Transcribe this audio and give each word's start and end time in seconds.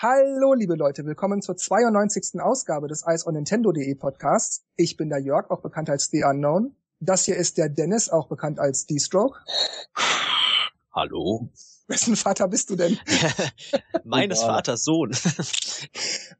Hallo, 0.00 0.54
liebe 0.54 0.76
Leute, 0.76 1.04
willkommen 1.06 1.42
zur 1.42 1.56
92. 1.56 2.40
Ausgabe 2.40 2.86
des 2.86 3.02
Ice 3.04 3.26
on 3.26 3.34
Nintendo.de 3.34 3.92
Podcasts. 3.96 4.64
Ich 4.76 4.96
bin 4.96 5.08
der 5.08 5.18
Jörg, 5.18 5.50
auch 5.50 5.60
bekannt 5.60 5.90
als 5.90 6.08
The 6.12 6.22
Unknown. 6.22 6.76
Das 7.00 7.24
hier 7.24 7.34
ist 7.34 7.58
der 7.58 7.68
Dennis, 7.68 8.08
auch 8.08 8.28
bekannt 8.28 8.60
als 8.60 8.86
D-Stroke. 8.86 9.40
Hallo. 10.92 11.50
Wessen 11.88 12.14
Vater 12.14 12.46
bist 12.46 12.70
du 12.70 12.76
denn? 12.76 12.96
Meines 14.04 14.40
Vaters 14.40 14.84
Sohn. 14.84 15.10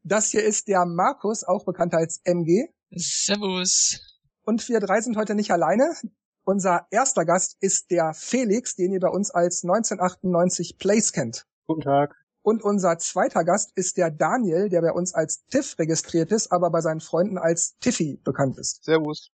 das 0.04 0.30
hier 0.30 0.44
ist 0.44 0.68
der 0.68 0.86
Markus, 0.86 1.42
auch 1.42 1.64
bekannt 1.64 1.94
als 1.94 2.20
MG. 2.22 2.68
Servus. 2.92 4.22
Und 4.44 4.68
wir 4.68 4.78
drei 4.78 5.00
sind 5.00 5.16
heute 5.16 5.34
nicht 5.34 5.50
alleine. 5.50 5.96
Unser 6.44 6.86
erster 6.92 7.24
Gast 7.24 7.56
ist 7.58 7.90
der 7.90 8.14
Felix, 8.14 8.76
den 8.76 8.92
ihr 8.92 9.00
bei 9.00 9.08
uns 9.08 9.32
als 9.32 9.64
1998 9.64 10.78
Place 10.78 11.12
kennt. 11.12 11.44
Guten 11.66 11.80
Tag. 11.80 12.14
Und 12.48 12.62
unser 12.62 12.96
zweiter 12.96 13.44
Gast 13.44 13.72
ist 13.74 13.98
der 13.98 14.10
Daniel, 14.10 14.70
der 14.70 14.80
bei 14.80 14.90
uns 14.90 15.12
als 15.12 15.44
Tiff 15.48 15.78
registriert 15.78 16.32
ist, 16.32 16.50
aber 16.50 16.70
bei 16.70 16.80
seinen 16.80 17.00
Freunden 17.00 17.36
als 17.36 17.76
Tiffy 17.78 18.18
bekannt 18.24 18.56
ist. 18.56 18.82
Servus. 18.82 19.30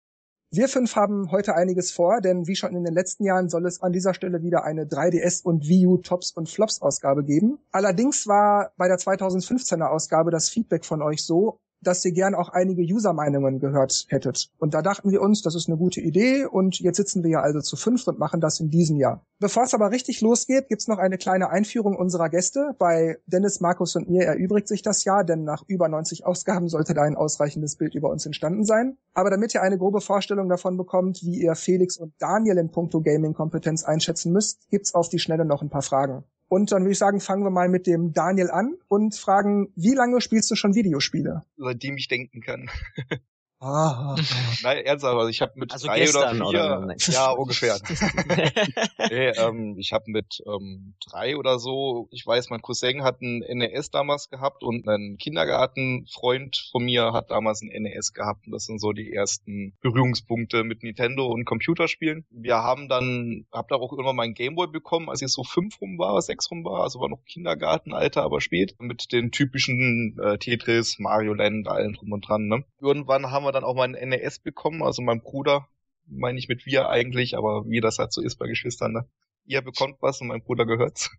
Wir 0.52 0.68
fünf 0.68 0.96
haben 0.96 1.32
heute 1.32 1.56
einiges 1.56 1.92
vor, 1.92 2.22
denn 2.22 2.46
wie 2.46 2.56
schon 2.56 2.76
in 2.76 2.84
den 2.84 2.94
letzten 2.94 3.24
Jahren 3.24 3.50
soll 3.50 3.66
es 3.66 3.82
an 3.82 3.94
dieser 3.94 4.14
Stelle 4.14 4.44
wieder 4.44 4.64
eine 4.64 4.84
3DS 4.84 5.42
und 5.42 5.68
Wii 5.68 5.88
U 5.88 5.98
Tops 5.98 6.30
und 6.34 6.50
Flops 6.50 6.84
Ausgabe 6.84 7.24
geben. 7.24 7.58
Allerdings 7.72 8.28
war 8.28 8.74
bei 8.78 8.88
der 8.88 9.00
2015er 9.00 9.88
Ausgabe 9.88 10.30
das 10.30 10.50
Feedback 10.50 10.86
von 10.86 11.02
euch 11.02 11.26
so, 11.26 11.58
dass 11.82 12.04
ihr 12.06 12.12
gern 12.12 12.36
auch 12.36 12.50
einige 12.50 12.82
User-Meinungen 12.82 13.60
gehört 13.60 14.06
hättet. 14.10 14.50
Und 14.58 14.74
da 14.74 14.82
dachten 14.82 15.12
wir 15.12 15.22
uns, 15.22 15.42
das 15.42 15.56
ist 15.56 15.68
eine 15.68 15.78
gute 15.78 16.02
Idee 16.02 16.46
und 16.46 16.80
jetzt 16.80 16.98
sitzen 16.98 17.24
wir 17.24 17.30
ja 17.30 17.42
also 17.42 17.62
zu 17.62 17.76
fünf 17.76 18.08
und 18.08 18.20
machen 18.20 18.42
das 18.42 18.60
in 18.60 18.70
diesem 18.70 18.98
Jahr. 18.98 19.26
Bevor 19.40 19.64
es 19.64 19.74
aber 19.74 19.92
richtig 19.92 20.22
losgeht, 20.22 20.68
gibt's 20.68 20.88
noch 20.88 20.98
eine 20.98 21.18
kleine 21.18 21.50
Einführung 21.50 21.96
unserer 21.96 22.30
Gäste. 22.30 22.76
Bei 22.78 23.18
Dennis, 23.26 23.62
Markus 23.62 23.96
und 23.96 24.10
mir 24.10 24.26
erübrigt 24.26 24.68
sich 24.68 24.82
das 24.82 25.04
Jahr, 25.06 25.24
denn 25.24 25.44
nach 25.44 25.64
über 25.68 25.88
90 25.88 26.26
Ausgaben 26.26 26.68
sollte 26.68 26.94
da 26.94 27.04
ein 27.04 27.16
ausreichendes 27.16 27.78
Bild 27.78 27.96
über 27.96 28.10
uns 28.10 28.26
entstanden 28.26 28.66
sein. 28.66 28.98
Aber 29.14 29.30
damit 29.30 29.54
ihr 29.54 29.62
eine 29.62 29.78
grobe 29.78 30.02
Vorstellung 30.02 30.50
davon 30.50 30.78
bekommt, 30.78 31.22
wie 31.24 31.42
ihr 31.42 31.56
Felix 31.56 31.98
und 31.98 32.14
Daniel 32.20 32.58
in 32.58 32.72
puncto 32.72 33.02
Gaming-Kompetenz 33.02 33.84
einschätzen 33.84 34.32
müsst, 34.34 34.70
gibt's 34.70 34.94
auf 34.94 35.10
die 35.10 35.20
Schnelle 35.20 35.46
noch 35.46 35.62
ein 35.62 35.70
paar 35.70 35.82
Fragen. 35.82 36.24
Und 36.50 36.72
dann 36.72 36.82
würde 36.82 36.92
ich 36.92 36.98
sagen, 36.98 37.22
fangen 37.22 37.44
wir 37.44 37.52
mal 37.52 37.70
mit 37.70 37.88
dem 37.88 38.12
Daniel 38.12 38.50
an 38.50 38.76
und 38.88 39.16
fragen, 39.16 39.72
wie 39.76 39.94
lange 39.94 40.20
spielst 40.20 40.50
du 40.52 40.56
schon 40.56 40.76
Videospiele? 40.76 41.44
Seitdem 41.58 41.96
ich 41.96 42.08
denken 42.08 42.42
kann. 42.42 42.70
Ah. 43.62 44.16
Nein, 44.64 44.86
ernsthaft, 44.86 45.18
also 45.18 45.28
ich 45.28 45.42
habe 45.42 45.52
mit 45.56 45.74
Also 45.74 45.88
drei 45.88 46.00
gestern, 46.00 46.42
oder 46.42 46.50
vier, 46.50 46.80
oder? 46.80 46.96
ja 47.12 47.32
ungefähr. 47.32 47.78
nee, 49.10 49.30
ähm, 49.30 49.76
ich 49.78 49.92
habe 49.92 50.06
mit 50.08 50.42
ähm, 50.48 50.96
drei 51.06 51.36
oder 51.36 51.60
so, 51.60 52.08
ich 52.12 52.26
weiß, 52.26 52.50
mein 52.52 52.62
Cousin 52.62 53.04
hat 53.04 53.22
ein 53.22 53.40
NES 53.40 53.92
damals 53.92 54.30
gehabt 54.30 54.64
und 54.64 54.88
ein 54.88 55.18
Kindergartenfreund 55.20 56.70
von 56.72 56.86
mir 56.86 57.12
hat 57.12 57.32
damals 57.32 57.62
ein 57.62 57.68
NES 57.68 58.14
gehabt 58.14 58.46
und 58.46 58.54
das 58.54 58.64
sind 58.64 58.80
so 58.80 58.94
die 58.94 59.12
ersten 59.12 59.78
Berührungspunkte 59.82 60.64
mit 60.64 60.82
Nintendo 60.82 61.28
und 61.28 61.44
Computerspielen. 61.44 62.26
Wir 62.32 62.58
haben 62.58 62.88
dann, 62.88 63.46
hab 63.52 63.68
da 63.68 63.76
auch 63.76 63.92
irgendwann 63.92 64.16
meinen 64.16 64.36
Gameboy 64.36 64.68
bekommen, 64.68 65.10
als 65.10 65.22
ich 65.22 65.34
so 65.34 65.44
fünf 65.44 65.82
rum 65.82 65.98
war, 66.00 66.22
sechs 66.22 66.50
rum 66.50 66.64
war, 66.64 66.84
also 66.84 67.02
war 67.02 67.10
noch 67.10 67.26
Kindergartenalter, 67.26 68.24
aber 68.24 68.40
spät, 68.40 68.76
mit 68.80 69.12
den 69.12 69.32
typischen 69.32 70.18
äh, 70.24 70.38
Tetris, 70.38 70.98
Mario 71.00 71.34
Land, 71.34 71.68
allen 71.68 71.94
drum 71.94 72.14
und 72.14 72.26
dran. 72.26 72.48
Ne? 72.48 72.64
Irgendwann 72.80 73.32
haben 73.32 73.44
wir 73.44 73.49
dann 73.52 73.64
auch 73.64 73.76
mal 73.76 73.84
ein 73.96 74.10
NES 74.10 74.40
bekommen, 74.40 74.84
also 74.84 75.02
mein 75.02 75.22
Bruder, 75.22 75.68
meine 76.06 76.40
ich 76.40 76.48
mit 76.48 76.66
wir 76.66 76.90
eigentlich, 76.90 77.38
aber 77.38 77.66
wie 77.68 77.82
das 77.82 78.00
halt 78.00 78.12
so 78.12 78.22
ist 78.22 78.38
bei 78.38 78.48
Geschwistern, 78.48 78.94
ne? 78.94 79.06
Ihr 79.46 79.62
bekommt 79.62 79.98
was 80.02 80.22
und 80.22 80.28
mein 80.28 80.44
Bruder 80.44 80.66
gehört's. 80.66 81.10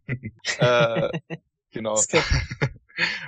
äh, 0.59 1.11
genau. 1.71 1.97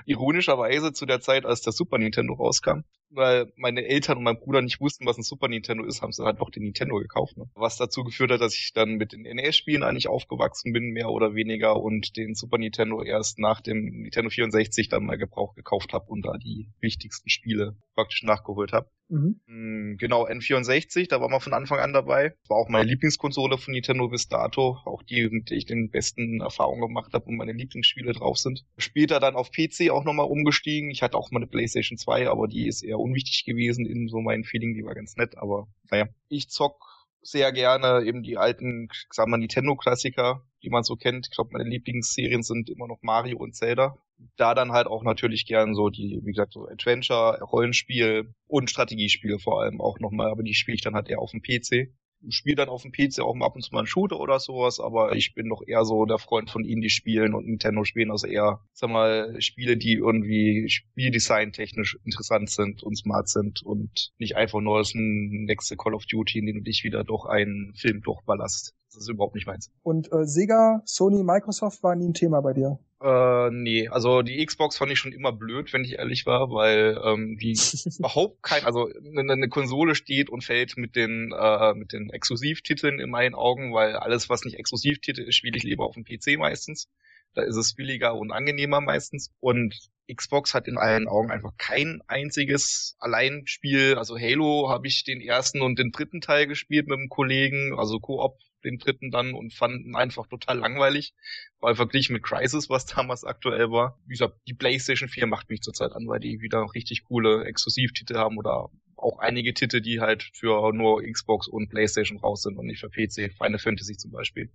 Ironischerweise 0.06 0.92
zu 0.92 1.06
der 1.06 1.20
Zeit, 1.20 1.45
als 1.47 1.62
der 1.62 1.73
Super 1.73 1.98
Nintendo 1.98 2.34
rauskam, 2.34 2.81
weil 3.11 3.53
meine 3.56 3.84
Eltern 3.87 4.19
und 4.19 4.25
mein 4.25 4.39
Bruder 4.39 4.62
nicht 4.62 4.81
wussten, 4.81 5.06
was 5.06 5.19
ein 5.19 5.23
Super 5.23 5.48
Nintendo 5.48 5.84
ist, 5.84 6.03
haben 6.03 6.12
sie 6.12 6.25
halt 6.25 6.41
doch 6.41 6.51
den 6.51 6.65
Nintendo 6.65 6.97
gekauft. 6.97 7.37
Ne? 7.37 7.45
Was 7.55 7.77
dazu 7.77 8.05
geführt 8.05 8.31
hat, 8.31 8.41
dass 8.41 8.55
ich 8.55 8.72
dann 8.75 8.94
mit 8.94 9.12
den 9.12 9.22
NES-Spielen 9.22 9.83
eigentlich 9.83 10.09
aufgewachsen 10.09 10.72
bin, 10.72 10.91
mehr 10.91 11.10
oder 11.10 11.34
weniger, 11.34 11.81
und 11.81 12.16
den 12.16 12.34
Super 12.34 12.59
Nintendo 12.59 13.03
erst 13.03 13.38
nach 13.38 13.60
dem 13.60 13.84
Nintendo 14.03 14.31
64 14.31 14.88
dann 14.88 15.05
mal 15.05 15.19
Gebrauch 15.19 15.55
gekauft 15.55 15.93
habe 15.93 16.06
und 16.09 16.25
da 16.27 16.37
die 16.39 16.69
wichtigsten 16.81 17.28
Spiele 17.28 17.77
praktisch 17.94 18.22
nachgeholt 18.22 18.72
habe. 18.72 18.89
Mhm. 19.09 19.41
Mm, 19.47 19.97
Genau, 19.99 20.27
N64, 20.27 21.09
da 21.09 21.21
war 21.21 21.28
man 21.28 21.41
von 21.41 21.53
Anfang 21.53 21.78
an 21.78 21.93
dabei. 21.93 22.34
War 22.49 22.56
auch 22.56 22.69
meine 22.69 22.89
Lieblingskonsole 22.89 23.59
von 23.59 23.75
Nintendo 23.75 24.09
bis 24.09 24.27
dato. 24.28 24.78
Auch 24.87 25.03
die, 25.03 25.28
mit 25.28 25.50
der 25.50 25.59
ich 25.59 25.66
den 25.66 25.91
besten 25.91 26.41
Erfahrungen 26.41 26.81
gemacht 26.81 27.12
habe 27.12 27.27
und 27.27 27.37
meine 27.37 27.53
Lieblingsspiele 27.53 28.12
drauf 28.12 28.39
sind. 28.39 28.65
Später 28.78 29.21
dann 29.21 29.34
auf 29.37 29.50
PC 29.50 29.62
auch 29.91 30.05
nochmal 30.05 30.27
umgestiegen. 30.27 30.91
Ich 30.91 31.03
hatte 31.03 31.17
auch 31.17 31.31
mal 31.31 31.39
eine 31.39 31.47
Playstation 31.47 31.99
2, 31.99 32.28
aber 32.28 32.49
die 32.49 32.67
ist 32.67 32.83
eher 32.83 32.99
unwichtig 32.99 33.45
gewesen 33.45 33.87
in 33.87 34.09
so 34.09 34.21
meinem 34.21 34.45
Feeling. 34.45 34.75
Die 34.75 34.84
war 34.84 34.95
ganz 34.95 35.17
nett, 35.17 35.37
aber 35.37 35.69
naja. 35.91 36.09
Ich 36.28 36.49
zock 36.49 36.93
sehr 37.23 37.53
gerne 37.53 38.05
eben 38.05 38.22
die 38.22 38.37
alten, 38.37 38.89
ich 38.93 39.06
sag 39.11 39.28
mal, 39.28 39.37
Nintendo-Klassiker, 39.37 40.45
die 40.62 40.71
man 40.71 40.83
so 40.83 40.97
kennt. 40.97 41.28
Ich 41.31 41.34
glaube, 41.34 41.51
meine 41.53 41.69
Lieblingsserien 41.69 42.43
sind 42.43 42.69
immer 42.69 42.89
noch 42.89 42.99
Mario 43.03 43.39
und 43.39 43.55
Zelda. 43.55 43.97
Da 44.37 44.55
dann 44.55 44.72
halt 44.72 44.87
auch 44.87 45.03
natürlich 45.03 45.47
gern 45.47 45.75
so 45.75 45.89
die, 45.89 46.21
wie 46.22 46.33
gesagt, 46.33 46.53
so 46.53 46.67
Adventure, 46.67 47.41
Rollenspiel 47.43 48.34
und 48.47 48.71
Strategiespiele 48.71 49.39
vor 49.39 49.62
allem 49.62 49.81
auch 49.81 49.99
nochmal, 50.01 50.31
aber 50.31 50.43
die 50.43 50.55
spiele 50.55 50.75
ich 50.77 50.83
dann 50.83 50.95
halt 50.95 51.09
eher 51.09 51.21
auf 51.21 51.31
dem 51.31 51.43
PC. 51.43 51.93
Spiele 52.28 52.56
dann 52.56 52.69
auf 52.69 52.83
dem 52.83 52.93
PC 52.93 53.21
auch 53.21 53.34
mal 53.34 53.47
ab 53.47 53.56
und 53.56 53.62
zu 53.62 53.72
mal 53.72 53.81
einen 53.81 53.87
Shooter 53.87 54.21
oder 54.21 54.38
sowas, 54.38 54.81
aber 54.81 55.15
ich 55.15 55.34
bin 55.34 55.49
doch 55.49 55.62
eher 55.66 55.84
so 55.84 56.05
der 56.05 56.19
Freund 56.19 56.50
von 56.50 56.65
Indie-Spielen 56.65 57.34
und 57.34 57.47
Nintendo-Spielen, 57.47 58.10
also 58.10 58.27
eher, 58.27 58.60
sag 58.72 58.91
mal, 58.91 59.41
Spiele, 59.41 59.77
die 59.77 59.94
irgendwie 59.94 60.69
Spieldesign-technisch 60.69 61.99
interessant 62.05 62.50
sind 62.50 62.83
und 62.83 62.97
smart 62.97 63.28
sind 63.28 63.62
und 63.62 64.12
nicht 64.19 64.37
einfach 64.37 64.60
nur 64.60 64.78
das 64.78 64.93
nächste 64.94 65.77
Call 65.77 65.94
of 65.94 66.06
Duty, 66.06 66.38
in 66.38 66.47
dem 66.47 66.56
du 66.56 66.62
dich 66.62 66.84
wieder 66.84 67.05
durch 67.05 67.27
einen 67.27 67.75
Film 67.75 68.03
durchballerst. 68.03 68.75
Das 68.93 69.03
ist 69.03 69.09
überhaupt 69.09 69.34
nicht 69.34 69.47
meins. 69.47 69.71
Und 69.83 70.12
äh, 70.12 70.27
Sega, 70.27 70.83
Sony, 70.84 71.22
Microsoft 71.22 71.83
war 71.83 71.97
nie 71.97 72.09
ein 72.09 72.15
Thema 72.15 72.41
bei 72.43 72.53
dir. 72.53 72.78
Äh, 73.03 73.51
nee, 73.51 73.89
also 73.89 74.23
die 74.23 74.45
Xbox 74.45 74.77
fand 74.77 74.93
ich 74.93 74.99
schon 74.99 75.13
immer 75.13 75.33
blöd, 75.33 75.73
wenn 75.73 75.85
ich 75.85 75.95
ehrlich 75.95 76.25
war, 76.25 76.53
weil 76.53 77.01
ähm, 77.05 77.37
die 77.37 77.53
überhaupt 77.99 78.43
kein, 78.43 78.65
also 78.65 78.89
eine, 79.17 79.33
eine 79.33 79.49
Konsole 79.49 79.97
steht 79.97 80.31
und 80.31 80.45
fällt 80.45 80.77
mit 80.77 80.95
den 80.95 81.33
äh, 81.37 81.75
mit 81.75 81.93
den 81.93 82.11
Exklusivtiteln 82.11 83.01
in 83.01 83.11
meinen 83.11 83.35
Augen, 83.35 83.75
weil 83.75 83.97
alles, 83.97 84.29
was 84.29 84.45
nicht 84.45 84.57
Exklusivtitel 84.57 85.23
ist, 85.23 85.35
spiele 85.35 85.57
ich 85.57 85.65
lieber 85.65 85.85
auf 85.85 85.95
dem 85.95 86.05
PC 86.05 86.39
meistens. 86.39 86.89
Da 87.35 87.43
ist 87.43 87.57
es 87.57 87.75
billiger 87.75 88.15
und 88.15 88.31
angenehmer 88.31 88.81
meistens. 88.81 89.33
Und 89.41 89.75
Xbox 90.15 90.55
hat 90.55 90.69
in 90.69 90.77
allen 90.79 91.09
Augen 91.09 91.31
einfach 91.31 91.57
kein 91.57 92.03
einziges 92.07 92.95
Alleinspiel. 93.01 93.97
Also 93.97 94.19
Halo 94.19 94.69
habe 94.69 94.87
ich 94.87 95.03
den 95.03 95.21
ersten 95.21 95.61
und 95.63 95.79
den 95.79 95.91
dritten 95.91 96.21
Teil 96.21 96.47
gespielt 96.47 96.87
mit 96.87 96.99
einem 96.99 97.09
Kollegen, 97.09 97.75
also 97.77 97.99
Koop 97.99 98.39
den 98.65 98.78
dritten 98.78 99.11
dann 99.11 99.34
und 99.34 99.53
fanden 99.53 99.95
einfach 99.95 100.27
total 100.27 100.59
langweilig, 100.59 101.15
weil 101.61 101.75
verglichen 101.75 102.15
mit 102.15 102.23
Crisis, 102.23 102.71
was 102.71 102.87
damals 102.97 103.25
aktuell 103.25 103.71
war. 103.71 103.99
Wie 104.06 104.15
gesagt, 104.15 104.37
die 104.47 104.55
PlayStation 104.55 105.09
4 105.09 105.27
macht 105.27 105.50
mich 105.50 105.61
zurzeit 105.62 105.93
an, 105.93 106.06
weil 106.09 106.21
die 106.21 106.41
wieder 106.41 106.67
richtig 106.75 107.05
coole 107.05 107.45
Exklusivtitel 107.45 108.17
haben 108.17 108.39
oder 108.39 108.71
auch 109.03 109.19
einige 109.19 109.53
Titel, 109.53 109.81
die 109.81 110.01
halt 110.01 110.31
für 110.33 110.72
nur 110.72 111.03
Xbox 111.03 111.49
und 111.49 111.69
PlayStation 111.69 112.19
raus 112.19 112.43
sind 112.43 112.56
und 112.56 112.67
nicht 112.67 112.81
für 112.81 112.89
PC. 112.89 113.33
Final 113.37 113.59
Fantasy 113.59 113.97
zum 113.97 114.12
Beispiel. 114.12 114.51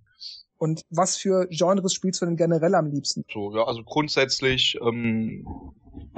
Und 0.56 0.82
was 0.90 1.16
für 1.16 1.46
Genres 1.50 1.94
spielst 1.94 2.20
du 2.20 2.26
denn 2.26 2.36
generell 2.36 2.74
am 2.74 2.90
liebsten? 2.90 3.24
So, 3.32 3.54
ja, 3.54 3.64
also 3.64 3.84
grundsätzlich, 3.84 4.76
ähm, 4.82 5.46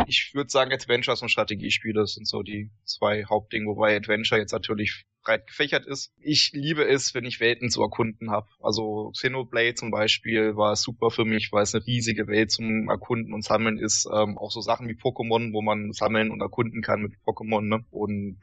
ich 0.07 0.33
würde 0.35 0.51
sagen, 0.51 0.73
Adventures 0.73 1.21
und 1.21 1.29
Strategiespiele 1.29 2.07
sind 2.07 2.27
so 2.27 2.43
die 2.43 2.71
zwei 2.85 3.25
Hauptdinge, 3.25 3.67
wobei 3.67 3.97
Adventure 3.97 4.41
jetzt 4.41 4.53
natürlich 4.53 5.05
breit 5.23 5.47
gefächert 5.47 5.87
ist. 5.87 6.13
Ich 6.19 6.51
liebe 6.53 6.87
es, 6.87 7.15
wenn 7.15 7.25
ich 7.25 7.41
Welten 7.41 7.71
zu 7.71 7.83
erkunden 7.83 8.31
habe. 8.31 8.49
Also 8.61 9.11
Xenoblade 9.13 9.75
zum 9.75 9.91
Beispiel 9.91 10.57
war 10.57 10.77
super 10.77 11.11
für 11.11 11.25
mich, 11.25 11.53
weil 11.53 11.63
es 11.63 11.75
eine 11.75 11.87
riesige 11.87 12.27
Welt 12.27 12.51
zum 12.51 12.89
Erkunden 12.89 13.35
und 13.35 13.45
Sammeln 13.45 13.79
ist. 13.79 14.07
Ähm, 14.13 14.39
auch 14.39 14.51
so 14.51 14.61
Sachen 14.61 14.89
wie 14.89 14.95
Pokémon, 14.95 15.53
wo 15.53 15.63
man 15.63 15.93
sammeln 15.93 16.31
und 16.31 16.41
erkunden 16.41 16.83
kann 16.83 17.03
mit 17.03 17.13
Pokémon. 17.25 17.63
Ne? 17.63 17.85
Und 17.91 18.41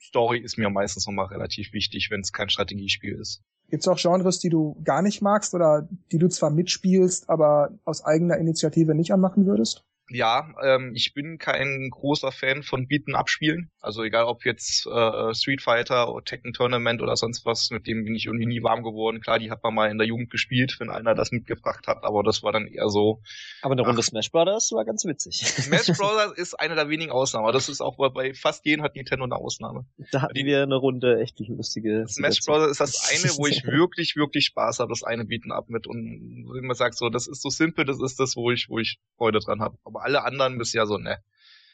Story 0.00 0.38
ist 0.38 0.58
mir 0.58 0.70
meistens 0.70 1.06
nochmal 1.06 1.26
relativ 1.26 1.72
wichtig, 1.72 2.08
wenn 2.10 2.20
es 2.20 2.32
kein 2.32 2.48
Strategiespiel 2.48 3.18
ist. 3.20 3.42
Gibt 3.70 3.82
es 3.82 3.88
auch 3.88 3.98
Genres, 3.98 4.38
die 4.38 4.50
du 4.50 4.76
gar 4.84 5.02
nicht 5.02 5.22
magst 5.22 5.54
oder 5.54 5.88
die 6.12 6.18
du 6.18 6.28
zwar 6.28 6.50
mitspielst, 6.50 7.28
aber 7.30 7.70
aus 7.84 8.04
eigener 8.04 8.36
Initiative 8.36 8.94
nicht 8.94 9.12
anmachen 9.12 9.46
würdest? 9.46 9.84
Ja, 10.10 10.52
ähm, 10.62 10.92
ich 10.94 11.14
bin 11.14 11.38
kein 11.38 11.88
großer 11.90 12.30
Fan 12.30 12.62
von 12.62 12.86
Beaten-Up-Spielen. 12.86 13.70
Also 13.80 14.02
egal 14.02 14.24
ob 14.24 14.44
jetzt 14.44 14.86
äh, 14.86 15.34
Street 15.34 15.62
Fighter 15.62 16.12
oder 16.12 16.24
Tekken 16.24 16.52
Tournament 16.52 17.00
oder 17.00 17.16
sonst 17.16 17.46
was, 17.46 17.70
mit 17.70 17.86
dem 17.86 18.04
bin 18.04 18.14
ich 18.14 18.26
irgendwie 18.26 18.46
nie 18.46 18.62
warm 18.62 18.82
geworden. 18.82 19.20
Klar, 19.20 19.38
die 19.38 19.50
hat 19.50 19.62
man 19.62 19.74
mal 19.74 19.90
in 19.90 19.96
der 19.96 20.06
Jugend 20.06 20.30
gespielt, 20.30 20.76
wenn 20.78 20.90
einer 20.90 21.14
das 21.14 21.32
mitgebracht 21.32 21.86
hat, 21.86 22.04
aber 22.04 22.22
das 22.22 22.42
war 22.42 22.52
dann 22.52 22.66
eher 22.66 22.90
so. 22.90 23.22
Aber 23.62 23.72
eine 23.72 23.82
Runde 23.82 24.00
ach, 24.00 24.04
Smash 24.04 24.30
Brothers 24.30 24.72
war 24.72 24.84
ganz 24.84 25.06
witzig. 25.06 25.36
Smash 25.46 25.86
Brothers 25.98 26.32
ist 26.36 26.60
eine 26.60 26.74
der 26.74 26.90
wenigen 26.90 27.10
Ausnahmen. 27.10 27.50
Das 27.52 27.70
ist 27.70 27.80
auch 27.80 27.96
bei 27.96 28.34
fast 28.34 28.66
jedem 28.66 28.84
hat 28.84 28.96
Nintendo 28.96 29.24
eine 29.24 29.36
Ausnahme. 29.36 29.86
Da 30.12 30.22
hatten 30.22 30.34
die, 30.34 30.44
wir 30.44 30.62
eine 30.62 30.76
Runde 30.76 31.20
echt 31.20 31.40
lustige. 31.40 32.04
Smash 32.08 32.40
Brothers 32.44 32.72
ist 32.72 32.80
das 32.80 33.10
eine, 33.10 33.32
wo 33.38 33.46
ich 33.46 33.64
wirklich, 33.64 34.16
wirklich 34.16 34.44
Spaß 34.44 34.80
habe, 34.80 34.90
das 34.90 35.02
eine 35.02 35.24
Beaten-Up 35.24 35.70
mit. 35.70 35.86
Und 35.86 36.46
wenn 36.52 36.66
man 36.66 36.76
sagt 36.76 36.96
so, 36.96 37.08
das 37.08 37.26
ist 37.26 37.40
so 37.40 37.48
simpel, 37.48 37.86
das 37.86 38.02
ist 38.02 38.20
das, 38.20 38.36
wo 38.36 38.50
ich, 38.50 38.68
wo 38.68 38.78
ich 38.78 38.98
Freude 39.16 39.38
dran 39.38 39.60
habe. 39.60 39.78
Aber 39.94 40.04
alle 40.04 40.24
anderen 40.24 40.58
bisher 40.58 40.86
so, 40.86 40.98
ne. 40.98 41.22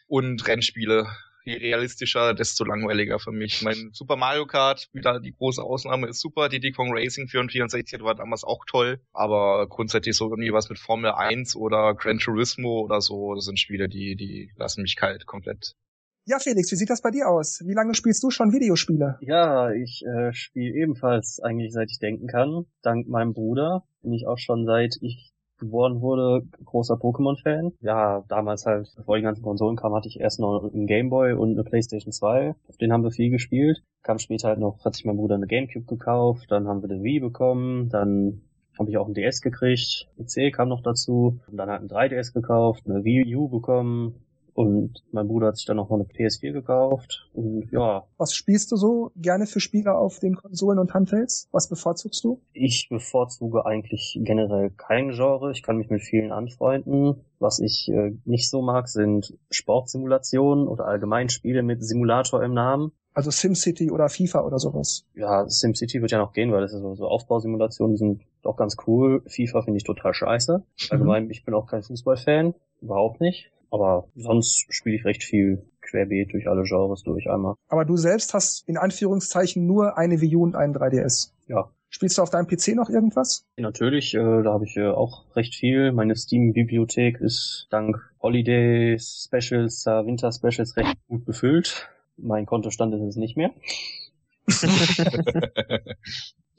Und 0.07 0.47
Rennspiele. 0.47 1.07
Je 1.47 1.57
realistischer, 1.57 2.35
desto 2.35 2.65
langweiliger 2.65 3.19
für 3.19 3.33
mich. 3.33 3.63
Mein 3.63 3.91
Super 3.93 4.17
Mario 4.17 4.45
Kart, 4.47 4.91
wieder 4.93 5.21
die 5.21 5.33
große 5.33 5.63
Ausnahme, 5.63 6.09
ist 6.09 6.21
super. 6.21 6.51
Diddy 6.51 6.73
Kong 6.73 6.91
Racing 6.93 7.29
64 7.29 8.03
war 8.03 8.15
damals 8.15 8.45
auch 8.45 8.67
toll. 8.67 9.01
Aber 9.15 9.67
grundsätzlich 9.67 10.17
so 10.17 10.27
irgendwie 10.29 10.53
was 10.53 10.69
mit 10.69 10.79
Formel 10.79 11.13
1 11.13 11.57
oder 11.57 11.95
Gran 11.95 12.19
Turismo 12.19 12.81
oder 12.81 13.01
so, 13.01 13.35
das 13.35 13.47
sind 13.47 13.59
Spiele, 13.59 13.89
die, 13.89 14.17
die 14.17 14.53
lassen 14.57 14.83
mich 14.83 14.97
kalt 14.97 15.25
komplett. 15.25 15.77
Ja, 16.27 16.39
Felix, 16.39 16.71
wie 16.71 16.77
sieht 16.77 16.91
das 16.91 17.01
bei 17.01 17.11
dir 17.11 17.29
aus? 17.29 17.63
Wie 17.65 17.73
lange 17.73 17.95
spielst 17.95 18.23
du 18.23 18.31
schon 18.31 18.53
Videospiele? 18.53 19.19
Ja, 19.23 19.73
ich 19.73 20.05
äh, 20.05 20.33
spiele 20.35 20.75
ebenfalls 20.75 21.41
eigentlich 21.43 21.73
seit 21.73 21.91
ich 21.91 21.99
denken 21.99 22.27
kann. 22.27 22.67
Dank 22.83 23.09
meinem 23.09 23.33
Bruder 23.33 23.85
bin 24.03 24.13
ich 24.13 24.27
auch 24.27 24.39
schon 24.39 24.67
seit 24.67 24.97
ich 25.01 25.33
geboren 25.61 26.01
wurde, 26.01 26.47
großer 26.65 26.95
Pokémon-Fan. 26.95 27.73
Ja, 27.81 28.25
damals 28.29 28.67
halt, 28.67 28.93
bevor 28.97 29.17
die 29.17 29.23
ganzen 29.23 29.43
Konsolen 29.43 29.77
kamen, 29.77 29.95
hatte 29.95 30.09
ich 30.09 30.19
erst 30.19 30.41
noch 30.41 30.69
einen 30.73 30.87
Gameboy 30.87 31.35
und 31.35 31.53
eine 31.53 31.65
Playstation 31.65 32.13
2. 32.13 32.55
Auf 32.69 32.77
den 32.77 32.93
haben 32.93 33.05
wir 33.05 33.13
viel 33.13 33.31
gespielt. 33.31 33.83
Kam 34.03 34.19
später 34.19 34.49
halt 34.49 34.59
noch, 34.59 34.85
hat 34.85 34.95
sich 34.95 35.05
mein 35.05 35.17
Bruder 35.17 35.37
eine 35.37 35.47
Gamecube 35.47 35.87
gekauft, 35.87 36.51
dann 36.51 36.67
haben 36.67 36.83
wir 36.83 36.91
eine 36.91 37.03
Wii 37.03 37.21
bekommen, 37.21 37.91
dann 37.91 38.43
habe 38.79 38.91
ich 38.91 38.97
auch 38.97 39.05
einen 39.05 39.15
DS 39.15 39.43
gekriegt, 39.43 40.09
PC 40.17 40.53
kam 40.53 40.71
noch 40.71 40.83
dazu, 40.83 41.39
und 41.51 41.57
dann 41.57 41.69
hat 41.69 41.83
ein 41.83 41.89
3DS 41.89 42.33
gekauft, 42.33 42.85
eine 42.87 43.05
Wii 43.05 43.37
U 43.37 43.49
bekommen, 43.49 44.25
und 44.61 45.03
mein 45.11 45.27
Bruder 45.27 45.47
hat 45.49 45.57
sich 45.57 45.65
dann 45.65 45.79
noch 45.79 45.89
mal 45.89 45.97
eine 45.97 46.05
PS4 46.05 46.53
gekauft. 46.53 47.27
Und 47.33 47.71
ja. 47.73 48.05
Was 48.19 48.35
spielst 48.35 48.71
du 48.71 48.77
so 48.77 49.11
gerne 49.17 49.47
für 49.47 49.59
Spiele 49.59 49.95
auf 49.95 50.19
den 50.19 50.37
Konsolen 50.37 50.79
und 50.79 50.93
Handhelds? 50.93 51.49
Was 51.51 51.71
bevorzugst 51.71 52.23
du? 52.25 52.43
Ich 52.53 52.89
bevorzuge 52.91 53.65
eigentlich 53.65 54.19
generell 54.23 54.69
kein 54.69 55.13
Genre. 55.13 55.51
Ich 55.53 55.63
kann 55.63 55.79
mich 55.79 55.89
mit 55.89 56.03
vielen 56.03 56.31
anfreunden. 56.31 57.25
Was 57.39 57.59
ich 57.59 57.89
äh, 57.89 58.13
nicht 58.27 58.51
so 58.51 58.61
mag, 58.61 58.89
sind 58.89 59.39
Sportsimulationen 59.51 60.69
oder 60.69 60.85
allgemein 60.85 61.31
Spiele 61.31 61.63
mit 61.63 61.83
Simulator 61.83 62.45
im 62.45 62.53
Namen. 62.53 62.93
Also 63.15 63.31
SimCity 63.31 63.91
oder 63.91 64.11
FIFA 64.11 64.43
oder 64.43 64.59
sowas. 64.59 65.07
Ja, 65.15 65.49
SimCity 65.49 66.03
wird 66.03 66.11
ja 66.11 66.19
noch 66.19 66.35
gehen, 66.35 66.53
weil 66.53 66.61
das 66.61 66.75
ist 66.75 66.83
so, 66.83 66.95
so 66.95 67.09
Aufbausimulationen, 67.09 67.97
sind 67.97 68.21
doch 68.43 68.57
ganz 68.57 68.77
cool. 68.87 69.23
FIFA 69.27 69.63
finde 69.63 69.79
ich 69.79 69.85
total 69.85 70.13
scheiße. 70.13 70.59
Mhm. 70.59 70.65
Allgemein, 70.91 71.25
mhm. 71.25 71.31
ich 71.31 71.47
bin 71.47 71.55
auch 71.55 71.67
kein 71.67 71.83
Fußballfan. 71.83 72.55
Überhaupt 72.83 73.23
nicht. 73.23 73.51
Aber 73.71 74.09
sonst 74.17 74.67
spiele 74.71 74.97
ich 74.97 75.05
recht 75.05 75.23
viel 75.23 75.63
querbeet 75.81 76.33
durch 76.33 76.49
alle 76.49 76.63
Genres 76.65 77.03
durch 77.03 77.31
einmal. 77.31 77.55
Aber 77.69 77.85
du 77.85 77.97
selbst 77.97 78.35
hast 78.35 78.69
in 78.69 78.77
Anführungszeichen 78.77 79.67
nur 79.67 79.97
eine 79.97 80.21
Wii 80.21 80.37
U 80.37 80.43
und 80.43 80.55
einen 80.57 80.75
3DS. 80.75 81.33
Ja. 81.47 81.71
Spielst 81.93 82.19
du 82.19 82.23
auf 82.23 82.31
deinem 82.31 82.47
PC 82.47 82.77
noch 82.77 82.89
irgendwas? 82.89 83.45
Natürlich, 83.57 84.15
äh, 84.15 84.19
da 84.19 84.53
habe 84.53 84.65
ich 84.65 84.77
äh, 84.77 84.87
auch 84.87 85.25
recht 85.35 85.57
viel. 85.57 85.91
Meine 85.91 86.15
Steam-Bibliothek 86.15 87.21
ist 87.21 87.67
dank 87.71 87.97
Holiday 88.23 88.97
Specials, 88.99 89.87
äh, 89.87 90.07
Winter 90.07 90.31
Specials 90.31 90.77
recht 90.77 90.97
gut 91.09 91.25
befüllt. 91.25 91.89
Mein 92.17 92.47
Kontostand 92.47 92.95
ist 92.95 93.03
es 93.03 93.17
nicht 93.17 93.37
mehr. 93.37 93.51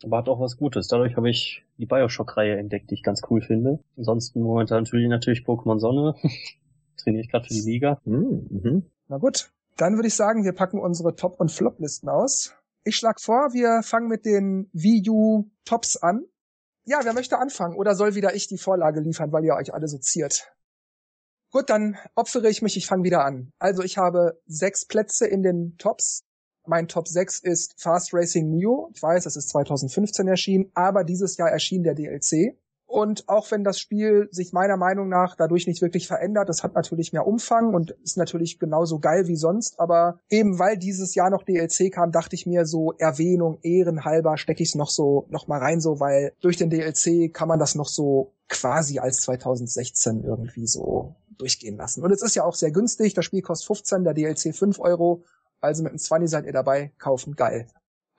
Aber 0.04 0.18
hat 0.18 0.28
auch 0.28 0.40
was 0.40 0.58
Gutes. 0.58 0.88
Dadurch 0.88 1.16
habe 1.16 1.30
ich 1.30 1.64
die 1.78 1.86
Bioshock-Reihe 1.86 2.58
entdeckt, 2.58 2.90
die 2.90 2.96
ich 2.96 3.04
ganz 3.04 3.22
cool 3.30 3.42
finde. 3.42 3.80
Ansonsten 3.98 4.42
momentan 4.42 4.84
natürlich 4.84 5.08
natürlich 5.08 5.46
Pokémon 5.46 5.80
Sonne. 5.80 6.16
Trainiere 7.04 7.24
ich 7.24 7.30
gerade 7.32 7.48
für 7.48 7.54
die 7.54 7.62
Liga. 7.62 8.02
Mhm. 8.06 8.48
mhm. 8.50 8.92
Na 9.08 9.18
gut, 9.18 9.52
dann 9.78 9.96
würde 9.96 10.08
ich 10.08 10.16
sagen, 10.16 10.44
wir 10.44 10.54
packen 10.54 10.80
unsere 10.80 11.16
Top- 11.16 11.40
und 11.40 11.52
Flop-Listen 11.52 12.10
aus. 12.10 12.54
Ich 12.84 12.96
schlage 12.96 13.22
vor, 13.22 13.54
wir 13.54 13.82
fangen 13.84 14.08
mit 14.08 14.26
den 14.26 14.70
Wii 14.74 15.10
U 15.10 15.50
Tops 15.66 15.98
an. 15.98 16.26
Ja, 16.86 17.02
wer 17.04 17.14
möchte 17.14 17.38
anfangen? 17.38 17.76
Oder 17.76 17.96
soll 17.96 18.16
wieder 18.16 18.34
ich 18.34 18.48
die 18.48 18.58
Vorlage 18.58 19.02
liefern, 19.02 19.32
weil 19.32 19.44
ihr 19.46 19.54
euch 19.54 19.74
alle 19.74 19.88
so 19.88 19.98
ziert? 19.98 20.52
Gut, 21.52 21.70
dann 21.70 21.98
opfere 22.16 22.50
ich 22.50 22.62
mich, 22.62 22.78
ich 22.78 22.88
fange 22.88 23.04
wieder 23.04 23.26
an. 23.26 23.52
Also 23.60 23.84
ich 23.84 23.98
habe 23.98 24.40
sechs 24.46 24.86
Plätze 24.86 25.28
in 25.28 25.44
den 25.44 25.78
Tops. 25.78 26.24
Mein 26.66 26.88
Top 26.88 27.08
6 27.08 27.40
ist 27.40 27.82
Fast 27.82 28.14
Racing 28.14 28.50
Neo. 28.50 28.90
Ich 28.94 29.02
weiß, 29.02 29.26
es 29.26 29.36
ist 29.36 29.50
2015 29.50 30.28
erschienen, 30.28 30.72
aber 30.74 31.04
dieses 31.04 31.38
Jahr 31.38 31.50
erschien 31.50 31.84
der 31.84 31.96
DLC. 31.96 32.56
Und 32.92 33.30
auch 33.30 33.50
wenn 33.52 33.64
das 33.64 33.80
Spiel 33.80 34.28
sich 34.32 34.52
meiner 34.52 34.76
Meinung 34.76 35.08
nach 35.08 35.38
dadurch 35.38 35.66
nicht 35.66 35.82
wirklich 35.82 36.08
verändert, 36.08 36.50
das 36.50 36.62
hat 36.62 36.76
natürlich 36.76 37.14
mehr 37.14 37.26
Umfang 37.26 37.74
und 37.74 37.92
ist 38.04 38.18
natürlich 38.18 38.60
genauso 38.60 39.00
geil 39.00 39.28
wie 39.28 39.38
sonst, 39.38 39.80
aber 39.80 40.20
eben 40.30 40.60
weil 40.60 40.78
dieses 40.78 41.16
Jahr 41.16 41.30
noch 41.30 41.44
DLC 41.44 41.90
kam, 41.90 42.12
dachte 42.12 42.36
ich 42.36 42.46
mir 42.46 42.66
so 42.66 42.92
Erwähnung, 42.98 43.60
ehrenhalber 43.62 44.38
stecke 44.38 44.62
ich 44.62 44.70
es 44.70 44.76
noch 44.76 44.90
so 44.90 45.26
noch 45.30 45.48
mal 45.48 45.60
rein 45.60 45.80
so, 45.80 46.02
weil 46.02 46.34
durch 46.42 46.58
den 46.58 46.70
DLC 46.70 47.34
kann 47.34 47.48
man 47.48 47.60
das 47.60 47.76
noch 47.76 47.88
so 47.88 48.34
quasi 48.50 49.00
als 49.00 49.22
2016 49.22 50.26
irgendwie 50.26 50.68
so 50.68 51.16
durchgehen 51.38 51.78
lassen. 51.78 52.04
Und 52.04 52.12
es 52.12 52.22
ist 52.22 52.36
ja 52.36 52.44
auch 52.44 52.56
sehr 52.56 52.72
günstig, 52.72 53.14
das 53.14 53.24
Spiel 53.24 53.42
kostet 53.42 53.68
15, 53.68 54.04
der 54.04 54.14
DLC 54.14 54.54
5 54.54 54.80
Euro, 54.80 55.24
also 55.62 55.82
mit 55.82 55.92
einem 55.92 56.00
20 56.00 56.30
seid 56.30 56.46
ihr 56.46 56.52
dabei, 56.52 56.92
kaufen, 56.98 57.38
geil. 57.38 57.68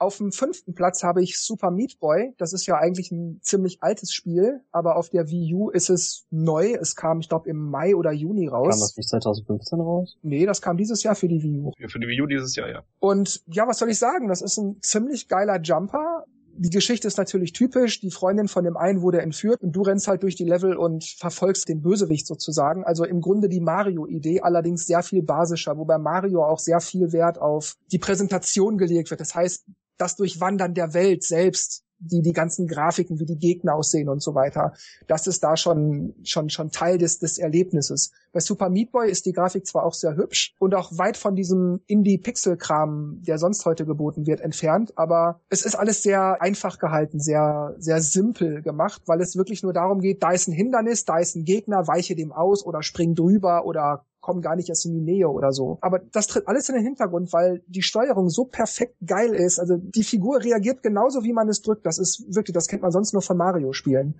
Auf 0.03 0.17
dem 0.17 0.33
fünften 0.33 0.75
Platz 0.75 1.01
habe 1.01 1.23
ich 1.23 1.39
Super 1.39 1.71
Meat 1.71 1.97
Boy. 2.01 2.33
Das 2.37 2.51
ist 2.51 2.65
ja 2.65 2.75
eigentlich 2.75 3.09
ein 3.13 3.39
ziemlich 3.41 3.81
altes 3.81 4.11
Spiel, 4.11 4.59
aber 4.73 4.97
auf 4.97 5.09
der 5.09 5.29
Wii 5.29 5.53
U 5.53 5.69
ist 5.69 5.89
es 5.89 6.25
neu. 6.29 6.73
Es 6.73 6.97
kam, 6.97 7.21
ich 7.21 7.29
glaube, 7.29 7.49
im 7.49 7.69
Mai 7.69 7.95
oder 7.95 8.11
Juni 8.11 8.49
raus. 8.49 8.71
Kam 8.71 8.79
das 8.81 8.97
nicht 8.97 9.07
2015 9.07 9.79
raus? 9.79 10.17
Nee, 10.21 10.45
das 10.45 10.61
kam 10.61 10.75
dieses 10.75 11.03
Jahr 11.03 11.15
für 11.15 11.29
die 11.29 11.41
Wii 11.41 11.59
U. 11.59 11.71
Ja, 11.77 11.87
für 11.87 12.01
die 12.01 12.07
Wii 12.07 12.21
U 12.21 12.25
dieses 12.25 12.53
Jahr, 12.53 12.69
ja. 12.69 12.83
Und 12.99 13.43
ja, 13.47 13.65
was 13.65 13.79
soll 13.79 13.89
ich 13.91 13.97
sagen? 13.97 14.27
Das 14.27 14.41
ist 14.41 14.57
ein 14.57 14.75
ziemlich 14.81 15.29
geiler 15.29 15.61
Jumper. 15.61 16.25
Die 16.55 16.69
Geschichte 16.69 17.07
ist 17.07 17.17
natürlich 17.17 17.53
typisch. 17.53 18.01
Die 18.01 18.11
Freundin 18.11 18.49
von 18.49 18.65
dem 18.65 18.75
einen 18.75 19.01
wurde 19.01 19.21
entführt 19.21 19.61
und 19.61 19.71
du 19.71 19.83
rennst 19.83 20.09
halt 20.09 20.21
durch 20.23 20.35
die 20.35 20.43
Level 20.43 20.75
und 20.75 21.05
verfolgst 21.05 21.69
den 21.69 21.81
Bösewicht 21.81 22.27
sozusagen. 22.27 22.83
Also 22.83 23.05
im 23.05 23.21
Grunde 23.21 23.47
die 23.47 23.61
Mario-Idee, 23.61 24.41
allerdings 24.41 24.85
sehr 24.85 25.01
viel 25.01 25.23
basischer, 25.23 25.77
wobei 25.77 25.97
Mario 25.97 26.43
auch 26.43 26.59
sehr 26.59 26.81
viel 26.81 27.13
Wert 27.13 27.39
auf 27.39 27.77
die 27.93 27.99
Präsentation 27.99 28.77
gelegt 28.77 29.09
wird. 29.09 29.21
Das 29.21 29.33
heißt, 29.33 29.65
das 30.03 30.15
Durchwandern 30.17 30.73
der 30.73 30.93
Welt 30.93 31.23
selbst, 31.23 31.83
die 31.97 32.21
die 32.21 32.33
ganzen 32.33 32.67
Grafiken, 32.67 33.19
wie 33.21 33.25
die 33.25 33.37
Gegner 33.37 33.75
aussehen 33.75 34.09
und 34.09 34.21
so 34.21 34.35
weiter, 34.35 34.73
das 35.07 35.25
ist 35.27 35.41
da 35.41 35.55
schon 35.55 36.13
schon 36.23 36.49
schon 36.49 36.69
Teil 36.69 36.97
des 36.97 37.19
des 37.19 37.37
Erlebnisses. 37.37 38.11
Bei 38.33 38.41
Super 38.41 38.69
Meat 38.69 38.91
Boy 38.91 39.09
ist 39.09 39.25
die 39.25 39.31
Grafik 39.31 39.65
zwar 39.65 39.85
auch 39.85 39.93
sehr 39.93 40.17
hübsch 40.17 40.53
und 40.59 40.75
auch 40.75 40.97
weit 40.97 41.15
von 41.15 41.35
diesem 41.35 41.79
Indie-Pixel-Kram, 41.87 43.21
der 43.21 43.37
sonst 43.37 43.65
heute 43.65 43.85
geboten 43.85 44.25
wird, 44.27 44.41
entfernt, 44.41 44.91
aber 44.97 45.39
es 45.49 45.63
ist 45.63 45.75
alles 45.75 46.03
sehr 46.03 46.41
einfach 46.41 46.77
gehalten, 46.79 47.21
sehr 47.21 47.75
sehr 47.77 48.01
simpel 48.01 48.61
gemacht, 48.61 49.03
weil 49.05 49.21
es 49.21 49.37
wirklich 49.37 49.63
nur 49.63 49.71
darum 49.71 50.01
geht, 50.01 50.21
da 50.21 50.31
ist 50.31 50.49
ein 50.49 50.53
Hindernis, 50.53 51.05
da 51.05 51.19
ist 51.19 51.35
ein 51.37 51.45
Gegner, 51.45 51.87
weiche 51.87 52.15
dem 52.15 52.33
aus 52.33 52.65
oder 52.65 52.83
spring 52.83 53.15
drüber 53.15 53.65
oder 53.65 54.05
kommen 54.23 54.41
gar 54.41 54.55
nicht 54.55 54.69
erst 54.69 54.85
in 54.85 54.93
die 54.93 55.01
Nähe 55.01 55.29
oder 55.29 55.51
so. 55.51 55.77
Aber 55.81 55.99
das 55.99 56.27
tritt 56.27 56.47
alles 56.47 56.69
in 56.69 56.75
den 56.75 56.83
Hintergrund, 56.83 57.33
weil 57.33 57.61
die 57.67 57.81
Steuerung 57.81 58.29
so 58.29 58.45
perfekt 58.45 58.95
geil 59.05 59.35
ist. 59.35 59.59
Also 59.59 59.75
die 59.77 60.03
Figur 60.03 60.41
reagiert 60.41 60.81
genauso, 60.81 61.23
wie 61.23 61.33
man 61.33 61.49
es 61.49 61.61
drückt. 61.61 61.85
Das 61.85 61.99
ist 61.99 62.23
wirklich, 62.33 62.53
das 62.53 62.67
kennt 62.67 62.81
man 62.81 62.91
sonst 62.91 63.13
nur 63.13 63.21
von 63.21 63.37
Mario-Spielen. 63.37 64.15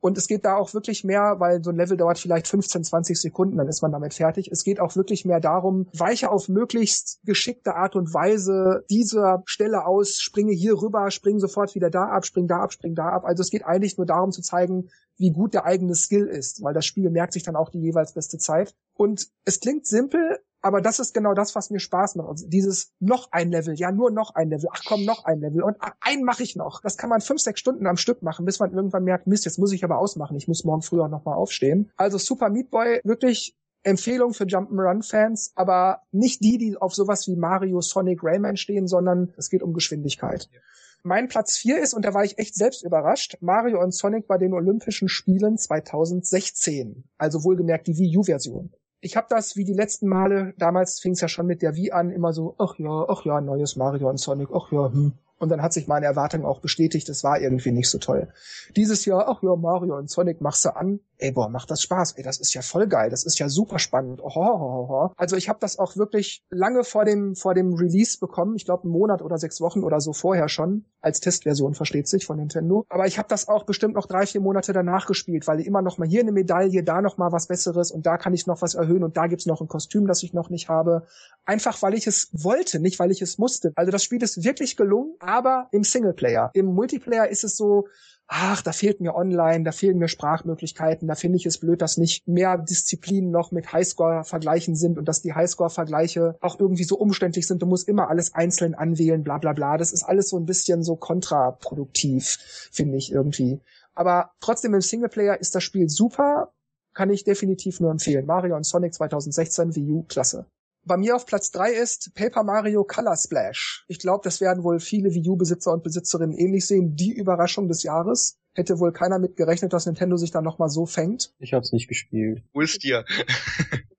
Und 0.00 0.18
es 0.18 0.26
geht 0.26 0.44
da 0.44 0.56
auch 0.56 0.72
wirklich 0.72 1.04
mehr, 1.04 1.36
weil 1.38 1.62
so 1.62 1.70
ein 1.70 1.76
Level 1.76 1.96
dauert 1.96 2.18
vielleicht 2.18 2.48
15, 2.48 2.84
20 2.84 3.20
Sekunden, 3.20 3.58
dann 3.58 3.68
ist 3.68 3.82
man 3.82 3.92
damit 3.92 4.14
fertig. 4.14 4.48
Es 4.50 4.64
geht 4.64 4.80
auch 4.80 4.96
wirklich 4.96 5.24
mehr 5.26 5.40
darum, 5.40 5.88
weiche 5.92 6.30
auf 6.30 6.48
möglichst 6.48 7.20
geschickte 7.24 7.74
Art 7.74 7.96
und 7.96 8.14
Weise 8.14 8.84
dieser 8.88 9.42
Stelle 9.44 9.86
aus, 9.86 10.16
springe 10.20 10.52
hier 10.52 10.80
rüber, 10.80 11.10
springe 11.10 11.40
sofort 11.40 11.74
wieder 11.74 11.90
da 11.90 12.06
ab, 12.06 12.24
spring 12.24 12.48
da 12.48 12.60
ab, 12.60 12.72
spring 12.72 12.94
da 12.94 13.10
ab. 13.10 13.24
Also 13.24 13.42
es 13.42 13.50
geht 13.50 13.64
eigentlich 13.66 13.98
nur 13.98 14.06
darum 14.06 14.32
zu 14.32 14.40
zeigen, 14.40 14.88
wie 15.16 15.30
gut 15.30 15.54
der 15.54 15.64
eigene 15.64 15.94
Skill 15.94 16.26
ist, 16.26 16.62
weil 16.62 16.74
das 16.74 16.86
Spiel 16.86 17.10
merkt 17.10 17.32
sich 17.32 17.42
dann 17.42 17.56
auch 17.56 17.70
die 17.70 17.80
jeweils 17.80 18.12
beste 18.12 18.38
Zeit. 18.38 18.74
Und 18.94 19.28
es 19.44 19.60
klingt 19.60 19.86
simpel, 19.86 20.40
aber 20.60 20.80
das 20.80 20.98
ist 20.98 21.12
genau 21.12 21.34
das, 21.34 21.54
was 21.54 21.70
mir 21.70 21.78
Spaß 21.78 22.16
macht. 22.16 22.28
Also 22.28 22.48
dieses 22.48 22.92
noch 22.98 23.30
ein 23.32 23.50
Level, 23.50 23.74
ja 23.74 23.92
nur 23.92 24.10
noch 24.10 24.34
ein 24.34 24.48
Level, 24.48 24.68
ach 24.72 24.82
komm, 24.86 25.04
noch 25.04 25.24
ein 25.24 25.40
Level 25.40 25.62
und 25.62 25.76
ein 26.00 26.24
mache 26.24 26.42
ich 26.42 26.56
noch. 26.56 26.80
Das 26.80 26.96
kann 26.96 27.10
man 27.10 27.20
fünf, 27.20 27.40
sechs 27.42 27.60
Stunden 27.60 27.86
am 27.86 27.98
Stück 27.98 28.22
machen, 28.22 28.46
bis 28.46 28.60
man 28.60 28.72
irgendwann 28.72 29.04
merkt, 29.04 29.26
Mist, 29.26 29.44
jetzt 29.44 29.58
muss 29.58 29.72
ich 29.72 29.84
aber 29.84 29.98
ausmachen, 29.98 30.36
ich 30.36 30.48
muss 30.48 30.64
morgen 30.64 30.82
früher 30.82 31.08
nochmal 31.08 31.36
aufstehen. 31.36 31.92
Also 31.96 32.18
Super 32.18 32.48
Meat 32.48 32.70
Boy, 32.70 33.00
wirklich 33.04 33.54
Empfehlung 33.82 34.32
für 34.32 34.44
Jump'n'Run-Fans, 34.44 35.52
aber 35.54 36.00
nicht 36.10 36.42
die, 36.42 36.56
die 36.56 36.76
auf 36.78 36.94
sowas 36.94 37.28
wie 37.28 37.36
Mario, 37.36 37.82
Sonic, 37.82 38.20
Rayman 38.22 38.56
stehen, 38.56 38.88
sondern 38.88 39.34
es 39.36 39.50
geht 39.50 39.62
um 39.62 39.74
Geschwindigkeit. 39.74 40.48
Ja. 40.50 40.60
Mein 41.06 41.28
Platz 41.28 41.58
vier 41.58 41.82
ist, 41.82 41.92
und 41.92 42.02
da 42.06 42.14
war 42.14 42.24
ich 42.24 42.38
echt 42.38 42.54
selbst 42.54 42.82
überrascht, 42.82 43.36
Mario 43.42 43.78
und 43.82 43.92
Sonic 43.92 44.26
bei 44.26 44.38
den 44.38 44.54
Olympischen 44.54 45.10
Spielen 45.10 45.58
2016. 45.58 47.04
Also 47.18 47.44
wohlgemerkt 47.44 47.86
die 47.88 47.98
Wii 47.98 48.16
U-Version. 48.16 48.72
Ich 49.02 49.14
habe 49.14 49.26
das 49.28 49.54
wie 49.54 49.64
die 49.64 49.74
letzten 49.74 50.08
Male, 50.08 50.54
damals 50.56 51.00
fing 51.00 51.12
es 51.12 51.20
ja 51.20 51.28
schon 51.28 51.44
mit 51.44 51.60
der 51.60 51.76
Wii 51.76 51.92
an, 51.92 52.10
immer 52.10 52.32
so, 52.32 52.54
ach 52.56 52.78
ja, 52.78 53.04
ach 53.06 53.26
ja, 53.26 53.42
neues 53.42 53.76
Mario 53.76 54.08
und 54.08 54.16
Sonic, 54.16 54.48
ach 54.54 54.72
ja, 54.72 54.90
hm. 54.90 55.12
Und 55.36 55.50
dann 55.50 55.60
hat 55.60 55.74
sich 55.74 55.88
meine 55.88 56.06
Erwartung 56.06 56.46
auch 56.46 56.60
bestätigt, 56.60 57.06
es 57.10 57.22
war 57.22 57.38
irgendwie 57.38 57.72
nicht 57.72 57.90
so 57.90 57.98
toll. 57.98 58.32
Dieses 58.74 59.04
Jahr, 59.04 59.28
ach 59.28 59.42
ja, 59.42 59.56
Mario 59.56 59.98
und 59.98 60.08
Sonic 60.08 60.40
machst 60.40 60.64
du 60.64 60.74
an. 60.74 61.00
Ey, 61.24 61.32
boah, 61.32 61.48
macht 61.48 61.70
das 61.70 61.80
Spaß. 61.80 62.18
Ey, 62.18 62.22
das 62.22 62.36
ist 62.36 62.52
ja 62.52 62.60
voll 62.60 62.86
geil. 62.86 63.08
Das 63.08 63.24
ist 63.24 63.38
ja 63.38 63.48
super 63.48 63.78
spannend. 63.78 64.20
Ohohoho. 64.20 65.14
Also 65.16 65.36
ich 65.36 65.48
habe 65.48 65.58
das 65.58 65.78
auch 65.78 65.96
wirklich 65.96 66.44
lange 66.50 66.84
vor 66.84 67.06
dem, 67.06 67.34
vor 67.34 67.54
dem 67.54 67.72
Release 67.72 68.18
bekommen. 68.18 68.56
Ich 68.56 68.66
glaube, 68.66 68.82
einen 68.82 68.92
Monat 68.92 69.22
oder 69.22 69.38
sechs 69.38 69.58
Wochen 69.62 69.84
oder 69.84 70.02
so 70.02 70.12
vorher 70.12 70.50
schon. 70.50 70.84
Als 71.00 71.20
Testversion, 71.20 71.72
versteht 71.72 72.08
sich, 72.08 72.26
von 72.26 72.36
Nintendo. 72.36 72.84
Aber 72.90 73.06
ich 73.06 73.16
habe 73.16 73.28
das 73.28 73.48
auch 73.48 73.64
bestimmt 73.64 73.94
noch 73.94 74.04
drei, 74.04 74.26
vier 74.26 74.42
Monate 74.42 74.74
danach 74.74 75.06
gespielt, 75.06 75.46
weil 75.46 75.60
immer 75.60 75.80
noch 75.80 75.96
mal 75.96 76.06
hier 76.06 76.20
eine 76.20 76.32
Medaille, 76.32 76.82
da 76.82 77.00
noch 77.00 77.16
mal 77.16 77.32
was 77.32 77.46
Besseres 77.46 77.90
und 77.90 78.04
da 78.04 78.18
kann 78.18 78.34
ich 78.34 78.46
noch 78.46 78.60
was 78.60 78.74
erhöhen 78.74 79.02
und 79.02 79.16
da 79.16 79.26
gibt's 79.26 79.46
noch 79.46 79.62
ein 79.62 79.68
Kostüm, 79.68 80.06
das 80.06 80.22
ich 80.22 80.34
noch 80.34 80.50
nicht 80.50 80.68
habe. 80.68 81.06
Einfach, 81.46 81.80
weil 81.80 81.94
ich 81.94 82.06
es 82.06 82.28
wollte, 82.32 82.80
nicht 82.80 82.98
weil 82.98 83.10
ich 83.10 83.22
es 83.22 83.38
musste. 83.38 83.72
Also 83.76 83.90
das 83.90 84.04
Spiel 84.04 84.22
ist 84.22 84.44
wirklich 84.44 84.76
gelungen, 84.76 85.14
aber 85.20 85.68
im 85.72 85.84
Singleplayer. 85.84 86.50
Im 86.52 86.66
Multiplayer 86.66 87.28
ist 87.28 87.44
es 87.44 87.56
so, 87.56 87.86
ach, 88.26 88.62
da 88.62 88.72
fehlt 88.72 89.00
mir 89.00 89.14
online, 89.14 89.64
da 89.64 89.72
fehlen 89.72 89.98
mir 89.98 90.08
Sprachmöglichkeiten, 90.08 91.08
da 91.08 91.14
finde 91.14 91.36
ich 91.36 91.46
es 91.46 91.58
blöd, 91.58 91.82
dass 91.82 91.98
nicht 91.98 92.26
mehr 92.26 92.56
Disziplinen 92.58 93.30
noch 93.30 93.52
mit 93.52 93.72
Highscore-Vergleichen 93.72 94.76
sind 94.76 94.98
und 94.98 95.06
dass 95.06 95.22
die 95.22 95.34
Highscore-Vergleiche 95.34 96.36
auch 96.40 96.58
irgendwie 96.58 96.84
so 96.84 96.96
umständlich 96.96 97.46
sind. 97.46 97.60
Du 97.62 97.66
musst 97.66 97.88
immer 97.88 98.08
alles 98.08 98.34
einzeln 98.34 98.74
anwählen, 98.74 99.22
bla 99.22 99.38
bla 99.38 99.52
bla. 99.52 99.76
Das 99.76 99.92
ist 99.92 100.04
alles 100.04 100.30
so 100.30 100.38
ein 100.38 100.46
bisschen 100.46 100.82
so 100.82 100.96
kontraproduktiv, 100.96 102.38
finde 102.72 102.96
ich 102.96 103.12
irgendwie. 103.12 103.60
Aber 103.94 104.30
trotzdem 104.40 104.74
im 104.74 104.80
Singleplayer 104.80 105.38
ist 105.40 105.54
das 105.54 105.62
Spiel 105.62 105.88
super, 105.88 106.52
kann 106.94 107.10
ich 107.10 107.24
definitiv 107.24 107.80
nur 107.80 107.90
empfehlen. 107.90 108.26
Mario 108.26 108.56
und 108.56 108.64
Sonic 108.64 108.94
2016 108.94 109.76
Wii 109.76 109.90
U, 109.90 110.02
klasse. 110.04 110.46
Bei 110.86 110.98
mir 110.98 111.16
auf 111.16 111.24
Platz 111.24 111.50
drei 111.50 111.72
ist 111.72 112.14
Paper 112.14 112.44
Mario 112.44 112.84
Color 112.84 113.16
Splash. 113.16 113.84
Ich 113.88 113.98
glaube, 113.98 114.20
das 114.22 114.42
werden 114.42 114.64
wohl 114.64 114.80
viele 114.80 115.14
Wii 115.14 115.30
U-Besitzer 115.30 115.72
und 115.72 115.82
Besitzerinnen 115.82 116.36
ähnlich 116.36 116.66
sehen. 116.66 116.94
Die 116.94 117.12
Überraschung 117.12 117.68
des 117.68 117.82
Jahres. 117.82 118.36
Hätte 118.52 118.78
wohl 118.78 118.92
keiner 118.92 119.18
mit 119.18 119.34
gerechnet, 119.36 119.72
dass 119.72 119.86
Nintendo 119.86 120.16
sich 120.16 120.30
da 120.30 120.40
nochmal 120.40 120.68
so 120.68 120.86
fängt. 120.86 121.32
Ich 121.38 121.54
hab's 121.54 121.72
nicht 121.72 121.88
gespielt. 121.88 122.44
Wo 122.52 122.60
ist 122.60 122.84
dir? 122.84 123.04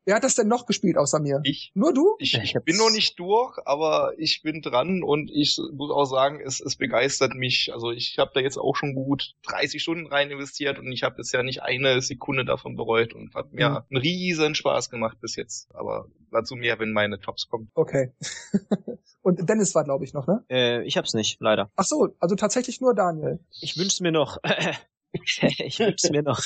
Wer 0.05 0.15
hat 0.15 0.23
das 0.23 0.35
denn 0.35 0.47
noch 0.47 0.65
gespielt 0.67 0.97
außer 0.97 1.19
mir? 1.19 1.41
Ich. 1.43 1.71
Nur 1.73 1.93
du? 1.93 2.15
Ich, 2.19 2.35
ich 2.35 2.55
Ich 2.55 2.63
bin 2.63 2.77
noch 2.77 2.91
nicht 2.91 3.17
durch, 3.19 3.57
aber 3.65 4.13
ich 4.17 4.41
bin 4.43 4.61
dran 4.61 5.01
und 5.03 5.31
ich 5.33 5.59
muss 5.73 5.91
auch 5.91 6.05
sagen, 6.05 6.39
es, 6.45 6.59
es 6.61 6.75
begeistert 6.75 7.33
mich. 7.33 7.71
Also 7.73 7.91
ich 7.91 8.17
habe 8.19 8.31
da 8.33 8.39
jetzt 8.39 8.57
auch 8.57 8.75
schon 8.75 8.93
gut 8.93 9.33
30 9.47 9.81
Stunden 9.81 10.05
rein 10.07 10.29
investiert 10.29 10.77
und 10.77 10.91
ich 10.91 11.03
habe 11.03 11.15
bisher 11.15 11.41
nicht 11.43 11.63
eine 11.63 12.01
Sekunde 12.01 12.45
davon 12.45 12.75
bereut 12.75 13.13
und 13.13 13.33
hat 13.33 13.51
mir 13.51 13.69
Mhm. 13.69 13.75
einen 13.89 13.97
riesen 14.01 14.53
Spaß 14.55 14.89
gemacht 14.91 15.17
bis 15.21 15.35
jetzt. 15.35 15.73
Aber 15.73 16.07
dazu 16.31 16.55
mehr, 16.55 16.77
wenn 16.79 16.91
meine 16.91 17.19
Tops 17.19 17.47
kommen. 17.49 17.71
Okay. 17.73 18.11
und 19.23 19.49
Dennis 19.49 19.73
war, 19.73 19.83
glaube 19.85 20.05
ich, 20.05 20.13
noch, 20.13 20.27
ne? 20.27 20.43
Äh, 20.49 20.83
ich 20.83 20.97
hab's 20.97 21.13
nicht, 21.15 21.37
leider. 21.41 21.71
Ach 21.75 21.83
so, 21.85 22.09
also 22.19 22.35
tatsächlich 22.35 22.79
nur 22.79 22.93
Daniel. 22.93 23.39
Ich 23.61 23.75
wünsch's 23.77 24.01
mir 24.01 24.11
noch. 24.11 24.37
ich 25.41 25.79
wünsch's 25.79 26.09
mir 26.09 26.23
noch. 26.23 26.41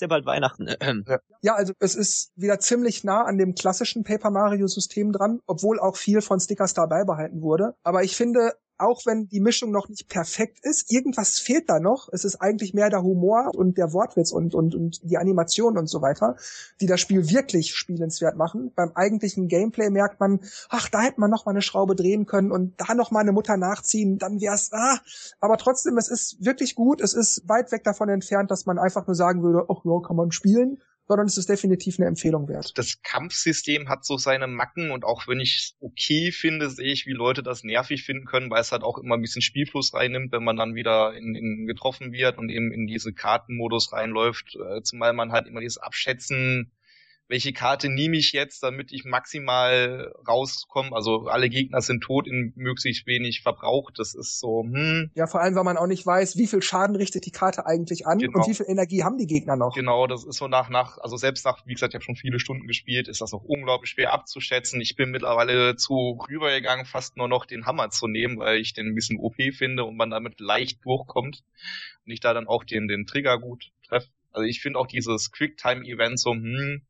Ja 0.00 0.06
bald 0.08 0.26
Weihnachten. 0.26 0.68
Ja, 1.42 1.54
also 1.54 1.72
es 1.78 1.94
ist 1.94 2.32
wieder 2.36 2.58
ziemlich 2.58 3.02
nah 3.02 3.24
an 3.24 3.38
dem 3.38 3.54
klassischen 3.54 4.04
Paper 4.04 4.30
Mario 4.30 4.66
System 4.66 5.10
dran, 5.12 5.40
obwohl 5.46 5.80
auch 5.80 5.96
viel 5.96 6.20
von 6.20 6.38
Sticker 6.38 6.66
Star 6.66 6.86
beibehalten 6.86 7.40
wurde. 7.40 7.74
Aber 7.82 8.02
ich 8.02 8.14
finde, 8.14 8.52
auch 8.80 9.06
wenn 9.06 9.28
die 9.28 9.40
Mischung 9.40 9.70
noch 9.70 9.88
nicht 9.88 10.08
perfekt 10.08 10.58
ist, 10.62 10.90
irgendwas 10.90 11.38
fehlt 11.38 11.68
da 11.68 11.78
noch. 11.80 12.08
Es 12.12 12.24
ist 12.24 12.36
eigentlich 12.36 12.74
mehr 12.74 12.90
der 12.90 13.02
Humor 13.02 13.50
und 13.54 13.78
der 13.78 13.92
Wortwitz 13.92 14.32
und, 14.32 14.54
und, 14.54 14.74
und 14.74 15.00
die 15.02 15.18
Animation 15.18 15.78
und 15.78 15.86
so 15.88 16.02
weiter, 16.02 16.36
die 16.80 16.86
das 16.86 17.00
Spiel 17.00 17.28
wirklich 17.28 17.74
spielenswert 17.74 18.36
machen. 18.36 18.72
Beim 18.74 18.92
eigentlichen 18.94 19.48
Gameplay 19.48 19.90
merkt 19.90 20.20
man, 20.20 20.40
ach, 20.68 20.88
da 20.88 21.02
hätte 21.02 21.20
man 21.20 21.30
noch 21.30 21.46
mal 21.46 21.52
eine 21.52 21.62
Schraube 21.62 21.94
drehen 21.94 22.26
können 22.26 22.50
und 22.50 22.74
da 22.78 22.94
noch 22.94 23.10
mal 23.10 23.20
eine 23.20 23.32
Mutter 23.32 23.56
nachziehen, 23.56 24.18
dann 24.18 24.40
wär's, 24.40 24.72
ah. 24.72 24.98
Aber 25.40 25.56
trotzdem, 25.56 25.96
es 25.98 26.08
ist 26.08 26.44
wirklich 26.44 26.74
gut. 26.74 27.00
Es 27.00 27.14
ist 27.14 27.48
weit 27.48 27.72
weg 27.72 27.84
davon 27.84 28.08
entfernt, 28.08 28.50
dass 28.50 28.66
man 28.66 28.78
einfach 28.78 29.06
nur 29.06 29.14
sagen 29.14 29.42
würde, 29.42 29.66
ach 29.68 29.84
ja, 29.84 30.00
kann 30.06 30.16
man 30.16 30.32
spielen 30.32 30.78
sondern 31.10 31.26
es 31.26 31.36
ist 31.36 31.48
definitiv 31.48 31.98
eine 31.98 32.06
Empfehlung 32.06 32.46
wert. 32.46 32.78
Das 32.78 33.02
Kampfsystem 33.02 33.88
hat 33.88 34.04
so 34.04 34.16
seine 34.16 34.46
Macken 34.46 34.92
und 34.92 35.04
auch 35.04 35.26
wenn 35.26 35.40
ich 35.40 35.56
es 35.56 35.76
okay 35.80 36.30
finde, 36.30 36.70
sehe 36.70 36.92
ich, 36.92 37.04
wie 37.06 37.14
Leute 37.14 37.42
das 37.42 37.64
nervig 37.64 38.04
finden 38.04 38.26
können, 38.26 38.48
weil 38.48 38.60
es 38.60 38.70
halt 38.70 38.84
auch 38.84 38.96
immer 38.96 39.16
ein 39.16 39.20
bisschen 39.20 39.42
Spielfluss 39.42 39.92
reinnimmt, 39.92 40.30
wenn 40.30 40.44
man 40.44 40.56
dann 40.56 40.76
wieder 40.76 41.12
in, 41.16 41.34
in 41.34 41.66
getroffen 41.66 42.12
wird 42.12 42.38
und 42.38 42.48
eben 42.48 42.70
in 42.70 42.86
diese 42.86 43.12
Kartenmodus 43.12 43.92
reinläuft, 43.92 44.54
äh, 44.54 44.82
zumal 44.82 45.12
man 45.12 45.32
halt 45.32 45.48
immer 45.48 45.58
dieses 45.58 45.78
Abschätzen 45.78 46.70
welche 47.30 47.52
Karte 47.52 47.88
nehme 47.88 48.16
ich 48.16 48.32
jetzt, 48.32 48.60
damit 48.64 48.90
ich 48.90 49.04
maximal 49.04 50.12
rauskomme. 50.26 50.90
Also 50.92 51.28
alle 51.28 51.48
Gegner 51.48 51.80
sind 51.80 52.02
tot 52.02 52.26
in 52.26 52.52
möglichst 52.56 53.06
wenig 53.06 53.42
Verbrauch. 53.42 53.92
Das 53.92 54.14
ist 54.14 54.40
so, 54.40 54.64
hm, 54.64 55.12
Ja, 55.14 55.28
vor 55.28 55.40
allem, 55.40 55.54
weil 55.54 55.62
man 55.62 55.76
auch 55.76 55.86
nicht 55.86 56.04
weiß, 56.04 56.36
wie 56.36 56.48
viel 56.48 56.60
Schaden 56.60 56.96
richtet 56.96 57.26
die 57.26 57.30
Karte 57.30 57.66
eigentlich 57.66 58.04
an 58.04 58.18
Genau. 58.18 58.40
und 58.40 58.48
wie 58.48 58.54
viel 58.54 58.66
Energie 58.68 59.04
haben 59.04 59.16
die 59.16 59.28
Gegner 59.28 59.54
noch. 59.54 59.76
Genau, 59.76 60.08
das 60.08 60.24
ist 60.24 60.38
so 60.38 60.48
nach, 60.48 60.70
nach, 60.70 60.98
also 60.98 61.16
selbst 61.16 61.44
nach, 61.44 61.64
wie 61.66 61.74
gesagt, 61.74 61.92
ich 61.92 61.94
habe 61.94 62.04
schon 62.04 62.16
viele 62.16 62.40
Stunden 62.40 62.66
gespielt, 62.66 63.06
ist 63.06 63.20
das 63.20 63.30
noch 63.30 63.44
unglaublich 63.44 63.90
schwer 63.92 64.12
abzuschätzen. 64.12 64.80
Ich 64.80 64.96
bin 64.96 65.12
mittlerweile 65.12 65.76
zu 65.76 66.18
rübergegangen, 66.28 66.84
fast 66.84 67.16
nur 67.16 67.28
noch 67.28 67.46
den 67.46 67.64
Hammer 67.64 67.90
zu 67.90 68.08
nehmen, 68.08 68.40
weil 68.40 68.58
ich 68.58 68.72
den 68.74 68.88
ein 68.88 68.94
bisschen 68.96 69.18
OP 69.20 69.36
finde 69.56 69.84
und 69.84 69.96
man 69.96 70.10
damit 70.10 70.40
leicht 70.40 70.84
durchkommt 70.84 71.44
und 72.04 72.12
ich 72.12 72.18
da 72.18 72.34
dann 72.34 72.48
auch 72.48 72.64
den, 72.64 72.88
den 72.88 73.06
Trigger 73.06 73.38
gut 73.38 73.70
treffe. 73.86 74.08
Also 74.32 74.46
ich 74.46 74.60
finde 74.60 74.78
auch 74.78 74.86
dieses 74.86 75.32
Quicktime-Event 75.32 76.18
so, 76.18 76.32
hm, 76.32 76.82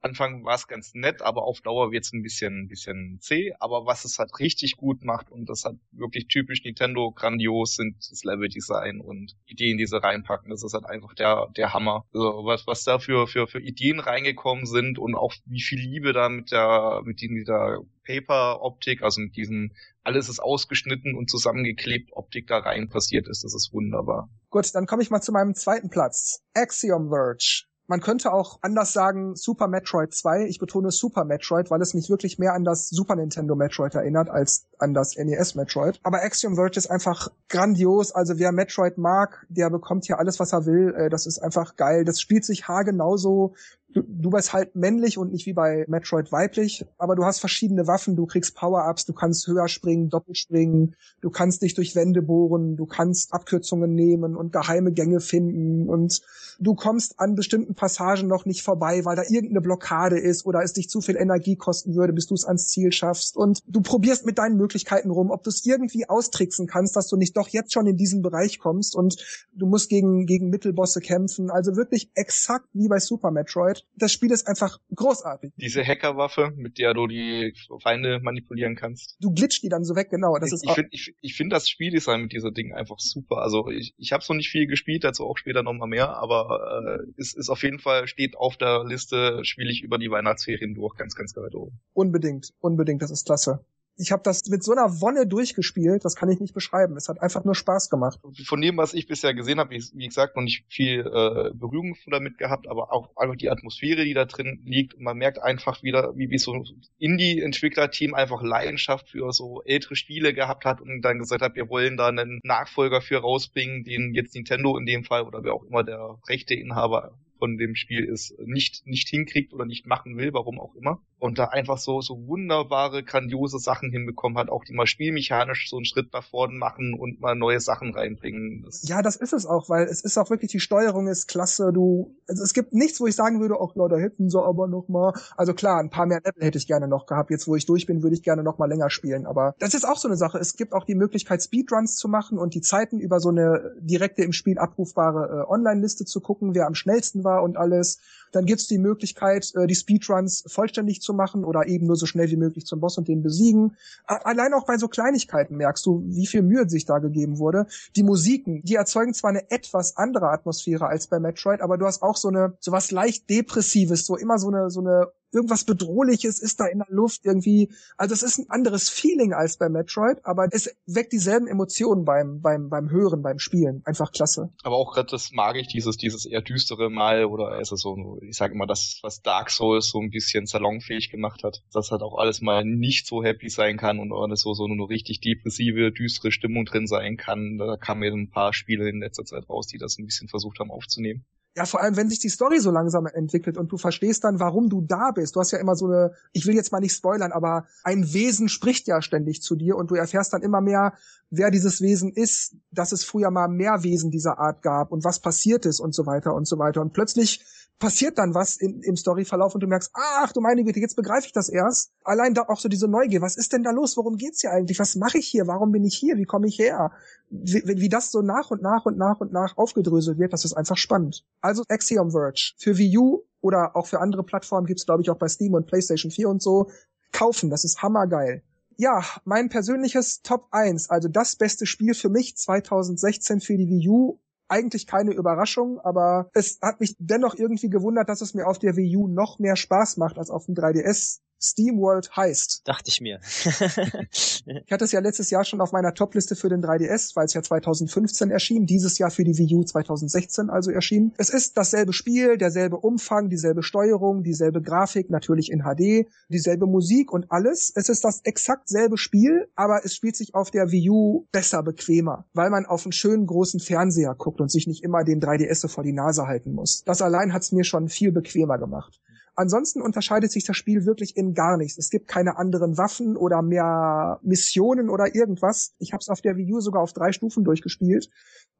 Anfang 0.00 0.44
war 0.44 0.54
es 0.54 0.68
ganz 0.68 0.94
nett, 0.94 1.22
aber 1.22 1.42
auf 1.42 1.60
Dauer 1.60 1.90
wird 1.90 2.04
es 2.04 2.12
ein 2.12 2.22
bisschen, 2.22 2.62
ein 2.62 2.68
bisschen 2.68 3.18
zäh. 3.20 3.52
Aber 3.58 3.84
was 3.84 4.04
es 4.04 4.18
halt 4.18 4.38
richtig 4.38 4.76
gut 4.76 5.04
macht 5.04 5.30
und 5.30 5.48
das 5.48 5.64
hat 5.64 5.74
wirklich 5.90 6.28
typisch 6.28 6.62
Nintendo 6.62 7.10
grandios 7.10 7.74
sind 7.74 7.96
das 7.98 8.22
Leveldesign 8.22 9.00
und 9.00 9.36
Ideen, 9.46 9.76
die 9.76 9.86
sie 9.86 10.02
reinpacken. 10.02 10.50
Das 10.50 10.62
ist 10.62 10.74
halt 10.74 10.86
einfach 10.86 11.14
der, 11.14 11.48
der 11.56 11.74
Hammer. 11.74 12.04
Also 12.14 12.44
was, 12.44 12.66
was 12.66 12.84
da 12.84 12.98
für, 12.98 13.26
für, 13.26 13.46
für 13.46 13.60
Ideen 13.60 13.98
reingekommen 14.00 14.66
sind 14.66 14.98
und 14.98 15.14
auch 15.14 15.34
wie 15.46 15.62
viel 15.62 15.80
Liebe 15.80 16.12
da 16.12 16.28
mit 16.28 16.52
der, 16.52 17.02
mit 17.04 17.20
dieser 17.20 17.80
Paper-Optik, 18.06 19.02
also 19.02 19.20
mit 19.20 19.36
diesem 19.36 19.72
alles 20.02 20.28
ist 20.30 20.40
ausgeschnitten 20.40 21.14
und 21.14 21.28
zusammengeklebt 21.28 22.12
Optik 22.14 22.46
da 22.46 22.58
rein 22.58 22.88
passiert 22.88 23.28
ist. 23.28 23.44
Das 23.44 23.54
ist 23.54 23.72
wunderbar. 23.72 24.30
Gut, 24.48 24.74
dann 24.74 24.86
komme 24.86 25.02
ich 25.02 25.10
mal 25.10 25.20
zu 25.20 25.32
meinem 25.32 25.54
zweiten 25.54 25.90
Platz. 25.90 26.40
Axiom 26.54 27.10
Verge. 27.10 27.67
Man 27.88 28.00
könnte 28.00 28.34
auch 28.34 28.58
anders 28.60 28.92
sagen 28.92 29.34
Super 29.34 29.66
Metroid 29.66 30.12
2. 30.12 30.44
Ich 30.44 30.58
betone 30.58 30.90
Super 30.90 31.24
Metroid, 31.24 31.70
weil 31.70 31.80
es 31.80 31.94
mich 31.94 32.10
wirklich 32.10 32.38
mehr 32.38 32.52
an 32.52 32.62
das 32.62 32.90
Super 32.90 33.16
Nintendo 33.16 33.54
Metroid 33.54 33.94
erinnert 33.94 34.28
als 34.28 34.66
an 34.78 34.92
das 34.92 35.16
NES 35.16 35.54
Metroid. 35.54 35.98
Aber 36.02 36.22
Axiom 36.22 36.54
Verge 36.56 36.76
ist 36.76 36.90
einfach 36.90 37.30
grandios. 37.48 38.12
Also 38.12 38.38
wer 38.38 38.52
Metroid 38.52 38.98
mag, 38.98 39.46
der 39.48 39.70
bekommt 39.70 40.04
hier 40.04 40.18
alles, 40.18 40.38
was 40.38 40.52
er 40.52 40.66
will. 40.66 40.94
Äh, 40.94 41.08
Das 41.08 41.24
ist 41.24 41.38
einfach 41.38 41.76
geil. 41.76 42.04
Das 42.04 42.20
spielt 42.20 42.44
sich 42.44 42.68
haargenauso 42.68 43.54
du, 43.94 44.02
du 44.02 44.30
bist 44.30 44.52
halt 44.52 44.74
männlich 44.74 45.18
und 45.18 45.32
nicht 45.32 45.46
wie 45.46 45.52
bei 45.52 45.84
Metroid 45.88 46.30
weiblich, 46.30 46.84
aber 46.98 47.16
du 47.16 47.24
hast 47.24 47.40
verschiedene 47.40 47.86
Waffen, 47.86 48.16
du 48.16 48.26
kriegst 48.26 48.54
Power-Ups, 48.54 49.06
du 49.06 49.12
kannst 49.12 49.46
höher 49.46 49.68
springen, 49.68 50.08
doppelt 50.10 50.36
springen, 50.36 50.94
du 51.20 51.30
kannst 51.30 51.62
dich 51.62 51.74
durch 51.74 51.94
Wände 51.94 52.22
bohren, 52.22 52.76
du 52.76 52.86
kannst 52.86 53.32
Abkürzungen 53.32 53.94
nehmen 53.94 54.36
und 54.36 54.52
geheime 54.52 54.92
Gänge 54.92 55.20
finden. 55.20 55.88
Und 55.88 56.20
du 56.58 56.74
kommst 56.74 57.18
an 57.18 57.34
bestimmten 57.34 57.74
Passagen 57.74 58.28
noch 58.28 58.44
nicht 58.44 58.62
vorbei, 58.62 59.04
weil 59.04 59.16
da 59.16 59.22
irgendeine 59.22 59.60
Blockade 59.60 60.18
ist 60.18 60.44
oder 60.44 60.62
es 60.62 60.72
dich 60.74 60.88
zu 60.88 61.00
viel 61.00 61.16
Energie 61.16 61.56
kosten 61.56 61.94
würde, 61.94 62.12
bis 62.12 62.26
du 62.26 62.34
es 62.34 62.44
ans 62.44 62.68
Ziel 62.68 62.92
schaffst. 62.92 63.36
Und 63.36 63.60
du 63.66 63.80
probierst 63.80 64.26
mit 64.26 64.38
deinen 64.38 64.56
Möglichkeiten 64.56 65.10
rum, 65.10 65.30
ob 65.30 65.42
du 65.42 65.50
es 65.50 65.64
irgendwie 65.64 66.08
austricksen 66.08 66.66
kannst, 66.66 66.96
dass 66.96 67.08
du 67.08 67.16
nicht 67.16 67.36
doch 67.36 67.48
jetzt 67.48 67.72
schon 67.72 67.86
in 67.86 67.96
diesen 67.96 68.22
Bereich 68.22 68.58
kommst. 68.58 68.94
Und 68.94 69.16
du 69.54 69.66
musst 69.66 69.88
gegen, 69.88 70.26
gegen 70.26 70.50
Mittelbosse 70.50 71.00
kämpfen, 71.00 71.50
also 71.50 71.76
wirklich 71.76 72.10
exakt 72.14 72.66
wie 72.74 72.88
bei 72.88 72.98
Super 72.98 73.30
Metroid. 73.30 73.77
Das 73.96 74.12
Spiel 74.12 74.30
ist 74.30 74.46
einfach 74.46 74.78
großartig. 74.94 75.52
Diese 75.56 75.84
Hackerwaffe, 75.84 76.52
mit 76.56 76.78
der 76.78 76.94
du 76.94 77.06
die 77.06 77.54
Feinde 77.82 78.20
manipulieren 78.20 78.76
kannst. 78.76 79.16
Du 79.20 79.32
glitscht 79.32 79.62
die 79.62 79.68
dann 79.68 79.84
so 79.84 79.96
weg, 79.96 80.10
genau. 80.10 80.36
Das 80.38 80.52
ist 80.52 80.64
ich 80.64 80.72
finde 80.72 80.90
ich, 80.92 81.14
ich 81.20 81.34
find 81.34 81.52
das 81.52 81.68
Spieldesign 81.68 82.22
mit 82.22 82.32
dieser 82.32 82.50
Ding 82.50 82.74
einfach 82.74 82.98
super. 82.98 83.38
Also 83.38 83.68
ich, 83.68 83.94
ich 83.98 84.12
habe 84.12 84.24
noch 84.28 84.36
nicht 84.36 84.50
viel 84.50 84.66
gespielt, 84.66 85.04
dazu 85.04 85.26
auch 85.26 85.38
später 85.38 85.62
nochmal 85.62 85.88
mehr, 85.88 86.16
aber 86.16 87.00
äh, 87.00 87.20
es 87.20 87.34
ist 87.34 87.48
auf 87.48 87.62
jeden 87.62 87.78
Fall, 87.78 88.06
steht 88.06 88.36
auf 88.36 88.56
der 88.56 88.84
Liste, 88.84 89.40
spiele 89.44 89.70
ich 89.70 89.82
über 89.82 89.98
die 89.98 90.10
Weihnachtsferien 90.10 90.74
durch, 90.74 90.96
ganz, 90.96 91.14
ganz 91.14 91.36
weit 91.36 91.54
oben. 91.54 91.80
unbedingt, 91.92 92.52
unbedingt, 92.60 93.02
das 93.02 93.10
ist 93.10 93.26
klasse. 93.26 93.64
Ich 93.98 94.12
habe 94.12 94.22
das 94.22 94.46
mit 94.48 94.62
so 94.62 94.72
einer 94.72 95.00
Wonne 95.00 95.26
durchgespielt, 95.26 96.04
das 96.04 96.14
kann 96.14 96.30
ich 96.30 96.38
nicht 96.38 96.54
beschreiben. 96.54 96.96
Es 96.96 97.08
hat 97.08 97.20
einfach 97.20 97.44
nur 97.44 97.54
Spaß 97.54 97.90
gemacht. 97.90 98.20
Von 98.44 98.60
dem, 98.60 98.76
was 98.76 98.94
ich 98.94 99.08
bisher 99.08 99.34
gesehen 99.34 99.58
habe, 99.58 99.74
wie 99.74 100.06
gesagt, 100.06 100.36
noch 100.36 100.42
nicht 100.42 100.64
viel 100.68 101.00
äh, 101.00 101.50
Berührung 101.52 101.96
damit 102.06 102.38
gehabt, 102.38 102.68
aber 102.68 102.92
auch 102.92 103.16
einfach 103.16 103.36
die 103.36 103.50
Atmosphäre, 103.50 104.04
die 104.04 104.14
da 104.14 104.24
drin 104.24 104.62
liegt. 104.64 104.94
Und 104.94 105.02
man 105.02 105.18
merkt 105.18 105.42
einfach 105.42 105.82
wieder, 105.82 106.16
wie, 106.16 106.30
wie 106.30 106.38
so 106.38 106.54
ein 106.54 106.64
Indie-Entwicklerteam 106.98 108.14
einfach 108.14 108.42
Leidenschaft 108.42 109.10
für 109.10 109.32
so 109.32 109.62
ältere 109.64 109.96
Spiele 109.96 110.32
gehabt 110.32 110.64
hat 110.64 110.80
und 110.80 111.02
dann 111.02 111.18
gesagt 111.18 111.42
hat, 111.42 111.56
wir 111.56 111.68
wollen 111.68 111.96
da 111.96 112.08
einen 112.08 112.40
Nachfolger 112.44 113.00
für 113.00 113.18
rausbringen, 113.18 113.82
den 113.82 114.14
jetzt 114.14 114.34
Nintendo 114.34 114.76
in 114.78 114.86
dem 114.86 115.04
Fall 115.04 115.22
oder 115.22 115.42
wer 115.42 115.54
auch 115.54 115.64
immer 115.64 115.82
der 115.82 116.18
Rechteinhaber 116.28 117.18
von 117.38 117.56
dem 117.56 117.74
Spiel 117.74 118.04
ist, 118.04 118.34
nicht, 118.44 118.86
nicht 118.86 119.08
hinkriegt 119.08 119.52
oder 119.52 119.64
nicht 119.64 119.86
machen 119.86 120.16
will, 120.16 120.32
warum 120.32 120.60
auch 120.60 120.74
immer. 120.74 121.00
Und 121.18 121.38
da 121.38 121.46
einfach 121.46 121.78
so, 121.78 122.00
so 122.00 122.26
wunderbare, 122.26 123.02
grandiose 123.02 123.58
Sachen 123.58 123.90
hinbekommen 123.90 124.38
hat, 124.38 124.50
auch 124.50 124.64
die 124.64 124.72
mal 124.72 124.86
spielmechanisch 124.86 125.68
so 125.68 125.76
einen 125.76 125.84
Schritt 125.84 126.12
nach 126.12 126.24
vorne 126.24 126.56
machen 126.56 126.94
und 126.94 127.20
mal 127.20 127.34
neue 127.34 127.60
Sachen 127.60 127.92
reinbringen. 127.94 128.62
Das 128.64 128.86
ja, 128.88 129.02
das 129.02 129.16
ist 129.16 129.32
es 129.32 129.46
auch, 129.46 129.68
weil 129.68 129.84
es 129.84 130.02
ist 130.02 130.16
auch 130.18 130.30
wirklich, 130.30 130.52
die 130.52 130.60
Steuerung 130.60 131.08
ist 131.08 131.26
klasse, 131.26 131.72
du, 131.72 132.16
also 132.28 132.42
es 132.42 132.54
gibt 132.54 132.72
nichts, 132.72 133.00
wo 133.00 133.06
ich 133.06 133.16
sagen 133.16 133.40
würde, 133.40 133.58
auch 133.58 133.74
Leute, 133.74 133.98
hätten 133.98 134.30
sie 134.30 134.40
aber 134.40 134.68
noch 134.68 134.88
mal, 134.88 135.12
also 135.36 135.54
klar, 135.54 135.80
ein 135.80 135.90
paar 135.90 136.06
mehr 136.06 136.20
Level 136.24 136.44
hätte 136.44 136.58
ich 136.58 136.66
gerne 136.66 136.88
noch 136.88 137.06
gehabt, 137.06 137.30
jetzt 137.30 137.48
wo 137.48 137.56
ich 137.56 137.66
durch 137.66 137.86
bin, 137.86 138.02
würde 138.02 138.14
ich 138.14 138.22
gerne 138.22 138.42
noch 138.42 138.58
mal 138.58 138.68
länger 138.68 138.90
spielen, 138.90 139.26
aber 139.26 139.54
das 139.58 139.74
ist 139.74 139.84
auch 139.84 139.96
so 139.96 140.08
eine 140.08 140.16
Sache, 140.16 140.38
es 140.38 140.56
gibt 140.56 140.72
auch 140.72 140.84
die 140.84 140.94
Möglichkeit, 140.94 141.42
Speedruns 141.42 141.96
zu 141.96 142.08
machen 142.08 142.38
und 142.38 142.54
die 142.54 142.60
Zeiten 142.60 143.00
über 143.00 143.20
so 143.20 143.30
eine 143.30 143.74
direkte 143.80 144.22
im 144.22 144.32
Spiel 144.32 144.58
abrufbare 144.58 145.44
äh, 145.46 145.50
Online-Liste 145.50 146.04
zu 146.04 146.20
gucken, 146.20 146.54
wer 146.54 146.66
am 146.66 146.74
schnellsten 146.74 147.24
war 147.24 147.27
und 147.36 147.56
alles. 147.56 147.98
Dann 148.32 148.44
gibt's 148.44 148.66
die 148.66 148.78
Möglichkeit, 148.78 149.52
äh, 149.54 149.66
die 149.66 149.74
Speedruns 149.74 150.44
vollständig 150.46 151.00
zu 151.00 151.14
machen 151.14 151.44
oder 151.44 151.66
eben 151.66 151.86
nur 151.86 151.96
so 151.96 152.06
schnell 152.06 152.30
wie 152.30 152.36
möglich 152.36 152.66
zum 152.66 152.80
Boss 152.80 152.98
und 152.98 153.08
den 153.08 153.22
besiegen. 153.22 153.76
Allein 154.06 154.52
auch 154.54 154.66
bei 154.66 154.76
so 154.76 154.88
Kleinigkeiten 154.88 155.56
merkst 155.56 155.84
du, 155.86 156.02
wie 156.06 156.26
viel 156.26 156.42
Mühe 156.42 156.68
sich 156.68 156.84
da 156.84 156.98
gegeben 156.98 157.38
wurde. 157.38 157.66
Die 157.96 158.02
Musiken, 158.02 158.62
die 158.62 158.74
erzeugen 158.74 159.14
zwar 159.14 159.30
eine 159.30 159.50
etwas 159.50 159.96
andere 159.96 160.30
Atmosphäre 160.30 160.86
als 160.86 161.06
bei 161.06 161.20
Metroid, 161.20 161.60
aber 161.60 161.78
du 161.78 161.86
hast 161.86 162.02
auch 162.02 162.16
so 162.16 162.28
eine, 162.28 162.56
so 162.60 162.72
was 162.72 162.90
leicht 162.90 163.30
Depressives, 163.30 164.06
so 164.06 164.16
immer 164.16 164.38
so 164.38 164.48
eine, 164.48 164.70
so 164.70 164.80
eine 164.80 165.08
irgendwas 165.32 165.64
Bedrohliches 165.64 166.40
ist 166.40 166.60
da 166.60 166.66
in 166.66 166.78
der 166.78 166.88
Luft 166.90 167.24
irgendwie. 167.24 167.70
Also 167.96 168.14
es 168.14 168.22
ist 168.22 168.38
ein 168.38 168.50
anderes 168.50 168.88
Feeling 168.88 169.32
als 169.32 169.58
bei 169.58 169.68
Metroid, 169.68 170.18
aber 170.24 170.48
es 170.50 170.74
weckt 170.86 171.12
dieselben 171.12 171.46
Emotionen 171.46 172.04
beim, 172.04 172.40
beim, 172.40 172.68
beim 172.68 172.90
Hören, 172.90 173.22
beim 173.22 173.38
Spielen. 173.38 173.82
Einfach 173.84 174.12
klasse. 174.12 174.50
Aber 174.62 174.76
auch 174.76 174.94
gerade 174.94 175.10
das 175.10 175.30
mag 175.32 175.56
ich, 175.56 175.68
dieses, 175.68 175.96
dieses 175.96 176.26
eher 176.26 176.42
düstere 176.42 176.90
Mal 176.90 177.24
oder 177.24 177.48
also 177.48 177.76
so, 177.76 178.18
ich 178.22 178.36
sag 178.36 178.52
immer, 178.52 178.66
das, 178.66 178.98
was 179.02 179.22
Dark 179.22 179.50
Souls 179.50 179.88
so 179.88 180.00
ein 180.00 180.10
bisschen 180.10 180.46
salonfähig 180.46 181.10
gemacht 181.10 181.44
hat. 181.44 181.62
Dass 181.72 181.90
halt 181.90 182.02
auch 182.02 182.18
alles 182.18 182.40
mal 182.40 182.64
nicht 182.64 183.06
so 183.06 183.22
happy 183.22 183.48
sein 183.48 183.76
kann 183.76 183.98
und 183.98 184.12
alles 184.12 184.40
so, 184.40 184.54
so 184.54 184.64
eine 184.64 184.88
richtig 184.88 185.20
depressive, 185.20 185.92
düstere 185.92 186.32
Stimmung 186.32 186.64
drin 186.64 186.86
sein 186.86 187.16
kann. 187.16 187.58
Da 187.58 187.76
kamen 187.76 188.00
mir 188.00 188.12
ein 188.12 188.30
paar 188.30 188.52
Spiele 188.52 188.88
in 188.88 189.00
letzter 189.00 189.24
Zeit 189.24 189.48
raus, 189.48 189.66
die 189.66 189.78
das 189.78 189.98
ein 189.98 190.06
bisschen 190.06 190.28
versucht 190.28 190.58
haben 190.58 190.70
aufzunehmen. 190.70 191.24
Ja, 191.56 191.64
vor 191.64 191.80
allem, 191.80 191.96
wenn 191.96 192.08
sich 192.08 192.20
die 192.20 192.28
Story 192.28 192.60
so 192.60 192.70
langsam 192.70 193.06
entwickelt 193.06 193.58
und 193.58 193.72
du 193.72 193.78
verstehst 193.78 194.22
dann, 194.22 194.38
warum 194.38 194.68
du 194.68 194.80
da 194.80 195.10
bist. 195.10 195.34
Du 195.34 195.40
hast 195.40 195.50
ja 195.50 195.58
immer 195.58 195.74
so 195.74 195.86
eine, 195.86 196.12
ich 196.32 196.46
will 196.46 196.54
jetzt 196.54 196.70
mal 196.70 196.78
nicht 196.80 196.94
spoilern, 196.94 197.32
aber 197.32 197.66
ein 197.82 198.12
Wesen 198.12 198.48
spricht 198.48 198.86
ja 198.86 199.02
ständig 199.02 199.42
zu 199.42 199.56
dir 199.56 199.76
und 199.76 199.90
du 199.90 199.96
erfährst 199.96 200.32
dann 200.32 200.42
immer 200.42 200.60
mehr, 200.60 200.92
wer 201.30 201.50
dieses 201.50 201.80
Wesen 201.80 202.12
ist, 202.12 202.54
dass 202.70 202.92
es 202.92 203.04
früher 203.04 203.30
mal 203.30 203.48
mehr 203.48 203.82
Wesen 203.82 204.10
dieser 204.10 204.38
Art 204.38 204.62
gab 204.62 204.92
und 204.92 205.04
was 205.04 205.20
passiert 205.20 205.66
ist 205.66 205.80
und 205.80 205.94
so 205.94 206.06
weiter 206.06 206.34
und 206.34 206.46
so 206.46 206.58
weiter. 206.58 206.80
Und 206.80 206.92
plötzlich 206.92 207.44
passiert 207.78 208.18
dann 208.18 208.34
was 208.34 208.56
in, 208.56 208.80
im 208.82 208.96
Storyverlauf 208.96 209.54
und 209.54 209.62
du 209.62 209.66
merkst, 209.66 209.90
ach 209.94 210.32
du 210.32 210.40
meine 210.40 210.64
Güte, 210.64 210.80
jetzt 210.80 210.96
begreife 210.96 211.26
ich 211.26 211.32
das 211.32 211.48
erst. 211.48 211.92
Allein 212.02 212.34
da 212.34 212.42
auch 212.48 212.58
so 212.58 212.68
diese 212.68 212.88
Neugier, 212.88 213.20
was 213.20 213.36
ist 213.36 213.52
denn 213.52 213.62
da 213.62 213.70
los? 213.70 213.96
Worum 213.96 214.16
geht's 214.16 214.40
hier 214.40 214.50
eigentlich? 214.50 214.78
Was 214.78 214.96
mache 214.96 215.18
ich 215.18 215.26
hier? 215.26 215.46
Warum 215.46 215.72
bin 215.72 215.84
ich 215.84 215.96
hier? 215.96 216.16
Wie 216.16 216.24
komme 216.24 216.48
ich 216.48 216.58
her? 216.58 216.90
Wie, 217.30 217.62
wie 217.64 217.88
das 217.88 218.10
so 218.10 218.22
nach 218.22 218.50
und 218.50 218.62
nach 218.62 218.84
und 218.86 218.98
nach 218.98 219.20
und 219.20 219.32
nach 219.32 219.56
aufgedröselt 219.56 220.18
wird, 220.18 220.32
das 220.32 220.44
ist 220.44 220.54
einfach 220.54 220.76
spannend. 220.76 221.24
Also 221.40 221.62
Axiom 221.68 222.10
Verge. 222.10 222.54
Für 222.58 222.76
Wii 222.76 222.98
U 222.98 223.22
oder 223.40 223.76
auch 223.76 223.86
für 223.86 224.00
andere 224.00 224.24
Plattformen 224.24 224.66
gibt's 224.66 224.86
glaube 224.86 225.02
ich 225.02 225.10
auch 225.10 225.18
bei 225.18 225.28
Steam 225.28 225.54
und 225.54 225.66
PlayStation 225.66 226.10
4 226.10 226.28
und 226.28 226.42
so. 226.42 226.70
Kaufen, 227.12 227.50
das 227.50 227.64
ist 227.64 227.82
hammergeil. 227.82 228.42
Ja, 228.76 229.02
mein 229.24 229.48
persönliches 229.48 230.22
Top 230.22 230.46
1, 230.52 230.90
also 230.90 231.08
das 231.08 231.36
beste 231.36 231.66
Spiel 231.66 231.94
für 231.94 232.08
mich 232.08 232.36
2016 232.36 233.40
für 233.40 233.56
die 233.56 233.68
Wii 233.68 233.88
U 233.88 234.18
eigentlich 234.48 234.86
keine 234.86 235.12
Überraschung, 235.12 235.78
aber 235.80 236.30
es 236.34 236.58
hat 236.62 236.80
mich 236.80 236.96
dennoch 236.98 237.34
irgendwie 237.36 237.68
gewundert, 237.68 238.08
dass 238.08 238.20
es 238.20 238.34
mir 238.34 238.46
auf 238.46 238.58
der 238.58 238.76
Wii 238.76 238.96
U 238.96 239.08
noch 239.08 239.38
mehr 239.38 239.56
Spaß 239.56 239.96
macht 239.98 240.18
als 240.18 240.30
auf 240.30 240.46
dem 240.46 240.54
3DS. 240.54 241.20
SteamWorld 241.40 242.16
heißt. 242.16 242.62
Dachte 242.64 242.88
ich 242.88 243.00
mir. 243.00 243.20
ich 243.24 244.72
hatte 244.72 244.84
es 244.84 244.92
ja 244.92 245.00
letztes 245.00 245.30
Jahr 245.30 245.44
schon 245.44 245.60
auf 245.60 245.72
meiner 245.72 245.94
Topliste 245.94 246.36
für 246.36 246.48
den 246.48 246.62
3DS, 246.62 247.14
weil 247.16 247.26
es 247.26 247.34
ja 247.34 247.42
2015 247.42 248.30
erschien, 248.30 248.66
dieses 248.66 248.98
Jahr 248.98 249.10
für 249.10 249.24
die 249.24 249.36
Wii 249.36 249.54
U 249.56 249.64
2016 249.64 250.50
also 250.50 250.70
erschien. 250.70 251.12
Es 251.16 251.30
ist 251.30 251.56
dasselbe 251.56 251.92
Spiel, 251.92 252.38
derselbe 252.38 252.76
Umfang, 252.76 253.28
dieselbe 253.28 253.62
Steuerung, 253.62 254.22
dieselbe 254.22 254.62
Grafik, 254.62 255.10
natürlich 255.10 255.50
in 255.50 255.62
HD, 255.62 256.08
dieselbe 256.28 256.66
Musik 256.66 257.12
und 257.12 257.30
alles. 257.30 257.72
Es 257.74 257.88
ist 257.88 258.04
das 258.04 258.20
exakt 258.24 258.68
selbe 258.68 258.98
Spiel, 258.98 259.48
aber 259.54 259.84
es 259.84 259.94
spielt 259.94 260.16
sich 260.16 260.34
auf 260.34 260.50
der 260.50 260.70
Wii 260.70 260.90
U 260.90 261.26
besser, 261.32 261.62
bequemer, 261.62 262.26
weil 262.34 262.50
man 262.50 262.66
auf 262.66 262.84
einen 262.84 262.92
schönen 262.92 263.26
großen 263.26 263.60
Fernseher 263.60 264.14
guckt 264.16 264.40
und 264.40 264.50
sich 264.50 264.66
nicht 264.66 264.82
immer 264.82 265.04
den 265.04 265.20
3DS 265.20 265.68
vor 265.68 265.84
die 265.84 265.92
Nase 265.92 266.26
halten 266.26 266.52
muss. 266.52 266.82
Das 266.84 267.02
allein 267.02 267.32
hat 267.32 267.42
es 267.42 267.52
mir 267.52 267.64
schon 267.64 267.88
viel 267.88 268.12
bequemer 268.12 268.58
gemacht. 268.58 269.00
Ansonsten 269.38 269.80
unterscheidet 269.80 270.32
sich 270.32 270.42
das 270.42 270.56
Spiel 270.56 270.84
wirklich 270.84 271.16
in 271.16 271.32
gar 271.32 271.56
nichts. 271.58 271.78
Es 271.78 271.90
gibt 271.90 272.08
keine 272.08 272.38
anderen 272.38 272.76
Waffen 272.76 273.16
oder 273.16 273.40
mehr 273.40 274.18
Missionen 274.24 274.90
oder 274.90 275.14
irgendwas. 275.14 275.76
Ich 275.78 275.92
habe 275.92 276.00
es 276.00 276.08
auf 276.08 276.20
der 276.20 276.36
Wii 276.36 276.54
U 276.54 276.60
sogar 276.60 276.82
auf 276.82 276.92
drei 276.92 277.12
Stufen 277.12 277.44
durchgespielt. 277.44 278.10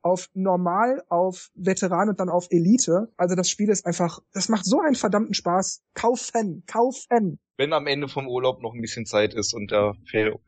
Auf 0.03 0.29
Normal, 0.35 1.03
auf 1.09 1.51
Veteran 1.57 2.11
und 2.11 2.21
dann 2.21 2.29
auf 2.29 2.47
Elite. 2.51 3.09
Also 3.17 3.35
das 3.35 3.51
Spiel 3.51 3.71
ist 3.71 3.87
einfach, 3.87 4.21
das 4.33 4.49
macht 4.49 4.67
so 4.67 4.79
einen 4.79 4.95
verdammten 4.95 5.35
Spaß. 5.35 5.83
Kaufen, 5.95 6.62
kaufen. 6.69 7.41
Wenn 7.57 7.73
am 7.73 7.88
Ende 7.88 8.07
vom 8.07 8.29
Urlaub 8.29 8.62
noch 8.62 8.73
ein 8.73 8.81
bisschen 8.81 9.05
Zeit 9.05 9.35
ist 9.35 9.55
und 9.55 9.73
der 9.73 9.95
Pile 10.09 10.38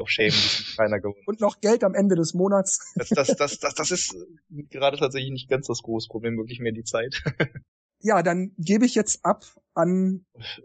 of 0.00 0.10
Shame 0.10 0.24
ein 0.24 0.32
bisschen 0.32 0.74
kleiner 0.74 0.98
geworden 0.98 1.22
Und 1.26 1.40
noch 1.40 1.60
Geld 1.60 1.84
am 1.84 1.94
Ende 1.94 2.16
des 2.16 2.34
Monats. 2.34 2.80
Das, 2.96 3.10
das, 3.10 3.36
das, 3.36 3.58
das, 3.60 3.74
das 3.74 3.90
ist 3.92 4.16
gerade 4.70 4.96
tatsächlich 4.96 5.30
nicht 5.30 5.48
ganz 5.48 5.68
das 5.68 5.82
große 5.82 6.08
Problem, 6.08 6.36
wirklich 6.36 6.58
mehr 6.58 6.72
die 6.72 6.82
Zeit. 6.82 7.22
Ja, 8.00 8.22
dann 8.22 8.52
gebe 8.58 8.84
ich 8.84 8.94
jetzt 8.94 9.24
ab 9.24 9.44
an. 9.74 10.24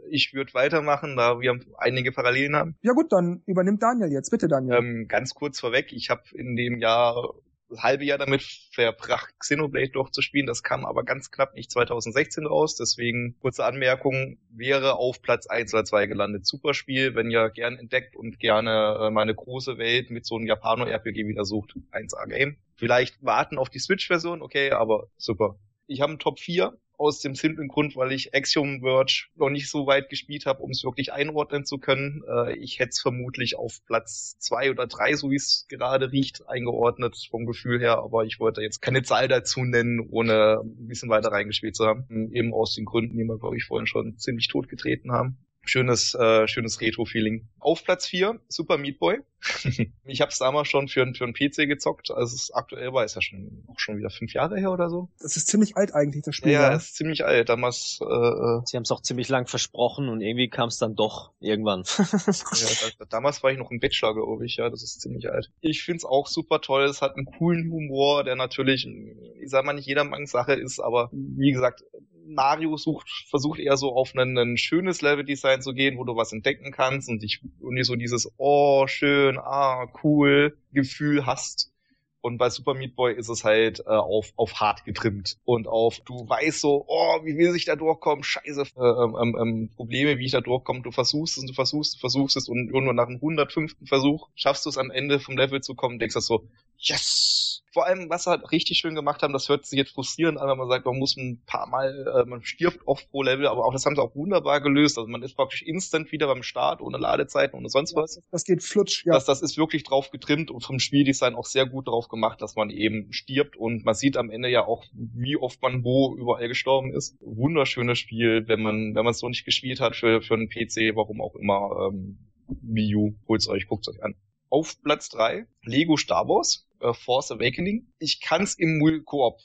Ich 0.09 0.33
würde 0.33 0.53
weitermachen, 0.53 1.15
da 1.15 1.39
wir 1.39 1.59
einige 1.77 2.11
Parallelen 2.11 2.55
haben. 2.55 2.75
Ja 2.81 2.93
gut, 2.93 3.11
dann 3.11 3.43
übernimmt 3.45 3.81
Daniel 3.81 4.11
jetzt. 4.11 4.29
Bitte, 4.31 4.47
Daniel. 4.47 4.75
Ähm, 4.75 5.07
ganz 5.07 5.33
kurz 5.33 5.59
vorweg, 5.59 5.91
ich 5.91 6.09
habe 6.09 6.23
in 6.33 6.55
dem 6.55 6.79
Jahr 6.79 7.33
halbe 7.77 8.05
Jahr 8.05 8.17
damit 8.17 8.43
verbracht, 8.71 9.33
Xenoblade 9.39 9.89
durchzuspielen. 9.89 10.47
Das 10.47 10.63
kam 10.63 10.85
aber 10.85 11.03
ganz 11.03 11.31
knapp 11.31 11.55
nicht 11.55 11.71
2016 11.71 12.45
raus. 12.45 12.75
Deswegen 12.75 13.35
kurze 13.39 13.65
Anmerkung, 13.65 14.37
wäre 14.49 14.95
auf 14.95 15.21
Platz 15.21 15.47
1 15.47 15.73
oder 15.73 15.85
2 15.85 16.07
gelandet. 16.07 16.45
Super 16.45 16.73
Spiel, 16.73 17.15
wenn 17.15 17.31
ihr 17.31 17.49
gern 17.49 17.77
entdeckt 17.77 18.15
und 18.15 18.39
gerne 18.39 18.97
äh, 19.01 19.09
meine 19.11 19.33
große 19.33 19.77
Welt 19.77 20.09
mit 20.09 20.25
so 20.25 20.35
einem 20.35 20.47
Japano-RPG 20.47 21.27
wieder 21.27 21.45
sucht. 21.45 21.75
1A-Game. 21.91 22.57
Vielleicht 22.75 23.23
warten 23.23 23.57
auf 23.57 23.69
die 23.69 23.79
Switch-Version, 23.79 24.41
okay, 24.41 24.71
aber 24.71 25.07
super. 25.17 25.57
Ich 25.87 26.01
habe 26.01 26.11
einen 26.11 26.19
Top 26.19 26.39
4 26.39 26.73
aus 27.03 27.19
dem 27.19 27.35
simplen 27.35 27.67
Grund, 27.67 27.95
weil 27.95 28.11
ich 28.11 28.33
Axiom 28.33 28.81
Verge 28.81 29.25
noch 29.35 29.49
nicht 29.49 29.69
so 29.69 29.85
weit 29.85 30.09
gespielt 30.09 30.45
habe, 30.45 30.63
um 30.63 30.71
es 30.71 30.83
wirklich 30.83 31.11
einordnen 31.11 31.65
zu 31.65 31.77
können. 31.77 32.23
Äh, 32.27 32.55
ich 32.57 32.79
hätte 32.79 32.89
es 32.91 33.01
vermutlich 33.01 33.57
auf 33.57 33.83
Platz 33.85 34.37
zwei 34.39 34.71
oder 34.71 34.87
drei, 34.87 35.13
so 35.13 35.29
wie 35.29 35.35
es 35.35 35.65
gerade 35.69 36.11
riecht, 36.11 36.47
eingeordnet 36.47 37.27
vom 37.29 37.45
Gefühl 37.45 37.79
her, 37.79 37.97
aber 37.97 38.25
ich 38.25 38.39
wollte 38.39 38.61
jetzt 38.61 38.81
keine 38.81 39.03
Zahl 39.03 39.27
dazu 39.27 39.63
nennen, 39.63 39.99
ohne 39.99 40.61
ein 40.63 40.87
bisschen 40.87 41.09
weiter 41.09 41.31
reingespielt 41.31 41.75
zu 41.75 41.85
haben. 41.85 42.31
Eben 42.31 42.53
aus 42.53 42.75
den 42.75 42.85
Gründen, 42.85 43.17
die 43.17 43.25
wir, 43.25 43.37
glaube 43.37 43.57
ich, 43.57 43.65
vorhin 43.65 43.87
schon 43.87 44.17
ziemlich 44.17 44.47
tot 44.47 44.69
getreten 44.69 45.11
haben 45.11 45.37
schönes, 45.63 46.13
äh, 46.15 46.47
schönes 46.47 46.81
Retro-Feeling. 46.81 47.47
Auf 47.59 47.83
Platz 47.83 48.07
4, 48.07 48.39
Super 48.47 48.77
Meat 48.77 48.99
Boy. 48.99 49.19
ich 50.05 50.21
habe 50.21 50.31
es 50.31 50.37
damals 50.37 50.69
schon 50.69 50.87
für, 50.87 51.05
für 51.13 51.23
einen 51.23 51.33
PC 51.33 51.67
gezockt, 51.67 52.11
als 52.11 52.33
es 52.33 52.51
aktuell 52.51 52.93
war, 52.93 53.03
ist 53.03 53.15
ja 53.15 53.21
schon 53.21 53.63
auch 53.67 53.79
schon 53.79 53.97
wieder 53.97 54.09
fünf 54.09 54.33
Jahre 54.33 54.57
her 54.57 54.71
oder 54.71 54.89
so. 54.89 55.09
Das 55.19 55.35
ist 55.35 55.47
ziemlich 55.47 55.75
alt 55.75 55.93
eigentlich, 55.93 56.23
das 56.23 56.35
Spiel. 56.35 56.53
Ja, 56.53 56.69
ja. 56.69 56.75
ist 56.75 56.95
ziemlich 56.95 57.25
alt. 57.25 57.49
Damals. 57.49 57.99
Äh, 58.01 58.05
äh 58.05 58.61
Sie 58.65 58.77
haben 58.77 58.83
es 58.83 58.91
auch 58.91 59.01
ziemlich 59.01 59.29
lang 59.29 59.47
versprochen 59.47 60.09
und 60.09 60.21
irgendwie 60.21 60.49
kam 60.49 60.69
es 60.69 60.77
dann 60.77 60.95
doch 60.95 61.31
irgendwann. 61.39 61.83
ja, 61.97 62.89
da, 62.99 63.05
damals 63.05 63.43
war 63.43 63.51
ich 63.51 63.57
noch 63.57 63.71
im 63.71 63.79
Bachelor, 63.79 64.13
glaube 64.13 64.45
ich, 64.45 64.57
ja, 64.57 64.69
das 64.69 64.83
ist 64.83 65.01
ziemlich 65.01 65.29
alt. 65.29 65.51
Ich 65.61 65.83
find's 65.83 66.05
auch 66.05 66.27
super 66.27 66.61
toll, 66.61 66.83
es 66.85 67.01
hat 67.01 67.15
einen 67.15 67.25
coolen 67.25 67.69
Humor, 67.71 68.23
der 68.23 68.35
natürlich, 68.35 68.87
ich 68.87 69.49
sag 69.49 69.65
mal, 69.65 69.73
nicht 69.73 69.87
jedermanns 69.87 70.31
Sache 70.31 70.53
ist, 70.53 70.79
aber 70.79 71.09
wie 71.11 71.51
gesagt, 71.51 71.83
Mario 72.25 72.77
sucht, 72.77 73.09
versucht 73.29 73.59
eher 73.59 73.77
so 73.77 73.93
auf 73.93 74.15
ein, 74.15 74.37
ein 74.37 74.57
schönes 74.57 75.01
Leveldesign 75.01 75.61
zu 75.61 75.73
gehen, 75.73 75.97
wo 75.97 76.03
du 76.03 76.15
was 76.15 76.33
entdecken 76.33 76.71
kannst 76.71 77.09
und 77.09 77.21
dich 77.21 77.41
irgendwie 77.59 77.83
so 77.83 77.95
dieses, 77.95 78.31
oh, 78.37 78.87
schön, 78.87 79.37
ah, 79.37 79.87
cool 80.03 80.57
Gefühl 80.71 81.25
hast. 81.25 81.73
Und 82.21 82.37
bei 82.37 82.49
Super 82.49 82.73
Meat 82.73 82.95
Boy 82.95 83.13
ist 83.13 83.27
es 83.27 83.43
halt 83.43 83.81
äh, 83.81 83.89
auf, 83.89 84.31
auf 84.37 84.53
hart 84.61 84.85
getrimmt 84.85 85.35
und 85.43 85.67
auf, 85.67 85.99
du 86.05 86.13
weißt 86.29 86.61
so, 86.61 86.85
oh, 86.87 87.19
wie 87.25 87.35
will 87.35 87.53
ich 87.53 87.65
da 87.65 87.75
durchkommen, 87.75 88.23
scheiße, 88.23 88.61
äh, 88.61 89.21
ähm, 89.21 89.37
ähm, 89.37 89.69
Probleme, 89.75 90.17
wie 90.17 90.27
ich 90.27 90.31
da 90.31 90.39
durchkomme, 90.39 90.83
du 90.83 90.91
versuchst 90.91 91.35
es 91.35 91.43
und 91.43 91.49
du 91.49 91.53
versuchst, 91.53 91.95
du 91.95 91.99
versuchst 91.99 92.37
es 92.37 92.47
und 92.47 92.69
irgendwann 92.69 92.95
nach 92.95 93.07
dem 93.07 93.15
105. 93.15 93.75
Versuch 93.83 94.29
schaffst 94.35 94.65
du 94.65 94.69
es 94.69 94.77
am 94.77 94.89
Ende 94.89 95.19
vom 95.19 95.35
Level 95.35 95.59
zu 95.59 95.75
kommen, 95.75 95.99
denkst 95.99 96.13
du 96.13 96.21
so, 96.21 96.47
yes! 96.83 97.61
Vor 97.73 97.87
allem, 97.87 98.07
was 98.09 98.25
sie 98.25 98.29
halt 98.29 98.51
richtig 98.51 98.77
schön 98.77 98.93
gemacht 98.93 99.23
haben, 99.23 99.33
das 99.33 99.49
hört 99.49 99.65
sich 99.65 99.77
jetzt 99.77 99.93
frustrierend 99.93 100.39
an, 100.39 100.47
wenn 100.47 100.59
man 100.59 100.69
sagt, 100.69 100.85
man 100.85 100.99
muss 100.99 101.17
ein 101.17 101.41
paar 101.47 101.67
Mal, 101.67 102.05
äh, 102.07 102.29
man 102.29 102.43
stirbt 102.43 102.85
oft 102.85 103.09
pro 103.09 103.23
Level, 103.23 103.47
aber 103.47 103.65
auch 103.65 103.73
das 103.73 103.83
haben 103.87 103.95
sie 103.95 104.01
auch 104.01 104.15
wunderbar 104.15 104.61
gelöst. 104.61 104.99
Also 104.99 105.09
man 105.09 105.23
ist 105.23 105.35
praktisch 105.35 105.63
instant 105.63 106.11
wieder 106.11 106.27
beim 106.27 106.43
Start, 106.43 106.81
ohne 106.81 106.99
Ladezeiten, 106.99 107.57
ohne 107.57 107.69
sonst 107.69 107.95
was. 107.95 108.21
Das 108.31 108.43
geht 108.43 108.61
flutsch, 108.61 109.05
ja. 109.05 109.13
Das, 109.13 109.25
das 109.25 109.41
ist 109.41 109.57
wirklich 109.57 109.83
drauf 109.83 110.11
getrimmt 110.11 110.51
und 110.51 110.61
vom 110.61 110.77
Spieldesign 110.77 111.33
auch 111.33 111.45
sehr 111.45 111.65
gut 111.65 111.87
drauf 111.87 112.09
gemacht, 112.09 112.43
dass 112.43 112.55
man 112.55 112.69
eben 112.69 113.11
stirbt 113.11 113.57
und 113.57 113.85
man 113.85 113.95
sieht 113.95 114.17
am 114.17 114.29
Ende 114.29 114.49
ja 114.49 114.65
auch, 114.65 114.85
wie 114.93 115.37
oft 115.37 115.59
man 115.63 115.83
wo 115.83 116.15
überall 116.15 116.47
gestorben 116.47 116.93
ist. 116.93 117.17
Wunderschönes 117.21 117.97
Spiel, 117.97 118.47
wenn 118.47 118.61
man, 118.61 118.93
wenn 118.93 119.03
man 119.03 119.11
es 119.11 119.19
so 119.19 119.27
nicht 119.27 119.45
gespielt 119.45 119.79
hat 119.79 119.95
für, 119.95 120.21
für 120.21 120.35
einen 120.35 120.47
PC, 120.47 120.95
warum 120.95 121.21
auch 121.21 121.35
immer, 121.35 121.89
ähm, 121.89 122.19
Wii 122.61 122.95
U, 122.95 123.15
holt's 123.27 123.47
euch, 123.47 123.67
guckt's 123.67 123.89
euch 123.89 124.03
an. 124.03 124.13
Auf 124.49 124.79
Platz 124.83 125.09
drei 125.09 125.47
Lego 125.63 125.97
Star 125.97 126.27
Wars, 126.27 126.67
äh, 126.83 126.93
Force 126.93 127.31
Awakening. 127.31 127.87
Ich 127.99 128.21
kann's 128.21 128.55
im 128.55 128.81
Koop 129.05 129.39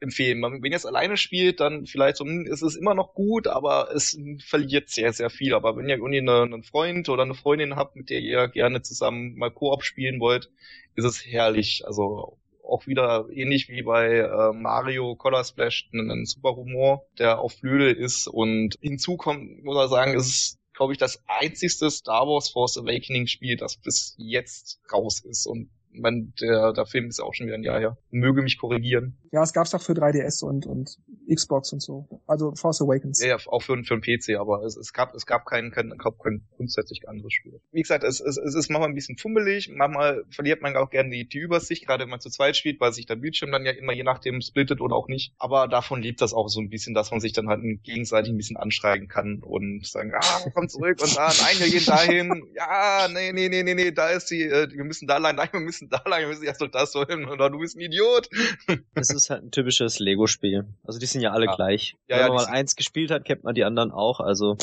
empfehlen. 0.00 0.42
Wenn 0.42 0.72
ihr 0.72 0.76
es 0.76 0.86
alleine 0.86 1.16
spielt, 1.16 1.60
dann 1.60 1.86
vielleicht 1.86 2.16
so, 2.16 2.24
hm, 2.24 2.46
ist 2.46 2.62
es 2.62 2.76
immer 2.76 2.94
noch 2.94 3.14
gut, 3.14 3.46
aber 3.46 3.90
es 3.94 4.18
verliert 4.44 4.90
sehr, 4.90 5.12
sehr 5.12 5.30
viel. 5.30 5.54
Aber 5.54 5.76
wenn 5.76 5.88
ihr 5.88 5.96
irgendwie 5.96 6.18
eine, 6.18 6.42
einen 6.42 6.64
Freund 6.64 7.08
oder 7.08 7.22
eine 7.22 7.34
Freundin 7.34 7.76
habt, 7.76 7.96
mit 7.96 8.10
der 8.10 8.20
ihr 8.20 8.48
gerne 8.48 8.82
zusammen 8.82 9.36
mal 9.36 9.50
Koop 9.50 9.84
spielen 9.84 10.20
wollt, 10.20 10.50
ist 10.96 11.04
es 11.04 11.24
herrlich. 11.24 11.84
Also 11.86 12.38
auch 12.64 12.86
wieder 12.86 13.28
ähnlich 13.32 13.68
wie 13.68 13.82
bei 13.82 14.18
äh, 14.18 14.52
Mario 14.52 15.14
Color 15.16 15.44
Splash 15.44 15.88
ein 15.92 16.26
super 16.26 16.56
Humor, 16.56 17.06
der 17.18 17.40
auf 17.40 17.54
Flöde 17.54 17.90
ist 17.90 18.26
und 18.28 18.76
hinzu 18.80 19.16
kommt, 19.16 19.62
muss 19.64 19.74
man 19.74 19.88
sagen, 19.88 20.14
ist 20.14 20.26
es 20.26 20.58
glaube 20.74 20.92
ich, 20.92 20.98
das 20.98 21.22
einzigste 21.26 21.90
Star 21.90 22.26
Wars 22.26 22.48
Force 22.48 22.78
Awakening 22.78 23.26
Spiel, 23.26 23.56
das 23.56 23.76
bis 23.76 24.14
jetzt 24.16 24.80
raus 24.92 25.20
ist 25.20 25.46
und 25.46 25.70
man, 25.92 26.32
der, 26.40 26.72
der 26.72 26.86
Film 26.86 27.06
ist 27.06 27.20
auch 27.20 27.34
schon 27.34 27.46
wieder 27.46 27.56
ein 27.56 27.62
Jahr 27.62 27.78
her. 27.78 27.98
Möge 28.10 28.42
mich 28.42 28.58
korrigieren. 28.58 29.16
Ja, 29.30 29.42
es 29.42 29.52
gab's 29.52 29.70
doch 29.70 29.80
für 29.80 29.92
3DS 29.92 30.44
und, 30.44 30.66
und 30.66 30.98
Xbox 31.32 31.72
und 31.72 31.80
so. 31.80 32.06
Also 32.26 32.54
Force 32.54 32.82
Awakens. 32.82 33.20
Ja, 33.20 33.28
ja 33.28 33.38
auch 33.46 33.62
für, 33.62 33.82
für 33.84 33.94
einen 33.94 34.02
PC, 34.02 34.38
aber 34.38 34.62
es, 34.62 34.76
es 34.76 34.92
gab, 34.92 35.14
es 35.14 35.24
gab 35.24 35.46
kein, 35.46 35.70
kein, 35.70 35.90
gab 35.96 36.18
kein 36.22 36.42
grundsätzlich 36.56 37.08
anderes 37.08 37.32
Spiel. 37.32 37.60
Wie 37.72 37.80
gesagt, 37.80 38.04
es, 38.04 38.20
es, 38.20 38.36
es 38.36 38.54
ist 38.54 38.70
manchmal 38.70 38.90
ein 38.90 38.94
bisschen 38.94 39.16
fummelig, 39.16 39.70
manchmal 39.74 40.24
verliert 40.30 40.60
man 40.60 40.76
auch 40.76 40.90
gerne 40.90 41.10
die, 41.10 41.26
die 41.26 41.38
Übersicht, 41.38 41.86
gerade 41.86 42.04
wenn 42.04 42.10
man 42.10 42.20
zu 42.20 42.30
zweit 42.30 42.56
spielt, 42.56 42.80
weil 42.80 42.92
sich 42.92 43.06
der 43.06 43.16
Bildschirm 43.16 43.52
dann 43.52 43.64
ja 43.64 43.72
immer 43.72 43.92
je 43.92 44.02
nachdem 44.02 44.40
splittet 44.42 44.80
oder 44.80 44.96
auch 44.96 45.08
nicht. 45.08 45.32
Aber 45.38 45.68
davon 45.68 46.02
lebt 46.02 46.20
das 46.20 46.34
auch 46.34 46.48
so 46.48 46.60
ein 46.60 46.68
bisschen, 46.68 46.94
dass 46.94 47.10
man 47.10 47.20
sich 47.20 47.32
dann 47.32 47.48
halt 47.48 47.62
gegenseitig 47.84 48.32
ein 48.32 48.36
bisschen 48.36 48.56
anschreien 48.56 49.08
kann 49.08 49.42
und 49.42 49.86
sagen, 49.86 50.12
ah, 50.14 50.40
komm 50.54 50.68
zurück 50.68 51.00
und 51.00 51.16
da, 51.16 51.28
nein, 51.28 51.56
wir 51.58 51.70
gehen 51.70 51.86
dahin, 51.86 52.42
ja, 52.54 53.08
nee, 53.08 53.32
nee, 53.32 53.48
nee, 53.48 53.62
nee, 53.62 53.74
nee, 53.74 53.92
da 53.92 54.08
ist 54.10 54.30
die, 54.30 54.42
äh, 54.42 54.68
wir 54.70 54.84
müssen 54.84 55.06
da 55.06 55.18
lang, 55.18 55.36
nein, 55.36 55.48
wir 55.52 55.60
müssen 55.60 55.81
da 55.90 56.02
lang, 56.06 56.20
wir 56.20 56.28
müssen 56.28 56.44
erst 56.44 56.60
noch 56.60 56.70
das 56.70 56.94
holen, 56.94 57.28
oder 57.28 57.50
du 57.50 57.58
bist 57.58 57.76
ein 57.76 57.80
Idiot. 57.80 58.28
Das 58.94 59.10
ist 59.10 59.30
halt 59.30 59.42
ein 59.42 59.50
typisches 59.50 59.98
Lego-Spiel. 59.98 60.66
Also 60.84 60.98
die 60.98 61.06
sind 61.06 61.22
ja 61.22 61.32
alle 61.32 61.46
ja. 61.46 61.54
gleich. 61.54 61.96
Ja, 62.08 62.18
Wenn 62.18 62.28
man 62.28 62.36
mal 62.36 62.46
eins 62.46 62.76
gespielt 62.76 63.10
hat, 63.10 63.24
kennt 63.24 63.42
man 63.42 63.54
die 63.54 63.64
anderen 63.64 63.90
auch. 63.90 64.20
Also 64.20 64.56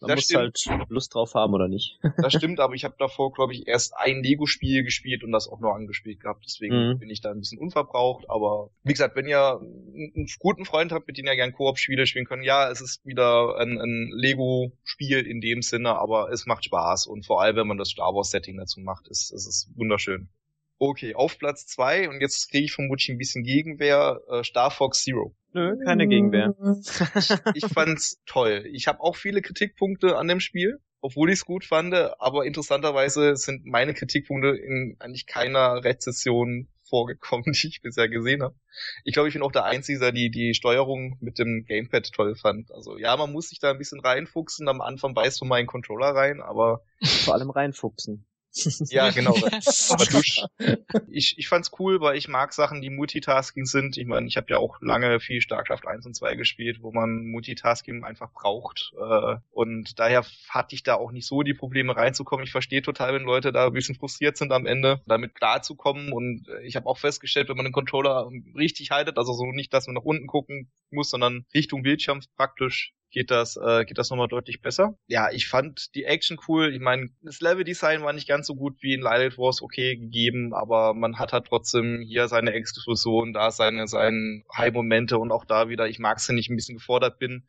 man 0.00 0.14
muss 0.14 0.24
stimmt. 0.24 0.56
halt 0.68 0.88
Lust 0.88 1.14
drauf 1.14 1.34
haben 1.34 1.54
oder 1.54 1.66
nicht. 1.66 1.98
Das 2.18 2.32
stimmt, 2.34 2.60
aber 2.60 2.74
ich 2.74 2.84
habe 2.84 2.94
davor, 2.98 3.32
glaube 3.32 3.52
ich, 3.52 3.66
erst 3.66 3.94
ein 3.96 4.22
Lego-Spiel 4.22 4.84
gespielt 4.84 5.24
und 5.24 5.32
das 5.32 5.48
auch 5.48 5.60
nur 5.60 5.74
angespielt 5.74 6.20
gehabt. 6.20 6.44
Deswegen 6.46 6.90
mhm. 6.90 6.98
bin 6.98 7.10
ich 7.10 7.20
da 7.20 7.30
ein 7.30 7.40
bisschen 7.40 7.58
unverbraucht. 7.58 8.28
Aber 8.28 8.70
wie 8.84 8.92
gesagt, 8.92 9.16
wenn 9.16 9.26
ihr 9.26 9.60
einen 9.60 10.28
guten 10.38 10.64
Freund 10.64 10.92
habt, 10.92 11.06
mit 11.06 11.18
dem 11.18 11.26
ihr 11.26 11.36
gern 11.36 11.52
Koop-Spiele 11.52 12.06
spielen 12.06 12.26
könnt, 12.26 12.44
ja, 12.44 12.70
es 12.70 12.80
ist 12.80 13.04
wieder 13.04 13.56
ein, 13.58 13.80
ein 13.80 14.10
Lego-Spiel 14.12 15.26
in 15.26 15.40
dem 15.40 15.62
Sinne, 15.62 15.98
aber 15.98 16.30
es 16.30 16.46
macht 16.46 16.64
Spaß. 16.64 17.06
Und 17.06 17.26
vor 17.26 17.42
allem, 17.42 17.56
wenn 17.56 17.66
man 17.66 17.78
das 17.78 17.88
Star 17.88 18.14
Wars-Setting 18.14 18.56
dazu 18.56 18.80
macht, 18.80 19.08
ist, 19.08 19.32
ist 19.32 19.46
es 19.46 19.70
wunderschön. 19.76 20.28
Okay, 20.82 21.14
auf 21.14 21.38
Platz 21.38 21.66
zwei 21.66 22.08
und 22.08 22.22
jetzt 22.22 22.50
kriege 22.50 22.64
ich 22.64 22.72
vermutlich 22.72 23.10
ein 23.10 23.18
bisschen 23.18 23.44
Gegenwehr, 23.44 24.22
äh, 24.30 24.42
Star 24.42 24.70
Fox 24.70 25.04
Zero. 25.04 25.36
Nö, 25.52 25.76
keine 25.84 26.08
Gegenwehr. 26.08 26.54
ich, 27.14 27.30
ich 27.62 27.66
fand's 27.66 28.22
toll. 28.24 28.64
Ich 28.72 28.88
habe 28.88 29.00
auch 29.00 29.14
viele 29.14 29.42
Kritikpunkte 29.42 30.16
an 30.16 30.26
dem 30.26 30.40
Spiel, 30.40 30.80
obwohl 31.02 31.28
ich 31.28 31.40
es 31.40 31.44
gut 31.44 31.66
fand, 31.66 31.92
aber 31.94 32.46
interessanterweise 32.46 33.36
sind 33.36 33.66
meine 33.66 33.92
Kritikpunkte 33.92 34.56
in 34.56 34.96
eigentlich 35.00 35.26
keiner 35.26 35.84
Rezession 35.84 36.68
vorgekommen, 36.88 37.44
die 37.52 37.68
ich 37.68 37.82
bisher 37.82 38.08
gesehen 38.08 38.42
habe. 38.42 38.54
Ich 39.04 39.12
glaube, 39.12 39.28
ich 39.28 39.34
bin 39.34 39.42
auch 39.42 39.52
der 39.52 39.64
Einzige, 39.64 39.98
der 39.98 40.12
die, 40.12 40.30
die 40.30 40.54
Steuerung 40.54 41.18
mit 41.20 41.38
dem 41.38 41.66
Gamepad 41.66 42.10
toll 42.10 42.36
fand. 42.36 42.72
Also 42.72 42.96
ja, 42.96 43.14
man 43.18 43.32
muss 43.32 43.50
sich 43.50 43.58
da 43.58 43.70
ein 43.70 43.78
bisschen 43.78 44.00
reinfuchsen, 44.00 44.66
am 44.66 44.80
Anfang 44.80 45.12
beißt 45.12 45.42
du 45.42 45.44
mal 45.44 45.56
einen 45.56 45.66
Controller 45.66 46.14
rein, 46.14 46.40
aber... 46.40 46.80
Vor 47.02 47.34
allem 47.34 47.50
reinfuchsen. 47.50 48.24
Ja, 48.90 49.10
genau. 49.10 49.34
Aber 49.90 50.04
Dusch. 50.06 50.42
Ich, 51.08 51.38
ich 51.38 51.48
fand's 51.48 51.70
cool, 51.78 52.00
weil 52.00 52.16
ich 52.16 52.28
mag 52.28 52.52
Sachen, 52.52 52.80
die 52.80 52.90
Multitasking 52.90 53.64
sind. 53.64 53.96
Ich 53.96 54.06
meine, 54.06 54.26
ich 54.26 54.36
habe 54.36 54.48
ja 54.50 54.58
auch 54.58 54.80
lange 54.80 55.20
viel 55.20 55.40
Starkschaft 55.40 55.86
1 55.86 56.06
und 56.06 56.14
2 56.14 56.34
gespielt, 56.34 56.78
wo 56.82 56.92
man 56.92 57.26
Multitasking 57.26 58.04
einfach 58.04 58.32
braucht. 58.32 58.92
Äh, 59.00 59.36
und 59.50 59.98
daher 59.98 60.24
hatte 60.48 60.74
ich 60.74 60.82
da 60.82 60.94
auch 60.94 61.12
nicht 61.12 61.26
so 61.26 61.42
die 61.42 61.54
Probleme 61.54 61.96
reinzukommen. 61.96 62.44
Ich 62.44 62.52
verstehe 62.52 62.82
total, 62.82 63.14
wenn 63.14 63.22
Leute 63.22 63.52
da 63.52 63.66
ein 63.66 63.72
bisschen 63.72 63.94
frustriert 63.94 64.36
sind 64.36 64.52
am 64.52 64.66
Ende, 64.66 65.00
damit 65.06 65.34
klarzukommen. 65.34 66.12
Und 66.12 66.46
ich 66.64 66.76
habe 66.76 66.86
auch 66.86 66.98
festgestellt, 66.98 67.48
wenn 67.48 67.56
man 67.56 67.66
den 67.66 67.72
Controller 67.72 68.30
richtig 68.56 68.90
haltet, 68.90 69.18
also 69.18 69.32
so 69.32 69.44
nicht, 69.46 69.72
dass 69.72 69.86
man 69.86 69.94
nach 69.94 70.02
unten 70.02 70.26
gucken 70.26 70.70
muss, 70.90 71.10
sondern 71.10 71.46
Richtung 71.54 71.82
Bildschirm 71.82 72.20
praktisch, 72.36 72.92
geht 73.10 73.30
das, 73.30 73.56
äh, 73.56 73.84
geht 73.84 73.98
das 73.98 74.10
nochmal 74.10 74.28
deutlich 74.28 74.60
besser. 74.60 74.94
Ja, 75.06 75.30
ich 75.30 75.48
fand 75.48 75.94
die 75.94 76.04
Action 76.04 76.38
cool. 76.48 76.72
Ich 76.72 76.80
meine, 76.80 77.10
das 77.22 77.40
Level-Design 77.40 78.02
war 78.02 78.12
nicht 78.12 78.28
ganz 78.28 78.46
so 78.46 78.54
gut 78.54 78.76
wie 78.80 78.94
in 78.94 79.02
Lilith 79.02 79.38
Wars 79.38 79.62
okay 79.62 79.96
gegeben, 79.96 80.54
aber 80.54 80.94
man 80.94 81.18
hat 81.18 81.32
halt 81.32 81.46
trotzdem 81.46 82.00
hier 82.00 82.28
seine 82.28 82.52
Explosion, 82.52 83.32
da 83.32 83.50
seine, 83.50 83.86
seine 83.88 84.42
High-Momente 84.56 85.18
und 85.18 85.32
auch 85.32 85.44
da 85.44 85.68
wieder, 85.68 85.88
ich 85.88 85.98
mag 85.98 86.18
es, 86.18 86.28
wenn 86.28 86.38
ich 86.38 86.48
ein 86.48 86.56
bisschen 86.56 86.78
gefordert 86.78 87.18
bin. 87.18 87.44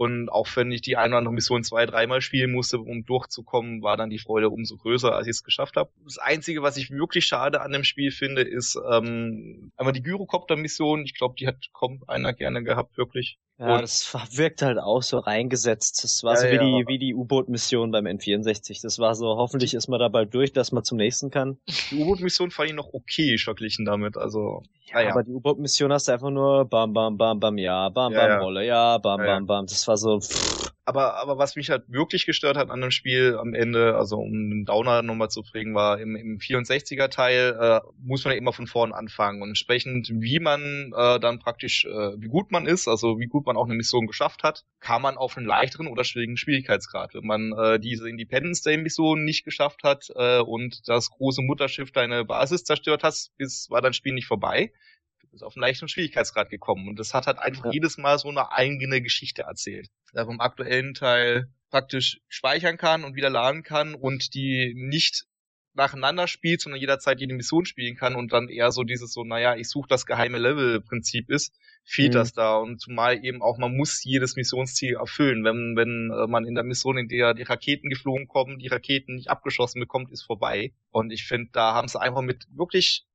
Und 0.00 0.30
auch 0.30 0.48
wenn 0.56 0.72
ich 0.72 0.80
die 0.80 0.96
eine 0.96 1.08
oder 1.08 1.18
andere 1.18 1.34
Mission 1.34 1.62
zwei, 1.62 1.84
dreimal 1.84 2.22
spielen 2.22 2.52
musste, 2.52 2.78
um 2.78 3.04
durchzukommen, 3.04 3.82
war 3.82 3.98
dann 3.98 4.08
die 4.08 4.18
Freude 4.18 4.48
umso 4.48 4.78
größer, 4.78 5.14
als 5.14 5.26
ich 5.26 5.32
es 5.32 5.44
geschafft 5.44 5.76
habe. 5.76 5.90
Das 6.04 6.16
Einzige, 6.16 6.62
was 6.62 6.78
ich 6.78 6.90
wirklich 6.90 7.26
schade 7.26 7.60
an 7.60 7.70
dem 7.70 7.84
Spiel 7.84 8.10
finde, 8.10 8.40
ist 8.40 8.78
ähm, 8.90 9.72
einmal 9.76 9.92
die 9.92 10.02
Gyrocopter-Mission. 10.02 11.04
Ich 11.04 11.14
glaube, 11.14 11.34
die 11.38 11.46
hat 11.46 11.68
kaum 11.74 12.02
einer 12.06 12.32
gerne 12.32 12.64
gehabt, 12.64 12.96
wirklich. 12.96 13.38
Ja, 13.60 13.74
und 13.74 13.82
das 13.82 14.14
wirkt 14.32 14.62
halt 14.62 14.78
auch 14.78 15.02
so 15.02 15.18
reingesetzt. 15.18 16.02
Das 16.02 16.24
war 16.24 16.32
ja, 16.32 16.40
so 16.40 16.46
wie 16.46 16.54
ja, 16.54 16.60
die, 16.62 16.84
wie 16.86 16.98
die 16.98 17.14
U-Boot-Mission 17.14 17.90
beim 17.90 18.06
N64. 18.06 18.80
Das 18.82 18.98
war 18.98 19.14
so, 19.14 19.36
hoffentlich 19.36 19.74
ist 19.74 19.86
man 19.86 20.00
da 20.00 20.08
bald 20.08 20.32
durch, 20.32 20.54
dass 20.54 20.72
man 20.72 20.82
zum 20.82 20.96
nächsten 20.96 21.30
kann. 21.30 21.58
Die 21.90 21.96
U-Boot-Mission 21.96 22.50
fand 22.50 22.70
ich 22.70 22.74
noch 22.74 22.94
okay 22.94 23.36
verglichen 23.36 23.84
damit, 23.84 24.16
also. 24.16 24.62
Ja, 24.86 25.02
ja. 25.02 25.10
aber 25.10 25.24
die 25.24 25.32
U-Boot-Mission 25.32 25.92
hast 25.92 26.08
du 26.08 26.12
einfach 26.12 26.30
nur 26.30 26.64
bam, 26.64 26.94
bam, 26.94 27.18
bam, 27.18 27.38
bam, 27.38 27.58
ja, 27.58 27.90
bam, 27.90 28.14
bam, 28.14 28.40
Rolle, 28.40 28.64
ja, 28.64 28.96
bam, 28.96 29.18
bam, 29.18 29.44
bam. 29.44 29.66
Das 29.66 29.86
war 29.86 29.98
so, 29.98 30.20
pff, 30.20 30.69
aber, 30.90 31.14
aber 31.14 31.38
was 31.38 31.54
mich 31.54 31.70
halt 31.70 31.84
wirklich 31.86 32.26
gestört 32.26 32.56
hat 32.56 32.68
an 32.68 32.80
dem 32.80 32.90
Spiel 32.90 33.36
am 33.38 33.54
Ende, 33.54 33.94
also 33.96 34.16
um 34.16 34.26
einen 34.26 34.64
Downer 34.64 35.02
nochmal 35.02 35.30
zu 35.30 35.44
bringen, 35.44 35.72
war 35.72 36.00
im, 36.00 36.16
im 36.16 36.38
64er 36.38 37.08
Teil 37.08 37.56
äh, 37.60 37.80
muss 38.02 38.24
man 38.24 38.32
ja 38.32 38.38
immer 38.38 38.52
von 38.52 38.66
vorn 38.66 38.92
anfangen 38.92 39.40
und 39.40 39.50
entsprechend, 39.50 40.10
wie 40.12 40.40
man 40.40 40.92
äh, 40.96 41.20
dann 41.20 41.38
praktisch, 41.38 41.84
äh, 41.84 42.20
wie 42.20 42.26
gut 42.26 42.50
man 42.50 42.66
ist, 42.66 42.88
also 42.88 43.20
wie 43.20 43.28
gut 43.28 43.46
man 43.46 43.56
auch 43.56 43.66
eine 43.66 43.76
Mission 43.76 44.08
geschafft 44.08 44.42
hat, 44.42 44.64
kam 44.80 45.02
man 45.02 45.16
auf 45.16 45.36
einen 45.36 45.46
leichteren 45.46 45.86
oder 45.86 46.02
schwierigen 46.02 46.36
Schwierigkeitsgrad. 46.36 47.14
Wenn 47.14 47.26
man 47.26 47.52
äh, 47.52 47.78
diese 47.78 48.08
Independence 48.08 48.62
Day 48.62 48.76
Mission 48.76 49.24
nicht 49.24 49.44
geschafft 49.44 49.84
hat 49.84 50.08
äh, 50.16 50.40
und 50.40 50.88
das 50.88 51.10
große 51.10 51.42
Mutterschiff 51.42 51.92
deine 51.92 52.24
Basis 52.24 52.64
zerstört 52.64 53.04
hat, 53.04 53.14
bis 53.36 53.70
war 53.70 53.80
dein 53.80 53.92
Spiel 53.92 54.14
nicht 54.14 54.26
vorbei 54.26 54.72
ist 55.32 55.42
auf 55.42 55.56
einen 55.56 55.62
leichten 55.62 55.88
Schwierigkeitsgrad 55.88 56.50
gekommen. 56.50 56.88
Und 56.88 56.98
das 56.98 57.14
hat 57.14 57.26
halt 57.26 57.38
einfach 57.38 57.66
ja. 57.66 57.72
jedes 57.72 57.98
Mal 57.98 58.18
so 58.18 58.28
eine 58.28 58.52
eigene 58.52 59.00
Geschichte 59.00 59.42
erzählt. 59.42 59.88
Da 60.12 60.24
vom 60.24 60.40
aktuellen 60.40 60.94
Teil 60.94 61.48
praktisch 61.70 62.20
speichern 62.28 62.76
kann 62.76 63.04
und 63.04 63.14
wieder 63.14 63.30
laden 63.30 63.62
kann 63.62 63.94
und 63.94 64.34
die 64.34 64.74
nicht 64.76 65.26
nacheinander 65.74 66.26
spielt, 66.26 66.60
sondern 66.60 66.80
jederzeit 66.80 67.20
jede 67.20 67.34
Mission 67.34 67.64
spielen 67.64 67.96
kann 67.96 68.16
und 68.16 68.32
dann 68.32 68.48
eher 68.48 68.72
so 68.72 68.82
dieses 68.82 69.12
so, 69.12 69.24
naja, 69.24 69.56
ich 69.56 69.68
suche 69.68 69.88
das 69.88 70.04
geheime 70.04 70.38
Level-Prinzip 70.38 71.30
ist, 71.30 71.54
fehlt 71.84 72.12
mhm. 72.12 72.18
das 72.18 72.32
da. 72.32 72.56
Und 72.56 72.80
zumal 72.80 73.24
eben 73.24 73.40
auch, 73.40 73.56
man 73.58 73.76
muss 73.76 74.02
jedes 74.04 74.36
Missionsziel 74.36 74.96
erfüllen. 74.96 75.44
Wenn, 75.44 75.76
wenn 75.76 76.10
äh, 76.10 76.26
man 76.26 76.44
in 76.44 76.54
der 76.54 76.64
Mission, 76.64 76.98
in 76.98 77.08
der 77.08 77.34
die 77.34 77.44
Raketen 77.44 77.88
geflogen 77.88 78.26
kommen, 78.26 78.58
die 78.58 78.68
Raketen 78.68 79.14
nicht 79.14 79.30
abgeschossen 79.30 79.80
bekommt, 79.80 80.10
ist 80.10 80.22
vorbei. 80.22 80.72
Und 80.90 81.12
ich 81.12 81.24
finde, 81.24 81.50
da 81.52 81.74
haben 81.74 81.88
sie 81.88 82.00
einfach 82.00 82.22
mit 82.22 82.46
wirklich 82.50 83.06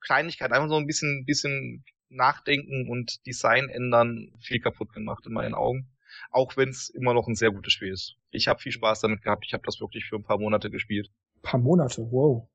Kleinigkeit, 0.00 0.52
einfach 0.52 0.68
so 0.68 0.76
ein 0.76 0.86
bisschen, 0.86 1.24
bisschen 1.24 1.84
nachdenken 2.08 2.88
und 2.88 3.24
Design 3.26 3.68
ändern, 3.68 4.32
viel 4.40 4.60
kaputt 4.60 4.92
gemacht 4.92 5.26
in 5.26 5.32
meinen 5.32 5.54
Augen. 5.54 5.88
Auch 6.30 6.56
wenn 6.56 6.70
es 6.70 6.88
immer 6.88 7.14
noch 7.14 7.28
ein 7.28 7.34
sehr 7.34 7.50
gutes 7.50 7.72
Spiel 7.72 7.92
ist. 7.92 8.16
Ich 8.30 8.48
habe 8.48 8.60
viel 8.60 8.72
Spaß 8.72 9.00
damit 9.00 9.22
gehabt. 9.22 9.44
Ich 9.46 9.52
habe 9.52 9.62
das 9.64 9.80
wirklich 9.80 10.06
für 10.06 10.16
ein 10.16 10.24
paar 10.24 10.38
Monate 10.38 10.70
gespielt. 10.70 11.10
Ein 11.36 11.42
paar 11.42 11.60
Monate, 11.60 12.08
wow. 12.10 12.48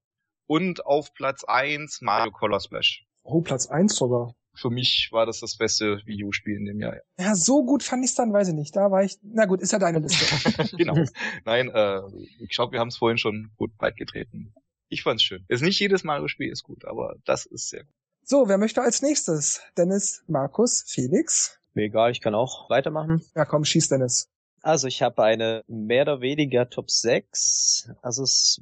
Und 0.47 0.85
auf 0.85 1.13
Platz 1.13 1.43
eins 1.43 2.01
Mario 2.01 2.31
Color 2.31 2.59
Splash. 2.59 3.05
Oh, 3.23 3.41
Platz 3.41 3.67
eins 3.67 3.95
sogar. 3.95 4.35
Für 4.55 4.69
mich 4.69 5.09
war 5.11 5.25
das 5.25 5.39
das 5.39 5.57
beste 5.57 6.01
Wii 6.05 6.25
U-Spiel 6.25 6.57
in 6.57 6.65
dem 6.65 6.79
Jahr. 6.79 6.97
Ja, 7.17 7.33
so 7.33 7.65
gut 7.65 7.81
fand 7.81 8.03
ich's 8.05 8.13
dann, 8.13 8.33
weiß 8.33 8.49
ich 8.49 8.53
nicht. 8.53 8.75
Da 8.75 8.91
war 8.91 9.03
ich, 9.03 9.17
na 9.23 9.45
gut, 9.45 9.61
ist 9.61 9.71
ja 9.71 9.79
deine 9.79 9.99
Liste. 9.99 10.75
genau. 10.77 10.95
Nein, 11.43 11.69
äh, 11.69 12.01
ich 12.39 12.49
glaube, 12.49 12.73
wir 12.73 12.79
haben 12.79 12.89
es 12.89 12.97
vorhin 12.97 13.17
schon 13.17 13.51
gut 13.55 13.75
breit 13.77 13.95
getreten. 13.95 14.53
Ich 14.93 15.01
fand's 15.01 15.23
schön. 15.23 15.43
Ist 15.47 15.63
nicht 15.63 15.79
jedes 15.79 16.03
Mario-Spiel 16.03 16.51
ist 16.51 16.61
gut, 16.61 16.85
aber 16.85 17.15
das 17.25 17.47
ist 17.47 17.69
sehr 17.69 17.83
gut. 17.83 17.95
So, 18.23 18.47
wer 18.47 18.59
möchte 18.59 18.81
als 18.81 19.01
nächstes? 19.01 19.59
Dennis, 19.75 20.23
Markus, 20.27 20.83
Felix? 20.87 21.59
Mir 21.73 21.85
egal, 21.85 22.11
ich 22.11 22.21
kann 22.21 22.35
auch 22.35 22.69
weitermachen. 22.69 23.23
Ja, 23.35 23.45
komm, 23.45 23.65
schieß 23.65 23.89
Dennis. 23.89 24.29
Also 24.61 24.87
ich 24.87 25.01
habe 25.01 25.23
eine 25.23 25.63
mehr 25.67 26.03
oder 26.03 26.21
weniger 26.21 26.69
Top 26.69 26.91
6. 26.91 27.89
Also 28.03 28.21
es 28.21 28.61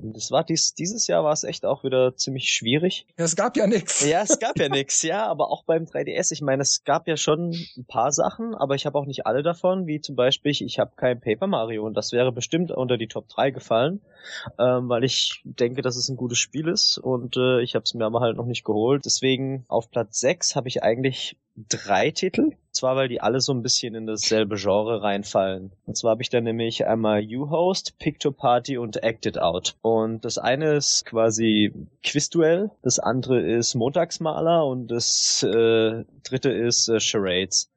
das 0.00 0.30
war 0.30 0.44
dies, 0.44 0.74
dieses 0.74 1.06
Jahr 1.06 1.24
war 1.24 1.32
es 1.32 1.44
echt 1.44 1.64
auch 1.64 1.84
wieder 1.84 2.16
ziemlich 2.16 2.50
schwierig. 2.50 3.06
Ja, 3.18 3.24
es 3.24 3.36
gab 3.36 3.56
ja 3.56 3.66
nix. 3.66 4.04
Ja, 4.06 4.22
es 4.22 4.38
gab 4.38 4.58
ja 4.58 4.68
nix, 4.68 5.02
ja, 5.02 5.26
aber 5.26 5.50
auch 5.50 5.64
beim 5.64 5.84
3DS, 5.84 6.32
ich 6.32 6.42
meine, 6.42 6.62
es 6.62 6.84
gab 6.84 7.08
ja 7.08 7.16
schon 7.16 7.50
ein 7.76 7.84
paar 7.86 8.12
Sachen, 8.12 8.54
aber 8.54 8.74
ich 8.74 8.86
habe 8.86 8.98
auch 8.98 9.06
nicht 9.06 9.26
alle 9.26 9.42
davon, 9.42 9.86
wie 9.86 10.00
zum 10.00 10.16
Beispiel, 10.16 10.52
ich 10.52 10.78
habe 10.78 10.92
kein 10.96 11.20
Paper 11.20 11.46
Mario 11.46 11.84
und 11.84 11.94
das 11.94 12.12
wäre 12.12 12.32
bestimmt 12.32 12.70
unter 12.70 12.96
die 12.96 13.08
Top 13.08 13.28
3 13.28 13.50
gefallen, 13.50 14.00
ähm, 14.58 14.88
weil 14.88 15.04
ich 15.04 15.42
denke, 15.44 15.82
dass 15.82 15.96
es 15.96 16.08
ein 16.08 16.16
gutes 16.16 16.38
Spiel 16.38 16.68
ist 16.68 16.98
und 16.98 17.36
äh, 17.36 17.60
ich 17.62 17.74
habe 17.74 17.84
es 17.84 17.94
mir 17.94 18.04
aber 18.04 18.20
halt 18.20 18.36
noch 18.36 18.46
nicht 18.46 18.64
geholt. 18.64 19.04
Deswegen 19.04 19.64
auf 19.68 19.90
Platz 19.90 20.20
6 20.20 20.56
habe 20.56 20.68
ich 20.68 20.82
eigentlich 20.82 21.36
drei 21.68 22.10
Titel. 22.10 22.52
Zwar, 22.72 22.96
weil 22.96 23.08
die 23.08 23.22
alle 23.22 23.40
so 23.40 23.54
ein 23.54 23.62
bisschen 23.62 23.94
in 23.94 24.06
dasselbe 24.06 24.56
Genre 24.56 25.02
reinfallen. 25.02 25.72
Und 25.86 25.96
zwar 25.96 26.10
habe 26.10 26.22
ich 26.22 26.28
dann 26.28 26.44
nämlich 26.44 26.86
einmal 26.86 27.24
U-Host, 27.24 27.98
Picture 27.98 28.34
Party 28.34 28.76
und 28.76 29.02
Acted 29.02 29.38
Out. 29.38 29.76
Und 29.80 30.24
das 30.26 30.36
eine 30.36 30.74
ist 30.74 31.06
quasi 31.06 31.72
Quizduell, 32.02 32.70
das 32.82 32.98
andere 32.98 33.40
ist 33.40 33.74
Montagsmaler 33.74 34.66
und 34.66 34.88
das 34.88 35.42
äh, 35.42 36.04
dritte 36.22 36.50
ist 36.50 36.88
äh, 36.88 37.00
Charades. 37.00 37.70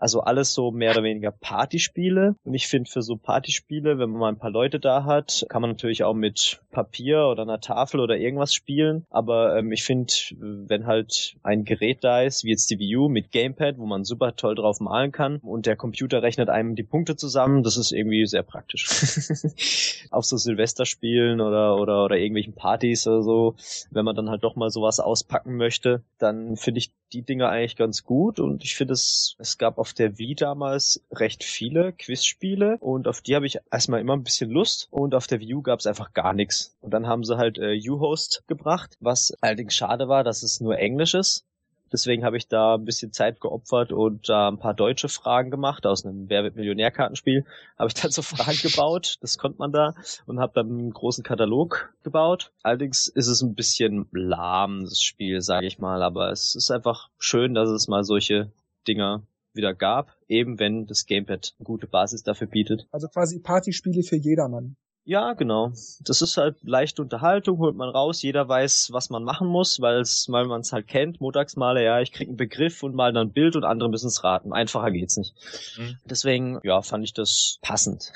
Also 0.00 0.22
alles 0.22 0.54
so 0.54 0.70
mehr 0.70 0.92
oder 0.92 1.02
weniger 1.02 1.30
Partyspiele. 1.30 2.34
Und 2.42 2.54
ich 2.54 2.68
finde 2.68 2.90
für 2.90 3.02
so 3.02 3.16
Partyspiele, 3.16 3.98
wenn 3.98 4.10
man 4.10 4.20
mal 4.20 4.28
ein 4.30 4.38
paar 4.38 4.50
Leute 4.50 4.80
da 4.80 5.04
hat, 5.04 5.44
kann 5.50 5.60
man 5.60 5.72
natürlich 5.72 6.04
auch 6.04 6.14
mit 6.14 6.62
Papier 6.70 7.26
oder 7.26 7.42
einer 7.42 7.60
Tafel 7.60 8.00
oder 8.00 8.16
irgendwas 8.16 8.54
spielen. 8.54 9.04
Aber 9.10 9.58
ähm, 9.58 9.72
ich 9.72 9.84
finde, 9.84 10.12
wenn 10.40 10.86
halt 10.86 11.36
ein 11.42 11.64
Gerät 11.64 12.02
da 12.02 12.22
ist, 12.22 12.44
wie 12.44 12.50
jetzt 12.50 12.70
die 12.70 12.78
Wii 12.78 12.96
U 12.96 13.08
mit 13.10 13.30
Gamepad, 13.30 13.76
wo 13.76 13.84
man 13.84 14.04
super 14.04 14.34
toll 14.36 14.54
drauf 14.54 14.80
malen 14.80 15.12
kann 15.12 15.36
und 15.36 15.66
der 15.66 15.76
Computer 15.76 16.22
rechnet 16.22 16.48
einem 16.48 16.76
die 16.76 16.82
Punkte 16.82 17.16
zusammen, 17.16 17.62
das 17.62 17.76
ist 17.76 17.92
irgendwie 17.92 18.24
sehr 18.24 18.42
praktisch. 18.42 18.88
Auf 20.10 20.24
so 20.24 20.38
Silvesterspielen 20.38 21.42
oder, 21.42 21.76
oder, 21.76 22.04
oder 22.06 22.16
irgendwelchen 22.16 22.54
Partys 22.54 23.06
oder 23.06 23.22
so, 23.22 23.54
wenn 23.90 24.06
man 24.06 24.16
dann 24.16 24.30
halt 24.30 24.44
doch 24.44 24.56
mal 24.56 24.70
sowas 24.70 24.98
auspacken 24.98 25.56
möchte, 25.56 26.02
dann 26.18 26.56
finde 26.56 26.78
ich 26.78 26.90
die 27.12 27.22
Dinge 27.22 27.48
eigentlich 27.48 27.76
ganz 27.76 28.04
gut 28.04 28.40
und 28.40 28.64
ich 28.64 28.74
finde 28.74 28.94
es, 28.94 29.36
es 29.38 29.58
gab 29.58 29.78
auf 29.78 29.92
der 29.92 30.18
Wii 30.18 30.34
damals 30.34 31.02
recht 31.12 31.44
viele 31.44 31.92
Quizspiele 31.92 32.78
und 32.80 33.08
auf 33.08 33.20
die 33.20 33.34
habe 33.34 33.46
ich 33.46 33.58
erstmal 33.70 34.00
immer 34.00 34.16
ein 34.16 34.22
bisschen 34.22 34.50
Lust 34.50 34.88
und 34.90 35.14
auf 35.14 35.26
der 35.26 35.40
Wii 35.40 35.54
U 35.54 35.62
gab 35.62 35.80
es 35.80 35.86
einfach 35.86 36.12
gar 36.12 36.32
nichts. 36.32 36.76
Und 36.80 36.92
dann 36.94 37.06
haben 37.06 37.24
sie 37.24 37.36
halt 37.36 37.58
äh, 37.58 37.78
U-Host 37.88 38.44
gebracht, 38.46 38.96
was 39.00 39.32
allerdings 39.40 39.74
schade 39.74 40.08
war, 40.08 40.24
dass 40.24 40.42
es 40.42 40.60
nur 40.60 40.78
Englisch 40.78 41.14
ist. 41.14 41.44
Deswegen 41.92 42.24
habe 42.24 42.36
ich 42.36 42.48
da 42.48 42.74
ein 42.74 42.84
bisschen 42.84 43.12
Zeit 43.12 43.40
geopfert 43.40 43.92
und 43.92 44.28
da 44.28 44.48
ein 44.48 44.58
paar 44.58 44.74
deutsche 44.74 45.08
Fragen 45.08 45.50
gemacht 45.50 45.86
aus 45.86 46.04
einem 46.04 46.28
Wer 46.28 46.44
wird 46.44 46.56
Millionärkartenspiel. 46.56 47.44
Habe 47.78 47.88
ich 47.88 47.94
dann 47.94 48.10
so 48.10 48.22
Fragen 48.22 48.58
gebaut, 48.62 49.18
das 49.20 49.38
konnte 49.38 49.58
man 49.58 49.72
da 49.72 49.94
und 50.26 50.40
habe 50.40 50.52
dann 50.54 50.68
einen 50.68 50.92
großen 50.92 51.24
Katalog 51.24 51.92
gebaut. 52.02 52.52
Allerdings 52.62 53.08
ist 53.08 53.26
es 53.26 53.42
ein 53.42 53.54
bisschen 53.54 54.06
lahm, 54.12 54.84
das 54.84 55.00
Spiel, 55.00 55.40
sage 55.40 55.66
ich 55.66 55.78
mal, 55.78 56.02
aber 56.02 56.30
es 56.30 56.54
ist 56.54 56.70
einfach 56.70 57.08
schön, 57.18 57.54
dass 57.54 57.68
es 57.68 57.88
mal 57.88 58.04
solche 58.04 58.52
Dinger 58.86 59.22
wieder 59.52 59.74
gab, 59.74 60.16
eben 60.28 60.58
wenn 60.58 60.86
das 60.86 61.06
Gamepad 61.06 61.54
eine 61.58 61.64
gute 61.64 61.86
Basis 61.86 62.22
dafür 62.22 62.46
bietet. 62.46 62.86
Also 62.92 63.08
quasi 63.08 63.40
Partyspiele 63.40 64.02
für 64.02 64.16
jedermann. 64.16 64.76
Ja, 65.04 65.32
genau. 65.32 65.72
Das 66.04 66.22
ist 66.22 66.36
halt 66.36 66.56
leichte 66.62 67.02
Unterhaltung, 67.02 67.58
holt 67.58 67.74
man 67.74 67.88
raus, 67.88 68.22
jeder 68.22 68.48
weiß, 68.48 68.90
was 68.92 69.10
man 69.10 69.24
machen 69.24 69.48
muss, 69.48 69.80
weil 69.80 70.00
es, 70.00 70.26
weil 70.28 70.46
man 70.46 70.60
es 70.60 70.72
halt 70.72 70.88
kennt, 70.88 71.20
Montagsmale, 71.20 71.82
ja, 71.82 72.00
ich 72.00 72.12
krieg 72.12 72.28
einen 72.28 72.36
Begriff 72.36 72.82
und 72.82 72.94
mal 72.94 73.12
dann 73.12 73.28
ein 73.28 73.32
Bild 73.32 73.56
und 73.56 73.64
andere 73.64 73.88
müssen 73.88 74.08
es 74.08 74.22
raten. 74.22 74.52
Einfacher 74.52 74.90
geht's 74.90 75.16
nicht. 75.16 75.34
Mhm. 75.78 75.98
Deswegen, 76.04 76.60
ja, 76.64 76.82
fand 76.82 77.04
ich 77.04 77.14
das 77.14 77.58
passend. 77.62 78.12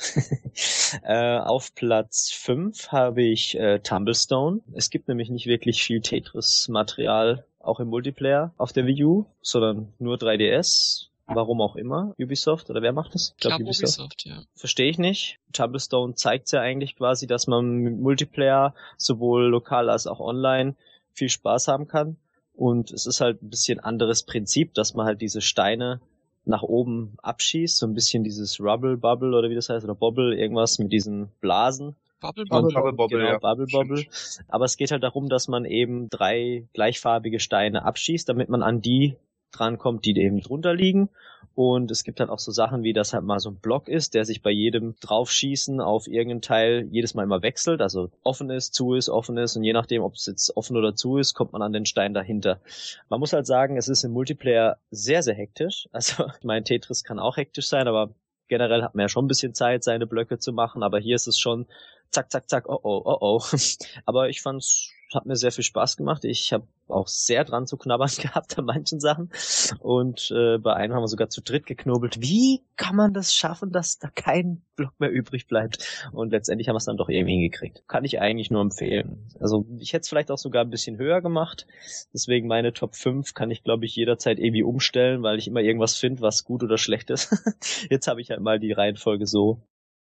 äh, 1.03 1.39
auf 1.39 1.75
Platz 1.75 2.31
5 2.31 2.89
habe 2.89 3.23
ich 3.23 3.59
äh, 3.59 3.79
Tumblestone. 3.81 4.61
Es 4.75 4.91
gibt 4.91 5.09
nämlich 5.09 5.31
nicht 5.31 5.47
wirklich 5.47 5.83
viel 5.83 6.01
Tetris-Material, 6.01 7.47
auch 7.61 7.81
im 7.81 7.89
Multiplayer 7.89 8.53
auf 8.59 8.73
der 8.73 8.87
Wii 8.87 9.05
U, 9.05 9.27
sondern 9.41 9.95
nur 9.99 10.17
3DS 10.17 11.09
Warum 11.27 11.61
auch 11.61 11.77
immer. 11.77 12.15
Ubisoft 12.19 12.69
oder 12.69 12.83
wer 12.83 12.93
macht 12.93 13.15
das? 13.15 13.33
Ich 13.37 13.41
glaube 13.41 13.57
glaub, 13.57 13.69
Ubisoft. 13.69 13.99
Ubisoft, 13.99 14.27
ja. 14.27 14.43
Verstehe 14.55 14.91
ich 14.91 14.99
nicht. 14.99 15.39
Tumblestone 15.53 16.15
zeigt 16.15 16.53
ja 16.53 16.61
eigentlich 16.61 16.97
quasi, 16.97 17.27
dass 17.27 17.47
man 17.47 17.77
mit 17.77 17.99
Multiplayer 17.99 18.75
sowohl 18.99 19.47
lokal 19.47 19.89
als 19.89 20.07
auch 20.07 20.21
online 20.21 20.77
viel 21.13 21.31
Spaß 21.31 21.69
haben 21.69 21.87
kann. 21.87 22.17
Und 22.55 22.91
es 22.91 23.07
ist 23.07 23.21
halt 23.21 23.43
ein 23.43 23.51
bisschen 23.51 23.81
anderes 23.81 24.25
Prinzip, 24.25 24.75
dass 24.75 24.95
man 24.95 25.07
halt 25.07 25.21
diese 25.23 25.41
Steine 25.41 26.01
nach 26.45 26.63
oben 26.63 27.17
abschießt, 27.23 27.79
so 27.79 27.87
ein 27.87 27.95
bisschen 27.95 28.23
dieses 28.23 28.61
Rubble 28.61 28.99
Bubble 28.99 29.37
oder 29.37 29.49
wie 29.49 29.55
das 29.55 29.71
heißt, 29.71 29.85
oder 29.85 29.95
Bobble, 29.95 30.37
irgendwas 30.37 30.79
mit 30.79 30.93
diesen 30.93 31.31
Blasen. 31.41 31.97
Bubble 32.21 32.45
Bobble. 32.45 32.75
Bubble 32.75 32.93
Bobble, 32.93 33.19
genau, 33.19 33.31
ja. 33.31 33.39
Bubble 33.39 33.67
Bobble. 33.67 34.05
Aber 34.49 34.67
es 34.67 34.77
geht 34.77 34.91
halt 34.91 35.03
darum, 35.03 35.29
dass 35.29 35.49
man 35.49 35.65
eben 35.65 36.11
drei 36.11 36.69
gleichfarbige 36.75 37.41
Steine 37.41 37.85
abschießt, 37.85 38.29
damit 38.29 38.49
man 38.51 38.63
an 38.63 38.83
die 38.83 39.17
drankommt, 39.59 40.05
die 40.05 40.17
eben 40.19 40.41
drunter 40.41 40.75
liegen. 40.75 41.09
Und 41.55 41.93
es 41.93 42.03
gibt 42.03 42.19
dann 42.19 42.31
auch 42.31 42.41
so 42.41 42.51
Sachen 42.51 42.83
wie, 42.83 42.93
dass 42.93 43.13
halt 43.13 43.23
mal 43.23 43.39
so 43.39 43.51
ein 43.51 43.57
Block 43.57 43.89
ist, 43.89 44.15
der 44.15 44.25
sich 44.25 44.43
bei 44.43 44.51
jedem 44.51 44.97
Draufschießen 45.01 45.81
auf 45.81 46.09
irgendeinen 46.09 46.43
Teil 46.43 46.89
jedes 46.91 47.15
Mal 47.15 47.23
immer 47.23 47.43
wechselt. 47.43 47.81
Also 47.81 48.11
offen 48.25 48.51
ist, 48.51 48.75
zu 48.75 48.95
ist, 48.95 49.09
offen 49.09 49.37
ist. 49.39 49.57
Und 49.57 49.63
je 49.63 49.73
nachdem, 49.73 50.03
ob 50.03 50.15
es 50.15 50.27
jetzt 50.27 50.57
offen 50.57 50.77
oder 50.77 50.97
zu 50.97 51.19
ist, 51.19 51.35
kommt 51.35 51.53
man 51.53 51.63
an 51.63 51.73
den 51.73 51.87
Stein 51.87 52.13
dahinter. 52.13 52.61
Man 53.09 53.21
muss 53.21 53.33
halt 53.33 53.47
sagen, 53.47 53.77
es 53.77 53.89
ist 53.89 54.03
im 54.03 54.11
Multiplayer 54.11 54.79
sehr, 54.91 55.23
sehr 55.23 55.35
hektisch. 55.35 55.89
Also 56.05 56.27
mein 56.43 56.65
Tetris 56.65 57.05
kann 57.05 57.19
auch 57.19 57.37
hektisch 57.37 57.69
sein, 57.69 57.87
aber 57.87 58.11
generell 58.49 58.83
hat 58.83 58.95
man 58.95 59.03
ja 59.03 59.09
schon 59.09 59.25
ein 59.25 59.29
bisschen 59.29 59.55
Zeit, 59.55 59.85
seine 59.85 60.07
Blöcke 60.07 60.39
zu 60.39 60.53
machen. 60.53 60.83
Aber 60.83 60.99
hier 60.99 61.15
ist 61.15 61.29
es 61.29 61.39
schon 61.39 61.67
zack, 62.15 62.31
zack, 62.31 62.49
zack, 62.49 62.69
oh 62.69 62.81
oh, 62.83 63.03
oh 63.05 63.19
oh. 63.21 63.43
Aber 64.07 64.29
ich 64.29 64.41
fand's 64.41 64.95
hat 65.15 65.27
mir 65.27 65.37
sehr 65.37 65.53
viel 65.53 65.65
Spaß 65.65 65.97
gemacht. 65.97 66.25
Ich 66.25 66.53
habe 66.53 66.67
auch 66.89 67.09
sehr 67.09 67.45
dran 67.45 67.67
zu 67.67 67.77
knabbern 67.77 68.11
gehabt 68.21 68.59
an 68.59 68.65
manchen 68.65 69.01
Sachen. 69.01 69.31
Und 69.81 70.31
äh, 70.31 70.59
bei 70.59 70.75
einem 70.75 70.95
haben 70.95 71.03
wir 71.03 71.09
sogar 71.09 71.29
zu 71.29 71.43
dritt 71.43 71.67
geknobelt. 71.67 72.21
Wie 72.21 72.63
kann 72.77 72.97
man 72.97 73.15
das 73.15 73.35
schaffen, 73.35 73.71
dass 73.71 73.99
da 73.99 74.09
kein 74.15 74.63
Block 74.77 74.93
mehr 74.99 75.11
übrig 75.11 75.47
bleibt? 75.47 76.09
Und 76.13 76.31
letztendlich 76.31 76.69
haben 76.69 76.75
wir 76.75 76.79
es 76.79 76.85
dann 76.85 76.97
doch 76.97 77.09
irgendwie 77.09 77.35
hingekriegt. 77.35 77.85
Kann 77.89 78.05
ich 78.05 78.21
eigentlich 78.21 78.51
nur 78.51 78.61
empfehlen. 78.61 79.29
Also 79.41 79.67
ich 79.79 79.93
hätte 79.93 80.03
es 80.03 80.09
vielleicht 80.09 80.31
auch 80.31 80.39
sogar 80.39 80.65
ein 80.65 80.71
bisschen 80.71 80.99
höher 80.99 81.23
gemacht. 81.23 81.67
Deswegen 82.13 82.49
meine 82.49 82.73
Top 82.73 82.95
5 82.95 83.35
kann 83.35 83.51
ich, 83.51 83.63
glaube 83.63 83.87
ich, 83.87 83.97
jederzeit 83.97 84.39
irgendwie 84.39 84.63
umstellen, 84.63 85.23
weil 85.23 85.39
ich 85.39 85.49
immer 85.49 85.61
irgendwas 85.61 85.97
finde, 85.97 86.23
was 86.23 86.45
gut 86.45 86.63
oder 86.63 86.79
schlecht 86.79 87.11
ist. 87.11 87.35
Jetzt 87.91 88.09
habe 88.09 88.21
ich 88.21 88.31
halt 88.31 88.41
mal 88.41 88.59
die 88.59 88.73
Reihenfolge 88.73 89.27
so. 89.27 89.63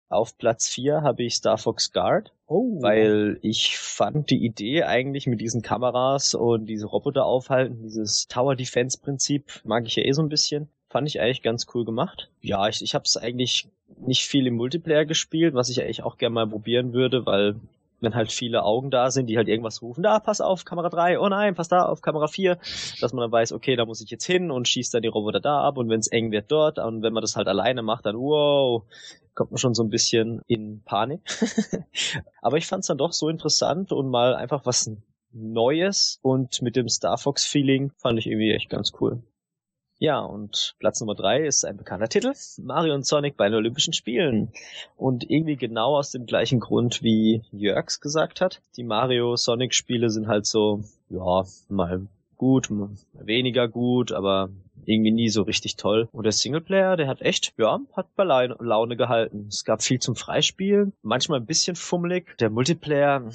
Auf 0.09 0.37
Platz 0.37 0.69
4 0.69 1.01
habe 1.01 1.23
ich 1.23 1.35
Star 1.35 1.57
Fox 1.57 1.91
Guard, 1.91 2.31
oh. 2.47 2.81
weil 2.81 3.39
ich 3.41 3.77
fand 3.77 4.29
die 4.29 4.45
Idee 4.45 4.83
eigentlich 4.83 5.27
mit 5.27 5.41
diesen 5.41 5.61
Kameras 5.61 6.35
und 6.35 6.67
diese 6.67 6.85
Roboter 6.85 7.25
aufhalten, 7.25 7.81
dieses 7.81 8.27
Tower 8.27 8.55
Defense 8.55 8.99
Prinzip, 8.99 9.61
mag 9.63 9.85
ich 9.85 9.95
ja 9.95 10.03
eh 10.03 10.11
so 10.11 10.21
ein 10.21 10.29
bisschen. 10.29 10.69
Fand 10.89 11.07
ich 11.07 11.19
eigentlich 11.19 11.41
ganz 11.41 11.65
cool 11.73 11.85
gemacht. 11.85 12.29
Ja, 12.41 12.67
ich, 12.67 12.83
ich 12.83 12.93
habe 12.93 13.05
es 13.05 13.17
eigentlich 13.17 13.67
nicht 14.05 14.23
viel 14.23 14.45
im 14.45 14.55
Multiplayer 14.55 15.05
gespielt, 15.05 15.55
was 15.55 15.69
ich 15.69 15.81
eigentlich 15.81 16.03
auch 16.03 16.17
gerne 16.17 16.35
mal 16.35 16.47
probieren 16.47 16.93
würde, 16.93 17.25
weil 17.25 17.55
wenn 18.03 18.15
halt 18.15 18.31
viele 18.31 18.63
Augen 18.63 18.91
da 18.91 19.09
sind, 19.09 19.27
die 19.27 19.37
halt 19.37 19.47
irgendwas 19.47 19.81
rufen, 19.81 20.03
da, 20.03 20.19
pass 20.19 20.41
auf, 20.41 20.65
Kamera 20.65 20.89
3, 20.89 21.19
oh 21.19 21.29
nein, 21.29 21.55
pass 21.55 21.69
da 21.69 21.85
auf, 21.85 22.01
Kamera 22.01 22.27
4, 22.27 22.57
dass 23.01 23.13
man 23.13 23.21
dann 23.21 23.31
weiß, 23.31 23.53
okay, 23.53 23.75
da 23.75 23.85
muss 23.85 24.01
ich 24.01 24.09
jetzt 24.09 24.25
hin 24.25 24.51
und 24.51 24.67
schießt 24.67 24.93
dann 24.93 25.01
die 25.01 25.07
Roboter 25.07 25.39
da 25.39 25.61
ab 25.61 25.77
und 25.77 25.89
wenn 25.89 25.99
es 25.99 26.07
eng 26.07 26.31
wird 26.31 26.51
dort 26.51 26.79
und 26.79 27.01
wenn 27.01 27.13
man 27.13 27.21
das 27.21 27.35
halt 27.35 27.47
alleine 27.47 27.81
macht, 27.81 28.05
dann 28.05 28.17
wow, 28.17 28.83
kommt 29.33 29.51
man 29.51 29.57
schon 29.57 29.73
so 29.73 29.83
ein 29.83 29.89
bisschen 29.89 30.41
in 30.47 30.83
Panik. 30.83 31.21
Aber 32.41 32.57
ich 32.57 32.67
fand 32.67 32.81
es 32.81 32.87
dann 32.87 32.97
doch 32.97 33.13
so 33.13 33.29
interessant 33.29 33.91
und 33.91 34.09
mal 34.09 34.35
einfach 34.35 34.65
was 34.65 34.91
Neues 35.31 36.19
und 36.21 36.61
mit 36.61 36.75
dem 36.75 36.89
Star 36.89 37.17
Fox 37.17 37.45
Feeling 37.45 37.91
fand 37.97 38.19
ich 38.19 38.27
irgendwie 38.27 38.51
echt 38.51 38.69
ganz 38.69 38.91
cool. 39.01 39.23
Ja, 39.99 40.19
und 40.19 40.75
Platz 40.79 40.99
Nummer 40.99 41.15
drei 41.15 41.45
ist 41.45 41.63
ein 41.63 41.77
bekannter 41.77 42.10
Titel. 42.10 42.34
Mario 42.62 42.93
und 42.93 43.06
Sonic 43.06 43.38
bei 43.38 43.45
den 43.47 43.56
Olympischen 43.56 43.93
Spielen. 43.93 44.51
Und 44.97 45.29
irgendwie 45.29 45.56
genau 45.56 45.97
aus 45.97 46.12
dem 46.12 46.25
gleichen 46.25 46.60
Grund, 46.60 47.03
wie 47.03 47.43
Jörgs 47.51 48.01
gesagt 48.01 48.41
hat. 48.41 48.62
Die 48.75 48.84
Mario-Sonic-Spiele 48.84 50.10
sind 50.10 50.27
halt 50.27 50.45
so, 50.45 50.84
ja, 51.10 51.45
mal 51.69 52.08
gut, 52.36 52.69
mal 52.69 52.89
weniger 53.13 53.69
gut, 53.69 54.12
aber 54.12 54.49
irgendwie 54.86 55.12
nie 55.12 55.29
so 55.29 55.43
richtig 55.43 55.77
toll. 55.77 56.10
Und 56.12 56.23
der 56.23 56.34
Singleplayer, 56.34 56.97
der 56.97 57.08
hat 57.08 57.21
echt, 57.21 57.53
ja, 57.58 57.79
hat 57.93 58.13
bei 58.15 58.23
Laune 58.23 58.97
gehalten. 58.97 59.45
Es 59.47 59.63
gab 59.63 59.82
viel 59.82 59.99
zum 59.99 60.15
Freispielen, 60.15 60.91
manchmal 61.01 61.39
ein 61.39 61.45
bisschen 61.45 61.77
fummelig. 61.77 62.38
Der 62.39 62.49
Multiplayer, 62.49 63.29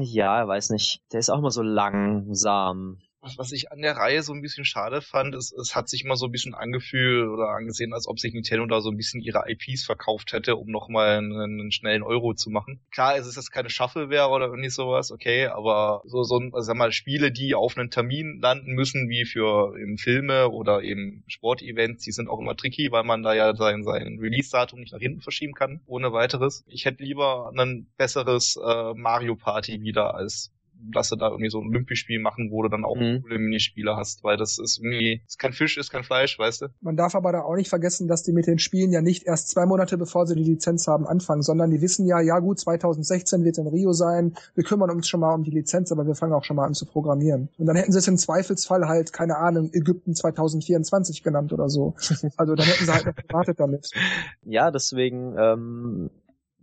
ja, 0.00 0.48
weiß 0.48 0.70
nicht, 0.70 1.02
der 1.12 1.20
ist 1.20 1.30
auch 1.30 1.38
immer 1.38 1.52
so 1.52 1.62
langsam 1.62 2.98
was 3.36 3.52
ich 3.52 3.70
an 3.72 3.82
der 3.82 3.96
Reihe 3.96 4.22
so 4.22 4.32
ein 4.32 4.42
bisschen 4.42 4.64
schade 4.64 5.02
fand, 5.02 5.34
ist, 5.34 5.52
es 5.52 5.74
hat 5.74 5.88
sich 5.88 6.04
immer 6.04 6.16
so 6.16 6.26
ein 6.26 6.32
bisschen 6.32 6.54
angefühlt 6.54 7.28
oder 7.28 7.50
angesehen, 7.50 7.92
als 7.92 8.06
ob 8.06 8.18
sich 8.18 8.32
Nintendo 8.32 8.66
da 8.66 8.80
so 8.80 8.90
ein 8.90 8.96
bisschen 8.96 9.20
ihre 9.20 9.44
IPs 9.48 9.84
verkauft 9.84 10.32
hätte, 10.32 10.56
um 10.56 10.70
nochmal 10.70 11.18
einen, 11.18 11.60
einen 11.60 11.72
schnellen 11.72 12.02
Euro 12.02 12.34
zu 12.34 12.50
machen. 12.50 12.80
Klar, 12.90 13.16
es 13.16 13.26
ist 13.26 13.36
jetzt 13.36 13.50
keine 13.50 13.70
Shuffleware 13.70 14.30
oder 14.30 14.46
irgendwie 14.46 14.70
sowas, 14.70 15.10
okay, 15.10 15.46
aber 15.46 16.02
so, 16.04 16.22
so 16.22 16.38
also 16.38 16.60
sag 16.60 16.76
mal, 16.76 16.92
Spiele, 16.92 17.32
die 17.32 17.54
auf 17.54 17.76
einen 17.76 17.90
Termin 17.90 18.40
landen 18.40 18.72
müssen, 18.72 19.08
wie 19.08 19.24
für 19.24 19.78
eben 19.78 19.98
Filme 19.98 20.48
oder 20.48 20.82
eben 20.82 21.24
Sportevents, 21.26 22.04
die 22.04 22.12
sind 22.12 22.28
auch 22.28 22.38
immer 22.38 22.56
tricky, 22.56 22.90
weil 22.90 23.04
man 23.04 23.22
da 23.22 23.34
ja 23.34 23.54
sein, 23.54 23.82
sein 23.84 24.18
Release-Datum 24.20 24.80
nicht 24.80 24.92
nach 24.92 25.00
hinten 25.00 25.20
verschieben 25.20 25.54
kann, 25.54 25.80
ohne 25.86 26.12
weiteres. 26.12 26.64
Ich 26.68 26.84
hätte 26.84 27.02
lieber 27.02 27.52
ein 27.56 27.86
besseres 27.96 28.56
äh, 28.56 28.94
Mario 28.94 29.36
Party 29.36 29.82
wieder 29.82 30.14
als 30.14 30.52
dass 30.80 31.08
du 31.08 31.16
da 31.16 31.28
irgendwie 31.28 31.50
so 31.50 31.60
ein 31.60 31.68
Olympisch-Spiel 31.68 32.20
machen, 32.20 32.50
wo 32.50 32.62
du 32.62 32.68
dann 32.68 32.84
auch 32.84 32.96
mhm. 32.96 33.22
coole 33.22 33.38
Minispiele 33.38 33.96
hast, 33.96 34.24
weil 34.24 34.36
das 34.36 34.58
ist 34.58 34.78
irgendwie, 34.78 35.22
ist 35.26 35.38
kein 35.38 35.52
Fisch, 35.52 35.76
ist 35.76 35.90
kein 35.90 36.04
Fleisch, 36.04 36.38
weißt 36.38 36.62
du? 36.62 36.66
Man 36.80 36.96
darf 36.96 37.14
aber 37.14 37.32
da 37.32 37.42
auch 37.42 37.56
nicht 37.56 37.68
vergessen, 37.68 38.08
dass 38.08 38.22
die 38.22 38.32
mit 38.32 38.46
den 38.46 38.58
Spielen 38.58 38.92
ja 38.92 39.00
nicht 39.00 39.24
erst 39.24 39.48
zwei 39.50 39.66
Monate 39.66 39.98
bevor 39.98 40.26
sie 40.26 40.34
die 40.34 40.44
Lizenz 40.44 40.86
haben 40.86 41.06
anfangen, 41.06 41.42
sondern 41.42 41.70
die 41.70 41.80
wissen 41.80 42.06
ja, 42.06 42.20
ja 42.20 42.38
gut, 42.38 42.58
2016 42.60 43.44
wird 43.44 43.58
in 43.58 43.66
Rio 43.66 43.92
sein, 43.92 44.34
wir 44.54 44.64
kümmern 44.64 44.90
uns 44.90 45.08
schon 45.08 45.20
mal 45.20 45.34
um 45.34 45.44
die 45.44 45.50
Lizenz, 45.50 45.92
aber 45.92 46.06
wir 46.06 46.14
fangen 46.14 46.32
auch 46.32 46.44
schon 46.44 46.56
mal 46.56 46.66
an 46.66 46.74
zu 46.74 46.86
programmieren. 46.86 47.48
Und 47.58 47.66
dann 47.66 47.76
hätten 47.76 47.92
sie 47.92 47.98
es 47.98 48.08
im 48.08 48.16
Zweifelsfall 48.16 48.86
halt, 48.88 49.12
keine 49.12 49.36
Ahnung, 49.36 49.70
Ägypten 49.72 50.14
2024 50.14 51.22
genannt 51.22 51.52
oder 51.52 51.68
so. 51.68 51.94
Also 52.36 52.54
dann 52.54 52.66
hätten 52.66 52.84
sie 52.84 52.92
halt 52.92 53.06
noch 53.06 53.16
gewartet 53.16 53.60
damit. 53.60 53.90
Ja, 54.44 54.70
deswegen 54.70 55.34
ähm, 55.38 56.10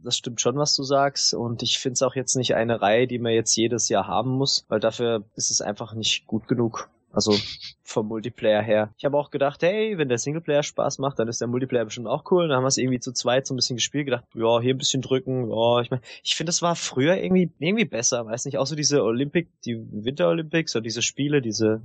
das 0.05 0.17
stimmt 0.17 0.41
schon, 0.41 0.57
was 0.57 0.75
du 0.75 0.83
sagst. 0.83 1.33
Und 1.33 1.63
ich 1.63 1.79
finde 1.79 1.93
es 1.93 2.01
auch 2.01 2.15
jetzt 2.15 2.35
nicht 2.35 2.55
eine 2.55 2.81
Reihe, 2.81 3.07
die 3.07 3.19
man 3.19 3.33
jetzt 3.33 3.55
jedes 3.55 3.89
Jahr 3.89 4.07
haben 4.07 4.31
muss, 4.31 4.65
weil 4.69 4.79
dafür 4.79 5.23
ist 5.35 5.51
es 5.51 5.61
einfach 5.61 5.93
nicht 5.93 6.27
gut 6.27 6.47
genug. 6.47 6.89
Also 7.15 7.33
vom 7.81 8.07
Multiplayer 8.07 8.61
her. 8.61 8.93
Ich 8.97 9.05
habe 9.05 9.17
auch 9.17 9.31
gedacht, 9.31 9.63
hey, 9.63 9.97
wenn 9.97 10.09
der 10.09 10.17
Singleplayer 10.17 10.63
Spaß 10.63 10.99
macht, 10.99 11.17
dann 11.17 11.29
ist 11.29 11.39
der 11.39 11.47
Multiplayer 11.47 11.85
bestimmt 11.85 12.07
auch 12.07 12.29
cool. 12.29 12.49
dann 12.49 12.57
haben 12.57 12.63
wir 12.63 12.67
es 12.67 12.77
irgendwie 12.77 12.99
zu 12.99 13.13
zweit 13.13 13.47
so 13.47 13.53
ein 13.53 13.55
bisschen 13.55 13.77
gespielt, 13.77 14.05
gedacht, 14.05 14.25
ja, 14.33 14.59
hier 14.59 14.75
ein 14.75 14.77
bisschen 14.77 15.01
drücken. 15.01 15.49
Ja, 15.49 15.79
ich 15.79 15.91
meine, 15.91 16.01
ich 16.23 16.35
finde, 16.35 16.49
es 16.49 16.61
war 16.61 16.75
früher 16.75 17.15
irgendwie 17.15 17.51
irgendwie 17.59 17.85
besser, 17.85 18.25
weiß 18.25 18.43
nicht, 18.43 18.57
auch 18.57 18.65
so 18.65 18.75
diese 18.75 19.01
Olympic, 19.01 19.47
die 19.63 19.77
Winter 19.91 20.27
Olympics 20.27 20.75
oder 20.75 20.83
diese 20.83 21.01
Spiele, 21.01 21.41
diese 21.41 21.83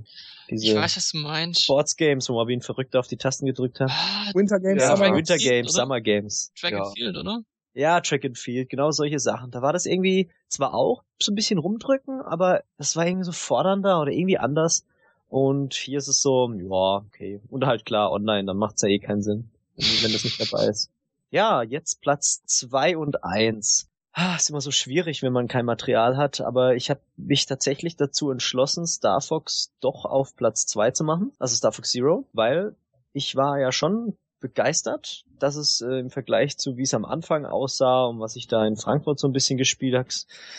diese 0.49 0.67
ich 0.67 0.75
weiß, 0.75 0.97
was 0.97 1.11
du 1.11 1.19
meinst. 1.19 1.63
Sports 1.63 1.95
Games, 1.95 2.27
wo 2.27 2.35
man 2.35 2.47
wie 2.49 2.57
ein 2.57 2.61
Verrückter 2.61 2.99
auf 2.99 3.07
die 3.07 3.15
Tasten 3.15 3.45
gedrückt 3.45 3.79
hat. 3.79 3.89
Ah, 3.89 4.31
Winter 4.33 4.59
Games, 4.59 4.83
ja, 4.83 4.97
Summer 4.97 5.15
Winter 5.15 5.37
Games, 5.37 5.71
Summer 5.71 6.01
Games. 6.01 6.51
Track 6.59 6.73
ja. 6.73 6.83
and 6.83 6.93
Field, 6.93 7.15
oder? 7.15 7.41
Ja, 7.73 8.01
Track 8.01 8.25
and 8.25 8.37
Field, 8.37 8.69
genau 8.69 8.91
solche 8.91 9.19
Sachen. 9.19 9.51
Da 9.51 9.61
war 9.61 9.71
das 9.73 9.85
irgendwie 9.85 10.29
zwar 10.47 10.73
auch 10.73 11.03
so 11.19 11.31
ein 11.31 11.35
bisschen 11.35 11.59
rumdrücken, 11.59 12.21
aber 12.21 12.63
das 12.77 12.95
war 12.95 13.07
irgendwie 13.07 13.25
so 13.25 13.31
fordernder 13.31 14.01
oder 14.01 14.11
irgendwie 14.11 14.37
anders. 14.37 14.85
Und 15.29 15.73
hier 15.73 15.97
ist 15.97 16.09
es 16.09 16.21
so, 16.21 16.51
ja, 16.51 17.05
okay. 17.07 17.39
Und 17.49 17.65
halt 17.65 17.85
klar, 17.85 18.11
online, 18.11 18.45
dann 18.45 18.57
macht's 18.57 18.81
ja 18.81 18.89
eh 18.89 18.99
keinen 18.99 19.21
Sinn, 19.21 19.49
wenn 19.75 20.11
das 20.11 20.25
nicht 20.25 20.41
dabei 20.41 20.65
ist. 20.65 20.91
Ja, 21.29 21.63
jetzt 21.63 22.01
Platz 22.01 22.43
zwei 22.45 22.97
und 22.97 23.23
eins. 23.23 23.87
Ah, 24.11 24.35
ist 24.35 24.49
immer 24.49 24.59
so 24.59 24.71
schwierig, 24.71 25.23
wenn 25.23 25.31
man 25.31 25.47
kein 25.47 25.63
Material 25.65 26.17
hat, 26.17 26.41
aber 26.41 26.75
ich 26.75 26.89
habe 26.89 26.99
mich 27.15 27.45
tatsächlich 27.45 27.95
dazu 27.95 28.29
entschlossen, 28.29 28.85
Star 28.85 29.21
Fox 29.21 29.71
doch 29.79 30.03
auf 30.03 30.35
Platz 30.35 30.65
zwei 30.65 30.91
zu 30.91 31.05
machen, 31.05 31.31
also 31.39 31.55
Star 31.55 31.71
Fox 31.71 31.91
Zero, 31.91 32.27
weil 32.33 32.75
ich 33.13 33.37
war 33.37 33.57
ja 33.57 33.71
schon 33.71 34.17
begeistert, 34.41 35.23
dass 35.39 35.55
es 35.55 35.81
äh, 35.81 35.99
im 35.99 36.09
Vergleich 36.09 36.57
zu 36.57 36.77
wie 36.77 36.83
es 36.83 36.93
am 36.93 37.05
Anfang 37.05 37.45
aussah 37.45 38.05
und 38.05 38.19
was 38.19 38.35
ich 38.35 38.47
da 38.47 38.65
in 38.65 38.75
Frankfurt 38.75 39.19
so 39.19 39.27
ein 39.27 39.33
bisschen 39.33 39.57
gespielt 39.57 39.95
habe, 39.95 40.07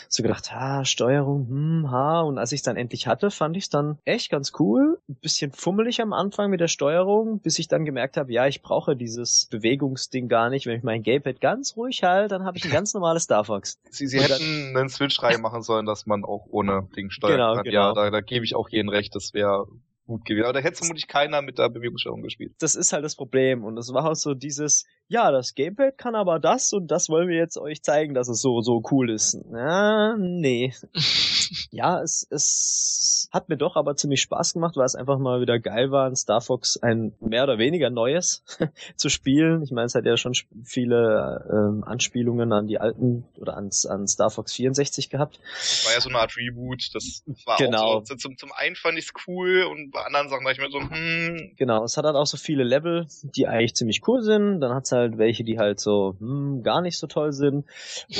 so 0.09 0.23
gedacht, 0.23 0.51
ha, 0.53 0.85
Steuerung, 0.85 1.47
hm, 1.47 1.91
ha, 1.91 2.21
und 2.21 2.37
als 2.37 2.51
ich 2.51 2.59
es 2.59 2.63
dann 2.63 2.77
endlich 2.77 3.07
hatte, 3.07 3.29
fand 3.29 3.55
ich 3.57 3.65
es 3.65 3.69
dann 3.69 3.99
echt 4.05 4.31
ganz 4.31 4.53
cool, 4.59 4.99
ein 5.07 5.15
bisschen 5.21 5.51
fummelig 5.51 6.01
am 6.01 6.13
Anfang 6.13 6.49
mit 6.49 6.59
der 6.59 6.67
Steuerung, 6.67 7.39
bis 7.39 7.59
ich 7.59 7.67
dann 7.67 7.85
gemerkt 7.85 8.17
habe, 8.17 8.31
ja, 8.31 8.47
ich 8.47 8.61
brauche 8.61 8.95
dieses 8.95 9.47
Bewegungsding 9.51 10.27
gar 10.27 10.49
nicht, 10.49 10.65
wenn 10.65 10.77
ich 10.77 10.83
mein 10.83 11.03
Gamepad 11.03 11.39
ganz 11.39 11.75
ruhig 11.77 12.03
halte, 12.03 12.29
dann 12.29 12.45
habe 12.45 12.57
ich 12.57 12.65
ein 12.65 12.71
ganz 12.71 12.93
normales 12.93 13.23
Star 13.23 13.43
Fox. 13.43 13.77
Sie, 13.89 14.07
Sie 14.07 14.19
hätten 14.19 14.75
einen 14.75 14.89
Switch 14.89 15.21
reinmachen 15.21 15.61
sollen, 15.61 15.85
dass 15.85 16.05
man 16.05 16.23
auch 16.23 16.47
ohne 16.49 16.87
Ding 16.95 17.09
steuern 17.09 17.33
genau, 17.33 17.55
kann. 17.55 17.63
Genau. 17.63 17.73
Ja, 17.73 17.93
da, 17.93 18.09
da 18.09 18.21
gebe 18.21 18.45
ich 18.45 18.55
auch 18.55 18.69
jeden 18.69 18.89
recht, 18.89 19.15
das 19.15 19.33
wäre 19.33 19.67
gut 20.05 20.25
gewesen. 20.25 20.45
Aber 20.45 20.53
da 20.53 20.59
hätte 20.59 20.77
vermutlich 20.77 21.07
keiner 21.07 21.41
mit 21.41 21.57
der 21.57 21.69
Bewegungssteuerung 21.69 22.21
gespielt. 22.21 22.53
Das 22.59 22.75
ist 22.75 22.93
halt 22.93 23.03
das 23.03 23.15
Problem. 23.15 23.63
Und 23.63 23.77
es 23.77 23.93
war 23.93 24.09
auch 24.09 24.15
so 24.15 24.33
dieses, 24.33 24.85
ja, 25.07 25.31
das 25.31 25.53
Gamepad 25.53 25.97
kann 25.97 26.15
aber 26.15 26.39
das 26.39 26.73
und 26.73 26.87
das 26.87 27.09
wollen 27.09 27.27
wir 27.27 27.37
jetzt 27.37 27.57
euch 27.57 27.83
zeigen, 27.83 28.13
dass 28.13 28.29
es 28.29 28.41
so, 28.41 28.61
so 28.61 28.81
cool 28.91 29.11
ist. 29.11 29.37
Na, 29.49 30.15
nee. 30.17 30.73
ja, 31.71 32.01
es, 32.01 32.25
es 32.29 33.29
hat 33.31 33.49
mir 33.49 33.57
doch 33.57 33.75
aber 33.75 33.95
ziemlich 33.95 34.21
Spaß 34.21 34.53
gemacht, 34.53 34.75
weil 34.75 34.85
es 34.85 34.95
einfach 34.95 35.19
mal 35.19 35.41
wieder 35.41 35.59
geil 35.59 35.91
war, 35.91 36.07
in 36.07 36.15
Star 36.15 36.41
Fox 36.41 36.77
ein 36.77 37.13
mehr 37.19 37.43
oder 37.43 37.57
weniger 37.57 37.89
neues 37.89 38.43
zu 38.95 39.09
spielen. 39.09 39.61
Ich 39.63 39.71
meine, 39.71 39.85
es 39.85 39.95
hat 39.95 40.05
ja 40.05 40.17
schon 40.17 40.33
viele 40.63 41.45
ähm, 41.51 41.83
Anspielungen 41.83 42.51
an 42.53 42.67
die 42.67 42.79
alten 42.79 43.25
oder 43.37 43.55
ans, 43.55 43.85
an 43.85 44.07
Star 44.07 44.31
Fox 44.31 44.53
64 44.53 45.09
gehabt. 45.09 45.39
War 45.85 45.93
ja 45.93 46.01
so 46.01 46.09
eine 46.09 46.19
Art 46.19 46.37
Reboot. 46.37 46.89
Das 46.93 47.23
war 47.45 47.57
genau. 47.57 47.97
auch 47.97 48.05
so, 48.05 48.15
zum, 48.15 48.37
zum 48.37 48.51
einen 48.53 48.75
fand 48.75 48.97
ich 48.97 49.05
es 49.05 49.13
cool 49.27 49.63
und 49.63 49.91
bei 49.91 50.01
anderen 50.01 50.29
Sachen 50.29 50.45
dachte 50.45 50.61
ich 50.61 50.65
mir 50.65 50.71
so, 50.71 50.79
hm. 50.79 51.53
Genau, 51.57 51.83
es 51.83 51.97
hat 51.97 52.05
halt 52.05 52.15
auch 52.15 52.25
so 52.25 52.37
viele 52.37 52.63
Level, 52.63 53.05
die 53.23 53.47
eigentlich 53.47 53.75
ziemlich 53.75 54.07
cool 54.07 54.21
sind. 54.21 54.61
Dann 54.61 54.73
hat 54.73 54.85
es 54.85 54.91
halt 54.91 55.02
welche, 55.17 55.43
die 55.43 55.59
halt 55.59 55.79
so 55.79 56.15
hm, 56.19 56.63
gar 56.63 56.81
nicht 56.81 56.97
so 56.97 57.07
toll 57.07 57.31
sind. 57.33 57.65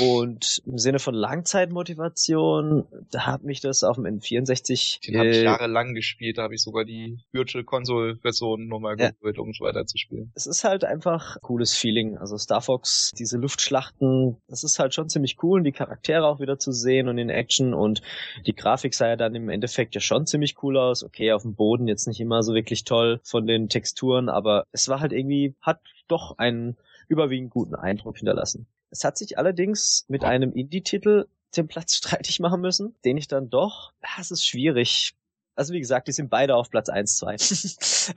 Und 0.00 0.62
im 0.66 0.78
Sinne 0.78 0.98
von 0.98 1.14
Langzeitmotivation, 1.14 2.86
da 3.10 3.26
hat 3.26 3.44
mich 3.44 3.60
das 3.60 3.82
auf 3.82 3.96
dem 3.96 4.04
N64. 4.04 5.06
Den 5.06 5.14
äh, 5.14 5.18
habe 5.18 5.28
ich 5.30 5.42
jahrelang 5.42 5.94
gespielt, 5.94 6.38
da 6.38 6.42
habe 6.42 6.54
ich 6.54 6.62
sogar 6.62 6.84
die 6.84 7.18
Virtual 7.32 7.64
Console 7.64 8.16
Version 8.16 8.68
nochmal 8.68 8.96
ja. 8.98 9.10
geholt, 9.10 9.38
um 9.38 9.50
es 9.50 9.60
weiter 9.60 9.86
zu 9.86 9.98
spielen. 9.98 10.32
Es 10.34 10.46
ist 10.46 10.64
halt 10.64 10.84
einfach 10.84 11.40
cooles 11.40 11.74
Feeling. 11.74 12.18
Also 12.18 12.36
Star 12.36 12.60
Fox, 12.60 13.12
diese 13.18 13.38
Luftschlachten, 13.38 14.36
das 14.48 14.64
ist 14.64 14.78
halt 14.78 14.94
schon 14.94 15.08
ziemlich 15.08 15.42
cool, 15.42 15.62
die 15.62 15.72
Charaktere 15.72 16.26
auch 16.26 16.40
wieder 16.40 16.58
zu 16.58 16.72
sehen 16.72 17.08
und 17.08 17.18
in 17.18 17.30
Action 17.30 17.74
und 17.74 18.02
die 18.46 18.54
Grafik 18.54 18.94
sah 18.94 19.08
ja 19.08 19.16
dann 19.16 19.34
im 19.34 19.48
Endeffekt 19.48 19.94
ja 19.94 20.00
schon 20.00 20.26
ziemlich 20.26 20.62
cool 20.62 20.76
aus. 20.76 21.04
Okay, 21.04 21.32
auf 21.32 21.42
dem 21.42 21.54
Boden 21.54 21.88
jetzt 21.88 22.06
nicht 22.06 22.20
immer 22.20 22.42
so 22.42 22.54
wirklich 22.54 22.84
toll 22.84 23.20
von 23.22 23.46
den 23.46 23.68
Texturen, 23.68 24.28
aber 24.28 24.66
es 24.72 24.88
war 24.88 25.00
halt 25.00 25.12
irgendwie, 25.12 25.54
hat 25.60 25.80
doch 26.08 26.38
einen 26.38 26.76
überwiegend 27.08 27.50
guten 27.50 27.74
Eindruck 27.74 28.18
hinterlassen. 28.18 28.66
Es 28.90 29.04
hat 29.04 29.18
sich 29.18 29.38
allerdings 29.38 30.04
mit 30.08 30.24
einem 30.24 30.52
Indie-Titel 30.52 31.26
den 31.56 31.68
Platz 31.68 31.94
streitig 31.96 32.40
machen 32.40 32.60
müssen, 32.60 32.94
den 33.04 33.16
ich 33.16 33.28
dann 33.28 33.50
doch, 33.50 33.92
das 34.16 34.30
ist 34.30 34.46
schwierig. 34.46 35.14
Also 35.56 35.72
wie 35.72 35.80
gesagt, 35.80 36.08
die 36.08 36.12
sind 36.12 36.30
beide 36.30 36.56
auf 36.56 36.70
Platz 36.70 36.88
1, 36.88 37.16
2. 37.16 37.36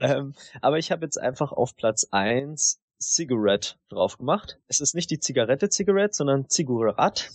ähm, 0.00 0.34
aber 0.60 0.78
ich 0.78 0.90
habe 0.90 1.04
jetzt 1.04 1.18
einfach 1.18 1.52
auf 1.52 1.76
Platz 1.76 2.08
1 2.10 2.80
Cigarette 3.00 3.74
drauf 3.88 4.18
gemacht. 4.18 4.58
Es 4.66 4.80
ist 4.80 4.94
nicht 4.94 5.10
die 5.10 5.20
Zigarette 5.20 5.68
Cigarette, 5.70 6.14
sondern 6.14 6.48
Zigurat. 6.48 7.30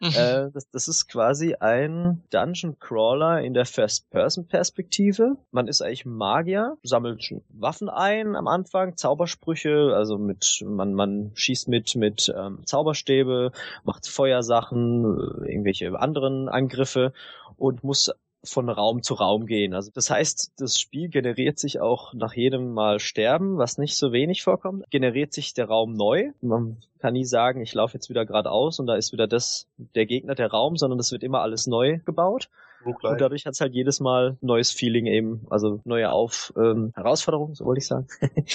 Mhm. 0.00 0.12
Äh, 0.14 0.50
das, 0.52 0.70
das 0.70 0.88
ist 0.88 1.08
quasi 1.08 1.54
ein 1.54 2.22
Dungeon 2.30 2.78
Crawler 2.78 3.40
in 3.42 3.52
der 3.52 3.64
First-Person-Perspektive. 3.64 5.36
Man 5.50 5.66
ist 5.66 5.82
eigentlich 5.82 6.06
Magier, 6.06 6.76
sammelt 6.82 7.34
Waffen 7.48 7.88
ein 7.88 8.36
am 8.36 8.46
Anfang, 8.46 8.96
Zaubersprüche, 8.96 9.92
also 9.94 10.18
mit 10.18 10.62
man 10.64 10.94
man 10.94 11.32
schießt 11.34 11.68
mit 11.68 11.96
mit 11.96 12.32
ähm, 12.36 12.64
Zauberstäbe, 12.64 13.50
macht 13.84 14.06
Feuersachen, 14.06 15.04
äh, 15.04 15.50
irgendwelche 15.50 15.98
anderen 15.98 16.48
Angriffe 16.48 17.12
und 17.56 17.82
muss 17.82 18.12
von 18.44 18.68
Raum 18.68 19.02
zu 19.02 19.14
Raum 19.14 19.46
gehen. 19.46 19.74
Also 19.74 19.90
das 19.92 20.10
heißt, 20.10 20.52
das 20.58 20.78
Spiel 20.78 21.08
generiert 21.08 21.58
sich 21.58 21.80
auch 21.80 22.14
nach 22.14 22.34
jedem 22.34 22.72
Mal 22.72 23.00
Sterben, 23.00 23.58
was 23.58 23.78
nicht 23.78 23.96
so 23.96 24.12
wenig 24.12 24.42
vorkommt, 24.42 24.84
generiert 24.90 25.32
sich 25.32 25.54
der 25.54 25.66
Raum 25.66 25.94
neu. 25.94 26.30
Man 26.40 26.78
kann 26.98 27.14
nie 27.14 27.24
sagen, 27.24 27.60
ich 27.60 27.74
laufe 27.74 27.94
jetzt 27.94 28.08
wieder 28.08 28.24
geradeaus 28.24 28.78
und 28.78 28.86
da 28.86 28.94
ist 28.94 29.12
wieder 29.12 29.26
das 29.26 29.66
der 29.76 30.06
Gegner 30.06 30.34
der 30.34 30.50
Raum, 30.50 30.76
sondern 30.76 30.98
das 30.98 31.12
wird 31.12 31.22
immer 31.22 31.40
alles 31.40 31.66
neu 31.66 31.98
gebaut. 32.04 32.48
Und 32.84 33.20
dadurch 33.20 33.44
hat 33.44 33.54
es 33.54 33.60
halt 33.60 33.74
jedes 33.74 34.00
Mal 34.00 34.38
neues 34.40 34.70
Feeling 34.70 35.06
eben, 35.06 35.46
also 35.50 35.80
neue 35.84 36.12
Auf 36.12 36.52
ähm, 36.56 36.92
Herausforderungen, 36.94 37.54
so 37.54 37.64
wollte 37.64 37.80
ich 37.80 37.86
sagen. 37.86 38.06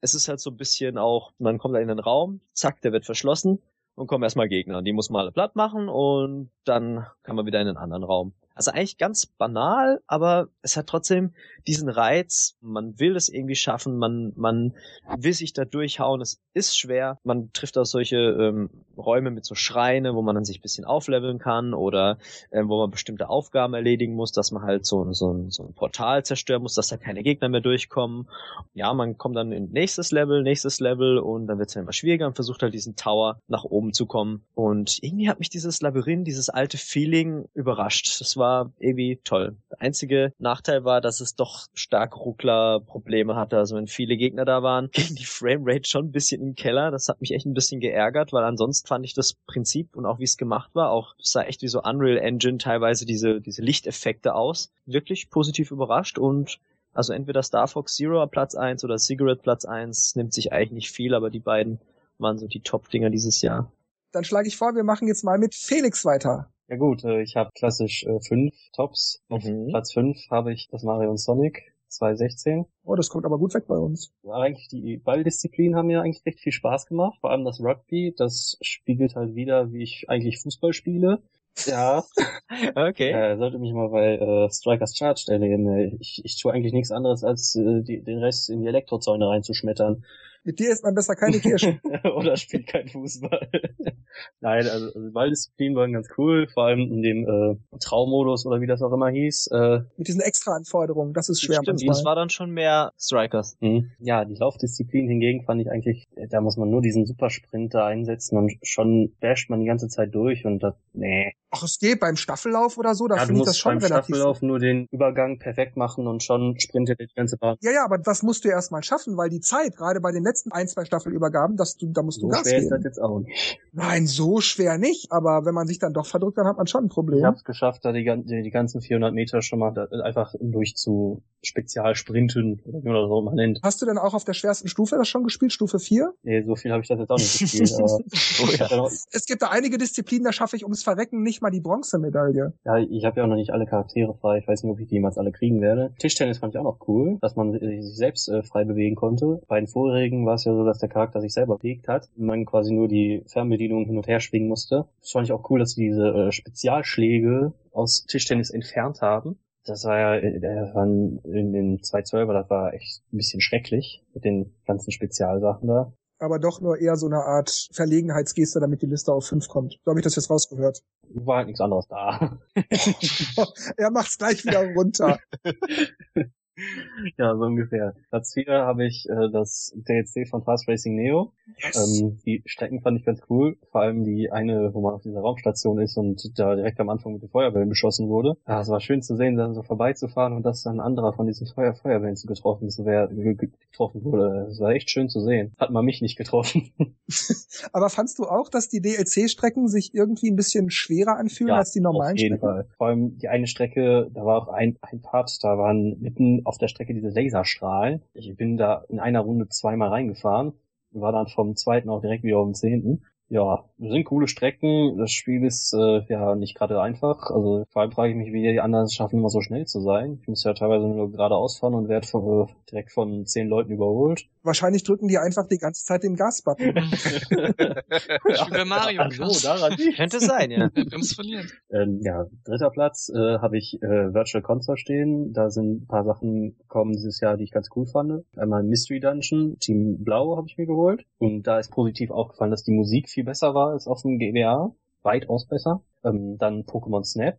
es 0.00 0.14
ist 0.14 0.28
halt 0.28 0.40
so 0.40 0.50
ein 0.50 0.56
bisschen 0.56 0.98
auch, 0.98 1.32
man 1.38 1.58
kommt 1.58 1.74
da 1.74 1.78
in 1.78 1.88
den 1.88 1.98
Raum, 1.98 2.40
zack, 2.52 2.80
der 2.80 2.92
wird 2.92 3.04
verschlossen 3.04 3.60
und 3.94 4.06
kommen 4.06 4.24
erstmal 4.24 4.48
Gegner. 4.48 4.82
Die 4.82 4.92
muss 4.92 5.10
man 5.10 5.20
alle 5.20 5.32
platt 5.32 5.56
machen 5.56 5.88
und 5.88 6.50
dann 6.64 7.06
kann 7.22 7.36
man 7.36 7.46
wieder 7.46 7.60
in 7.60 7.68
einen 7.68 7.76
anderen 7.76 8.04
Raum. 8.04 8.32
Also 8.54 8.70
eigentlich 8.70 8.98
ganz 8.98 9.26
banal, 9.26 10.00
aber 10.06 10.48
es 10.62 10.76
hat 10.76 10.86
trotzdem 10.86 11.34
diesen 11.66 11.88
Reiz. 11.88 12.56
Man 12.60 13.00
will 13.00 13.16
es 13.16 13.28
irgendwie 13.28 13.56
schaffen, 13.56 13.96
man, 13.98 14.32
man 14.36 14.74
will 15.18 15.32
sich 15.32 15.52
da 15.52 15.64
durchhauen. 15.64 16.20
Es 16.20 16.40
ist 16.52 16.78
schwer. 16.78 17.18
Man 17.24 17.52
trifft 17.52 17.76
auch 17.76 17.84
solche 17.84 18.16
ähm, 18.16 18.70
Räume 18.96 19.32
mit 19.32 19.44
so 19.44 19.56
Schreine, 19.56 20.14
wo 20.14 20.22
man 20.22 20.36
dann 20.36 20.44
sich 20.44 20.60
ein 20.60 20.62
bisschen 20.62 20.84
aufleveln 20.84 21.40
kann 21.40 21.74
oder 21.74 22.18
äh, 22.50 22.62
wo 22.64 22.78
man 22.78 22.92
bestimmte 22.92 23.28
Aufgaben 23.28 23.74
erledigen 23.74 24.14
muss, 24.14 24.30
dass 24.30 24.52
man 24.52 24.62
halt 24.62 24.86
so, 24.86 25.12
so, 25.12 25.46
so 25.48 25.64
ein 25.64 25.74
Portal 25.74 26.24
zerstören 26.24 26.62
muss, 26.62 26.74
dass 26.74 26.88
da 26.88 26.96
keine 26.96 27.24
Gegner 27.24 27.48
mehr 27.48 27.60
durchkommen. 27.60 28.28
Ja, 28.72 28.94
man 28.94 29.18
kommt 29.18 29.36
dann 29.36 29.50
in 29.50 29.72
nächstes 29.72 30.12
Level, 30.12 30.44
nächstes 30.44 30.78
Level 30.78 31.18
und 31.18 31.48
dann 31.48 31.58
wird 31.58 31.70
es 31.70 31.76
immer 31.76 31.92
schwieriger 31.92 32.28
und 32.28 32.34
versucht 32.36 32.62
halt 32.62 32.72
diesen 32.72 32.94
Tower 32.94 33.40
nach 33.48 33.64
oben 33.64 33.92
zu 33.92 34.06
kommen. 34.06 34.44
Und 34.54 35.02
irgendwie 35.02 35.28
hat 35.28 35.40
mich 35.40 35.50
dieses 35.50 35.80
Labyrinth, 35.80 36.28
dieses 36.28 36.50
alte 36.50 36.78
Feeling 36.78 37.48
überrascht. 37.54 38.20
Das 38.20 38.36
war 38.36 38.43
irgendwie 38.78 39.20
toll. 39.24 39.56
Der 39.70 39.80
einzige 39.80 40.32
Nachteil 40.38 40.84
war, 40.84 41.00
dass 41.00 41.20
es 41.20 41.34
doch 41.34 41.66
stark 41.74 42.16
Ruckler-Probleme 42.16 43.36
hatte. 43.36 43.58
Also 43.58 43.76
wenn 43.76 43.86
viele 43.86 44.16
Gegner 44.16 44.44
da 44.44 44.62
waren, 44.62 44.90
ging 44.92 45.14
die 45.14 45.24
Framerate 45.24 45.88
schon 45.88 46.06
ein 46.06 46.12
bisschen 46.12 46.42
im 46.42 46.54
Keller. 46.54 46.90
Das 46.90 47.08
hat 47.08 47.20
mich 47.20 47.32
echt 47.32 47.46
ein 47.46 47.54
bisschen 47.54 47.80
geärgert, 47.80 48.32
weil 48.32 48.44
ansonsten 48.44 48.88
fand 48.88 49.04
ich 49.04 49.14
das 49.14 49.34
Prinzip 49.34 49.96
und 49.96 50.06
auch 50.06 50.18
wie 50.18 50.24
es 50.24 50.36
gemacht 50.36 50.70
war, 50.74 50.90
auch 50.90 51.14
sah 51.18 51.42
echt 51.42 51.62
wie 51.62 51.68
so 51.68 51.82
Unreal 51.82 52.18
Engine 52.18 52.58
teilweise 52.58 53.06
diese, 53.06 53.40
diese 53.40 53.62
Lichteffekte 53.62 54.34
aus. 54.34 54.72
Wirklich 54.86 55.30
positiv 55.30 55.70
überrascht 55.70 56.18
und 56.18 56.58
also 56.94 57.12
entweder 57.12 57.42
Star 57.42 57.66
Fox 57.66 57.96
Zero 57.96 58.24
Platz 58.26 58.54
1 58.54 58.84
oder 58.84 58.98
Cigarette 58.98 59.42
Platz 59.42 59.64
1 59.64 60.14
nimmt 60.14 60.32
sich 60.32 60.52
eigentlich 60.52 60.70
nicht 60.70 60.90
viel, 60.92 61.14
aber 61.14 61.28
die 61.28 61.40
beiden 61.40 61.80
waren 62.18 62.38
so 62.38 62.46
die 62.46 62.60
Top-Dinger 62.60 63.10
dieses 63.10 63.42
Jahr. 63.42 63.70
Dann 64.12 64.22
schlage 64.22 64.46
ich 64.46 64.56
vor, 64.56 64.76
wir 64.76 64.84
machen 64.84 65.08
jetzt 65.08 65.24
mal 65.24 65.38
mit 65.38 65.56
Felix 65.56 66.04
weiter. 66.04 66.48
Ja 66.68 66.76
gut, 66.76 67.04
äh, 67.04 67.22
ich 67.22 67.36
habe 67.36 67.50
klassisch 67.54 68.04
äh, 68.04 68.20
fünf 68.20 68.54
Tops. 68.72 69.22
Auf 69.28 69.44
Mhm. 69.44 69.68
Platz 69.68 69.92
fünf 69.92 70.18
habe 70.30 70.52
ich 70.52 70.68
das 70.70 70.82
Mario 70.82 71.10
und 71.10 71.18
Sonic 71.18 71.74
2016. 71.88 72.64
Oh, 72.84 72.94
das 72.96 73.08
kommt 73.08 73.24
aber 73.24 73.38
gut 73.38 73.54
weg 73.54 73.66
bei 73.66 73.76
uns. 73.76 74.12
Ja, 74.22 74.32
eigentlich 74.34 74.68
die 74.68 74.96
Balldisziplinen 74.96 75.76
haben 75.76 75.86
mir 75.86 76.02
eigentlich 76.02 76.24
recht 76.26 76.40
viel 76.40 76.52
Spaß 76.52 76.86
gemacht. 76.86 77.18
Vor 77.20 77.30
allem 77.30 77.44
das 77.44 77.60
Rugby, 77.60 78.14
das 78.16 78.56
spiegelt 78.62 79.14
halt 79.14 79.34
wieder, 79.34 79.72
wie 79.72 79.82
ich 79.82 80.06
eigentlich 80.08 80.40
Fußball 80.40 80.72
spiele. 80.72 81.22
Ja, 81.66 82.02
Okay. 82.74 83.10
äh, 83.12 83.36
sollte 83.36 83.58
mich 83.58 83.72
mal 83.72 83.88
bei 83.88 84.16
äh, 84.16 84.50
Strikers 84.50 84.96
Charge 84.96 85.24
erleben. 85.28 85.68
Äh, 85.68 85.96
Ich, 86.00 86.20
ich 86.24 86.40
tue 86.40 86.52
eigentlich 86.52 86.72
nichts 86.72 86.90
anderes, 86.90 87.22
als 87.24 87.54
äh, 87.54 87.82
die, 87.82 88.02
den 88.02 88.18
Rest 88.18 88.50
in 88.50 88.62
die 88.62 88.68
Elektrozäune 88.68 89.28
reinzuschmettern. 89.28 90.04
Mit 90.44 90.58
dir 90.58 90.70
isst 90.70 90.84
man 90.84 90.94
besser 90.94 91.16
keine 91.16 91.38
Kirschen. 91.38 91.80
Oder 92.16 92.36
spielt 92.36 92.66
kein 92.66 92.86
Fußball. 92.88 93.48
Nein, 94.40 94.68
also, 94.68 94.86
also 94.94 95.10
Balldisziplinen 95.12 95.76
waren 95.76 95.92
ganz 95.92 96.08
cool, 96.18 96.46
vor 96.52 96.64
allem 96.64 96.80
in 96.80 97.02
dem 97.02 97.24
äh, 97.26 97.78
Traummodus 97.78 98.44
oder 98.46 98.60
wie 98.60 98.66
das 98.66 98.82
auch 98.82 98.92
immer 98.92 99.08
hieß. 99.08 99.48
Äh, 99.52 99.80
Mit 99.96 100.08
diesen 100.08 100.20
extra 100.20 100.54
Anforderungen. 100.54 101.14
Das 101.14 101.28
ist 101.28 101.42
schwer 101.42 101.60
Stimmt, 101.62 101.82
das 101.88 102.04
war 102.04 102.14
dann 102.14 102.28
schon 102.28 102.50
mehr 102.50 102.92
Strikers. 102.98 103.56
Mhm. 103.60 103.90
Ja, 103.98 104.24
die 104.24 104.34
Laufdisziplin 104.34 105.08
hingegen 105.08 105.44
fand 105.44 105.62
ich 105.62 105.70
eigentlich, 105.70 106.06
da 106.28 106.40
muss 106.40 106.56
man 106.56 106.70
nur 106.70 106.82
diesen 106.82 107.06
Supersprint 107.06 107.72
da 107.72 107.86
einsetzen 107.86 108.36
und 108.36 108.52
schon 108.62 109.14
basht 109.20 109.48
man 109.48 109.60
die 109.60 109.66
ganze 109.66 109.88
Zeit 109.88 110.14
durch 110.14 110.44
und 110.44 110.62
das, 110.62 110.74
nee. 110.92 111.32
Ach, 111.50 111.62
es 111.62 111.78
geht 111.78 112.00
beim 112.00 112.16
Staffellauf 112.16 112.78
oder 112.78 112.94
so, 112.94 113.06
da 113.06 113.14
Ja, 113.14 113.20
finde 113.20 113.34
ich 113.34 113.38
musst 113.38 113.50
das 113.50 113.58
schon 113.58 113.74
beim 113.74 113.82
relativ. 113.84 114.16
Staffellauf 114.16 114.42
nur 114.42 114.58
den 114.58 114.88
Übergang 114.90 115.38
perfekt 115.38 115.76
machen 115.76 116.06
und 116.06 116.22
schon 116.22 116.58
sprintet 116.58 116.98
die 117.00 117.06
ganze 117.14 117.36
Bahn. 117.36 117.56
Ja, 117.60 117.70
ja, 117.70 117.84
aber 117.84 117.98
das 117.98 118.22
musst 118.22 118.44
du 118.44 118.48
erst 118.48 118.72
mal 118.72 118.82
schaffen, 118.82 119.16
weil 119.16 119.30
die 119.30 119.40
Zeit, 119.40 119.76
gerade 119.76 120.00
bei 120.00 120.10
den 120.10 120.24
letzten 120.24 120.33
ein, 120.50 120.68
zwei 120.68 120.84
Staffelübergaben, 120.84 121.56
dass 121.56 121.76
du, 121.76 121.86
da 121.92 122.02
musst 122.02 122.18
du 122.18 122.22
So 122.22 122.28
Gas 122.28 122.42
schwer 122.48 122.58
ist 122.58 122.70
das 122.70 122.78
geben. 122.78 122.84
jetzt 122.84 122.98
auch 123.00 123.20
nicht. 123.20 123.58
Nein, 123.72 124.06
so 124.06 124.40
schwer 124.40 124.78
nicht, 124.78 125.10
aber 125.12 125.44
wenn 125.44 125.54
man 125.54 125.66
sich 125.66 125.78
dann 125.78 125.92
doch 125.92 126.06
verdrückt, 126.06 126.38
dann 126.38 126.46
hat 126.46 126.56
man 126.56 126.66
schon 126.66 126.84
ein 126.84 126.88
Problem. 126.88 127.18
Ich 127.20 127.24
habe 127.24 127.36
es 127.36 127.44
geschafft, 127.44 127.84
da 127.84 127.92
die, 127.92 128.04
die, 128.24 128.42
die 128.42 128.50
ganzen 128.50 128.80
400 128.80 129.12
Meter 129.14 129.42
schon 129.42 129.58
mal 129.58 129.72
da, 129.72 129.84
einfach 130.02 130.34
durch 130.40 130.74
zu 130.76 131.22
Spezialsprinten, 131.42 132.60
oder 132.64 132.82
wie 132.82 132.88
man 132.88 132.94
das 133.02 133.10
auch 133.10 133.20
immer 133.20 133.34
nennt. 133.34 133.60
Hast 133.62 133.82
du 133.82 133.86
denn 133.86 133.98
auch 133.98 134.14
auf 134.14 134.24
der 134.24 134.32
schwersten 134.34 134.68
Stufe 134.68 134.96
das 134.96 135.08
schon 135.08 135.24
gespielt, 135.24 135.52
Stufe 135.52 135.78
4? 135.78 136.12
Nee, 136.22 136.42
so 136.42 136.56
viel 136.56 136.72
habe 136.72 136.82
ich 136.82 136.88
das 136.88 136.98
jetzt 136.98 137.10
auch 137.10 137.18
nicht 137.18 137.38
gespielt, 137.38 137.72
aber 137.78 137.98
Oh 138.42 138.46
ja. 138.58 138.88
Es 139.12 139.26
gibt 139.26 139.42
da 139.42 139.48
einige 139.48 139.78
Disziplinen, 139.78 140.24
da 140.24 140.32
schaffe 140.32 140.56
ich 140.56 140.64
ums 140.64 140.82
Verrecken 140.82 141.22
nicht 141.22 141.42
mal 141.42 141.50
die 141.50 141.60
Bronzemedaille. 141.60 142.54
Ja, 142.64 142.78
ich 142.78 143.04
habe 143.04 143.18
ja 143.18 143.24
auch 143.24 143.28
noch 143.28 143.36
nicht 143.36 143.50
alle 143.50 143.66
Charaktere 143.66 144.14
frei. 144.14 144.38
Ich 144.38 144.48
weiß 144.48 144.62
nicht, 144.62 144.72
ob 144.72 144.80
ich 144.80 144.88
die 144.88 144.94
jemals 144.94 145.18
alle 145.18 145.32
kriegen 145.32 145.60
werde. 145.60 145.92
Tischtennis 145.98 146.38
fand 146.38 146.54
ich 146.54 146.58
auch 146.58 146.64
noch 146.64 146.78
cool, 146.88 147.18
dass 147.20 147.36
man 147.36 147.52
sich 147.52 147.96
selbst 147.96 148.28
äh, 148.28 148.42
frei 148.42 148.64
bewegen 148.64 148.96
konnte. 148.96 149.40
Bei 149.48 149.58
den 149.60 149.66
vorherigen 149.68 150.23
war 150.26 150.34
es 150.34 150.44
ja 150.44 150.54
so, 150.54 150.64
dass 150.64 150.78
der 150.78 150.88
Charakter 150.88 151.20
sich 151.20 151.32
selber 151.32 151.56
bewegt 151.56 151.88
hat 151.88 152.08
und 152.16 152.26
man 152.26 152.44
quasi 152.44 152.72
nur 152.72 152.88
die 152.88 153.24
Fernbedienung 153.26 153.86
hin 153.86 153.96
und 153.96 154.06
her 154.06 154.20
schwingen 154.20 154.48
musste. 154.48 154.86
Das 155.00 155.10
fand 155.10 155.26
ich 155.26 155.32
auch 155.32 155.48
cool, 155.50 155.58
dass 155.58 155.72
sie 155.72 155.88
diese 155.88 156.08
äh, 156.08 156.32
Spezialschläge 156.32 157.52
aus 157.72 158.04
Tischtennis 158.06 158.50
entfernt 158.50 159.00
haben. 159.00 159.38
Das 159.64 159.84
war 159.84 159.98
ja, 159.98 160.14
äh, 160.16 160.40
das 160.40 160.74
waren 160.74 161.18
in 161.24 161.52
den 161.52 161.78
212er, 161.80 162.32
das 162.32 162.50
war 162.50 162.74
echt 162.74 163.02
ein 163.12 163.16
bisschen 163.16 163.40
schrecklich 163.40 164.04
mit 164.14 164.24
den 164.24 164.54
ganzen 164.66 164.90
Spezialsachen 164.90 165.68
da. 165.68 165.92
Aber 166.18 166.38
doch 166.38 166.60
nur 166.60 166.78
eher 166.78 166.96
so 166.96 167.06
eine 167.06 167.24
Art 167.24 167.68
Verlegenheitsgeste, 167.72 168.60
damit 168.60 168.82
die 168.82 168.86
Liste 168.86 169.12
auf 169.12 169.26
5 169.26 169.48
kommt. 169.48 169.78
So 169.84 169.90
habe 169.90 170.00
ich 170.00 170.04
das 170.04 170.16
jetzt 170.16 170.30
rausgehört. 170.30 170.82
War 171.10 171.38
halt 171.38 171.48
nichts 171.48 171.60
anderes 171.60 171.86
da. 171.88 172.38
er 173.76 173.90
macht's 173.90 174.18
gleich 174.18 174.44
wieder 174.44 174.64
runter. 174.74 175.18
ja, 177.18 177.34
so 177.36 177.44
ungefähr. 177.44 177.94
Platz 178.10 178.34
4 178.34 178.46
habe 178.52 178.86
ich 178.86 179.08
äh, 179.08 179.30
das 179.30 179.74
DLC 179.76 180.28
von 180.28 180.42
Fast 180.44 180.68
Racing 180.68 180.94
Neo. 180.94 181.32
Yes. 181.62 182.00
Ähm, 182.00 182.18
die 182.24 182.42
Strecken 182.46 182.80
fand 182.80 182.98
ich 182.98 183.04
ganz 183.04 183.20
cool. 183.28 183.56
Vor 183.70 183.80
allem 183.82 184.04
die 184.04 184.30
eine, 184.30 184.72
wo 184.74 184.80
man 184.80 184.94
auf 184.94 185.02
dieser 185.02 185.20
Raumstation 185.20 185.78
ist 185.80 185.96
und 185.96 186.38
da 186.38 186.54
direkt 186.54 186.80
am 186.80 186.88
Anfang 186.88 187.12
mit 187.14 187.22
den 187.22 187.28
Feuerbällen 187.30 187.68
beschossen 187.68 188.08
wurde. 188.08 188.36
Ja, 188.46 188.60
es 188.60 188.68
war 188.68 188.80
schön 188.80 189.02
zu 189.02 189.16
sehen, 189.16 189.36
dann 189.36 189.54
so 189.54 189.62
vorbeizufahren 189.62 190.32
und 190.32 190.44
dass 190.44 190.62
dann 190.62 190.76
ein 190.76 190.80
anderer 190.80 191.12
von 191.12 191.26
diesen 191.26 191.46
Feuer 191.46 191.74
Feuerbällen 191.74 192.16
zu 192.16 192.26
getroffen, 192.26 192.70
zu 192.70 192.84
wer, 192.84 193.08
ge- 193.08 193.34
ge- 193.34 193.50
getroffen 193.70 194.04
wurde. 194.04 194.46
Es 194.50 194.60
war 194.60 194.70
echt 194.70 194.90
schön 194.90 195.08
zu 195.08 195.20
sehen. 195.20 195.52
Hat 195.58 195.70
man 195.70 195.84
mich 195.84 196.00
nicht 196.02 196.16
getroffen. 196.16 196.70
Aber 197.72 197.90
fandst 197.90 198.18
du 198.18 198.24
auch, 198.24 198.48
dass 198.48 198.68
die 198.68 198.80
DLC-Strecken 198.80 199.68
sich 199.68 199.94
irgendwie 199.94 200.30
ein 200.30 200.36
bisschen 200.36 200.70
schwerer 200.70 201.16
anfühlen 201.16 201.48
Ja, 201.50 201.56
als 201.58 201.72
die 201.72 201.80
normalen 201.80 202.14
Auf 202.14 202.18
jeden 202.20 202.36
Strecken? 202.38 202.54
Fall. 202.54 202.66
Vor 202.76 202.86
allem 202.88 203.18
die 203.18 203.28
eine 203.28 203.46
Strecke, 203.46 204.10
da 204.12 204.24
war 204.24 204.42
auch 204.42 204.48
ein, 204.48 204.76
ein 204.82 205.00
Part, 205.02 205.42
da 205.42 205.58
waren 205.58 205.98
mitten 206.00 206.43
auf 206.44 206.58
der 206.58 206.68
Strecke 206.68 206.94
diese 206.94 207.08
Laserstrahlen. 207.08 208.02
Ich 208.14 208.36
bin 208.36 208.56
da 208.56 208.84
in 208.88 209.00
einer 209.00 209.20
Runde 209.20 209.48
zweimal 209.48 209.88
reingefahren 209.88 210.52
und 210.92 211.00
war 211.00 211.12
dann 211.12 211.28
vom 211.28 211.56
zweiten 211.56 211.90
auch 211.90 212.00
direkt 212.00 212.24
wieder 212.24 212.38
auf 212.38 212.46
dem 212.46 212.54
zehnten. 212.54 213.02
Ja, 213.28 213.64
sind 213.78 214.04
coole 214.04 214.28
Strecken. 214.28 214.98
Das 214.98 215.10
Spiel 215.10 215.44
ist 215.44 215.72
äh, 215.72 216.02
ja 216.08 216.34
nicht 216.34 216.54
gerade 216.56 216.80
einfach. 216.80 217.30
Also 217.30 217.64
vor 217.70 217.82
allem 217.82 217.90
frage 217.90 218.10
ich 218.10 218.16
mich, 218.16 218.32
wie 218.32 218.42
die 218.42 218.60
anderen 218.60 218.84
es 218.84 218.94
schaffen, 218.94 219.18
immer 219.18 219.30
so 219.30 219.40
schnell 219.40 219.66
zu 219.66 219.80
sein. 219.80 220.18
Ich 220.20 220.28
muss 220.28 220.44
ja 220.44 220.52
teilweise 220.52 220.86
nur 220.86 221.10
geradeaus 221.10 221.58
fahren 221.58 221.74
und 221.74 221.88
werde 221.88 222.06
von, 222.06 222.48
äh, 222.48 222.52
direkt 222.70 222.92
von 222.92 223.24
zehn 223.26 223.48
Leuten 223.48 223.72
überholt. 223.72 224.28
Wahrscheinlich 224.44 224.84
drücken 224.84 225.08
die 225.08 225.16
einfach 225.16 225.46
die 225.46 225.56
ganze 225.56 225.86
Zeit 225.86 226.02
den 226.02 226.16
Gasbutton. 226.16 226.74
Wie 226.76 228.50
bei 228.50 228.64
Mario 228.66 229.00
Ach 229.02 229.10
so, 229.10 229.48
daran 229.48 229.74
Könnte 229.96 230.20
sein, 230.20 230.50
ja. 230.50 230.68
Bremst 230.68 231.14
verlieren. 231.14 231.50
Ähm, 231.70 232.00
ja, 232.02 232.26
dritter 232.44 232.68
Platz 232.68 233.08
äh, 233.08 233.38
habe 233.38 233.56
ich 233.56 233.82
äh, 233.82 234.12
Virtual 234.12 234.42
Console 234.42 234.76
stehen. 234.76 235.32
Da 235.32 235.48
sind 235.48 235.84
ein 235.84 235.86
paar 235.86 236.04
Sachen 236.04 236.58
gekommen 236.58 236.92
dieses 236.92 237.20
Jahr, 237.20 237.38
die 237.38 237.44
ich 237.44 237.52
ganz 237.52 237.70
cool 237.74 237.86
fand. 237.86 238.24
Einmal 238.36 238.62
Mystery 238.62 239.00
Dungeon, 239.00 239.58
Team 239.60 240.04
Blau 240.04 240.36
habe 240.36 240.46
ich 240.46 240.58
mir 240.58 240.66
geholt. 240.66 241.06
Und 241.16 241.46
da 241.46 241.58
ist 241.58 241.70
positiv 241.70 242.10
aufgefallen, 242.10 242.50
dass 242.50 242.64
die 242.64 242.72
Musik 242.72 243.08
viel 243.08 243.24
besser 243.24 243.54
war 243.54 243.70
als 243.70 243.86
auf 243.86 244.02
dem 244.02 244.18
GBA. 244.18 244.74
Weitaus 245.02 245.46
besser. 245.46 245.82
Ähm, 246.04 246.36
dann 246.36 246.64
Pokémon 246.64 247.02
Snap, 247.02 247.38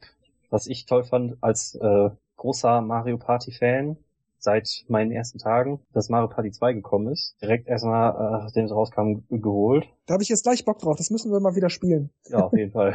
was 0.49 0.65
ich 0.65 0.87
toll 0.87 1.03
fand 1.03 1.37
als 1.41 1.75
äh, 1.75 2.09
großer 2.37 2.81
Mario 2.81 3.19
Party 3.19 3.51
Fan 3.51 3.97
seit 4.45 4.85
meinen 4.87 5.11
ersten 5.11 5.37
Tagen, 5.39 5.81
dass 5.93 6.07
Mario 6.09 6.29
Party 6.29 6.51
2 6.51 6.71
gekommen 6.71 7.11
ist. 7.11 7.35
Direkt 7.41 7.67
erstmal, 7.67 8.11
äh, 8.11 8.43
nachdem 8.45 8.63
es 8.65 8.71
rauskam, 8.71 9.15
ge- 9.29 9.39
geholt. 9.41 9.85
Da 10.05 10.13
habe 10.13 10.23
ich 10.23 10.29
jetzt 10.29 10.43
gleich 10.43 10.63
Bock 10.63 10.79
drauf. 10.79 10.95
Das 10.97 11.09
müssen 11.09 11.29
wir 11.31 11.41
mal 11.41 11.55
wieder 11.57 11.69
spielen. 11.69 12.11
Ja, 12.29 12.45
auf 12.45 12.53
jeden 12.53 12.71
Fall. 12.71 12.93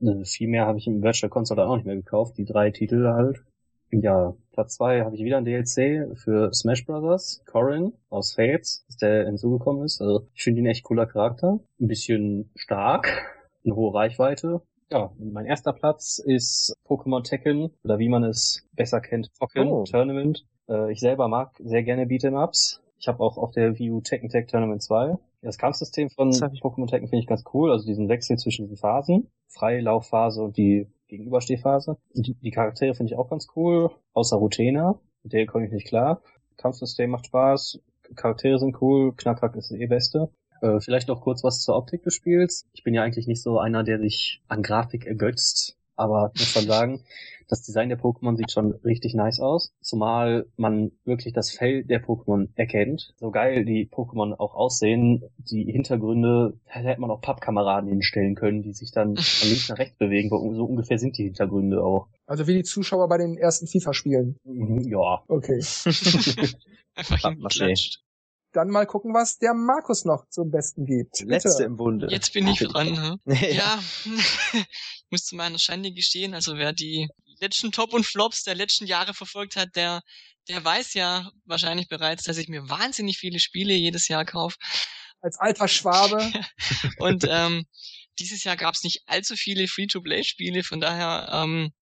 Äh, 0.00 0.24
Viel 0.24 0.48
mehr 0.48 0.66
habe 0.66 0.78
ich 0.78 0.86
im 0.88 1.02
Virtual 1.02 1.30
Console 1.30 1.60
dann 1.60 1.70
auch 1.70 1.76
nicht 1.76 1.86
mehr 1.86 1.94
gekauft. 1.96 2.36
Die 2.36 2.44
drei 2.44 2.70
Titel 2.70 3.06
halt. 3.06 3.38
Ja, 3.92 4.34
Platz 4.52 4.74
zwei 4.76 5.02
habe 5.02 5.14
ich 5.14 5.22
wieder 5.22 5.38
ein 5.38 5.44
DLC 5.44 6.16
für 6.18 6.52
Smash 6.52 6.84
Brothers. 6.84 7.42
Corin 7.46 7.92
aus 8.10 8.34
Fates, 8.34 8.84
dass 8.88 8.96
der 8.96 9.26
hinzugekommen 9.26 9.84
ist. 9.84 10.00
Also 10.02 10.26
ich 10.34 10.42
finde 10.42 10.60
ihn 10.60 10.66
echt 10.66 10.82
cooler 10.84 11.06
Charakter. 11.06 11.60
Ein 11.80 11.86
bisschen 11.86 12.50
stark, 12.56 13.08
eine 13.64 13.76
hohe 13.76 13.94
Reichweite. 13.94 14.60
Ja, 14.90 15.10
mein 15.18 15.46
erster 15.46 15.72
Platz 15.72 16.18
ist 16.24 16.76
Pokémon 16.86 17.22
Tekken 17.24 17.70
oder 17.82 17.98
wie 17.98 18.08
man 18.08 18.22
es 18.22 18.64
besser 18.72 19.00
kennt, 19.00 19.30
Pokken 19.38 19.68
Oh. 19.68 19.84
Tournament. 19.84 20.46
Äh, 20.68 20.92
ich 20.92 21.00
selber 21.00 21.26
mag 21.28 21.56
sehr 21.58 21.82
gerne 21.82 22.04
Beat'em-Ups. 22.04 22.80
Ich 22.98 23.08
habe 23.08 23.20
auch 23.20 23.36
auf 23.36 23.50
der 23.50 23.78
Wii 23.78 23.90
U 23.90 24.00
Tekken 24.00 24.28
Tag 24.28 24.46
Tournament 24.48 24.82
2. 24.82 25.16
Das 25.42 25.58
Kampfsystem 25.58 26.08
von 26.10 26.30
Pokémon 26.30 26.88
Tekken 26.88 27.08
finde 27.08 27.20
ich 27.22 27.26
ganz 27.26 27.44
cool, 27.52 27.70
also 27.72 27.84
diesen 27.84 28.08
Wechsel 28.08 28.36
zwischen 28.36 28.66
diesen 28.66 28.76
Phasen. 28.76 29.28
Freilaufphase 29.48 30.42
und 30.42 30.56
die 30.56 30.88
Gegenüberstehphase. 31.08 31.96
Die, 32.14 32.34
die 32.34 32.50
Charaktere 32.50 32.94
finde 32.94 33.12
ich 33.12 33.18
auch 33.18 33.28
ganz 33.28 33.48
cool, 33.56 33.90
außer 34.12 34.36
Rutena. 34.36 34.98
Mit 35.22 35.32
der 35.32 35.46
komme 35.46 35.66
ich 35.66 35.72
nicht 35.72 35.88
klar. 35.88 36.22
Kampfsystem 36.56 37.10
macht 37.10 37.26
Spaß, 37.26 37.80
Charaktere 38.14 38.58
sind 38.58 38.80
cool, 38.80 39.12
Knackhack 39.16 39.56
ist 39.56 39.72
eh 39.72 39.86
beste. 39.86 40.30
Äh, 40.62 40.80
vielleicht 40.80 41.08
noch 41.08 41.20
kurz 41.20 41.44
was 41.44 41.62
zur 41.62 41.76
Optik 41.76 42.02
des 42.02 42.14
Spiels. 42.14 42.66
Ich 42.72 42.82
bin 42.84 42.94
ja 42.94 43.02
eigentlich 43.02 43.26
nicht 43.26 43.42
so 43.42 43.58
einer, 43.58 43.84
der 43.84 43.98
sich 43.98 44.42
an 44.48 44.62
Grafik 44.62 45.06
ergötzt. 45.06 45.76
aber 45.98 46.30
muss 46.36 46.48
schon 46.48 46.66
sagen, 46.66 47.00
das 47.48 47.62
Design 47.62 47.88
der 47.88 47.98
Pokémon 47.98 48.36
sieht 48.36 48.50
schon 48.50 48.72
richtig 48.84 49.14
nice 49.14 49.38
aus, 49.40 49.72
zumal 49.80 50.46
man 50.56 50.90
wirklich 51.04 51.32
das 51.32 51.50
Fell 51.50 51.84
der 51.84 52.04
Pokémon 52.04 52.48
erkennt. 52.56 53.14
So 53.18 53.30
geil 53.30 53.64
die 53.64 53.88
Pokémon 53.88 54.34
auch 54.34 54.54
aussehen, 54.54 55.22
die 55.38 55.64
Hintergründe, 55.64 56.58
da 56.66 56.80
hätte 56.80 57.00
man 57.00 57.10
auch 57.10 57.20
Pappkameraden 57.20 57.88
hinstellen 57.88 58.34
können, 58.34 58.62
die 58.62 58.72
sich 58.72 58.90
dann 58.92 59.16
von 59.16 59.48
links 59.48 59.68
nach 59.68 59.78
rechts 59.78 59.96
bewegen, 59.96 60.28
so 60.28 60.64
ungefähr 60.64 60.98
sind 60.98 61.16
die 61.18 61.24
Hintergründe 61.24 61.82
auch. 61.82 62.08
Also 62.26 62.46
wie 62.46 62.54
die 62.54 62.64
Zuschauer 62.64 63.08
bei 63.08 63.18
den 63.18 63.36
ersten 63.38 63.66
FIFA-Spielen. 63.66 64.36
Mhm, 64.44 64.80
Ja. 64.80 65.22
Okay. 65.28 65.60
Einfach 66.94 67.20
Pappmaché. 67.20 67.98
Dann 68.56 68.68
mal 68.68 68.86
gucken, 68.86 69.12
was 69.12 69.36
der 69.36 69.52
Markus 69.52 70.06
noch 70.06 70.30
zum 70.30 70.50
Besten 70.50 70.86
gibt. 70.86 71.20
Letzte 71.20 71.50
Bitte. 71.50 71.64
im 71.64 71.76
Bunde. 71.76 72.06
Jetzt 72.08 72.32
bin 72.32 72.48
ich 72.48 72.60
dran. 72.60 72.96
Hm? 72.96 73.20
ja. 73.34 73.50
Ja, 73.50 73.82
ich 74.06 74.64
muss 75.10 75.26
zu 75.26 75.36
meiner 75.36 75.58
Schande 75.58 75.92
gestehen, 75.92 76.32
also 76.32 76.56
wer 76.56 76.72
die 76.72 77.06
letzten 77.38 77.70
Top 77.70 77.92
und 77.92 78.06
Flops 78.06 78.44
der 78.44 78.54
letzten 78.54 78.86
Jahre 78.86 79.12
verfolgt 79.12 79.56
hat, 79.56 79.76
der, 79.76 80.00
der 80.48 80.64
weiß 80.64 80.94
ja 80.94 81.30
wahrscheinlich 81.44 81.88
bereits, 81.88 82.22
dass 82.24 82.38
ich 82.38 82.48
mir 82.48 82.66
wahnsinnig 82.66 83.18
viele 83.18 83.40
Spiele 83.40 83.74
jedes 83.74 84.08
Jahr 84.08 84.24
kaufe. 84.24 84.56
Als 85.20 85.38
alter 85.38 85.68
Schwabe. 85.68 86.32
Und 86.98 87.26
ähm, 87.28 87.66
dieses 88.18 88.42
Jahr 88.42 88.56
gab 88.56 88.72
es 88.72 88.84
nicht 88.84 89.02
allzu 89.04 89.36
viele 89.36 89.68
Free-to-Play-Spiele, 89.68 90.64
von 90.64 90.80
daher 90.80 91.28
ähm, 91.30 91.72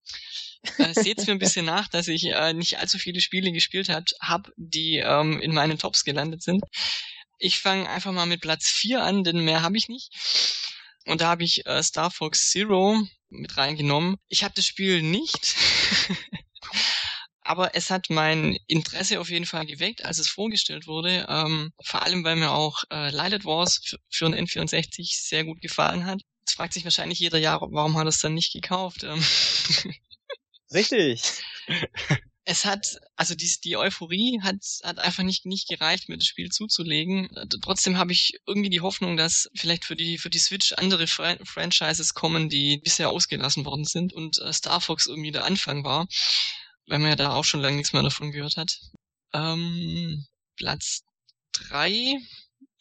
äh, 0.78 0.94
seht's 0.94 1.26
mir 1.26 1.32
ein 1.32 1.38
bisschen 1.38 1.66
nach, 1.66 1.88
dass 1.88 2.08
ich 2.08 2.24
äh, 2.26 2.52
nicht 2.52 2.78
allzu 2.78 2.98
viele 2.98 3.20
Spiele 3.20 3.52
gespielt 3.52 3.88
habe, 3.88 4.04
hab, 4.20 4.50
die 4.56 4.98
ähm, 4.98 5.40
in 5.40 5.54
meinen 5.54 5.78
Tops 5.78 6.04
gelandet 6.04 6.42
sind. 6.42 6.62
Ich 7.38 7.58
fange 7.58 7.88
einfach 7.88 8.12
mal 8.12 8.26
mit 8.26 8.40
Platz 8.40 8.68
4 8.68 9.02
an, 9.02 9.24
denn 9.24 9.44
mehr 9.44 9.62
habe 9.62 9.76
ich 9.76 9.88
nicht. 9.88 10.10
Und 11.06 11.20
da 11.20 11.28
habe 11.28 11.44
ich 11.44 11.66
äh, 11.66 11.82
Star 11.82 12.10
Fox 12.10 12.50
Zero 12.50 13.02
mit 13.28 13.56
reingenommen. 13.56 14.16
Ich 14.28 14.44
habe 14.44 14.54
das 14.54 14.66
Spiel 14.66 15.02
nicht, 15.02 15.54
aber 17.42 17.74
es 17.74 17.90
hat 17.90 18.06
mein 18.08 18.56
Interesse 18.66 19.20
auf 19.20 19.28
jeden 19.28 19.44
Fall 19.44 19.66
geweckt, 19.66 20.04
als 20.04 20.18
es 20.18 20.28
vorgestellt 20.28 20.86
wurde. 20.86 21.26
Ähm, 21.28 21.72
vor 21.82 22.02
allem, 22.02 22.24
weil 22.24 22.36
mir 22.36 22.52
auch 22.52 22.84
äh, 22.90 23.10
Lilith 23.10 23.44
Wars 23.44 23.96
für, 24.08 24.26
einen 24.26 24.46
N64 24.46 25.28
sehr 25.28 25.44
gut 25.44 25.60
gefallen 25.60 26.06
hat. 26.06 26.22
Jetzt 26.40 26.54
fragt 26.54 26.72
sich 26.72 26.84
wahrscheinlich 26.84 27.18
jeder, 27.18 27.38
ja, 27.38 27.58
warum 27.60 27.96
hat 27.96 28.06
er 28.06 28.08
es 28.08 28.20
dann 28.20 28.34
nicht 28.34 28.52
gekauft? 28.52 29.04
Ähm, 29.04 29.22
Richtig. 30.74 31.22
es 32.44 32.64
hat, 32.64 32.98
also 33.16 33.34
die, 33.34 33.50
die 33.64 33.76
Euphorie 33.76 34.40
hat, 34.42 34.62
hat 34.82 34.98
einfach 34.98 35.22
nicht, 35.22 35.46
nicht 35.46 35.68
gereicht, 35.68 36.08
mir 36.08 36.18
das 36.18 36.26
Spiel 36.26 36.50
zuzulegen. 36.50 37.34
Äh, 37.36 37.46
Trotzdem 37.62 37.96
habe 37.96 38.12
ich 38.12 38.38
irgendwie 38.46 38.70
die 38.70 38.82
Hoffnung, 38.82 39.16
dass 39.16 39.48
vielleicht 39.54 39.84
für 39.84 39.96
die, 39.96 40.18
für 40.18 40.30
die 40.30 40.38
Switch 40.38 40.72
andere 40.72 41.06
Fra 41.06 41.36
Franchises 41.44 42.12
kommen, 42.12 42.48
die 42.48 42.78
bisher 42.78 43.10
ausgelassen 43.10 43.64
worden 43.64 43.84
sind 43.84 44.12
und 44.12 44.38
äh, 44.38 44.52
Star 44.52 44.80
Fox 44.80 45.06
irgendwie 45.06 45.32
der 45.32 45.44
Anfang 45.44 45.84
war, 45.84 46.06
weil 46.86 46.98
man 46.98 47.10
ja 47.10 47.16
da 47.16 47.34
auch 47.34 47.44
schon 47.44 47.60
lange 47.60 47.76
nichts 47.76 47.92
mehr 47.94 48.02
davon 48.02 48.30
gehört 48.30 48.56
hat. 48.56 48.78
Ähm, 49.32 50.26
Platz 50.56 51.02
drei 51.52 52.18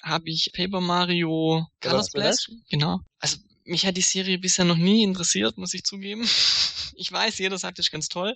habe 0.04 0.30
ich 0.30 0.52
Paper 0.54 0.82
Mario 0.82 1.68
Color 1.80 2.04
Splash. 2.04 2.50
Genau. 2.70 3.00
Also 3.20 3.38
mich 3.66 3.86
hat 3.86 3.98
die 3.98 4.02
Serie 4.02 4.38
bisher 4.38 4.66
noch 4.66 4.78
nie 4.78 5.04
interessiert, 5.04 5.58
muss 5.58 5.74
ich 5.74 5.84
zugeben. 5.84 6.28
Ich 6.96 7.12
weiß, 7.12 7.40
jeder 7.40 7.58
sagt, 7.58 7.80
das 7.80 7.88
ist 7.88 7.92
ganz 7.92 8.08
toll. 8.08 8.36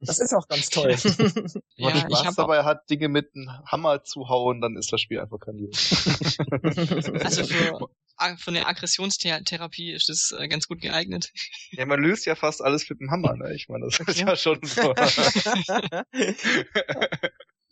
Das 0.00 0.20
ist 0.20 0.32
auch 0.32 0.48
ganz 0.48 0.70
toll. 0.70 0.96
Wenn 1.02 1.52
man 1.76 1.96
Ja, 1.96 1.96
ich 1.96 2.00
Spaß 2.00 2.24
habe 2.24 2.36
dabei 2.36 2.64
hat, 2.64 2.88
Dinge 2.88 3.08
mit 3.08 3.34
einem 3.34 3.50
Hammer 3.66 4.04
zu 4.04 4.30
hauen, 4.30 4.62
dann 4.62 4.74
ist 4.78 4.90
das 4.90 5.02
Spiel 5.02 5.20
einfach 5.20 5.38
kein 5.38 5.56
Leben. 5.56 5.72
Also 7.22 7.44
für, 7.44 7.90
für 8.38 8.50
eine 8.50 8.66
Aggressionstherapie 8.66 9.92
ist 9.92 10.08
das 10.08 10.34
äh, 10.38 10.48
ganz 10.48 10.66
gut 10.66 10.80
geeignet. 10.80 11.30
Ja, 11.72 11.84
man 11.84 12.00
löst 12.00 12.24
ja 12.24 12.36
fast 12.36 12.62
alles 12.62 12.88
mit 12.88 13.00
dem 13.00 13.10
Hammer, 13.10 13.36
ne? 13.36 13.54
Ich 13.54 13.68
meine, 13.68 13.84
das 13.84 14.00
ist 14.00 14.18
ja 14.18 14.34
schon 14.34 14.60
so. 14.62 14.94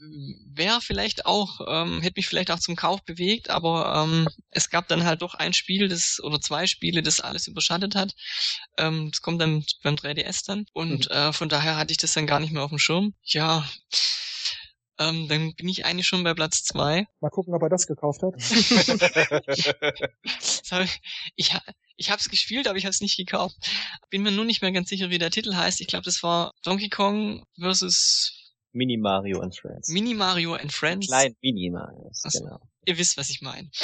Wäre 0.00 0.80
vielleicht 0.80 1.26
auch, 1.26 1.60
ähm, 1.66 2.00
hätte 2.00 2.18
mich 2.18 2.28
vielleicht 2.28 2.52
auch 2.52 2.60
zum 2.60 2.76
Kauf 2.76 3.04
bewegt, 3.04 3.50
aber 3.50 4.04
ähm, 4.04 4.28
es 4.50 4.70
gab 4.70 4.86
dann 4.86 5.04
halt 5.04 5.22
doch 5.22 5.34
ein 5.34 5.52
Spiel, 5.52 5.88
das 5.88 6.20
oder 6.22 6.40
zwei 6.40 6.66
Spiele, 6.66 7.02
das 7.02 7.20
alles 7.20 7.48
überschattet 7.48 7.96
hat. 7.96 8.14
Ähm, 8.76 9.10
das 9.10 9.22
kommt 9.22 9.40
dann 9.40 9.64
beim 9.82 9.96
3DS 9.96 10.46
dann. 10.46 10.66
Und 10.72 11.10
äh, 11.10 11.32
von 11.32 11.48
daher 11.48 11.76
hatte 11.76 11.90
ich 11.90 11.98
das 11.98 12.12
dann 12.12 12.28
gar 12.28 12.38
nicht 12.38 12.52
mehr 12.52 12.62
auf 12.62 12.70
dem 12.70 12.78
Schirm. 12.78 13.14
Ja. 13.24 13.68
Ähm, 15.00 15.28
dann 15.28 15.54
bin 15.54 15.68
ich 15.68 15.84
eigentlich 15.84 16.06
schon 16.06 16.24
bei 16.24 16.34
Platz 16.34 16.62
zwei. 16.64 17.06
Mal 17.20 17.30
gucken, 17.30 17.54
ob 17.54 17.62
er 17.62 17.68
das 17.68 17.86
gekauft 17.86 18.22
hat. 18.22 18.34
Ich 21.34 21.50
ich, 21.50 21.56
ich 21.96 22.10
habe 22.10 22.20
es 22.20 22.28
gespielt, 22.28 22.68
aber 22.68 22.78
ich 22.78 22.84
habe 22.84 22.90
es 22.90 23.00
nicht 23.00 23.16
gekauft. 23.16 23.56
Bin 24.10 24.22
mir 24.22 24.30
nur 24.30 24.44
nicht 24.44 24.62
mehr 24.62 24.72
ganz 24.72 24.88
sicher, 24.88 25.10
wie 25.10 25.18
der 25.18 25.30
Titel 25.30 25.54
heißt. 25.54 25.80
Ich 25.80 25.88
glaube, 25.88 26.04
das 26.04 26.22
war 26.22 26.52
Donkey 26.62 26.88
Kong 26.88 27.44
versus 27.58 28.37
Mini 28.78 28.96
Mario 28.96 29.40
and 29.40 29.54
Friends. 29.54 29.88
Mini 29.88 30.14
Mario 30.14 30.54
and 30.54 30.72
Friends. 30.72 31.08
Klein 31.08 31.34
Mini 31.42 31.68
Mario. 31.68 32.10
Ach 32.24 32.30
so. 32.30 32.38
Genau. 32.38 32.60
Ihr 32.86 32.96
wisst, 32.96 33.16
was 33.16 33.28
ich 33.28 33.42
meine. 33.42 33.68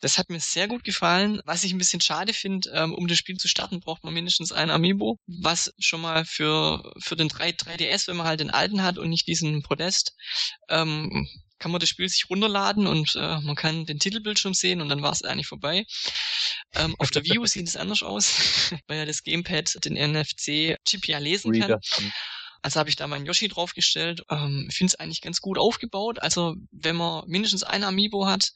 Das 0.00 0.18
hat 0.18 0.28
mir 0.28 0.40
sehr 0.40 0.68
gut 0.68 0.84
gefallen. 0.84 1.40
Was 1.46 1.64
ich 1.64 1.72
ein 1.72 1.78
bisschen 1.78 2.02
schade 2.02 2.34
finde, 2.34 2.68
ähm, 2.74 2.92
um 2.92 3.08
das 3.08 3.16
Spiel 3.16 3.38
zu 3.38 3.48
starten, 3.48 3.80
braucht 3.80 4.04
man 4.04 4.12
mindestens 4.12 4.52
ein 4.52 4.68
Amiibo, 4.68 5.18
was 5.26 5.72
schon 5.78 6.02
mal 6.02 6.26
für, 6.26 6.92
für 6.98 7.16
den 7.16 7.28
3, 7.28 7.52
3DS, 7.52 8.06
wenn 8.08 8.16
man 8.16 8.26
halt 8.26 8.40
den 8.40 8.50
alten 8.50 8.82
hat 8.82 8.98
und 8.98 9.08
nicht 9.08 9.26
diesen 9.26 9.62
Podest, 9.62 10.14
ähm, 10.68 11.26
kann 11.58 11.70
man 11.70 11.80
das 11.80 11.88
Spiel 11.88 12.06
sich 12.06 12.28
runterladen 12.28 12.86
und 12.86 13.14
äh, 13.16 13.40
man 13.40 13.56
kann 13.56 13.86
den 13.86 13.98
Titelbildschirm 13.98 14.52
sehen 14.52 14.82
und 14.82 14.90
dann 14.90 15.00
war 15.00 15.12
es 15.12 15.22
eigentlich 15.22 15.46
vorbei. 15.46 15.86
Ähm, 16.74 16.94
auf 16.98 17.10
der 17.10 17.24
Wii 17.24 17.38
U 17.38 17.46
sieht 17.46 17.66
es 17.66 17.76
anders 17.76 18.02
aus, 18.02 18.34
weil 18.86 18.98
ja 18.98 19.06
das 19.06 19.22
Gamepad 19.22 19.82
den 19.86 19.94
NFC-Chip 19.94 21.08
ja 21.08 21.16
lesen 21.16 21.58
kann. 21.58 21.80
Also 22.64 22.80
habe 22.80 22.88
ich 22.88 22.96
da 22.96 23.06
meinen 23.06 23.26
Yoshi 23.26 23.48
draufgestellt. 23.48 24.22
Ähm, 24.30 24.68
ich 24.70 24.76
finde 24.76 24.90
es 24.90 24.98
eigentlich 24.98 25.20
ganz 25.20 25.42
gut 25.42 25.58
aufgebaut. 25.58 26.22
Also 26.22 26.54
wenn 26.70 26.96
man 26.96 27.28
mindestens 27.28 27.62
ein 27.62 27.84
Amiibo 27.84 28.26
hat, 28.26 28.52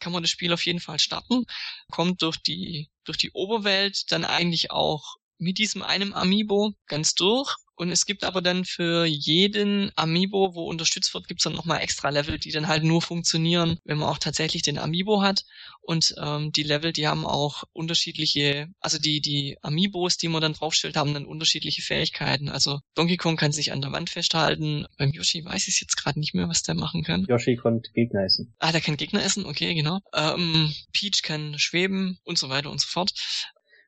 kann 0.00 0.12
man 0.12 0.24
das 0.24 0.30
Spiel 0.30 0.52
auf 0.52 0.66
jeden 0.66 0.80
Fall 0.80 0.98
starten. 0.98 1.44
Kommt 1.92 2.22
durch 2.22 2.38
die, 2.38 2.90
durch 3.04 3.18
die 3.18 3.30
Oberwelt 3.30 4.10
dann 4.10 4.24
eigentlich 4.24 4.72
auch 4.72 5.14
mit 5.38 5.58
diesem 5.58 5.82
einem 5.82 6.12
Amiibo 6.12 6.72
ganz 6.86 7.14
durch. 7.14 7.56
Und 7.78 7.90
es 7.90 8.06
gibt 8.06 8.24
aber 8.24 8.40
dann 8.40 8.64
für 8.64 9.04
jeden 9.04 9.92
Amiibo, 9.96 10.54
wo 10.54 10.64
unterstützt 10.64 11.12
wird, 11.12 11.28
gibt's 11.28 11.44
dann 11.44 11.52
nochmal 11.52 11.82
extra 11.82 12.08
Level, 12.08 12.38
die 12.38 12.50
dann 12.50 12.68
halt 12.68 12.84
nur 12.84 13.02
funktionieren, 13.02 13.78
wenn 13.84 13.98
man 13.98 14.08
auch 14.08 14.16
tatsächlich 14.16 14.62
den 14.62 14.78
Amiibo 14.78 15.20
hat. 15.20 15.44
Und 15.82 16.14
ähm, 16.18 16.52
die 16.52 16.62
Level, 16.62 16.94
die 16.94 17.06
haben 17.06 17.26
auch 17.26 17.64
unterschiedliche, 17.74 18.68
also 18.80 18.98
die, 18.98 19.20
die 19.20 19.58
Amiibos, 19.60 20.16
die 20.16 20.28
man 20.28 20.40
dann 20.40 20.54
draufstellt, 20.54 20.96
haben 20.96 21.12
dann 21.12 21.26
unterschiedliche 21.26 21.82
Fähigkeiten. 21.82 22.48
Also 22.48 22.80
Donkey 22.94 23.18
Kong 23.18 23.36
kann 23.36 23.52
sich 23.52 23.72
an 23.72 23.82
der 23.82 23.92
Wand 23.92 24.08
festhalten. 24.08 24.86
Beim 24.96 25.10
Yoshi 25.10 25.44
weiß 25.44 25.68
ich 25.68 25.78
jetzt 25.78 25.96
gerade 25.96 26.18
nicht 26.18 26.34
mehr, 26.34 26.48
was 26.48 26.62
der 26.62 26.74
machen 26.74 27.04
kann. 27.04 27.26
Yoshi 27.28 27.56
konnte 27.56 27.92
Gegner 27.92 28.24
essen. 28.24 28.54
Ah, 28.58 28.72
der 28.72 28.80
kann 28.80 28.96
Gegner 28.96 29.22
essen, 29.22 29.44
okay, 29.44 29.74
genau. 29.74 30.00
Ähm, 30.14 30.74
Peach 30.92 31.22
kann 31.22 31.58
schweben 31.58 32.18
und 32.24 32.38
so 32.38 32.48
weiter 32.48 32.70
und 32.70 32.80
so 32.80 32.88
fort. 32.88 33.12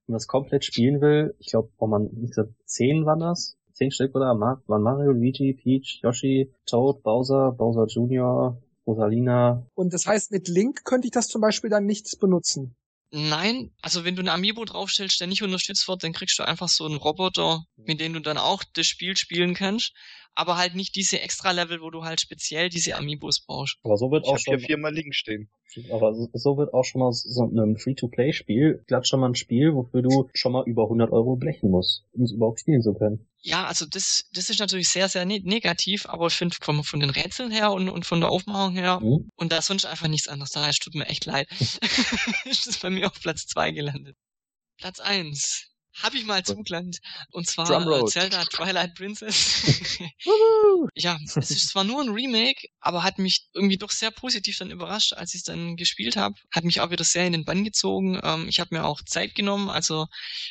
Wenn 0.08 0.14
man 0.14 0.20
das 0.20 0.26
komplett 0.26 0.64
spielen 0.64 1.02
will, 1.02 1.34
ich 1.38 1.48
glaube, 1.48 1.68
wo 1.76 1.86
man, 1.86 2.08
wie 2.12 2.28
gesagt, 2.28 2.54
zehn 2.64 3.04
waren 3.04 3.20
das? 3.20 3.58
Zehn 3.74 3.90
Stück 3.90 4.14
oder 4.14 4.28
waren 4.40 4.82
Mario, 4.82 5.12
Luigi, 5.12 5.52
Peach, 5.52 6.00
Yoshi, 6.02 6.50
Toad, 6.64 7.02
Bowser, 7.02 7.52
Bowser 7.52 7.84
Jr., 7.84 8.56
Rosalina. 8.86 9.66
Und 9.74 9.92
das 9.92 10.06
heißt, 10.06 10.32
mit 10.32 10.48
Link 10.48 10.86
könnte 10.86 11.08
ich 11.08 11.10
das 11.10 11.28
zum 11.28 11.42
Beispiel 11.42 11.68
dann 11.68 11.84
nicht 11.84 12.18
benutzen. 12.20 12.74
Nein, 13.10 13.70
also 13.80 14.04
wenn 14.04 14.16
du 14.16 14.22
ein 14.22 14.28
Amiibo 14.28 14.64
draufstellst, 14.64 15.18
der 15.20 15.28
nicht 15.28 15.42
unterstützt 15.42 15.88
wird, 15.88 16.04
dann 16.04 16.12
kriegst 16.12 16.38
du 16.38 16.42
einfach 16.42 16.68
so 16.68 16.84
einen 16.84 16.96
Roboter, 16.96 17.64
mit 17.76 18.00
dem 18.00 18.12
du 18.12 18.20
dann 18.20 18.36
auch 18.36 18.62
das 18.74 18.86
Spiel 18.86 19.16
spielen 19.16 19.54
kannst, 19.54 19.92
aber 20.34 20.56
halt 20.58 20.74
nicht 20.74 20.94
diese 20.94 21.20
Extra-Level, 21.20 21.80
wo 21.80 21.90
du 21.90 22.04
halt 22.04 22.20
speziell 22.20 22.68
diese 22.68 22.96
Amiibos 22.96 23.40
brauchst. 23.46 23.78
Aber 23.82 23.96
so 23.96 24.10
wird 24.10 24.24
Ich 24.24 24.28
auch 24.28 24.32
habe 24.34 24.42
hier 24.44 24.58
schon, 24.58 24.66
viermal 24.66 24.94
Link 24.94 25.14
stehen. 25.14 25.48
aber 25.90 26.14
so- 26.14 26.28
so 26.34 26.56
wird 26.58 26.74
auch 26.74 26.84
schon 26.84 27.00
mal 27.00 27.12
so 27.12 27.44
einem 27.44 27.76
Free-to-Play-Spiel 27.78 28.84
glatt 28.86 29.08
schon 29.08 29.20
mal 29.20 29.28
ein 29.30 29.34
Spiel, 29.34 29.74
wofür 29.74 30.02
du 30.02 30.28
schon 30.34 30.52
mal 30.52 30.64
über 30.66 30.88
100 30.88 31.10
Euro 31.10 31.36
blechen 31.36 31.70
musst, 31.70 32.04
um 32.12 32.22
es 32.24 32.32
überhaupt 32.32 32.60
spielen 32.60 32.82
zu 32.82 32.94
können. 32.94 33.27
Ja, 33.40 33.66
also 33.66 33.86
das, 33.86 34.24
das 34.32 34.50
ist 34.50 34.58
natürlich 34.60 34.88
sehr, 34.88 35.08
sehr 35.08 35.24
ne 35.24 35.40
negativ, 35.44 36.06
aber 36.06 36.26
ich 36.26 36.34
finde 36.34 36.56
von, 36.60 36.82
von 36.82 37.00
den 37.00 37.10
Rätseln 37.10 37.50
her 37.50 37.70
und, 37.72 37.88
und 37.88 38.04
von 38.04 38.20
der 38.20 38.30
Aufmachung 38.30 38.74
her 38.74 38.98
Hm? 39.00 39.30
und 39.36 39.52
da 39.52 39.58
ist 39.58 39.66
sonst 39.66 39.86
einfach 39.86 40.08
nichts 40.08 40.28
anderes 40.28 40.50
da. 40.50 40.68
Tut 40.70 40.94
mir 40.94 41.06
echt 41.06 41.24
leid. 41.24 41.48
ist 42.44 42.66
das 42.66 42.78
bei 42.78 42.90
mir 42.90 43.06
auf 43.06 43.20
Platz 43.20 43.46
zwei 43.46 43.70
gelandet. 43.70 44.16
Platz 44.78 45.00
eins 45.00 45.68
Hab 46.02 46.14
ich 46.14 46.24
mal 46.24 46.42
zugelandet. 46.42 46.98
Und 47.30 47.46
zwar 47.46 47.66
äh, 47.68 47.74
Drumroll. 47.74 48.08
Zelda 48.08 48.44
Twilight 48.44 48.94
Princess. 48.94 49.98
ja, 50.94 51.18
es 51.24 51.50
ist 51.50 51.68
zwar 51.70 51.84
nur 51.84 52.00
ein 52.02 52.10
Remake, 52.10 52.68
aber 52.80 53.02
hat 53.02 53.18
mich 53.18 53.48
irgendwie 53.52 53.78
doch 53.78 53.90
sehr 53.90 54.10
positiv 54.10 54.58
dann 54.58 54.70
überrascht, 54.70 55.12
als 55.12 55.34
ich 55.34 55.40
es 55.40 55.44
dann 55.44 55.76
gespielt 55.76 56.16
habe. 56.16 56.34
Hat 56.52 56.64
mich 56.64 56.80
auch 56.80 56.90
wieder 56.90 57.04
sehr 57.04 57.26
in 57.26 57.32
den 57.32 57.44
Bann 57.44 57.64
gezogen. 57.64 58.20
Ähm, 58.22 58.48
ich 58.48 58.60
habe 58.60 58.74
mir 58.74 58.84
auch 58.84 59.02
Zeit 59.02 59.34
genommen, 59.34 59.70
also 59.70 60.06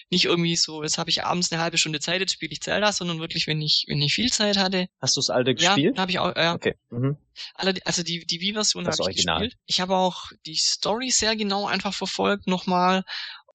nicht 0.09 0.25
irgendwie 0.25 0.55
so, 0.55 0.83
jetzt 0.83 0.97
habe 0.97 1.09
ich 1.09 1.23
abends 1.23 1.51
eine 1.51 1.61
halbe 1.61 1.77
Stunde 1.77 1.99
Zeit, 1.99 2.21
jetzt 2.21 2.33
spiele 2.33 2.51
ich 2.51 2.61
Zelda, 2.61 2.91
sondern 2.91 3.19
wirklich, 3.19 3.47
wenn 3.47 3.61
ich, 3.61 3.85
wenn 3.87 4.01
ich 4.01 4.13
viel 4.13 4.31
Zeit 4.31 4.57
hatte. 4.57 4.87
Hast 5.01 5.15
du 5.15 5.21
das 5.21 5.29
alte 5.29 5.51
Ja, 5.51 5.75
gespielt? 5.75 5.97
habe 5.97 6.11
ich 6.11 6.19
auch, 6.19 6.35
ja. 6.35 6.53
Okay. 6.55 6.75
Mhm. 6.89 7.17
Also 7.83 8.03
die, 8.03 8.25
die 8.25 8.41
Wii-Version 8.41 8.85
habe 8.85 8.95
ich 8.95 9.01
Original. 9.01 9.39
gespielt. 9.39 9.61
Ich 9.65 9.81
habe 9.81 9.95
auch 9.95 10.31
die 10.45 10.55
Story 10.55 11.09
sehr 11.09 11.35
genau 11.35 11.67
einfach 11.67 11.93
verfolgt 11.93 12.47
nochmal. 12.47 13.03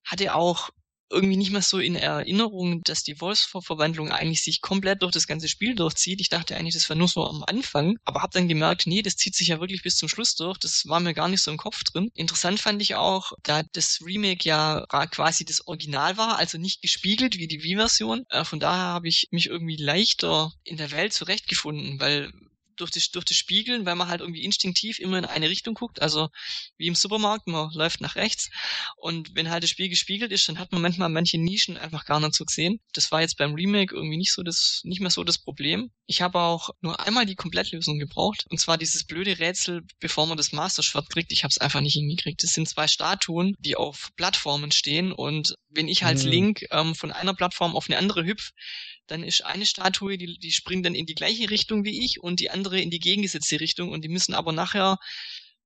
Hatte 0.04 0.34
auch 0.34 0.70
irgendwie 1.12 1.36
nicht 1.36 1.50
mehr 1.52 1.62
so 1.62 1.78
in 1.78 1.94
Erinnerung, 1.94 2.82
dass 2.84 3.02
die 3.02 3.20
Wolfsverwandlung 3.20 4.10
eigentlich 4.10 4.42
sich 4.42 4.60
komplett 4.60 5.02
durch 5.02 5.12
das 5.12 5.26
ganze 5.26 5.48
Spiel 5.48 5.74
durchzieht. 5.74 6.20
Ich 6.20 6.28
dachte 6.28 6.56
eigentlich, 6.56 6.74
das 6.74 6.88
war 6.88 6.96
nur 6.96 7.08
so 7.08 7.24
am 7.24 7.44
Anfang, 7.46 7.96
aber 8.04 8.22
habe 8.22 8.32
dann 8.32 8.48
gemerkt, 8.48 8.86
nee, 8.86 9.02
das 9.02 9.16
zieht 9.16 9.34
sich 9.34 9.48
ja 9.48 9.60
wirklich 9.60 9.82
bis 9.82 9.96
zum 9.96 10.08
Schluss 10.08 10.34
durch. 10.34 10.58
Das 10.58 10.86
war 10.86 11.00
mir 11.00 11.14
gar 11.14 11.28
nicht 11.28 11.42
so 11.42 11.50
im 11.50 11.56
Kopf 11.56 11.84
drin. 11.84 12.10
Interessant 12.14 12.60
fand 12.60 12.82
ich 12.82 12.94
auch, 12.94 13.32
da 13.42 13.62
das 13.72 14.00
Remake 14.04 14.48
ja 14.48 14.84
quasi 15.10 15.44
das 15.44 15.66
Original 15.66 16.16
war, 16.16 16.38
also 16.38 16.58
nicht 16.58 16.82
gespiegelt 16.82 17.38
wie 17.38 17.48
die 17.48 17.62
Wii-Version. 17.62 18.24
Äh, 18.30 18.44
von 18.44 18.60
daher 18.60 18.84
habe 18.84 19.08
ich 19.08 19.28
mich 19.30 19.46
irgendwie 19.46 19.76
leichter 19.76 20.52
in 20.64 20.76
der 20.76 20.90
Welt 20.90 21.12
zurechtgefunden, 21.12 22.00
weil 22.00 22.32
durch 22.76 22.90
das, 22.90 23.10
durch 23.10 23.24
das 23.24 23.36
Spiegeln, 23.36 23.86
weil 23.86 23.96
man 23.96 24.08
halt 24.08 24.20
irgendwie 24.20 24.44
instinktiv 24.44 24.98
immer 24.98 25.18
in 25.18 25.24
eine 25.24 25.48
Richtung 25.48 25.74
guckt, 25.74 26.00
also 26.00 26.28
wie 26.76 26.86
im 26.86 26.94
Supermarkt, 26.94 27.46
man 27.46 27.70
läuft 27.72 28.00
nach 28.00 28.16
rechts 28.16 28.50
und 28.96 29.34
wenn 29.34 29.50
halt 29.50 29.62
das 29.62 29.70
Spiel 29.70 29.88
gespiegelt 29.88 30.32
ist, 30.32 30.48
dann 30.48 30.58
hat 30.58 30.72
man 30.72 30.82
manchmal 30.82 31.08
manche 31.08 31.38
Nischen 31.38 31.76
einfach 31.76 32.04
gar 32.04 32.20
nicht 32.20 32.34
so 32.34 32.44
gesehen. 32.44 32.80
Das 32.92 33.10
war 33.10 33.20
jetzt 33.20 33.36
beim 33.38 33.54
Remake 33.54 33.94
irgendwie 33.94 34.16
nicht 34.16 34.32
so 34.32 34.42
das, 34.42 34.80
nicht 34.84 35.00
mehr 35.00 35.10
so 35.10 35.24
das 35.24 35.38
Problem. 35.38 35.90
Ich 36.06 36.22
habe 36.22 36.38
auch 36.38 36.70
nur 36.80 37.00
einmal 37.00 37.26
die 37.26 37.36
Komplettlösung 37.36 37.98
gebraucht 37.98 38.46
und 38.50 38.58
zwar 38.58 38.78
dieses 38.78 39.04
blöde 39.04 39.38
Rätsel, 39.38 39.82
bevor 40.00 40.26
man 40.26 40.36
das 40.36 40.52
Master-Schwert 40.52 41.10
kriegt, 41.10 41.32
ich 41.32 41.44
habe 41.44 41.50
es 41.50 41.58
einfach 41.58 41.80
nicht 41.80 41.94
hingekriegt. 41.94 42.42
Das 42.42 42.52
sind 42.52 42.68
zwei 42.68 42.88
Statuen, 42.88 43.54
die 43.58 43.76
auf 43.76 44.10
Plattformen 44.16 44.72
stehen 44.72 45.12
und 45.12 45.54
wenn 45.68 45.88
ich 45.88 46.04
als 46.04 46.24
mhm. 46.24 46.30
Link 46.30 46.66
ähm, 46.70 46.94
von 46.94 47.12
einer 47.12 47.34
Plattform 47.34 47.76
auf 47.76 47.88
eine 47.88 47.98
andere 47.98 48.24
hüpf, 48.24 48.50
dann 49.06 49.22
ist 49.22 49.44
eine 49.44 49.66
Statue, 49.66 50.18
die, 50.18 50.38
die 50.38 50.52
springt 50.52 50.86
dann 50.86 50.94
in 50.94 51.06
die 51.06 51.14
gleiche 51.14 51.50
Richtung 51.50 51.84
wie 51.84 52.04
ich 52.04 52.20
und 52.20 52.40
die 52.40 52.50
andere 52.50 52.80
in 52.80 52.90
die 52.90 53.00
gegengesetzte 53.00 53.60
Richtung 53.60 53.90
und 53.90 54.02
die 54.02 54.08
müssen 54.08 54.34
aber 54.34 54.52
nachher 54.52 54.98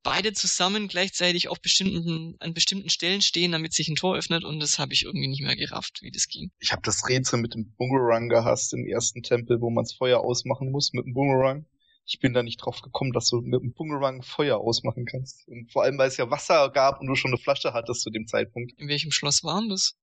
beide 0.06 0.32
zusammen 0.32 0.86
gleichzeitig 0.86 1.48
auf 1.48 1.60
bestimmten, 1.60 2.36
an 2.38 2.54
bestimmten 2.54 2.90
Stellen 2.90 3.22
stehen, 3.22 3.50
damit 3.50 3.72
sich 3.72 3.88
ein 3.88 3.96
Tor 3.96 4.16
öffnet 4.16 4.44
und 4.44 4.60
das 4.60 4.78
habe 4.78 4.92
ich 4.92 5.02
irgendwie 5.02 5.26
nicht 5.26 5.42
mehr 5.42 5.56
gerafft, 5.56 5.98
wie 6.00 6.12
das 6.12 6.28
ging. 6.28 6.52
Ich 6.60 6.70
habe 6.70 6.82
das 6.84 7.08
Rätsel 7.08 7.40
mit 7.40 7.54
dem 7.54 7.74
Boomerang 7.76 8.28
gehasst 8.28 8.72
im 8.72 8.86
ersten 8.86 9.22
Tempel, 9.22 9.60
wo 9.60 9.68
man 9.68 9.82
das 9.82 9.94
Feuer 9.94 10.20
ausmachen 10.20 10.70
muss 10.70 10.92
mit 10.92 11.06
dem 11.06 11.12
Boomerang. 11.12 11.66
Ich 12.08 12.20
bin 12.20 12.34
da 12.34 12.44
nicht 12.44 12.58
drauf 12.58 12.82
gekommen, 12.82 13.12
dass 13.12 13.28
du 13.30 13.40
mit 13.40 13.60
dem 13.60 13.72
Boomerang 13.72 14.22
Feuer 14.22 14.58
ausmachen 14.58 15.06
kannst. 15.06 15.48
Und 15.48 15.72
vor 15.72 15.82
allem, 15.82 15.98
weil 15.98 16.06
es 16.06 16.16
ja 16.16 16.30
Wasser 16.30 16.70
gab 16.70 17.00
und 17.00 17.08
du 17.08 17.16
schon 17.16 17.32
eine 17.32 17.38
Flasche 17.38 17.72
hattest 17.72 18.02
zu 18.02 18.10
dem 18.10 18.28
Zeitpunkt. 18.28 18.78
In 18.78 18.86
welchem 18.86 19.10
Schloss 19.10 19.42
waren 19.42 19.68
das? 19.68 19.96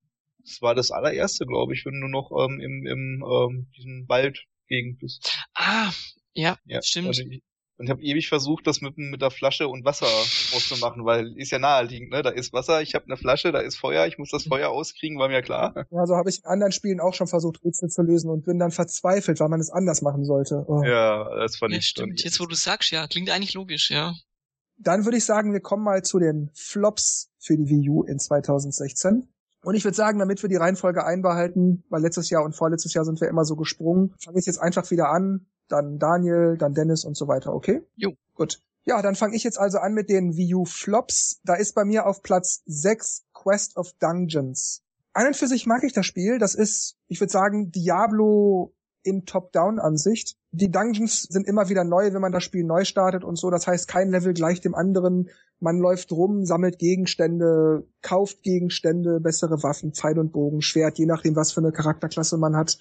Das 0.44 0.62
war 0.62 0.76
das 0.76 0.92
allererste, 0.92 1.46
glaube 1.46 1.74
ich, 1.74 1.86
wenn 1.86 2.00
du 2.02 2.08
noch 2.08 2.32
ähm, 2.32 2.60
im, 2.60 2.86
im 2.86 3.24
ähm, 3.24 3.68
diesem 3.78 4.08
Waldgegend 4.08 5.00
bist. 5.00 5.34
Ah, 5.54 5.92
ja, 6.34 6.58
ja 6.66 6.82
stimmt. 6.82 7.08
Und 7.08 7.20
ich, 7.20 7.44
und 7.78 7.86
ich 7.86 7.90
habe 7.90 8.04
ewig 8.04 8.30
versucht, 8.30 8.68
das 8.68 8.82
mit, 8.82 8.98
mit 8.98 9.22
der 9.22 9.32
Flasche 9.32 9.68
und 9.68 9.84
Wasser 9.84 10.06
auszumachen, 10.56 11.06
weil 11.06 11.36
ist 11.38 11.52
ja 11.52 11.58
naheliegend, 11.58 12.12
ne? 12.12 12.22
Da 12.22 12.30
ist 12.30 12.54
Wasser, 12.54 12.82
ich 12.82 12.94
habe 12.94 13.06
eine 13.06 13.18
Flasche, 13.18 13.52
da 13.52 13.60
ist 13.60 13.78
Feuer, 13.78 14.06
ich 14.06 14.20
muss 14.20 14.30
das 14.30 14.44
Feuer 14.44 14.70
auskriegen, 14.70 15.18
war 15.18 15.28
mir 15.28 15.42
klar. 15.42 15.74
Ja, 15.92 16.06
so 16.06 16.16
habe 16.16 16.30
ich 16.30 16.40
in 16.40 16.46
anderen 16.46 16.72
Spielen 16.72 17.00
auch 17.00 17.14
schon 17.14 17.28
versucht, 17.28 17.64
Rätsel 17.64 17.90
zu 17.90 18.04
lösen 18.04 18.30
und 18.30 18.46
bin 18.46 18.60
dann 18.60 18.72
verzweifelt, 18.72 19.40
weil 19.40 19.50
man 19.50 19.60
es 19.60 19.70
anders 19.70 20.02
machen 20.02 20.24
sollte. 20.24 20.64
Oh. 20.68 20.84
Ja, 20.84 21.36
das 21.36 21.58
fand 21.58 21.74
ja, 21.74 21.80
ich 21.80 21.86
stimmt. 21.86 22.24
Jetzt, 22.24 22.40
wo 22.40 22.46
du 22.46 22.56
sagst, 22.56 22.92
ja, 22.92 23.08
klingt 23.08 23.30
eigentlich 23.30 23.54
logisch, 23.54 23.90
ja. 23.90 24.14
Dann 24.78 25.06
würde 25.06 25.18
ich 25.18 25.26
sagen, 25.26 25.54
wir 25.54 25.62
kommen 25.62 25.84
mal 25.84 26.04
zu 26.04 26.20
den 26.20 26.52
Flops 26.54 27.32
für 27.40 27.58
die 27.58 27.70
Wii 27.70 27.90
U 27.90 28.04
in 28.04 28.20
2016. 28.20 29.33
Und 29.64 29.76
ich 29.76 29.84
würde 29.86 29.96
sagen, 29.96 30.20
damit 30.20 30.42
wir 30.42 30.50
die 30.50 30.58
Reihenfolge 30.58 31.06
einbehalten, 31.06 31.84
weil 31.90 32.02
letztes 32.02 32.30
Jahr 32.30 32.44
und 32.44 32.56
vorletztes 32.56 32.94
Jahr 32.94 33.06
sind 33.06 33.22
wir 33.22 33.30
immer 33.30 33.46
so 33.46 33.56
gesprungen, 33.56 34.14
fange 34.20 34.40
ich 34.40 34.46
jetzt 34.46 34.60
einfach 34.60 34.92
wieder 34.92 35.10
an. 35.10 35.46
Dann 35.70 35.98
Daniel, 35.98 36.58
dann 36.58 36.74
Dennis 36.74 37.06
und 37.06 37.16
so 37.16 37.28
weiter, 37.28 37.54
okay? 37.54 37.82
Jo. 37.96 38.12
Gut. 38.36 38.60
Ja, 38.86 39.02
dann 39.02 39.16
fange 39.16 39.36
ich 39.36 39.44
jetzt 39.44 39.58
also 39.58 39.78
an 39.78 39.94
mit 39.94 40.10
den 40.10 40.36
Wii 40.36 40.56
U 40.56 40.66
Flops. 40.66 41.40
Da 41.46 41.56
ist 41.56 41.74
bei 41.74 41.86
mir 41.86 42.06
auf 42.06 42.22
Platz 42.22 42.62
6 42.66 43.24
Quest 43.34 43.78
of 43.78 43.94
Dungeons. 44.00 44.82
Ein 45.14 45.28
und 45.28 45.38
für 45.38 45.48
sich 45.48 45.66
mag 45.66 45.84
ich 45.84 45.94
das 45.94 46.06
Spiel. 46.06 46.40
Das 46.40 46.56
ist, 46.56 46.98
ich 47.08 47.22
würde 47.22 47.32
sagen, 47.32 47.72
Diablo 47.72 48.74
in 49.04 49.26
Top-Down-Ansicht. 49.26 50.36
Die 50.52 50.72
Dungeons 50.72 51.24
sind 51.24 51.48
immer 51.48 51.70
wieder 51.70 51.84
neu, 51.84 52.14
wenn 52.14 52.22
man 52.22 52.32
das 52.32 52.44
Spiel 52.44 52.64
neu 52.64 52.86
startet 52.86 53.24
und 53.24 53.38
so. 53.38 53.50
Das 53.50 53.68
heißt, 53.68 53.88
kein 53.88 54.10
Level 54.10 54.34
gleich 54.34 54.62
dem 54.62 54.76
anderen. 54.76 55.30
Man 55.60 55.78
läuft 55.80 56.12
rum, 56.12 56.46
sammelt 56.46 56.78
Gegenstände, 56.78 57.88
kauft 58.02 58.42
Gegenstände, 58.44 59.20
bessere 59.20 59.64
Waffen, 59.64 59.94
Pfeil 59.94 60.20
und 60.20 60.32
Bogen, 60.32 60.62
Schwert, 60.62 60.98
je 60.98 61.06
nachdem, 61.06 61.36
was 61.36 61.54
für 61.54 61.62
eine 61.62 61.72
Charakterklasse 61.72 62.38
man 62.38 62.56
hat. 62.56 62.78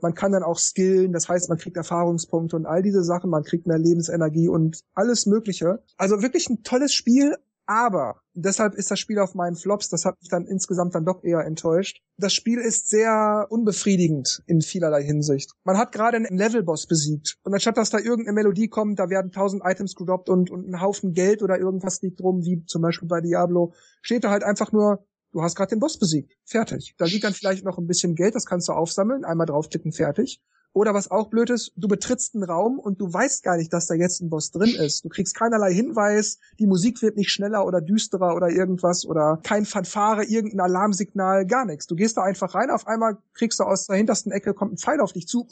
Man 0.00 0.14
kann 0.14 0.32
dann 0.32 0.42
auch 0.42 0.58
skillen, 0.58 1.12
das 1.12 1.28
heißt, 1.28 1.48
man 1.48 1.58
kriegt 1.58 1.76
Erfahrungspunkte 1.76 2.56
und 2.56 2.66
all 2.66 2.82
diese 2.82 3.04
Sachen, 3.04 3.30
man 3.30 3.44
kriegt 3.44 3.66
mehr 3.66 3.78
Lebensenergie 3.78 4.48
und 4.48 4.80
alles 4.94 5.26
Mögliche. 5.26 5.82
Also 5.96 6.22
wirklich 6.22 6.50
ein 6.50 6.62
tolles 6.62 6.92
Spiel, 6.92 7.36
aber 7.66 8.20
deshalb 8.34 8.74
ist 8.74 8.90
das 8.90 8.98
Spiel 8.98 9.18
auf 9.18 9.34
meinen 9.34 9.56
Flops, 9.56 9.88
das 9.88 10.04
hat 10.04 10.20
mich 10.20 10.28
dann 10.28 10.46
insgesamt 10.46 10.94
dann 10.94 11.04
doch 11.04 11.22
eher 11.24 11.44
enttäuscht. 11.44 12.00
Das 12.16 12.34
Spiel 12.34 12.58
ist 12.58 12.88
sehr 12.88 13.46
unbefriedigend 13.48 14.42
in 14.46 14.60
vielerlei 14.60 15.02
Hinsicht. 15.02 15.52
Man 15.64 15.78
hat 15.78 15.92
gerade 15.92 16.16
einen 16.16 16.36
Levelboss 16.36 16.86
besiegt 16.86 17.38
und 17.42 17.54
anstatt 17.54 17.76
dass 17.76 17.90
da 17.90 17.98
irgendeine 17.98 18.34
Melodie 18.34 18.68
kommt, 18.68 18.98
da 18.98 19.08
werden 19.08 19.32
tausend 19.32 19.62
Items 19.64 19.94
gedroppt 19.94 20.28
und, 20.28 20.50
und 20.50 20.68
ein 20.68 20.80
Haufen 20.80 21.12
Geld 21.12 21.42
oder 21.42 21.58
irgendwas 21.58 22.02
liegt 22.02 22.20
rum, 22.20 22.44
wie 22.44 22.64
zum 22.66 22.82
Beispiel 22.82 23.08
bei 23.08 23.20
Diablo, 23.20 23.72
steht 24.02 24.24
da 24.24 24.30
halt 24.30 24.44
einfach 24.44 24.72
nur, 24.72 25.06
du 25.32 25.42
hast 25.42 25.56
gerade 25.56 25.70
den 25.70 25.80
Boss 25.80 25.98
besiegt. 25.98 26.32
Fertig. 26.44 26.94
Da 26.98 27.06
liegt 27.06 27.24
dann 27.24 27.34
vielleicht 27.34 27.64
noch 27.64 27.78
ein 27.78 27.86
bisschen 27.86 28.14
Geld, 28.14 28.34
das 28.34 28.46
kannst 28.46 28.68
du 28.68 28.72
aufsammeln, 28.72 29.24
einmal 29.24 29.46
draufklicken, 29.46 29.92
fertig. 29.92 30.42
Oder 30.74 30.92
was 30.92 31.08
auch 31.08 31.28
blöd 31.28 31.50
ist, 31.50 31.72
du 31.76 31.86
betrittst 31.86 32.34
einen 32.34 32.42
Raum 32.42 32.80
und 32.80 33.00
du 33.00 33.10
weißt 33.10 33.44
gar 33.44 33.56
nicht, 33.56 33.72
dass 33.72 33.86
da 33.86 33.94
jetzt 33.94 34.20
ein 34.20 34.28
Boss 34.28 34.50
drin 34.50 34.74
ist. 34.74 35.04
Du 35.04 35.08
kriegst 35.08 35.36
keinerlei 35.36 35.72
Hinweis, 35.72 36.38
die 36.58 36.66
Musik 36.66 37.00
wird 37.00 37.16
nicht 37.16 37.30
schneller 37.30 37.64
oder 37.64 37.80
düsterer 37.80 38.34
oder 38.34 38.50
irgendwas 38.50 39.06
oder 39.06 39.38
kein 39.44 39.66
Fanfare, 39.66 40.24
irgendein 40.24 40.60
Alarmsignal, 40.60 41.46
gar 41.46 41.64
nichts. 41.64 41.86
Du 41.86 41.94
gehst 41.94 42.16
da 42.16 42.24
einfach 42.24 42.56
rein, 42.56 42.70
auf 42.70 42.88
einmal 42.88 43.18
kriegst 43.34 43.60
du 43.60 43.64
aus 43.64 43.86
der 43.86 43.96
hintersten 43.96 44.32
Ecke 44.32 44.52
kommt 44.52 44.72
ein 44.72 44.78
Pfeil 44.78 45.00
auf 45.00 45.12
dich 45.12 45.28
zu. 45.28 45.46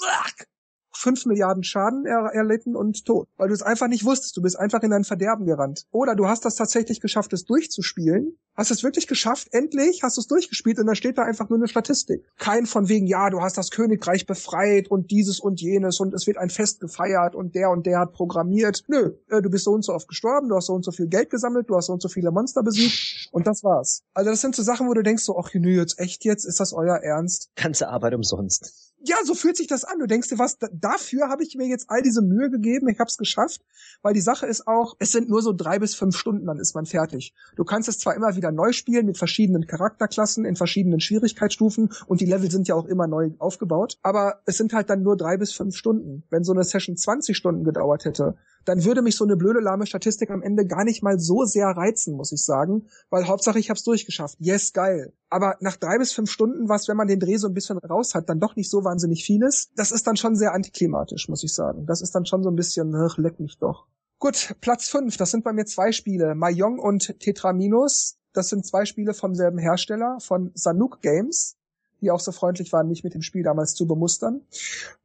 5 0.95 1.27
Milliarden 1.27 1.63
Schaden 1.63 2.07
er 2.07 2.31
erlitten 2.33 2.77
und 2.77 3.05
tot. 3.05 3.29
Weil 3.37 3.49
du 3.49 3.55
es 3.55 3.63
einfach 3.63 3.89
nicht 3.89 4.05
wusstest. 4.05 4.37
Du 4.37 4.43
bist 4.43 4.59
einfach 4.59 4.83
in 4.83 4.91
dein 4.91 5.05
Verderben 5.05 5.47
gerannt. 5.47 5.87
Oder 5.91 6.15
du 6.15 6.27
hast 6.27 6.45
das 6.45 6.57
tatsächlich 6.57 7.01
geschafft, 7.01 7.33
es 7.33 7.45
durchzuspielen. 7.45 8.37
Hast 8.55 8.71
es 8.71 8.83
wirklich 8.83 9.07
geschafft. 9.07 9.49
Endlich 9.53 10.03
hast 10.03 10.19
du 10.19 10.21
es 10.21 10.27
durchgespielt 10.27 10.79
und 10.79 10.87
dann 10.87 10.95
steht 10.95 11.17
da 11.17 11.23
einfach 11.23 11.49
nur 11.49 11.59
eine 11.59 11.69
Statistik. 11.69 12.25
Kein 12.39 12.67
von 12.67 12.89
wegen, 12.89 13.07
ja, 13.07 13.31
du 13.31 13.41
hast 13.41 13.57
das 13.57 13.71
Königreich 13.71 14.27
befreit 14.27 14.91
und 14.91 15.11
dieses 15.11 15.41
und 15.41 15.61
jenes 15.61 16.01
und 16.01 16.13
es 16.13 16.27
wird 16.27 16.37
ein 16.37 16.51
Fest 16.51 16.81
gefeiert 16.81 17.35
und 17.35 17.55
der 17.55 17.71
und 17.71 17.87
der 17.87 18.01
hat 18.01 18.13
programmiert. 18.13 18.85
Nö, 18.89 19.13
äh, 19.31 19.41
du 19.41 19.49
bist 19.49 19.65
so 19.65 19.73
und 19.73 19.85
so 19.85 19.95
oft 19.95 20.07
gestorben, 20.07 20.51
du 20.51 20.57
hast 20.57 20.67
so 20.67 20.75
und 20.75 20.85
so 20.85 20.93
viel 20.93 21.09
Geld 21.09 21.31
gesammelt, 21.31 21.71
du 21.71 21.77
hast 21.77 21.87
so 21.87 21.95
und 21.95 22.03
so 22.03 22.09
viele 22.09 22.31
Monster 22.31 22.63
besiegt 22.63 23.31
und 23.33 23.47
das 23.47 23.65
war's. 23.65 24.03
Also 24.13 24.31
das 24.31 24.43
sind 24.43 24.55
so 24.55 24.63
Sachen, 24.63 24.87
wo 24.87 24.93
du 24.93 25.03
denkst 25.03 25.25
so, 25.25 25.39
ach 25.39 25.49
nö, 25.55 25.81
jetzt 25.81 25.99
echt 25.99 26.25
jetzt? 26.25 26.45
Ist 26.45 26.61
das 26.61 26.75
euer 26.75 26.97
Ernst? 26.97 27.51
Ganze 27.57 27.89
Arbeit 27.89 28.15
umsonst 28.15 28.92
ja, 29.05 29.17
so 29.25 29.35
fühlt 29.35 29.57
sich 29.57 29.67
das 29.67 29.85
an. 29.85 29.99
Du 29.99 30.07
denkst 30.07 30.29
dir, 30.29 30.39
was, 30.39 30.59
dafür 30.73 31.29
habe 31.29 31.43
ich 31.43 31.55
mir 31.57 31.67
jetzt 31.67 31.87
all 31.89 32.03
diese 32.03 32.23
Mühe 32.23 32.51
gegeben, 32.51 32.89
ich 32.89 32.99
habe 32.99 33.09
es 33.09 33.17
geschafft, 33.17 33.63
weil 34.03 34.15
die 34.15 34.21
Sache 34.21 34.47
ist 34.47 34.67
auch, 34.67 34.97
es 34.99 35.13
sind 35.13 35.29
nur 35.29 35.43
so 35.43 35.53
drei 35.53 35.79
bis 35.79 35.95
fünf 35.95 36.17
Stunden, 36.17 36.47
dann 36.47 36.59
ist 36.59 36.75
man 36.75 36.87
fertig. 36.87 37.35
Du 37.57 37.65
kannst 37.65 37.89
es 37.89 37.99
zwar 37.99 38.15
immer 38.15 38.37
wieder 38.37 38.53
neu 38.53 38.73
spielen 38.73 39.07
mit 39.07 39.19
verschiedenen 39.19 39.67
Charakterklassen 39.67 40.45
in 40.45 40.57
verschiedenen 40.57 41.01
Schwierigkeitsstufen 41.01 41.91
und 42.07 42.21
die 42.21 42.27
Level 42.27 42.51
sind 42.51 42.69
ja 42.69 42.75
auch 42.75 42.87
immer 42.87 43.07
neu 43.07 43.31
aufgebaut, 43.39 43.99
aber 44.03 44.41
es 44.47 44.57
sind 44.57 44.73
halt 44.73 44.91
dann 44.91 45.03
nur 45.03 45.17
drei 45.17 45.37
bis 45.37 45.53
fünf 45.53 45.77
Stunden. 45.77 46.25
Wenn 46.31 46.45
so 46.45 46.53
eine 46.53 46.65
Session 46.65 46.97
20 46.97 47.37
Stunden 47.37 47.65
gedauert 47.65 48.05
hätte, 48.05 48.37
dann 48.65 48.85
würde 48.85 49.03
mich 49.03 49.17
so 49.17 49.25
eine 49.25 49.37
blöde 49.37 49.61
lahme 49.61 49.87
Statistik 49.87 50.31
am 50.31 50.43
Ende 50.43 50.67
gar 50.67 50.85
nicht 50.85 51.03
mal 51.03 51.19
so 51.19 51.45
sehr 51.45 51.69
reizen, 51.69 52.17
muss 52.17 52.33
ich 52.33 52.43
sagen, 52.43 52.87
weil 53.11 53.27
Hauptsache 53.27 53.59
ich 53.59 53.71
hab's 53.71 53.85
durchgeschafft. 53.85 54.37
Yes, 54.41 54.73
geil. 54.73 55.13
Aber 55.31 55.57
nach 55.61 55.77
drei 55.77 55.99
bis 55.99 56.13
fünf 56.13 56.31
Stunden, 56.31 56.69
was, 56.69 56.89
wenn 56.89 56.97
man 56.97 57.09
den 57.09 57.21
Dreh 57.21 57.37
so 57.37 57.49
ein 57.49 57.55
bisschen 57.55 57.79
raus 57.79 58.15
hat, 58.15 58.29
dann 58.29 58.41
doch 58.41 58.57
nicht 58.57 58.71
so 58.71 58.85
wahnsinnig 58.85 59.25
vieles, 59.25 59.71
das 59.77 59.93
ist 59.93 60.07
dann 60.07 60.17
schon 60.17 60.37
sehr 60.37 60.53
antiklimatisch, 60.53 61.29
muss 61.29 61.43
ich 61.43 61.55
sagen. 61.55 61.87
Das 61.87 62.03
ist 62.03 62.15
dann 62.15 62.27
schon 62.27 62.43
so 62.43 62.51
ein 62.51 62.57
bisschen, 62.57 62.95
ach, 62.95 63.19
leck 63.19 63.41
mich 63.41 63.59
doch. 63.59 63.87
Gut, 64.19 64.55
Platz 64.61 64.89
fünf, 64.89 65.17
das 65.17 65.31
sind 65.31 65.43
bei 65.43 65.53
mir 65.53 65.65
zwei 65.65 65.91
Spiele, 65.91 66.35
Mayong 66.35 66.79
und 66.79 67.19
Tetraminus. 67.19 68.19
Das 68.33 68.49
sind 68.49 68.65
zwei 68.65 68.85
Spiele 68.85 69.15
vom 69.15 69.35
selben 69.35 69.59
Hersteller, 69.59 70.19
von 70.21 70.53
Sanuk 70.55 71.03
Games 71.03 71.57
die 72.03 72.11
auch 72.11 72.21
so 72.21 72.33
freundlich 72.33 72.73
waren, 72.73 72.89
mich 72.89 73.05
mit 73.05 73.15
dem 73.15 73.23
Spiel 73.23 73.43
damals 73.43 73.75
zu 73.75 73.87
bemustern. 73.87 74.43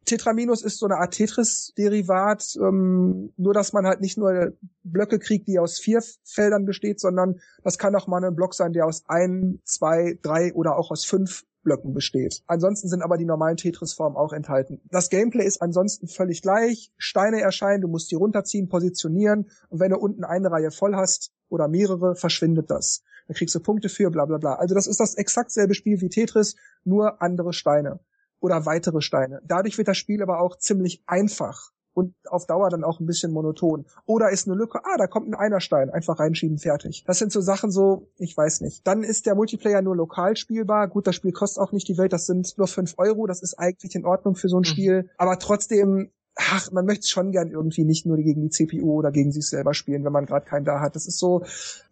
Tetraminus 0.05 0.63
ist 0.63 0.79
so 0.79 0.85
eine 0.85 0.97
Art 0.97 1.13
Tetris-Derivat, 1.13 2.57
ähm, 2.61 3.31
nur 3.37 3.53
dass 3.53 3.73
man 3.73 3.85
halt 3.85 4.01
nicht 4.01 4.17
nur 4.17 4.53
Blöcke 4.83 5.19
kriegt, 5.19 5.47
die 5.47 5.59
aus 5.59 5.79
vier 5.79 6.01
Feldern 6.23 6.65
besteht, 6.65 6.99
sondern 6.99 7.39
das 7.63 7.77
kann 7.77 7.95
auch 7.95 8.07
mal 8.07 8.23
ein 8.23 8.35
Block 8.35 8.53
sein, 8.53 8.73
der 8.73 8.85
aus 8.85 9.03
ein, 9.07 9.59
zwei, 9.63 10.17
drei 10.21 10.53
oder 10.53 10.77
auch 10.77 10.91
aus 10.91 11.05
fünf 11.05 11.45
Blöcken 11.67 11.93
besteht. 11.93 12.43
Ansonsten 12.47 12.87
sind 12.87 13.01
aber 13.01 13.17
die 13.17 13.25
normalen 13.25 13.57
Tetris-Formen 13.57 14.15
auch 14.15 14.31
enthalten. 14.31 14.79
Das 14.89 15.09
Gameplay 15.09 15.45
ist 15.45 15.61
ansonsten 15.61 16.07
völlig 16.07 16.41
gleich. 16.41 16.93
Steine 16.97 17.41
erscheinen, 17.41 17.81
du 17.81 17.89
musst 17.89 18.09
die 18.09 18.15
runterziehen, 18.15 18.69
positionieren 18.69 19.49
und 19.67 19.81
wenn 19.81 19.91
du 19.91 19.97
unten 19.97 20.23
eine 20.23 20.49
Reihe 20.49 20.71
voll 20.71 20.95
hast 20.95 21.33
oder 21.49 21.67
mehrere, 21.67 22.15
verschwindet 22.15 22.71
das. 22.71 23.03
Da 23.27 23.33
kriegst 23.33 23.53
du 23.53 23.59
Punkte 23.59 23.89
für, 23.89 24.09
bla 24.09 24.23
bla 24.23 24.37
bla. 24.37 24.53
Also 24.53 24.75
das 24.75 24.87
ist 24.87 25.01
das 25.01 25.15
exakt 25.15 25.51
selbe 25.51 25.73
Spiel 25.73 25.99
wie 25.99 26.07
Tetris, 26.07 26.55
nur 26.85 27.21
andere 27.21 27.51
Steine 27.51 27.99
oder 28.39 28.65
weitere 28.65 29.01
Steine. 29.01 29.41
Dadurch 29.43 29.77
wird 29.77 29.89
das 29.89 29.97
Spiel 29.97 30.23
aber 30.23 30.39
auch 30.39 30.57
ziemlich 30.57 31.03
einfach 31.05 31.73
und 31.97 32.13
auf 32.29 32.45
Dauer 32.45 32.69
dann 32.69 32.83
auch 32.83 32.99
ein 32.99 33.07
bisschen 33.07 33.31
monoton. 33.31 33.87
Oder 34.05 34.29
ist 34.29 34.47
eine 34.47 34.55
Lücke, 34.55 34.81
ah, 34.83 34.97
da 34.99 35.07
kommt 35.07 35.27
ein 35.27 35.33
Einerstein, 35.33 35.89
einfach 35.89 36.19
reinschieben, 36.19 36.59
fertig. 36.59 37.03
Das 37.07 37.17
sind 37.17 37.31
so 37.31 37.41
Sachen 37.41 37.71
so, 37.71 38.07
ich 38.19 38.37
weiß 38.37 38.61
nicht. 38.61 38.85
Dann 38.85 39.01
ist 39.01 39.25
der 39.25 39.33
Multiplayer 39.33 39.81
nur 39.81 39.95
lokal 39.95 40.35
spielbar. 40.35 40.87
Gut, 40.89 41.07
das 41.07 41.15
Spiel 41.15 41.31
kostet 41.31 41.63
auch 41.63 41.71
nicht 41.71 41.87
die 41.87 41.97
Welt, 41.97 42.13
das 42.13 42.27
sind 42.27 42.55
nur 42.59 42.67
fünf 42.67 42.93
Euro, 42.97 43.25
das 43.25 43.41
ist 43.41 43.55
eigentlich 43.57 43.95
in 43.95 44.05
Ordnung 44.05 44.35
für 44.35 44.47
so 44.47 44.57
ein 44.57 44.59
mhm. 44.59 44.65
Spiel. 44.65 45.09
Aber 45.17 45.39
trotzdem 45.39 46.11
ach, 46.37 46.71
man 46.71 46.85
möchte 46.85 47.07
schon 47.07 47.31
gern 47.31 47.51
irgendwie 47.51 47.83
nicht 47.83 48.05
nur 48.05 48.17
gegen 48.17 48.41
die 48.41 48.49
CPU 48.49 48.93
oder 48.93 49.11
gegen 49.11 49.31
sich 49.31 49.47
selber 49.47 49.73
spielen, 49.73 50.05
wenn 50.05 50.11
man 50.11 50.25
gerade 50.25 50.45
keinen 50.45 50.65
da 50.65 50.79
hat. 50.79 50.95
Das 50.95 51.07
ist 51.07 51.17
so, 51.17 51.43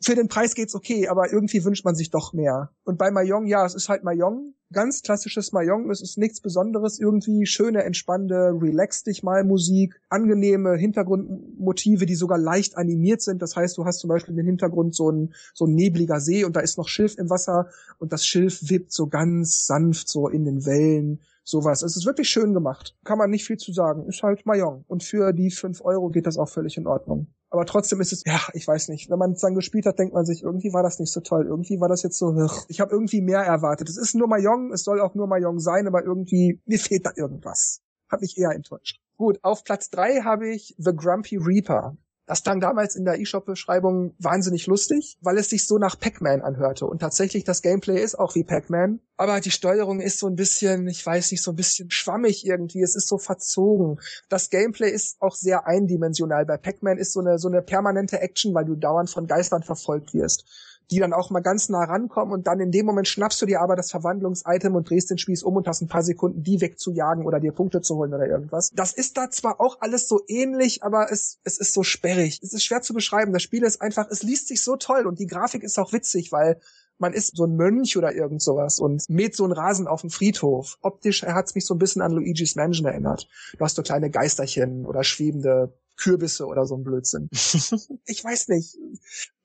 für 0.01 0.15
den 0.15 0.27
Preis 0.27 0.53
geht's 0.53 0.75
okay, 0.75 1.07
aber 1.07 1.31
irgendwie 1.33 1.63
wünscht 1.63 1.83
man 1.83 1.95
sich 1.95 2.11
doch 2.11 2.33
mehr. 2.33 2.69
Und 2.83 2.97
bei 2.97 3.11
Mayong, 3.11 3.47
ja, 3.47 3.65
es 3.65 3.73
ist 3.73 3.89
halt 3.89 4.03
Mayong, 4.03 4.53
ganz 4.71 5.01
klassisches 5.01 5.51
Mayong, 5.51 5.89
es 5.89 6.01
ist 6.01 6.17
nichts 6.17 6.41
Besonderes, 6.41 6.99
irgendwie 6.99 7.45
schöne, 7.45 7.83
entspannende, 7.83 8.57
relax 8.61 9.03
dich 9.03 9.23
mal 9.23 9.43
Musik, 9.43 9.99
angenehme 10.09 10.75
Hintergrundmotive, 10.75 12.05
die 12.05 12.15
sogar 12.15 12.37
leicht 12.37 12.77
animiert 12.77 13.21
sind. 13.21 13.41
Das 13.41 13.55
heißt, 13.55 13.77
du 13.77 13.85
hast 13.85 13.99
zum 13.99 14.09
Beispiel 14.09 14.35
den 14.35 14.45
Hintergrund 14.45 14.95
so 14.95 15.11
ein, 15.11 15.33
so 15.53 15.65
ein 15.65 15.73
nebliger 15.73 16.19
See 16.19 16.45
und 16.45 16.55
da 16.55 16.59
ist 16.59 16.77
noch 16.77 16.87
Schilf 16.87 17.17
im 17.17 17.29
Wasser 17.29 17.69
und 17.97 18.13
das 18.13 18.25
Schilf 18.25 18.69
wippt 18.69 18.91
so 18.91 19.07
ganz 19.07 19.65
sanft 19.65 20.07
so 20.07 20.27
in 20.27 20.45
den 20.45 20.65
Wellen 20.65 21.19
sowas. 21.45 21.83
Es 21.83 21.95
ist 21.95 22.05
wirklich 22.05 22.27
schön 22.27 22.53
gemacht. 22.53 22.97
Kann 23.05 23.17
man 23.17 23.29
nicht 23.29 23.45
viel 23.45 23.57
zu 23.57 23.71
sagen. 23.71 24.05
Ist 24.07 24.23
halt 24.23 24.45
Mayong. 24.45 24.83
Und 24.87 25.03
für 25.03 25.31
die 25.31 25.51
fünf 25.51 25.81
Euro 25.81 26.09
geht 26.09 26.25
das 26.27 26.37
auch 26.37 26.49
völlig 26.49 26.75
in 26.75 26.87
Ordnung. 26.87 27.27
Aber 27.49 27.65
trotzdem 27.65 28.01
ist 28.01 28.11
es, 28.11 28.23
ja, 28.25 28.41
ich 28.53 28.67
weiß 28.67 28.89
nicht. 28.89 29.09
Wenn 29.09 29.19
man 29.19 29.31
es 29.31 29.41
dann 29.41 29.55
gespielt 29.55 29.85
hat, 29.85 29.97
denkt 29.97 30.13
man 30.13 30.25
sich, 30.25 30.43
irgendwie 30.43 30.73
war 30.73 30.83
das 30.83 30.99
nicht 30.99 31.13
so 31.13 31.21
toll. 31.21 31.45
Irgendwie 31.45 31.79
war 31.79 31.87
das 31.87 32.03
jetzt 32.03 32.17
so, 32.17 32.35
ich 32.67 32.81
habe 32.81 32.91
irgendwie 32.91 33.21
mehr 33.21 33.39
erwartet. 33.39 33.87
Es 33.87 33.97
ist 33.97 34.15
nur 34.15 34.27
Mayong, 34.27 34.73
es 34.73 34.83
soll 34.83 34.99
auch 34.99 35.15
nur 35.15 35.27
Mayong 35.27 35.59
sein, 35.59 35.87
aber 35.87 36.03
irgendwie, 36.03 36.59
mir 36.65 36.79
fehlt 36.79 37.05
da 37.05 37.11
irgendwas. 37.15 37.81
Hat 38.09 38.21
mich 38.21 38.37
eher 38.37 38.51
enttäuscht. 38.51 38.99
Gut, 39.17 39.39
auf 39.43 39.63
Platz 39.63 39.89
drei 39.89 40.21
habe 40.21 40.49
ich 40.49 40.75
The 40.77 40.91
Grumpy 40.93 41.37
Reaper. 41.37 41.95
Das 42.25 42.41
klang 42.41 42.59
damals 42.59 42.95
in 42.95 43.05
der 43.05 43.19
eShop-Beschreibung 43.19 44.15
wahnsinnig 44.17 44.65
lustig, 44.65 45.17
weil 45.21 45.37
es 45.37 45.49
sich 45.49 45.67
so 45.67 45.77
nach 45.77 45.99
Pac-Man 45.99 46.41
anhörte. 46.41 46.87
Und 46.87 46.99
tatsächlich, 46.99 47.43
das 47.43 47.61
Gameplay 47.61 48.01
ist 48.01 48.17
auch 48.17 48.33
wie 48.33 48.43
Pac-Man. 48.43 48.99
Aber 49.15 49.39
die 49.39 49.51
Steuerung 49.51 49.99
ist 49.99 50.19
so 50.19 50.27
ein 50.27 50.35
bisschen, 50.35 50.87
ich 50.87 51.05
weiß 51.05 51.31
nicht, 51.31 51.43
so 51.43 51.51
ein 51.51 51.55
bisschen 51.55 51.91
schwammig 51.91 52.45
irgendwie. 52.45 52.81
Es 52.81 52.95
ist 52.95 53.07
so 53.07 53.19
verzogen. 53.19 53.99
Das 54.27 54.49
Gameplay 54.49 54.89
ist 54.89 55.21
auch 55.21 55.35
sehr 55.35 55.67
eindimensional. 55.67 56.45
Bei 56.45 56.57
Pac-Man 56.57 56.97
ist 56.97 57.13
so 57.13 57.19
eine, 57.19 57.37
so 57.37 57.47
eine 57.47 57.61
permanente 57.61 58.19
Action, 58.19 58.55
weil 58.55 58.65
du 58.65 58.75
dauernd 58.75 59.09
von 59.09 59.27
Geistern 59.27 59.61
verfolgt 59.61 60.13
wirst 60.13 60.45
die 60.91 60.99
dann 60.99 61.13
auch 61.13 61.29
mal 61.29 61.41
ganz 61.41 61.69
nah 61.69 61.83
rankommen 61.83 62.33
und 62.33 62.47
dann 62.47 62.59
in 62.59 62.71
dem 62.71 62.85
Moment 62.85 63.07
schnappst 63.07 63.41
du 63.41 63.45
dir 63.45 63.61
aber 63.61 63.75
das 63.75 63.91
Verwandlungsitem 63.91 64.75
und 64.75 64.89
drehst 64.89 65.09
den 65.09 65.17
Spieß 65.17 65.43
um 65.43 65.55
und 65.55 65.67
hast 65.67 65.81
ein 65.81 65.87
paar 65.87 66.03
Sekunden, 66.03 66.43
die 66.43 66.61
wegzujagen 66.61 67.25
oder 67.25 67.39
dir 67.39 67.51
Punkte 67.51 67.81
zu 67.81 67.95
holen 67.95 68.13
oder 68.13 68.27
irgendwas. 68.27 68.71
Das 68.73 68.93
ist 68.93 69.17
da 69.17 69.29
zwar 69.29 69.59
auch 69.59 69.81
alles 69.81 70.07
so 70.07 70.21
ähnlich, 70.27 70.83
aber 70.83 71.11
es, 71.11 71.39
es 71.43 71.57
ist 71.57 71.73
so 71.73 71.83
sperrig. 71.83 72.39
Es 72.43 72.53
ist 72.53 72.63
schwer 72.63 72.81
zu 72.81 72.93
beschreiben. 72.93 73.33
Das 73.33 73.43
Spiel 73.43 73.63
ist 73.63 73.81
einfach, 73.81 74.07
es 74.09 74.23
liest 74.23 74.47
sich 74.47 74.63
so 74.63 74.75
toll 74.75 75.05
und 75.05 75.19
die 75.19 75.27
Grafik 75.27 75.63
ist 75.63 75.79
auch 75.79 75.93
witzig, 75.93 76.31
weil 76.31 76.59
man 76.97 77.13
ist 77.13 77.35
so 77.35 77.45
ein 77.45 77.55
Mönch 77.55 77.97
oder 77.97 78.13
irgend 78.13 78.41
sowas 78.41 78.79
und 78.79 79.03
mäht 79.09 79.35
so 79.35 79.43
einen 79.43 79.53
Rasen 79.53 79.87
auf 79.87 80.01
dem 80.01 80.09
Friedhof. 80.09 80.77
Optisch 80.81 81.23
hat 81.23 81.47
es 81.47 81.55
mich 81.55 81.65
so 81.65 81.73
ein 81.73 81.79
bisschen 81.79 82.01
an 82.01 82.11
Luigi's 82.11 82.55
Mansion 82.55 82.87
erinnert. 82.87 83.27
Du 83.57 83.63
hast 83.63 83.75
so 83.75 83.83
kleine 83.83 84.09
Geisterchen 84.09 84.85
oder 84.85 85.03
schwebende 85.03 85.73
Kürbisse 85.97 86.45
oder 86.45 86.65
so 86.65 86.75
ein 86.75 86.83
Blödsinn. 86.83 87.29
ich 88.05 88.23
weiß 88.23 88.49
nicht. 88.49 88.77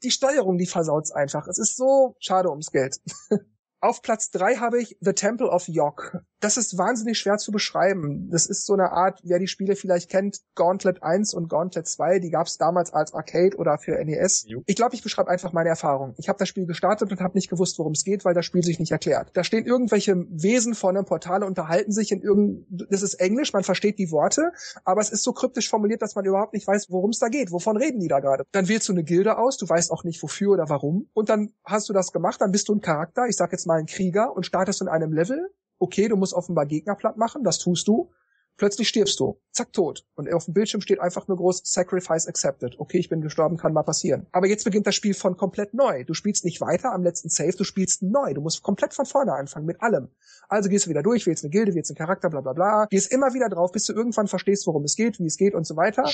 Die 0.03 0.11
Steuerung, 0.11 0.59
die 0.59 0.67
versaut's 0.67 1.13
einfach. 1.13 1.47
Es 1.49 1.59
ist 1.59 1.77
so 1.77 2.17
schade 2.19 2.51
ums 2.51 2.71
Geld. 2.71 3.01
Auf 3.83 4.03
Platz 4.03 4.31
drei 4.31 4.57
habe 4.57 4.79
ich 4.79 4.99
The 5.01 5.15
Temple 5.15 5.49
of 5.49 5.67
Yok. 5.67 6.19
Das 6.41 6.59
ist 6.59 6.77
wahnsinnig 6.77 7.19
schwer 7.19 7.39
zu 7.39 7.51
beschreiben. 7.51 8.29
Das 8.31 8.45
ist 8.45 8.67
so 8.67 8.75
eine 8.75 8.93
Art, 8.93 9.21
wer 9.25 9.39
die 9.39 9.47
Spiele 9.47 9.75
vielleicht 9.75 10.11
kennt, 10.11 10.41
Gauntlet 10.55 11.03
1 11.03 11.33
und 11.33 11.49
Gauntlet 11.49 11.87
2, 11.87 12.19
die 12.19 12.31
gab 12.31 12.47
es 12.47 12.59
damals 12.59 12.93
als 12.93 13.15
Arcade 13.15 13.57
oder 13.57 13.79
für 13.79 13.93
NES. 14.05 14.47
Ich 14.67 14.77
glaube, 14.77 14.95
ich 14.95 15.03
beschreibe 15.03 15.31
einfach 15.31 15.53
meine 15.53 15.71
Erfahrung. 15.71 16.15
Ich 16.19 16.29
habe 16.29 16.39
das 16.39 16.49
Spiel 16.49 16.67
gestartet 16.67 17.11
und 17.11 17.21
habe 17.21 17.37
nicht 17.37 17.49
gewusst, 17.49 17.79
worum 17.79 17.93
es 17.93 18.05
geht, 18.05 18.27
weil 18.27 18.35
das 18.35 18.45
Spiel 18.45 18.63
sich 18.63 18.79
nicht 18.79 18.93
erklärt. 18.93 19.31
Da 19.33 19.45
stehen 19.45 19.65
irgendwelche 19.65 20.15
Wesen 20.29 20.75
vor 20.75 20.91
einem 20.91 21.07
Portal, 21.07 21.43
unterhalten 21.43 21.93
sich 21.93 22.13
in 22.13 22.21
irgend, 22.21 22.67
das 22.69 23.01
ist 23.01 23.15
Englisch, 23.15 23.55
man 23.55 23.65
versteht 23.65 23.99
die 23.99 24.11
Worte, 24.11 24.53
aber 24.85 25.01
es 25.01 25.11
ist 25.11 25.23
so 25.23 25.33
kryptisch 25.33 25.71
formuliert, 25.71 26.03
dass 26.03 26.15
man 26.15 26.27
überhaupt 26.27 26.53
nicht 26.53 26.67
weiß, 26.67 26.87
worum 26.91 27.11
es 27.11 27.19
da 27.19 27.29
geht. 27.29 27.51
Wovon 27.51 27.79
reden 27.79 28.01
die 28.01 28.09
da 28.09 28.21
gerade? 28.21 28.45
Dann 28.53 28.69
wählst 28.69 28.89
du 28.89 28.93
eine 28.93 29.05
Gilde 29.05 29.39
aus, 29.39 29.57
du 29.57 29.67
weißt 29.67 29.91
auch 29.91 30.05
nicht 30.05 30.23
wofür 30.23 30.53
oder 30.53 30.69
warum. 30.69 31.09
Und 31.15 31.31
dann 31.31 31.53
hast 31.65 31.89
du 31.89 31.95
das 31.95 32.13
gemacht, 32.13 32.43
dann 32.43 32.53
bist 32.53 32.69
du 32.69 32.75
ein 32.75 32.81
Charakter, 32.81 33.27
ich 33.27 33.37
sag 33.37 33.53
jetzt 33.53 33.67
mal 33.67 33.70
ein 33.77 33.87
Krieger 33.87 34.35
und 34.35 34.47
startest 34.47 34.81
in 34.81 34.89
einem 34.89 35.13
Level. 35.13 35.51
Okay, 35.79 36.09
du 36.09 36.17
musst 36.17 36.35
offenbar 36.35 36.67
Gegner 36.67 36.95
platt 36.95 37.17
machen, 37.17 37.45
das 37.45 37.59
tust 37.59 37.89
du. 37.89 38.11
Plötzlich 38.61 38.89
stirbst 38.89 39.19
du. 39.19 39.41
Zack, 39.53 39.73
tot. 39.73 40.05
Und 40.17 40.31
auf 40.31 40.45
dem 40.45 40.53
Bildschirm 40.53 40.83
steht 40.83 41.01
einfach 41.01 41.27
nur 41.29 41.39
groß 41.39 41.63
Sacrifice 41.65 42.29
accepted. 42.29 42.79
Okay, 42.79 42.99
ich 42.99 43.09
bin 43.09 43.23
gestorben, 43.23 43.57
kann 43.57 43.73
mal 43.73 43.85
passieren. 43.85 44.27
Aber 44.33 44.49
jetzt 44.49 44.65
beginnt 44.65 44.87
das 44.87 44.95
Spiel 44.95 45.15
von 45.15 45.39
komplett 45.39 45.73
neu. 45.73 46.05
Du 46.05 46.13
spielst 46.13 46.45
nicht 46.45 46.61
weiter 46.61 46.93
am 46.93 47.03
letzten 47.03 47.31
Save, 47.31 47.53
du 47.53 47.65
spielst 47.65 48.03
neu. 48.03 48.35
Du 48.35 48.43
musst 48.43 48.63
komplett 48.63 48.93
von 48.93 49.07
vorne 49.07 49.33
anfangen, 49.33 49.65
mit 49.65 49.81
allem. 49.81 50.09
Also 50.51 50.69
gehst 50.69 50.85
du 50.85 50.91
wieder 50.91 51.03
durch, 51.03 51.27
wählst 51.27 51.43
eine 51.43 51.51
Gilde, 51.51 51.75
wählst 51.75 51.91
einen 51.91 51.97
Charakter, 51.97 52.29
bla 52.29 52.43
bla 52.43 52.53
bla. 52.53 52.85
Gehst 52.91 53.11
immer 53.11 53.33
wieder 53.33 53.49
drauf, 53.49 53.73
bis 53.73 53.87
du 53.87 53.95
irgendwann 53.95 54.29
verstehst, 54.29 54.67
worum 54.67 54.85
es 54.85 54.95
geht, 54.95 55.19
wie 55.21 55.27
es 55.27 55.39
geht 55.39 55.55
und 55.55 55.67
so 55.67 55.77
weiter. 55.77 56.05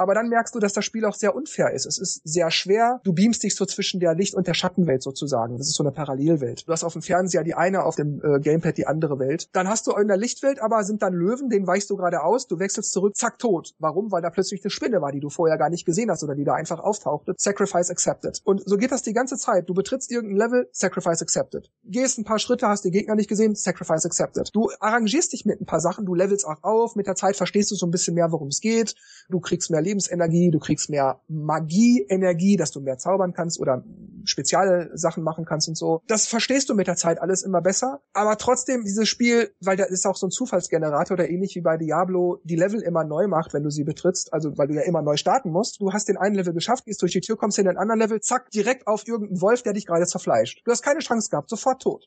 Aber 0.00 0.14
dann 0.14 0.30
merkst 0.30 0.54
du, 0.54 0.60
dass 0.60 0.72
das 0.72 0.86
Spiel 0.86 1.04
auch 1.04 1.14
sehr 1.14 1.36
unfair 1.36 1.74
ist. 1.74 1.84
Es 1.84 1.98
ist 1.98 2.22
sehr 2.24 2.50
schwer. 2.50 3.02
Du 3.04 3.12
beamst 3.12 3.42
dich 3.42 3.54
so 3.54 3.66
zwischen 3.66 4.00
der 4.00 4.14
Licht- 4.14 4.34
und 4.34 4.46
der 4.46 4.54
Schattenwelt 4.54 5.02
sozusagen. 5.02 5.58
Das 5.58 5.68
ist 5.68 5.74
so 5.74 5.82
eine 5.82 5.92
Parallelwelt. 5.92 6.66
Du 6.66 6.72
hast 6.72 6.84
auf 6.84 6.94
dem 6.94 7.02
Fernseher 7.02 7.44
die 7.44 7.52
eine, 7.52 7.84
auf 7.84 7.96
dem 7.96 8.18
äh, 8.24 8.40
Gamepad 8.40 8.78
die 8.78 8.86
andere 8.86 9.18
Welt. 9.18 9.50
Dann 9.52 9.68
hast 9.68 9.86
du 9.86 9.92
in 9.92 10.08
der 10.08 10.16
Lichtwelt 10.16 10.58
aber 10.62 10.84
sind 10.84 11.02
dann 11.02 11.12
Löwen, 11.12 11.50
den 11.50 11.66
weichst 11.66 11.90
du 11.90 11.98
gerade 11.98 12.22
aus. 12.22 12.46
Du 12.46 12.58
wechselst 12.58 12.92
zurück, 12.92 13.14
zack, 13.14 13.38
tot. 13.38 13.74
Warum? 13.78 14.10
Weil 14.10 14.22
da 14.22 14.30
plötzlich 14.30 14.64
eine 14.64 14.70
Spinne 14.70 15.02
war, 15.02 15.12
die 15.12 15.20
du 15.20 15.28
vorher 15.28 15.58
gar 15.58 15.68
nicht 15.68 15.84
gesehen 15.84 16.10
hast 16.10 16.24
oder 16.24 16.34
die 16.34 16.44
da 16.44 16.54
einfach 16.54 16.80
auftauchte. 16.80 17.34
Sacrifice 17.36 17.90
accepted. 17.90 18.40
Und 18.44 18.62
so 18.64 18.78
geht 18.78 18.92
das 18.92 19.02
die 19.02 19.12
ganze 19.12 19.36
Zeit. 19.36 19.68
Du 19.68 19.74
betrittst 19.74 20.10
irgendein 20.10 20.38
Level, 20.38 20.68
Sacrifice 20.72 21.20
accepted. 21.20 21.70
Gehst 21.84 22.16
ein 22.16 22.24
paar 22.24 22.38
Schritte, 22.38 22.68
hast 22.68 22.86
die 22.86 22.90
Gegner 22.90 23.16
nicht 23.16 23.28
gesehen, 23.28 23.54
Sacrifice 23.54 24.06
accepted. 24.06 24.48
Du 24.54 24.70
arrangierst 24.80 25.34
dich 25.34 25.44
mit 25.44 25.60
ein 25.60 25.66
paar 25.66 25.80
Sachen, 25.80 26.06
du 26.06 26.14
levelst 26.14 26.46
auch 26.46 26.62
auf, 26.62 26.96
mit 26.96 27.06
der 27.06 27.16
Zeit 27.16 27.36
verstehst 27.36 27.70
du 27.70 27.74
so 27.74 27.84
ein 27.84 27.90
bisschen 27.90 28.14
mehr, 28.14 28.32
worum 28.32 28.48
es 28.48 28.62
geht. 28.62 28.94
Du 29.28 29.40
kriegst 29.40 29.70
mehr 29.70 29.82
Lebensenergie, 29.90 30.50
du 30.50 30.58
kriegst 30.58 30.88
mehr 30.88 31.20
Magie-Energie, 31.28 32.56
dass 32.56 32.70
du 32.70 32.80
mehr 32.80 32.98
zaubern 32.98 33.32
kannst 33.32 33.60
oder 33.60 33.84
spezielle 34.24 34.90
Sachen 34.94 35.22
machen 35.24 35.44
kannst 35.44 35.68
und 35.68 35.76
so. 35.76 36.02
Das 36.06 36.26
verstehst 36.26 36.68
du 36.68 36.74
mit 36.74 36.86
der 36.86 36.96
Zeit 36.96 37.20
alles 37.20 37.42
immer 37.42 37.60
besser. 37.60 38.00
Aber 38.12 38.36
trotzdem, 38.36 38.84
dieses 38.84 39.08
Spiel, 39.08 39.52
weil 39.60 39.76
da 39.76 39.84
ist 39.84 40.06
auch 40.06 40.16
so 40.16 40.26
ein 40.26 40.30
Zufallsgenerator, 40.30 41.16
der 41.16 41.30
ähnlich 41.30 41.54
wie 41.56 41.60
bei 41.60 41.76
Diablo 41.76 42.40
die 42.44 42.56
Level 42.56 42.80
immer 42.80 43.04
neu 43.04 43.26
macht, 43.26 43.52
wenn 43.54 43.62
du 43.62 43.70
sie 43.70 43.84
betrittst, 43.84 44.32
also 44.32 44.56
weil 44.56 44.68
du 44.68 44.74
ja 44.74 44.82
immer 44.82 45.02
neu 45.02 45.16
starten 45.16 45.50
musst. 45.50 45.80
Du 45.80 45.92
hast 45.92 46.08
den 46.08 46.16
einen 46.16 46.34
Level 46.34 46.52
geschafft, 46.52 46.84
gehst 46.84 47.02
durch 47.02 47.12
die 47.12 47.20
Tür, 47.20 47.36
kommst 47.36 47.58
in 47.58 47.64
den 47.64 47.76
anderen 47.76 48.00
Level, 48.00 48.20
zack, 48.20 48.50
direkt 48.50 48.86
auf 48.86 49.06
irgendeinen 49.06 49.40
Wolf, 49.40 49.62
der 49.62 49.72
dich 49.72 49.86
gerade 49.86 50.06
zerfleischt. 50.06 50.62
Du 50.64 50.70
hast 50.70 50.82
keine 50.82 51.00
Chance 51.00 51.30
gehabt, 51.30 51.50
sofort 51.50 51.82
tot. 51.82 52.06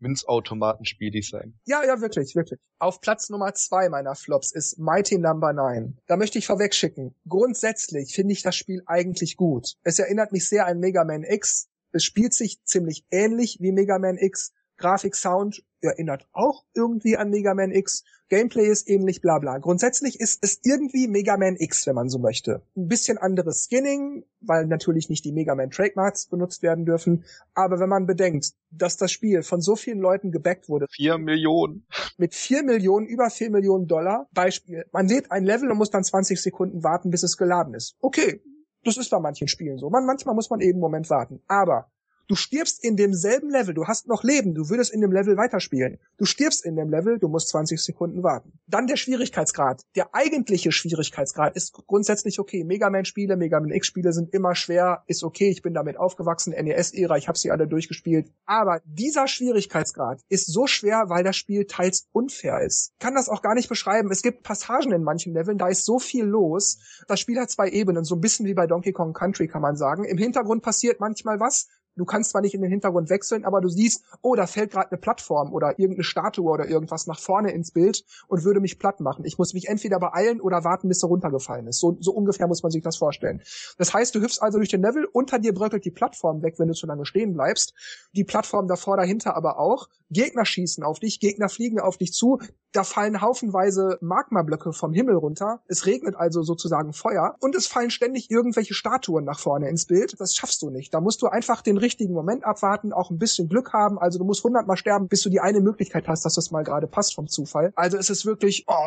Münzautomaten-Spieldesign. 0.00 1.54
Ja, 1.66 1.84
ja, 1.84 2.00
wirklich, 2.00 2.34
wirklich. 2.34 2.58
Auf 2.78 3.00
Platz 3.00 3.30
Nummer 3.30 3.54
zwei 3.54 3.88
meiner 3.88 4.14
Flops 4.14 4.52
ist 4.52 4.78
Mighty 4.78 5.18
Number 5.18 5.52
no. 5.52 5.62
9. 5.62 5.98
Da 6.06 6.16
möchte 6.16 6.31
ich 6.38 6.46
vorwegschicken. 6.46 7.14
Grundsätzlich 7.28 8.14
finde 8.14 8.32
ich 8.32 8.42
das 8.42 8.56
Spiel 8.56 8.82
eigentlich 8.86 9.36
gut. 9.36 9.74
Es 9.82 9.98
erinnert 9.98 10.32
mich 10.32 10.48
sehr 10.48 10.66
an 10.66 10.78
Mega 10.78 11.04
Man 11.04 11.24
X. 11.24 11.68
Es 11.92 12.04
spielt 12.04 12.34
sich 12.34 12.62
ziemlich 12.64 13.04
ähnlich 13.10 13.58
wie 13.60 13.72
Mega 13.72 13.98
Man 13.98 14.18
X. 14.18 14.52
Grafik, 14.76 15.14
Sound 15.14 15.62
erinnert 15.80 16.28
auch 16.32 16.64
irgendwie 16.74 17.16
an 17.16 17.30
Mega 17.30 17.54
Man 17.54 17.72
X. 17.72 18.04
Gameplay 18.28 18.66
ist 18.66 18.88
ähnlich, 18.88 19.20
bla 19.20 19.38
bla. 19.38 19.58
Grundsätzlich 19.58 20.18
ist 20.18 20.42
es 20.42 20.60
irgendwie 20.64 21.06
Mega 21.06 21.36
Man 21.36 21.56
X, 21.56 21.86
wenn 21.86 21.94
man 21.94 22.08
so 22.08 22.18
möchte. 22.18 22.62
Ein 22.76 22.88
bisschen 22.88 23.18
anderes 23.18 23.64
Skinning, 23.64 24.24
weil 24.40 24.66
natürlich 24.66 25.10
nicht 25.10 25.24
die 25.24 25.32
Mega 25.32 25.54
Man 25.54 25.70
Trademarks 25.70 26.28
benutzt 26.28 26.62
werden 26.62 26.86
dürfen. 26.86 27.24
Aber 27.54 27.78
wenn 27.78 27.88
man 27.88 28.06
bedenkt, 28.06 28.52
dass 28.70 28.96
das 28.96 29.12
Spiel 29.12 29.42
von 29.42 29.60
so 29.60 29.76
vielen 29.76 30.00
Leuten 30.00 30.30
gebackt 30.30 30.68
wurde. 30.68 30.86
Vier 30.90 31.18
Millionen. 31.18 31.86
Mit 32.16 32.34
vier 32.34 32.62
Millionen, 32.62 33.06
über 33.06 33.28
vier 33.28 33.50
Millionen 33.50 33.86
Dollar. 33.86 34.28
Beispiel. 34.32 34.86
Man 34.92 35.08
lädt 35.08 35.30
ein 35.30 35.44
Level 35.44 35.70
und 35.70 35.78
muss 35.78 35.90
dann 35.90 36.04
20 36.04 36.40
Sekunden 36.40 36.82
warten, 36.82 37.10
bis 37.10 37.22
es 37.22 37.36
geladen 37.36 37.74
ist. 37.74 37.96
Okay. 38.00 38.40
Das 38.84 38.96
ist 38.96 39.10
bei 39.10 39.20
manchen 39.20 39.46
Spielen 39.46 39.78
so. 39.78 39.90
Man, 39.90 40.06
manchmal 40.06 40.34
muss 40.34 40.50
man 40.50 40.60
eben 40.60 40.72
einen 40.72 40.80
Moment 40.80 41.08
warten. 41.08 41.40
Aber 41.46 41.92
Du 42.28 42.36
stirbst 42.36 42.82
in 42.84 42.96
demselben 42.96 43.50
Level, 43.50 43.74
du 43.74 43.86
hast 43.86 44.06
noch 44.06 44.22
Leben, 44.22 44.54
du 44.54 44.68
würdest 44.68 44.92
in 44.92 45.00
dem 45.00 45.12
Level 45.12 45.36
weiterspielen. 45.36 45.98
Du 46.18 46.24
stirbst 46.24 46.64
in 46.64 46.76
dem 46.76 46.88
Level, 46.88 47.18
du 47.18 47.28
musst 47.28 47.48
20 47.48 47.80
Sekunden 47.80 48.22
warten. 48.22 48.52
Dann 48.66 48.86
der 48.86 48.96
Schwierigkeitsgrad. 48.96 49.82
Der 49.96 50.14
eigentliche 50.14 50.70
Schwierigkeitsgrad 50.70 51.56
ist 51.56 51.72
grundsätzlich 51.72 52.38
okay. 52.38 52.64
Mega 52.64 52.90
Man-Spiele, 52.90 53.36
Mega 53.36 53.58
Man 53.58 53.70
X-Spiele 53.70 54.12
sind 54.12 54.32
immer 54.32 54.54
schwer, 54.54 55.02
ist 55.06 55.24
okay, 55.24 55.48
ich 55.50 55.62
bin 55.62 55.74
damit 55.74 55.96
aufgewachsen, 55.96 56.52
NES-Ära, 56.52 57.16
ich 57.16 57.26
habe 57.26 57.38
sie 57.38 57.50
alle 57.50 57.66
durchgespielt. 57.66 58.30
Aber 58.46 58.80
dieser 58.84 59.26
Schwierigkeitsgrad 59.26 60.20
ist 60.28 60.46
so 60.46 60.66
schwer, 60.66 61.04
weil 61.08 61.24
das 61.24 61.36
Spiel 61.36 61.66
teils 61.66 62.06
unfair 62.12 62.60
ist. 62.60 62.92
Ich 62.92 62.98
kann 63.00 63.14
das 63.14 63.28
auch 63.28 63.42
gar 63.42 63.54
nicht 63.54 63.68
beschreiben. 63.68 64.10
Es 64.12 64.22
gibt 64.22 64.44
Passagen 64.44 64.92
in 64.92 65.02
manchen 65.02 65.34
Leveln, 65.34 65.58
da 65.58 65.68
ist 65.68 65.84
so 65.84 65.98
viel 65.98 66.24
los. 66.24 66.78
Das 67.08 67.18
Spiel 67.18 67.40
hat 67.40 67.50
zwei 67.50 67.68
Ebenen, 67.68 68.04
so 68.04 68.14
ein 68.14 68.20
bisschen 68.20 68.46
wie 68.46 68.54
bei 68.54 68.66
Donkey 68.66 68.92
Kong 68.92 69.12
Country 69.12 69.48
kann 69.48 69.62
man 69.62 69.76
sagen. 69.76 70.04
Im 70.04 70.18
Hintergrund 70.18 70.62
passiert 70.62 71.00
manchmal 71.00 71.40
was, 71.40 71.68
Du 71.96 72.04
kannst 72.04 72.30
zwar 72.30 72.40
nicht 72.40 72.54
in 72.54 72.62
den 72.62 72.70
Hintergrund 72.70 73.10
wechseln, 73.10 73.44
aber 73.44 73.60
du 73.60 73.68
siehst, 73.68 74.04
oh, 74.22 74.34
da 74.34 74.46
fällt 74.46 74.72
gerade 74.72 74.90
eine 74.90 74.98
Plattform 74.98 75.52
oder 75.52 75.78
irgendeine 75.78 76.04
Statue 76.04 76.50
oder 76.50 76.68
irgendwas 76.68 77.06
nach 77.06 77.20
vorne 77.20 77.52
ins 77.52 77.70
Bild 77.70 78.04
und 78.28 78.44
würde 78.44 78.60
mich 78.60 78.78
platt 78.78 79.00
machen. 79.00 79.24
Ich 79.24 79.38
muss 79.38 79.52
mich 79.52 79.68
entweder 79.68 79.98
beeilen 79.98 80.40
oder 80.40 80.64
warten, 80.64 80.88
bis 80.88 81.02
er 81.02 81.08
runtergefallen 81.08 81.66
ist. 81.66 81.80
So, 81.80 81.96
so 82.00 82.12
ungefähr 82.12 82.46
muss 82.46 82.62
man 82.62 82.72
sich 82.72 82.82
das 82.82 82.96
vorstellen. 82.96 83.42
Das 83.78 83.92
heißt, 83.92 84.14
du 84.14 84.20
hüpfst 84.20 84.40
also 84.40 84.58
durch 84.58 84.70
den 84.70 84.82
Level, 84.82 85.06
unter 85.12 85.38
dir 85.38 85.52
bröckelt 85.52 85.84
die 85.84 85.90
Plattform 85.90 86.42
weg, 86.42 86.54
wenn 86.58 86.68
du 86.68 86.74
zu 86.74 86.86
lange 86.86 87.04
stehen 87.04 87.34
bleibst. 87.34 87.74
Die 88.12 88.24
Plattform 88.24 88.68
davor, 88.68 88.96
dahinter 88.96 89.36
aber 89.36 89.58
auch. 89.58 89.88
Gegner 90.12 90.44
schießen 90.44 90.84
auf 90.84 91.00
dich, 91.00 91.20
Gegner 91.20 91.48
fliegen 91.48 91.80
auf 91.80 91.96
dich 91.96 92.12
zu. 92.12 92.38
Da 92.72 92.84
fallen 92.84 93.20
haufenweise 93.20 93.98
Magmablöcke 94.00 94.72
vom 94.72 94.94
Himmel 94.94 95.16
runter. 95.16 95.62
Es 95.68 95.84
regnet 95.84 96.16
also 96.16 96.42
sozusagen 96.42 96.94
Feuer 96.94 97.36
und 97.40 97.54
es 97.54 97.66
fallen 97.66 97.90
ständig 97.90 98.30
irgendwelche 98.30 98.72
Statuen 98.72 99.26
nach 99.26 99.38
vorne 99.38 99.68
ins 99.68 99.84
Bild. 99.86 100.18
Das 100.18 100.34
schaffst 100.34 100.62
du 100.62 100.70
nicht. 100.70 100.94
Da 100.94 101.00
musst 101.00 101.20
du 101.20 101.26
einfach 101.26 101.60
den 101.60 101.76
richtigen 101.76 102.14
Moment 102.14 102.44
abwarten, 102.44 102.94
auch 102.94 103.10
ein 103.10 103.18
bisschen 103.18 103.48
Glück 103.48 103.74
haben. 103.74 103.98
Also 103.98 104.18
du 104.18 104.24
musst 104.24 104.42
hundertmal 104.42 104.78
sterben, 104.78 105.08
bis 105.08 105.20
du 105.22 105.28
die 105.28 105.40
eine 105.40 105.60
Möglichkeit 105.60 106.08
hast, 106.08 106.24
dass 106.24 106.34
das 106.34 106.50
mal 106.50 106.62
gerade 106.62 106.86
passt 106.86 107.14
vom 107.14 107.28
Zufall. 107.28 107.74
Also 107.76 107.98
es 107.98 108.08
ist 108.08 108.24
wirklich, 108.24 108.64
oh. 108.68 108.86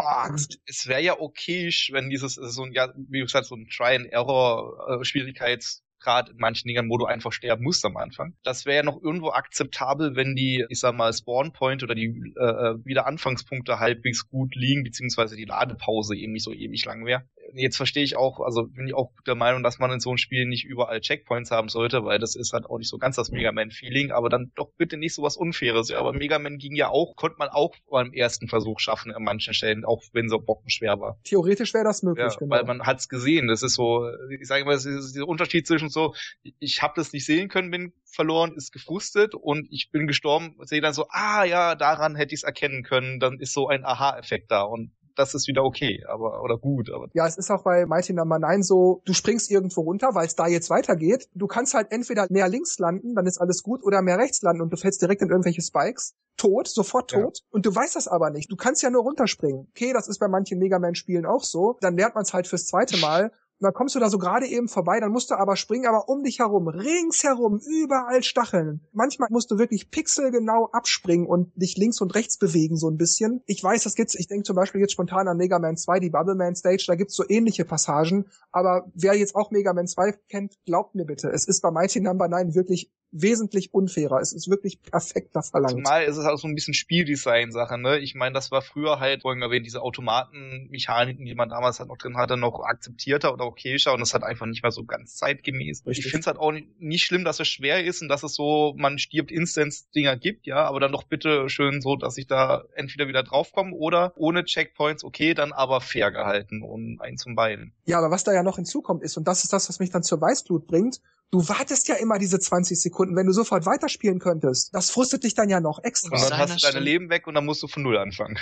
Es 0.65 0.87
wäre 0.87 1.01
ja 1.01 1.19
okay, 1.19 1.69
wenn 1.91 2.09
dieses 2.09 2.33
so 2.35 2.63
ein, 2.63 2.71
ja, 2.71 2.91
wie 2.95 3.21
gesagt, 3.21 3.45
so 3.45 3.55
ein 3.55 3.67
Try-and-Error-Schwierigkeits 3.67 5.84
gerade 6.05 6.31
in 6.31 6.37
manchen 6.37 6.67
Dingern, 6.67 6.89
wo 6.89 6.97
du 6.97 7.05
einfach 7.05 7.33
sterben 7.33 7.63
musst 7.63 7.83
am 7.85 7.97
Anfang. 7.97 8.35
Das 8.43 8.65
wäre 8.65 8.77
ja 8.77 8.83
noch 8.83 9.01
irgendwo 9.01 9.31
akzeptabel, 9.31 10.15
wenn 10.15 10.35
die, 10.35 10.65
ich 10.69 10.79
sag 10.79 10.95
mal, 10.95 11.11
Spawnpoint 11.11 11.83
oder 11.83 11.95
die 11.95 12.33
äh, 12.39 12.43
äh 12.43 12.85
Wiederanfangspunkte 12.85 13.79
halbwegs 13.79 14.29
gut 14.29 14.55
liegen, 14.55 14.83
beziehungsweise 14.83 15.35
die 15.35 15.45
Ladepause 15.45 16.15
eben 16.15 16.33
nicht 16.33 16.43
so 16.43 16.53
ewig 16.53 16.85
lang 16.85 17.05
wäre 17.05 17.25
jetzt 17.53 17.77
verstehe 17.77 18.03
ich 18.03 18.17
auch, 18.17 18.39
also 18.39 18.63
bin 18.67 18.87
ich 18.87 18.93
auch 18.93 19.11
der 19.25 19.35
Meinung, 19.35 19.63
dass 19.63 19.79
man 19.79 19.91
in 19.91 19.99
so 19.99 20.09
einem 20.09 20.17
Spiel 20.17 20.45
nicht 20.45 20.65
überall 20.65 21.01
Checkpoints 21.01 21.51
haben 21.51 21.69
sollte, 21.69 22.03
weil 22.03 22.19
das 22.19 22.35
ist 22.35 22.53
halt 22.53 22.65
auch 22.65 22.77
nicht 22.77 22.89
so 22.89 22.97
ganz 22.97 23.15
das 23.15 23.31
Mega 23.31 23.51
Man-Feeling, 23.51 24.11
aber 24.11 24.29
dann 24.29 24.51
doch 24.55 24.71
bitte 24.77 24.97
nicht 24.97 25.13
so 25.13 25.23
was 25.23 25.37
Unfaires. 25.37 25.89
Ja, 25.89 25.99
aber 25.99 26.13
Mega 26.13 26.39
Man 26.39 26.57
ging 26.57 26.75
ja 26.75 26.89
auch, 26.89 27.15
konnte 27.15 27.37
man 27.37 27.49
auch 27.49 27.75
beim 27.89 28.11
ersten 28.13 28.47
Versuch 28.47 28.79
schaffen 28.79 29.11
an 29.11 29.23
manchen 29.23 29.53
Stellen, 29.53 29.85
auch 29.85 30.03
wenn 30.13 30.29
so 30.29 30.39
bockenschwer 30.39 30.99
war. 30.99 31.17
Theoretisch 31.23 31.73
wäre 31.73 31.83
das 31.83 32.03
möglich, 32.03 32.25
ja, 32.31 32.37
genau. 32.37 32.55
Weil 32.55 32.63
man 32.65 32.81
hat's 32.83 33.09
gesehen. 33.09 33.47
Das 33.47 33.63
ist 33.63 33.75
so, 33.75 34.09
ich 34.29 34.47
sage 34.47 34.65
mal, 34.65 34.77
dieser 34.77 35.27
Unterschied 35.27 35.67
zwischen 35.67 35.89
so, 35.95 36.13
ich 36.59 36.81
habe 36.83 36.93
das 36.95 37.11
nicht 37.11 37.25
sehen 37.25 37.49
können, 37.49 37.71
bin 37.71 37.93
verloren, 38.05 38.53
ist 38.55 38.71
gefrustet 38.71 39.33
und 39.33 39.67
ich 39.71 39.89
bin 39.91 40.05
gestorben, 40.05 40.55
sehe 40.61 40.81
dann 40.81 40.93
so, 40.93 41.07
ah 41.09 41.43
ja, 41.43 41.73
daran 41.73 42.15
hätte 42.15 42.35
ich 42.35 42.41
es 42.41 42.43
erkennen 42.43 42.83
können, 42.83 43.19
dann 43.19 43.39
ist 43.39 43.53
so 43.53 43.67
ein 43.67 43.83
Aha-Effekt 43.83 44.51
da 44.51 44.61
und 44.61 44.91
das 45.15 45.33
ist 45.33 45.47
wieder 45.47 45.63
okay, 45.63 46.03
aber 46.07 46.43
oder 46.43 46.57
gut. 46.57 46.89
Aber 46.91 47.07
ja, 47.13 47.25
es 47.25 47.37
ist 47.37 47.49
auch 47.49 47.63
bei 47.63 47.85
Mighty 47.85 48.13
Number 48.13 48.39
no. 48.39 48.47
9 48.47 48.63
so, 48.63 49.01
du 49.05 49.13
springst 49.13 49.49
irgendwo 49.49 49.81
runter, 49.81 50.09
weil 50.13 50.27
es 50.27 50.35
da 50.35 50.47
jetzt 50.47 50.69
weitergeht. 50.69 51.29
Du 51.33 51.47
kannst 51.47 51.73
halt 51.73 51.91
entweder 51.91 52.27
mehr 52.29 52.49
links 52.49 52.77
landen, 52.79 53.15
dann 53.15 53.25
ist 53.25 53.39
alles 53.39 53.63
gut, 53.63 53.83
oder 53.83 54.01
mehr 54.01 54.17
rechts 54.17 54.41
landen 54.41 54.61
und 54.61 54.71
du 54.71 54.77
fällst 54.77 55.01
direkt 55.01 55.21
in 55.21 55.29
irgendwelche 55.29 55.61
Spikes. 55.61 56.15
Tot, 56.37 56.67
sofort 56.67 57.11
tot. 57.11 57.39
Ja. 57.39 57.45
Und 57.51 57.65
du 57.65 57.73
weißt 57.73 57.95
das 57.95 58.09
aber 58.09 58.29
nicht. 58.29 58.51
Du 58.51 58.57
kannst 58.57 58.83
ja 58.83 58.89
nur 58.89 59.03
runterspringen. 59.03 59.67
Okay, 59.69 59.93
das 59.93 60.09
ist 60.09 60.19
bei 60.19 60.27
manchen 60.27 60.59
Mega 60.59 60.79
Man-Spielen 60.79 61.25
auch 61.25 61.43
so. 61.43 61.77
Dann 61.79 61.95
lernt 61.95 62.15
man 62.15 62.23
es 62.23 62.33
halt 62.33 62.47
fürs 62.47 62.67
zweite 62.67 62.97
Mal 63.01 63.31
dann 63.59 63.73
kommst 63.73 63.95
du 63.95 63.99
da 63.99 64.09
so 64.09 64.19
gerade 64.19 64.45
eben 64.45 64.67
vorbei, 64.67 64.99
dann 64.99 65.11
musst 65.11 65.31
du 65.31 65.35
aber 65.35 65.55
springen, 65.55 65.87
aber 65.87 66.07
um 66.07 66.23
dich 66.23 66.39
herum, 66.39 66.67
ringsherum, 66.67 67.59
überall 67.59 68.21
Stacheln. 68.21 68.81
Manchmal 68.93 69.29
musst 69.31 69.49
du 69.49 69.57
wirklich 69.57 69.89
pixelgenau 69.89 70.69
abspringen 70.71 71.25
und 71.25 71.51
dich 71.55 71.75
links 71.77 72.01
und 72.01 72.13
rechts 72.13 72.37
bewegen 72.37 72.77
so 72.77 72.89
ein 72.89 72.97
bisschen. 72.97 73.41
Ich 73.47 73.63
weiß, 73.63 73.83
das 73.83 73.95
gibt's, 73.95 74.15
ich 74.15 74.27
denke 74.27 74.43
zum 74.43 74.55
Beispiel 74.55 74.81
jetzt 74.81 74.93
spontan 74.93 75.27
an 75.27 75.37
Mega 75.37 75.57
Man 75.57 75.77
2, 75.77 75.99
die 75.99 76.11
Bubble 76.11 76.35
Man 76.35 76.55
Stage, 76.55 76.83
da 76.87 76.95
gibt's 76.95 77.15
so 77.15 77.23
ähnliche 77.27 77.65
Passagen, 77.65 78.25
aber 78.51 78.91
wer 78.93 79.15
jetzt 79.15 79.35
auch 79.35 79.51
Mega 79.51 79.73
Man 79.73 79.87
2 79.87 80.13
kennt, 80.29 80.53
glaubt 80.65 80.93
mir 80.93 81.05
bitte, 81.05 81.29
es 81.29 81.47
ist 81.47 81.61
bei 81.61 81.71
Mighty 81.71 82.01
Number 82.01 82.27
no. 82.27 82.35
9 82.35 82.55
wirklich 82.55 82.91
wesentlich 83.21 83.73
unfairer. 83.73 84.19
Es 84.19 84.33
ist 84.33 84.49
wirklich 84.49 84.81
perfekter 84.81 85.41
verlangt. 85.41 85.73
Zumal 85.73 86.03
ist 86.03 86.17
es 86.17 86.25
auch 86.25 86.37
so 86.37 86.47
ein 86.47 86.55
bisschen 86.55 86.73
Spieldesign-Sache, 86.73 87.77
ne? 87.77 87.99
Ich 87.99 88.15
meine, 88.15 88.33
das 88.33 88.51
war 88.51 88.61
früher 88.61 88.99
halt, 88.99 89.21
vorhin 89.21 89.41
erwähnt, 89.41 89.65
diese 89.65 89.81
Automatenmechaniken, 89.81 91.25
die 91.25 91.35
man 91.35 91.49
damals 91.49 91.79
halt 91.79 91.89
noch 91.89 91.97
drin 91.97 92.17
hatte, 92.17 92.37
noch 92.37 92.61
akzeptierter 92.61 93.33
oder 93.33 93.45
okayischer 93.45 93.93
und 93.93 94.01
das 94.01 94.13
hat 94.13 94.23
einfach 94.23 94.45
nicht 94.45 94.63
mehr 94.63 94.71
so 94.71 94.83
ganz 94.83 95.15
zeitgemäß. 95.15 95.83
Richtig. 95.85 96.05
Ich 96.05 96.11
finde 96.11 96.21
es 96.21 96.27
halt 96.27 96.37
auch 96.37 96.53
nicht 96.79 97.05
schlimm, 97.05 97.23
dass 97.23 97.39
es 97.39 97.47
schwer 97.47 97.83
ist 97.83 98.01
und 98.01 98.09
dass 98.09 98.23
es 98.23 98.35
so, 98.35 98.73
man 98.77 98.99
stirbt 98.99 99.31
Instance-Dinger 99.31 100.17
gibt, 100.17 100.45
ja, 100.45 100.65
aber 100.65 100.79
dann 100.79 100.91
doch 100.91 101.03
bitte 101.03 101.49
schön 101.49 101.81
so, 101.81 101.95
dass 101.95 102.17
ich 102.17 102.27
da 102.27 102.63
entweder 102.75 103.07
wieder 103.07 103.23
draufkomme 103.23 103.73
oder 103.73 104.13
ohne 104.17 104.43
Checkpoints, 104.43 105.03
okay, 105.03 105.33
dann 105.33 105.53
aber 105.53 105.81
fair 105.81 106.11
gehalten 106.11 106.63
und 106.63 106.99
ein 106.99 107.17
zum 107.17 107.35
Beinen. 107.35 107.73
Ja, 107.85 107.99
aber 107.99 108.11
was 108.11 108.23
da 108.23 108.33
ja 108.33 108.43
noch 108.43 108.57
hinzukommt 108.57 109.03
ist, 109.03 109.17
und 109.17 109.27
das 109.27 109.43
ist 109.43 109.53
das, 109.53 109.69
was 109.69 109.79
mich 109.79 109.89
dann 109.89 110.03
zur 110.03 110.19
Weißblut 110.19 110.67
bringt, 110.67 111.01
Du 111.35 111.49
wartest 111.49 111.89
ja 111.89 111.95
immer 111.95 112.17
diese 112.17 112.39
20 112.39 112.79
Sekunden, 112.79 113.13
wenn 113.17 113.25
du 113.25 113.33
sofort 113.33 113.65
weiterspielen 113.65 114.19
könntest. 114.19 114.73
Das 114.73 114.89
frustet 114.89 115.25
dich 115.25 115.33
dann 115.33 115.49
ja 115.49 115.59
noch 115.59 115.83
extra. 115.83 116.15
Und 116.15 116.31
dann 116.31 116.39
hast 116.39 116.63
du 116.63 116.65
deine 116.65 116.79
Leben 116.79 117.09
weg 117.09 117.27
und 117.27 117.33
dann 117.33 117.43
musst 117.43 117.61
du 117.61 117.67
von 117.67 117.83
Null 117.83 117.97
anfangen. 117.97 118.39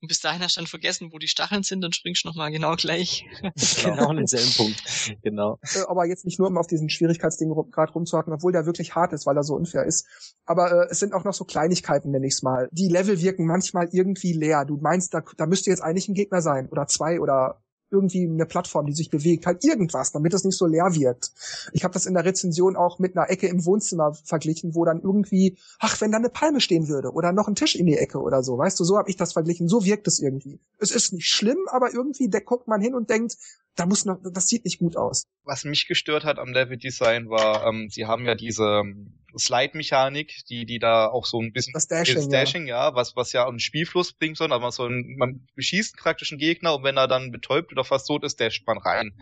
Und 0.00 0.08
bis 0.08 0.18
dahin 0.18 0.42
hast 0.42 0.56
du 0.56 0.60
dann 0.60 0.66
vergessen, 0.66 1.12
wo 1.12 1.18
die 1.18 1.28
Stacheln 1.28 1.62
sind, 1.62 1.82
dann 1.82 1.92
springst 1.92 2.24
du 2.24 2.28
nochmal 2.28 2.50
genau 2.50 2.74
gleich. 2.74 3.24
genau 3.84 4.08
an 4.08 4.16
denselben 4.16 4.52
Punkt. 4.56 4.82
Genau. 5.22 5.60
Äh, 5.62 5.82
aber 5.86 6.04
jetzt 6.06 6.24
nicht 6.24 6.40
nur 6.40 6.48
um 6.48 6.58
auf 6.58 6.66
diesen 6.66 6.90
Schwierigkeitsding 6.90 7.54
gerade 7.70 7.92
rumzuhacken, 7.92 8.32
obwohl 8.32 8.50
der 8.50 8.66
wirklich 8.66 8.96
hart 8.96 9.12
ist, 9.12 9.24
weil 9.24 9.36
er 9.36 9.44
so 9.44 9.54
unfair 9.54 9.84
ist. 9.84 10.04
Aber 10.46 10.72
äh, 10.72 10.88
es 10.90 10.98
sind 10.98 11.12
auch 11.12 11.22
noch 11.22 11.34
so 11.34 11.44
Kleinigkeiten, 11.44 12.10
nenne 12.10 12.26
ich 12.26 12.34
es 12.34 12.42
mal. 12.42 12.68
Die 12.72 12.88
Level 12.88 13.20
wirken 13.20 13.46
manchmal 13.46 13.88
irgendwie 13.92 14.32
leer. 14.32 14.64
Du 14.64 14.78
meinst, 14.78 15.14
da, 15.14 15.22
da 15.36 15.46
müsste 15.46 15.70
jetzt 15.70 15.80
eigentlich 15.80 16.08
ein 16.08 16.14
Gegner 16.14 16.42
sein 16.42 16.68
oder 16.70 16.88
zwei 16.88 17.20
oder 17.20 17.62
irgendwie 17.96 18.24
eine 18.24 18.46
Plattform, 18.46 18.86
die 18.86 18.92
sich 18.92 19.10
bewegt, 19.10 19.46
halt 19.46 19.64
irgendwas, 19.64 20.12
damit 20.12 20.34
es 20.34 20.44
nicht 20.44 20.58
so 20.58 20.66
leer 20.66 20.94
wirkt. 20.94 21.32
Ich 21.72 21.82
habe 21.82 21.94
das 21.94 22.06
in 22.06 22.14
der 22.14 22.24
Rezension 22.24 22.76
auch 22.76 22.98
mit 22.98 23.16
einer 23.16 23.30
Ecke 23.30 23.48
im 23.48 23.64
Wohnzimmer 23.64 24.14
verglichen, 24.24 24.74
wo 24.74 24.84
dann 24.84 25.00
irgendwie, 25.00 25.56
ach, 25.78 26.00
wenn 26.00 26.12
da 26.12 26.18
eine 26.18 26.28
Palme 26.28 26.60
stehen 26.60 26.88
würde 26.88 27.12
oder 27.12 27.32
noch 27.32 27.48
ein 27.48 27.54
Tisch 27.54 27.74
in 27.74 27.86
die 27.86 27.96
Ecke 27.96 28.20
oder 28.20 28.42
so, 28.42 28.58
weißt 28.58 28.78
du, 28.78 28.84
so 28.84 28.98
habe 28.98 29.08
ich 29.08 29.16
das 29.16 29.32
verglichen, 29.32 29.68
so 29.68 29.84
wirkt 29.84 30.06
es 30.06 30.20
irgendwie. 30.20 30.60
Es 30.78 30.90
ist 30.90 31.12
nicht 31.12 31.28
schlimm, 31.28 31.58
aber 31.70 31.92
irgendwie 31.92 32.28
guckt 32.44 32.68
man 32.68 32.80
hin 32.80 32.94
und 32.94 33.08
denkt, 33.10 33.36
da 33.76 33.86
muss 33.86 34.04
noch, 34.04 34.18
das 34.32 34.48
sieht 34.48 34.64
nicht 34.64 34.78
gut 34.78 34.96
aus. 34.96 35.26
Was 35.44 35.64
mich 35.64 35.86
gestört 35.86 36.24
hat 36.24 36.38
am 36.38 36.52
Level 36.52 36.76
Design 36.76 37.28
war, 37.28 37.66
ähm, 37.66 37.88
sie 37.90 38.06
haben 38.06 38.26
ja 38.26 38.34
diese 38.34 38.80
ähm, 38.82 39.12
Slide-Mechanik, 39.38 40.44
die, 40.48 40.64
die 40.66 40.78
da 40.78 41.06
auch 41.06 41.26
so 41.26 41.40
ein 41.40 41.52
bisschen 41.52 41.72
das 41.72 41.86
Dashing, 41.86 42.14
das 42.14 42.28
Dashing 42.28 42.66
ja. 42.66 42.88
ja, 42.88 42.94
was, 42.94 43.16
was 43.16 43.32
ja 43.32 43.46
einen 43.46 43.60
Spielfluss 43.60 44.12
bringt, 44.12 44.36
sondern 44.36 44.60
man 44.60 44.70
so 44.70 44.86
ein, 44.86 45.16
man 45.18 45.46
beschießt 45.54 45.96
praktisch 45.96 46.32
einen 46.32 46.38
Gegner 46.38 46.74
und 46.74 46.84
wenn 46.84 46.96
er 46.96 47.08
dann 47.08 47.30
betäubt 47.32 47.72
oder 47.72 47.84
fast 47.84 48.06
tot 48.06 48.24
ist, 48.24 48.40
dasht 48.40 48.66
man 48.66 48.78
rein. 48.78 49.12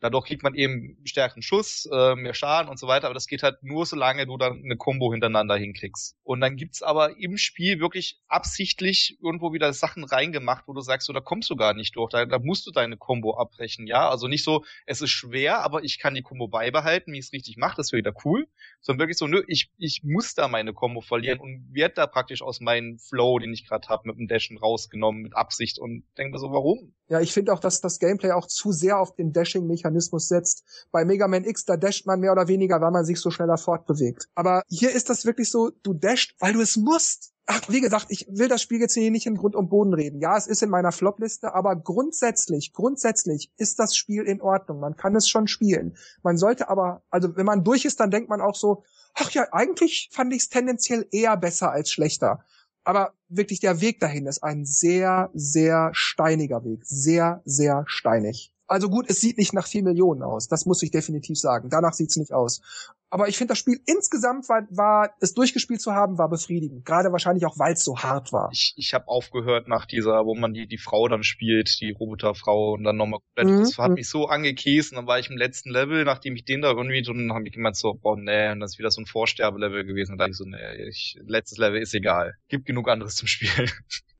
Dadurch 0.00 0.26
kriegt 0.26 0.42
man 0.42 0.54
eben 0.54 0.96
stärkeren 1.04 1.42
Schuss, 1.42 1.88
äh, 1.92 2.14
mehr 2.14 2.34
Schaden 2.34 2.70
und 2.70 2.78
so 2.78 2.86
weiter, 2.86 3.06
aber 3.06 3.14
das 3.14 3.26
geht 3.26 3.42
halt 3.42 3.62
nur, 3.62 3.86
solange 3.86 4.26
du 4.26 4.36
dann 4.36 4.62
eine 4.64 4.76
Combo 4.76 5.12
hintereinander 5.12 5.56
hinkriegst. 5.56 6.16
Und 6.22 6.40
dann 6.40 6.56
gibt's 6.56 6.82
aber 6.82 7.18
im 7.18 7.36
Spiel 7.36 7.80
wirklich 7.80 8.20
absichtlich 8.28 9.18
irgendwo 9.22 9.52
wieder 9.52 9.72
Sachen 9.72 10.04
reingemacht, 10.04 10.64
wo 10.66 10.72
du 10.72 10.80
sagst, 10.80 11.06
so, 11.06 11.12
da 11.12 11.20
kommst 11.20 11.50
du 11.50 11.56
gar 11.56 11.74
nicht 11.74 11.96
durch, 11.96 12.10
da, 12.10 12.24
da 12.26 12.38
musst 12.38 12.66
du 12.66 12.70
deine 12.70 12.96
Combo 12.96 13.36
abbrechen, 13.36 13.86
ja. 13.86 14.03
Also 14.08 14.28
nicht 14.28 14.44
so, 14.44 14.64
es 14.86 15.00
ist 15.00 15.10
schwer, 15.10 15.60
aber 15.62 15.84
ich 15.84 15.98
kann 15.98 16.14
die 16.14 16.22
Combo 16.22 16.48
beibehalten, 16.48 17.12
wie 17.12 17.18
ich 17.18 17.26
es 17.26 17.32
richtig 17.32 17.56
mache, 17.56 17.76
das 17.76 17.92
wäre 17.92 17.98
wieder 17.98 18.14
cool, 18.24 18.46
sondern 18.80 19.00
wirklich 19.00 19.18
so, 19.18 19.26
nö, 19.26 19.42
ich 19.46 19.70
ich, 19.78 20.02
muss 20.04 20.34
da 20.34 20.48
meine 20.48 20.72
Combo 20.72 21.00
verlieren 21.00 21.40
und 21.40 21.68
werde 21.72 21.94
da 21.94 22.06
praktisch 22.06 22.42
aus 22.42 22.60
meinem 22.60 22.98
Flow, 22.98 23.38
den 23.38 23.52
ich 23.52 23.66
gerade 23.66 23.88
habe, 23.88 24.08
mit 24.08 24.18
dem 24.18 24.28
Dashen 24.28 24.58
rausgenommen, 24.58 25.22
mit 25.22 25.36
Absicht 25.36 25.78
und 25.78 26.04
denke 26.16 26.32
mir 26.32 26.38
so, 26.38 26.50
warum? 26.50 26.94
Ja, 27.08 27.20
ich 27.20 27.32
finde 27.32 27.52
auch, 27.52 27.60
dass 27.60 27.80
das 27.80 27.98
Gameplay 27.98 28.32
auch 28.32 28.46
zu 28.46 28.72
sehr 28.72 28.98
auf 28.98 29.14
den 29.14 29.32
Dashing-Mechanismus 29.32 30.28
setzt. 30.28 30.88
Bei 30.90 31.04
Mega 31.04 31.28
Man 31.28 31.44
X, 31.44 31.64
da 31.64 31.76
dasht 31.76 32.06
man 32.06 32.20
mehr 32.20 32.32
oder 32.32 32.48
weniger, 32.48 32.80
weil 32.80 32.90
man 32.90 33.04
sich 33.04 33.20
so 33.20 33.30
schneller 33.30 33.58
fortbewegt. 33.58 34.28
Aber 34.34 34.62
hier 34.68 34.90
ist 34.90 35.10
das 35.10 35.26
wirklich 35.26 35.50
so, 35.50 35.70
du 35.82 35.92
dasht, 35.92 36.34
weil 36.38 36.54
du 36.54 36.60
es 36.60 36.76
musst. 36.76 37.33
Ach, 37.46 37.60
wie 37.68 37.82
gesagt, 37.82 38.06
ich 38.08 38.26
will 38.30 38.48
das 38.48 38.62
Spiel 38.62 38.80
jetzt 38.80 38.94
hier 38.94 39.10
nicht 39.10 39.26
in 39.26 39.36
Grund 39.36 39.54
und 39.54 39.68
Boden 39.68 39.92
reden. 39.92 40.18
Ja, 40.18 40.36
es 40.36 40.46
ist 40.46 40.62
in 40.62 40.70
meiner 40.70 40.92
Flopliste, 40.92 41.54
aber 41.54 41.76
grundsätzlich, 41.76 42.72
grundsätzlich 42.72 43.52
ist 43.58 43.78
das 43.78 43.94
Spiel 43.94 44.22
in 44.22 44.40
Ordnung. 44.40 44.80
Man 44.80 44.96
kann 44.96 45.14
es 45.14 45.28
schon 45.28 45.46
spielen. 45.46 45.96
Man 46.22 46.38
sollte 46.38 46.70
aber, 46.70 47.02
also 47.10 47.36
wenn 47.36 47.44
man 47.44 47.62
durch 47.62 47.84
ist, 47.84 48.00
dann 48.00 48.10
denkt 48.10 48.30
man 48.30 48.40
auch 48.40 48.54
so, 48.54 48.84
ach 49.12 49.30
ja, 49.32 49.46
eigentlich 49.52 50.08
fand 50.10 50.32
ich 50.32 50.42
es 50.42 50.48
tendenziell 50.48 51.06
eher 51.10 51.36
besser 51.36 51.70
als 51.70 51.90
schlechter. 51.90 52.44
Aber 52.82 53.12
wirklich 53.28 53.60
der 53.60 53.82
Weg 53.82 54.00
dahin 54.00 54.26
ist 54.26 54.42
ein 54.42 54.64
sehr, 54.64 55.30
sehr 55.34 55.90
steiniger 55.92 56.64
Weg. 56.64 56.80
Sehr, 56.84 57.42
sehr 57.44 57.84
steinig. 57.86 58.53
Also 58.66 58.88
gut, 58.88 59.06
es 59.08 59.20
sieht 59.20 59.38
nicht 59.38 59.52
nach 59.52 59.66
vier 59.66 59.82
Millionen 59.82 60.22
aus. 60.22 60.48
Das 60.48 60.64
muss 60.64 60.82
ich 60.82 60.90
definitiv 60.90 61.38
sagen. 61.38 61.68
Danach 61.68 61.92
sieht's 61.92 62.16
nicht 62.16 62.32
aus. 62.32 62.62
Aber 63.10 63.28
ich 63.28 63.36
finde, 63.36 63.52
das 63.52 63.58
Spiel 63.58 63.78
insgesamt 63.86 64.48
war, 64.48 64.66
war, 64.70 65.14
es 65.20 65.34
durchgespielt 65.34 65.80
zu 65.80 65.92
haben, 65.92 66.18
war 66.18 66.28
befriedigend. 66.28 66.84
Gerade 66.84 67.12
wahrscheinlich 67.12 67.46
auch, 67.46 67.58
weil 67.58 67.74
es 67.74 67.84
so 67.84 67.98
hart 67.98 68.32
war. 68.32 68.48
Ich, 68.52 68.74
ich 68.76 68.92
habe 68.92 69.06
aufgehört 69.06 69.68
nach 69.68 69.86
dieser, 69.86 70.24
wo 70.24 70.34
man 70.34 70.52
die, 70.52 70.66
die 70.66 70.78
Frau 70.78 71.06
dann 71.06 71.22
spielt, 71.22 71.80
die 71.80 71.92
Roboterfrau 71.92 72.72
und 72.72 72.82
dann 72.82 72.96
nochmal 72.96 73.20
komplett. 73.20 73.54
Mhm. 73.54 73.60
Das 73.60 73.78
hat 73.78 73.90
mhm. 73.90 73.94
mich 73.94 74.08
so 74.08 74.26
angekäst 74.26 74.94
dann 74.96 75.06
war 75.06 75.18
ich 75.18 75.30
im 75.30 75.36
letzten 75.36 75.70
Level, 75.70 76.04
nachdem 76.04 76.34
ich 76.34 76.44
den 76.44 76.62
da 76.62 76.70
irgendwie, 76.72 77.02
dann 77.02 77.32
habe 77.32 77.46
ich 77.46 77.52
gemeint 77.52 77.76
so, 77.76 77.94
boah, 77.94 78.16
nee, 78.16 78.50
und 78.50 78.60
das 78.60 78.72
ist 78.72 78.78
wieder 78.78 78.90
so 78.90 79.00
ein 79.00 79.06
Vorsterbelevel 79.06 79.84
gewesen. 79.84 80.12
Und 80.12 80.18
da 80.18 80.26
ich 80.26 80.36
so, 80.36 80.44
nee, 80.44 80.88
ich, 80.88 81.16
letztes 81.24 81.58
Level 81.58 81.80
ist 81.80 81.94
egal. 81.94 82.34
Gibt 82.48 82.66
genug 82.66 82.88
anderes 82.88 83.14
zum 83.14 83.28
Spielen. 83.28 83.70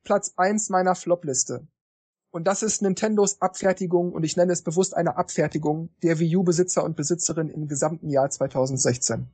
Platz 0.04 0.34
eins 0.36 0.68
meiner 0.70 0.94
Flopliste. 0.94 1.66
Und 2.34 2.48
das 2.48 2.64
ist 2.64 2.82
Nintendos 2.82 3.40
Abfertigung, 3.40 4.10
und 4.10 4.24
ich 4.24 4.36
nenne 4.36 4.52
es 4.52 4.62
bewusst 4.62 4.96
eine 4.96 5.16
Abfertigung 5.16 5.90
der 6.02 6.18
Wii 6.18 6.38
U-Besitzer 6.38 6.82
und 6.82 6.96
Besitzerin 6.96 7.48
im 7.48 7.68
gesamten 7.68 8.10
Jahr 8.10 8.28
2016. 8.28 9.28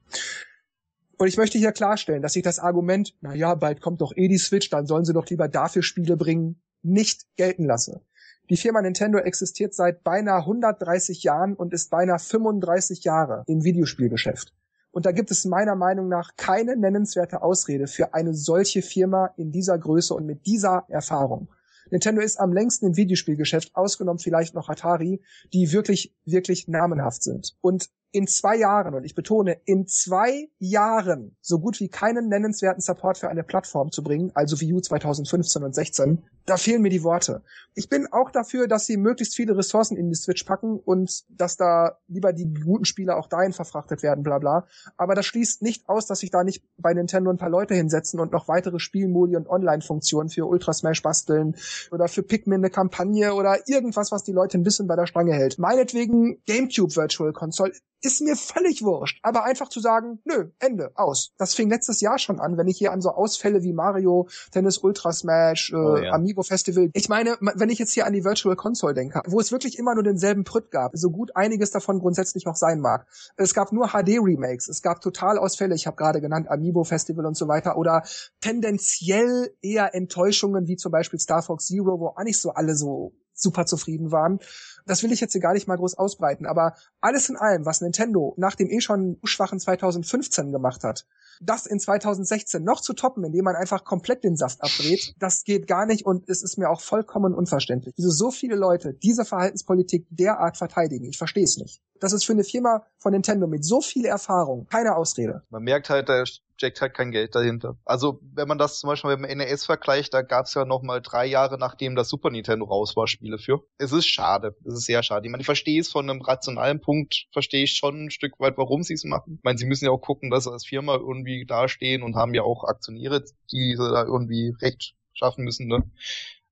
Und 1.16 1.26
ich 1.26 1.38
möchte 1.38 1.56
hier 1.56 1.72
klarstellen, 1.72 2.20
dass 2.20 2.36
ich 2.36 2.42
das 2.42 2.58
Argument, 2.58 3.16
na 3.22 3.34
ja, 3.34 3.54
bald 3.54 3.80
kommt 3.80 4.02
doch 4.02 4.14
eh 4.14 4.28
die 4.28 4.36
Switch, 4.36 4.68
dann 4.68 4.84
sollen 4.84 5.06
sie 5.06 5.14
doch 5.14 5.26
lieber 5.30 5.48
dafür 5.48 5.82
Spiele 5.82 6.18
bringen, 6.18 6.60
nicht 6.82 7.24
gelten 7.36 7.64
lasse. 7.64 8.02
Die 8.50 8.58
Firma 8.58 8.82
Nintendo 8.82 9.16
existiert 9.16 9.72
seit 9.72 10.04
beinahe 10.04 10.40
130 10.40 11.22
Jahren 11.22 11.54
und 11.54 11.72
ist 11.72 11.88
beinahe 11.88 12.18
35 12.18 13.02
Jahre 13.04 13.44
im 13.46 13.64
Videospielgeschäft. 13.64 14.52
Und 14.90 15.06
da 15.06 15.12
gibt 15.12 15.30
es 15.30 15.46
meiner 15.46 15.74
Meinung 15.74 16.08
nach 16.08 16.36
keine 16.36 16.76
nennenswerte 16.76 17.40
Ausrede 17.40 17.86
für 17.86 18.12
eine 18.12 18.34
solche 18.34 18.82
Firma 18.82 19.32
in 19.38 19.52
dieser 19.52 19.78
Größe 19.78 20.12
und 20.12 20.26
mit 20.26 20.44
dieser 20.44 20.84
Erfahrung. 20.88 21.48
Nintendo 21.90 22.22
ist 22.22 22.38
am 22.38 22.52
längsten 22.52 22.86
im 22.86 22.96
Videospielgeschäft, 22.96 23.74
ausgenommen 23.74 24.18
vielleicht 24.18 24.54
noch 24.54 24.68
Atari, 24.68 25.20
die 25.52 25.72
wirklich, 25.72 26.14
wirklich 26.24 26.68
namenhaft 26.68 27.22
sind. 27.22 27.56
Und 27.60 27.90
in 28.12 28.26
zwei 28.26 28.56
Jahren, 28.56 28.94
und 28.94 29.04
ich 29.04 29.14
betone, 29.14 29.58
in 29.64 29.86
zwei 29.86 30.48
Jahren 30.58 31.36
so 31.40 31.60
gut 31.60 31.80
wie 31.80 31.88
keinen 31.88 32.28
nennenswerten 32.28 32.80
Support 32.80 33.18
für 33.18 33.28
eine 33.28 33.44
Plattform 33.44 33.90
zu 33.90 34.02
bringen, 34.02 34.32
also 34.34 34.60
Wii 34.60 34.74
U 34.74 34.80
2015 34.80 35.62
und 35.62 35.74
16, 35.74 36.22
da 36.46 36.56
fehlen 36.56 36.82
mir 36.82 36.90
die 36.90 37.04
Worte. 37.04 37.42
Ich 37.74 37.88
bin 37.88 38.08
auch 38.10 38.30
dafür, 38.30 38.66
dass 38.66 38.86
sie 38.86 38.96
möglichst 38.96 39.36
viele 39.36 39.56
Ressourcen 39.56 39.96
in 39.96 40.08
die 40.08 40.16
Switch 40.16 40.42
packen 40.44 40.80
und 40.80 41.22
dass 41.28 41.56
da 41.56 41.98
lieber 42.08 42.32
die 42.32 42.52
guten 42.52 42.84
Spiele 42.84 43.16
auch 43.16 43.28
dahin 43.28 43.52
verfrachtet 43.52 44.02
werden, 44.02 44.24
bla 44.24 44.38
bla. 44.38 44.66
Aber 44.96 45.14
das 45.14 45.26
schließt 45.26 45.62
nicht 45.62 45.88
aus, 45.88 46.06
dass 46.06 46.20
sich 46.20 46.30
da 46.30 46.42
nicht 46.42 46.64
bei 46.76 46.92
Nintendo 46.92 47.30
ein 47.30 47.36
paar 47.36 47.50
Leute 47.50 47.74
hinsetzen 47.74 48.18
und 48.18 48.32
noch 48.32 48.48
weitere 48.48 48.80
Spielmodi 48.80 49.36
und 49.36 49.48
Online-Funktionen 49.48 50.30
für 50.30 50.46
Ultra 50.46 50.72
Smash 50.72 51.02
basteln 51.02 51.54
oder 51.92 52.08
für 52.08 52.22
Pikmin 52.22 52.60
eine 52.60 52.70
Kampagne 52.70 53.34
oder 53.34 53.58
irgendwas, 53.68 54.10
was 54.10 54.24
die 54.24 54.32
Leute 54.32 54.58
ein 54.58 54.64
bisschen 54.64 54.88
bei 54.88 54.96
der 54.96 55.06
Stange 55.06 55.34
hält. 55.34 55.58
Meinetwegen 55.58 56.42
GameCube 56.46 56.96
Virtual 56.96 57.32
Console 57.32 57.72
ist 58.02 58.20
mir 58.20 58.36
völlig 58.36 58.82
wurscht. 58.82 59.18
Aber 59.22 59.44
einfach 59.44 59.68
zu 59.68 59.80
sagen, 59.80 60.20
nö, 60.24 60.50
Ende, 60.58 60.90
aus. 60.94 61.32
Das 61.38 61.54
fing 61.54 61.68
letztes 61.68 62.00
Jahr 62.00 62.18
schon 62.18 62.40
an, 62.40 62.56
wenn 62.56 62.68
ich 62.68 62.78
hier 62.78 62.92
an 62.92 63.00
so 63.00 63.10
Ausfälle 63.10 63.62
wie 63.62 63.72
Mario, 63.72 64.28
Tennis 64.52 64.78
Ultra 64.78 65.12
Smash, 65.12 65.72
äh, 65.72 65.76
oh, 65.76 65.96
ja. 65.96 66.12
Amiibo 66.12 66.42
Festival. 66.42 66.90
Ich 66.94 67.08
meine, 67.08 67.36
wenn 67.40 67.68
ich 67.68 67.78
jetzt 67.78 67.92
hier 67.92 68.06
an 68.06 68.12
die 68.12 68.24
Virtual 68.24 68.56
Console 68.56 68.94
denke, 68.94 69.22
wo 69.26 69.40
es 69.40 69.52
wirklich 69.52 69.78
immer 69.78 69.94
nur 69.94 70.04
denselben 70.04 70.44
Prütt 70.44 70.70
gab, 70.70 70.92
so 70.94 71.10
gut 71.10 71.36
einiges 71.36 71.70
davon 71.70 71.98
grundsätzlich 71.98 72.46
auch 72.46 72.56
sein 72.56 72.80
mag. 72.80 73.06
Es 73.36 73.54
gab 73.54 73.72
nur 73.72 73.88
HD-Remakes, 73.88 74.68
es 74.68 74.82
gab 74.82 75.00
Totalausfälle, 75.00 75.74
ich 75.74 75.86
habe 75.86 75.96
gerade 75.96 76.20
genannt, 76.20 76.50
Amiibo 76.50 76.84
Festival 76.84 77.26
und 77.26 77.36
so 77.36 77.48
weiter, 77.48 77.76
oder 77.76 78.02
tendenziell 78.40 79.54
eher 79.62 79.94
Enttäuschungen, 79.94 80.66
wie 80.66 80.76
zum 80.76 80.92
Beispiel 80.92 81.18
Star 81.18 81.42
Fox 81.42 81.66
Zero, 81.66 82.00
wo 82.00 82.08
auch 82.08 82.22
nicht 82.24 82.40
so 82.40 82.50
alle 82.50 82.74
so 82.74 83.12
super 83.42 83.66
zufrieden 83.66 84.12
waren. 84.12 84.38
Das 84.86 85.02
will 85.02 85.12
ich 85.12 85.20
jetzt 85.20 85.32
hier 85.32 85.40
gar 85.40 85.52
nicht 85.52 85.68
mal 85.68 85.76
groß 85.76 85.94
ausbreiten, 85.98 86.46
aber 86.46 86.74
alles 87.00 87.28
in 87.28 87.36
allem, 87.36 87.66
was 87.66 87.80
Nintendo 87.80 88.34
nach 88.36 88.54
dem 88.54 88.70
eh 88.70 88.80
schon 88.80 89.18
schwachen 89.24 89.60
2015 89.60 90.52
gemacht 90.52 90.84
hat, 90.84 91.06
das 91.40 91.66
in 91.66 91.78
2016 91.78 92.62
noch 92.62 92.80
zu 92.80 92.92
toppen, 92.92 93.24
indem 93.24 93.44
man 93.44 93.56
einfach 93.56 93.84
komplett 93.84 94.24
den 94.24 94.36
Saft 94.36 94.62
abdreht, 94.62 95.14
das 95.18 95.44
geht 95.44 95.66
gar 95.66 95.86
nicht 95.86 96.04
und 96.04 96.28
es 96.28 96.42
ist 96.42 96.58
mir 96.58 96.70
auch 96.70 96.80
vollkommen 96.80 97.34
unverständlich. 97.34 97.94
Wieso 97.96 98.10
so 98.10 98.30
viele 98.30 98.56
Leute 98.56 98.94
diese 98.94 99.24
Verhaltenspolitik 99.24 100.06
derart 100.10 100.56
verteidigen, 100.56 101.04
ich 101.06 101.18
verstehe 101.18 101.44
es 101.44 101.56
nicht. 101.56 101.82
Das 102.00 102.12
ist 102.12 102.24
für 102.24 102.32
eine 102.32 102.44
Firma 102.44 102.84
von 102.98 103.12
Nintendo 103.12 103.46
mit 103.46 103.64
so 103.64 103.80
viel 103.80 104.06
Erfahrung 104.06 104.66
keine 104.66 104.96
Ausrede. 104.96 105.42
Man 105.50 105.62
merkt 105.62 105.90
halt, 105.90 106.08
da 106.08 106.24
steckt 106.60 106.80
halt 106.80 106.94
kein 106.94 107.10
Geld 107.10 107.34
dahinter. 107.34 107.78
Also 107.84 108.20
wenn 108.34 108.46
man 108.46 108.58
das 108.58 108.80
zum 108.80 108.88
Beispiel 108.88 109.16
mit 109.16 109.30
dem 109.30 109.38
NES 109.38 109.64
vergleicht, 109.64 110.12
da 110.12 110.22
gab 110.22 110.46
es 110.46 110.54
ja 110.54 110.64
noch 110.64 110.82
mal 110.82 111.00
drei 111.00 111.24
Jahre, 111.26 111.58
nachdem 111.58 111.96
das 111.96 112.08
Super 112.08 112.30
Nintendo 112.30 112.66
raus 112.66 112.96
war, 112.96 113.06
Spiele 113.06 113.38
für. 113.38 113.62
Es 113.78 113.92
ist 113.92 114.06
schade. 114.06 114.56
Es 114.64 114.74
ist 114.74 114.84
sehr 114.84 115.02
schade. 115.02 115.26
Ich 115.26 115.30
meine, 115.30 115.40
ich 115.40 115.46
verstehe 115.46 115.80
es 115.80 115.90
von 115.90 116.08
einem 116.08 116.20
rationalen 116.20 116.80
Punkt, 116.80 117.26
verstehe 117.32 117.64
ich 117.64 117.76
schon 117.76 118.06
ein 118.06 118.10
Stück 118.10 118.38
weit, 118.40 118.58
warum 118.58 118.82
sie 118.82 118.94
es 118.94 119.04
machen. 119.04 119.36
Ich 119.38 119.44
meine, 119.44 119.58
sie 119.58 119.66
müssen 119.66 119.86
ja 119.86 119.90
auch 119.90 120.00
gucken, 120.00 120.30
dass 120.30 120.44
sie 120.44 120.52
als 120.52 120.66
Firma 120.66 120.96
irgendwie 120.96 121.46
dastehen 121.46 122.02
und 122.02 122.16
haben 122.16 122.34
ja 122.34 122.42
auch 122.42 122.64
Aktionäre, 122.64 123.24
die 123.50 123.76
da 123.78 124.04
irgendwie 124.04 124.54
recht 124.60 124.94
schaffen 125.14 125.44
müssen, 125.44 125.66
ne? 125.66 125.90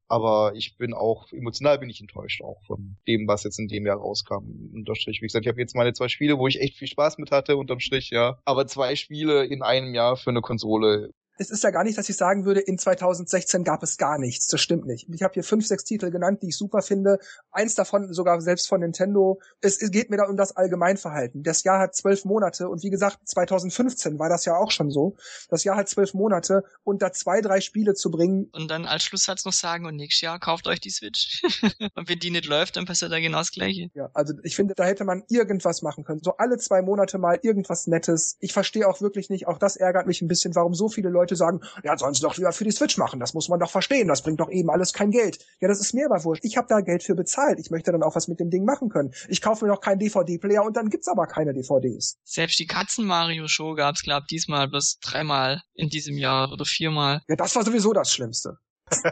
Aber 0.09 0.53
ich 0.55 0.77
bin 0.77 0.95
auch, 0.95 1.31
emotional 1.33 1.79
bin 1.79 1.91
ich 1.91 2.01
enttäuscht 2.01 2.43
auch 2.43 2.63
von 2.67 2.97
dem, 3.07 3.29
was 3.29 3.45
jetzt 3.45 3.59
in 3.59 3.69
dem 3.69 3.87
Jahr 3.87 3.99
rauskam. 3.99 4.73
Unterstrich. 4.73 5.21
Wie 5.21 5.27
gesagt, 5.27 5.45
ich 5.45 5.51
habe 5.51 5.61
jetzt 5.61 5.77
meine 5.77 5.93
zwei 5.93 6.09
Spiele, 6.09 6.39
wo 6.39 6.49
ich 6.49 6.61
echt 6.61 6.77
viel 6.77 6.89
Spaß 6.89 7.19
mit 7.19 7.31
hatte, 7.31 7.57
unterm 7.57 7.81
Strich, 7.81 8.11
ja. 8.11 8.39
Aber 8.47 8.67
zwei 8.67 8.97
Spiele 8.97 9.45
in 9.45 9.63
einem 9.63 9.95
Jahr 9.95 10.17
für 10.17 10.31
eine 10.31 10.41
Konsole 10.41 11.11
es 11.39 11.51
ist 11.51 11.63
ja 11.63 11.71
gar 11.71 11.85
nicht, 11.85 11.97
dass 11.97 12.09
ich 12.09 12.17
sagen 12.17 12.45
würde, 12.45 12.61
in 12.61 12.79
2016 12.79 13.65
gab 13.65 13.83
es 13.83 13.97
gar 13.97 14.19
nichts. 14.19 14.49
Das 14.49 14.61
stimmt 14.61 14.87
nicht. 14.87 15.09
Ich 15.13 15.23
habe 15.23 15.35
hier 15.35 15.45
fünf, 15.45 15.67
sechs 15.67 15.85
Titel 15.85 16.11
genannt, 16.11 16.43
die 16.43 16.49
ich 16.49 16.57
super 16.57 16.83
finde. 16.83 17.19
Eins 17.53 17.75
davon 17.75 18.13
sogar 18.13 18.41
selbst 18.41 18.69
von 18.69 18.81
Nintendo. 18.81 19.41
Es, 19.61 19.81
es 19.81 19.91
geht 19.91 20.11
mir 20.11 20.17
da 20.17 20.25
um 20.25 20.37
das 20.37 20.57
Allgemeinverhalten. 20.57 21.43
Das 21.45 21.63
Jahr 21.63 21.79
hat 21.79 21.95
zwölf 21.95 22.25
Monate 22.25 22.69
und 22.69 22.83
wie 22.83 22.91
gesagt, 22.91 23.19
2015 23.25 24.19
war 24.19 24.29
das 24.29 24.45
ja 24.45 24.57
auch 24.57 24.71
schon 24.71 24.91
so. 24.91 25.17
Das 25.49 25.65
Jahr 25.65 25.77
hat 25.77 25.89
zwölf 25.89 26.13
Monate 26.13 26.65
und 26.83 27.03
da 27.03 27.13
zwei, 27.13 27.41
drei 27.41 27.61
Spiele 27.61 27.95
zu 27.95 28.11
bringen. 28.11 28.51
Und 28.53 28.69
dann 28.69 28.85
als 28.85 29.05
Schlusssatz 29.05 29.45
noch 29.45 29.53
sagen, 29.53 29.87
und 29.87 29.97
nächstes 29.97 30.23
Jahr 30.23 30.41
kauft 30.41 30.67
euch 30.67 30.81
die 30.81 30.91
Switch. 30.91 31.43
und 31.95 32.09
wenn 32.09 32.19
die 32.19 32.31
nicht 32.31 32.47
läuft, 32.47 32.77
dann 32.77 32.85
passiert 32.85 33.13
da 33.13 33.21
genau 33.21 33.39
das 33.39 33.53
Gleiche. 33.53 33.91
Ja, 33.95 34.11
also 34.15 34.35
ich 34.43 34.57
finde, 34.57 34.75
da 34.75 34.85
hätte 34.85 35.05
man 35.05 35.23
irgendwas 35.29 35.83
machen 35.83 36.05
können. 36.05 36.21
So 36.23 36.37
alle 36.37 36.59
zwei 36.59 36.83
Monate 36.83 37.19
mal 37.19 37.39
irgendwas 37.43 37.87
Nettes. 37.87 38.37
Ich 38.41 38.53
verstehe 38.53 38.89
auch 38.89 39.01
wirklich 39.01 39.31
nicht, 39.31 39.47
auch 39.47 39.59
das 39.59 39.77
ärgert 39.77 40.07
mich 40.07 40.21
ein 40.21 40.29
bisschen, 40.29 40.55
warum 40.55 40.75
so 40.75 40.89
viele 40.89 41.09
Leute 41.09 41.28
sagen, 41.37 41.61
ja, 41.83 41.97
sie 41.97 42.23
doch 42.23 42.37
lieber 42.37 42.53
für 42.53 42.65
die 42.65 42.71
Switch 42.71 42.99
machen. 42.99 43.21
Das 43.21 43.35
muss 43.35 43.49
man 43.49 43.61
doch 43.61 43.71
verstehen. 43.71 44.09
Das 44.09 44.23
bringt 44.23 44.41
doch 44.41 44.51
eben 44.51 44.71
alles 44.71 44.93
kein 44.93 45.11
Geld. 45.11 45.39
Ja, 45.61 45.69
das 45.69 45.81
ist 45.81 45.95
mir 45.95 46.07
aber 46.07 46.23
wurscht. 46.25 46.45
Ich 46.45 46.57
habe 46.57 46.67
da 46.69 46.81
Geld 46.81 47.03
für 47.03 47.15
bezahlt. 47.15 47.59
Ich 47.59 47.71
möchte 47.71 47.93
dann 47.93 48.03
auch 48.03 48.17
was 48.17 48.29
mit 48.29 48.41
dem 48.41 48.51
Ding 48.51 48.65
machen 48.65 48.89
können. 48.89 49.13
Ich 49.29 49.41
kaufe 49.41 49.65
mir 49.65 49.71
noch 49.71 49.81
keinen 49.81 49.99
DVD-Player 49.99 50.65
und 50.65 50.77
dann 50.77 50.89
gibt's 50.89 51.09
aber 51.09 51.27
keine 51.27 51.55
DVDs. 51.55 52.19
Selbst 52.25 52.59
die 52.59 52.67
Katzen-Mario-Show 52.67 53.75
gab's, 53.75 54.03
glaub 54.03 54.27
diesmal 54.27 54.69
bloß 54.69 54.99
dreimal 55.01 55.63
in 55.75 55.89
diesem 55.89 56.17
Jahr 56.19 56.53
oder 56.53 56.65
viermal. 56.65 57.23
Ja, 57.29 57.37
das 57.37 57.55
war 57.57 57.65
sowieso 57.65 57.93
das 57.93 58.13
Schlimmste. 58.13 58.59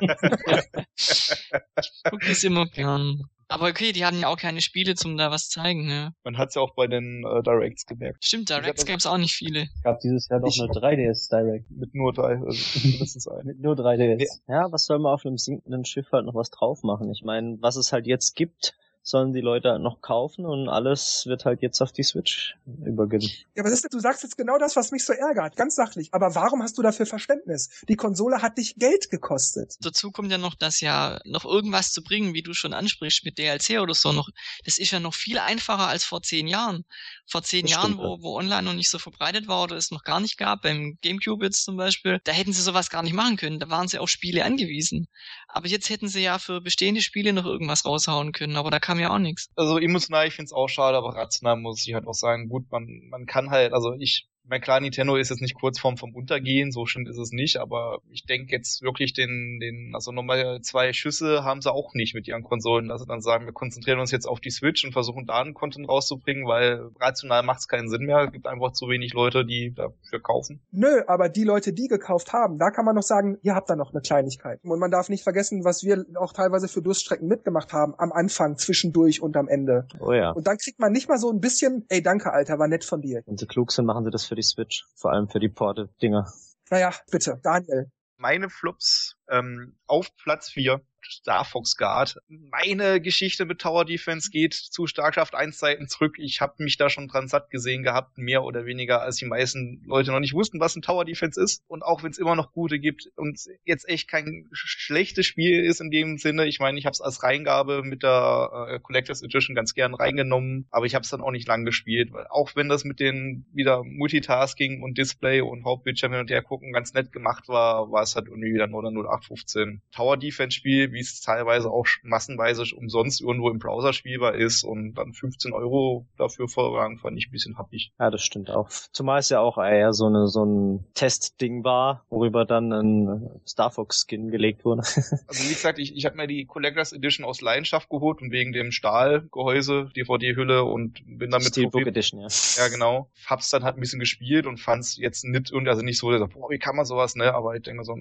ich 0.96 1.92
guck 2.10 2.20
das 2.20 2.44
immer 2.44 2.66
gern. 2.66 3.28
Aber 3.48 3.68
okay, 3.68 3.92
die 3.92 4.04
hatten 4.04 4.20
ja 4.20 4.28
auch 4.28 4.36
keine 4.36 4.60
Spiele 4.60 4.94
zum 4.96 5.16
da 5.16 5.30
was 5.30 5.48
zeigen, 5.48 5.86
ne? 5.86 6.12
Man 6.24 6.36
hat's 6.36 6.56
ja 6.56 6.62
auch 6.62 6.74
bei 6.74 6.88
den 6.88 7.24
äh, 7.24 7.42
Directs 7.42 7.86
gemerkt. 7.86 8.24
Stimmt, 8.24 8.50
Directs 8.50 8.84
gab's 8.84 9.06
auch 9.06 9.18
nicht 9.18 9.34
viele. 9.34 9.68
Es 9.74 9.82
gab 9.82 10.00
dieses 10.00 10.28
Jahr 10.28 10.40
doch 10.40 10.48
ich, 10.48 10.60
eine 10.60 10.70
3DS 10.70 11.30
Direct. 11.30 11.70
Mit 11.70 11.94
nur 11.94 12.12
drei, 12.12 12.38
also 12.38 12.78
mindestens 12.84 13.28
eine. 13.28 13.44
mit 13.44 13.60
nur 13.60 13.74
3DS. 13.74 14.40
Ja, 14.48 14.70
was 14.72 14.86
soll 14.86 14.98
man 14.98 15.12
auf 15.12 15.24
einem 15.24 15.38
sinkenden 15.38 15.84
Schiff 15.84 16.10
halt 16.12 16.26
noch 16.26 16.34
was 16.34 16.50
drauf 16.50 16.82
machen? 16.82 17.10
Ich 17.12 17.22
meine, 17.22 17.56
was 17.60 17.76
es 17.76 17.92
halt 17.92 18.06
jetzt 18.06 18.34
gibt, 18.34 18.74
sollen 19.08 19.32
die 19.32 19.40
Leute 19.40 19.78
noch 19.78 20.00
kaufen 20.00 20.44
und 20.44 20.68
alles 20.68 21.26
wird 21.26 21.44
halt 21.44 21.62
jetzt 21.62 21.80
auf 21.80 21.92
die 21.92 22.02
Switch 22.02 22.56
übergehen. 22.84 23.22
Ja, 23.54 23.62
was 23.62 23.70
ist 23.70 23.84
denn, 23.84 23.90
du 23.92 24.00
sagst 24.00 24.24
jetzt 24.24 24.36
genau 24.36 24.58
das, 24.58 24.74
was 24.74 24.90
mich 24.90 25.04
so 25.04 25.12
ärgert, 25.12 25.54
ganz 25.54 25.76
sachlich. 25.76 26.08
Aber 26.12 26.34
warum 26.34 26.60
hast 26.62 26.76
du 26.76 26.82
dafür 26.82 27.06
Verständnis? 27.06 27.70
Die 27.88 27.94
Konsole 27.94 28.42
hat 28.42 28.58
dich 28.58 28.74
Geld 28.76 29.08
gekostet. 29.08 29.76
Dazu 29.80 30.10
kommt 30.10 30.32
ja 30.32 30.38
noch, 30.38 30.56
dass 30.56 30.80
ja 30.80 31.20
noch 31.24 31.44
irgendwas 31.44 31.92
zu 31.92 32.02
bringen, 32.02 32.34
wie 32.34 32.42
du 32.42 32.52
schon 32.52 32.74
ansprichst, 32.74 33.24
mit 33.24 33.38
DLC 33.38 33.80
oder 33.80 33.94
so 33.94 34.12
noch, 34.12 34.28
das 34.64 34.78
ist 34.78 34.90
ja 34.90 34.98
noch 34.98 35.14
viel 35.14 35.38
einfacher 35.38 35.86
als 35.86 36.02
vor 36.02 36.22
zehn 36.22 36.48
Jahren. 36.48 36.84
Vor 37.26 37.44
zehn 37.44 37.62
das 37.62 37.70
Jahren, 37.70 37.92
stimmt, 37.92 38.02
wo, 38.02 38.22
wo 38.22 38.36
online 38.36 38.62
noch 38.62 38.74
nicht 38.74 38.90
so 38.90 38.98
verbreitet 38.98 39.46
war 39.46 39.62
oder 39.62 39.76
es 39.76 39.92
noch 39.92 40.02
gar 40.02 40.18
nicht 40.18 40.36
gab, 40.36 40.62
beim 40.62 40.98
Gamecube 41.00 41.44
jetzt 41.44 41.64
zum 41.64 41.76
Beispiel, 41.76 42.20
da 42.24 42.32
hätten 42.32 42.52
sie 42.52 42.62
sowas 42.62 42.90
gar 42.90 43.04
nicht 43.04 43.14
machen 43.14 43.36
können. 43.36 43.60
Da 43.60 43.70
waren 43.70 43.86
sie 43.86 43.98
auf 43.98 44.08
Spiele 44.08 44.44
angewiesen. 44.44 45.06
Aber 45.46 45.68
jetzt 45.68 45.90
hätten 45.90 46.08
sie 46.08 46.22
ja 46.22 46.38
für 46.40 46.60
bestehende 46.60 47.02
Spiele 47.02 47.32
noch 47.32 47.44
irgendwas 47.44 47.84
raushauen 47.84 48.32
können, 48.32 48.56
aber 48.56 48.70
da 48.70 48.80
kam 48.80 48.95
ja 48.98 49.10
auch 49.14 49.18
nichts. 49.18 49.48
Also 49.56 49.78
emotional, 49.78 50.26
ich 50.26 50.34
finde 50.34 50.46
es 50.46 50.52
auch 50.52 50.68
schade, 50.68 50.96
aber 50.96 51.14
rational 51.14 51.56
muss 51.56 51.86
ich 51.86 51.94
halt 51.94 52.06
auch 52.06 52.14
sagen, 52.14 52.48
gut, 52.48 52.70
man, 52.70 52.86
man 53.10 53.26
kann 53.26 53.50
halt, 53.50 53.72
also 53.72 53.94
ich 53.98 54.28
mein 54.48 54.60
klar, 54.60 54.80
Nintendo 54.80 55.16
ist 55.16 55.30
jetzt 55.30 55.42
nicht 55.42 55.54
kurz 55.54 55.78
vorm 55.78 55.96
vom 55.96 56.14
Untergehen, 56.14 56.70
so 56.70 56.86
schön 56.86 57.06
ist 57.06 57.18
es 57.18 57.32
nicht, 57.32 57.56
aber 57.58 57.98
ich 58.10 58.24
denke 58.24 58.52
jetzt 58.52 58.82
wirklich 58.82 59.12
den, 59.12 59.58
den, 59.60 59.92
also 59.94 60.12
nochmal 60.12 60.60
zwei 60.62 60.92
Schüsse 60.92 61.44
haben 61.44 61.60
sie 61.60 61.72
auch 61.72 61.94
nicht 61.94 62.14
mit 62.14 62.28
ihren 62.28 62.42
Konsolen, 62.42 62.88
dass 62.88 63.00
sie 63.00 63.06
dann 63.06 63.20
sagen, 63.20 63.46
wir 63.46 63.52
konzentrieren 63.52 63.98
uns 63.98 64.10
jetzt 64.10 64.26
auf 64.26 64.40
die 64.40 64.50
Switch 64.50 64.84
und 64.84 64.92
versuchen 64.92 65.26
da 65.26 65.40
einen 65.40 65.54
Content 65.54 65.88
rauszubringen, 65.88 66.46
weil 66.46 66.90
rational 67.00 67.42
macht 67.42 67.60
es 67.60 67.68
keinen 67.68 67.88
Sinn 67.88 68.06
mehr, 68.06 68.24
es 68.26 68.32
gibt 68.32 68.46
einfach 68.46 68.72
zu 68.72 68.88
wenig 68.88 69.12
Leute, 69.14 69.44
die 69.44 69.72
dafür 69.74 70.20
kaufen. 70.22 70.60
Nö, 70.70 71.02
aber 71.06 71.28
die 71.28 71.44
Leute, 71.44 71.72
die 71.72 71.88
gekauft 71.88 72.32
haben, 72.32 72.58
da 72.58 72.70
kann 72.70 72.84
man 72.84 72.94
noch 72.94 73.02
sagen, 73.02 73.38
ihr 73.42 73.54
habt 73.54 73.68
da 73.68 73.76
noch 73.76 73.92
eine 73.92 74.00
Kleinigkeit. 74.00 74.60
Und 74.62 74.78
man 74.78 74.90
darf 74.90 75.08
nicht 75.08 75.24
vergessen, 75.24 75.64
was 75.64 75.82
wir 75.82 76.04
auch 76.14 76.32
teilweise 76.32 76.68
für 76.68 76.82
Durststrecken 76.82 77.26
mitgemacht 77.26 77.72
haben, 77.72 77.94
am 77.98 78.12
Anfang, 78.12 78.56
zwischendurch 78.56 79.20
und 79.20 79.36
am 79.36 79.48
Ende. 79.48 79.86
Oh 79.98 80.12
ja. 80.12 80.30
Und 80.30 80.46
dann 80.46 80.56
kriegt 80.56 80.78
man 80.78 80.92
nicht 80.92 81.08
mal 81.08 81.18
so 81.18 81.30
ein 81.30 81.40
bisschen, 81.40 81.84
ey, 81.88 82.02
danke, 82.02 82.32
Alter, 82.32 82.58
war 82.58 82.68
nett 82.68 82.84
von 82.84 83.00
dir. 83.00 83.22
Wenn 83.26 83.36
sie 83.36 83.46
klug 83.46 83.72
sind, 83.72 83.86
machen 83.86 84.04
sie 84.04 84.10
das 84.10 84.24
für 84.24 84.35
die 84.36 84.42
Switch. 84.42 84.84
Vor 84.94 85.12
allem 85.12 85.28
für 85.28 85.40
die 85.40 85.48
Porte-Dinger. 85.48 86.32
Naja, 86.70 86.94
bitte, 87.10 87.40
Daniel. 87.42 87.90
Meine 88.16 88.48
Flops 88.48 89.16
ähm, 89.28 89.76
auf 89.86 90.14
Platz 90.16 90.50
4 90.50 90.80
Star 91.10 91.44
Fox 91.44 91.76
Guard. 91.76 92.18
Meine 92.28 93.00
Geschichte 93.00 93.44
mit 93.44 93.60
Tower 93.60 93.84
Defense 93.84 94.30
geht 94.30 94.54
zu 94.54 94.86
Starkschaft 94.86 95.34
1 95.34 95.58
Zeiten 95.58 95.88
zurück. 95.88 96.16
Ich 96.18 96.40
habe 96.40 96.62
mich 96.62 96.76
da 96.76 96.90
schon 96.90 97.08
dran 97.08 97.28
satt 97.28 97.50
gesehen 97.50 97.82
gehabt, 97.82 98.18
mehr 98.18 98.44
oder 98.44 98.66
weniger, 98.66 99.02
als 99.02 99.16
die 99.16 99.26
meisten 99.26 99.82
Leute 99.86 100.12
noch 100.12 100.20
nicht 100.20 100.34
wussten, 100.34 100.60
was 100.60 100.76
ein 100.76 100.82
Tower 100.82 101.04
Defense 101.04 101.40
ist. 101.40 101.62
Und 101.68 101.82
auch 101.82 102.02
wenn 102.02 102.10
es 102.10 102.18
immer 102.18 102.36
noch 102.36 102.52
gute 102.52 102.78
gibt 102.78 103.10
und 103.16 103.40
jetzt 103.64 103.88
echt 103.88 104.08
kein 104.08 104.48
schlechtes 104.52 105.26
Spiel 105.26 105.64
ist 105.64 105.80
in 105.80 105.90
dem 105.90 106.18
Sinne. 106.18 106.46
Ich 106.46 106.60
meine, 106.60 106.78
ich 106.78 106.86
habe 106.86 106.92
es 106.92 107.00
als 107.00 107.22
Reingabe 107.22 107.82
mit 107.82 108.02
der 108.02 108.68
äh, 108.70 108.80
Collectors 108.80 109.22
Edition 109.22 109.54
ganz 109.54 109.74
gern 109.74 109.94
reingenommen, 109.94 110.66
aber 110.70 110.86
ich 110.86 110.94
habe 110.94 111.02
es 111.02 111.10
dann 111.10 111.20
auch 111.20 111.30
nicht 111.30 111.48
lang 111.48 111.64
gespielt, 111.64 112.12
weil 112.12 112.26
auch 112.28 112.54
wenn 112.54 112.68
das 112.68 112.84
mit 112.84 113.00
den 113.00 113.46
wieder 113.52 113.82
Multitasking 113.84 114.82
und 114.82 114.98
Display 114.98 115.40
und 115.40 115.64
Hauptbildschirm 115.64 116.12
hin 116.12 116.20
und 116.20 116.30
her 116.30 116.42
gucken 116.42 116.72
ganz 116.72 116.94
nett 116.94 117.12
gemacht 117.12 117.48
war, 117.48 117.90
war 117.90 118.02
es 118.02 118.14
halt 118.14 118.26
irgendwie 118.26 118.52
wieder 118.52 118.66
nur 118.66 118.82
0815 118.82 119.82
Tower 119.92 120.16
Defense 120.16 120.56
Spiel, 120.56 120.92
wie 120.96 121.00
es 121.00 121.20
teilweise 121.20 121.70
auch 121.70 121.86
massenweise 122.02 122.64
umsonst 122.74 123.20
irgendwo 123.20 123.50
im 123.50 123.58
Browser 123.58 123.92
spielbar 123.92 124.34
ist 124.34 124.64
und 124.64 124.94
dann 124.94 125.12
15 125.12 125.52
Euro 125.52 126.06
dafür 126.16 126.48
vorrang 126.48 126.98
fand 126.98 127.18
ich 127.18 127.28
ein 127.28 127.30
bisschen 127.30 127.58
happig. 127.58 127.92
Ja, 128.00 128.10
das 128.10 128.22
stimmt 128.22 128.50
auch. 128.50 128.68
Zumal 128.92 129.20
es 129.20 129.28
ja 129.28 129.40
auch 129.40 129.58
eher 129.58 129.92
so 129.92 130.06
eine 130.06 130.26
so 130.26 130.44
ein 130.44 130.86
Testding 130.94 131.64
war, 131.64 132.04
worüber 132.08 132.44
dann 132.44 132.72
ein 132.72 133.40
Star 133.46 133.70
Fox 133.70 134.06
Skin 134.06 134.30
gelegt 134.30 134.64
wurde. 134.64 134.82
also 135.26 135.44
wie 135.44 135.48
gesagt, 135.48 135.78
ich, 135.78 135.94
ich 135.94 136.06
habe 136.06 136.16
mir 136.16 136.26
die 136.26 136.46
Collectors 136.46 136.92
Edition 136.92 137.26
aus 137.26 137.42
Leidenschaft 137.42 137.90
geholt 137.90 138.22
und 138.22 138.32
wegen 138.32 138.52
dem 138.52 138.72
Stahlgehäuse, 138.72 139.90
DVD-Hülle 139.94 140.64
und 140.64 141.02
bin 141.06 141.30
damit 141.30 141.48
Steelbook 141.48 141.86
Edition, 141.86 142.20
ja. 142.20 142.28
Ja, 142.56 142.68
genau. 142.68 143.10
Hab's 143.26 143.50
dann 143.50 143.64
halt 143.64 143.76
ein 143.76 143.80
bisschen 143.80 144.00
gespielt 144.00 144.46
und 144.46 144.58
fand's 144.58 144.96
jetzt 144.96 145.24
nicht 145.24 145.52
und 145.52 145.68
also 145.68 145.82
nicht 145.82 145.98
so, 145.98 146.10
dass, 146.10 146.28
boah, 146.30 146.50
wie 146.50 146.58
kann 146.58 146.76
man 146.76 146.86
sowas, 146.86 147.16
ne? 147.16 147.34
Aber 147.34 147.54
ich 147.54 147.62
denke 147.62 147.84
so, 147.84 147.96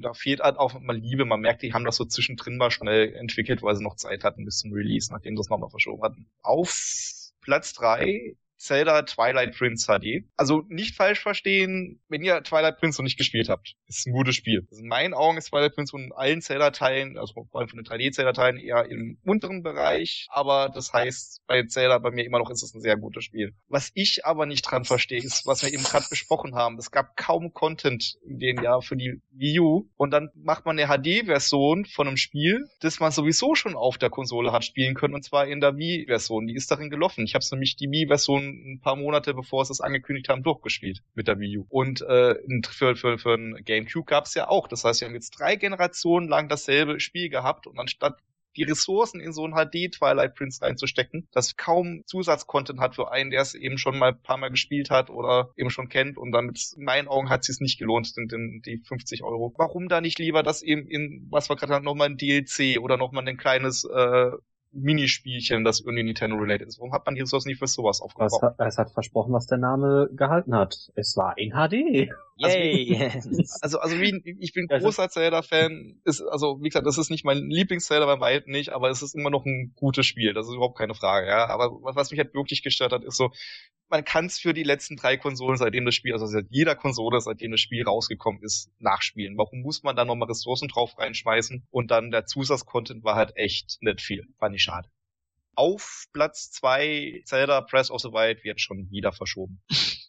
da 0.00 0.12
fehlt 0.14 0.40
halt 0.40 0.58
auch 0.58 0.78
mal 0.80 0.96
Liebe. 0.96 1.24
Man 1.24 1.40
merkt, 1.40 1.62
die 1.62 1.72
haben 1.72 1.84
das 1.84 1.96
so 1.96 2.04
zwischendrin 2.40 2.56
mal 2.56 2.70
schnell 2.70 3.14
entwickelt, 3.14 3.62
weil 3.62 3.76
sie 3.76 3.84
noch 3.84 3.96
Zeit 3.96 4.24
hatten 4.24 4.44
bis 4.44 4.58
zum 4.58 4.72
Release, 4.72 5.12
nachdem 5.12 5.36
sie 5.36 5.40
es 5.42 5.50
nochmal 5.50 5.70
verschoben 5.70 6.02
hatten. 6.02 6.26
Auf 6.42 7.32
Platz 7.40 7.72
drei 7.72 8.34
Zelda 8.60 9.02
Twilight 9.02 9.56
Prince 9.56 9.86
HD. 9.86 10.24
Also 10.36 10.64
nicht 10.68 10.94
falsch 10.94 11.20
verstehen, 11.20 12.00
wenn 12.08 12.22
ihr 12.22 12.42
Twilight 12.42 12.78
Prince 12.78 13.00
noch 13.00 13.04
nicht 13.04 13.16
gespielt 13.16 13.48
habt. 13.48 13.74
Ist 13.86 14.06
ein 14.06 14.12
gutes 14.12 14.36
Spiel. 14.36 14.66
Also 14.70 14.82
in 14.82 14.88
meinen 14.88 15.14
Augen 15.14 15.38
ist 15.38 15.48
Twilight 15.48 15.74
Prince 15.74 15.92
von 15.92 16.12
allen 16.14 16.42
Zelda-Teilen, 16.42 17.16
also 17.16 17.32
vor 17.32 17.60
allem 17.60 17.68
von 17.68 17.82
den 17.82 17.86
3D-Zelda-Teilen 17.86 18.58
eher 18.58 18.84
im 18.90 19.18
unteren 19.24 19.62
Bereich. 19.62 20.26
Aber 20.30 20.68
das 20.68 20.92
heißt, 20.92 21.40
bei 21.46 21.62
Zelda 21.64 21.98
bei 21.98 22.10
mir 22.10 22.24
immer 22.26 22.38
noch 22.38 22.50
ist 22.50 22.62
es 22.62 22.74
ein 22.74 22.82
sehr 22.82 22.98
gutes 22.98 23.24
Spiel. 23.24 23.54
Was 23.68 23.90
ich 23.94 24.26
aber 24.26 24.44
nicht 24.44 24.62
dran 24.62 24.84
verstehe, 24.84 25.20
ist, 25.20 25.46
was 25.46 25.62
wir 25.62 25.72
eben 25.72 25.82
gerade 25.82 26.06
besprochen 26.10 26.54
haben. 26.54 26.76
Es 26.78 26.90
gab 26.90 27.16
kaum 27.16 27.54
Content 27.54 28.18
in 28.26 28.38
dem 28.38 28.62
Jahr 28.62 28.82
für 28.82 28.96
die 28.96 29.22
Wii 29.30 29.60
U. 29.60 29.88
Und 29.96 30.10
dann 30.10 30.28
macht 30.34 30.66
man 30.66 30.78
eine 30.78 30.88
HD-Version 30.88 31.86
von 31.86 32.08
einem 32.08 32.18
Spiel, 32.18 32.68
das 32.80 33.00
man 33.00 33.10
sowieso 33.10 33.54
schon 33.54 33.74
auf 33.74 33.96
der 33.96 34.10
Konsole 34.10 34.52
hat 34.52 34.66
spielen 34.66 34.94
können. 34.94 35.14
Und 35.14 35.24
zwar 35.24 35.46
in 35.46 35.60
der 35.60 35.78
Wii-Version. 35.78 36.46
Die 36.46 36.54
ist 36.54 36.70
darin 36.70 36.90
gelaufen. 36.90 37.24
Ich 37.24 37.34
habe 37.34 37.44
nämlich 37.52 37.76
die 37.76 37.90
Wii-Version 37.90 38.49
ein 38.50 38.80
paar 38.80 38.96
Monate 38.96 39.34
bevor 39.34 39.64
sie 39.64 39.72
es 39.72 39.80
angekündigt 39.80 40.28
haben, 40.28 40.42
durchgespielt 40.42 41.02
mit 41.14 41.28
der 41.28 41.38
Wii 41.38 41.58
U. 41.58 41.66
Und 41.68 42.02
äh, 42.02 42.34
für, 42.68 42.96
für, 42.96 43.18
für 43.18 43.34
ein 43.34 43.64
GameCube 43.64 44.06
gab 44.06 44.26
es 44.26 44.34
ja 44.34 44.48
auch. 44.48 44.68
Das 44.68 44.84
heißt, 44.84 45.00
wir 45.00 45.08
haben 45.08 45.14
jetzt 45.14 45.38
drei 45.38 45.56
Generationen 45.56 46.28
lang 46.28 46.48
dasselbe 46.48 47.00
Spiel 47.00 47.28
gehabt 47.28 47.66
und 47.66 47.78
anstatt 47.78 48.18
die 48.56 48.64
Ressourcen 48.64 49.20
in 49.20 49.32
so 49.32 49.46
ein 49.46 49.54
HD 49.54 49.92
Twilight 49.92 50.34
Prince 50.34 50.62
reinzustecken, 50.62 51.28
das 51.32 51.56
kaum 51.56 52.02
Zusatzcontent 52.06 52.80
hat 52.80 52.94
für 52.94 53.12
einen, 53.12 53.30
der 53.30 53.42
es 53.42 53.54
eben 53.54 53.78
schon 53.78 53.98
mal 53.98 54.10
ein 54.10 54.22
paar 54.22 54.36
Mal 54.38 54.50
gespielt 54.50 54.90
hat 54.90 55.10
oder 55.10 55.50
eben 55.56 55.70
schon 55.70 55.88
kennt 55.88 56.18
und 56.18 56.32
damit 56.32 56.72
in 56.76 56.84
meinen 56.84 57.08
Augen 57.08 57.30
hat 57.30 57.48
es 57.48 57.60
nicht 57.60 57.78
gelohnt, 57.78 58.16
denn, 58.16 58.26
denn 58.26 58.62
die 58.64 58.78
50 58.78 59.22
Euro. 59.22 59.54
Warum 59.56 59.88
da 59.88 60.00
nicht 60.00 60.18
lieber 60.18 60.42
das 60.42 60.62
eben 60.62 60.86
in, 60.88 61.26
was 61.30 61.48
wir 61.48 61.56
gerade 61.56 61.74
haben, 61.74 61.84
nochmal 61.84 62.10
ein 62.10 62.16
DLC 62.16 62.80
oder 62.80 62.96
nochmal 62.96 63.26
ein 63.26 63.36
kleines 63.36 63.84
äh, 63.84 64.30
Minispielchen, 64.72 65.64
das 65.64 65.80
irgendwie 65.80 66.04
Nintendo-related 66.04 66.68
ist. 66.68 66.78
Warum 66.78 66.92
hat 66.92 67.04
man 67.06 67.14
die 67.14 67.20
Ressourcen 67.22 67.48
nicht 67.48 67.58
für 67.58 67.66
sowas 67.66 68.00
aufgebaut? 68.00 68.32
Es 68.32 68.42
hat, 68.42 68.54
es 68.58 68.78
hat 68.78 68.92
versprochen, 68.92 69.32
was 69.32 69.46
der 69.46 69.58
Name 69.58 70.08
gehalten 70.12 70.54
hat. 70.54 70.90
Es 70.94 71.16
war 71.16 71.36
in 71.38 71.52
HD. 71.52 72.10
Yay! 72.40 73.10
Also, 73.62 73.78
also 73.78 74.00
wie, 74.00 74.36
ich 74.40 74.52
bin 74.52 74.66
großer 74.66 75.08
Zelda-Fan. 75.08 76.00
Ist, 76.04 76.22
also, 76.22 76.58
wie 76.62 76.68
gesagt, 76.68 76.86
das 76.86 76.98
ist 76.98 77.10
nicht 77.10 77.24
mein 77.24 77.38
Lieblings-Zelda 77.38 78.06
bei 78.06 78.20
weitem 78.20 78.52
nicht, 78.52 78.70
aber 78.70 78.88
es 78.88 79.02
ist 79.02 79.14
immer 79.14 79.30
noch 79.30 79.44
ein 79.44 79.72
gutes 79.76 80.06
Spiel. 80.06 80.32
Das 80.32 80.46
ist 80.46 80.54
überhaupt 80.54 80.78
keine 80.78 80.94
Frage, 80.94 81.26
ja. 81.26 81.48
Aber 81.48 81.70
was 81.82 82.10
mich 82.10 82.18
halt 82.18 82.34
wirklich 82.34 82.62
gestört 82.62 82.92
hat, 82.92 83.04
ist 83.04 83.16
so, 83.16 83.30
man 83.88 84.04
kann 84.04 84.26
es 84.26 84.38
für 84.38 84.54
die 84.54 84.62
letzten 84.62 84.96
drei 84.96 85.16
Konsolen, 85.16 85.56
seitdem 85.56 85.84
das 85.84 85.94
Spiel, 85.94 86.12
also 86.12 86.26
seit 86.26 86.46
jeder 86.48 86.76
Konsole, 86.76 87.20
seitdem 87.20 87.50
das 87.50 87.60
Spiel 87.60 87.84
rausgekommen 87.84 88.42
ist, 88.42 88.70
nachspielen. 88.78 89.36
Warum 89.36 89.60
muss 89.60 89.82
man 89.82 89.96
da 89.96 90.04
nochmal 90.04 90.28
Ressourcen 90.28 90.68
drauf 90.68 90.96
reinschmeißen? 90.98 91.66
Und 91.70 91.90
dann 91.90 92.10
der 92.10 92.24
Zusatzcontent 92.24 93.04
war 93.04 93.16
halt 93.16 93.36
echt 93.36 93.78
nicht 93.80 94.00
viel. 94.00 94.26
Fand 94.38 94.54
ich 94.54 94.62
schade. 94.62 94.88
Auf 95.56 96.06
Platz 96.12 96.50
zwei 96.50 97.20
Zelda 97.24 97.60
Press 97.60 97.90
of 97.90 98.00
the 98.00 98.12
Wild 98.12 98.44
wird 98.44 98.60
schon 98.60 98.90
wieder 98.90 99.12
verschoben. 99.12 99.60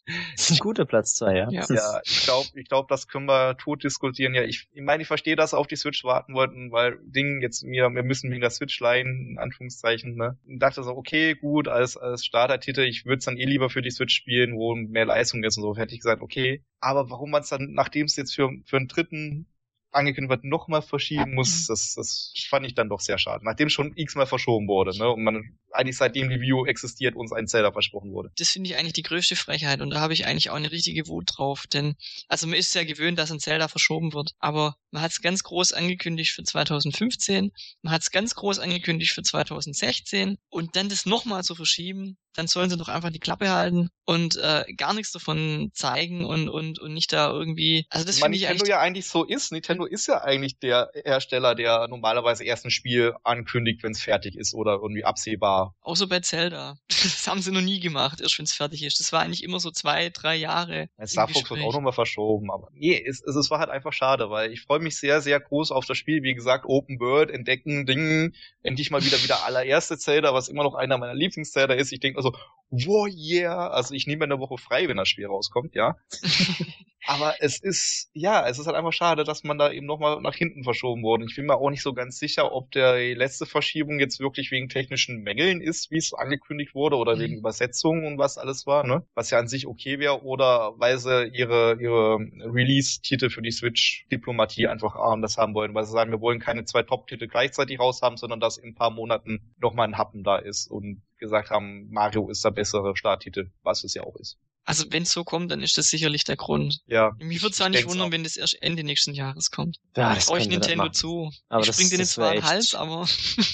Das 0.06 0.50
ist 0.50 0.52
ein 0.52 0.58
guter 0.58 0.84
Platz 0.84 1.14
zwei, 1.14 1.36
ja. 1.36 1.48
Ja, 1.50 1.64
ja 1.68 2.00
ich 2.04 2.24
glaube, 2.24 2.48
ich 2.54 2.68
glaub, 2.68 2.88
das 2.88 3.06
können 3.06 3.26
wir 3.26 3.56
tot 3.56 3.84
diskutieren. 3.84 4.34
Ja, 4.34 4.42
ich, 4.42 4.68
ich 4.72 4.82
meine, 4.82 5.02
ich 5.02 5.08
verstehe, 5.08 5.36
dass 5.36 5.50
sie 5.50 5.58
auf 5.58 5.68
die 5.68 5.76
Switch 5.76 6.02
warten 6.02 6.34
wollten, 6.34 6.72
weil 6.72 6.98
Ding 7.02 7.40
jetzt 7.40 7.62
mir, 7.62 7.88
wir 7.90 8.02
müssen 8.02 8.30
wegen 8.30 8.40
der 8.40 8.50
Switch 8.50 8.78
leihen, 8.80 9.30
in 9.30 9.38
Anführungszeichen, 9.38 10.16
ne? 10.16 10.38
Und 10.46 10.58
dachte 10.58 10.82
so, 10.82 10.90
okay, 10.90 11.34
gut, 11.34 11.68
als, 11.68 11.96
als 11.96 12.24
Starter-Titel, 12.24 12.80
ich 12.80 13.04
würde 13.04 13.18
es 13.18 13.24
dann 13.24 13.36
eh 13.36 13.44
lieber 13.44 13.70
für 13.70 13.82
die 13.82 13.90
Switch 13.90 14.14
spielen, 14.14 14.56
wo 14.56 14.74
mehr 14.74 15.06
Leistung 15.06 15.44
ist 15.44 15.56
und 15.56 15.62
so, 15.62 15.76
hätte 15.76 15.94
ich 15.94 16.00
gesagt, 16.00 16.22
okay. 16.22 16.64
Aber 16.80 17.08
warum 17.10 17.30
man 17.30 17.42
es 17.42 17.48
dann, 17.48 17.72
nachdem 17.72 18.06
es 18.06 18.16
jetzt 18.16 18.34
für, 18.34 18.50
für 18.64 18.78
einen 18.78 18.88
dritten 18.88 19.46
angekündigt 19.92 20.30
wird, 20.30 20.44
nochmal 20.44 20.82
verschieben 20.82 21.34
muss, 21.34 21.66
das, 21.66 21.94
das 21.94 22.32
fand 22.48 22.66
ich 22.66 22.74
dann 22.74 22.88
doch 22.88 23.00
sehr 23.00 23.18
schade. 23.18 23.44
Nachdem 23.44 23.68
schon 23.68 23.92
x-mal 23.96 24.26
verschoben 24.26 24.68
wurde, 24.68 24.96
ne? 24.98 25.08
Und 25.08 25.22
man 25.22 25.58
eigentlich 25.70 25.96
seitdem 25.96 26.28
die 26.28 26.40
View 26.40 26.66
existiert, 26.66 27.16
uns 27.16 27.32
ein 27.32 27.46
Zelda 27.46 27.72
versprochen 27.72 28.12
wurde. 28.12 28.30
Das 28.36 28.50
finde 28.50 28.70
ich 28.70 28.76
eigentlich 28.76 28.92
die 28.92 29.02
größte 29.02 29.36
Frechheit 29.36 29.80
und 29.80 29.90
da 29.90 30.00
habe 30.00 30.12
ich 30.12 30.26
eigentlich 30.26 30.50
auch 30.50 30.56
eine 30.56 30.70
richtige 30.70 31.06
Wut 31.08 31.30
drauf, 31.36 31.66
denn 31.66 31.94
also 32.28 32.46
man 32.46 32.58
ist 32.58 32.74
ja 32.74 32.84
gewöhnt, 32.84 33.18
dass 33.18 33.30
ein 33.30 33.40
Zelda 33.40 33.68
verschoben 33.68 34.12
wird, 34.12 34.32
aber 34.38 34.76
man 34.90 35.02
hat 35.02 35.12
es 35.12 35.22
ganz 35.22 35.42
groß 35.42 35.72
angekündigt 35.72 36.32
für 36.32 36.42
2015, 36.42 37.52
man 37.82 37.92
hat 37.92 38.02
es 38.02 38.10
ganz 38.10 38.34
groß 38.34 38.58
angekündigt 38.58 39.12
für 39.12 39.22
2016 39.22 40.36
und 40.50 40.76
dann 40.76 40.88
das 40.88 41.06
nochmal 41.06 41.42
zu 41.44 41.54
verschieben, 41.54 42.18
dann 42.34 42.46
sollen 42.46 42.70
sie 42.70 42.76
doch 42.76 42.88
einfach 42.88 43.10
die 43.10 43.18
Klappe 43.18 43.50
halten 43.50 43.90
und 44.04 44.36
äh, 44.36 44.64
gar 44.76 44.94
nichts 44.94 45.12
davon 45.12 45.70
zeigen 45.74 46.24
und 46.24 46.48
und 46.48 46.78
und 46.78 46.94
nicht 46.94 47.12
da 47.12 47.30
irgendwie. 47.30 47.86
Also 47.90 48.06
das 48.06 48.18
finde 48.18 48.36
ich 48.36 48.42
Nintendo 48.42 48.62
eigentlich. 48.62 48.68
ja 48.70 48.80
eigentlich 48.80 49.06
so 49.06 49.24
ist. 49.24 49.52
Nintendo 49.52 49.81
ist 49.84 50.06
ja 50.06 50.22
eigentlich 50.22 50.58
der 50.58 50.90
Hersteller, 51.04 51.54
der 51.54 51.88
normalerweise 51.88 52.44
erst 52.44 52.64
ein 52.64 52.70
Spiel 52.70 53.14
ankündigt, 53.24 53.82
wenn 53.82 53.92
es 53.92 54.02
fertig 54.02 54.36
ist 54.36 54.54
oder 54.54 54.74
irgendwie 54.74 55.04
absehbar. 55.04 55.74
Außer 55.82 56.06
bei 56.06 56.20
Zelda. 56.20 56.76
Das 57.02 57.26
haben 57.26 57.42
sie 57.42 57.50
noch 57.50 57.60
nie 57.60 57.80
gemacht, 57.80 58.20
erst 58.20 58.38
wenn 58.38 58.44
es 58.44 58.52
fertig 58.52 58.84
ist. 58.84 59.00
Das 59.00 59.12
war 59.12 59.22
eigentlich 59.22 59.42
immer 59.42 59.58
so 59.58 59.70
zwei, 59.72 60.10
drei 60.10 60.36
Jahre. 60.36 60.88
Star 61.04 61.26
Fox 61.26 61.50
wird 61.50 61.60
auch 61.60 61.72
nochmal 61.72 61.92
verschoben, 61.92 62.50
aber 62.50 62.68
nee, 62.72 63.00
es, 63.04 63.22
es, 63.22 63.34
es 63.34 63.50
war 63.50 63.58
halt 63.58 63.70
einfach 63.70 63.92
schade, 63.92 64.30
weil 64.30 64.52
ich 64.52 64.62
freue 64.62 64.78
mich 64.78 64.98
sehr, 64.98 65.20
sehr 65.20 65.40
groß 65.40 65.72
auf 65.72 65.84
das 65.84 65.98
Spiel. 65.98 66.22
Wie 66.22 66.34
gesagt, 66.34 66.64
Open 66.66 67.00
World, 67.00 67.30
entdecken, 67.30 67.86
Dingen, 67.86 68.34
endlich 68.62 68.90
mal 68.90 69.04
wieder 69.04 69.22
wieder 69.22 69.44
allererste 69.44 69.98
Zelda, 69.98 70.32
was 70.32 70.48
immer 70.48 70.62
noch 70.62 70.74
einer 70.74 70.96
meiner 70.98 71.14
Lieblings-Zelda 71.14 71.74
ist. 71.74 71.92
Ich 71.92 72.00
denke 72.00 72.18
also, 72.18 72.32
wow, 72.70 73.08
yeah. 73.08 73.68
Also 73.68 73.94
ich 73.94 74.06
nehme 74.06 74.24
eine 74.24 74.38
Woche 74.38 74.58
frei, 74.58 74.88
wenn 74.88 74.96
das 74.96 75.08
Spiel 75.08 75.26
rauskommt, 75.26 75.74
ja. 75.74 75.96
Aber 77.06 77.34
es 77.40 77.60
ist, 77.60 78.10
ja, 78.12 78.46
es 78.48 78.58
ist 78.58 78.66
halt 78.66 78.76
einfach 78.76 78.92
schade, 78.92 79.24
dass 79.24 79.42
man 79.42 79.58
da 79.58 79.72
eben 79.72 79.86
nochmal 79.86 80.20
nach 80.20 80.34
hinten 80.34 80.62
verschoben 80.62 81.02
wurde. 81.02 81.24
Ich 81.28 81.34
bin 81.34 81.46
mir 81.46 81.56
auch 81.56 81.70
nicht 81.70 81.82
so 81.82 81.94
ganz 81.94 82.18
sicher, 82.18 82.52
ob 82.52 82.70
der 82.70 83.14
letzte 83.16 83.44
Verschiebung 83.44 83.98
jetzt 83.98 84.20
wirklich 84.20 84.50
wegen 84.50 84.68
technischen 84.68 85.22
Mängeln 85.22 85.60
ist, 85.60 85.90
wie 85.90 85.96
es 85.96 86.12
angekündigt 86.14 86.74
wurde, 86.74 86.96
oder 86.96 87.16
mhm. 87.16 87.20
wegen 87.20 87.38
Übersetzungen 87.38 88.04
und 88.06 88.18
was 88.18 88.38
alles 88.38 88.66
war, 88.66 88.86
ne? 88.86 89.04
Was 89.14 89.30
ja 89.30 89.38
an 89.38 89.48
sich 89.48 89.66
okay 89.66 89.98
wäre, 89.98 90.22
oder 90.22 90.74
weil 90.78 90.98
sie 90.98 91.26
ihre, 91.26 91.76
ihre 91.80 92.18
Release-Titel 92.18 93.30
für 93.30 93.42
die 93.42 93.50
Switch-Diplomatie 93.50 94.68
einfach 94.68 94.94
anders 94.94 95.38
haben 95.38 95.54
wollen, 95.54 95.74
weil 95.74 95.84
sie 95.84 95.92
sagen, 95.92 96.12
wir 96.12 96.20
wollen 96.20 96.38
keine 96.38 96.64
zwei 96.64 96.82
Top-Titel 96.82 97.26
gleichzeitig 97.26 97.80
raus 97.80 98.02
haben, 98.02 98.16
sondern 98.16 98.38
dass 98.38 98.58
in 98.58 98.70
ein 98.70 98.74
paar 98.74 98.90
Monaten 98.90 99.52
nochmal 99.58 99.88
ein 99.88 99.98
Happen 99.98 100.22
da 100.22 100.36
ist 100.36 100.70
und 100.70 101.02
gesagt 101.18 101.50
haben, 101.50 101.88
Mario 101.90 102.28
ist 102.28 102.44
der 102.44 102.50
bessere 102.50 102.96
Starttitel, 102.96 103.50
was 103.62 103.84
es 103.84 103.94
ja 103.94 104.02
auch 104.02 104.16
ist. 104.16 104.38
Also 104.64 104.84
wenn 104.90 105.02
es 105.02 105.10
so 105.10 105.24
kommt, 105.24 105.50
dann 105.50 105.60
ist 105.60 105.76
das 105.76 105.86
sicherlich 105.86 106.22
der 106.24 106.36
Grund. 106.36 106.80
Ja. 106.86 107.12
Mich 107.18 107.42
würde 107.42 107.52
es 107.52 107.60
auch 107.60 107.68
nicht 107.68 107.88
wundern, 107.88 108.08
auch. 108.08 108.12
wenn 108.12 108.22
das 108.22 108.36
erst 108.36 108.62
Ende 108.62 108.84
nächsten 108.84 109.12
Jahres 109.12 109.50
kommt. 109.50 109.78
Ja, 109.96 110.14
das 110.14 110.30
euch 110.30 110.48
Nintendo 110.48 110.88
zu. 110.88 111.32
Aber 111.48 111.62
ich 111.62 111.66
das, 111.66 111.76
spring 111.76 111.98
jetzt 111.98 112.12
zwar 112.12 112.32
den 112.32 112.44
Hals, 112.44 112.74
aber. 112.74 113.00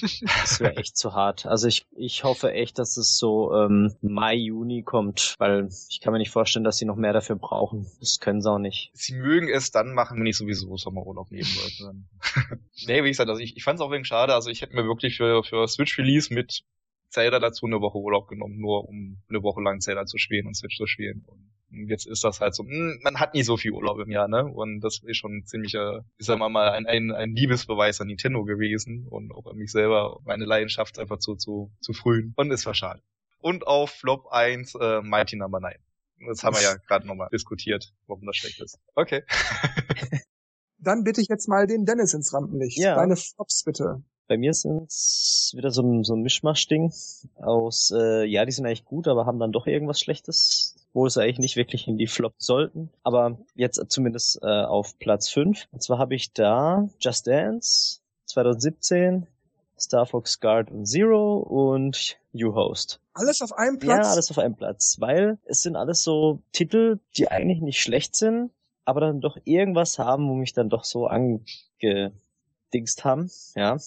das 0.40 0.60
wäre 0.60 0.76
echt 0.76 0.96
zu 0.96 1.14
hart. 1.14 1.46
Also 1.46 1.66
ich, 1.66 1.86
ich 1.96 2.24
hoffe 2.24 2.52
echt, 2.52 2.78
dass 2.78 2.96
es 2.98 3.16
so 3.16 3.54
ähm, 3.54 3.94
Mai, 4.02 4.34
Juni 4.34 4.82
kommt, 4.82 5.34
weil 5.38 5.68
ich 5.88 6.00
kann 6.00 6.12
mir 6.12 6.18
nicht 6.18 6.30
vorstellen, 6.30 6.64
dass 6.64 6.76
sie 6.76 6.84
noch 6.84 6.96
mehr 6.96 7.14
dafür 7.14 7.36
brauchen. 7.36 7.86
Das 8.00 8.18
können 8.20 8.42
sie 8.42 8.50
auch 8.50 8.58
nicht. 8.58 8.90
Sie 8.92 9.14
mögen 9.14 9.48
es 9.48 9.70
dann 9.70 9.94
machen, 9.94 10.18
wenn 10.18 10.26
ich 10.26 10.36
sowieso 10.36 10.76
Sommerurlaub 10.76 11.30
nehmen 11.30 11.48
wollte. 11.48 12.60
nee, 12.86 13.02
wie 13.02 13.08
gesagt, 13.08 13.30
also 13.30 13.40
ich, 13.40 13.56
ich 13.56 13.64
fand 13.64 13.78
es 13.78 13.84
auch 13.84 13.90
wegen 13.90 14.04
schade. 14.04 14.34
Also 14.34 14.50
ich 14.50 14.60
hätte 14.60 14.74
mir 14.74 14.84
wirklich 14.84 15.16
für, 15.16 15.42
für 15.42 15.66
Switch 15.68 15.96
Release 15.98 16.32
mit 16.32 16.64
Zelda 17.08 17.38
dazu 17.38 17.66
eine 17.66 17.80
Woche 17.80 17.98
Urlaub 17.98 18.28
genommen, 18.28 18.58
nur 18.58 18.88
um 18.88 19.22
eine 19.28 19.42
Woche 19.42 19.62
lang 19.62 19.80
Zelda 19.80 20.06
zu 20.06 20.18
spielen 20.18 20.46
und 20.46 20.54
Switch 20.54 20.76
zu 20.76 20.86
spielen. 20.86 21.24
Und 21.70 21.88
jetzt 21.88 22.06
ist 22.06 22.24
das 22.24 22.40
halt 22.40 22.54
so, 22.54 22.62
mh, 22.62 22.70
hm, 22.70 23.00
man 23.02 23.20
hat 23.20 23.34
nie 23.34 23.42
so 23.42 23.56
viel 23.56 23.72
Urlaub 23.72 23.98
im 23.98 24.10
Jahr, 24.10 24.28
ne? 24.28 24.44
Und 24.44 24.80
das 24.80 25.02
ist 25.04 25.16
schon 25.16 25.44
ziemlich, 25.44 25.74
äh, 25.74 26.00
ich 26.16 26.26
sag 26.26 26.38
mal, 26.38 26.48
mal 26.48 26.70
ein, 26.70 26.86
ein, 26.86 27.10
ein 27.10 27.34
Liebesbeweis 27.34 28.00
an 28.00 28.08
Nintendo 28.08 28.44
gewesen 28.44 29.06
und 29.08 29.32
auch 29.32 29.46
an 29.46 29.56
mich 29.56 29.70
selber, 29.70 30.20
meine 30.24 30.44
Leidenschaft 30.44 30.98
einfach 30.98 31.18
zu, 31.18 31.36
zu, 31.36 31.70
zu 31.80 31.92
frühen. 31.92 32.32
Und 32.36 32.50
es 32.50 32.64
war 32.64 32.74
schade. 32.74 33.02
Und 33.40 33.66
auf 33.66 33.90
Flop 33.90 34.28
1 34.30 34.74
äh, 34.74 35.02
Mighty 35.02 35.36
Number 35.36 35.60
9. 35.60 35.74
Das 36.26 36.42
haben 36.42 36.56
wir 36.56 36.62
ja 36.62 36.76
gerade 36.88 37.06
nochmal 37.06 37.28
diskutiert, 37.32 37.92
warum 38.06 38.24
das 38.26 38.36
schlecht 38.36 38.60
ist. 38.60 38.78
Okay. 38.94 39.22
Dann 40.78 41.02
bitte 41.04 41.20
ich 41.20 41.28
jetzt 41.28 41.48
mal 41.48 41.66
den 41.66 41.84
Dennis 41.84 42.14
ins 42.14 42.32
Rampenlicht. 42.32 42.78
Ja. 42.78 42.94
Deine 42.94 43.16
Flops 43.16 43.64
bitte. 43.64 44.02
Bei 44.28 44.36
mir 44.36 44.52
sind's 44.52 45.52
wieder 45.56 45.70
so 45.70 45.82
ein, 45.82 46.04
so 46.04 46.14
ein 46.14 46.20
Mischmaschding 46.20 46.92
aus, 47.36 47.92
äh, 47.96 48.24
ja, 48.26 48.44
die 48.44 48.52
sind 48.52 48.66
eigentlich 48.66 48.84
gut, 48.84 49.08
aber 49.08 49.24
haben 49.24 49.38
dann 49.38 49.52
doch 49.52 49.66
irgendwas 49.66 50.00
Schlechtes, 50.00 50.76
wo 50.92 51.08
sie 51.08 51.22
eigentlich 51.22 51.38
nicht 51.38 51.56
wirklich 51.56 51.88
in 51.88 51.96
die 51.96 52.06
Flop 52.06 52.34
sollten. 52.36 52.90
Aber 53.02 53.38
jetzt 53.54 53.82
zumindest 53.88 54.40
äh, 54.42 54.46
auf 54.46 54.98
Platz 54.98 55.30
5. 55.30 55.66
Und 55.72 55.82
zwar 55.82 55.98
habe 55.98 56.14
ich 56.14 56.32
da 56.34 56.88
Just 57.00 57.26
Dance 57.26 58.00
2017, 58.26 59.26
Star 59.78 60.04
Fox 60.04 60.40
Guard 60.40 60.70
und 60.70 60.84
Zero 60.86 61.38
und 61.38 62.18
U-Host. 62.34 63.00
Alles 63.14 63.40
auf 63.40 63.52
einem 63.52 63.78
Platz? 63.78 64.06
Ja, 64.06 64.12
alles 64.12 64.30
auf 64.30 64.38
einem 64.38 64.56
Platz, 64.56 64.96
weil 65.00 65.38
es 65.46 65.62
sind 65.62 65.76
alles 65.76 66.02
so 66.02 66.42
Titel, 66.52 66.98
die 67.16 67.30
eigentlich 67.30 67.62
nicht 67.62 67.80
schlecht 67.80 68.14
sind, 68.14 68.50
aber 68.84 69.00
dann 69.00 69.20
doch 69.20 69.38
irgendwas 69.44 69.98
haben, 69.98 70.28
wo 70.28 70.34
mich 70.34 70.52
dann 70.52 70.68
doch 70.68 70.84
so 70.84 71.06
angedingst 72.68 73.04
haben, 73.04 73.30
ja. 73.54 73.78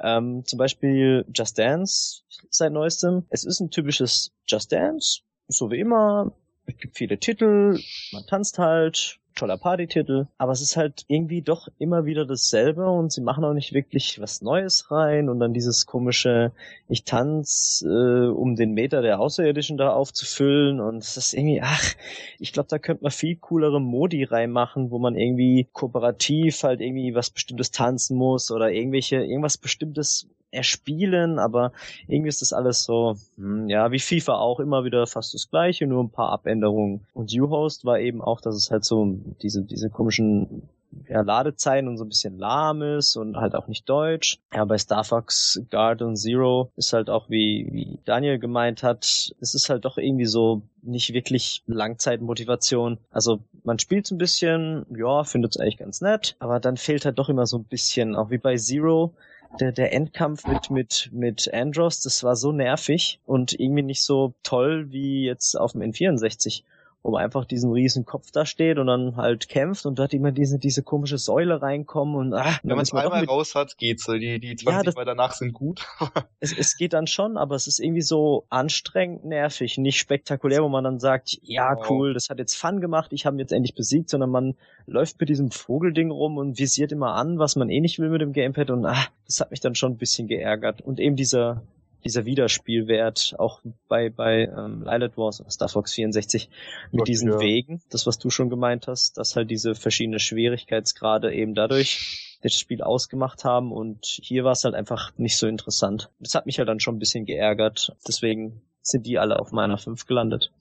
Ähm, 0.00 0.44
zum 0.44 0.58
Beispiel 0.58 1.24
Just 1.34 1.58
Dance 1.58 2.22
seit 2.50 2.72
neuestem. 2.72 3.24
Es 3.30 3.44
ist 3.44 3.60
ein 3.60 3.70
typisches 3.70 4.30
Just 4.46 4.70
Dance, 4.72 5.22
so 5.48 5.70
wie 5.70 5.80
immer. 5.80 6.32
Es 6.68 6.76
gibt 6.76 6.98
viele 6.98 7.18
Titel, 7.18 7.80
man 8.12 8.26
tanzt 8.26 8.58
halt, 8.58 9.18
toller 9.34 9.56
Partytitel, 9.56 10.26
aber 10.36 10.52
es 10.52 10.60
ist 10.60 10.76
halt 10.76 11.04
irgendwie 11.08 11.42
doch 11.42 11.68
immer 11.78 12.04
wieder 12.04 12.26
dasselbe 12.26 12.90
und 12.90 13.12
sie 13.12 13.20
machen 13.20 13.44
auch 13.44 13.54
nicht 13.54 13.72
wirklich 13.72 14.20
was 14.20 14.42
Neues 14.42 14.90
rein 14.90 15.28
und 15.28 15.38
dann 15.38 15.54
dieses 15.54 15.86
komische, 15.86 16.52
ich 16.88 17.04
tanz, 17.04 17.84
äh, 17.86 18.26
um 18.26 18.56
den 18.56 18.72
Meter 18.72 19.00
der 19.00 19.20
Außerirdischen 19.20 19.78
da 19.78 19.92
aufzufüllen 19.92 20.80
und 20.80 20.98
es 20.98 21.16
ist 21.16 21.34
irgendwie, 21.34 21.62
ach, 21.62 21.94
ich 22.38 22.52
glaube, 22.52 22.68
da 22.68 22.78
könnte 22.78 23.04
man 23.04 23.12
viel 23.12 23.36
coolere 23.36 23.80
Modi 23.80 24.24
reinmachen, 24.24 24.90
wo 24.90 24.98
man 24.98 25.16
irgendwie 25.16 25.68
kooperativ 25.72 26.64
halt 26.64 26.80
irgendwie 26.80 27.14
was 27.14 27.30
Bestimmtes 27.30 27.70
tanzen 27.70 28.16
muss 28.16 28.50
oder 28.50 28.70
irgendwelche, 28.70 29.16
irgendwas 29.16 29.56
Bestimmtes 29.56 30.28
erspielen, 30.50 31.38
aber 31.38 31.72
irgendwie 32.06 32.28
ist 32.28 32.42
das 32.42 32.52
alles 32.52 32.84
so, 32.84 33.16
hm, 33.36 33.68
ja, 33.68 33.90
wie 33.92 33.98
FIFA 33.98 34.38
auch 34.38 34.60
immer 34.60 34.84
wieder 34.84 35.06
fast 35.06 35.34
das 35.34 35.50
gleiche, 35.50 35.86
nur 35.86 36.02
ein 36.02 36.10
paar 36.10 36.30
Abänderungen. 36.30 37.06
Und 37.14 37.32
U-Host 37.32 37.84
war 37.84 37.98
eben 37.98 38.22
auch, 38.22 38.40
dass 38.40 38.54
es 38.54 38.70
halt 38.70 38.84
so 38.84 39.18
diese, 39.42 39.62
diese 39.62 39.90
komischen 39.90 40.68
ja, 41.08 41.20
Ladezeiten 41.20 41.88
und 41.88 41.98
so 41.98 42.04
ein 42.04 42.08
bisschen 42.08 42.38
lahm 42.38 42.82
ist 42.82 43.16
und 43.16 43.36
halt 43.36 43.54
auch 43.54 43.68
nicht 43.68 43.88
deutsch. 43.88 44.38
Ja, 44.54 44.64
bei 44.64 44.78
Star 44.78 45.04
Fox 45.04 45.60
Guard 45.70 46.02
und 46.02 46.16
Zero 46.16 46.70
ist 46.76 46.92
halt 46.92 47.10
auch, 47.10 47.28
wie, 47.28 47.68
wie 47.70 47.98
Daniel 48.04 48.38
gemeint 48.38 48.82
hat, 48.82 49.32
es 49.40 49.54
ist 49.54 49.68
halt 49.68 49.84
doch 49.84 49.98
irgendwie 49.98 50.26
so 50.26 50.62
nicht 50.82 51.12
wirklich 51.12 51.62
Langzeitmotivation. 51.66 52.98
Also 53.10 53.40
man 53.64 53.78
spielt 53.78 54.10
ein 54.10 54.18
bisschen, 54.18 54.86
ja, 54.96 55.24
findet 55.24 55.54
es 55.54 55.60
eigentlich 55.60 55.78
ganz 55.78 56.00
nett, 56.00 56.36
aber 56.38 56.60
dann 56.60 56.76
fehlt 56.76 57.04
halt 57.04 57.18
doch 57.18 57.28
immer 57.28 57.46
so 57.46 57.58
ein 57.58 57.64
bisschen, 57.64 58.16
auch 58.16 58.30
wie 58.30 58.38
bei 58.38 58.56
Zero, 58.56 59.12
der, 59.60 59.72
der 59.72 59.92
Endkampf 59.92 60.46
mit, 60.46 60.70
mit, 60.70 61.10
mit 61.12 61.52
Andros, 61.52 62.00
das 62.00 62.22
war 62.22 62.36
so 62.36 62.52
nervig 62.52 63.20
und 63.24 63.58
irgendwie 63.58 63.82
nicht 63.82 64.02
so 64.02 64.34
toll 64.42 64.90
wie 64.90 65.24
jetzt 65.24 65.56
auf 65.56 65.72
dem 65.72 65.82
N64 65.82 66.62
wo 67.02 67.12
man 67.12 67.22
einfach 67.24 67.44
diesen 67.44 67.72
riesen 67.72 68.04
Kopf 68.04 68.30
da 68.32 68.44
steht 68.44 68.78
und 68.78 68.88
dann 68.88 69.16
halt 69.16 69.48
kämpft 69.48 69.86
und 69.86 69.98
dort 69.98 70.12
immer 70.12 70.32
diese, 70.32 70.58
diese 70.58 70.82
komische 70.82 71.18
Säule 71.18 71.62
reinkommen 71.62 72.16
und 72.16 72.34
ah, 72.34 72.58
Wenn 72.62 72.76
man 72.76 72.82
es 72.82 72.92
einmal 72.92 73.20
mit... 73.20 73.30
raus 73.30 73.54
hat, 73.54 73.78
geht's. 73.78 74.06
Die, 74.06 74.40
die 74.40 74.56
20 74.56 74.66
ja, 74.66 74.82
das, 74.82 74.94
Mal 74.94 75.04
danach 75.04 75.32
sind 75.32 75.52
gut. 75.52 75.86
es, 76.40 76.56
es 76.56 76.76
geht 76.76 76.92
dann 76.92 77.06
schon, 77.06 77.36
aber 77.36 77.54
es 77.54 77.66
ist 77.66 77.78
irgendwie 77.78 78.02
so 78.02 78.46
anstrengend, 78.48 79.24
nervig, 79.24 79.78
nicht 79.78 79.98
spektakulär, 79.98 80.62
wo 80.62 80.68
man 80.68 80.84
dann 80.84 80.98
sagt, 80.98 81.38
ja, 81.42 81.76
wow. 81.76 81.90
cool, 81.90 82.14
das 82.14 82.30
hat 82.30 82.38
jetzt 82.38 82.56
Fun 82.56 82.80
gemacht, 82.80 83.12
ich 83.12 83.26
habe 83.26 83.36
ihn 83.36 83.40
jetzt 83.40 83.52
endlich 83.52 83.74
besiegt, 83.74 84.10
sondern 84.10 84.30
man 84.30 84.54
läuft 84.86 85.20
mit 85.20 85.28
diesem 85.28 85.50
Vogelding 85.50 86.10
rum 86.10 86.36
und 86.36 86.58
visiert 86.58 86.92
immer 86.92 87.14
an, 87.14 87.38
was 87.38 87.56
man 87.56 87.70
eh 87.70 87.80
nicht 87.80 87.98
will 87.98 88.10
mit 88.10 88.20
dem 88.20 88.32
Gamepad 88.32 88.70
und 88.70 88.84
ah, 88.84 89.06
das 89.26 89.40
hat 89.40 89.50
mich 89.50 89.60
dann 89.60 89.74
schon 89.74 89.92
ein 89.92 89.98
bisschen 89.98 90.26
geärgert. 90.26 90.80
Und 90.80 90.98
eben 90.98 91.16
dieser 91.16 91.62
dieser 92.04 92.24
Wiederspielwert 92.24 93.34
auch 93.38 93.60
bei 93.88 94.10
bei 94.10 94.44
ähm, 94.44 94.84
Lilith 94.84 95.16
Wars 95.16 95.40
oder 95.40 95.50
Star 95.50 95.68
Fox 95.68 95.94
64 95.94 96.48
mit 96.90 97.00
Gott, 97.00 97.08
diesen 97.08 97.30
ja. 97.30 97.40
Wegen, 97.40 97.82
das 97.90 98.06
was 98.06 98.18
du 98.18 98.30
schon 98.30 98.50
gemeint 98.50 98.86
hast, 98.86 99.18
dass 99.18 99.36
halt 99.36 99.50
diese 99.50 99.74
verschiedenen 99.74 100.20
Schwierigkeitsgrade 100.20 101.32
eben 101.32 101.54
dadurch 101.54 102.38
das 102.42 102.54
Spiel 102.54 102.82
ausgemacht 102.82 103.44
haben 103.44 103.72
und 103.72 104.04
hier 104.04 104.44
war 104.44 104.52
es 104.52 104.64
halt 104.64 104.74
einfach 104.74 105.12
nicht 105.18 105.36
so 105.36 105.46
interessant. 105.46 106.10
Das 106.20 106.34
hat 106.34 106.46
mich 106.46 106.58
halt 106.58 106.68
dann 106.68 106.80
schon 106.80 106.96
ein 106.96 107.00
bisschen 107.00 107.26
geärgert, 107.26 107.96
deswegen 108.06 108.62
sind 108.80 109.06
die 109.06 109.18
alle 109.18 109.38
auf 109.38 109.52
meiner 109.52 109.76
5 109.76 110.06
gelandet. 110.06 110.52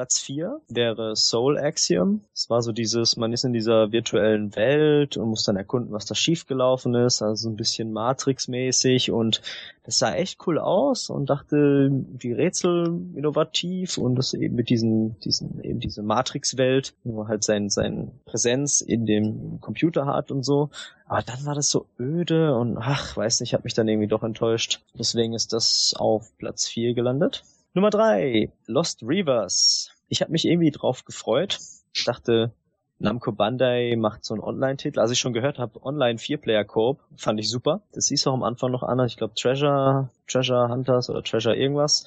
Platz 0.00 0.18
4 0.20 0.62
wäre 0.70 1.14
Soul 1.14 1.58
Axiom. 1.58 2.22
Es 2.32 2.48
war 2.48 2.62
so 2.62 2.72
dieses, 2.72 3.18
man 3.18 3.34
ist 3.34 3.44
in 3.44 3.52
dieser 3.52 3.92
virtuellen 3.92 4.56
Welt 4.56 5.18
und 5.18 5.28
muss 5.28 5.44
dann 5.44 5.56
erkunden, 5.56 5.92
was 5.92 6.06
da 6.06 6.14
schiefgelaufen 6.14 6.94
ist, 6.94 7.20
also 7.20 7.50
ein 7.50 7.56
bisschen 7.56 7.92
Matrix-mäßig 7.92 9.12
und 9.12 9.42
das 9.82 9.98
sah 9.98 10.14
echt 10.14 10.46
cool 10.46 10.58
aus 10.58 11.10
und 11.10 11.28
dachte, 11.28 11.90
die 11.90 12.32
Rätsel 12.32 12.98
innovativ 13.14 13.98
und 13.98 14.14
das 14.14 14.32
eben 14.32 14.54
mit 14.54 14.70
diesen, 14.70 15.20
diesen, 15.20 15.62
eben 15.62 15.80
diese 15.80 16.02
Matrix-Welt, 16.02 16.94
wo 17.04 17.18
man 17.18 17.28
halt 17.28 17.44
sein, 17.44 17.68
sein 17.68 18.10
Präsenz 18.24 18.80
in 18.80 19.04
dem 19.04 19.60
Computer 19.60 20.06
hat 20.06 20.30
und 20.30 20.44
so. 20.44 20.70
Aber 21.04 21.20
dann 21.20 21.44
war 21.44 21.54
das 21.54 21.68
so 21.68 21.84
öde 21.98 22.56
und 22.56 22.78
ach, 22.78 23.18
weiß 23.18 23.40
nicht, 23.40 23.52
hat 23.52 23.64
mich 23.64 23.74
dann 23.74 23.88
irgendwie 23.88 24.08
doch 24.08 24.22
enttäuscht. 24.22 24.80
Deswegen 24.98 25.34
ist 25.34 25.52
das 25.52 25.92
auf 25.98 26.34
Platz 26.38 26.68
4 26.68 26.94
gelandet. 26.94 27.42
Nummer 27.72 27.90
drei, 27.90 28.50
Lost 28.66 29.02
Reavers. 29.02 29.92
Ich 30.08 30.22
habe 30.22 30.32
mich 30.32 30.44
irgendwie 30.44 30.72
drauf 30.72 31.04
gefreut. 31.04 31.58
Ich 31.94 32.04
dachte, 32.04 32.52
Namco 32.98 33.30
Bandai 33.30 33.94
macht 33.96 34.24
so 34.24 34.34
einen 34.34 34.42
Online-Titel. 34.42 34.98
Als 34.98 35.12
ich 35.12 35.20
schon 35.20 35.32
gehört 35.32 35.60
habe, 35.60 35.80
Online 35.84 36.18
Vier-Player 36.18 36.64
Coop, 36.64 37.00
fand 37.16 37.38
ich 37.38 37.48
super. 37.48 37.80
Das 37.92 38.08
hieß 38.08 38.26
auch 38.26 38.34
am 38.34 38.42
Anfang 38.42 38.72
noch 38.72 38.82
anders. 38.82 39.12
Ich 39.12 39.16
glaube 39.16 39.34
Treasure, 39.34 40.10
Treasure 40.26 40.68
Hunters 40.68 41.10
oder 41.10 41.22
Treasure 41.22 41.54
irgendwas 41.54 42.06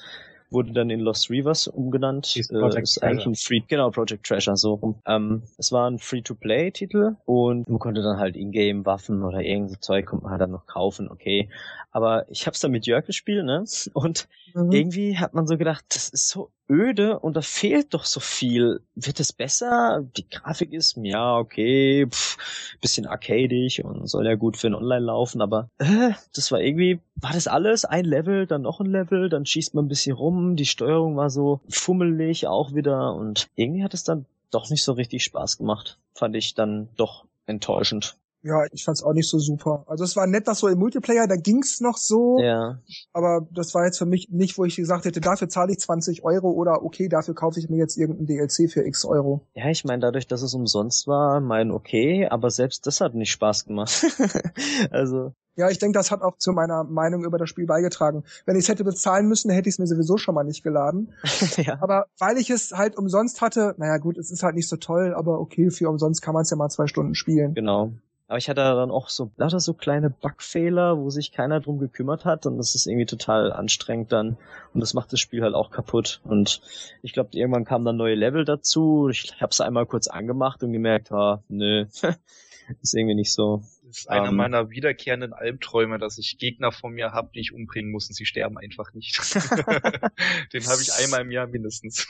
wurde 0.50 0.72
dann 0.72 0.90
in 0.90 1.00
Lost 1.00 1.30
Reavers 1.30 1.66
umgenannt. 1.66 2.36
Ist, 2.36 2.52
äh, 2.52 2.80
ist 2.80 3.02
eigentlich 3.02 3.26
ein 3.26 3.34
Free, 3.34 3.60
genau, 3.66 3.90
Project 3.90 4.26
Treasure, 4.26 4.56
so 4.56 4.74
rum. 4.74 4.94
Ähm, 5.06 5.42
es 5.58 5.72
war 5.72 5.90
ein 5.90 5.98
Free-to-Play-Titel 5.98 7.16
und 7.24 7.68
man 7.68 7.78
konnte 7.78 8.02
dann 8.02 8.18
halt 8.18 8.36
Ingame 8.36 8.86
Waffen 8.86 9.22
oder 9.22 9.40
irgend 9.40 9.82
Zeug 9.82 10.06
konnte 10.06 10.24
man 10.26 10.38
dann 10.38 10.50
noch 10.50 10.66
kaufen, 10.66 11.10
okay. 11.10 11.48
Aber 11.90 12.28
ich 12.28 12.46
hab's 12.46 12.60
dann 12.60 12.72
mit 12.72 12.86
Jörg 12.86 13.06
gespielt, 13.06 13.44
ne? 13.44 13.64
Und 13.94 14.28
mhm. 14.52 14.72
irgendwie 14.72 15.16
hat 15.16 15.32
man 15.32 15.46
so 15.46 15.56
gedacht, 15.56 15.84
das 15.90 16.08
ist 16.08 16.28
so 16.28 16.50
öde 16.68 17.18
und 17.18 17.36
da 17.36 17.42
fehlt 17.42 17.94
doch 17.94 18.04
so 18.04 18.20
viel. 18.20 18.80
Wird 18.94 19.20
es 19.20 19.32
besser? 19.32 20.04
Die 20.16 20.28
Grafik 20.28 20.72
ist, 20.72 20.96
ja, 21.02 21.36
okay, 21.36 22.06
pff, 22.08 22.76
bisschen 22.80 23.06
arcadig 23.06 23.84
und 23.84 24.08
soll 24.08 24.26
ja 24.26 24.34
gut 24.34 24.56
für 24.56 24.68
ein 24.68 24.74
Online 24.74 25.04
laufen, 25.04 25.40
aber 25.40 25.68
äh, 25.78 26.12
das 26.34 26.50
war 26.52 26.60
irgendwie, 26.60 27.00
war 27.16 27.32
das 27.32 27.46
alles? 27.46 27.84
Ein 27.84 28.04
Level, 28.04 28.46
dann 28.46 28.62
noch 28.62 28.80
ein 28.80 28.90
Level, 28.90 29.28
dann 29.28 29.46
schießt 29.46 29.74
man 29.74 29.86
ein 29.86 29.88
bisschen 29.88 30.16
rum, 30.16 30.56
die 30.56 30.66
Steuerung 30.66 31.16
war 31.16 31.30
so 31.30 31.60
fummelig 31.68 32.46
auch 32.46 32.74
wieder 32.74 33.14
und 33.14 33.48
irgendwie 33.56 33.84
hat 33.84 33.94
es 33.94 34.04
dann 34.04 34.26
doch 34.50 34.70
nicht 34.70 34.84
so 34.84 34.92
richtig 34.92 35.24
Spaß 35.24 35.58
gemacht. 35.58 35.98
Fand 36.14 36.36
ich 36.36 36.54
dann 36.54 36.88
doch 36.96 37.24
enttäuschend. 37.46 38.16
Ja, 38.44 38.66
ich 38.72 38.84
fand's 38.84 39.02
auch 39.02 39.14
nicht 39.14 39.28
so 39.28 39.38
super. 39.38 39.84
Also 39.86 40.04
es 40.04 40.16
war 40.16 40.26
nett, 40.26 40.46
dass 40.46 40.58
so 40.58 40.68
im 40.68 40.78
Multiplayer, 40.78 41.26
da 41.26 41.36
ging's 41.36 41.80
noch 41.80 41.96
so. 41.96 42.38
Ja. 42.38 42.78
Aber 43.14 43.48
das 43.50 43.74
war 43.74 43.86
jetzt 43.86 43.96
für 43.96 44.04
mich 44.04 44.28
nicht, 44.30 44.58
wo 44.58 44.66
ich 44.66 44.76
gesagt 44.76 45.06
hätte, 45.06 45.22
dafür 45.22 45.48
zahle 45.48 45.72
ich 45.72 45.78
20 45.78 46.24
Euro 46.24 46.50
oder 46.50 46.82
okay, 46.82 47.08
dafür 47.08 47.34
kaufe 47.34 47.58
ich 47.58 47.70
mir 47.70 47.78
jetzt 47.78 47.96
irgendein 47.96 48.26
DLC 48.26 48.70
für 48.70 48.84
X 48.84 49.06
Euro. 49.06 49.46
Ja, 49.54 49.70
ich 49.70 49.86
meine, 49.86 50.00
dadurch, 50.00 50.26
dass 50.26 50.42
es 50.42 50.52
umsonst 50.52 51.06
war, 51.06 51.40
mein 51.40 51.70
okay, 51.70 52.28
aber 52.28 52.50
selbst 52.50 52.86
das 52.86 53.00
hat 53.00 53.14
nicht 53.14 53.30
Spaß 53.30 53.64
gemacht. 53.64 54.04
also. 54.90 55.32
Ja, 55.56 55.70
ich 55.70 55.78
denke, 55.78 55.96
das 55.96 56.10
hat 56.10 56.20
auch 56.20 56.36
zu 56.36 56.52
meiner 56.52 56.84
Meinung 56.84 57.24
über 57.24 57.38
das 57.38 57.48
Spiel 57.48 57.64
beigetragen. 57.64 58.24
Wenn 58.44 58.56
ich 58.56 58.64
es 58.64 58.68
hätte 58.68 58.84
bezahlen 58.84 59.26
müssen, 59.26 59.50
hätte 59.50 59.70
ich 59.70 59.76
es 59.76 59.78
mir 59.78 59.86
sowieso 59.86 60.18
schon 60.18 60.34
mal 60.34 60.44
nicht 60.44 60.62
geladen. 60.62 61.14
ja. 61.56 61.78
Aber 61.80 62.06
weil 62.18 62.36
ich 62.36 62.50
es 62.50 62.72
halt 62.72 62.98
umsonst 62.98 63.40
hatte, 63.40 63.74
naja 63.78 63.96
gut, 63.96 64.18
es 64.18 64.30
ist 64.30 64.42
halt 64.42 64.54
nicht 64.54 64.68
so 64.68 64.76
toll, 64.76 65.14
aber 65.16 65.40
okay, 65.40 65.70
für 65.70 65.88
umsonst 65.88 66.20
kann 66.20 66.34
man 66.34 66.42
es 66.42 66.50
ja 66.50 66.58
mal 66.58 66.68
zwei 66.68 66.88
Stunden 66.88 67.14
spielen. 67.14 67.54
Genau. 67.54 67.92
Aber 68.34 68.38
ich 68.38 68.48
hatte 68.48 68.62
dann 68.62 68.90
auch 68.90 69.10
so 69.10 69.30
lauter 69.36 69.60
so 69.60 69.74
kleine 69.74 70.10
Bugfehler, 70.10 70.98
wo 70.98 71.08
sich 71.08 71.30
keiner 71.30 71.60
drum 71.60 71.78
gekümmert 71.78 72.24
hat 72.24 72.46
und 72.46 72.58
das 72.58 72.74
ist 72.74 72.88
irgendwie 72.88 73.06
total 73.06 73.52
anstrengend 73.52 74.10
dann 74.10 74.38
und 74.72 74.80
das 74.80 74.92
macht 74.92 75.12
das 75.12 75.20
Spiel 75.20 75.44
halt 75.44 75.54
auch 75.54 75.70
kaputt. 75.70 76.20
Und 76.24 76.60
ich 77.02 77.12
glaube, 77.12 77.28
irgendwann 77.34 77.64
kamen 77.64 77.84
dann 77.84 77.96
neue 77.96 78.16
Level 78.16 78.44
dazu. 78.44 79.08
Ich 79.08 79.40
habe 79.40 79.50
es 79.52 79.60
einmal 79.60 79.86
kurz 79.86 80.08
angemacht 80.08 80.64
und 80.64 80.72
gemerkt, 80.72 81.12
ah, 81.12 81.44
nö, 81.46 81.84
ist 82.82 82.94
irgendwie 82.96 83.14
nicht 83.14 83.32
so. 83.32 83.62
Ist 83.96 84.10
einer 84.10 84.24
um, 84.24 84.28
ähm, 84.30 84.36
meiner 84.36 84.70
wiederkehrenden 84.70 85.32
Albträume, 85.32 85.98
dass 85.98 86.18
ich 86.18 86.36
Gegner 86.38 86.72
von 86.72 86.92
mir 86.92 87.12
habe, 87.12 87.30
die 87.34 87.40
ich 87.40 87.52
umbringen 87.52 87.92
muss 87.92 88.08
und 88.08 88.14
sie 88.14 88.26
sterben 88.26 88.58
einfach 88.58 88.92
nicht. 88.92 89.18
Den 90.52 90.66
habe 90.66 90.82
ich 90.82 90.92
einmal 90.92 91.20
im 91.20 91.30
Jahr 91.30 91.46
mindestens. 91.46 92.08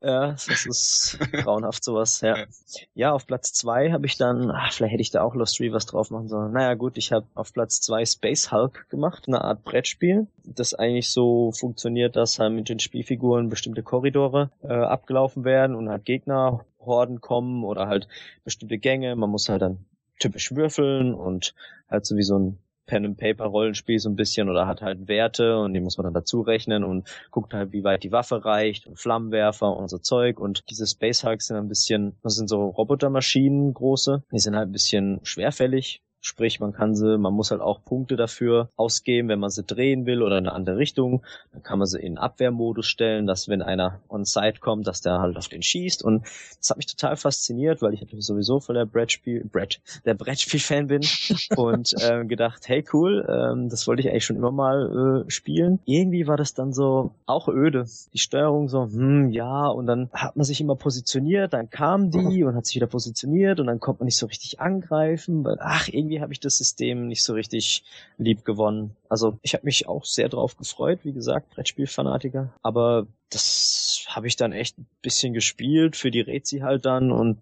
Ja, 0.00 0.30
das 0.30 0.64
ist 0.64 1.18
grauenhaft 1.32 1.82
sowas, 1.84 2.20
ja. 2.20 2.46
Ja, 2.94 3.12
auf 3.12 3.26
Platz 3.26 3.52
zwei 3.52 3.90
habe 3.90 4.06
ich 4.06 4.16
dann, 4.16 4.50
ach, 4.50 4.72
vielleicht 4.72 4.92
hätte 4.92 5.02
ich 5.02 5.10
da 5.10 5.22
auch 5.22 5.34
Lost 5.34 5.60
Reavers 5.60 5.86
drauf 5.86 6.10
machen 6.10 6.28
sollen. 6.28 6.52
Naja 6.52 6.74
gut, 6.74 6.96
ich 6.96 7.12
habe 7.12 7.26
auf 7.34 7.52
Platz 7.52 7.80
zwei 7.80 8.06
Space 8.06 8.52
Hulk 8.52 8.88
gemacht, 8.88 9.24
eine 9.26 9.42
Art 9.42 9.64
Brettspiel, 9.64 10.28
das 10.44 10.72
eigentlich 10.72 11.10
so 11.10 11.52
funktioniert, 11.52 12.16
dass 12.16 12.38
halt 12.38 12.54
mit 12.54 12.68
den 12.68 12.78
Spielfiguren 12.78 13.48
bestimmte 13.48 13.82
Korridore 13.82 14.50
äh, 14.62 14.72
abgelaufen 14.72 15.44
werden 15.44 15.74
und 15.74 15.88
halt 15.90 16.04
Gegnerhorden 16.04 17.20
kommen 17.20 17.64
oder 17.64 17.88
halt 17.88 18.08
bestimmte 18.44 18.78
Gänge. 18.78 19.14
Man 19.16 19.30
muss 19.30 19.48
halt 19.48 19.62
dann 19.62 19.84
typisch 20.18 20.54
würfeln 20.54 21.14
und 21.14 21.54
halt 21.90 22.06
so 22.06 22.16
wie 22.16 22.22
so 22.22 22.38
ein 22.38 22.58
Pen-and-Paper-Rollenspiel 22.88 23.98
so 24.00 24.08
ein 24.08 24.16
bisschen 24.16 24.48
oder 24.48 24.66
hat 24.66 24.82
halt 24.82 25.06
Werte 25.06 25.58
und 25.58 25.74
die 25.74 25.80
muss 25.80 25.98
man 25.98 26.04
dann 26.04 26.14
dazu 26.14 26.40
rechnen 26.40 26.82
und 26.82 27.06
guckt 27.30 27.54
halt, 27.54 27.72
wie 27.72 27.84
weit 27.84 28.02
die 28.02 28.10
Waffe 28.10 28.44
reicht 28.44 28.86
und 28.86 28.98
Flammenwerfer 28.98 29.76
und 29.76 29.88
so 29.88 29.98
Zeug 29.98 30.40
und 30.40 30.68
diese 30.70 30.86
Space 30.86 31.22
Hulks 31.22 31.46
sind 31.46 31.56
ein 31.56 31.68
bisschen, 31.68 32.16
das 32.22 32.34
sind 32.34 32.48
so 32.48 32.66
Robotermaschinen 32.66 33.74
große, 33.74 34.24
die 34.32 34.38
sind 34.38 34.56
halt 34.56 34.68
ein 34.68 34.72
bisschen 34.72 35.20
schwerfällig, 35.22 36.02
Sprich, 36.20 36.58
man 36.58 36.72
kann 36.72 36.96
sie, 36.96 37.16
man 37.16 37.32
muss 37.32 37.52
halt 37.52 37.60
auch 37.60 37.84
Punkte 37.84 38.16
dafür 38.16 38.70
ausgeben, 38.76 39.28
wenn 39.28 39.38
man 39.38 39.50
sie 39.50 39.62
drehen 39.62 40.04
will 40.04 40.22
oder 40.22 40.38
in 40.38 40.46
eine 40.46 40.54
andere 40.54 40.76
Richtung. 40.76 41.22
Dann 41.52 41.62
kann 41.62 41.78
man 41.78 41.86
sie 41.86 42.00
in 42.00 42.18
Abwehrmodus 42.18 42.86
stellen, 42.86 43.26
dass 43.26 43.48
wenn 43.48 43.62
einer 43.62 44.00
on 44.08 44.24
site 44.24 44.58
kommt, 44.60 44.88
dass 44.88 45.00
der 45.00 45.20
halt 45.20 45.36
auf 45.36 45.46
den 45.46 45.62
schießt. 45.62 46.02
Und 46.02 46.24
das 46.58 46.70
hat 46.70 46.76
mich 46.76 46.86
total 46.86 47.16
fasziniert, 47.16 47.82
weil 47.82 47.94
ich 47.94 48.00
natürlich 48.00 48.26
sowieso 48.26 48.58
von 48.58 48.74
der 48.74 48.84
Brettspiel, 48.84 49.44
Brett, 49.44 49.80
der 50.04 50.14
Brettspiel-Fan 50.14 50.88
bin 50.88 51.02
und 51.56 51.94
äh, 52.02 52.24
gedacht, 52.24 52.68
hey 52.68 52.84
cool, 52.92 53.24
ähm, 53.28 53.68
das 53.68 53.86
wollte 53.86 54.02
ich 54.02 54.08
eigentlich 54.10 54.24
schon 54.24 54.36
immer 54.36 54.50
mal 54.50 55.24
äh, 55.26 55.30
spielen. 55.30 55.78
Irgendwie 55.84 56.26
war 56.26 56.36
das 56.36 56.52
dann 56.52 56.72
so 56.72 57.12
auch 57.26 57.48
öde. 57.48 57.86
Die 58.12 58.18
Steuerung 58.18 58.68
so, 58.68 58.86
hm, 58.86 59.30
ja, 59.30 59.68
und 59.68 59.86
dann 59.86 60.10
hat 60.12 60.36
man 60.36 60.44
sich 60.44 60.60
immer 60.60 60.74
positioniert, 60.74 61.52
dann 61.52 61.70
kam 61.70 62.10
die 62.10 62.42
und 62.44 62.56
hat 62.56 62.66
sich 62.66 62.74
wieder 62.74 62.88
positioniert 62.88 63.60
und 63.60 63.66
dann 63.66 63.78
konnte 63.78 64.00
man 64.00 64.06
nicht 64.06 64.18
so 64.18 64.26
richtig 64.26 64.60
angreifen, 64.60 65.44
weil, 65.44 65.58
ach, 65.60 65.88
irgendwie 65.88 66.07
habe 66.16 66.32
ich 66.32 66.40
das 66.40 66.58
System 66.58 67.06
nicht 67.06 67.22
so 67.22 67.34
richtig 67.34 67.84
lieb 68.16 68.44
gewonnen. 68.44 68.96
Also 69.08 69.38
ich 69.42 69.54
habe 69.54 69.64
mich 69.64 69.88
auch 69.88 70.04
sehr 70.04 70.28
drauf 70.28 70.56
gefreut, 70.56 71.00
wie 71.04 71.12
gesagt, 71.12 71.50
Brettspielfanatiker. 71.50 72.52
Aber 72.62 73.06
das 73.30 74.04
habe 74.08 74.26
ich 74.26 74.36
dann 74.36 74.52
echt 74.52 74.78
ein 74.78 74.86
bisschen 75.02 75.34
gespielt 75.34 75.96
für 75.96 76.10
die 76.10 76.20
Rezi 76.20 76.58
halt 76.58 76.84
dann 76.84 77.12
und 77.12 77.38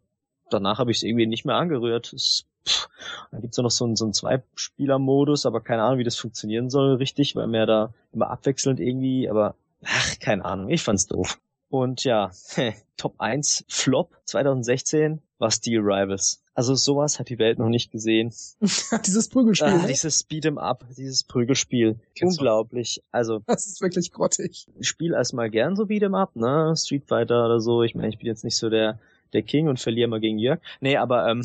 danach 0.51 0.79
habe 0.79 0.91
ich 0.91 0.99
es 0.99 1.03
irgendwie 1.03 1.27
nicht 1.27 1.45
mehr 1.45 1.57
angerührt. 1.57 2.13
Es, 2.13 2.47
pff, 2.67 2.89
dann 3.31 3.41
gibt's 3.41 3.57
ja 3.57 3.63
noch 3.63 3.71
so 3.71 3.85
einen, 3.85 3.97
so 3.97 4.05
einen 4.05 4.13
Zwei-Spieler-Modus, 4.13 5.47
aber 5.47 5.61
keine 5.61 5.83
Ahnung, 5.83 5.99
wie 5.99 6.05
das 6.05 6.17
funktionieren 6.17 6.71
soll 6.71 6.97
richtig, 6.97 7.37
weil 7.37 7.47
mir 7.47 7.67
da 7.67 7.95
immer 8.13 8.31
abwechselnd 8.31 8.81
irgendwie, 8.81 9.29
aber 9.29 9.55
ach, 9.85 10.19
keine 10.19 10.45
Ahnung, 10.45 10.69
ich 10.69 10.83
fand's 10.83 11.07
doof. 11.07 11.39
Und 11.69 12.05
ja, 12.05 12.31
Top 12.97 13.15
1 13.19 13.65
Flop 13.69 14.17
2016 14.25 15.21
war 15.39 15.51
Steel 15.51 15.81
Rivals. 15.81 16.43
Also 16.57 16.75
sowas 16.75 17.19
hat 17.19 17.29
die 17.29 17.39
Welt 17.39 17.59
noch 17.59 17.69
nicht 17.69 17.93
gesehen. 17.93 18.33
dieses 19.07 19.29
Prügelspiel. 19.29 19.69
Ah, 19.69 19.77
ne? 19.83 19.89
dieses 19.89 20.27
Beat'em 20.29 20.57
Up, 20.59 20.87
dieses 20.97 21.23
Prügelspiel. 21.23 21.97
Kennst 22.15 22.39
du? 22.39 22.41
Unglaublich. 22.41 23.03
Also 23.13 23.41
Das 23.47 23.67
ist 23.67 23.83
wirklich 23.83 24.11
grottig. 24.11 24.67
ich 24.81 24.89
spiele 24.89 25.17
erstmal 25.17 25.51
gern 25.51 25.77
so 25.77 25.85
Beat'em 25.85 26.19
Up, 26.19 26.35
ne? 26.35 26.75
Street 26.75 27.05
Fighter 27.07 27.45
oder 27.45 27.61
so. 27.61 27.83
Ich 27.83 27.95
meine, 27.95 28.09
ich 28.09 28.19
bin 28.19 28.27
jetzt 28.27 28.43
nicht 28.43 28.57
so 28.57 28.71
der 28.71 28.99
der 29.33 29.43
King 29.43 29.69
und 29.69 29.79
verliere 29.81 30.09
mal 30.09 30.21
gegen 30.21 30.39
Jörg. 30.39 30.61
Nee, 30.81 30.97
aber 30.97 31.29
ähm, 31.29 31.43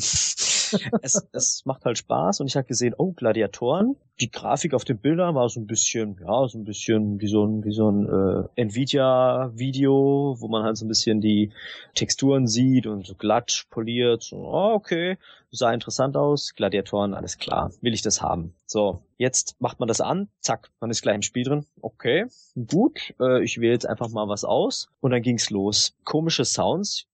es, 1.02 1.26
es 1.32 1.62
macht 1.64 1.84
halt 1.84 1.98
Spaß 1.98 2.40
und 2.40 2.46
ich 2.46 2.56
habe 2.56 2.66
gesehen, 2.66 2.94
oh, 2.96 3.12
Gladiatoren. 3.12 3.96
Die 4.20 4.30
Grafik 4.30 4.74
auf 4.74 4.84
den 4.84 4.98
Bildern 4.98 5.34
war 5.34 5.48
so 5.48 5.58
ein 5.58 5.66
bisschen, 5.66 6.18
ja, 6.20 6.46
so 6.46 6.58
ein 6.58 6.64
bisschen 6.64 7.20
wie 7.20 7.26
so 7.26 7.44
ein, 7.44 7.64
wie 7.64 7.72
so 7.72 7.90
ein 7.90 8.06
äh, 8.06 8.60
Nvidia-Video, 8.60 10.36
wo 10.38 10.48
man 10.48 10.64
halt 10.64 10.76
so 10.76 10.84
ein 10.84 10.88
bisschen 10.88 11.20
die 11.20 11.50
Texturen 11.94 12.46
sieht 12.46 12.86
und 12.86 13.06
so 13.06 13.14
glatt 13.14 13.64
poliert. 13.70 14.22
So, 14.22 14.36
oh, 14.36 14.74
okay, 14.74 15.18
sah 15.50 15.72
interessant 15.72 16.16
aus. 16.16 16.54
Gladiatoren, 16.54 17.14
alles 17.14 17.38
klar. 17.38 17.72
Will 17.80 17.94
ich 17.94 18.02
das 18.02 18.22
haben? 18.22 18.54
So, 18.66 19.02
jetzt 19.18 19.56
macht 19.60 19.80
man 19.80 19.88
das 19.88 20.00
an, 20.00 20.28
zack, 20.40 20.70
man 20.80 20.90
ist 20.90 21.02
gleich 21.02 21.16
im 21.16 21.22
Spiel 21.22 21.44
drin. 21.44 21.66
Okay, 21.80 22.26
gut, 22.66 23.14
äh, 23.20 23.42
ich 23.42 23.60
wähle 23.60 23.72
jetzt 23.72 23.88
einfach 23.88 24.08
mal 24.08 24.28
was 24.28 24.44
aus 24.44 24.88
und 25.00 25.10
dann 25.10 25.22
ging's 25.22 25.50
los. 25.50 25.94
Komische 26.04 26.44
Sounds. 26.44 27.06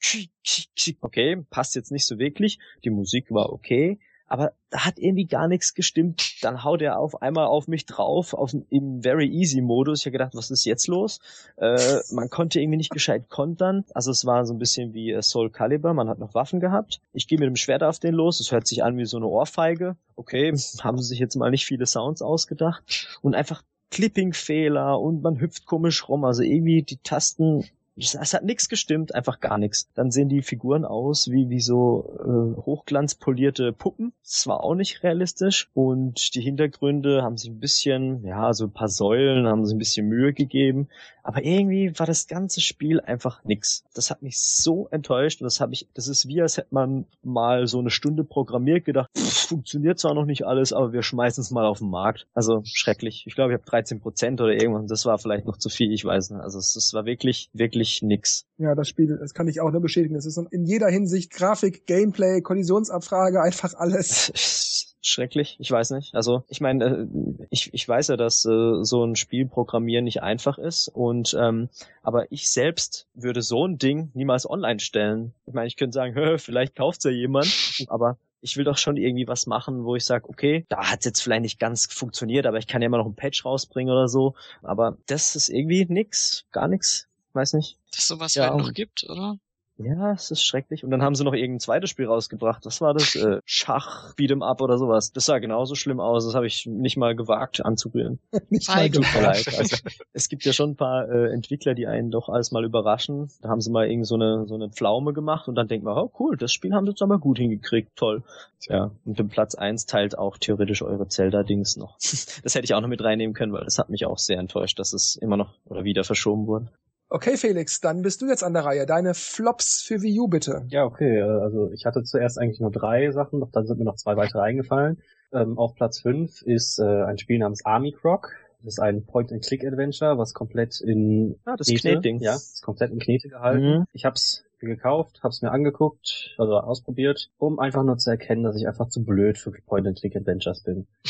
Okay, 1.00 1.44
passt 1.50 1.74
jetzt 1.74 1.92
nicht 1.92 2.06
so 2.06 2.18
wirklich. 2.18 2.58
Die 2.84 2.90
Musik 2.90 3.30
war 3.30 3.52
okay, 3.52 3.98
aber 4.28 4.52
da 4.70 4.84
hat 4.84 4.98
irgendwie 4.98 5.24
gar 5.24 5.48
nichts 5.48 5.74
gestimmt. 5.74 6.42
Dann 6.42 6.62
haut 6.62 6.82
er 6.82 6.98
auf 6.98 7.22
einmal 7.22 7.46
auf 7.46 7.66
mich 7.66 7.86
drauf, 7.86 8.34
auf 8.34 8.54
im 8.68 9.02
Very 9.02 9.26
Easy 9.26 9.62
Modus. 9.62 10.00
Ich 10.00 10.06
habe 10.06 10.12
gedacht, 10.12 10.34
was 10.34 10.50
ist 10.50 10.66
jetzt 10.66 10.86
los? 10.86 11.18
Äh, 11.56 11.78
man 12.12 12.28
konnte 12.28 12.60
irgendwie 12.60 12.76
nicht 12.76 12.90
gescheit 12.90 13.30
kontern. 13.30 13.84
Also 13.94 14.10
es 14.10 14.26
war 14.26 14.44
so 14.44 14.52
ein 14.52 14.58
bisschen 14.58 14.92
wie 14.92 15.12
äh, 15.12 15.22
Soul 15.22 15.50
Calibur, 15.50 15.94
man 15.94 16.08
hat 16.08 16.18
noch 16.18 16.34
Waffen 16.34 16.60
gehabt. 16.60 17.00
Ich 17.12 17.26
gehe 17.26 17.38
mit 17.38 17.48
dem 17.48 17.56
Schwert 17.56 17.82
auf 17.82 17.98
den 17.98 18.14
los, 18.14 18.40
es 18.40 18.52
hört 18.52 18.66
sich 18.66 18.84
an 18.84 18.98
wie 18.98 19.06
so 19.06 19.16
eine 19.16 19.26
Ohrfeige. 19.26 19.96
Okay, 20.14 20.52
haben 20.82 20.98
sie 20.98 21.08
sich 21.08 21.18
jetzt 21.18 21.36
mal 21.36 21.50
nicht 21.50 21.64
viele 21.64 21.86
Sounds 21.86 22.20
ausgedacht. 22.20 23.18
Und 23.22 23.34
einfach 23.34 23.62
Clipping-Fehler 23.90 25.00
und 25.00 25.22
man 25.22 25.40
hüpft 25.40 25.64
komisch 25.64 26.06
rum. 26.06 26.24
Also 26.24 26.42
irgendwie 26.42 26.82
die 26.82 26.98
Tasten 26.98 27.64
es 27.98 28.34
hat 28.34 28.44
nichts 28.44 28.68
gestimmt, 28.68 29.14
einfach 29.14 29.40
gar 29.40 29.58
nichts. 29.58 29.88
Dann 29.94 30.10
sehen 30.10 30.28
die 30.28 30.42
Figuren 30.42 30.84
aus 30.84 31.30
wie, 31.30 31.50
wie 31.50 31.60
so 31.60 32.18
äh, 32.20 32.60
hochglanzpolierte 32.60 33.72
Puppen. 33.72 34.12
Das 34.22 34.46
war 34.46 34.62
auch 34.62 34.74
nicht 34.74 35.02
realistisch. 35.02 35.68
Und 35.74 36.34
die 36.34 36.40
Hintergründe 36.40 37.22
haben 37.22 37.36
sich 37.36 37.50
ein 37.50 37.60
bisschen, 37.60 38.24
ja, 38.24 38.52
so 38.52 38.66
ein 38.66 38.72
paar 38.72 38.88
Säulen 38.88 39.46
haben 39.46 39.64
sich 39.64 39.74
ein 39.74 39.78
bisschen 39.78 40.08
Mühe 40.08 40.32
gegeben. 40.32 40.88
Aber 41.22 41.44
irgendwie 41.44 41.92
war 41.98 42.06
das 42.06 42.26
ganze 42.26 42.60
Spiel 42.60 43.00
einfach 43.00 43.44
nix. 43.44 43.84
Das 43.94 44.10
hat 44.10 44.22
mich 44.22 44.40
so 44.40 44.88
enttäuscht 44.90 45.42
und 45.42 45.44
das 45.44 45.60
habe 45.60 45.74
ich, 45.74 45.86
das 45.92 46.08
ist 46.08 46.26
wie, 46.26 46.40
als 46.40 46.56
hätte 46.56 46.68
man 46.70 47.04
mal 47.22 47.66
so 47.66 47.78
eine 47.80 47.90
Stunde 47.90 48.24
programmiert, 48.24 48.86
gedacht, 48.86 49.10
pff, 49.14 49.48
funktioniert 49.48 49.98
zwar 49.98 50.14
noch 50.14 50.24
nicht 50.24 50.46
alles, 50.46 50.72
aber 50.72 50.92
wir 50.92 51.02
schmeißen 51.02 51.42
es 51.42 51.50
mal 51.50 51.66
auf 51.66 51.80
den 51.80 51.90
Markt. 51.90 52.26
Also 52.32 52.62
schrecklich. 52.64 53.24
Ich 53.26 53.34
glaube, 53.34 53.52
ich 53.52 53.58
habe 53.58 53.68
13 53.68 54.00
Prozent 54.00 54.40
oder 54.40 54.52
irgendwas. 54.52 54.86
Das 54.86 55.04
war 55.04 55.18
vielleicht 55.18 55.46
noch 55.46 55.58
zu 55.58 55.68
viel, 55.68 55.92
ich 55.92 56.04
weiß 56.04 56.30
nicht. 56.30 56.40
Also 56.40 56.58
es, 56.58 56.76
es 56.76 56.94
war 56.94 57.04
wirklich, 57.04 57.50
wirklich 57.52 57.87
nix. 58.02 58.46
Ja, 58.58 58.74
das 58.74 58.88
Spiel, 58.88 59.18
das 59.18 59.34
kann 59.34 59.48
ich 59.48 59.60
auch 59.60 59.70
nur 59.70 59.80
bestätigen. 59.80 60.16
Es 60.16 60.26
ist 60.26 60.38
in 60.50 60.64
jeder 60.64 60.88
Hinsicht 60.88 61.32
Grafik, 61.32 61.86
Gameplay, 61.86 62.40
Kollisionsabfrage, 62.40 63.40
einfach 63.42 63.74
alles. 63.74 64.32
Schrecklich, 65.00 65.56
ich 65.60 65.70
weiß 65.70 65.90
nicht. 65.92 66.14
Also 66.14 66.42
ich 66.48 66.60
meine, 66.60 66.84
äh, 66.84 67.46
ich, 67.50 67.72
ich 67.72 67.88
weiß 67.88 68.08
ja, 68.08 68.16
dass 68.16 68.44
äh, 68.44 68.82
so 68.82 69.04
ein 69.04 69.16
Spiel 69.16 69.46
programmieren 69.46 70.04
nicht 70.04 70.22
einfach 70.22 70.58
ist 70.58 70.88
und 70.88 71.36
ähm, 71.38 71.68
aber 72.02 72.30
ich 72.32 72.50
selbst 72.50 73.06
würde 73.14 73.42
so 73.42 73.66
ein 73.66 73.78
Ding 73.78 74.10
niemals 74.14 74.48
online 74.48 74.80
stellen. 74.80 75.34
Ich 75.46 75.54
meine, 75.54 75.68
ich 75.68 75.76
könnte 75.76 75.94
sagen, 75.94 76.14
vielleicht 76.38 76.74
kauft's 76.74 77.04
ja 77.04 77.10
jemand, 77.10 77.86
aber 77.88 78.18
ich 78.40 78.56
will 78.56 78.64
doch 78.64 78.78
schon 78.78 78.96
irgendwie 78.96 79.26
was 79.26 79.46
machen, 79.46 79.84
wo 79.84 79.96
ich 79.96 80.04
sage, 80.04 80.28
okay, 80.28 80.64
da 80.68 80.90
hat's 80.90 81.04
jetzt 81.04 81.20
vielleicht 81.20 81.42
nicht 81.42 81.58
ganz 81.58 81.86
funktioniert, 81.86 82.46
aber 82.46 82.58
ich 82.58 82.66
kann 82.66 82.82
ja 82.82 82.86
immer 82.86 82.98
noch 82.98 83.06
ein 83.06 83.16
Patch 83.16 83.44
rausbringen 83.44 83.92
oder 83.92 84.08
so. 84.08 84.34
Aber 84.62 84.96
das 85.06 85.34
ist 85.36 85.48
irgendwie 85.48 85.86
nix, 85.88 86.44
gar 86.52 86.68
nix. 86.68 87.07
Weiß 87.38 87.52
nicht. 87.52 87.78
Dass 87.94 88.08
sowas 88.08 88.34
Ja, 88.34 88.50
halt 88.50 88.58
noch 88.58 88.72
gibt, 88.72 89.08
oder? 89.08 89.38
Ja, 89.80 90.10
es 90.10 90.32
ist 90.32 90.42
schrecklich. 90.42 90.82
Und 90.82 90.90
dann 90.90 91.02
haben 91.02 91.14
sie 91.14 91.22
noch 91.22 91.34
irgendein 91.34 91.60
zweites 91.60 91.90
Spiel 91.90 92.06
rausgebracht. 92.06 92.66
Was 92.66 92.80
war 92.80 92.94
das? 92.94 93.14
Äh, 93.28 93.40
Schach, 93.44 94.14
Beat'em 94.16 94.44
Up 94.44 94.60
oder 94.60 94.78
sowas. 94.78 95.12
Das 95.12 95.26
sah 95.26 95.38
genauso 95.38 95.74
schlimm 95.74 96.00
aus. 96.00 96.24
Das 96.24 96.34
habe 96.34 96.46
ich 96.46 96.66
nicht 96.66 96.96
mal 96.96 97.14
gewagt 97.14 97.64
anzurühren. 97.64 98.18
Nicht 98.50 98.68
mal 98.68 98.90
leid. 99.22 99.46
Also, 99.56 99.76
es 100.12 100.28
gibt 100.28 100.44
ja 100.44 100.52
schon 100.52 100.70
ein 100.70 100.76
paar 100.76 101.08
äh, 101.08 101.32
Entwickler, 101.32 101.74
die 101.74 101.86
einen 101.86 102.10
doch 102.10 102.28
alles 102.28 102.52
mal 102.52 102.64
überraschen. 102.64 103.28
Da 103.40 103.48
haben 103.48 103.60
sie 103.60 103.70
mal 103.70 103.88
irgend 103.88 104.06
so 104.06 104.14
eine, 104.14 104.46
so 104.46 104.54
eine 104.54 104.70
Pflaume 104.70 105.12
gemacht 105.12 105.48
und 105.48 105.54
dann 105.54 105.68
denkt 105.68 105.84
man, 105.84 105.96
oh 105.96 106.10
cool, 106.18 106.36
das 106.36 106.52
Spiel 106.52 106.72
haben 106.74 106.86
sie 106.86 106.90
jetzt 106.90 107.02
aber 107.02 107.18
gut 107.18 107.38
hingekriegt. 107.38 107.90
Toll. 107.96 108.22
Ja, 108.68 108.90
und 109.04 109.18
den 109.18 109.28
Platz 109.28 109.54
eins 109.54 109.86
teilt 109.86 110.18
auch 110.18 110.38
theoretisch 110.38 110.82
eure 110.82 111.08
Zelda-Dings 111.08 111.76
noch. 111.76 111.96
Das 112.42 112.54
hätte 112.54 112.64
ich 112.64 112.74
auch 112.74 112.80
noch 112.80 112.88
mit 112.88 113.02
reinnehmen 113.02 113.34
können, 113.34 113.52
weil 113.52 113.64
das 113.64 113.78
hat 113.78 113.90
mich 113.90 114.06
auch 114.06 114.18
sehr 114.18 114.38
enttäuscht, 114.38 114.78
dass 114.78 114.92
es 114.92 115.16
immer 115.16 115.36
noch 115.36 115.54
oder 115.66 115.84
wieder 115.84 116.04
verschoben 116.04 116.46
wurde. 116.46 116.68
Okay, 117.10 117.36
Felix, 117.38 117.80
dann 117.80 118.02
bist 118.02 118.20
du 118.20 118.26
jetzt 118.26 118.44
an 118.44 118.52
der 118.52 118.64
Reihe. 118.64 118.84
Deine 118.84 119.14
Flops 119.14 119.82
für 119.82 120.02
Wii 120.02 120.20
U 120.20 120.28
bitte. 120.28 120.66
Ja, 120.68 120.84
okay. 120.84 121.18
äh, 121.18 121.22
Also 121.22 121.70
ich 121.72 121.86
hatte 121.86 122.02
zuerst 122.02 122.38
eigentlich 122.38 122.60
nur 122.60 122.70
drei 122.70 123.10
Sachen, 123.12 123.40
doch 123.40 123.50
dann 123.50 123.66
sind 123.66 123.78
mir 123.78 123.84
noch 123.84 123.96
zwei 123.96 124.16
weitere 124.16 124.40
eingefallen. 124.42 125.00
Ähm, 125.32 125.56
auf 125.58 125.74
Platz 125.74 126.00
fünf 126.00 126.42
ist 126.42 126.78
äh, 126.78 126.84
ein 126.84 127.18
Spiel 127.18 127.38
namens 127.38 127.64
Army 127.64 127.92
Croc. 127.92 128.30
Das 128.62 128.74
ist 128.74 128.80
ein 128.80 129.06
Point-and-Click-Adventure, 129.06 130.18
was 130.18 130.34
komplett 130.34 130.80
in 130.80 131.36
Ah, 131.44 131.54
das 131.56 131.68
Knete, 131.68 131.92
Knetding. 131.92 132.20
ja, 132.20 132.34
ist 132.34 132.62
komplett 132.62 132.90
in 132.90 132.98
Knete 132.98 133.28
gehalten. 133.28 133.78
Mhm. 133.78 133.84
Ich 133.92 134.04
hab's 134.04 134.44
gekauft, 134.58 135.20
hab's 135.22 135.40
mir 135.42 135.52
angeguckt, 135.52 136.34
also 136.36 136.54
ausprobiert, 136.58 137.30
um 137.38 137.60
einfach 137.60 137.84
nur 137.84 137.96
zu 137.98 138.10
erkennen, 138.10 138.42
dass 138.42 138.56
ich 138.56 138.66
einfach 138.66 138.88
zu 138.88 139.04
blöd 139.04 139.38
für 139.38 139.52
Point-and-Click-Adventures 139.52 140.64
bin. 140.64 140.88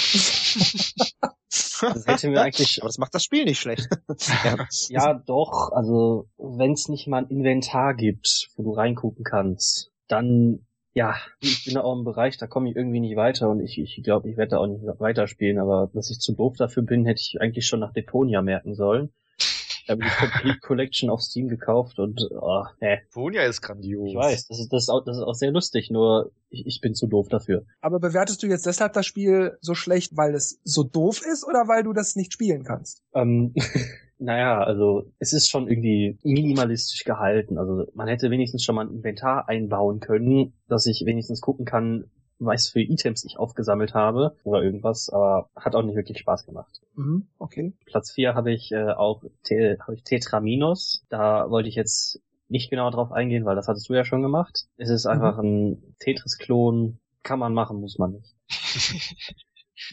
Das 1.81 2.07
hätte 2.07 2.29
mir 2.29 2.43
eigentlich 2.43 2.81
Aber 2.83 2.89
das 2.89 2.99
macht 2.99 3.15
das 3.15 3.25
Spiel 3.25 3.45
nicht 3.45 3.61
schlecht. 3.61 3.89
ja. 4.45 4.57
Ja, 4.89 5.15
doch. 5.15 5.73
Also, 5.73 6.29
wenn 6.37 6.73
es 6.73 6.89
nicht 6.89 7.07
mal 7.07 7.19
ein 7.19 7.29
Inventar 7.29 7.95
gibt, 7.95 8.49
wo 8.57 8.63
du 8.63 8.73
reingucken 8.73 9.25
kannst, 9.25 9.91
dann, 10.09 10.67
ja, 10.93 11.17
ich 11.41 11.65
bin 11.65 11.75
da 11.75 11.83
auch 11.83 11.97
im 11.97 12.05
Bereich, 12.05 12.37
da 12.39 12.47
komme 12.47 12.71
ich 12.71 12.77
irgendwie 12.77 13.01
nicht 13.01 13.17
weiter 13.17 13.49
und 13.51 13.61
ich, 13.61 13.79
ich 13.79 14.03
glaube, 14.03 14.29
ich 14.31 14.37
werde 14.37 14.51
da 14.51 14.59
auch 14.59 14.67
nicht 14.67 14.83
weiterspielen, 14.99 15.59
aber 15.59 15.91
dass 15.93 16.11
ich 16.11 16.19
zu 16.19 16.33
doof 16.33 16.57
dafür 16.57 16.83
bin, 16.83 17.05
hätte 17.05 17.21
ich 17.21 17.41
eigentlich 17.41 17.67
schon 17.67 17.81
nach 17.81 17.93
Deponia 17.93 18.43
merken 18.43 18.75
sollen. 18.75 19.13
Ich 19.89 19.91
habe 19.91 20.03
die 20.03 20.11
Complete 20.11 20.59
Collection 20.61 21.09
auf 21.09 21.23
Steam 21.23 21.49
gekauft 21.49 21.99
und 21.99 22.29
oh, 22.31 22.65
nee. 22.81 22.99
Vonia 23.11 23.43
ist 23.43 23.63
grandios. 23.63 24.11
Ich 24.11 24.17
weiß, 24.17 24.49
das 24.49 24.61
ist, 24.61 24.73
das 24.73 24.83
ist, 24.83 24.89
auch, 24.91 25.03
das 25.05 25.17
ist 25.17 25.23
auch 25.23 25.35
sehr 25.35 25.51
lustig, 25.51 25.91
nur 25.91 26.31
ich, 26.51 26.67
ich 26.67 26.81
bin 26.83 26.95
zu 26.95 27.07
doof 27.07 27.29
dafür. 27.29 27.65
Aber 27.81 27.99
bewertest 27.99 28.43
du 28.43 28.47
jetzt 28.47 28.67
deshalb 28.67 28.93
das 28.93 29.07
Spiel 29.07 29.57
so 29.61 29.75
schlecht, 29.75 30.17
weil 30.17 30.35
es 30.35 30.61
so 30.63 30.83
doof 30.83 31.23
ist 31.23 31.47
oder 31.47 31.69
weil 31.69 31.85
du 31.85 31.93
das 31.95 32.17
nicht 32.17 32.35
spielen 32.35 32.65
kannst? 32.65 33.03
Ähm, 33.15 33.55
naja, 34.19 34.63
also 34.63 35.11
es 35.19 35.33
ist 35.33 35.49
schon 35.49 35.69
irgendwie 35.69 36.19
minimalistisch 36.23 37.05
gehalten. 37.05 37.57
Also 37.57 37.87
man 37.95 38.09
hätte 38.09 38.31
wenigstens 38.31 38.65
schon 38.65 38.75
mal 38.75 38.87
ein 38.87 38.95
Inventar 38.95 39.49
einbauen 39.49 40.01
können, 40.01 40.53
dass 40.69 40.87
ich 40.87 41.05
wenigstens 41.07 41.41
gucken 41.41 41.65
kann, 41.65 42.11
was 42.39 42.69
für 42.69 42.81
Items 42.81 43.25
ich 43.25 43.39
aufgesammelt 43.39 43.95
habe 43.95 44.37
oder 44.45 44.63
irgendwas, 44.63 45.11
aber 45.11 45.49
hat 45.57 45.75
auch 45.75 45.83
nicht 45.83 45.97
wirklich 45.97 46.19
Spaß 46.19 46.47
gemacht. 46.47 46.81
Mhm, 46.95 47.27
okay. 47.39 47.73
Platz 47.85 48.11
vier 48.13 48.35
habe 48.35 48.53
ich 48.53 48.73
äh, 48.73 48.91
auch 48.91 49.23
Te 49.43 49.79
hab 49.81 49.91
ich 49.91 50.05
Tetraminos. 50.05 51.05
Da 51.09 51.51
wollte 51.51 51.69
ich 51.69 51.75
jetzt 51.75 52.21
nicht 52.49 52.71
genau 52.71 52.91
drauf 52.91 53.13
eingehen, 53.13 53.45
weil 53.45 53.57
das 53.57 53.69
hattest 53.69 53.89
du 53.89 53.95
ja 53.95 54.05
schon 54.05 54.23
gemacht. 54.23 54.67
Es 54.77 54.89
ist 54.89 55.07
einfach 55.07 55.39
ein 55.39 55.95
Tetris-Klon. 55.99 56.99
Kann 57.23 57.39
man 57.39 57.53
machen, 57.53 57.81
muss 57.81 57.99
man 57.99 58.13
nicht. 58.13 58.35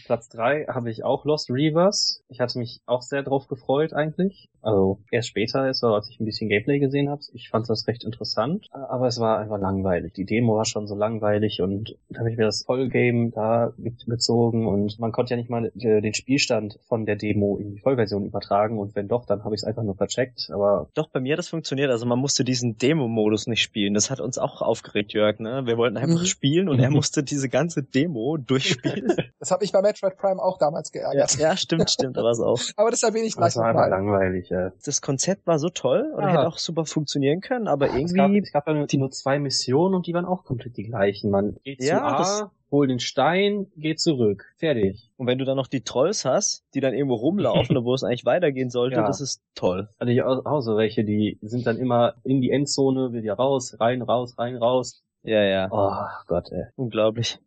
Platz 0.05 0.29
drei 0.29 0.65
habe 0.65 0.89
ich 0.89 1.03
auch 1.03 1.25
Lost 1.25 1.49
Reavers. 1.49 2.23
Ich 2.27 2.39
hatte 2.39 2.57
mich 2.57 2.81
auch 2.85 3.01
sehr 3.01 3.23
drauf 3.23 3.47
gefreut 3.47 3.93
eigentlich. 3.93 4.49
Also 4.65 4.99
erst 5.11 5.29
später 5.29 5.69
ist, 5.69 5.83
als 5.83 6.09
ich 6.09 6.19
ein 6.19 6.25
bisschen 6.25 6.49
Gameplay 6.49 6.79
gesehen 6.79 7.09
habe. 7.09 7.21
Ich 7.33 7.49
fand 7.49 7.69
das 7.69 7.87
recht 7.87 8.03
interessant, 8.03 8.67
aber 8.71 9.07
es 9.07 9.19
war 9.19 9.37
einfach 9.37 9.59
langweilig. 9.59 10.13
Die 10.13 10.25
Demo 10.25 10.55
war 10.55 10.65
schon 10.65 10.87
so 10.87 10.95
langweilig 10.95 11.61
und 11.61 11.95
da 12.09 12.19
habe 12.19 12.31
ich 12.31 12.37
mir 12.37 12.45
das 12.45 12.63
Vollgame 12.63 13.29
da 13.29 13.73
gezogen 13.77 14.67
und 14.67 14.99
man 14.99 15.11
konnte 15.11 15.35
ja 15.35 15.37
nicht 15.37 15.51
mal 15.51 15.71
äh, 15.77 16.01
den 16.01 16.15
Spielstand 16.15 16.79
von 16.87 17.05
der 17.05 17.15
Demo 17.15 17.57
in 17.57 17.75
die 17.75 17.79
Vollversion 17.79 18.25
übertragen 18.25 18.79
und 18.79 18.95
wenn 18.95 19.07
doch, 19.07 19.27
dann 19.27 19.43
habe 19.43 19.53
ich 19.53 19.61
es 19.61 19.67
einfach 19.67 19.83
nur 19.83 19.95
vercheckt. 19.95 20.49
Aber 20.51 20.89
doch 20.95 21.09
bei 21.09 21.19
mir 21.19 21.33
hat 21.33 21.39
das 21.39 21.49
funktioniert. 21.49 21.91
Also 21.91 22.07
man 22.07 22.17
musste 22.17 22.43
diesen 22.43 22.77
Demo-Modus 22.79 23.45
nicht 23.45 23.61
spielen. 23.61 23.93
Das 23.93 24.09
hat 24.09 24.19
uns 24.19 24.39
auch 24.39 24.63
aufgeregt, 24.63 25.13
Jörg. 25.13 25.39
Ne? 25.39 25.63
Wir 25.65 25.77
wollten 25.77 25.97
einfach 25.97 26.21
mhm. 26.21 26.25
spielen 26.25 26.69
und 26.69 26.79
er 26.79 26.89
musste 26.91 27.23
diese 27.23 27.49
ganze 27.49 27.83
Demo 27.83 28.37
durchspielen. 28.37 29.15
Das 29.37 29.51
habe 29.51 29.63
ich 29.63 29.71
bei 29.71 29.81
Metroid 29.81 30.17
Prime 30.17 30.41
auch 30.41 30.57
damals 30.57 30.91
geärgert. 30.91 31.35
Ja, 31.35 31.49
ja 31.49 31.57
stimmt, 31.57 31.91
stimmt, 31.91 32.17
aber 32.17 32.31
es 32.31 32.39
auch. 32.39 32.59
aber 32.77 32.89
das 32.89 33.03
erwähne 33.03 33.27
ich 33.27 33.35
gleich 33.35 33.53
Das 33.53 33.57
war 33.57 33.67
einfach 33.67 33.89
langweilig. 33.89 34.49
Ja. 34.55 34.71
Das 34.85 35.01
Konzept 35.01 35.45
war 35.47 35.59
so 35.59 35.69
toll 35.69 36.11
und 36.15 36.23
ja. 36.23 36.29
hätte 36.29 36.47
auch 36.47 36.57
super 36.57 36.85
funktionieren 36.85 37.41
können, 37.41 37.67
aber 37.67 37.87
irgendwie... 37.87 38.03
Es 38.03 38.13
gab, 38.13 38.31
es 38.31 38.51
gab 38.51 38.67
ja 38.67 38.97
nur 38.97 39.11
zwei 39.11 39.39
Missionen 39.39 39.95
und 39.95 40.07
die 40.07 40.13
waren 40.13 40.25
auch 40.25 40.43
komplett 40.43 40.77
die 40.77 40.83
gleichen. 40.83 41.29
Man 41.29 41.57
geht 41.63 41.83
ja, 41.83 41.97
zu 41.97 42.03
A, 42.03 42.17
das, 42.17 42.45
hol 42.71 42.87
den 42.87 42.99
Stein, 42.99 43.67
geh 43.75 43.95
zurück. 43.95 44.45
Fertig. 44.57 45.09
Und 45.17 45.27
wenn 45.27 45.37
du 45.37 45.45
dann 45.45 45.57
noch 45.57 45.67
die 45.67 45.81
Trolls 45.81 46.25
hast, 46.25 46.63
die 46.73 46.79
dann 46.79 46.93
irgendwo 46.93 47.15
rumlaufen, 47.15 47.75
wo 47.83 47.93
es 47.93 48.03
eigentlich 48.03 48.25
weitergehen 48.25 48.69
sollte, 48.69 48.97
ja. 48.97 49.05
das 49.05 49.21
ist 49.21 49.41
toll. 49.55 49.89
Hatte 49.99 50.11
ich 50.11 50.21
auch, 50.23 50.61
so 50.61 50.77
welche, 50.77 51.03
die 51.03 51.37
sind 51.41 51.67
dann 51.67 51.77
immer 51.77 52.15
in 52.23 52.41
die 52.41 52.51
Endzone, 52.51 53.13
wieder 53.13 53.33
raus, 53.33 53.75
rein, 53.79 54.01
raus, 54.01 54.37
rein, 54.37 54.55
raus. 54.55 55.03
Ja, 55.23 55.43
ja. 55.43 55.67
Oh 55.71 56.23
Gott, 56.27 56.51
ey. 56.51 56.65
Unglaublich. 56.75 57.39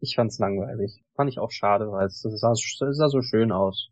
Ich 0.00 0.14
fand's 0.16 0.38
langweilig. 0.38 1.02
Fand 1.14 1.30
ich 1.30 1.38
auch 1.38 1.50
schade, 1.50 1.92
weil 1.92 2.06
es 2.06 2.22
sah, 2.22 2.52
es 2.52 2.78
sah 2.78 3.08
so 3.08 3.20
schön 3.20 3.52
aus. 3.52 3.90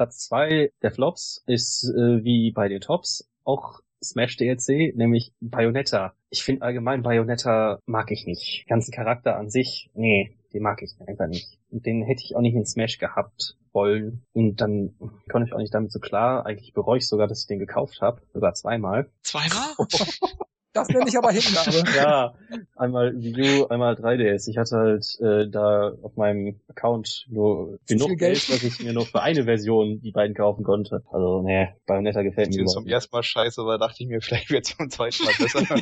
Platz 0.00 0.16
zwei 0.20 0.72
der 0.80 0.92
Flops 0.92 1.44
ist 1.44 1.84
äh, 1.84 2.24
wie 2.24 2.52
bei 2.52 2.68
den 2.68 2.80
Tops 2.80 3.28
auch 3.44 3.80
Smash 4.02 4.38
DLC, 4.38 4.96
nämlich 4.96 5.34
Bayonetta. 5.42 6.14
Ich 6.30 6.42
finde 6.42 6.62
allgemein 6.62 7.02
Bayonetta 7.02 7.80
mag 7.84 8.10
ich 8.10 8.24
nicht. 8.24 8.64
Den 8.64 8.68
ganzen 8.70 8.92
Charakter 8.92 9.36
an 9.36 9.50
sich, 9.50 9.90
nee, 9.92 10.34
den 10.54 10.62
mag 10.62 10.80
ich 10.80 10.96
einfach 11.06 11.26
nicht. 11.26 11.58
Und 11.70 11.84
den 11.84 12.02
hätte 12.02 12.22
ich 12.24 12.34
auch 12.34 12.40
nicht 12.40 12.54
in 12.54 12.64
Smash 12.64 12.96
gehabt 12.96 13.58
wollen. 13.72 14.22
Und 14.32 14.62
dann 14.62 14.94
komme 15.30 15.44
ich 15.44 15.52
auch 15.52 15.58
nicht 15.58 15.74
damit 15.74 15.92
so 15.92 16.00
klar. 16.00 16.46
Eigentlich 16.46 16.72
bereue 16.72 16.96
ich 16.96 17.06
sogar, 17.06 17.26
dass 17.26 17.42
ich 17.42 17.46
den 17.48 17.58
gekauft 17.58 18.00
habe. 18.00 18.22
Sogar 18.32 18.54
zweimal. 18.54 19.10
Zweimal? 19.20 19.74
Das 20.72 20.88
nenne 20.88 21.06
ich 21.08 21.18
aber 21.18 21.32
Hingabe. 21.32 21.82
ja, 21.96 22.32
einmal 22.76 23.12
Wii 23.16 23.62
U, 23.62 23.66
einmal 23.66 23.94
3DS. 23.94 24.48
Ich 24.48 24.56
hatte 24.56 24.76
halt 24.76 25.18
äh, 25.20 25.50
da 25.50 25.92
auf 26.02 26.16
meinem 26.16 26.60
Account 26.68 27.26
nur 27.28 27.78
Zu 27.86 27.94
genug 27.94 28.18
Geld, 28.18 28.46
Geld, 28.46 28.48
dass 28.50 28.62
ich 28.62 28.78
mir 28.80 28.92
nur 28.92 29.04
für 29.04 29.20
eine 29.20 29.44
Version 29.44 30.00
die 30.00 30.12
beiden 30.12 30.34
kaufen 30.34 30.62
konnte. 30.62 31.02
Also, 31.10 31.42
nee, 31.42 31.68
Bayonetta 31.86 32.22
gefällt 32.22 32.50
mir 32.50 32.62
überhaupt 32.62 32.84
Zum 32.84 32.86
ersten 32.86 33.16
Mal 33.16 33.22
scheiße, 33.24 33.60
aber 33.60 33.78
dachte 33.78 34.04
ich 34.04 34.08
mir, 34.08 34.20
vielleicht 34.22 34.50
wird 34.50 34.66
es 34.66 34.76
zum 34.76 34.90
zweiten 34.90 35.24
Mal 35.24 35.34
besser. 35.38 35.60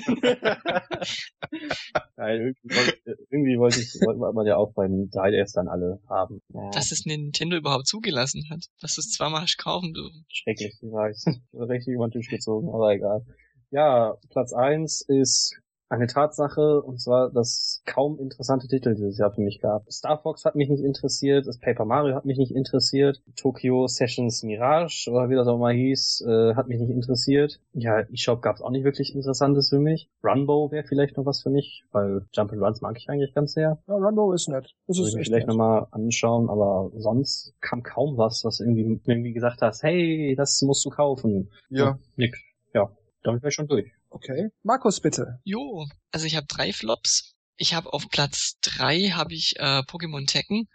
Nein, 2.17 2.41
irgendwie, 2.41 2.77
wollte, 2.77 2.99
irgendwie 3.31 3.59
wollte 3.59 3.81
ich, 3.81 3.95
wollte 4.01 4.35
man 4.35 4.47
ja 4.47 4.57
auch 4.57 4.73
beim 4.73 5.11
3DS 5.13 5.55
dann 5.55 5.69
alle 5.69 6.01
haben. 6.09 6.41
Ja. 6.55 6.71
Dass 6.71 6.93
es 6.93 7.05
Nintendo 7.05 7.57
überhaupt 7.57 7.87
zugelassen 7.87 8.49
hat, 8.51 8.65
dass 8.81 8.95
du 8.95 9.03
es 9.03 9.11
zweimal 9.11 9.43
hast 9.43 9.59
kaufen 9.59 9.93
dürfen. 9.93 10.25
Schrecklich, 10.29 10.79
ich 10.81 10.91
weiß. 10.91 11.27
Richtig 11.53 11.95
über 11.95 12.09
den 12.09 12.13
Tisch 12.13 12.29
gezogen, 12.29 12.71
aber 12.71 12.93
egal. 12.93 13.27
Ja, 13.71 14.17
Platz 14.31 14.53
eins 14.53 15.03
ist 15.03 15.61
eine 15.91 16.07
Tatsache, 16.07 16.83
und 16.83 17.01
zwar, 17.01 17.31
dass 17.31 17.83
kaum 17.87 18.19
interessante 18.19 18.69
Titel 18.69 18.95
dieses 18.95 19.19
Jahr 19.19 19.33
für 19.33 19.41
mich 19.41 19.61
gab. 19.61 19.91
Star 19.91 20.19
Fox 20.19 20.45
hat 20.45 20.55
mich 20.55 20.69
nicht 20.69 20.85
interessiert, 20.85 21.47
das 21.47 21.59
Paper 21.59 21.87
Mario 21.87 22.15
hat 22.15 22.27
mich 22.27 22.37
nicht 22.37 22.55
interessiert, 22.55 23.23
Tokyo 23.37 23.87
Sessions 23.87 24.43
Mirage, 24.43 25.11
oder 25.11 25.31
wie 25.31 25.35
das 25.35 25.49
auch 25.49 25.59
mal 25.59 25.73
hieß, 25.73 26.25
äh, 26.29 26.55
hat 26.55 26.69
mich 26.69 26.79
nicht 26.79 26.91
interessiert. 26.91 27.61
Ja, 27.73 28.01
eShop 28.01 28.43
gab 28.43 28.57
es 28.57 28.63
auch 28.63 28.71
nicht 28.71 28.85
wirklich 28.85 29.15
Interessantes 29.15 29.71
für 29.71 29.79
mich. 29.79 30.11
Runbow 30.23 30.71
wäre 30.71 30.85
vielleicht 30.85 31.17
noch 31.17 31.25
was 31.25 31.43
für 31.43 31.51
mich, 31.51 31.85
weil 31.91 32.27
Jump 32.33 32.53
and 32.53 32.63
Runs 32.63 32.81
mag 32.83 32.97
ich 32.99 33.09
eigentlich 33.09 33.35
ganz 33.35 33.55
sehr. 33.55 33.79
Ja, 33.87 33.95
Runbow 33.95 34.33
ist 34.33 34.49
nett. 34.49 34.75
Das 34.87 34.99
ist 34.99 35.15
ich 35.15 35.27
vielleicht 35.27 35.47
nochmal 35.47 35.87
anschauen, 35.91 36.51
aber 36.51 36.91
sonst 36.97 37.55
kam 37.61 37.83
kaum 37.83 38.19
was, 38.19 38.45
was 38.45 38.61
irgendwie, 38.61 39.01
irgendwie 39.07 39.33
gesagt 39.33 39.63
hast, 39.63 39.83
hey, 39.83 40.35
das 40.37 40.61
musst 40.63 40.85
du 40.85 40.91
kaufen. 40.91 41.51
Ja. 41.71 41.99
nix. 42.17 42.39
Ja 42.75 42.91
damit 43.23 43.43
wäre 43.43 43.51
ich 43.51 43.55
schon 43.55 43.69
durch. 43.69 43.91
Okay. 44.11 44.49
Markus, 44.63 45.01
bitte. 45.01 45.41
Jo, 45.45 45.87
also 46.13 46.27
ich 46.27 46.37
habe 46.37 46.47
drei 46.47 46.73
Flops. 46.73 47.35
Ich 47.57 47.75
habe 47.75 47.93
auf 47.93 48.09
Platz 48.09 48.55
drei 48.61 49.11
habe 49.11 49.35
ich 49.35 49.57
äh, 49.59 49.81
Pokémon 49.81 50.27
Tekken. 50.27 50.69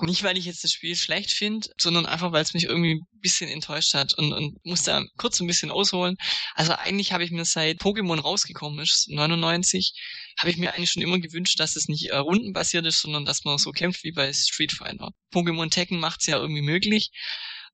Nicht, 0.00 0.22
weil 0.22 0.38
ich 0.38 0.46
jetzt 0.46 0.64
das 0.64 0.72
Spiel 0.72 0.96
schlecht 0.96 1.30
finde, 1.30 1.68
sondern 1.78 2.06
einfach, 2.06 2.32
weil 2.32 2.42
es 2.42 2.54
mich 2.54 2.64
irgendwie 2.64 2.94
ein 2.94 3.20
bisschen 3.20 3.50
enttäuscht 3.50 3.92
hat 3.92 4.14
und, 4.14 4.32
und 4.32 4.64
muss 4.64 4.84
da 4.84 5.04
kurz 5.18 5.38
ein 5.38 5.46
bisschen 5.46 5.70
ausholen. 5.70 6.16
Also 6.54 6.72
eigentlich 6.72 7.12
habe 7.12 7.24
ich 7.24 7.30
mir 7.30 7.44
seit 7.44 7.78
Pokémon 7.78 8.18
rausgekommen 8.18 8.80
ist, 8.80 9.10
99, 9.10 9.92
habe 10.38 10.50
ich 10.50 10.56
mir 10.56 10.72
eigentlich 10.72 10.90
schon 10.90 11.02
immer 11.02 11.18
gewünscht, 11.18 11.60
dass 11.60 11.76
es 11.76 11.88
nicht 11.88 12.08
äh, 12.08 12.16
rundenbasiert 12.16 12.86
ist, 12.86 13.02
sondern 13.02 13.26
dass 13.26 13.44
man 13.44 13.58
so 13.58 13.70
kämpft 13.70 14.02
wie 14.02 14.12
bei 14.12 14.32
Street 14.32 14.72
Fighter. 14.72 15.10
Pokémon 15.30 15.70
Tekken 15.70 16.00
macht 16.00 16.22
es 16.22 16.26
ja 16.26 16.38
irgendwie 16.38 16.62
möglich. 16.62 17.10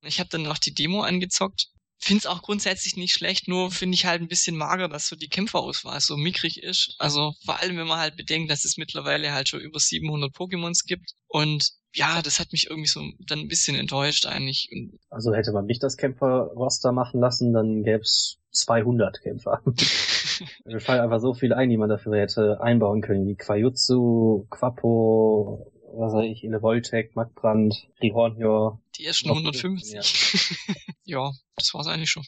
Ich 0.03 0.19
habe 0.19 0.29
dann 0.29 0.43
noch 0.43 0.59
die 0.59 0.75
Demo 0.75 1.03
angezockt 1.03 1.69
Finde 2.01 2.21
es 2.21 2.27
auch 2.27 2.43
grundsätzlich 2.43 2.97
nicht 2.97 3.13
schlecht, 3.13 3.49
nur 3.49 3.71
finde 3.71 3.95
ich 3.95 4.07
halt 4.07 4.23
ein 4.23 4.29
bisschen 4.29 4.57
mager, 4.57 4.89
dass 4.89 5.09
so 5.09 5.17
die 5.17 5.29
Kämpferauswahl 5.29 6.01
so 6.01 6.17
mickrig 6.17 6.63
ist. 6.63 6.95
Also 6.99 7.35
vor 7.45 7.61
allem, 7.61 7.77
wenn 7.77 7.89
man 7.89 7.99
halt 7.99 8.17
bedenkt, 8.17 8.51
dass 8.51 8.65
es 8.65 8.77
mittlerweile 8.77 9.33
halt 9.33 9.49
schon 9.49 9.61
über 9.61 9.81
700 9.81 10.33
Pokémons 10.35 10.87
gibt. 10.87 11.15
Und 11.27 11.73
ja, 11.95 12.23
das 12.23 12.39
hat 12.39 12.53
mich 12.53 12.71
irgendwie 12.71 12.89
so 12.89 13.03
dann 13.27 13.41
ein 13.41 13.49
bisschen 13.49 13.77
enttäuscht 13.77 14.27
eigentlich. 14.27 14.71
Also 15.11 15.35
hätte 15.35 15.53
man 15.53 15.67
nicht 15.67 15.83
das 15.83 15.97
Kämpferroster 15.97 16.93
machen 16.93 17.21
lassen, 17.21 17.53
dann 17.53 17.83
gäbe 17.83 18.03
es 18.03 18.39
200 18.53 19.21
Kämpfer. 19.21 19.63
Mir 20.65 20.81
fallen 20.81 21.01
einfach 21.01 21.21
so 21.21 21.35
viele 21.35 21.57
ein, 21.57 21.69
die 21.69 21.77
man 21.77 21.89
dafür 21.89 22.17
hätte 22.17 22.61
einbauen 22.61 23.01
können, 23.01 23.27
wie 23.27 23.35
Quajutsu, 23.35 24.47
Quappo, 24.51 25.73
was 25.95 26.13
weiß 26.13 26.27
ich, 26.27 26.45
Elevoltec, 26.45 27.17
Magbrand, 27.17 27.89
Rihornjor. 28.01 28.81
Die 28.99 29.05
ersten 29.05 29.29
150. 29.29 29.93
Ja. 29.95 30.75
ja, 31.05 31.33
das 31.57 31.73
war's 31.73 31.87
eigentlich 31.87 32.11
schon. 32.11 32.27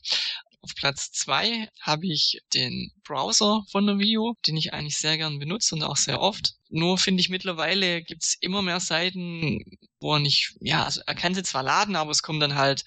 Auf 0.63 0.75
Platz 0.75 1.11
zwei 1.11 1.69
habe 1.81 2.07
ich 2.07 2.43
den 2.53 2.93
Browser 3.03 3.65
von 3.71 3.87
der 3.87 3.99
Wii 3.99 4.19
U, 4.19 4.35
den 4.47 4.57
ich 4.57 4.75
eigentlich 4.75 4.99
sehr 4.99 5.17
gern 5.17 5.39
benutze 5.39 5.75
und 5.75 5.83
auch 5.83 5.97
sehr 5.97 6.21
oft. 6.21 6.55
Nur 6.69 6.99
finde 6.99 7.23
ich 7.23 7.31
mittlerweile 7.31 8.03
gibt's 8.03 8.37
immer 8.41 8.61
mehr 8.61 8.79
Seiten, 8.79 9.65
wo 10.01 10.15
er 10.15 10.21
nicht, 10.21 10.55
ja, 10.61 10.85
also 10.85 11.01
er 11.07 11.15
kann 11.15 11.35
sie 11.35 11.43
zwar 11.43 11.63
laden, 11.63 11.97
aber 11.97 12.11
es 12.11 12.23
kommt 12.23 12.43
dann 12.43 12.55
halt, 12.55 12.85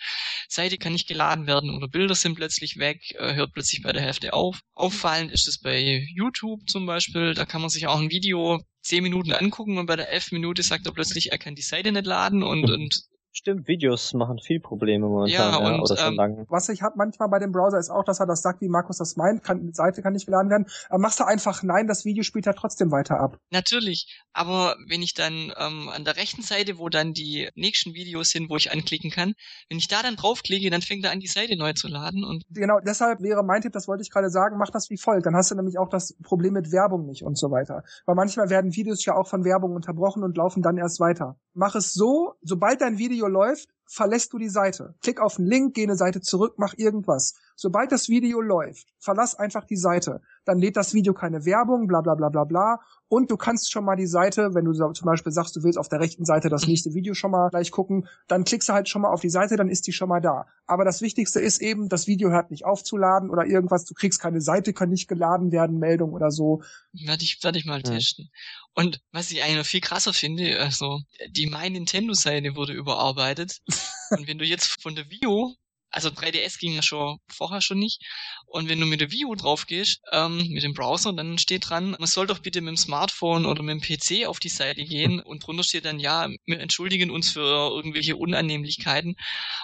Seite 0.48 0.78
kann 0.78 0.94
nicht 0.94 1.08
geladen 1.08 1.48
werden 1.48 1.72
oder 1.72 1.88
Bilder 1.88 2.16
sind 2.16 2.36
plötzlich 2.36 2.78
weg, 2.78 3.16
hört 3.18 3.54
plötzlich 3.54 3.82
bei 3.82 3.92
der 3.92 4.04
Hälfte 4.04 4.34
auf. 4.34 4.62
Auffallend 4.76 5.32
ist 5.32 5.48
es 5.48 5.58
bei 5.58 6.08
YouTube 6.14 6.70
zum 6.70 6.86
Beispiel, 6.86 7.34
da 7.34 7.46
kann 7.46 7.62
man 7.62 7.72
sich 7.72 7.88
auch 7.88 8.00
ein 8.00 8.12
Video 8.12 8.64
zehn 8.82 9.04
Minuten 9.04 9.34
angucken 9.34 9.78
und 9.78 9.88
bei 9.88 9.96
der 9.96 10.10
elf 10.10 10.32
Minute 10.32 10.62
sagt 10.62 10.86
er 10.86 10.94
plötzlich, 10.94 11.32
er 11.32 11.40
kann 11.40 11.56
die 11.56 11.62
Seite 11.62 11.92
nicht 11.92 12.06
laden 12.06 12.44
und, 12.44 12.70
und 12.72 13.04
Stimmt, 13.36 13.68
Videos 13.68 14.14
machen 14.14 14.38
viel 14.38 14.60
Probleme 14.60 15.08
momentan. 15.08 15.52
Ja, 15.52 15.58
und, 15.58 15.74
ja, 15.74 15.82
oder 15.82 15.98
schon 15.98 16.10
ähm, 16.10 16.16
lange. 16.16 16.46
Was 16.50 16.70
ich 16.70 16.84
hab 16.84 16.96
manchmal 16.96 17.30
bei 17.30 17.40
dem 17.40 17.52
Browser 17.52 17.80
ist 17.80 17.90
auch, 17.90 18.04
dass 18.04 18.20
er 18.20 18.28
das 18.28 18.44
sagt, 18.44 18.62
wie 18.62 18.70
Markus 18.70 19.00
das 19.00 19.16
meint, 19.16 19.44
kann, 19.44 19.66
die 19.66 19.74
Seite 19.74 20.04
kann 20.04 20.14
nicht 20.14 20.28
geladen 20.28 20.52
werden. 20.52 20.68
Aber 20.90 21.00
machst 21.00 21.20
du 21.20 21.24
einfach 21.24 21.64
nein, 21.64 21.88
das 21.88 22.06
Video 22.06 22.22
spielt 22.24 22.46
ja 22.46 22.54
trotzdem 22.54 22.92
weiter 22.92 23.20
ab. 23.20 23.40
Natürlich, 23.50 24.22
aber 24.34 24.76
wenn 24.88 25.02
ich 25.02 25.16
dann 25.16 25.52
ähm, 25.58 25.90
an 25.90 26.06
der 26.06 26.16
rechten 26.16 26.44
Seite, 26.44 26.78
wo 26.78 26.90
dann 26.90 27.14
die 27.14 27.50
nächsten 27.56 27.96
Videos 27.96 28.30
sind, 28.30 28.52
wo 28.52 28.56
ich 28.56 28.72
anklicken 28.72 29.10
kann, 29.10 29.34
wenn 29.68 29.80
ich 29.80 29.88
da 29.88 30.04
dann 30.04 30.16
draufklicke, 30.16 30.70
dann 30.70 30.84
fängt 30.84 31.04
er 31.04 31.12
an, 31.12 31.20
die 31.20 31.28
Seite 31.28 31.58
neu 31.58 31.74
zu 31.74 31.88
laden. 31.88 32.24
Und 32.24 32.44
genau, 32.52 32.80
deshalb 32.86 33.22
wäre 33.22 33.44
mein 33.44 33.62
Tipp, 33.62 33.74
das 33.74 33.88
wollte 33.88 34.04
ich 34.04 34.12
gerade 34.12 34.30
sagen, 34.30 34.58
mach 34.60 34.70
das 34.70 34.92
wie 34.92 34.98
folgt. 34.98 35.26
Dann 35.26 35.36
hast 35.36 35.50
du 35.50 35.56
nämlich 35.56 35.80
auch 35.80 35.90
das 35.90 36.16
Problem 36.22 36.54
mit 36.54 36.72
Werbung 36.72 37.08
nicht 37.08 37.24
und 37.24 37.36
so 37.36 37.50
weiter. 37.50 37.84
Weil 38.06 38.16
manchmal 38.16 38.52
werden 38.52 38.76
Videos 38.76 39.04
ja 39.06 39.16
auch 39.16 39.28
von 39.28 39.44
Werbung 39.44 39.74
unterbrochen 39.74 40.24
und 40.24 40.38
laufen 40.38 40.62
dann 40.62 40.78
erst 40.78 41.00
weiter. 41.00 41.36
Mach 41.54 41.76
es 41.76 41.94
so, 41.94 42.34
sobald 42.42 42.82
dein 42.82 42.98
Video 42.98 43.28
läuft, 43.28 43.70
verlässt 43.86 44.34
du 44.34 44.40
die 44.40 44.50
Seite. 44.50 44.96
Klick 45.02 45.22
auf 45.22 45.36
den 45.36 45.46
Link, 45.46 45.76
geh 45.76 45.84
eine 45.84 45.96
Seite 45.96 46.22
zurück, 46.22 46.56
mach 46.58 46.74
irgendwas. 46.78 47.36
Sobald 47.56 47.92
das 47.92 48.10
Video 48.10 48.42
läuft, 48.42 48.88
verlass 48.98 49.36
einfach 49.36 49.66
die 49.66 49.78
Seite. 49.78 50.22
Dann 50.46 50.58
lädt 50.58 50.76
das 50.76 50.94
Video 50.94 51.14
keine 51.14 51.46
Werbung, 51.46 51.88
bla 51.88 52.02
bla 52.02 52.16
bla 52.16 52.30
bla 52.30 52.44
bla. 52.44 52.80
Und 53.08 53.30
du 53.30 53.38
kannst 53.38 53.72
schon 53.72 53.86
mal 53.86 53.96
die 53.96 54.08
Seite, 54.08 54.56
wenn 54.56 54.66
du 54.66 54.74
zum 54.74 55.06
Beispiel 55.06 55.32
sagst, 55.32 55.56
du 55.56 55.64
willst 55.64 55.78
auf 55.78 55.90
der 55.90 56.00
rechten 56.00 56.26
Seite 56.26 56.50
das 56.50 56.66
nächste 56.66 56.96
Video 56.96 57.14
schon 57.14 57.30
mal 57.30 57.50
gleich 57.50 57.70
gucken, 57.70 58.08
dann 58.28 58.44
klickst 58.44 58.70
du 58.70 58.74
halt 58.74 58.90
schon 58.90 59.04
mal 59.04 59.12
auf 59.12 59.22
die 59.22 59.30
Seite, 59.30 59.56
dann 59.56 59.70
ist 59.70 59.86
die 59.86 59.94
schon 59.94 60.10
mal 60.10 60.22
da. 60.22 60.48
Aber 60.66 60.84
das 60.84 61.02
Wichtigste 61.02 61.40
ist 61.40 61.62
eben, 61.62 61.90
das 61.90 62.08
Video 62.08 62.32
hört 62.32 62.50
nicht 62.50 62.66
aufzuladen 62.66 63.30
oder 63.30 63.46
irgendwas, 63.46 63.86
du 63.86 63.94
kriegst 63.94 64.20
keine 64.20 64.42
Seite, 64.42 64.74
kann 64.74 64.90
nicht 64.90 65.08
geladen 65.08 65.52
werden, 65.52 65.78
Meldung 65.78 66.14
oder 66.14 66.32
so. 66.32 66.64
Werde 66.94 67.24
ich, 67.24 67.40
werde 67.44 67.60
ich 67.60 67.66
mal 67.66 67.84
testen. 67.84 68.32
Und 68.76 69.00
was 69.12 69.32
ich 69.32 69.44
eigentlich 69.44 69.58
noch 69.58 69.66
viel 69.66 69.82
krasser 69.82 70.14
finde, 70.14 70.60
also 70.60 71.02
die 71.30 71.48
My 71.48 71.70
Nintendo-Seite 71.70 72.56
wurde 72.56 72.74
überarbeitet. 72.74 73.60
Und 74.12 74.28
wenn 74.28 74.38
du 74.40 74.46
jetzt 74.46 74.82
von 74.82 74.96
der 74.96 75.10
Wii 75.10 75.28
U 75.28 75.56
also 75.94 76.10
3DS 76.10 76.60
ging 76.60 76.74
ja 76.74 76.82
schon 76.82 77.20
vorher 77.28 77.62
schon 77.62 77.78
nicht. 77.78 78.02
Und 78.48 78.68
wenn 78.68 78.80
du 78.80 78.86
mit 78.88 79.00
der 79.00 79.12
Wii 79.12 79.26
U 79.26 79.36
drauf 79.36 79.68
gehst, 79.68 80.02
ähm, 80.12 80.38
mit 80.50 80.64
dem 80.64 80.74
Browser, 80.74 81.14
dann 81.14 81.38
steht 81.38 81.70
dran, 81.70 81.92
man 81.92 82.08
soll 82.08 82.26
doch 82.26 82.40
bitte 82.40 82.62
mit 82.62 82.70
dem 82.70 82.78
Smartphone 82.78 83.46
oder 83.46 83.62
mit 83.62 83.76
dem 83.76 83.82
PC 83.82 84.28
auf 84.28 84.40
die 84.40 84.50
Seite 84.50 84.84
gehen 84.84 85.20
und 85.20 85.46
drunter 85.46 85.64
steht 85.64 85.86
dann, 85.86 86.00
ja, 86.00 86.28
wir 86.46 86.60
entschuldigen 86.60 87.12
uns 87.12 87.32
für 87.32 87.70
irgendwelche 87.70 88.16
Unannehmlichkeiten. 88.16 89.16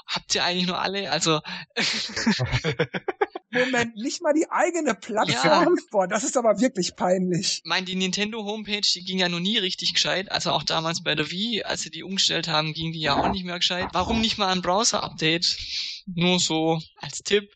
Habt 0.05 0.35
ihr 0.35 0.43
eigentlich 0.43 0.67
nur 0.67 0.79
alle? 0.79 1.11
Also 1.11 1.41
Moment, 3.51 3.95
nicht 3.95 4.21
mal 4.21 4.33
die 4.33 4.49
eigene 4.49 4.93
Plattform? 4.93 5.75
Ja. 5.75 5.83
Boah, 5.91 6.07
das 6.07 6.23
ist 6.23 6.37
aber 6.37 6.59
wirklich 6.59 6.95
peinlich. 6.95 7.61
Ich 7.63 7.69
meine, 7.69 7.85
die 7.85 7.95
Nintendo 7.95 8.43
Homepage, 8.43 8.81
die 8.81 9.03
ging 9.03 9.17
ja 9.17 9.29
noch 9.29 9.39
nie 9.39 9.57
richtig 9.57 9.93
gescheit. 9.93 10.31
Also 10.31 10.51
auch 10.51 10.63
damals 10.63 11.03
bei 11.03 11.15
der 11.15 11.31
Wii, 11.31 11.63
als 11.63 11.81
sie 11.81 11.89
die 11.89 12.03
umgestellt 12.03 12.47
haben, 12.47 12.73
ging 12.73 12.91
die 12.91 13.01
ja 13.01 13.19
auch 13.19 13.31
nicht 13.31 13.45
mehr 13.45 13.57
gescheit. 13.57 13.87
Warum 13.93 14.21
nicht 14.21 14.37
mal 14.37 14.49
ein 14.49 14.61
Browser-Update? 14.61 15.57
Nur 16.05 16.39
so 16.39 16.79
als 16.97 17.23
Tipp 17.23 17.55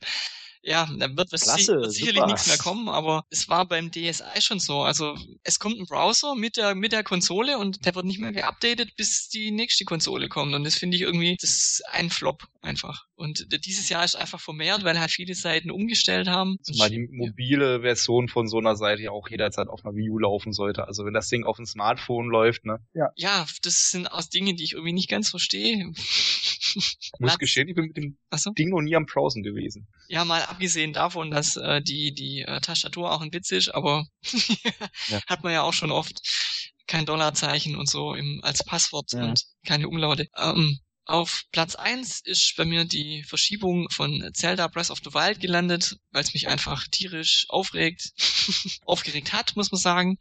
ja, 0.65 0.89
da 0.97 1.15
wird, 1.15 1.29
Klasse, 1.29 1.75
wird 1.75 1.91
sicherlich 1.91 2.15
super. 2.15 2.27
nichts 2.27 2.47
mehr 2.47 2.57
kommen, 2.57 2.87
aber 2.87 3.25
es 3.29 3.49
war 3.49 3.67
beim 3.67 3.91
DSi 3.91 4.23
schon 4.39 4.59
so. 4.59 4.81
Also 4.81 5.17
es 5.43 5.59
kommt 5.59 5.77
ein 5.77 5.85
Browser 5.85 6.35
mit 6.35 6.55
der 6.55 6.73
mit 6.73 6.93
der 6.93 7.03
Konsole 7.03 7.57
und 7.57 7.85
der 7.85 7.93
wird 7.95 8.05
nicht 8.05 8.19
mehr 8.19 8.31
geupdatet, 8.31 8.95
bis 8.95 9.27
die 9.27 9.51
nächste 9.51 9.83
Konsole 9.83 10.29
kommt. 10.29 10.53
Und 10.53 10.63
das 10.63 10.75
finde 10.75 10.95
ich 10.95 11.03
irgendwie, 11.03 11.35
das 11.39 11.49
ist 11.49 11.83
ein 11.91 12.09
Flop 12.09 12.47
einfach. 12.61 13.07
Und 13.15 13.47
dieses 13.65 13.89
Jahr 13.89 14.05
ist 14.05 14.15
einfach 14.15 14.39
vermehrt, 14.39 14.85
weil 14.85 14.99
halt 14.99 15.11
viele 15.11 15.35
Seiten 15.35 15.69
umgestellt 15.69 16.27
haben. 16.29 16.57
Zumal 16.63 16.89
die 16.89 17.07
mobile 17.11 17.81
Version 17.81 18.29
von 18.29 18.47
so 18.47 18.57
einer 18.57 18.77
Seite 18.77 19.01
ja 19.01 19.11
auch 19.11 19.29
jederzeit 19.29 19.67
auf 19.67 19.85
einer 19.85 19.95
Wii 19.95 20.09
U 20.09 20.19
laufen 20.19 20.53
sollte. 20.53 20.87
Also 20.87 21.05
wenn 21.05 21.13
das 21.13 21.27
Ding 21.27 21.43
auf 21.43 21.57
dem 21.57 21.65
Smartphone 21.65 22.29
läuft, 22.29 22.65
ne? 22.65 22.79
Ja. 22.93 23.09
Ja, 23.15 23.45
das 23.63 23.91
sind 23.91 24.07
aus 24.07 24.29
Dinge, 24.29 24.55
die 24.55 24.63
ich 24.63 24.73
irgendwie 24.73 24.93
nicht 24.93 25.09
ganz 25.09 25.29
verstehe. 25.29 25.91
Muss 27.19 27.37
gestehen, 27.37 27.67
ich 27.67 27.75
bin 27.75 27.87
mit 27.87 27.97
dem 27.97 28.17
so? 28.35 28.51
Ding 28.51 28.69
noch 28.69 28.81
nie 28.81 28.95
am 28.95 29.05
Browsen 29.05 29.43
gewesen. 29.43 29.87
Ja, 30.07 30.25
mal 30.25 30.41
abgesehen 30.43 30.93
davon, 30.93 31.31
dass 31.31 31.55
äh, 31.55 31.81
die, 31.81 32.13
die 32.13 32.41
äh, 32.41 32.61
Tastatur 32.61 33.11
auch 33.11 33.21
ein 33.21 33.33
Witz 33.33 33.51
ist, 33.51 33.69
aber 33.69 34.05
ja. 35.07 35.21
hat 35.27 35.43
man 35.43 35.53
ja 35.53 35.63
auch 35.63 35.73
schon 35.73 35.91
oft 35.91 36.21
kein 36.87 37.05
Dollarzeichen 37.05 37.75
und 37.75 37.89
so 37.89 38.13
im, 38.13 38.41
als 38.43 38.63
Passwort 38.63 39.13
ja. 39.13 39.23
und 39.23 39.43
keine 39.65 39.87
Umlaute. 39.87 40.27
Ähm, 40.37 40.79
auf 41.05 41.43
Platz 41.51 41.75
eins 41.75 42.21
ist 42.21 42.53
bei 42.55 42.63
mir 42.63 42.85
die 42.85 43.23
Verschiebung 43.23 43.89
von 43.89 44.29
Zelda 44.33 44.67
Breath 44.67 44.89
of 44.89 44.99
the 45.03 45.13
Wild 45.13 45.41
gelandet, 45.41 45.97
weil 46.11 46.23
es 46.23 46.33
mich 46.33 46.47
einfach 46.47 46.87
tierisch 46.87 47.45
aufregt, 47.49 48.13
aufgeregt 48.85 49.33
hat, 49.33 49.55
muss 49.57 49.71
man 49.71 49.81
sagen. 49.81 50.17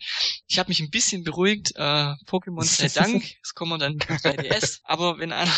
Ich 0.49 0.59
habe 0.59 0.71
mich 0.71 0.81
ein 0.81 0.91
bisschen 0.91 1.23
beruhigt, 1.23 1.73
äh, 1.77 2.15
Pokémon 2.27 2.65
sei 2.65 2.89
Dank, 2.89 3.23
es 3.43 3.55
kommen 3.55 3.79
dann 3.79 3.99
3DS, 3.99 4.81
aber 4.83 5.19
wenn 5.19 5.33
einer 5.33 5.53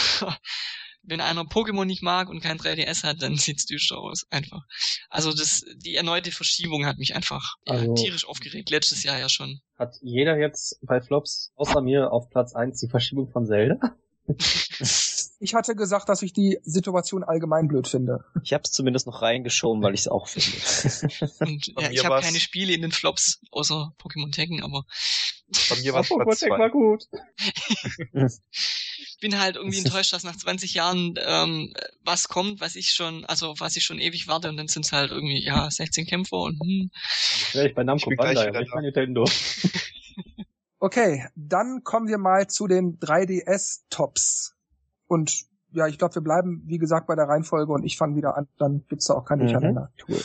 wenn 1.07 1.21
einer 1.21 1.43
Pokémon 1.43 1.85
nicht 1.85 2.03
mag 2.03 2.29
und 2.29 2.41
kein 2.41 2.59
3DS 2.59 3.05
hat, 3.05 3.23
dann 3.23 3.37
sieht's 3.37 3.67
düster 3.67 3.99
aus, 3.99 4.27
einfach. 4.31 4.63
Also 5.09 5.33
das, 5.33 5.65
die 5.77 5.97
erneute 5.97 6.33
Verschiebung 6.33 6.87
hat 6.87 6.99
mich 6.99 7.15
einfach 7.15 7.55
also, 7.67 7.87
ja, 7.87 7.95
tierisch 7.95 8.27
aufgeregt, 8.27 8.71
letztes 8.71 9.03
Jahr 9.03 9.19
ja 9.19 9.29
schon. 9.29 9.61
Hat 9.79 9.95
jeder 10.03 10.39
jetzt 10.39 10.79
bei 10.83 11.01
Flops 11.01 11.53
außer 11.57 11.81
mir 11.81 12.13
auf 12.13 12.31
Platz 12.31 12.55
eins 12.55 12.81
die 12.81 12.89
Verschiebung 12.89 13.29
von 13.29 13.47
Zelda? 13.47 13.79
ich 15.41 15.55
hatte 15.55 15.75
gesagt, 15.75 16.09
dass 16.09 16.23
ich 16.23 16.33
die 16.33 16.59
Situation 16.63 17.25
allgemein 17.25 17.69
blöd 17.69 17.87
finde. 17.87 18.25
Ich 18.43 18.55
habe 18.55 18.63
es 18.65 18.73
zumindest 18.73 19.07
noch 19.07 19.21
reingeschoben, 19.21 19.83
weil 19.83 19.93
ich 19.95 20.01
es 20.01 20.09
auch 20.09 20.29
finde. 20.29 21.29
Und, 21.41 21.67
ja, 21.79 21.91
ich 21.91 22.05
habe 22.05 22.23
keine 22.23 22.41
Spiele 22.41 22.73
in 22.73 22.81
den 22.81 22.93
Flops 22.93 23.41
außer 23.51 23.95
Pokémon 24.01 24.33
Tekken, 24.33 24.63
aber 24.63 24.85
bei 25.69 25.77
mir 25.77 25.93
war 25.93 26.03
Pokémon 26.03 26.39
Tekken 26.39 26.59
war 26.59 26.71
gut. 26.71 27.05
Ich 29.15 29.21
bin 29.21 29.39
halt 29.39 29.57
irgendwie 29.57 29.79
enttäuscht, 29.79 30.13
dass 30.13 30.25
nach 30.25 30.37
20 30.37 30.75
Jahren 30.75 31.15
ähm, 31.25 31.73
was 32.05 32.29
kommt, 32.29 32.61
was 32.61 32.75
ich 32.75 32.91
schon, 32.91 33.25
also 33.27 33.55
was 33.59 33.77
ich 33.77 33.85
schon 33.85 33.99
ewig 33.99 34.27
warte 34.27 34.49
und 34.49 34.57
dann 34.57 34.69
sind 34.69 34.85
es 34.85 34.93
halt 34.93 35.11
irgendwie 35.11 35.43
ja 35.43 35.71
16 35.71 36.07
Kämpfer 36.07 36.39
und 36.39 36.61
hm. 36.61 36.91
Wäre 37.53 37.69
ich 37.69 37.75
bei 37.75 37.85
Namco 37.85 38.11
Bandai, 38.17 38.49
aber 38.49 38.61
nicht 38.61 38.73
bei 38.73 38.81
Nintendo. 38.81 39.25
Okay, 40.85 41.25
dann 41.35 41.83
kommen 41.83 42.09
wir 42.09 42.19
mal 42.19 42.47
zu 42.47 42.67
den 42.67 42.99
3DS-Tops. 42.99 44.55
Und 45.07 45.47
ja, 45.73 45.87
ich 45.87 45.97
glaube, 45.97 46.17
wir 46.17 46.23
bleiben, 46.23 46.63
wie 46.67 46.77
gesagt, 46.77 47.07
bei 47.07 47.15
der 47.15 47.25
Reihenfolge 47.25 47.73
und 47.73 47.85
ich 47.85 47.97
fange 47.97 48.17
wieder 48.17 48.37
an, 48.37 48.49
dann 48.59 48.85
gibt's 48.87 49.07
da 49.07 49.15
auch 49.15 49.25
kein 49.25 49.39
Durcheinander. 49.39 49.91
Mhm. 50.07 50.17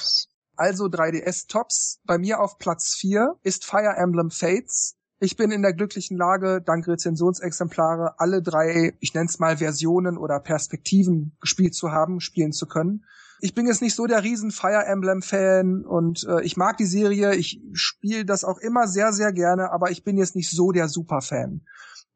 Also 0.57 0.87
3DS-Tops. 0.87 2.01
Bei 2.03 2.17
mir 2.17 2.41
auf 2.41 2.57
Platz 2.57 2.93
4 2.95 3.37
ist 3.41 3.63
Fire 3.63 3.95
Emblem 3.95 4.31
Fates. 4.31 4.97
Ich 5.21 5.35
bin 5.35 5.51
in 5.51 5.61
der 5.61 5.73
glücklichen 5.73 6.17
Lage, 6.17 6.61
dank 6.65 6.87
Rezensionsexemplare 6.87 8.19
alle 8.19 8.41
drei, 8.41 8.93
ich 9.01 9.13
nenne 9.13 9.25
es 9.25 9.37
mal 9.37 9.57
Versionen 9.57 10.17
oder 10.17 10.39
Perspektiven 10.39 11.35
gespielt 11.41 11.75
zu 11.75 11.91
haben, 11.91 12.21
spielen 12.21 12.53
zu 12.53 12.67
können. 12.67 13.03
Ich 13.41 13.53
bin 13.53 13.67
jetzt 13.67 13.81
nicht 13.81 13.95
so 13.95 14.05
der 14.05 14.23
riesen 14.23 14.51
Fire 14.51 14.85
Emblem 14.85 15.21
Fan 15.21 15.85
und 15.85 16.25
äh, 16.25 16.41
ich 16.43 16.55
mag 16.55 16.77
die 16.77 16.85
Serie, 16.85 17.35
ich 17.35 17.61
spiele 17.73 18.25
das 18.25 18.45
auch 18.45 18.59
immer 18.59 18.87
sehr, 18.87 19.11
sehr 19.11 19.33
gerne, 19.33 19.71
aber 19.71 19.91
ich 19.91 20.03
bin 20.03 20.17
jetzt 20.17 20.35
nicht 20.35 20.49
so 20.49 20.71
der 20.71 20.87
Super-Fan. 20.87 21.61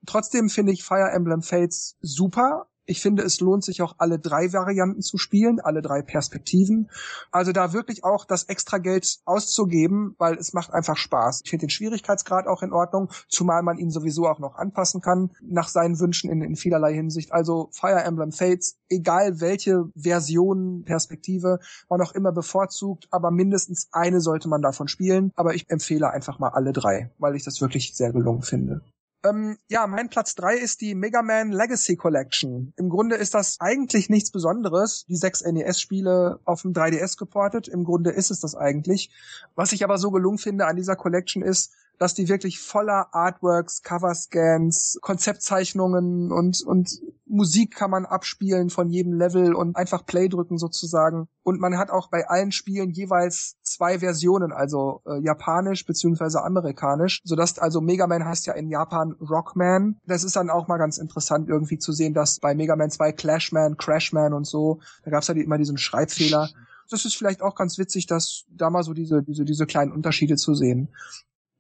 Trotzdem 0.06 0.50
finde 0.50 0.72
ich 0.72 0.84
Fire 0.84 1.12
Emblem 1.12 1.42
Fates 1.42 1.98
super, 2.02 2.68
ich 2.86 3.02
finde, 3.02 3.24
es 3.24 3.40
lohnt 3.40 3.64
sich 3.64 3.82
auch 3.82 3.96
alle 3.98 4.20
drei 4.20 4.52
Varianten 4.52 5.02
zu 5.02 5.18
spielen, 5.18 5.60
alle 5.60 5.82
drei 5.82 6.02
Perspektiven. 6.02 6.90
Also 7.32 7.52
da 7.52 7.74
wirklich 7.74 8.04
auch 8.04 8.26
das 8.26 8.44
extra 8.46 8.78
Geld 8.78 9.20
auszugeben, 9.26 10.16
weil 10.18 10.36
es 10.36 10.54
macht 10.54 10.74
einfach 10.74 10.98
Spaß. 10.98 11.42
Ich 11.44 11.50
finde 11.50 11.66
den 11.66 11.70
Schwierigkeitsgrad 11.70 12.48
auch 12.48 12.62
in 12.62 12.74
Ordnung, 12.74 13.10
zumal 13.28 13.64
man 13.64 13.78
ihn 13.78 13.90
sowieso 13.90 14.28
auch 14.28 14.40
noch 14.40 14.56
anpassen 14.56 15.02
kann 15.02 15.32
nach 15.42 15.70
seinen 15.70 16.00
Wünschen 16.00 16.30
in, 16.30 16.42
in 16.42 16.56
vielerlei 16.56 16.94
Hinsicht. 16.94 17.32
Also 17.32 17.70
Fire 17.72 18.04
Emblem 18.04 18.32
Fates, 18.32 18.78
egal 18.90 19.40
welche 19.40 19.86
Version, 19.96 20.84
Perspektive 20.86 21.60
man 21.90 22.02
auch 22.02 22.14
immer 22.14 22.32
bevorzugt, 22.32 23.08
aber 23.12 23.32
mindestens 23.32 23.88
eine 23.92 24.20
sollte 24.20 24.50
man 24.50 24.62
davon 24.62 24.88
spielen. 24.88 25.32
Aber 25.36 25.56
ich 25.56 25.70
empfehle 25.70 26.10
einfach 26.10 26.40
mal 26.40 26.50
alle 26.50 26.74
drei, 26.74 27.12
weil 27.18 27.36
ich 27.36 27.44
das 27.44 27.62
wirklich 27.62 27.96
sehr 27.96 28.12
gelungen 28.12 28.42
finde. 28.42 28.82
Ähm, 29.26 29.58
ja, 29.70 29.88
mein 29.88 30.10
Platz 30.10 30.36
drei 30.36 30.56
ist 30.58 30.82
die 30.82 30.96
Mega 30.96 31.22
Man 31.22 31.52
Legacy 31.52 31.96
Collection. 31.96 32.74
Im 32.76 32.90
Grunde 32.90 33.16
ist 33.16 33.34
das 33.34 33.60
eigentlich 33.60 34.10
nichts 34.10 34.32
Besonderes. 34.32 35.06
Die 35.08 35.16
sechs 35.16 35.42
NES-Spiele 35.42 36.40
auf 36.44 36.64
dem 36.64 36.74
3DS 36.74 37.18
geportet. 37.18 37.68
Im 37.70 37.86
Grunde 37.86 38.12
ist 38.12 38.32
es 38.32 38.42
das 38.42 38.56
eigentlich. 38.56 39.12
Was 39.56 39.72
ich 39.72 39.84
aber 39.84 39.98
so 39.98 40.12
gelungen 40.12 40.40
finde 40.40 40.66
an 40.66 40.76
dieser 40.76 40.98
Collection 40.98 41.42
ist, 41.42 41.72
dass 42.04 42.14
die 42.14 42.28
wirklich 42.28 42.60
voller 42.60 43.16
Artworks, 43.16 43.82
Coverscans, 43.82 45.00
Konzeptzeichnungen 45.02 46.34
und, 46.34 46.62
und 46.62 47.00
Musik 47.26 47.76
kann 47.76 47.92
man 47.92 48.06
abspielen 48.06 48.70
von 48.70 48.90
jedem 48.90 49.14
Level 49.14 49.56
und 49.56 49.78
einfach 49.78 50.06
Play 50.06 50.28
drücken 50.28 50.58
sozusagen. 50.58 51.30
Und 51.44 51.62
man 51.62 51.78
hat 51.78 51.92
auch 51.92 52.10
bei 52.10 52.28
allen 52.28 52.52
Spielen 52.52 52.90
jeweils 52.90 53.56
zwei 53.62 54.00
Versionen, 54.00 54.52
also 54.52 55.02
äh, 55.06 55.24
japanisch 55.24 55.86
beziehungsweise 55.86 56.44
amerikanisch, 56.44 57.22
sodass 57.24 57.58
also 57.58 57.80
Mega 57.80 58.06
Man 58.06 58.26
heißt 58.26 58.48
ja 58.48 58.54
in 58.54 58.68
Japan 58.68 59.14
Rockman. 59.22 59.96
Das 60.06 60.26
ist 60.26 60.36
dann 60.36 60.50
auch 60.50 60.68
mal 60.68 60.80
ganz 60.80 60.98
interessant 60.98 61.48
irgendwie 61.48 61.78
zu 61.78 61.94
sehen, 61.94 62.14
dass 62.14 62.42
bei 62.42 62.54
Mega 62.54 62.76
Man 62.76 62.90
2 62.90 63.14
Clashman, 63.14 63.78
Crashman 63.78 64.34
und 64.34 64.46
so, 64.46 64.82
da 65.06 65.12
gab's 65.12 65.30
ja 65.30 65.36
immer 65.36 65.58
diesen 65.58 65.78
Schreibfehler. 65.78 66.50
Das 66.90 67.06
ist 67.06 67.16
vielleicht 67.16 67.42
auch 67.42 67.56
ganz 67.56 67.78
witzig, 67.78 68.08
dass 68.08 68.44
da 68.50 68.70
mal 68.70 68.84
so 68.84 68.94
diese, 68.94 69.24
diese, 69.24 69.46
diese 69.46 69.66
kleinen 69.66 69.94
Unterschiede 69.94 70.36
zu 70.36 70.54
sehen 70.54 70.90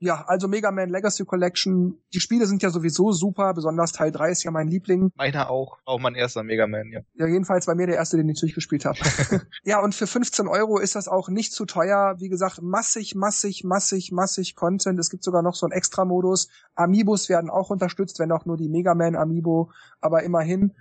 ja, 0.03 0.25
also 0.27 0.47
Mega 0.47 0.69
Man 0.71 0.89
Legacy 0.89 1.23
Collection. 1.23 1.97
Die 2.13 2.19
Spiele 2.19 2.45
sind 2.45 2.61
ja 2.61 2.69
sowieso 2.69 3.11
super, 3.11 3.53
besonders 3.53 3.93
Teil 3.93 4.11
3 4.11 4.31
ist 4.31 4.43
ja 4.43 4.51
mein 4.51 4.67
Liebling. 4.67 5.11
Meiner 5.15 5.49
auch, 5.49 5.77
auch 5.85 5.99
mein 5.99 6.15
erster 6.15 6.43
Mega 6.43 6.67
Man, 6.67 6.91
ja. 6.91 6.99
Ja, 7.13 7.27
jedenfalls 7.27 7.65
bei 7.65 7.75
mir 7.75 7.88
der 7.88 7.95
erste, 7.95 8.17
den 8.17 8.27
ich 8.27 8.39
durchgespielt 8.39 8.84
habe. 8.85 8.99
ja, 9.63 9.81
und 9.81 9.95
für 9.95 10.05
15 10.05 10.47
Euro 10.47 10.77
ist 10.77 10.95
das 10.95 11.07
auch 11.07 11.30
nicht 11.30 11.53
zu 11.53 11.65
teuer. 11.65 12.15
Wie 12.19 12.27
gesagt, 12.27 12.61
massig, 12.61 13.15
massig, 13.15 13.63
massig, 13.63 14.11
massig 14.11 14.55
Content. 14.55 14.99
Es 14.99 15.09
gibt 15.09 15.23
sogar 15.23 15.41
noch 15.41 15.55
so 15.55 15.65
einen 15.65 15.73
Extra-Modus. 15.73 16.49
Amiibos 16.75 17.30
werden 17.30 17.49
auch 17.49 17.69
unterstützt, 17.69 18.19
wenn 18.19 18.31
auch 18.31 18.45
nur 18.45 18.57
die 18.57 18.67
Mega 18.67 18.95
Man 18.95 19.15
Amiibo, 19.15 19.71
aber 20.01 20.23
immerhin. 20.23 20.73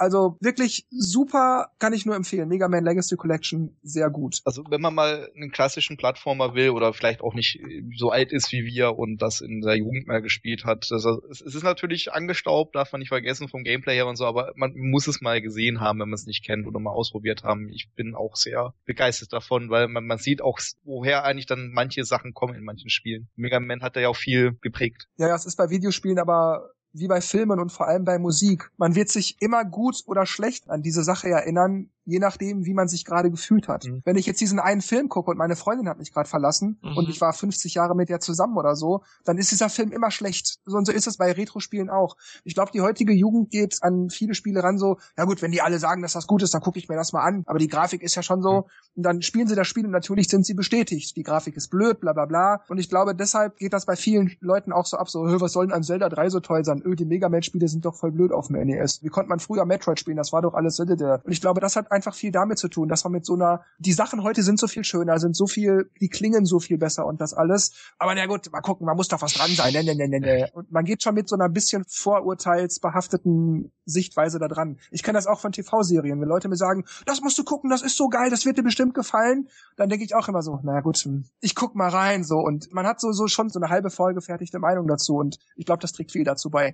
Also 0.00 0.38
wirklich 0.40 0.86
super, 0.90 1.72
kann 1.78 1.92
ich 1.92 2.06
nur 2.06 2.16
empfehlen. 2.16 2.48
Mega 2.48 2.68
Man 2.68 2.84
Legacy 2.84 3.16
Collection, 3.16 3.76
sehr 3.82 4.08
gut. 4.08 4.40
Also 4.46 4.64
wenn 4.70 4.80
man 4.80 4.94
mal 4.94 5.30
einen 5.36 5.50
klassischen 5.52 5.98
Plattformer 5.98 6.54
will 6.54 6.70
oder 6.70 6.94
vielleicht 6.94 7.20
auch 7.20 7.34
nicht 7.34 7.60
so 7.98 8.08
alt 8.08 8.32
ist 8.32 8.50
wie 8.50 8.64
wir 8.64 8.98
und 8.98 9.20
das 9.20 9.42
in 9.42 9.60
der 9.60 9.76
Jugend 9.76 10.06
mal 10.06 10.22
gespielt 10.22 10.64
hat, 10.64 10.88
also 10.90 11.20
es 11.30 11.42
ist 11.42 11.62
natürlich 11.62 12.14
angestaubt, 12.14 12.76
darf 12.76 12.92
man 12.92 13.00
nicht 13.00 13.10
vergessen 13.10 13.48
vom 13.48 13.62
Gameplay 13.62 13.94
her 13.94 14.06
und 14.06 14.16
so, 14.16 14.24
aber 14.24 14.54
man 14.56 14.72
muss 14.74 15.06
es 15.06 15.20
mal 15.20 15.42
gesehen 15.42 15.82
haben, 15.82 16.00
wenn 16.00 16.08
man 16.08 16.14
es 16.14 16.24
nicht 16.24 16.46
kennt 16.46 16.66
oder 16.66 16.80
mal 16.80 16.92
ausprobiert 16.92 17.42
haben. 17.44 17.68
Ich 17.68 17.90
bin 17.94 18.14
auch 18.14 18.36
sehr 18.36 18.72
begeistert 18.86 19.34
davon, 19.34 19.68
weil 19.68 19.86
man, 19.88 20.06
man 20.06 20.16
sieht 20.16 20.40
auch, 20.40 20.60
woher 20.82 21.24
eigentlich 21.24 21.44
dann 21.44 21.72
manche 21.74 22.04
Sachen 22.04 22.32
kommen 22.32 22.54
in 22.54 22.64
manchen 22.64 22.88
Spielen. 22.88 23.28
Mega 23.36 23.60
Man 23.60 23.82
hat 23.82 23.96
da 23.96 24.00
ja 24.00 24.08
auch 24.08 24.16
viel 24.16 24.56
geprägt. 24.62 25.08
Ja, 25.18 25.28
das 25.28 25.44
ist 25.44 25.56
bei 25.56 25.68
Videospielen 25.68 26.18
aber 26.18 26.70
wie 26.92 27.08
bei 27.08 27.20
Filmen 27.20 27.60
und 27.60 27.70
vor 27.70 27.86
allem 27.86 28.04
bei 28.04 28.18
Musik. 28.18 28.70
Man 28.76 28.94
wird 28.94 29.08
sich 29.08 29.36
immer 29.40 29.64
gut 29.64 30.02
oder 30.06 30.26
schlecht 30.26 30.68
an 30.70 30.82
diese 30.82 31.04
Sache 31.04 31.28
erinnern, 31.28 31.90
je 32.04 32.18
nachdem, 32.18 32.64
wie 32.64 32.74
man 32.74 32.88
sich 32.88 33.04
gerade 33.04 33.30
gefühlt 33.30 33.68
hat. 33.68 33.84
Mhm. 33.84 34.02
Wenn 34.04 34.16
ich 34.16 34.26
jetzt 34.26 34.40
diesen 34.40 34.58
einen 34.58 34.82
Film 34.82 35.08
gucke 35.08 35.30
und 35.30 35.36
meine 35.36 35.54
Freundin 35.54 35.88
hat 35.88 35.98
mich 35.98 36.12
gerade 36.12 36.28
verlassen 36.28 36.78
mhm. 36.82 36.96
und 36.96 37.08
ich 37.08 37.20
war 37.20 37.32
50 37.32 37.74
Jahre 37.74 37.94
mit 37.94 38.08
der 38.08 38.20
zusammen 38.20 38.56
oder 38.56 38.74
so, 38.74 39.02
dann 39.24 39.38
ist 39.38 39.52
dieser 39.52 39.68
Film 39.68 39.92
immer 39.92 40.10
schlecht. 40.10 40.58
So 40.64 40.76
und 40.76 40.86
so 40.86 40.92
ist 40.92 41.06
es 41.06 41.18
bei 41.18 41.30
Retro-Spielen 41.30 41.88
auch. 41.88 42.16
Ich 42.42 42.54
glaube, 42.54 42.72
die 42.72 42.80
heutige 42.80 43.12
Jugend 43.12 43.50
geht 43.50 43.78
an 43.82 44.10
viele 44.10 44.34
Spiele 44.34 44.62
ran 44.62 44.78
so, 44.78 44.98
ja 45.16 45.24
gut, 45.24 45.40
wenn 45.42 45.52
die 45.52 45.62
alle 45.62 45.78
sagen, 45.78 46.02
dass 46.02 46.14
das 46.14 46.26
gut 46.26 46.42
ist, 46.42 46.52
dann 46.52 46.62
gucke 46.62 46.78
ich 46.78 46.88
mir 46.88 46.96
das 46.96 47.12
mal 47.12 47.22
an. 47.22 47.44
Aber 47.46 47.58
die 47.58 47.68
Grafik 47.68 48.02
ist 48.02 48.16
ja 48.16 48.22
schon 48.22 48.42
so. 48.42 48.52
Mhm. 48.52 48.64
Und 48.96 49.02
dann 49.04 49.22
spielen 49.22 49.46
sie 49.46 49.54
das 49.54 49.68
Spiel 49.68 49.84
und 49.84 49.92
natürlich 49.92 50.28
sind 50.28 50.44
sie 50.44 50.54
bestätigt. 50.54 51.16
Die 51.16 51.22
Grafik 51.22 51.56
ist 51.56 51.68
blöd, 51.68 52.00
bla 52.00 52.12
bla 52.12 52.26
bla. 52.26 52.62
Und 52.68 52.78
ich 52.78 52.88
glaube, 52.88 53.14
deshalb 53.14 53.56
geht 53.56 53.72
das 53.72 53.86
bei 53.86 53.94
vielen 53.94 54.36
Leuten 54.40 54.72
auch 54.72 54.86
so 54.86 54.96
ab, 54.96 55.08
so, 55.08 55.20
was 55.40 55.52
soll 55.52 55.66
denn 55.66 55.74
an 55.74 55.84
Zelda 55.84 56.08
3 56.08 56.30
so 56.30 56.40
toll 56.40 56.64
sein? 56.64 56.79
Öh, 56.84 56.94
die 56.94 57.04
Mega 57.04 57.28
Man-Spiele 57.28 57.68
sind 57.68 57.84
doch 57.84 57.94
voll 57.94 58.12
blöd 58.12 58.32
auf 58.32 58.48
dem 58.48 58.56
NES. 58.56 59.02
Wie 59.02 59.08
konnte 59.08 59.28
man 59.28 59.40
früher 59.40 59.64
Metroid 59.64 59.98
spielen? 59.98 60.16
Das 60.16 60.32
war 60.32 60.42
doch 60.42 60.54
alles. 60.54 60.78
Und 60.80 61.22
ich 61.26 61.40
glaube, 61.40 61.60
das 61.60 61.76
hat 61.76 61.92
einfach 61.92 62.14
viel 62.14 62.32
damit 62.32 62.58
zu 62.58 62.68
tun, 62.68 62.88
dass 62.88 63.04
man 63.04 63.12
mit 63.12 63.26
so 63.26 63.34
einer, 63.34 63.62
die 63.78 63.92
Sachen 63.92 64.22
heute 64.22 64.42
sind 64.42 64.58
so 64.58 64.66
viel 64.66 64.84
schöner, 64.84 65.18
sind 65.18 65.36
so 65.36 65.46
viel, 65.46 65.90
die 66.00 66.08
klingen 66.08 66.46
so 66.46 66.58
viel 66.60 66.78
besser 66.78 67.06
und 67.06 67.20
das 67.20 67.34
alles. 67.34 67.72
Aber 67.98 68.14
na 68.14 68.26
gut, 68.26 68.50
mal 68.52 68.60
gucken, 68.60 68.86
man 68.86 68.96
muss 68.96 69.08
doch 69.08 69.22
was 69.22 69.34
dran 69.34 69.50
sein. 69.50 69.72
Ne, 69.72 69.84
ne, 69.84 69.94
ne, 69.94 70.08
ne, 70.08 70.20
ne. 70.20 70.48
Und 70.52 70.70
man 70.72 70.84
geht 70.84 71.02
schon 71.02 71.14
mit 71.14 71.28
so 71.28 71.36
einer 71.36 71.48
bisschen 71.48 71.84
vorurteilsbehafteten 71.86 73.70
Sichtweise 73.90 74.38
da 74.38 74.48
dran. 74.48 74.78
Ich 74.90 75.02
kenne 75.02 75.18
das 75.18 75.26
auch 75.26 75.40
von 75.40 75.52
TV-Serien, 75.52 76.20
wenn 76.20 76.28
Leute 76.28 76.48
mir 76.48 76.56
sagen, 76.56 76.84
das 77.06 77.20
musst 77.20 77.38
du 77.38 77.44
gucken, 77.44 77.70
das 77.70 77.82
ist 77.82 77.96
so 77.96 78.08
geil, 78.08 78.30
das 78.30 78.46
wird 78.46 78.58
dir 78.58 78.62
bestimmt 78.62 78.94
gefallen, 78.94 79.48
dann 79.76 79.88
denke 79.88 80.04
ich 80.04 80.14
auch 80.14 80.28
immer 80.28 80.42
so, 80.42 80.60
naja 80.62 80.80
gut, 80.80 80.98
hm, 80.98 81.24
ich 81.40 81.54
guck 81.54 81.74
mal 81.74 81.88
rein 81.88 82.24
so 82.24 82.38
und 82.38 82.72
man 82.72 82.86
hat 82.86 83.00
so, 83.00 83.12
so 83.12 83.26
schon 83.26 83.50
so 83.50 83.60
eine 83.60 83.68
halbe 83.68 83.90
vorgefertigte 83.90 84.58
Meinung 84.58 84.86
dazu 84.86 85.16
und 85.16 85.38
ich 85.56 85.66
glaube, 85.66 85.80
das 85.80 85.92
trägt 85.92 86.12
viel 86.12 86.24
dazu 86.24 86.50
bei. 86.50 86.69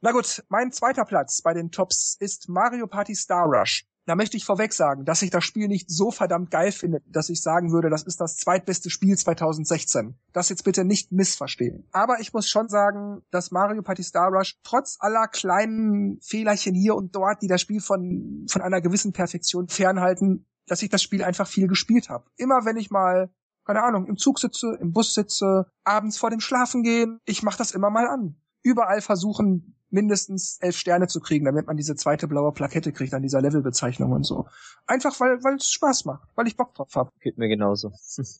Na 0.00 0.12
gut, 0.12 0.44
mein 0.48 0.72
zweiter 0.72 1.04
Platz 1.04 1.42
bei 1.42 1.54
den 1.54 1.70
Tops 1.70 2.16
ist 2.20 2.48
Mario 2.48 2.86
Party 2.86 3.14
Star 3.14 3.46
Rush. 3.46 3.86
Da 4.06 4.16
möchte 4.16 4.36
ich 4.36 4.44
vorweg 4.44 4.74
sagen, 4.74 5.06
dass 5.06 5.22
ich 5.22 5.30
das 5.30 5.44
Spiel 5.44 5.66
nicht 5.66 5.90
so 5.90 6.10
verdammt 6.10 6.50
geil 6.50 6.72
finde, 6.72 7.00
dass 7.06 7.30
ich 7.30 7.40
sagen 7.40 7.72
würde, 7.72 7.88
das 7.88 8.02
ist 8.02 8.20
das 8.20 8.36
zweitbeste 8.36 8.90
Spiel 8.90 9.16
2016. 9.16 10.18
Das 10.34 10.50
jetzt 10.50 10.64
bitte 10.64 10.84
nicht 10.84 11.10
missverstehen. 11.10 11.88
Aber 11.90 12.20
ich 12.20 12.34
muss 12.34 12.48
schon 12.48 12.68
sagen, 12.68 13.22
dass 13.30 13.50
Mario 13.50 13.82
Party 13.82 14.02
Star 14.02 14.28
Rush 14.28 14.58
trotz 14.62 14.98
aller 15.00 15.26
kleinen 15.26 16.20
Fehlerchen 16.20 16.74
hier 16.74 16.96
und 16.96 17.16
dort, 17.16 17.40
die 17.40 17.48
das 17.48 17.62
Spiel 17.62 17.80
von, 17.80 18.44
von 18.50 18.60
einer 18.60 18.82
gewissen 18.82 19.14
Perfektion 19.14 19.68
fernhalten, 19.68 20.46
dass 20.66 20.82
ich 20.82 20.90
das 20.90 21.02
Spiel 21.02 21.24
einfach 21.24 21.48
viel 21.48 21.66
gespielt 21.66 22.10
habe. 22.10 22.26
Immer 22.36 22.66
wenn 22.66 22.76
ich 22.76 22.90
mal 22.90 23.30
keine 23.66 23.82
Ahnung, 23.82 24.06
im 24.06 24.16
Zug 24.16 24.38
sitze, 24.38 24.76
im 24.80 24.92
Bus 24.92 25.14
sitze, 25.14 25.66
abends 25.84 26.18
vor 26.18 26.30
dem 26.30 26.40
Schlafen 26.40 26.82
gehen, 26.82 27.18
ich 27.24 27.42
mache 27.42 27.58
das 27.58 27.70
immer 27.70 27.90
mal 27.90 28.06
an. 28.06 28.36
Überall 28.64 29.00
versuchen, 29.00 29.76
mindestens 29.90 30.58
elf 30.60 30.76
Sterne 30.76 31.06
zu 31.06 31.20
kriegen, 31.20 31.44
damit 31.44 31.68
man 31.68 31.76
diese 31.76 31.94
zweite 31.94 32.26
blaue 32.26 32.52
Plakette 32.52 32.92
kriegt 32.92 33.14
an 33.14 33.22
dieser 33.22 33.40
Levelbezeichnung 33.40 34.10
und 34.10 34.24
so. 34.24 34.48
Einfach 34.86 35.18
weil 35.20 35.42
weil 35.44 35.54
es 35.54 35.70
Spaß 35.70 36.04
macht, 36.04 36.28
weil 36.34 36.48
ich 36.48 36.56
Bock 36.56 36.74
drauf 36.74 36.96
habe. 36.96 37.12
Geht 37.20 37.38
mir 37.38 37.48
genauso. 37.48 37.92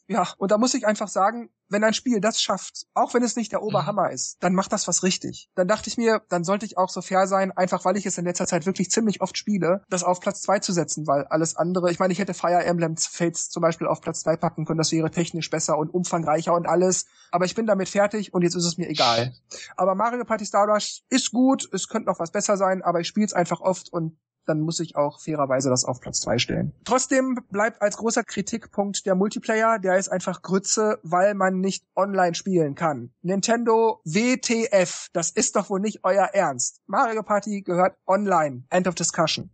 ja, 0.09 0.27
und 0.39 0.51
da 0.51 0.59
muss 0.59 0.75
ich 0.75 0.85
einfach 0.85 1.07
sagen, 1.09 1.51
wenn 1.69 1.85
ein 1.85 1.95
Spiel 1.95 2.21
das 2.21 2.41
schafft, 2.41 2.87
auch 2.95 3.15
wenn 3.15 3.23
es 3.23 3.37
nicht 3.37 3.53
der 3.53 3.63
Oberhammer 3.63 4.09
mhm. 4.09 4.15
ist, 4.15 4.37
dann 4.41 4.55
macht 4.55 4.73
das 4.73 4.87
was 4.89 5.03
richtig. 5.03 5.49
Dann 5.55 5.69
dachte 5.69 5.89
ich 5.89 5.97
mir, 5.97 6.23
dann 6.29 6.45
sollte 6.45 6.67
ich 6.67 6.79
auch 6.79 6.89
so 6.89 7.03
fair 7.03 7.27
sein, 7.27 7.53
einfach 7.53 7.85
weil 7.85 7.97
ich 7.97 8.07
es 8.07 8.19
in 8.19 8.25
letzter 8.25 8.47
Zeit 8.47 8.67
wirklich 8.67 8.91
ziemlich 8.91 9.21
oft 9.21 9.37
spiele, 9.37 9.83
das 9.89 10.05
auf 10.05 10.21
Platz 10.21 10.43
zwei 10.43 10.59
zu 10.59 10.73
setzen, 10.73 11.07
weil 11.07 11.25
alles 11.25 11.57
andere, 11.57 11.91
ich 11.91 11.99
meine, 11.99 12.13
ich 12.13 12.19
hätte 12.19 12.35
Fire 12.35 12.65
Emblem 12.65 12.97
Fates 12.97 13.51
zum 13.51 13.63
Beispiel 13.63 13.87
auf 13.87 14.01
Platz 14.01 14.21
zwei 14.21 14.37
packen 14.37 14.65
können, 14.65 14.79
das 14.79 14.93
wäre 14.93 15.11
technisch 15.11 15.51
besser 15.51 15.79
und 15.79 15.93
umfangreicher 15.93 16.55
und 16.55 16.67
alles, 16.67 17.07
aber 17.31 17.45
ich 17.45 17.55
bin 17.55 17.67
damit 17.67 17.89
fertig 17.89 18.35
und 18.35 18.43
jetzt 18.43 18.55
ist 18.55 18.65
es 18.65 18.79
mir 18.79 18.89
egal. 18.89 19.35
Aber 19.77 19.95
Mario 19.95 20.25
Party 20.25 20.45
Star 20.45 20.69
Rush 20.69 21.03
ist 21.09 21.31
gut, 21.33 21.69
es 21.73 21.89
könnte 21.89 22.09
noch 22.09 22.19
was 22.19 22.31
besser 22.31 22.57
sein, 22.57 22.83
aber 22.83 23.01
ich 23.01 23.09
spiele 23.09 23.27
es 23.27 23.33
einfach 23.33 23.61
oft 23.61 23.93
und 23.93 24.17
dann 24.47 24.61
muss 24.61 24.81
ich 24.81 24.97
auch 24.97 25.21
fairerweise 25.21 25.71
das 25.71 25.85
auf 25.85 26.01
Platz 26.01 26.21
zwei 26.21 26.39
stellen. 26.39 26.73
Trotzdem 26.85 27.39
bleibt 27.51 27.83
als 27.83 27.97
großer 27.97 28.25
Kritikpunkt 28.25 29.07
der 29.07 29.15
Multiplayer, 29.15 29.79
der 29.79 29.97
ist 29.97 30.09
einfach 30.09 30.43
Grütze, 30.43 30.99
weil 31.03 31.35
man 31.35 31.61
nicht 31.61 31.85
online 31.97 32.35
spielen 32.35 32.75
kann. 32.75 33.13
Nintendo 33.23 34.01
WTF, 34.05 35.09
das 35.13 35.31
ist 35.31 35.57
doch 35.57 35.71
wohl 35.71 35.81
nicht 35.81 36.01
euer 36.05 36.27
Ernst. 36.33 36.81
Mario 36.87 37.23
Party 37.23 37.63
gehört 37.63 37.97
online. 38.07 38.65
End 38.71 38.87
of 38.87 38.95
discussion. 38.95 39.51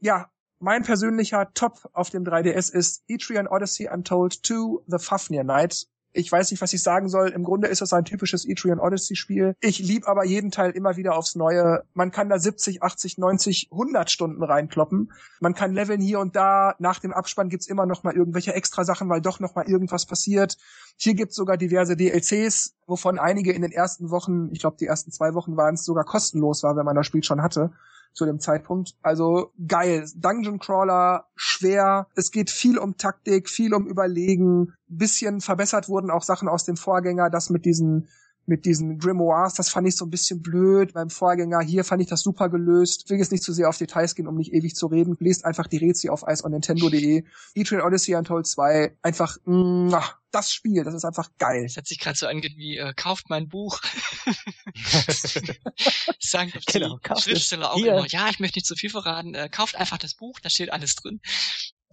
Ja, 0.00 0.28
mein 0.58 0.82
persönlicher 0.82 1.52
Top 1.52 1.90
auf 1.92 2.10
dem 2.10 2.24
3DS 2.24 2.72
ist 2.72 3.04
Etrian 3.06 3.46
Odyssey 3.46 3.88
Untold 3.88 4.40
2 4.46 4.84
The 4.86 4.98
Fafnir 4.98 5.44
Night. 5.44 5.86
Ich 6.16 6.30
weiß 6.30 6.52
nicht, 6.52 6.60
was 6.60 6.72
ich 6.72 6.80
sagen 6.80 7.08
soll. 7.08 7.30
Im 7.30 7.42
Grunde 7.42 7.66
ist 7.66 7.82
es 7.82 7.92
ein 7.92 8.04
typisches 8.04 8.44
Etrian 8.48 8.78
Odyssey 8.78 9.16
Spiel. 9.16 9.56
Ich 9.60 9.80
lieb 9.80 10.06
aber 10.06 10.24
jeden 10.24 10.52
Teil 10.52 10.70
immer 10.70 10.96
wieder 10.96 11.16
aufs 11.16 11.34
Neue. 11.34 11.82
Man 11.92 12.12
kann 12.12 12.28
da 12.28 12.38
70, 12.38 12.84
80, 12.84 13.18
90, 13.18 13.68
100 13.72 14.12
Stunden 14.12 14.44
reinkloppen. 14.44 15.12
Man 15.40 15.54
kann 15.54 15.74
leveln 15.74 16.00
hier 16.00 16.20
und 16.20 16.36
da. 16.36 16.76
Nach 16.78 17.00
dem 17.00 17.12
Abspann 17.12 17.48
gibt's 17.48 17.66
immer 17.66 17.84
noch 17.84 18.04
mal 18.04 18.14
irgendwelche 18.14 18.54
extra 18.54 18.84
Sachen, 18.84 19.08
weil 19.08 19.22
doch 19.22 19.40
noch 19.40 19.56
mal 19.56 19.68
irgendwas 19.68 20.06
passiert. 20.06 20.56
Hier 20.96 21.14
gibt's 21.14 21.34
sogar 21.34 21.56
diverse 21.56 21.96
DLCs, 21.96 22.76
wovon 22.86 23.18
einige 23.18 23.52
in 23.52 23.62
den 23.62 23.72
ersten 23.72 24.10
Wochen, 24.10 24.50
ich 24.52 24.60
glaube 24.60 24.76
die 24.78 24.86
ersten 24.86 25.10
zwei 25.10 25.34
Wochen 25.34 25.56
waren 25.56 25.74
es 25.74 25.84
sogar 25.84 26.04
kostenlos 26.04 26.62
war, 26.62 26.76
wenn 26.76 26.84
man 26.84 26.94
das 26.94 27.06
Spiel 27.06 27.24
schon 27.24 27.42
hatte 27.42 27.72
zu 28.14 28.24
dem 28.24 28.40
Zeitpunkt. 28.40 28.94
Also 29.02 29.52
geil. 29.66 30.08
Dungeon 30.16 30.58
Crawler, 30.58 31.26
schwer. 31.34 32.06
Es 32.14 32.30
geht 32.30 32.50
viel 32.50 32.78
um 32.78 32.96
Taktik, 32.96 33.50
viel 33.50 33.74
um 33.74 33.86
Überlegen. 33.86 34.72
Bisschen 34.86 35.40
verbessert 35.40 35.88
wurden 35.88 36.10
auch 36.10 36.22
Sachen 36.22 36.48
aus 36.48 36.64
dem 36.64 36.76
Vorgänger, 36.76 37.28
das 37.28 37.50
mit 37.50 37.64
diesen 37.64 38.08
mit 38.46 38.64
diesen 38.64 38.98
Grimoires, 38.98 39.54
das 39.54 39.68
fand 39.68 39.88
ich 39.88 39.96
so 39.96 40.04
ein 40.04 40.10
bisschen 40.10 40.42
blöd 40.42 40.92
beim 40.92 41.10
Vorgänger. 41.10 41.60
Hier 41.60 41.84
fand 41.84 42.02
ich 42.02 42.08
das 42.08 42.22
super 42.22 42.48
gelöst. 42.48 43.02
Ich 43.04 43.10
will 43.10 43.18
jetzt 43.18 43.32
nicht 43.32 43.42
zu 43.42 43.52
sehr 43.52 43.68
auf 43.68 43.78
Details 43.78 44.14
gehen, 44.14 44.26
um 44.26 44.36
nicht 44.36 44.52
ewig 44.52 44.74
zu 44.74 44.86
reden. 44.86 45.16
Lest 45.20 45.44
einfach 45.44 45.66
die 45.66 45.78
Rätsel 45.78 46.10
auf 46.10 46.24
ice.nintendo.de. 46.26 47.24
E-Train 47.54 47.80
Odyssey 47.80 48.14
Untold 48.14 48.46
2, 48.46 48.96
einfach, 49.02 49.36
mh, 49.44 50.02
das 50.34 50.52
Spiel, 50.52 50.82
das 50.82 50.94
ist 50.94 51.04
einfach 51.04 51.30
geil. 51.38 51.62
Das 51.62 51.76
hat 51.76 51.86
sich 51.86 52.00
gerade 52.00 52.18
so 52.18 52.26
angehört 52.26 52.56
wie, 52.56 52.76
äh, 52.76 52.92
kauft 52.94 53.30
mein 53.30 53.48
Buch. 53.48 53.80
Sagen 56.18 56.52
genau, 56.66 56.98
die 56.98 57.22
Schriftsteller 57.22 57.72
auch 57.72 57.78
immer, 57.78 58.06
ja, 58.08 58.28
ich 58.28 58.40
möchte 58.40 58.58
nicht 58.58 58.66
zu 58.66 58.74
viel 58.74 58.90
verraten, 58.90 59.34
äh, 59.34 59.48
kauft 59.48 59.76
einfach 59.76 59.98
das 59.98 60.14
Buch, 60.14 60.40
da 60.40 60.50
steht 60.50 60.72
alles 60.72 60.96
drin. 60.96 61.20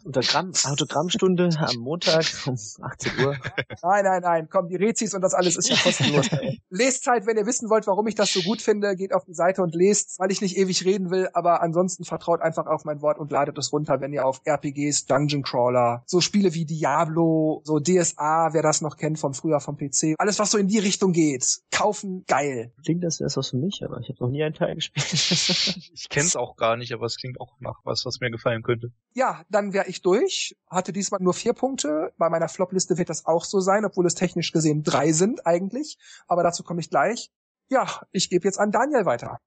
Autogramm, 0.05 0.51
Autogrammstunde 0.63 1.49
am 1.57 1.77
Montag 1.77 2.25
um 2.45 2.57
18 2.81 3.25
Uhr. 3.25 3.37
Nein, 3.83 4.03
nein, 4.03 4.21
nein, 4.21 4.47
komm, 4.49 4.67
die 4.67 4.75
Rezis 4.75 5.13
und 5.13 5.21
das 5.21 5.33
alles 5.33 5.57
ist 5.57 5.69
ja 5.69 5.75
kostenlos. 5.75 6.29
lest 6.69 7.07
halt, 7.07 7.27
wenn 7.27 7.37
ihr 7.37 7.45
wissen 7.45 7.69
wollt, 7.69 7.87
warum 7.87 8.07
ich 8.07 8.15
das 8.15 8.31
so 8.33 8.41
gut 8.41 8.61
finde, 8.61 8.95
geht 8.95 9.13
auf 9.13 9.25
die 9.25 9.33
Seite 9.33 9.61
und 9.61 9.75
lest, 9.75 10.19
weil 10.19 10.31
ich 10.31 10.41
nicht 10.41 10.57
ewig 10.57 10.83
reden 10.85 11.11
will, 11.11 11.29
aber 11.33 11.61
ansonsten 11.61 12.03
vertraut 12.03 12.41
einfach 12.41 12.65
auf 12.65 12.85
mein 12.85 13.01
Wort 13.01 13.19
und 13.19 13.31
ladet 13.31 13.57
es 13.57 13.71
runter, 13.71 14.01
wenn 14.01 14.13
ihr 14.13 14.25
auf 14.25 14.41
RPGs, 14.45 15.05
Dungeon 15.05 15.43
Crawler, 15.43 16.03
so 16.05 16.21
Spiele 16.21 16.53
wie 16.53 16.65
Diablo, 16.65 17.61
so 17.63 17.79
DSA, 17.79 18.49
wer 18.53 18.61
das 18.61 18.81
noch 18.81 18.97
kennt 18.97 19.19
vom 19.19 19.33
früher 19.33 19.59
vom 19.59 19.77
PC, 19.77 20.15
alles 20.17 20.39
was 20.39 20.51
so 20.51 20.57
in 20.57 20.67
die 20.67 20.79
Richtung 20.79 21.11
geht, 21.11 21.59
kaufen, 21.71 22.23
geil. 22.27 22.71
Klingt 22.83 23.03
das 23.03 23.19
erst 23.19 23.37
was 23.37 23.49
für 23.49 23.57
mich, 23.57 23.81
aber 23.83 23.99
ich 23.99 24.09
habe 24.09 24.23
noch 24.23 24.29
nie 24.29 24.43
einen 24.43 24.55
Teil 24.55 24.75
gespielt. 24.75 25.11
ich 25.93 26.07
kenn's 26.09 26.35
auch 26.35 26.55
gar 26.55 26.77
nicht, 26.77 26.93
aber 26.93 27.05
es 27.05 27.17
klingt 27.17 27.39
auch 27.39 27.55
nach 27.59 27.79
was, 27.83 28.05
was 28.05 28.19
mir 28.19 28.31
gefallen 28.31 28.63
könnte. 28.63 28.91
Ja, 29.13 29.43
dann 29.49 29.73
wäre 29.73 29.87
ich 29.91 30.01
durch, 30.01 30.55
hatte 30.67 30.93
diesmal 30.93 31.21
nur 31.21 31.33
vier 31.33 31.53
Punkte. 31.53 32.13
Bei 32.17 32.29
meiner 32.29 32.49
Flop-Liste 32.49 32.97
wird 32.97 33.09
das 33.09 33.25
auch 33.25 33.45
so 33.45 33.59
sein, 33.59 33.85
obwohl 33.85 34.05
es 34.05 34.15
technisch 34.15 34.51
gesehen 34.51 34.83
drei 34.83 35.11
sind 35.11 35.45
eigentlich. 35.45 35.97
Aber 36.27 36.43
dazu 36.43 36.63
komme 36.63 36.81
ich 36.81 36.89
gleich. 36.89 37.31
Ja, 37.69 38.01
ich 38.11 38.29
gebe 38.29 38.45
jetzt 38.45 38.59
an 38.59 38.71
Daniel 38.71 39.05
weiter 39.05 39.39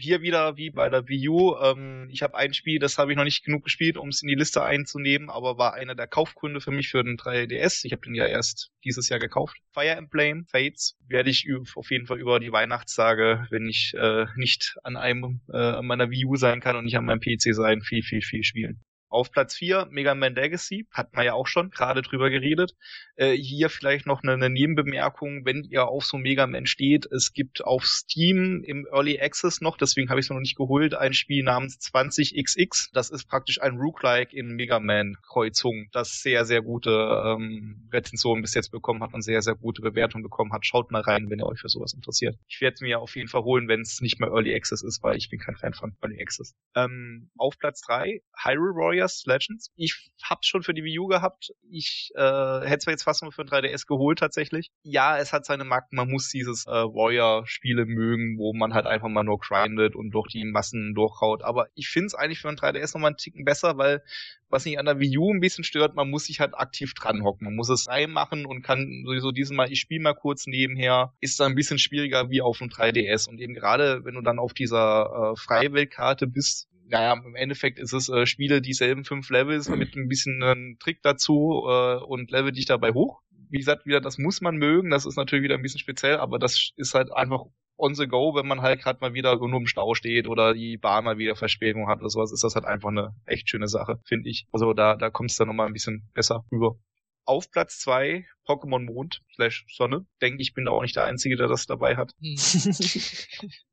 hier 0.00 0.22
wieder 0.22 0.56
wie 0.56 0.70
bei 0.70 0.88
der 0.88 1.08
Wii 1.08 1.28
U. 1.28 1.56
Ähm, 1.56 2.08
ich 2.10 2.22
habe 2.22 2.36
ein 2.36 2.54
Spiel, 2.54 2.78
das 2.78 2.98
habe 2.98 3.12
ich 3.12 3.16
noch 3.16 3.24
nicht 3.24 3.44
genug 3.44 3.64
gespielt, 3.64 3.96
um 3.96 4.08
es 4.08 4.22
in 4.22 4.28
die 4.28 4.34
Liste 4.34 4.62
einzunehmen, 4.62 5.30
aber 5.30 5.58
war 5.58 5.74
einer 5.74 5.94
der 5.94 6.06
Kaufgründe 6.06 6.60
für 6.60 6.70
mich 6.70 6.88
für 6.88 7.04
den 7.04 7.16
3DS. 7.16 7.84
Ich 7.84 7.92
habe 7.92 8.02
den 8.02 8.14
ja 8.14 8.26
erst 8.26 8.70
dieses 8.84 9.08
Jahr 9.08 9.20
gekauft. 9.20 9.56
Fire 9.72 9.90
Emblem 9.90 10.46
Fates 10.46 10.96
werde 11.06 11.30
ich 11.30 11.46
auf 11.74 11.90
jeden 11.90 12.06
Fall 12.06 12.18
über 12.18 12.40
die 12.40 12.52
Weihnachtstage, 12.52 13.46
wenn 13.50 13.66
ich 13.66 13.94
äh, 13.96 14.26
nicht 14.36 14.76
an 14.82 14.96
einem 14.96 15.40
äh, 15.52 15.58
an 15.58 15.86
meiner 15.86 16.10
Wii 16.10 16.26
U 16.26 16.36
sein 16.36 16.60
kann 16.60 16.76
und 16.76 16.84
nicht 16.84 16.96
an 16.96 17.04
meinem 17.04 17.20
PC 17.20 17.54
sein, 17.54 17.82
viel, 17.82 18.02
viel, 18.02 18.22
viel 18.22 18.42
spielen. 18.42 18.82
Auf 19.10 19.32
Platz 19.32 19.56
4 19.56 19.88
Mega 19.90 20.14
Man 20.14 20.34
Legacy, 20.34 20.86
hat 20.92 21.14
man 21.14 21.26
ja 21.26 21.34
auch 21.34 21.48
schon 21.48 21.70
gerade 21.70 22.00
drüber 22.00 22.30
geredet. 22.30 22.76
Äh, 23.16 23.32
hier 23.32 23.68
vielleicht 23.68 24.06
noch 24.06 24.22
eine, 24.22 24.32
eine 24.32 24.48
Nebenbemerkung, 24.48 25.44
wenn 25.44 25.64
ihr 25.64 25.88
auf 25.88 26.04
so 26.04 26.16
Mega 26.16 26.46
Man 26.46 26.66
steht, 26.66 27.06
es 27.06 27.32
gibt 27.32 27.64
auf 27.64 27.84
Steam 27.84 28.62
im 28.64 28.86
Early 28.86 29.20
Access 29.20 29.60
noch, 29.60 29.76
deswegen 29.76 30.10
habe 30.10 30.20
ich 30.20 30.26
es 30.26 30.30
noch 30.30 30.38
nicht 30.38 30.56
geholt, 30.56 30.94
ein 30.94 31.12
Spiel 31.12 31.42
namens 31.42 31.78
20XX. 31.80 32.90
Das 32.92 33.10
ist 33.10 33.26
praktisch 33.26 33.60
ein 33.60 33.78
Roguelike 33.78 34.34
in 34.34 34.54
Mega 34.54 34.78
Man 34.78 35.16
Kreuzung, 35.26 35.88
das 35.92 36.22
sehr, 36.22 36.44
sehr 36.44 36.62
gute 36.62 36.90
ähm, 36.90 37.88
Rezensionen 37.92 38.42
bis 38.42 38.54
jetzt 38.54 38.70
bekommen 38.70 39.02
hat 39.02 39.12
und 39.12 39.22
sehr, 39.22 39.42
sehr 39.42 39.56
gute 39.56 39.82
Bewertungen 39.82 40.22
bekommen 40.22 40.52
hat. 40.52 40.64
Schaut 40.64 40.92
mal 40.92 41.02
rein, 41.02 41.28
wenn 41.30 41.40
ihr 41.40 41.46
euch 41.46 41.60
für 41.60 41.68
sowas 41.68 41.94
interessiert. 41.94 42.38
Ich 42.46 42.60
werde 42.60 42.74
es 42.74 42.80
mir 42.80 43.00
auf 43.00 43.16
jeden 43.16 43.28
Fall 43.28 43.42
holen, 43.42 43.66
wenn 43.66 43.80
es 43.80 44.00
nicht 44.00 44.20
mehr 44.20 44.30
Early 44.30 44.54
Access 44.54 44.82
ist, 44.82 45.02
weil 45.02 45.16
ich 45.16 45.28
bin 45.30 45.40
kein 45.40 45.56
Fan 45.56 45.74
von 45.74 45.96
Early 46.00 46.22
Access. 46.22 46.54
Ähm, 46.76 47.30
auf 47.36 47.58
Platz 47.58 47.80
3 47.82 48.22
Hyrule 48.44 48.99
Warriors 49.00 49.24
Legends. 49.26 49.70
Ich 49.76 50.10
hab's 50.22 50.46
schon 50.46 50.62
für 50.62 50.74
die 50.74 50.84
Wii 50.84 50.98
U 50.98 51.06
gehabt. 51.06 51.52
Ich 51.70 52.10
äh, 52.14 52.20
hätte 52.20 52.78
zwar 52.78 52.92
jetzt 52.92 53.04
fast 53.04 53.22
mal 53.22 53.30
für 53.30 53.42
ein 53.42 53.48
3DS 53.48 53.86
geholt 53.86 54.18
tatsächlich. 54.18 54.70
Ja, 54.82 55.18
es 55.18 55.32
hat 55.32 55.46
seine 55.46 55.64
Marken. 55.64 55.96
Man 55.96 56.10
muss 56.10 56.28
dieses 56.28 56.66
äh, 56.66 56.70
Warrior-Spiele 56.70 57.86
mögen, 57.86 58.38
wo 58.38 58.52
man 58.52 58.74
halt 58.74 58.86
einfach 58.86 59.08
mal 59.08 59.24
nur 59.24 59.38
grindet 59.38 59.96
und 59.96 60.10
durch 60.10 60.28
die 60.28 60.44
Massen 60.44 60.94
durchhaut. 60.94 61.42
Aber 61.42 61.68
ich 61.74 61.88
finde 61.88 62.06
es 62.06 62.14
eigentlich 62.14 62.40
für 62.40 62.48
ein 62.48 62.56
3DS 62.56 62.94
nochmal 62.94 63.10
einen 63.10 63.16
Ticken 63.16 63.44
besser, 63.44 63.78
weil 63.78 64.02
was 64.50 64.64
mich 64.64 64.78
an 64.78 64.84
der 64.84 64.98
Wii 64.98 65.18
U 65.18 65.32
ein 65.32 65.40
bisschen 65.40 65.64
stört, 65.64 65.94
man 65.94 66.10
muss 66.10 66.24
sich 66.24 66.40
halt 66.40 66.54
aktiv 66.54 66.92
dran 66.94 67.22
hocken. 67.22 67.44
Man 67.44 67.54
muss 67.54 67.68
es 67.68 67.88
reinmachen 67.88 68.46
und 68.46 68.62
kann 68.62 69.04
sowieso 69.06 69.30
dieses 69.30 69.52
Mal, 69.52 69.70
ich 69.70 69.78
spiele 69.78 70.02
mal 70.02 70.14
kurz 70.14 70.46
nebenher, 70.46 71.14
ist 71.20 71.38
da 71.38 71.46
ein 71.46 71.54
bisschen 71.54 71.78
schwieriger 71.78 72.30
wie 72.30 72.42
auf 72.42 72.58
dem 72.58 72.68
3DS. 72.68 73.28
Und 73.28 73.40
eben 73.40 73.54
gerade, 73.54 74.04
wenn 74.04 74.14
du 74.14 74.22
dann 74.22 74.40
auf 74.40 74.52
dieser 74.52 75.32
äh, 75.32 75.40
Freiweltkarte 75.40 76.26
bist, 76.26 76.68
naja, 76.90 77.12
im 77.24 77.36
Endeffekt 77.36 77.78
ist 77.78 77.92
es 77.92 78.08
äh, 78.08 78.26
Spiele 78.26 78.60
dieselben 78.60 79.04
fünf 79.04 79.30
Levels 79.30 79.68
mit 79.68 79.94
ein 79.96 80.08
bisschen 80.08 80.42
einen 80.42 80.78
Trick 80.78 81.00
dazu 81.02 81.64
äh, 81.68 81.96
und 81.96 82.30
level 82.30 82.52
dich 82.52 82.66
dabei 82.66 82.92
hoch. 82.92 83.20
Wie 83.48 83.58
gesagt, 83.58 83.86
wieder, 83.86 84.00
das 84.00 84.18
muss 84.18 84.40
man 84.40 84.56
mögen, 84.56 84.90
das 84.90 85.06
ist 85.06 85.16
natürlich 85.16 85.44
wieder 85.44 85.54
ein 85.54 85.62
bisschen 85.62 85.80
speziell, 85.80 86.18
aber 86.18 86.38
das 86.38 86.72
ist 86.76 86.94
halt 86.94 87.12
einfach 87.12 87.44
on 87.76 87.94
the 87.94 88.06
go, 88.06 88.34
wenn 88.34 88.46
man 88.46 88.60
halt 88.60 88.82
gerade 88.82 88.98
mal 89.00 89.14
wieder 89.14 89.36
nur 89.36 89.60
im 89.60 89.66
Stau 89.66 89.94
steht 89.94 90.28
oder 90.28 90.52
die 90.52 90.76
Bahn 90.76 91.04
mal 91.04 91.18
wieder 91.18 91.36
Verspätung 91.36 91.88
hat 91.88 92.00
oder 92.00 92.10
sowas, 92.10 92.32
ist 92.32 92.44
das 92.44 92.54
halt 92.54 92.66
einfach 92.66 92.90
eine 92.90 93.14
echt 93.24 93.48
schöne 93.48 93.68
Sache, 93.68 94.00
finde 94.04 94.28
ich. 94.28 94.46
Also 94.52 94.72
da, 94.74 94.96
da 94.96 95.10
kommt 95.10 95.30
es 95.30 95.36
dann 95.36 95.48
nochmal 95.48 95.66
ein 95.66 95.72
bisschen 95.72 96.10
besser 96.12 96.44
rüber. 96.52 96.76
Auf 97.24 97.50
Platz 97.50 97.78
zwei 97.78 98.26
Pokémon 98.46 98.84
Mond 98.84 99.22
slash 99.34 99.64
Sonne. 99.68 100.06
Denke 100.20 100.42
ich, 100.42 100.54
bin 100.54 100.64
da 100.64 100.72
auch 100.72 100.82
nicht 100.82 100.96
der 100.96 101.04
Einzige, 101.04 101.36
der 101.36 101.46
das 101.46 101.66
dabei 101.66 101.96
hat. 101.96 102.12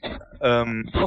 Hm. 0.00 0.20
ähm, 0.40 0.90
doch, 0.94 1.06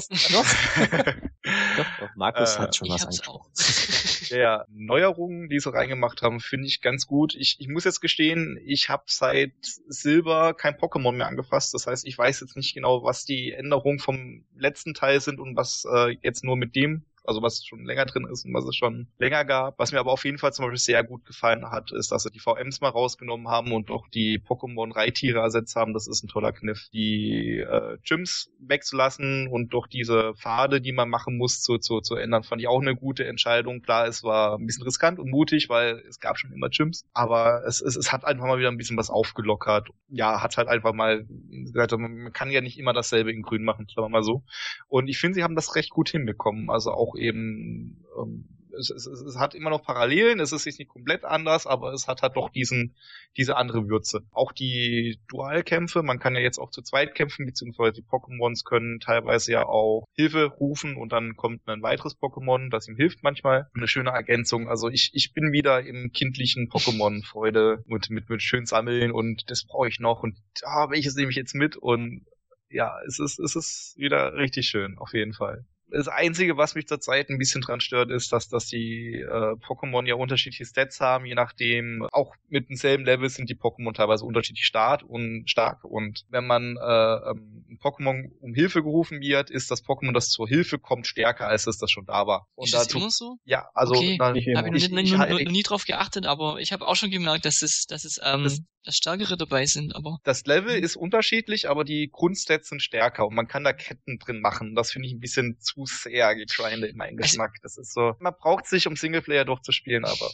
doch, 2.00 2.16
Markus 2.16 2.56
äh, 2.56 2.60
hat 2.60 2.76
schon 2.76 2.90
was 2.90 3.04
angesprochen. 3.04 3.52
Ja, 4.30 4.66
Neuerungen, 4.70 5.50
die 5.50 5.60
sie 5.60 5.74
reingemacht 5.74 6.22
haben, 6.22 6.40
finde 6.40 6.68
ich 6.68 6.82
ganz 6.82 7.08
gut. 7.08 7.36
Ich, 7.36 7.58
ich 7.60 7.68
muss 7.68 7.86
jetzt 7.86 8.02
gestehen, 8.02 8.60
ich 8.66 8.90
habe 8.90 9.04
seit 9.08 9.54
Silber 9.88 10.54
kein 10.54 10.76
Pokémon 10.76 11.14
mehr 11.14 11.28
angefasst. 11.28 11.74
Das 11.74 11.88
heißt, 11.88 12.06
ich 12.06 12.18
weiß 12.18 12.42
jetzt 12.42 12.56
nicht 12.58 12.74
genau, 12.74 13.04
was 13.04 13.26
die 13.26 13.52
Änderungen 13.52 14.00
vom 14.00 14.46
letzten 14.56 14.94
Teil 14.94 15.22
sind 15.22 15.40
und 15.40 15.56
was 15.56 15.86
äh, 15.92 16.18
jetzt 16.22 16.44
nur 16.44 16.58
mit 16.58 16.76
dem 16.76 17.06
also 17.28 17.42
was 17.42 17.66
schon 17.66 17.86
länger 17.86 18.06
drin 18.06 18.26
ist 18.32 18.46
und 18.46 18.54
was 18.54 18.66
es 18.66 18.76
schon 18.76 19.08
länger 19.20 19.44
gab. 19.44 19.78
Was 19.78 19.92
mir 19.92 20.00
aber 20.00 20.14
auf 20.14 20.24
jeden 20.24 20.38
Fall 20.38 20.54
zum 20.54 20.66
Beispiel 20.66 20.80
sehr 20.80 21.04
gut 21.04 21.26
gefallen 21.26 21.70
hat, 21.70 21.92
ist, 21.92 22.12
dass 22.12 22.24
sie 22.24 22.32
die 22.32 22.40
VMs 22.40 22.80
mal 22.80 22.90
rausgenommen 22.90 23.50
haben 23.50 23.74
und 23.74 23.92
auch 23.92 24.08
die 24.08 24.40
Pokémon-Reittiere 24.40 25.40
ersetzt 25.40 25.76
haben. 25.76 25.94
Das 25.94 26.08
ist 26.08 26.24
ein 26.24 26.30
toller 26.30 26.54
Kniff. 26.54 26.88
Die 26.94 27.60
äh, 27.60 27.98
Gyms 28.08 28.50
wegzulassen 28.60 29.48
und 29.48 29.74
durch 29.74 29.88
diese 29.88 30.34
Pfade, 30.36 30.80
die 30.80 30.94
man 30.94 31.10
machen 31.10 31.38
muss, 31.38 31.62
zu, 31.62 31.78
zu, 31.78 32.00
zu 32.00 32.16
ändern, 32.16 32.44
fand 32.44 32.62
ich 32.62 32.70
auch 32.70 32.82
eine 32.82 32.96
gute 32.96 33.26
Entscheidung. 33.26 33.82
Klar, 33.82 34.08
es 34.08 34.24
war 34.24 34.58
ein 34.58 34.66
bisschen 34.66 34.84
riskant 34.84 35.20
und 35.20 35.30
mutig, 35.30 35.68
weil 35.68 36.02
es 36.08 36.22
gab 36.22 36.40
schon 36.40 36.54
immer 36.54 36.70
Gyms, 36.70 37.06
aber 37.14 37.64
es, 37.68 37.82
es, 37.82 37.98
es 37.98 38.14
hat 38.14 38.24
einfach 38.24 38.46
mal 38.46 38.58
wieder 38.58 38.72
ein 38.72 38.78
bisschen 38.78 38.98
was 38.98 39.10
aufgelockert. 39.10 39.90
Ja, 40.08 40.42
hat 40.42 40.56
halt 40.56 40.70
einfach 40.70 40.94
mal 40.94 41.26
gesagt, 41.50 41.92
man 41.92 42.32
kann 42.32 42.52
ja 42.52 42.62
nicht 42.62 42.80
immer 42.80 42.94
dasselbe 42.94 43.34
in 43.34 43.42
grün 43.42 43.66
machen, 43.66 43.88
sagen 43.94 44.06
wir 44.06 44.10
mal 44.10 44.24
so. 44.24 44.44
Und 44.88 45.10
ich 45.10 45.18
finde, 45.18 45.36
sie 45.36 45.44
haben 45.44 45.56
das 45.56 45.76
recht 45.76 45.90
gut 45.90 46.08
hinbekommen. 46.10 46.70
Also 46.70 46.92
auch 46.92 47.17
eben 47.18 48.06
ähm, 48.18 48.46
es, 48.78 48.90
es, 48.90 49.06
es 49.08 49.38
hat 49.38 49.56
immer 49.56 49.70
noch 49.70 49.84
Parallelen, 49.84 50.40
es 50.40 50.52
ist 50.52 50.66
nicht 50.66 50.88
komplett 50.88 51.26
anders, 51.26 51.68
aber 51.68 51.94
es 51.94 52.08
hat 52.08 52.22
halt 52.22 52.36
doch 52.36 52.50
diesen, 52.50 52.96
diese 53.36 53.58
andere 53.58 53.88
Würze. 53.88 54.22
Auch 54.32 54.52
die 54.52 55.20
Dualkämpfe, 55.28 56.04
man 56.04 56.20
kann 56.20 56.36
ja 56.36 56.42
jetzt 56.42 56.60
auch 56.60 56.70
zu 56.70 56.82
zweit 56.82 57.16
kämpfen, 57.16 57.46
beziehungsweise 57.46 57.94
die 57.94 58.04
Pokémons 58.04 58.64
können 58.64 59.00
teilweise 59.00 59.52
ja 59.52 59.66
auch 59.66 60.06
Hilfe 60.14 60.46
rufen 60.46 60.96
und 60.96 61.12
dann 61.12 61.36
kommt 61.36 61.68
ein 61.68 61.82
weiteres 61.82 62.18
Pokémon, 62.18 62.70
das 62.70 62.88
ihm 62.88 62.96
hilft 62.96 63.24
manchmal. 63.24 63.68
Eine 63.76 63.88
schöne 63.88 64.12
Ergänzung. 64.12 64.70
Also 64.70 64.90
ich, 64.90 65.12
ich 65.14 65.34
bin 65.34 65.52
wieder 65.52 65.82
im 65.86 66.12
kindlichen 66.12 66.70
Pokémon-Freude 66.70 67.84
und 67.88 68.10
mit, 68.10 68.30
mit 68.30 68.42
schön 68.42 68.66
sammeln 68.66 69.12
und 69.12 69.50
das 69.50 69.66
brauche 69.66 69.88
ich 69.88 70.00
noch 70.00 70.24
und 70.24 70.38
ah, 70.64 70.90
welches 70.90 71.16
nehme 71.16 71.30
ich 71.30 71.38
jetzt 71.38 71.56
mit 71.56 71.78
und 71.78 72.26
ja, 72.70 72.98
es 73.08 73.20
ist, 73.20 73.40
es 73.40 73.56
ist 73.56 73.96
wieder 73.98 74.34
richtig 74.34 74.68
schön, 74.68 74.98
auf 74.98 75.14
jeden 75.14 75.34
Fall. 75.34 75.66
Das 75.90 76.08
Einzige, 76.08 76.58
was 76.58 76.76
mich 76.76 76.88
zurzeit 76.88 77.30
ein 77.30 77.38
bisschen 77.38 77.62
dran 77.62 77.80
stört, 77.80 78.12
ist, 78.12 78.34
dass, 78.34 78.50
dass 78.50 78.68
die 78.68 79.22
äh, 79.22 79.56
Pokémon 79.56 80.06
ja 80.06 80.16
unterschiedliche 80.16 80.66
Stats 80.66 81.00
haben, 81.00 81.26
je 81.26 81.36
nachdem, 81.36 82.08
auch 82.12 82.36
mit 82.50 82.70
demselben 82.70 83.06
Level 83.06 83.30
sind 83.30 83.50
die 83.50 83.56
Pokémon 83.56 83.94
teilweise 83.94 84.26
unterschiedlich 84.26 84.66
stark 84.66 85.04
und 85.04 85.50
stark. 85.50 85.84
Und 85.84 86.26
wenn 86.30 86.46
man 86.46 86.78
äh, 86.78 87.32
ähm, 87.32 87.66
ein 87.70 87.80
Pokémon 87.82 88.30
um 88.42 88.54
Hilfe 88.54 88.84
gerufen 88.84 89.22
wird, 89.22 89.50
ist 89.50 89.72
das 89.72 89.84
Pokémon, 89.84 90.14
das 90.14 90.30
zur 90.30 90.48
Hilfe 90.48 90.78
kommt, 90.78 91.08
stärker, 91.08 91.48
als 91.48 91.68
es 91.68 91.78
das 91.78 91.90
schon 91.90 92.06
da 92.06 92.28
war. 92.28 92.48
Und 92.56 92.66
ist 92.66 92.74
das 92.74 92.88
dazu, 92.88 92.98
immer 92.98 93.10
so? 93.10 93.38
Ja, 93.46 93.70
also 93.74 93.94
okay. 93.94 94.18
na, 94.20 94.36
ich, 94.36 94.48
habe 94.56 94.70
ich, 94.76 94.92
ich, 94.92 94.92
ich, 94.92 95.18
nie, 95.18 95.46
nie 95.46 95.64
drauf 95.64 95.86
geachtet, 95.86 96.26
aber 96.26 96.60
ich 96.60 96.74
habe 96.74 96.86
auch 96.86 96.96
schon 96.96 97.12
gemerkt, 97.12 97.46
dass 97.46 97.62
es, 97.62 97.86
dass 97.86 98.04
es 98.04 98.20
ähm, 98.24 98.44
das, 98.44 98.60
dass 98.88 98.96
stärkere 98.96 99.38
dabei 99.38 99.66
sind, 99.66 99.96
aber. 99.96 100.20
Das 100.24 100.46
Level 100.46 100.76
ist 100.76 100.96
unterschiedlich, 100.96 101.70
aber 101.70 101.84
die 101.84 102.10
Grundstats 102.12 102.70
sind 102.70 102.82
stärker 102.82 103.28
und 103.28 103.36
man 103.36 103.48
kann 103.48 103.64
da 103.64 103.74
Ketten 103.74 104.18
drin 104.18 104.40
machen. 104.40 104.76
Das 104.76 104.92
finde 104.92 105.08
ich 105.08 105.14
ein 105.14 105.20
bisschen 105.20 105.60
zu 105.60 105.86
sehr 105.86 106.36
gegrindet 106.36 106.92
in 106.92 106.98
meinen 106.98 107.18
also 107.18 107.30
Geschmack. 107.30 107.56
Das 107.62 107.78
ist 107.78 107.94
so, 107.94 108.14
man 108.20 108.34
braucht 108.40 108.66
sich, 108.66 108.88
um 108.88 108.96
Singleplayer 108.96 109.46
durchzuspielen, 109.46 110.06
aber. 110.06 110.32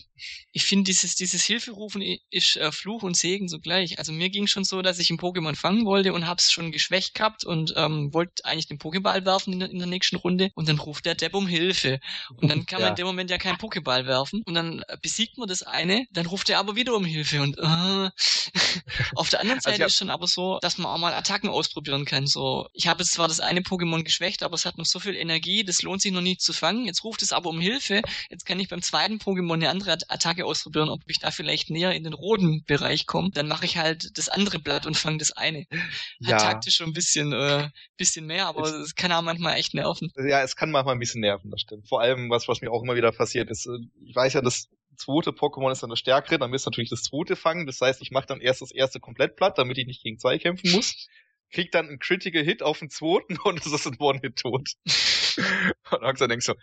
Ich 0.51 0.65
finde, 0.65 0.85
dieses, 0.85 1.15
dieses 1.15 1.43
Hilferufen 1.43 2.03
ist 2.29 2.57
äh, 2.57 2.71
Fluch 2.71 3.03
und 3.03 3.17
Segen 3.17 3.47
zugleich. 3.47 3.97
Also 3.97 4.11
mir 4.13 4.29
ging 4.29 4.47
schon 4.47 4.63
so, 4.63 4.81
dass 4.81 4.99
ich 4.99 5.09
ein 5.09 5.17
Pokémon 5.17 5.55
fangen 5.55 5.85
wollte 5.85 6.13
und 6.13 6.27
hab's 6.27 6.51
schon 6.51 6.71
geschwächt 6.71 7.15
gehabt 7.15 7.43
und 7.43 7.73
ähm, 7.75 8.13
wollte 8.13 8.45
eigentlich 8.45 8.67
den 8.67 8.77
Pokéball 8.77 9.25
werfen 9.25 9.53
in 9.53 9.59
der, 9.59 9.69
in 9.71 9.79
der 9.79 9.87
nächsten 9.87 10.17
Runde 10.17 10.51
und 10.53 10.69
dann 10.69 10.77
ruft 10.77 11.05
der 11.05 11.15
Depp 11.15 11.33
um 11.33 11.47
Hilfe. 11.47 11.99
Und 12.37 12.49
dann 12.49 12.65
kann 12.67 12.79
ja. 12.79 12.85
man 12.85 12.93
in 12.93 12.97
dem 12.97 13.07
Moment 13.07 13.31
ja 13.31 13.37
keinen 13.39 13.57
Pokéball 13.57 14.05
werfen 14.05 14.43
und 14.45 14.53
dann 14.53 14.83
besiegt 15.01 15.37
man 15.37 15.47
das 15.47 15.63
eine, 15.63 16.05
dann 16.11 16.27
ruft 16.27 16.49
er 16.49 16.59
aber 16.59 16.75
wieder 16.75 16.95
um 16.95 17.05
Hilfe 17.05 17.41
und 17.41 17.57
äh, 17.57 18.09
Auf 19.15 19.29
der 19.29 19.39
anderen 19.39 19.59
also 19.59 19.69
Seite 19.69 19.83
also 19.83 19.91
ist 19.91 19.97
schon 19.97 20.09
aber 20.09 20.27
so, 20.27 20.59
dass 20.61 20.77
man 20.77 20.87
auch 20.87 20.97
mal 20.97 21.13
Attacken 21.13 21.49
ausprobieren 21.49 22.05
kann. 22.05 22.27
So, 22.27 22.67
ich 22.73 22.87
habe 22.87 23.03
jetzt 23.03 23.13
zwar 23.13 23.27
das 23.27 23.39
eine 23.39 23.61
Pokémon 23.61 24.03
geschwächt, 24.03 24.43
aber 24.43 24.55
es 24.55 24.65
hat 24.65 24.77
noch 24.77 24.85
so 24.85 24.99
viel 24.99 25.15
Energie, 25.15 25.63
das 25.63 25.81
lohnt 25.81 26.01
sich 26.01 26.11
noch 26.11 26.21
nicht 26.21 26.41
zu 26.41 26.53
fangen. 26.53 26.85
Jetzt 26.85 27.03
ruft 27.03 27.21
es 27.21 27.31
aber 27.31 27.49
um 27.49 27.59
Hilfe. 27.59 28.01
Jetzt 28.29 28.45
kann 28.45 28.59
ich 28.59 28.69
beim 28.69 28.81
zweiten 28.81 29.17
Pokémon 29.17 29.53
eine 29.53 29.69
andere 29.69 29.97
Attacke 30.07 30.45
ausprobieren, 30.45 30.89
ob 30.89 31.01
ich 31.07 31.19
da 31.19 31.31
vielleicht 31.31 31.69
näher 31.69 31.93
in 31.93 32.03
den 32.03 32.13
roten 32.13 32.63
Bereich 32.65 33.05
komme. 33.05 33.31
Dann 33.31 33.47
mache 33.47 33.65
ich 33.65 33.77
halt 33.77 34.17
das 34.17 34.29
andere 34.29 34.59
Blatt 34.59 34.85
und 34.85 34.97
fange 34.97 35.17
das 35.17 35.31
eine. 35.31 35.65
Hat 35.69 35.79
ja. 36.19 36.37
taktisch 36.37 36.75
schon 36.75 36.87
ein 36.87 36.93
bisschen, 36.93 37.33
äh, 37.33 37.69
bisschen 37.97 38.25
mehr, 38.25 38.47
aber 38.47 38.63
es 38.63 38.95
kann 38.95 39.11
auch 39.11 39.21
manchmal 39.21 39.57
echt 39.57 39.73
nerven. 39.73 40.11
Ja, 40.15 40.41
es 40.41 40.55
kann 40.55 40.71
manchmal 40.71 40.95
ein 40.95 40.99
bisschen 40.99 41.21
nerven, 41.21 41.51
das 41.51 41.61
stimmt. 41.61 41.87
Vor 41.87 42.01
allem, 42.01 42.29
was, 42.29 42.47
was 42.47 42.61
mir 42.61 42.71
auch 42.71 42.83
immer 42.83 42.95
wieder 42.95 43.11
passiert 43.11 43.49
ist, 43.49 43.65
äh, 43.65 43.77
ich 44.05 44.15
weiß 44.15 44.33
ja, 44.33 44.41
dass 44.41 44.69
zweite 44.95 45.31
Pokémon 45.31 45.71
ist 45.71 45.83
dann 45.83 45.89
das 45.89 45.99
stärkere, 45.99 46.39
dann 46.39 46.51
wirst 46.51 46.65
du 46.65 46.69
natürlich 46.69 46.89
das 46.89 47.03
zweite 47.03 47.35
fangen. 47.35 47.65
Das 47.65 47.79
heißt, 47.81 48.01
ich 48.01 48.11
mache 48.11 48.27
dann 48.27 48.41
erst 48.41 48.61
das 48.61 48.71
erste 48.71 48.99
komplett 48.99 49.35
platt, 49.35 49.57
damit 49.57 49.77
ich 49.77 49.87
nicht 49.87 50.03
gegen 50.03 50.19
zwei 50.19 50.37
kämpfen 50.37 50.71
muss. 50.71 51.07
Krieg 51.51 51.71
dann 51.71 51.87
einen 51.87 51.99
Critical 51.99 52.43
Hit 52.43 52.63
auf 52.63 52.79
den 52.79 52.89
zweiten 52.89 53.37
und 53.43 53.59
es 53.59 53.71
ist 53.71 53.87
ein 53.87 53.97
One-Hit-Tot. 53.99 54.69
und 55.91 56.01
langsam 56.01 56.29
denkst 56.29 56.47
du, 56.47 56.53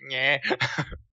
nee. 0.00 0.40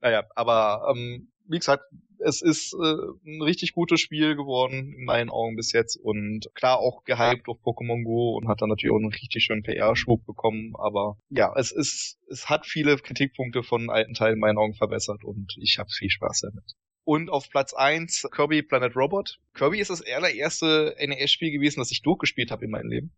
naja, 0.01 0.23
aber 0.35 0.87
ähm, 0.91 1.31
wie 1.47 1.57
gesagt, 1.57 1.83
es 2.25 2.41
ist 2.41 2.73
äh, 2.73 3.29
ein 3.29 3.41
richtig 3.41 3.73
gutes 3.73 4.01
Spiel 4.01 4.35
geworden, 4.35 4.93
in 4.97 5.05
meinen 5.05 5.29
Augen 5.29 5.55
bis 5.55 5.71
jetzt. 5.71 5.95
Und 5.95 6.49
klar 6.55 6.79
auch 6.79 7.03
gehypt 7.03 7.47
auf 7.47 7.59
Pokémon 7.63 8.03
Go 8.03 8.35
und 8.35 8.47
hat 8.47 8.61
dann 8.61 8.69
natürlich 8.69 8.93
auch 8.93 8.99
einen 8.99 9.11
richtig 9.11 9.43
schönen 9.43 9.63
PR-Schwung 9.63 10.23
bekommen. 10.25 10.73
Aber 10.77 11.17
ja, 11.29 11.53
es 11.55 11.71
ist, 11.71 12.17
es 12.29 12.49
hat 12.49 12.65
viele 12.65 12.97
Kritikpunkte 12.97 13.63
von 13.63 13.89
alten 13.89 14.13
Teilen 14.13 14.35
in 14.35 14.39
meinen 14.39 14.57
Augen 14.57 14.73
verbessert 14.73 15.23
und 15.23 15.55
ich 15.61 15.77
habe 15.77 15.89
viel 15.89 16.09
Spaß 16.09 16.41
damit. 16.41 16.63
Und 17.03 17.29
auf 17.29 17.49
Platz 17.51 17.73
eins 17.73 18.27
Kirby 18.31 18.63
Planet 18.63 18.95
Robot. 18.95 19.39
Kirby 19.53 19.79
ist 19.79 19.91
das 19.91 20.01
allererste 20.01 20.95
NES-Spiel 20.99 21.51
gewesen, 21.51 21.79
das 21.79 21.91
ich 21.91 22.01
durchgespielt 22.01 22.49
habe 22.49 22.65
in 22.65 22.71
meinem 22.71 22.89
Leben. 22.89 23.11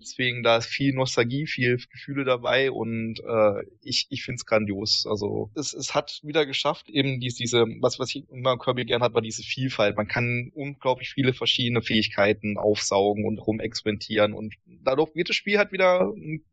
Deswegen 0.00 0.42
da 0.42 0.58
ist 0.58 0.66
viel 0.66 0.92
Nostalgie, 0.94 1.46
viel 1.46 1.78
Gefühle 1.90 2.24
dabei 2.24 2.70
und 2.70 3.20
äh, 3.20 3.64
ich, 3.82 4.06
ich 4.10 4.24
finde 4.24 4.36
es 4.36 4.46
grandios. 4.46 5.06
Also 5.08 5.50
es, 5.54 5.74
es 5.74 5.94
hat 5.94 6.20
wieder 6.22 6.46
geschafft, 6.46 6.88
eben 6.88 7.20
dies, 7.20 7.36
diese, 7.36 7.66
was, 7.80 7.98
was 7.98 8.14
ich 8.14 8.28
immer 8.30 8.58
Kirby 8.58 8.84
gern 8.84 9.02
hat, 9.02 9.14
war 9.14 9.22
diese 9.22 9.42
Vielfalt. 9.42 9.96
Man 9.96 10.08
kann 10.08 10.50
unglaublich 10.54 11.10
viele 11.10 11.32
verschiedene 11.32 11.82
Fähigkeiten 11.82 12.58
aufsaugen 12.58 13.24
und 13.24 13.38
rumexperimentieren 13.38 14.34
und 14.34 14.54
dadurch 14.84 15.14
wird 15.14 15.28
das 15.28 15.36
Spiel 15.36 15.58
halt 15.58 15.72
wieder 15.72 16.12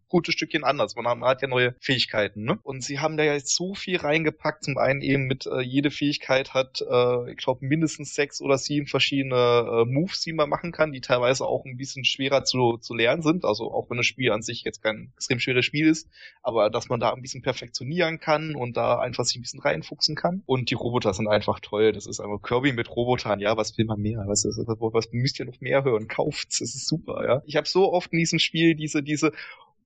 gutes 0.10 0.36
Stückchen 0.36 0.64
anders. 0.64 0.96
Man 0.96 1.24
hat 1.24 1.42
ja 1.42 1.48
neue 1.48 1.76
Fähigkeiten, 1.80 2.44
ne? 2.44 2.60
Und 2.64 2.84
sie 2.84 3.00
haben 3.00 3.18
da 3.18 3.24
ja 3.24 3.34
jetzt 3.34 3.56
so 3.56 3.74
viel 3.74 3.98
reingepackt. 3.98 4.64
Zum 4.64 4.78
einen 4.78 5.02
eben 5.02 5.26
mit, 5.26 5.46
äh, 5.46 5.62
jede 5.62 5.92
Fähigkeit 5.92 6.54
hat, 6.54 6.82
äh, 6.82 7.32
ich 7.32 7.38
glaube, 7.38 7.66
mindestens 7.66 8.16
sechs 8.16 8.42
oder 8.42 8.58
sieben 8.58 8.88
verschiedene 8.88 9.36
äh, 9.36 9.86
Moves, 9.86 10.22
die 10.22 10.34
man 10.34 10.50
machen 10.50 10.72
kann, 10.72 10.92
die 10.92 11.02
teilweise 11.02 11.46
auch 11.46 11.66
ein 11.66 11.78
bisschen 11.78 12.06
schwerer 12.06 12.44
zu, 12.44 12.78
zu 12.78 12.94
lernen 12.94 13.22
sind. 13.22 13.46
Also 13.46 13.72
auch 13.72 13.90
wenn 13.90 13.98
das 13.98 14.06
Spiel 14.06 14.32
an 14.32 14.42
sich 14.42 14.64
jetzt 14.64 14.82
kein 14.82 15.12
extrem 15.16 15.40
schweres 15.40 15.66
Spiel 15.66 15.88
ist, 15.88 16.10
aber 16.42 16.70
dass 16.70 16.90
man 16.90 17.00
da 17.00 17.14
ein 17.14 17.22
bisschen 17.22 17.42
perfektionieren 17.42 18.20
kann 18.20 18.56
und 18.56 18.78
da 18.78 19.00
einfach 19.00 19.26
sich 19.26 19.38
ein 19.38 19.42
bisschen 19.42 19.62
reinfuchsen 19.62 20.16
kann. 20.16 20.44
Und 20.46 20.70
die 20.70 20.76
Roboter 20.76 21.14
sind 21.14 21.28
einfach 21.28 21.60
toll. 21.60 21.92
Das 21.92 22.06
ist 22.06 22.20
einfach 22.20 22.42
Kirby 22.42 22.74
mit 22.74 22.90
Robotern. 22.96 23.40
Ja, 23.40 23.58
was 23.58 23.78
will 23.78 23.86
man 23.86 24.00
mehr? 24.00 24.24
Was, 24.28 24.46
ist, 24.46 24.58
was 24.58 25.12
müsst 25.12 25.40
ihr 25.40 25.46
noch 25.46 25.60
mehr 25.62 25.84
hören? 25.84 26.08
Kauft's. 26.08 26.60
Das 26.60 26.76
ist 26.76 26.88
super, 26.88 27.26
ja. 27.28 27.42
Ich 27.46 27.56
habe 27.56 27.68
so 27.68 27.92
oft 27.92 28.12
in 28.12 28.20
diesem 28.20 28.40
Spiel 28.40 28.76
diese, 28.76 29.04
diese 29.04 29.32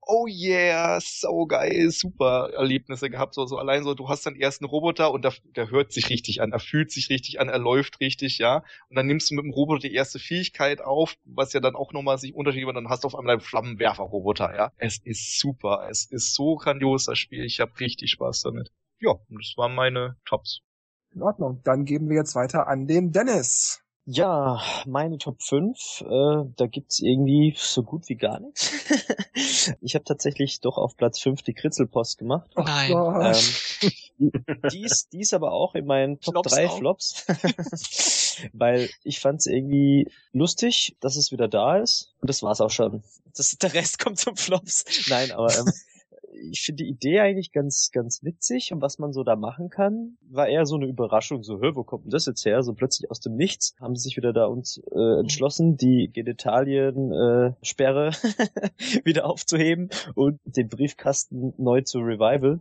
oh 0.09 0.25
yeah, 0.27 0.99
so 0.99 1.45
geil, 1.45 1.91
super 1.91 2.49
Erlebnisse 2.53 3.09
gehabt. 3.09 3.35
So, 3.35 3.45
so 3.45 3.57
allein 3.57 3.83
so, 3.83 3.93
du 3.93 4.09
hast 4.09 4.25
dann 4.25 4.35
erst 4.35 4.61
einen 4.61 4.69
Roboter 4.69 5.11
und 5.11 5.23
der, 5.23 5.33
der 5.55 5.69
hört 5.69 5.91
sich 5.93 6.09
richtig 6.09 6.41
an, 6.41 6.51
er 6.51 6.59
fühlt 6.59 6.91
sich 6.91 7.09
richtig 7.09 7.39
an, 7.39 7.47
er 7.47 7.59
läuft 7.59 7.99
richtig, 7.99 8.39
ja. 8.39 8.63
Und 8.89 8.95
dann 8.95 9.05
nimmst 9.05 9.29
du 9.29 9.35
mit 9.35 9.45
dem 9.45 9.53
Roboter 9.53 9.87
die 9.87 9.93
erste 9.93 10.17
Fähigkeit 10.17 10.81
auf, 10.81 11.15
was 11.25 11.53
ja 11.53 11.59
dann 11.59 11.75
auch 11.75 11.93
nochmal 11.93 12.17
sich 12.17 12.33
unterschiedlich, 12.33 12.67
und 12.67 12.75
dann 12.75 12.89
hast 12.89 13.03
du 13.03 13.07
auf 13.07 13.15
einmal 13.15 13.33
einen 13.33 13.41
Flammenwerfer-Roboter, 13.41 14.55
ja. 14.55 14.71
Es 14.77 14.97
ist 15.03 15.39
super, 15.39 15.87
es 15.89 16.05
ist 16.05 16.33
so 16.33 16.55
grandios, 16.55 17.05
das 17.05 17.19
Spiel. 17.19 17.45
Ich 17.45 17.59
habe 17.59 17.79
richtig 17.79 18.09
Spaß 18.11 18.41
damit. 18.41 18.71
Ja, 18.99 19.13
das 19.29 19.53
waren 19.57 19.75
meine 19.75 20.17
Tops. 20.25 20.61
In 21.13 21.21
Ordnung. 21.21 21.61
Dann 21.63 21.85
geben 21.85 22.09
wir 22.09 22.17
jetzt 22.17 22.35
weiter 22.35 22.67
an 22.67 22.87
den 22.87 23.11
Dennis. 23.11 23.83
Ja, 24.11 24.59
meine 24.87 25.19
Top 25.19 25.43
5, 25.43 26.01
äh, 26.01 26.51
da 26.55 26.65
gibt's 26.65 26.99
irgendwie 26.99 27.53
so 27.55 27.83
gut 27.83 28.09
wie 28.09 28.15
gar 28.15 28.39
nichts. 28.39 28.71
ich 29.81 29.93
habe 29.93 30.03
tatsächlich 30.03 30.61
doch 30.61 30.79
auf 30.79 30.97
Platz 30.97 31.19
5 31.19 31.43
die 31.43 31.53
Kritzelpost 31.53 32.17
gemacht. 32.17 32.49
Oh 32.55 32.63
Nein. 32.63 32.91
Ähm, 32.91 33.91
die, 34.17 34.31
die, 34.71 34.81
ist, 34.81 35.13
die 35.13 35.19
ist 35.19 35.35
aber 35.35 35.51
auch 35.51 35.75
in 35.75 35.85
meinen 35.85 36.19
Top 36.21 36.33
Flops 36.33 36.53
3 36.55 36.67
auch. 36.69 36.77
Flops. 36.79 37.27
Weil 38.53 38.89
ich 39.03 39.19
fand's 39.19 39.45
irgendwie 39.45 40.11
lustig, 40.33 40.97
dass 41.01 41.15
es 41.15 41.31
wieder 41.31 41.47
da 41.47 41.77
ist. 41.77 42.11
Und 42.19 42.31
das 42.31 42.41
war's 42.41 42.61
auch 42.61 42.71
schon. 42.71 43.03
Das, 43.37 43.51
der 43.59 43.75
Rest 43.75 43.99
kommt 43.99 44.17
zum 44.17 44.35
Flops. 44.35 44.85
Nein, 45.07 45.31
aber 45.31 45.55
ähm, 45.55 45.71
ich 46.51 46.61
finde 46.61 46.83
die 46.83 46.89
Idee 46.89 47.19
eigentlich 47.19 47.51
ganz, 47.51 47.91
ganz 47.91 48.23
witzig 48.23 48.71
und 48.73 48.81
was 48.81 48.99
man 48.99 49.13
so 49.13 49.23
da 49.23 49.35
machen 49.35 49.69
kann, 49.69 50.17
war 50.29 50.47
eher 50.47 50.65
so 50.65 50.75
eine 50.75 50.87
Überraschung, 50.87 51.43
so, 51.43 51.59
hör, 51.59 51.75
wo 51.75 51.83
kommt 51.83 52.05
denn 52.05 52.11
das 52.11 52.25
jetzt 52.25 52.45
her? 52.45 52.63
So 52.63 52.73
plötzlich 52.73 53.11
aus 53.11 53.19
dem 53.19 53.35
Nichts 53.35 53.75
haben 53.79 53.95
sie 53.95 54.03
sich 54.03 54.17
wieder 54.17 54.33
da 54.33 54.45
uns 54.45 54.81
äh, 54.91 55.19
entschlossen, 55.19 55.77
die 55.77 56.09
Genitalien-Sperre 56.13 58.07
äh, 58.09 58.09
wieder 59.05 59.25
aufzuheben 59.25 59.89
und 60.15 60.39
den 60.45 60.69
Briefkasten 60.69 61.53
neu 61.57 61.81
zu 61.81 61.99
Revival. 61.99 62.59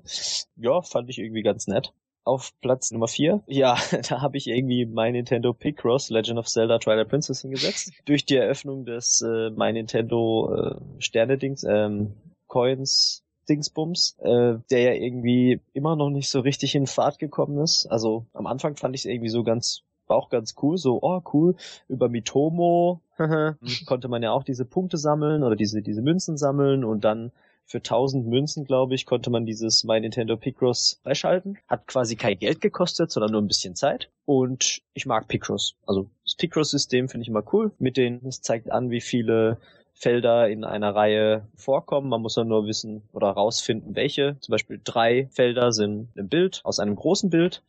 Ja, 0.56 0.82
fand 0.82 1.10
ich 1.10 1.18
irgendwie 1.18 1.42
ganz 1.42 1.66
nett 1.66 1.92
auf 2.28 2.52
Platz 2.60 2.90
Nummer 2.90 3.08
4. 3.08 3.42
Ja, 3.46 3.76
da 4.08 4.20
habe 4.20 4.36
ich 4.36 4.46
irgendwie 4.46 4.84
mein 4.86 5.14
Nintendo 5.14 5.54
Picross 5.54 6.10
Legend 6.10 6.38
of 6.38 6.46
Zelda 6.46 6.78
Twilight 6.78 7.08
Princess 7.08 7.40
hingesetzt. 7.40 7.92
Durch 8.04 8.26
die 8.26 8.36
Eröffnung 8.36 8.84
des 8.84 9.22
äh, 9.22 9.50
mein 9.50 9.74
Nintendo 9.74 10.54
äh, 10.54 11.00
Sterne-Dings, 11.00 11.64
ähm, 11.64 12.14
Coins 12.46 13.24
Dingsbums, 13.48 14.16
äh, 14.20 14.54
der 14.70 14.80
ja 14.80 14.92
irgendwie 14.92 15.60
immer 15.72 15.96
noch 15.96 16.10
nicht 16.10 16.28
so 16.28 16.40
richtig 16.40 16.74
in 16.74 16.86
Fahrt 16.86 17.18
gekommen 17.18 17.58
ist. 17.58 17.86
Also 17.86 18.26
am 18.32 18.46
Anfang 18.46 18.76
fand 18.76 18.94
ich 18.94 19.02
es 19.02 19.06
irgendwie 19.06 19.30
so 19.30 19.44
ganz 19.44 19.82
war 20.08 20.16
auch 20.16 20.30
ganz 20.30 20.54
cool, 20.62 20.78
so, 20.78 21.00
oh 21.02 21.20
cool, 21.34 21.54
über 21.86 22.08
Mitomo 22.08 23.02
konnte 23.86 24.08
man 24.08 24.22
ja 24.22 24.32
auch 24.32 24.42
diese 24.42 24.64
Punkte 24.64 24.96
sammeln 24.96 25.42
oder 25.42 25.54
diese, 25.54 25.82
diese 25.82 26.00
Münzen 26.00 26.38
sammeln 26.38 26.82
und 26.82 27.04
dann 27.04 27.30
für 27.68 27.78
1000 27.78 28.26
Münzen, 28.26 28.64
glaube 28.64 28.94
ich, 28.94 29.04
konnte 29.04 29.28
man 29.28 29.44
dieses 29.44 29.84
My 29.84 30.00
Nintendo 30.00 30.38
Picross 30.38 31.00
freischalten. 31.02 31.58
Hat 31.68 31.86
quasi 31.86 32.16
kein 32.16 32.38
Geld 32.38 32.62
gekostet, 32.62 33.10
sondern 33.10 33.32
nur 33.32 33.42
ein 33.42 33.46
bisschen 33.46 33.76
Zeit. 33.76 34.08
Und 34.24 34.80
ich 34.94 35.04
mag 35.04 35.28
Picross. 35.28 35.76
Also 35.86 36.08
das 36.24 36.34
Picross-System 36.36 37.10
finde 37.10 37.22
ich 37.22 37.28
immer 37.28 37.44
cool. 37.52 37.72
Mit 37.78 37.98
denen, 37.98 38.26
es 38.26 38.40
zeigt 38.40 38.72
an, 38.72 38.90
wie 38.90 39.02
viele 39.02 39.58
Felder 39.98 40.48
in 40.48 40.64
einer 40.64 40.94
Reihe 40.94 41.48
vorkommen. 41.56 42.08
Man 42.08 42.22
muss 42.22 42.34
dann 42.34 42.48
nur 42.48 42.66
wissen 42.66 43.02
oder 43.12 43.30
rausfinden, 43.30 43.96
welche. 43.96 44.36
Zum 44.40 44.52
Beispiel 44.52 44.80
drei 44.82 45.28
Felder 45.32 45.72
sind 45.72 46.08
im 46.14 46.28
Bild 46.28 46.60
aus 46.64 46.78
einem 46.78 46.94
großen 46.94 47.30
Bild. 47.30 47.62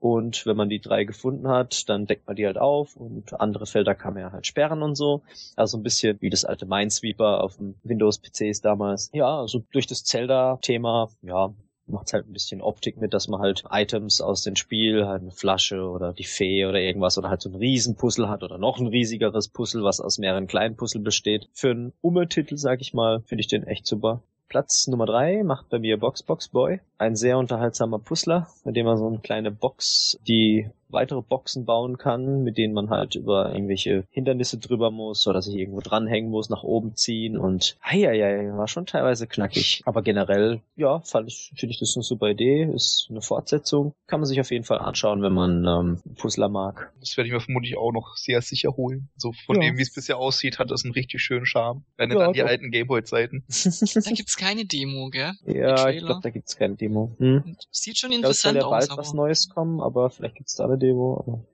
Und 0.00 0.44
wenn 0.44 0.56
man 0.56 0.68
die 0.68 0.80
drei 0.80 1.04
gefunden 1.04 1.48
hat, 1.48 1.88
dann 1.88 2.06
deckt 2.06 2.26
man 2.26 2.36
die 2.36 2.46
halt 2.46 2.58
auf 2.58 2.96
und 2.96 3.40
andere 3.40 3.64
Felder 3.64 3.94
kann 3.94 4.14
man 4.14 4.22
ja 4.22 4.32
halt 4.32 4.46
sperren 4.46 4.82
und 4.82 4.96
so. 4.96 5.22
Also 5.56 5.78
ein 5.78 5.82
bisschen 5.82 6.20
wie 6.20 6.30
das 6.30 6.44
alte 6.44 6.66
Minesweeper 6.66 7.42
auf 7.42 7.56
dem 7.56 7.74
Windows-PCs 7.84 8.60
damals. 8.60 9.10
Ja, 9.14 9.40
also 9.40 9.62
durch 9.72 9.86
das 9.86 10.04
Zelda-Thema, 10.04 11.08
ja, 11.22 11.54
macht 11.86 12.12
halt 12.12 12.26
ein 12.26 12.32
bisschen 12.32 12.60
Optik 12.60 12.96
mit, 12.96 13.14
dass 13.14 13.28
man 13.28 13.40
halt 13.40 13.64
Items 13.70 14.20
aus 14.20 14.42
dem 14.42 14.56
Spiel, 14.56 15.06
halt 15.06 15.22
eine 15.22 15.30
Flasche 15.30 15.82
oder 15.88 16.12
die 16.12 16.24
Fee 16.24 16.66
oder 16.66 16.80
irgendwas 16.80 17.18
oder 17.18 17.28
halt 17.28 17.42
so 17.42 17.50
ein 17.50 17.54
Riesenpuzzle 17.54 18.28
hat 18.28 18.42
oder 18.42 18.58
noch 18.58 18.78
ein 18.78 18.86
riesigeres 18.86 19.48
Puzzle, 19.48 19.84
was 19.84 20.00
aus 20.00 20.18
mehreren 20.18 20.46
kleinen 20.46 20.76
Puzzle 20.76 21.02
besteht. 21.02 21.48
Für 21.52 21.70
einen 21.70 21.92
Ummeltitel, 22.00 22.56
sag 22.56 22.80
ich 22.80 22.94
mal, 22.94 23.20
finde 23.22 23.40
ich 23.40 23.48
den 23.48 23.64
echt 23.64 23.86
super. 23.86 24.22
Platz 24.48 24.86
Nummer 24.86 25.06
drei 25.06 25.42
macht 25.42 25.68
bei 25.68 25.78
mir 25.78 25.98
Box 25.98 26.22
Box 26.22 26.48
Boy. 26.48 26.80
Ein 26.98 27.16
sehr 27.16 27.38
unterhaltsamer 27.38 27.98
Puzzler, 27.98 28.46
mit 28.64 28.76
dem 28.76 28.86
man 28.86 28.96
so 28.96 29.06
eine 29.06 29.18
kleine 29.18 29.50
Box, 29.50 30.18
die 30.28 30.68
weitere 30.94 31.22
Boxen 31.22 31.64
bauen 31.64 31.98
kann, 31.98 32.42
mit 32.42 32.56
denen 32.56 32.74
man 32.74 32.90
halt 32.90 33.14
über 33.14 33.52
irgendwelche 33.52 34.04
Hindernisse 34.10 34.58
drüber 34.58 34.90
muss 34.90 35.26
oder 35.26 35.42
sich 35.42 35.56
irgendwo 35.56 35.80
dranhängen 35.80 36.30
muss, 36.30 36.48
nach 36.48 36.62
oben 36.62 36.94
ziehen 36.96 37.36
und 37.36 37.76
ja, 37.92 38.12
ja, 38.12 38.56
war 38.56 38.68
schon 38.68 38.86
teilweise 38.86 39.26
knackig. 39.26 39.82
Aber 39.84 40.02
generell, 40.02 40.60
ja, 40.76 41.00
fand 41.00 41.28
ich, 41.28 41.52
finde 41.56 41.72
ich 41.72 41.80
das 41.80 41.96
eine 41.96 42.02
super 42.02 42.28
Idee, 42.28 42.64
ist 42.64 43.08
eine 43.10 43.20
Fortsetzung. 43.20 43.92
Kann 44.06 44.20
man 44.20 44.26
sich 44.26 44.40
auf 44.40 44.50
jeden 44.50 44.64
Fall 44.64 44.78
anschauen, 44.78 45.22
wenn 45.22 45.32
man 45.32 45.66
ähm, 45.66 46.14
Puzzler 46.16 46.48
mag. 46.48 46.92
Das 47.00 47.16
werde 47.16 47.28
ich 47.28 47.34
mir 47.34 47.40
vermutlich 47.40 47.76
auch 47.76 47.92
noch 47.92 48.16
sehr 48.16 48.42
sicher 48.42 48.76
holen. 48.76 49.08
So 49.16 49.32
von 49.46 49.56
ja. 49.56 49.68
dem, 49.68 49.78
wie 49.78 49.82
es 49.82 49.92
bisher 49.92 50.18
aussieht, 50.18 50.58
hat 50.58 50.70
das 50.70 50.84
einen 50.84 50.94
richtig 50.94 51.22
schönen 51.22 51.46
Charme. 51.46 51.84
Erinnert 51.96 52.18
ja, 52.18 52.26
an 52.26 52.32
die 52.32 52.40
doch. 52.40 52.48
alten 52.48 52.70
Gameboy-Zeiten. 52.70 53.44
da 53.94 54.10
gibt's 54.10 54.36
keine 54.36 54.64
Demo, 54.64 55.10
gell? 55.10 55.32
Ja, 55.46 55.88
ich 55.88 56.04
glaube, 56.04 56.20
da 56.22 56.30
gibt's 56.30 56.56
keine 56.56 56.76
Demo. 56.76 57.14
Hm? 57.18 57.56
Sieht 57.70 57.98
schon 57.98 58.12
interessant 58.12 58.56
aus. 58.56 58.62
Da 58.62 58.68
soll 58.68 58.72
ja 58.72 58.86
bald 58.86 58.98
was 58.98 59.14
Neues 59.14 59.48
kommen, 59.48 59.80
aber 59.80 60.10
vielleicht 60.10 60.36
gibt's 60.36 60.56
da 60.56 60.64
eine 60.64 60.78
Demo. 60.84 61.46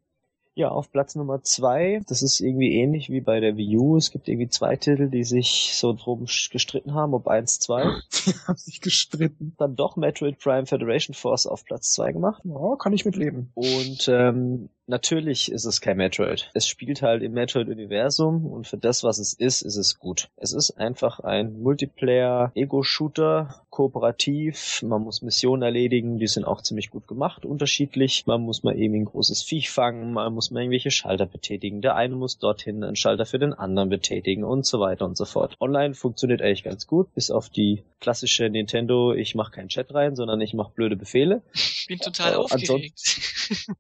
Ja, 0.57 0.69
auf 0.69 0.91
Platz 0.91 1.15
Nummer 1.15 1.43
zwei, 1.43 2.03
das 2.09 2.23
ist 2.23 2.41
irgendwie 2.41 2.75
ähnlich 2.75 3.09
wie 3.09 3.21
bei 3.21 3.39
der 3.41 3.57
Wii 3.57 3.79
U. 3.79 3.97
Es 3.97 4.11
gibt 4.11 4.29
irgendwie 4.29 4.49
zwei 4.49 4.77
Titel, 4.77 5.09
die 5.09 5.25
sich 5.25 5.73
so 5.75 5.93
drum 5.93 6.27
gestritten 6.27 6.93
haben, 6.93 7.15
ob 7.15 7.29
eins, 7.29 7.61
zwei. 7.61 7.85
Die 8.27 8.35
haben 8.47 8.59
sich 8.59 8.81
gestritten. 8.81 9.55
Dann 9.59 9.77
doch 9.77 9.97
Metroid 9.97 10.39
Prime 10.39 10.67
Federation 10.67 11.15
Force 11.15 11.47
auf 11.47 11.65
Platz 11.65 11.93
zwei 11.93 12.13
gemacht. 12.13 12.43
Ja, 12.45 12.77
kann 12.77 12.93
ich 12.93 13.05
mitleben. 13.05 13.53
Und 13.55 14.09
ähm, 14.09 14.69
Natürlich 14.91 15.53
ist 15.53 15.67
es 15.67 15.81
kein 15.81 15.99
Metroid. 15.99 16.51
Es 16.53 16.67
spielt 16.67 17.01
halt 17.01 17.23
im 17.23 17.31
Metroid-Universum 17.31 18.45
und 18.45 18.67
für 18.67 18.77
das, 18.77 19.05
was 19.05 19.21
es 19.21 19.35
ist, 19.35 19.63
ist 19.63 19.77
es 19.77 20.01
gut. 20.01 20.31
Es 20.37 20.53
ist 20.53 20.73
einfach 20.73 21.21
ein 21.21 21.63
Multiplayer-Ego-Shooter, 21.63 23.63
kooperativ. 23.71 24.83
Man 24.83 25.03
muss 25.03 25.23
Missionen 25.23 25.63
erledigen, 25.63 26.19
die 26.19 26.27
sind 26.27 26.45
auch 26.45 26.61
ziemlich 26.61 26.91
gut 26.91 27.07
gemacht, 27.07 27.45
unterschiedlich. 27.45 28.27
Man 28.27 28.41
muss 28.41 28.65
mal 28.65 28.77
eben 28.77 28.95
ein 28.95 29.05
großes 29.05 29.45
Viech 29.45 29.71
fangen, 29.71 30.13
man 30.13 30.35
muss 30.35 30.51
mal 30.51 30.63
irgendwelche 30.63 30.91
Schalter 30.91 31.27
betätigen. 31.27 31.83
Der 31.83 31.95
eine 31.95 32.17
muss 32.17 32.39
dorthin 32.39 32.83
einen 32.83 32.97
Schalter 32.97 33.27
für 33.27 33.39
den 33.39 33.53
anderen 33.53 33.91
betätigen 33.91 34.43
und 34.43 34.67
so 34.67 34.81
weiter 34.81 35.05
und 35.05 35.17
so 35.17 35.25
fort. 35.25 35.55
Online 35.61 35.95
funktioniert 35.95 36.43
eigentlich 36.43 36.65
ganz 36.65 36.89
gut, 36.89 37.15
bis 37.15 37.31
auf 37.31 37.49
die 37.49 37.85
klassische 38.01 38.51
Nintendo, 38.51 39.13
ich 39.13 39.37
mache 39.37 39.53
keinen 39.53 39.69
Chat 39.69 39.95
rein, 39.95 40.17
sondern 40.17 40.41
ich 40.41 40.53
mache 40.53 40.73
blöde 40.75 40.97
Befehle. 40.97 41.43
Ich 41.55 41.87
bin 41.87 42.01
total 42.01 42.33
äh, 42.33 42.37
aufgeregt. 42.37 43.01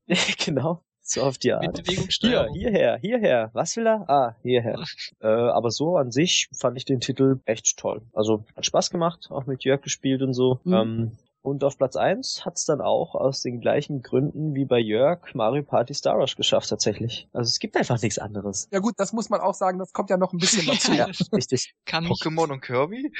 genau 0.45 0.85
so 1.11 1.23
auf 1.23 1.39
die 1.39 1.53
Art. 1.53 1.83
Hier, 1.87 2.49
hierher, 2.53 2.99
hierher. 2.99 3.51
Was 3.53 3.77
will 3.77 3.87
er? 3.87 4.09
Ah, 4.09 4.37
hierher. 4.43 4.85
äh, 5.21 5.27
aber 5.27 5.71
so 5.71 5.97
an 5.97 6.11
sich 6.11 6.49
fand 6.53 6.77
ich 6.77 6.85
den 6.85 7.01
Titel 7.01 7.41
echt 7.45 7.77
toll. 7.77 8.03
Also 8.13 8.45
hat 8.57 8.67
Spaß 8.67 8.91
gemacht, 8.91 9.29
auch 9.31 9.47
mit 9.47 9.65
Jörg 9.65 9.83
gespielt 9.83 10.23
und 10.23 10.35
so. 10.35 10.61
Mhm. 10.65 10.73
Ähm, 10.73 11.13
und 11.43 11.65
auf 11.65 11.79
Platz 11.79 11.97
eins 11.97 12.45
hat's 12.45 12.67
dann 12.67 12.81
auch 12.81 13.15
aus 13.15 13.41
den 13.41 13.61
gleichen 13.61 14.03
Gründen 14.03 14.55
wie 14.55 14.67
bei 14.67 14.79
Jörg 14.79 15.35
Mario 15.35 15.63
Party 15.63 15.95
Star 15.95 16.17
Rush 16.17 16.37
geschafft 16.37 16.69
tatsächlich. 16.69 17.29
Also 17.33 17.49
es 17.49 17.59
gibt 17.59 17.77
einfach 17.77 18.01
nichts 18.03 18.19
anderes. 18.19 18.69
Ja 18.71 18.79
gut, 18.81 18.95
das 18.99 19.13
muss 19.13 19.31
man 19.31 19.41
auch 19.41 19.55
sagen, 19.55 19.79
das 19.79 19.93
kommt 19.93 20.11
ja 20.11 20.17
noch 20.17 20.33
ein 20.33 20.39
bisschen 20.39 20.67
dazu. 20.67 20.93
ja, 20.93 21.07
richtig. 21.33 21.75
Kann 21.87 22.05
Pokémon 22.05 22.53
und 22.53 22.61
Kirby? 22.61 23.13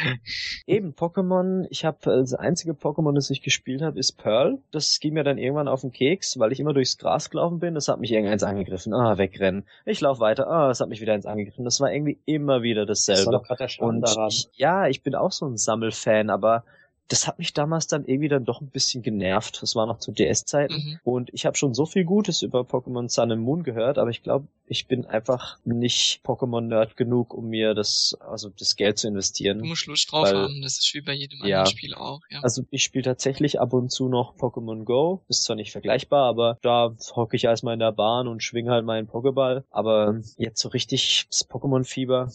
Eben, 0.67 0.95
Pokémon, 0.95 1.67
ich 1.71 1.85
habe 1.85 1.99
äh, 2.13 2.21
das 2.21 2.35
einzige 2.35 2.73
Pokémon, 2.73 3.15
das 3.15 3.31
ich 3.31 3.43
gespielt 3.43 3.83
habe, 3.83 3.99
ist 3.99 4.13
Pearl. 4.19 4.59
Das 4.71 5.01
ging 5.01 5.15
mir 5.15 5.25
dann 5.25 5.39
irgendwann 5.39 5.69
auf 5.69 5.81
den 5.81 5.93
Keks, 5.93 6.39
weil 6.39 6.53
ich 6.53 6.61
immer 6.61 6.75
durchs 6.75 6.99
Gras 6.99 7.31
gelaufen 7.31 7.59
bin. 7.59 7.75
Das 7.75 7.89
hat 7.89 8.01
mich 8.01 8.13
irgendeins 8.13 8.43
angegriffen. 8.43 8.93
Ah, 8.93 9.17
wegrennen. 9.17 9.65
Ich 9.87 10.01
lauf 10.01 10.21
weiter. 10.21 10.47
Ah, 10.47 10.69
das 10.69 10.81
hat 10.81 10.89
mich 10.89 11.01
wieder 11.01 11.15
eins 11.15 11.27
angegriffen. 11.27 11.65
Das 11.65 11.81
war 11.81 11.91
irgendwie 11.91 12.19
immer 12.27 12.63
wieder 12.63 12.85
dasselbe. 12.85 13.33
Das 13.33 13.49
war 13.49 13.59
doch 13.59 13.79
der 13.79 13.87
und 13.87 14.03
daran. 14.03 14.29
Ich, 14.29 14.49
ja, 14.55 14.89
ich 14.89 15.03
bin 15.03 15.15
auch 15.15 15.33
so 15.33 15.47
ein 15.47 15.57
Sammelfan, 15.57 16.29
aber 16.29 16.65
das 17.11 17.27
hat 17.27 17.41
mich 17.41 17.53
damals 17.53 17.89
dann 17.89 18.05
irgendwie 18.05 18.29
dann 18.29 18.45
doch 18.45 18.61
ein 18.61 18.69
bisschen 18.69 19.03
genervt. 19.03 19.61
Das 19.63 19.75
war 19.75 19.85
noch 19.87 19.99
zu 19.99 20.13
DS-Zeiten. 20.13 20.75
Mhm. 20.75 21.01
Und 21.03 21.31
ich 21.35 21.45
habe 21.45 21.57
schon 21.57 21.75
so 21.75 21.85
viel 21.85 22.05
Gutes 22.05 22.43
über 22.43 22.61
Pokémon 22.61 23.09
Sun 23.09 23.33
and 23.33 23.43
Moon 23.43 23.65
gehört, 23.65 23.99
aber 23.99 24.11
ich 24.11 24.23
glaube, 24.23 24.47
ich 24.67 24.87
bin 24.87 25.05
einfach 25.05 25.59
nicht 25.65 26.21
Pokémon-Nerd 26.25 26.97
genug, 26.97 27.35
um 27.35 27.49
mir 27.49 27.75
das, 27.75 28.17
also 28.21 28.49
das 28.57 28.77
Geld 28.77 28.99
zu 28.99 29.09
investieren. 29.09 29.59
Du 29.59 29.65
musst 29.65 29.87
Lust 29.87 30.13
drauf 30.13 30.27
weil, 30.27 30.37
haben, 30.37 30.63
das 30.63 30.79
ist 30.79 30.95
wie 30.95 31.01
bei 31.01 31.13
jedem 31.13 31.45
ja, 31.45 31.59
anderen 31.59 31.77
Spiel 31.77 31.95
auch. 31.95 32.21
Ja. 32.31 32.41
Also 32.43 32.63
ich 32.71 32.85
spiele 32.85 33.03
tatsächlich 33.03 33.61
ab 33.61 33.73
und 33.73 33.91
zu 33.91 34.09
noch 34.09 34.37
Pokémon 34.37 34.85
Go. 34.85 35.25
Ist 35.27 35.43
zwar 35.43 35.57
nicht 35.57 35.73
vergleichbar, 35.73 36.29
aber 36.29 36.59
da 36.63 36.95
hocke 37.17 37.35
ich 37.35 37.43
erstmal 37.43 37.75
in 37.75 37.81
der 37.81 37.91
Bahn 37.91 38.29
und 38.29 38.45
schwinge 38.45 38.71
halt 38.71 38.85
meinen 38.85 39.09
Pokéball. 39.09 39.65
Aber 39.71 40.21
jetzt 40.37 40.61
so 40.61 40.69
richtig 40.69 41.27
das 41.29 41.51
Pokémon-Fieber, 41.51 42.31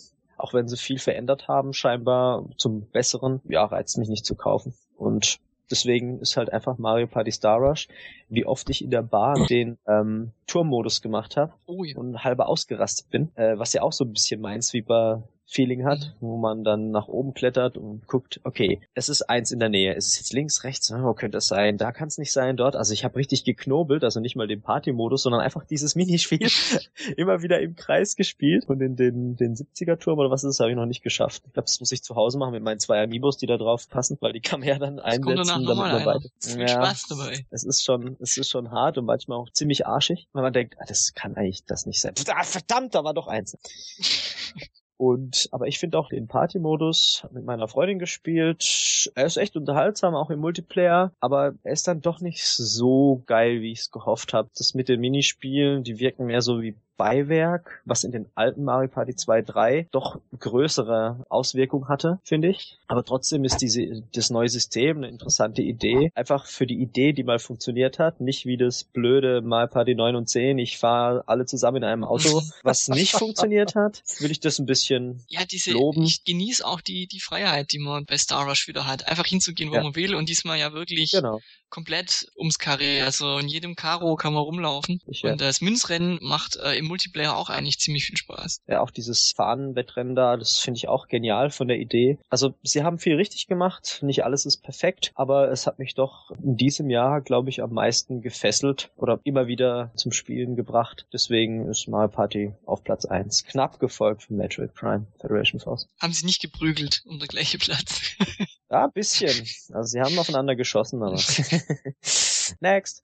auch 0.46 0.54
wenn 0.54 0.68
sie 0.68 0.78
viel 0.78 1.00
verändert 1.00 1.48
haben, 1.48 1.74
scheinbar 1.74 2.46
zum 2.58 2.88
Besseren, 2.92 3.42
ja, 3.46 3.66
reizt 3.66 3.98
mich 3.98 4.10
nicht 4.10 4.28
zu 4.28 4.36
kaufen. 4.36 4.76
Und 4.96 5.40
deswegen 5.72 6.20
ist 6.20 6.38
halt 6.38 6.54
einfach 6.54 6.78
Mario 6.78 7.08
Party 7.08 7.32
Star 7.32 7.58
Rush, 7.58 7.88
wie 8.30 8.46
oft 8.46 8.70
ich 8.70 8.84
in 8.84 8.92
der 8.92 9.02
Bar 9.02 9.34
den 9.50 9.80
ähm, 9.88 10.34
Turmmodus 10.46 11.02
gemacht 11.02 11.36
habe 11.36 11.54
oh 11.66 11.84
ja. 11.84 11.98
und 11.98 12.24
halber 12.24 12.48
ausgerastet 12.48 13.10
bin, 13.10 13.36
äh, 13.36 13.58
was 13.58 13.74
ja 13.74 13.82
auch 13.82 13.92
so 13.92 14.06
ein 14.06 14.14
bisschen 14.14 14.40
Minesweeper 14.40 15.24
Feeling 15.48 15.86
hat, 15.86 16.16
mhm. 16.20 16.28
wo 16.28 16.38
man 16.38 16.64
dann 16.64 16.92
nach 16.92 17.08
oben 17.08 17.34
klettert 17.34 17.78
und 17.78 18.08
guckt, 18.08 18.42
okay, 18.44 18.82
es 18.94 19.10
ist 19.10 19.22
eins 19.24 19.52
in 19.52 19.60
der 19.60 19.70
Nähe, 19.70 19.94
ist 19.94 20.08
es 20.08 20.18
jetzt 20.18 20.34
links, 20.34 20.64
rechts, 20.64 20.92
wo 20.92 21.14
könnte 21.14 21.38
es 21.38 21.48
sein, 21.48 21.78
da 21.78 21.92
kann 21.92 22.08
es 22.08 22.18
nicht 22.18 22.32
sein, 22.32 22.58
dort. 22.58 22.76
Also 22.76 22.94
ich 22.94 23.04
habe 23.04 23.16
richtig 23.16 23.44
geknobelt, 23.44 24.04
also 24.04 24.20
nicht 24.20 24.36
mal 24.36 24.48
den 24.48 24.62
Party-Modus, 24.62 25.24
sondern 25.24 25.42
einfach 25.42 25.64
dieses 25.64 25.96
Minispiel 25.96 26.50
immer 27.18 27.42
wieder 27.42 27.60
im 27.60 27.76
Kreis 27.76 28.16
gespielt 28.16 28.66
und 28.68 28.82
in 28.82 28.96
den, 28.96 29.36
den 29.36 29.56
70er-Turm 29.56 30.20
oder 30.20 30.32
was 30.32 30.44
ist 30.44 30.58
das, 30.58 30.60
habe 30.60 30.72
ich 30.72 30.76
noch 30.76 30.86
nicht 30.86 31.04
geschafft. 31.04 31.44
Ich 31.46 31.54
glaube, 31.54 31.66
das 31.66 31.80
muss 31.80 31.92
ich 31.92 32.04
zu 32.04 32.16
Hause 32.16 32.38
machen 32.38 32.52
mit 32.52 32.64
meinen 32.64 32.80
zwei 32.80 33.04
Amiibos, 33.04 33.38
die 33.38 33.46
da 33.46 33.58
drauf 33.58 33.88
passen, 33.90 34.18
weil 34.22 34.34
die 34.34 34.42
kann 34.42 34.62
man 34.62 34.70
ja 34.70 34.80
dann 34.80 34.98
das 34.98 35.06
einsetzen. 35.06 35.66
Damit 35.66 35.78
man 35.78 36.06
weiter. 36.06 36.30
Ja, 36.58 36.68
Spaß 36.68 37.08
dabei. 37.10 37.46
Es 37.52 37.64
ist 37.64 37.84
schon, 37.84 38.18
es 38.20 38.38
ist 38.38 38.50
schon 38.50 38.72
hart 38.72 38.98
und 38.98 39.06
manchmal 39.06 39.38
auch 39.38 39.50
ziemlich 39.52 39.86
arschig, 39.86 40.28
weil 40.34 40.44
man 40.44 40.54
denkt, 40.54 40.76
ah, 40.80 40.86
das 40.88 41.14
kann 41.14 41.36
eigentlich 41.36 41.66
das 41.66 41.86
nicht 41.86 42.02
sein. 42.02 42.14
Verdammt, 42.16 42.96
da 42.96 43.04
war 43.04 43.14
doch 43.14 43.28
eins. 43.28 43.58
Und, 44.98 45.50
aber 45.52 45.68
ich 45.68 45.80
finde 45.80 45.98
auch 46.00 46.10
den 46.10 46.28
Party-Modus 46.28 47.28
mit 47.32 47.44
meiner 47.44 47.68
Freundin 47.68 48.00
gespielt. 48.00 49.12
Er 49.16 49.26
ist 49.26 49.38
echt 49.38 49.56
unterhaltsam, 49.56 50.16
auch 50.16 50.30
im 50.30 50.40
Multiplayer, 50.40 51.12
aber 51.20 51.56
er 51.64 51.74
ist 51.74 51.88
dann 51.88 52.02
doch 52.02 52.22
nicht 52.22 52.46
so 52.46 53.22
geil, 53.26 53.62
wie 53.62 53.72
ich 53.72 53.80
es 53.80 53.92
gehofft 53.92 54.34
habe. 54.34 54.50
Das 54.58 54.74
mit 54.74 54.88
den 54.88 55.02
Minispielen, 55.02 55.84
die 55.84 56.00
wirken 56.00 56.26
mehr 56.26 56.42
so 56.42 56.62
wie 56.62 56.76
Beiwerk, 56.98 57.82
was 57.86 58.04
in 58.04 58.12
den 58.12 58.28
alten 58.36 58.64
Mario 58.64 58.90
Party 58.90 59.16
2, 59.16 59.42
3 59.42 59.88
doch 59.92 60.20
größere 60.40 61.26
Auswirkungen 61.30 61.88
hatte, 61.88 62.20
finde 62.24 62.50
ich. 62.50 62.78
Aber 62.88 63.04
trotzdem 63.04 63.44
ist 63.44 63.58
diese, 63.58 64.04
das 64.14 64.30
neue 64.30 64.50
System 64.50 64.98
eine 64.98 65.10
interessante 65.10 65.62
Idee. 65.62 66.12
Einfach 66.16 66.46
für 66.46 66.68
die 66.68 66.82
Idee, 66.82 67.14
die 67.14 67.24
mal 67.24 67.40
funktioniert 67.40 68.00
hat, 68.00 68.22
nicht 68.22 68.46
wie 68.46 68.58
das 68.58 68.84
blöde 68.84 69.42
Mario 69.42 69.68
Party 69.68 69.96
9 69.96 70.16
und 70.16 70.30
10, 70.30 70.58
ich 70.58 70.78
fahre 70.78 71.24
alle 71.28 71.46
zusammen 71.46 71.78
in 71.78 71.84
einem 71.84 72.04
Auto, 72.04 72.42
was 72.64 72.88
nicht 72.88 73.14
funktioniert 73.14 73.76
hat, 73.76 74.04
will 74.20 74.32
ich 74.32 74.40
das 74.40 74.60
ein 74.60 74.66
bisschen 74.66 75.24
ja, 75.28 75.46
diese, 75.46 75.72
loben. 75.72 76.04
Ich 76.04 76.24
genieße 76.24 76.66
auch 76.66 76.82
die, 76.82 77.08
die 77.08 77.20
Freiheit, 77.20 77.72
die 77.72 77.80
man 77.80 78.06
bei 78.06 78.18
Star 78.18 78.48
Rush 78.48 78.68
wieder 78.68 78.88
hat. 78.88 79.08
Einfach 79.08 79.26
hinzugehen, 79.26 79.72
wo 79.72 79.76
ja. 79.76 79.84
man 79.84 79.96
will 79.96 80.16
und 80.16 80.30
diesmal 80.30 80.60
ja 80.60 80.74
wirklich 80.74 81.12
genau 81.12 81.42
komplett 81.70 82.28
ums 82.38 82.60
Karree. 82.60 83.02
Also 83.02 83.38
in 83.38 83.48
jedem 83.48 83.76
Karo 83.76 84.16
kann 84.16 84.34
man 84.34 84.44
rumlaufen. 84.44 85.02
Ich, 85.08 85.22
ja. 85.22 85.32
Und 85.32 85.42
das 85.42 85.62
Münzrennen 85.62 86.20
macht 86.22 86.58
äh, 86.58 86.78
im 86.78 86.86
Multiplayer 86.86 87.36
auch 87.36 87.50
eigentlich 87.50 87.80
ziemlich 87.80 88.06
viel 88.06 88.18
Spaß. 88.18 88.62
Ja, 88.68 88.82
auch 88.82 88.92
dieses 88.92 89.32
Fahnenwettrennen 89.32 90.16
da, 90.16 90.38
das 90.38 90.60
finde 90.60 90.78
ich 90.78 90.88
auch 90.88 91.08
genial 91.08 91.50
von 91.50 91.68
der 91.68 91.78
Idee. 91.78 92.18
Also 92.30 92.56
sie 92.64 92.84
haben 92.84 93.00
viel 93.00 93.16
richtig 93.16 93.48
gemacht. 93.48 94.00
Nicht 94.02 94.24
alles 94.24 94.46
ist 94.46 94.64
perfekt, 94.64 95.12
aber 95.16 95.52
es 95.52 95.68
hat 95.68 95.80
mich 95.80 95.96
doch 95.96 96.32
in 96.44 96.58
diesem 96.58 96.90
Jahr, 96.90 97.22
glaube 97.22 97.50
ich, 97.50 97.62
am 97.62 97.74
meisten 97.74 98.22
gefesselt 98.22 98.92
oder 98.96 99.20
immer 99.24 99.48
wieder 99.48 99.92
zum 99.96 100.12
Spielen 100.12 100.56
gebracht. 100.56 101.06
Deswegen 101.14 101.68
ist 101.70 101.88
Mario 101.88 102.10
Party 102.10 102.54
auf 102.66 102.84
Platz 102.84 103.06
1. 103.06 103.46
Knapp 103.46 103.80
gefolgt 103.80 104.24
von 104.24 104.38
Metroid 104.38 104.74
Prime 104.74 105.08
Federation 105.20 105.60
Force. 105.60 105.88
Haben 106.00 106.14
sie 106.14 106.26
nicht 106.26 106.42
geprügelt 106.42 107.04
um 107.06 107.20
der 107.20 107.28
gleiche 107.28 107.58
Platz? 107.58 108.02
Ja, 108.70 108.86
ein 108.86 108.92
bisschen. 108.92 109.30
Also 109.74 109.84
sie 109.84 110.02
haben 110.02 110.18
aufeinander 110.18 110.56
geschossen, 110.56 111.04
aber. 111.04 111.16
Next. 112.60 113.04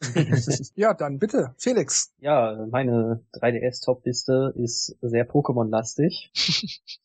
ja, 0.76 0.94
dann 0.94 1.20
bitte, 1.20 1.54
Felix. 1.58 2.14
Ja, 2.20 2.66
meine 2.70 3.22
3DS-Top-Liste 3.34 4.54
ist 4.56 4.98
sehr 5.02 5.28
Pokémon-lastig. 5.28 6.32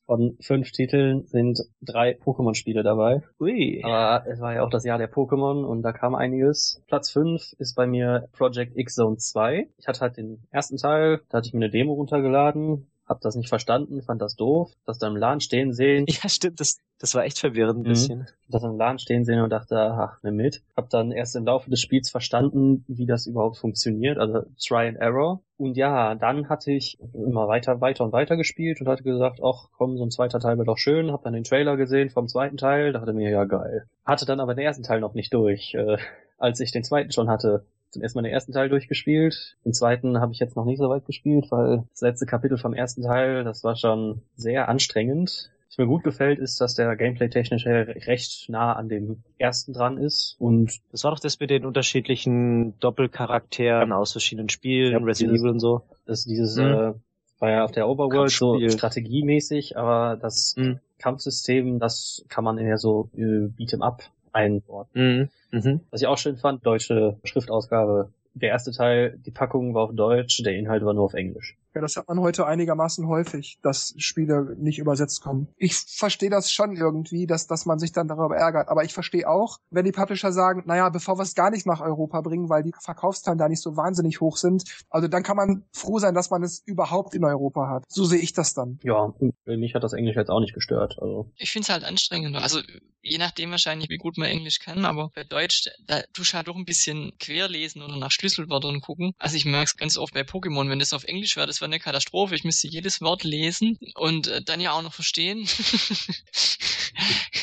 Von 0.06 0.36
fünf 0.40 0.70
Titeln 0.70 1.26
sind 1.26 1.60
drei 1.80 2.12
Pokémon-Spiele 2.16 2.82
dabei. 2.82 3.22
Ui. 3.40 3.82
Aber 3.84 4.26
es 4.26 4.40
war 4.40 4.54
ja 4.54 4.62
auch 4.62 4.70
das 4.70 4.84
Jahr 4.84 4.98
der 4.98 5.12
Pokémon 5.12 5.64
und 5.64 5.82
da 5.82 5.92
kam 5.92 6.14
einiges. 6.14 6.82
Platz 6.86 7.10
fünf 7.10 7.54
ist 7.58 7.74
bei 7.74 7.86
mir 7.86 8.28
Project 8.32 8.76
X 8.76 8.94
Zone 8.94 9.16
2. 9.16 9.68
Ich 9.78 9.88
hatte 9.88 10.00
halt 10.00 10.16
den 10.16 10.42
ersten 10.50 10.76
Teil, 10.76 11.20
da 11.28 11.38
hatte 11.38 11.48
ich 11.48 11.54
mir 11.54 11.64
eine 11.64 11.70
Demo 11.70 11.94
runtergeladen, 11.94 12.86
hab 13.06 13.20
das 13.20 13.36
nicht 13.36 13.48
verstanden, 13.48 14.02
fand 14.02 14.20
das 14.20 14.34
doof, 14.34 14.72
das 14.84 14.98
dann 14.98 15.12
im 15.12 15.18
Laden 15.18 15.40
stehen 15.40 15.72
sehen. 15.72 16.06
Ja, 16.16 16.28
stimmt, 16.28 16.60
das, 16.60 16.80
das 16.98 17.14
war 17.14 17.24
echt 17.24 17.38
verwirrend 17.38 17.78
ein 17.78 17.82
mhm. 17.82 17.88
bisschen. 17.88 18.26
Das 18.48 18.62
im 18.62 18.78
Laden 18.78 18.98
stehen 18.98 19.24
sehen 19.24 19.40
und 19.40 19.50
dachte, 19.50 19.78
ach, 19.78 20.18
nimm 20.22 20.36
mit. 20.36 20.62
Hab 20.76 20.88
dann 20.90 21.12
erst 21.12 21.36
im 21.36 21.44
Laufe 21.44 21.70
des 21.70 21.80
Spiels 21.80 22.10
verstanden, 22.10 22.84
wie 22.88 23.06
das 23.06 23.26
überhaupt 23.26 23.58
funktioniert, 23.58 24.18
also 24.18 24.42
Try 24.58 24.88
and 24.88 24.98
Error. 24.98 25.40
Und 25.58 25.76
ja, 25.76 26.14
dann 26.14 26.48
hatte 26.48 26.72
ich 26.72 26.98
immer 27.12 27.48
weiter, 27.48 27.80
weiter 27.80 28.04
und 28.04 28.12
weiter 28.12 28.36
gespielt 28.36 28.80
und 28.80 28.88
hatte 28.88 29.02
gesagt, 29.02 29.40
ach 29.42 29.68
komm, 29.76 29.96
so 29.96 30.04
ein 30.04 30.10
zweiter 30.10 30.40
Teil 30.40 30.56
wäre 30.56 30.66
doch 30.66 30.78
schön. 30.78 31.12
Hab 31.12 31.22
dann 31.22 31.32
den 31.32 31.44
Trailer 31.44 31.76
gesehen 31.76 32.10
vom 32.10 32.28
zweiten 32.28 32.56
Teil, 32.56 32.92
dachte 32.92 33.12
mir, 33.12 33.30
ja 33.30 33.44
geil. 33.44 33.86
Hatte 34.04 34.26
dann 34.26 34.40
aber 34.40 34.54
den 34.54 34.64
ersten 34.64 34.82
Teil 34.82 35.00
noch 35.00 35.14
nicht 35.14 35.32
durch. 35.32 35.74
Äh, 35.74 35.98
als 36.38 36.60
ich 36.60 36.72
den 36.72 36.84
zweiten 36.84 37.12
schon 37.12 37.30
hatte, 37.30 37.64
zum 37.97 38.02
ersten 38.02 38.18
Mal 38.18 38.23
den 38.23 38.32
ersten 38.32 38.52
Teil 38.52 38.68
durchgespielt. 38.68 39.56
Den 39.64 39.73
zweiten 39.73 40.20
habe 40.20 40.32
ich 40.32 40.39
jetzt 40.39 40.56
noch 40.56 40.64
nicht 40.64 40.78
so 40.78 40.89
weit 40.89 41.06
gespielt, 41.06 41.47
weil 41.51 41.85
das 41.90 42.02
letzte 42.02 42.27
Kapitel 42.27 42.59
vom 42.59 42.74
ersten 42.74 43.02
Teil, 43.02 43.43
das 43.44 43.64
war 43.64 43.77
schon 43.77 44.23
sehr 44.36 44.68
anstrengend. 44.68 45.51
Was 45.68 45.78
mir 45.78 45.86
gut 45.86 46.05
gefällt, 46.05 46.39
ist, 46.39 46.60
dass 46.60 46.74
der 46.74 46.94
Gameplay 46.94 47.28
technisch 47.28 47.66
recht 47.66 48.48
nah 48.48 48.74
an 48.74 48.89
dem 48.89 49.23
ersten 49.39 49.73
dran 49.73 49.98
ist. 49.98 50.36
Und 50.39 50.78
das 50.93 51.05
war 51.05 51.10
doch 51.10 51.18
das 51.18 51.40
mit 51.40 51.51
den 51.51 51.64
unterschiedlichen 51.64 52.78
Doppelcharakteren 52.78 53.93
aus 53.93 54.12
verschiedenen 54.12 54.48
Spielen, 54.48 54.93
ja, 54.93 54.98
Resident 54.98 55.39
Evil 55.39 55.51
und 55.51 55.60
so. 55.60 55.82
Das 56.06 56.24
dieses 56.24 56.56
mhm. 56.56 56.64
äh, 56.64 56.93
war 57.39 57.51
ja 57.51 57.64
auf 57.64 57.73
der 57.73 57.89
Overworld 57.89 58.31
so 58.31 58.59
strategiemäßig, 58.68 59.77
aber 59.77 60.16
das 60.16 60.55
mhm. 60.56 60.81
Kampfsystem, 60.98 61.78
das 61.78 62.24
kann 62.28 62.44
man 62.44 62.59
eher 62.59 62.78
so 62.78 63.10
äh, 63.14 63.48
Beat'em 63.48 63.82
Up 63.82 64.05
einordnen. 64.36 65.30
Mhm. 65.50 65.58
Mhm. 65.58 65.80
Was 65.90 66.02
ich 66.02 66.06
auch 66.06 66.18
schön 66.18 66.36
fand, 66.36 66.64
deutsche 66.64 67.18
Schriftausgabe. 67.24 68.12
Der 68.34 68.50
erste 68.50 68.70
Teil, 68.70 69.18
die 69.24 69.30
Packung 69.30 69.74
war 69.74 69.84
auf 69.84 69.94
Deutsch, 69.94 70.42
der 70.42 70.54
Inhalt 70.54 70.84
war 70.84 70.92
nur 70.92 71.04
auf 71.04 71.14
Englisch. 71.14 71.56
Ja, 71.77 71.82
das 71.82 71.97
hat 71.97 72.09
man 72.09 72.20
heute 72.20 72.47
einigermaßen 72.47 73.07
häufig, 73.07 73.59
dass 73.61 73.93
Spiele 73.98 74.57
nicht 74.59 74.78
übersetzt 74.78 75.20
kommen. 75.20 75.48
Ich 75.59 75.74
verstehe 75.77 76.31
das 76.31 76.51
schon 76.51 76.74
irgendwie, 76.74 77.27
dass, 77.27 77.47
dass 77.47 77.66
man 77.66 77.78
sich 77.78 77.93
dann 77.93 78.09
darüber 78.09 78.35
ärgert. 78.35 78.70
Aber 78.70 78.82
ich 78.82 78.94
verstehe 78.94 79.28
auch, 79.28 79.59
wenn 79.69 79.85
die 79.85 79.93
Publisher 79.93 80.32
sagen, 80.32 80.62
naja, 80.65 80.89
bevor 80.89 81.19
wir 81.19 81.23
es 81.23 81.35
gar 81.35 81.51
nicht 81.51 81.66
nach 81.66 81.82
Europa 81.82 82.23
bringen, 82.23 82.48
weil 82.48 82.62
die 82.62 82.73
Verkaufszahlen 82.81 83.39
da 83.39 83.51
nicht 83.51 83.61
so 83.61 83.77
wahnsinnig 83.77 84.23
hoch 84.23 84.39
sind, 84.39 84.65
also 84.89 85.07
dann 85.07 85.23
kann 85.23 85.36
man 85.36 85.65
froh 85.70 85.98
sein, 85.98 86.15
dass 86.15 86.31
man 86.31 86.43
es 86.43 86.62
überhaupt 86.65 87.12
in 87.12 87.24
Europa 87.24 87.69
hat. 87.69 87.85
So 87.89 88.07
sehe 88.07 88.20
ich 88.20 88.32
das 88.32 88.55
dann. 88.55 88.78
Ja, 88.82 89.12
mich 89.44 89.74
hat 89.74 89.85
das 89.85 89.93
Englisch 89.93 90.16
jetzt 90.16 90.31
auch 90.31 90.40
nicht 90.40 90.55
gestört. 90.55 90.97
Also. 90.98 91.31
Ich 91.36 91.51
finde 91.51 91.65
es 91.65 91.69
halt 91.69 91.85
anstrengend. 91.85 92.36
Also 92.36 92.61
je 93.03 93.19
nachdem 93.19 93.51
wahrscheinlich, 93.51 93.89
wie 93.89 93.98
gut 93.98 94.19
man 94.19 94.28
Englisch 94.28 94.59
kann, 94.59 94.85
aber 94.85 95.11
bei 95.15 95.24
Deutsch, 95.24 95.69
da 95.86 96.03
tust 96.12 96.32
du 96.32 96.36
halt 96.36 96.48
doch 96.48 96.57
ein 96.57 96.65
bisschen 96.65 97.12
querlesen 97.19 97.82
oder 97.82 97.97
nach 97.97 98.11
Schlüsselwörtern 98.11 98.81
gucken. 98.81 99.12
Also 99.19 99.36
ich 99.36 99.44
merke 99.44 99.66
es 99.66 99.77
ganz 99.77 99.97
oft 99.97 100.15
bei 100.15 100.23
Pokémon, 100.23 100.69
wenn 100.69 100.78
das 100.78 100.93
auf 100.93 101.05
Englisch 101.05 101.36
wäre, 101.36 101.47
das 101.47 101.61
wäre 101.66 101.74
eine 101.74 101.80
Katastrophe. 101.80 102.34
Ich 102.34 102.44
müsste 102.44 102.68
jedes 102.68 103.01
Wort 103.01 103.24
lesen 103.24 103.78
und 103.94 104.28
äh, 104.28 104.43
dann 104.43 104.60
ja 104.60 104.72
auch 104.72 104.82
noch 104.82 104.94
verstehen. 104.94 105.48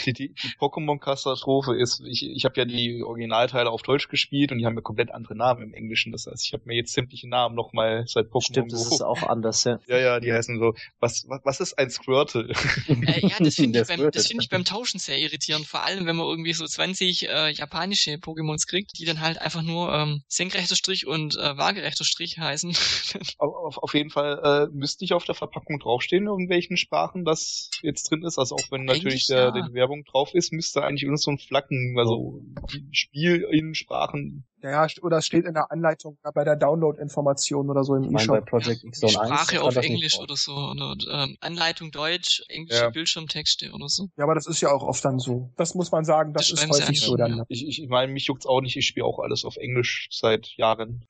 die, 0.05 0.13
die, 0.13 0.33
die 0.33 0.47
Pokémon-Katastrophe 0.59 1.75
ist, 1.75 2.01
ich, 2.05 2.29
ich 2.29 2.45
habe 2.45 2.55
ja 2.57 2.65
die 2.65 3.03
Originalteile 3.03 3.69
auf 3.69 3.81
Deutsch 3.81 4.07
gespielt 4.07 4.51
und 4.51 4.57
die 4.57 4.65
haben 4.65 4.75
ja 4.75 4.81
komplett 4.81 5.11
andere 5.11 5.35
Namen 5.35 5.63
im 5.63 5.73
Englischen. 5.73 6.11
Das 6.11 6.27
heißt, 6.27 6.45
ich 6.45 6.53
habe 6.53 6.63
mir 6.65 6.75
jetzt 6.75 6.93
sämtliche 6.93 7.27
Namen 7.27 7.55
nochmal 7.55 8.05
seit 8.07 8.27
Pokémon 8.27 8.43
Stimmt, 8.43 8.73
das 8.73 8.91
ist 8.91 9.01
auch 9.01 9.23
anders, 9.23 9.63
ja. 9.63 9.79
Ja, 9.87 9.97
ja, 9.97 10.19
die 10.19 10.31
heißen 10.33 10.59
so, 10.59 10.73
was, 10.99 11.25
was, 11.27 11.41
was 11.43 11.59
ist 11.59 11.77
ein 11.77 11.89
Squirtle? 11.89 12.53
Äh, 12.87 13.27
ja, 13.27 13.35
das 13.39 13.55
finde 13.55 13.81
ich, 13.81 13.87
beim, 13.87 14.11
das 14.11 14.27
find 14.27 14.43
ich 14.43 14.49
beim 14.49 14.65
Tauschen 14.65 14.99
sehr 14.99 15.19
irritierend. 15.19 15.65
Vor 15.65 15.83
allem, 15.83 16.05
wenn 16.05 16.15
man 16.15 16.25
irgendwie 16.27 16.53
so 16.53 16.65
20 16.65 17.29
äh, 17.29 17.49
japanische 17.51 18.13
Pokémons 18.13 18.67
kriegt, 18.67 18.97
die 18.97 19.05
dann 19.05 19.21
halt 19.21 19.39
einfach 19.39 19.61
nur 19.61 19.93
ähm, 19.93 20.23
senkrechter 20.27 20.75
Strich 20.75 21.05
und 21.07 21.35
äh, 21.37 21.57
waagerechter 21.57 22.05
Strich 22.05 22.37
heißen. 22.37 22.75
auf, 23.37 23.77
auf 23.77 23.93
jeden 23.93 24.09
Fall 24.09 24.69
äh, 24.71 24.75
müsste 24.75 25.03
nicht 25.03 25.13
auf 25.13 25.25
der 25.25 25.35
Verpackung 25.35 25.79
draufstehen, 25.79 26.27
in 26.27 26.49
welchen 26.49 26.77
Sprachen 26.77 27.25
das 27.25 27.69
jetzt 27.81 28.09
drin 28.09 28.23
ist. 28.23 28.37
Also 28.37 28.55
auch 28.55 28.71
wenn 28.71 28.85
natürlich 28.85 29.27
der, 29.33 29.51
der, 29.51 29.63
der 29.63 29.73
Werbung 29.73 30.03
drauf 30.05 30.33
ist, 30.33 30.51
müsste 30.53 30.83
eigentlich 30.83 31.07
nur 31.07 31.17
so 31.17 31.31
ein 31.31 31.37
Flacken, 31.37 31.95
also 31.97 32.41
die 32.71 32.87
Spielinnensprachen. 32.91 34.45
Ja, 34.61 34.85
ja, 34.85 34.87
oder 35.01 35.17
es 35.17 35.25
steht 35.25 35.45
in 35.45 35.53
der 35.53 35.71
Anleitung 35.71 36.17
bei 36.33 36.45
der 36.45 36.55
Download-Information 36.55 37.69
oder 37.69 37.83
so 37.83 37.95
im 37.95 38.15
E-Shop. 38.15 38.47
Sprache 38.47 39.61
auf 39.61 39.75
Englisch 39.75 40.17
oder 40.19 40.37
so, 40.37 40.53
oder 40.53 40.95
ähm, 41.11 41.37
Anleitung 41.41 41.91
Deutsch, 41.91 42.43
englische 42.47 42.83
ja. 42.83 42.89
Bildschirmtexte 42.89 43.71
oder 43.73 43.89
so. 43.89 44.07
Ja, 44.15 44.23
aber 44.23 44.35
das 44.35 44.47
ist 44.47 44.61
ja 44.61 44.71
auch 44.71 44.83
oft 44.83 45.03
dann 45.03 45.19
so. 45.19 45.51
Das 45.57 45.75
muss 45.75 45.91
man 45.91 46.05
sagen, 46.05 46.31
das, 46.31 46.47
das 46.47 46.63
ist 46.63 46.69
häufig 46.69 47.01
so 47.01 47.17
dann. 47.17 47.39
Ja. 47.39 47.43
Ich, 47.49 47.67
ich 47.67 47.87
meine, 47.89 48.13
mich 48.13 48.27
juckt's 48.27 48.45
auch 48.45 48.61
nicht, 48.61 48.77
ich 48.77 48.87
spiele 48.87 49.05
auch 49.05 49.19
alles 49.19 49.43
auf 49.43 49.57
Englisch 49.57 50.07
seit 50.11 50.47
Jahren. 50.55 51.05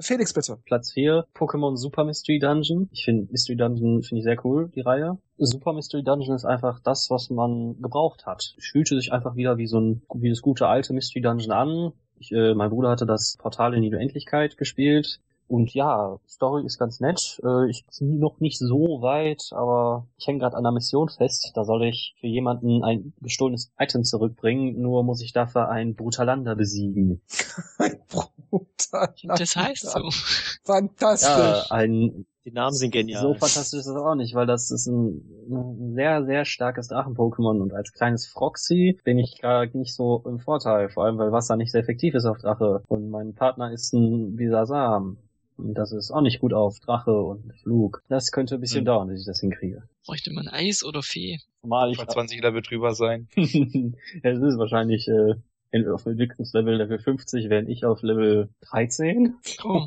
Felix, 0.00 0.32
bitte. 0.32 0.58
Platz 0.64 0.92
4, 0.92 1.26
Pokémon 1.34 1.76
Super 1.76 2.04
Mystery 2.04 2.38
Dungeon. 2.38 2.88
Ich 2.92 3.04
finde 3.04 3.30
Mystery 3.32 3.56
Dungeon 3.56 4.02
finde 4.02 4.18
ich 4.20 4.24
sehr 4.24 4.44
cool, 4.44 4.70
die 4.74 4.80
Reihe. 4.80 5.18
Super 5.38 5.72
Mystery 5.72 6.04
Dungeon 6.04 6.36
ist 6.36 6.44
einfach 6.44 6.80
das, 6.80 7.10
was 7.10 7.30
man 7.30 7.80
gebraucht 7.80 8.26
hat. 8.26 8.54
Es 8.56 8.66
fühlte 8.66 8.96
sich 8.96 9.12
einfach 9.12 9.34
wieder 9.34 9.58
wie 9.58 9.66
so 9.66 9.80
ein, 9.80 10.02
wie 10.14 10.30
das 10.30 10.40
gute 10.40 10.68
alte 10.68 10.92
Mystery 10.92 11.20
Dungeon 11.20 11.50
an. 11.50 11.92
Ich, 12.20 12.32
äh, 12.32 12.54
mein 12.54 12.70
Bruder 12.70 12.90
hatte 12.90 13.06
das 13.06 13.36
Portal 13.38 13.74
in 13.74 13.82
die 13.82 13.94
Unendlichkeit 13.94 14.56
gespielt. 14.56 15.20
Und 15.48 15.72
ja, 15.74 16.18
Story 16.28 16.64
ist 16.64 16.78
ganz 16.78 17.00
nett. 17.00 17.40
Äh, 17.42 17.70
ich 17.70 17.84
bin 17.98 18.18
noch 18.18 18.38
nicht 18.38 18.58
so 18.58 19.00
weit, 19.00 19.50
aber 19.52 20.06
ich 20.18 20.26
hänge 20.26 20.40
gerade 20.40 20.56
an 20.56 20.62
der 20.62 20.72
Mission 20.72 21.08
fest. 21.08 21.52
Da 21.54 21.64
soll 21.64 21.84
ich 21.84 22.14
für 22.20 22.26
jemanden 22.26 22.84
ein 22.84 23.14
gestohlenes 23.20 23.72
Item 23.78 24.04
zurückbringen, 24.04 24.80
nur 24.80 25.02
muss 25.04 25.22
ich 25.22 25.32
dafür 25.32 25.68
einen 25.70 25.94
Brutalander 25.94 26.54
besiegen. 26.54 27.22
ein 27.78 27.98
Brutalander. 28.08 29.34
Das 29.38 29.56
heißt 29.56 29.90
so. 29.90 30.10
Fantastisch. 30.64 31.28
Ja, 31.28 31.64
ein 31.70 32.26
die 32.48 32.54
Namen 32.54 32.74
sind 32.74 32.92
genial. 32.92 33.20
So 33.20 33.34
fantastisch 33.34 33.80
ist 33.80 33.88
das 33.88 33.96
auch 33.96 34.14
nicht, 34.14 34.34
weil 34.34 34.46
das 34.46 34.70
ist 34.70 34.86
ein, 34.86 35.22
ein 35.50 35.92
sehr, 35.94 36.24
sehr 36.24 36.46
starkes 36.46 36.88
Drachen-Pokémon 36.88 37.60
und 37.60 37.74
als 37.74 37.92
kleines 37.92 38.26
Froxy 38.26 38.98
bin 39.04 39.18
ich 39.18 39.38
gar 39.42 39.66
nicht 39.66 39.94
so 39.94 40.22
im 40.24 40.38
Vorteil, 40.38 40.88
vor 40.88 41.04
allem 41.04 41.18
weil 41.18 41.30
Wasser 41.30 41.56
nicht 41.56 41.72
sehr 41.72 41.82
effektiv 41.82 42.14
ist 42.14 42.24
auf 42.24 42.38
Drache 42.38 42.82
und 42.88 43.10
mein 43.10 43.34
Partner 43.34 43.70
ist 43.70 43.92
ein 43.92 44.36
Bisasam. 44.36 45.18
Und 45.58 45.74
das 45.74 45.92
ist 45.92 46.10
auch 46.10 46.20
nicht 46.20 46.40
gut 46.40 46.52
auf 46.52 46.78
Drache 46.78 47.20
und 47.20 47.52
Flug. 47.62 48.02
Das 48.08 48.30
könnte 48.30 48.54
ein 48.54 48.60
bisschen 48.60 48.80
hm. 48.80 48.84
dauern, 48.86 49.08
bis 49.08 49.20
ich 49.20 49.26
das 49.26 49.40
hinkriege. 49.40 49.82
Bräuchte 50.06 50.32
man 50.32 50.48
Eis 50.48 50.84
oder 50.84 51.02
Fee? 51.02 51.38
Mal 51.62 51.90
ich 51.90 51.98
20 51.98 52.40
Level 52.42 52.62
drüber 52.62 52.94
sein. 52.94 53.28
es 53.36 54.38
ist 54.38 54.58
wahrscheinlich 54.58 55.08
äh, 55.08 55.34
auf 55.92 56.06
Entwicklungslevel 56.06 56.76
Level 56.76 56.98
50, 56.98 57.50
während 57.50 57.68
ich 57.68 57.84
auf 57.84 58.02
Level 58.02 58.48
13. 58.70 59.36
Oh. 59.64 59.86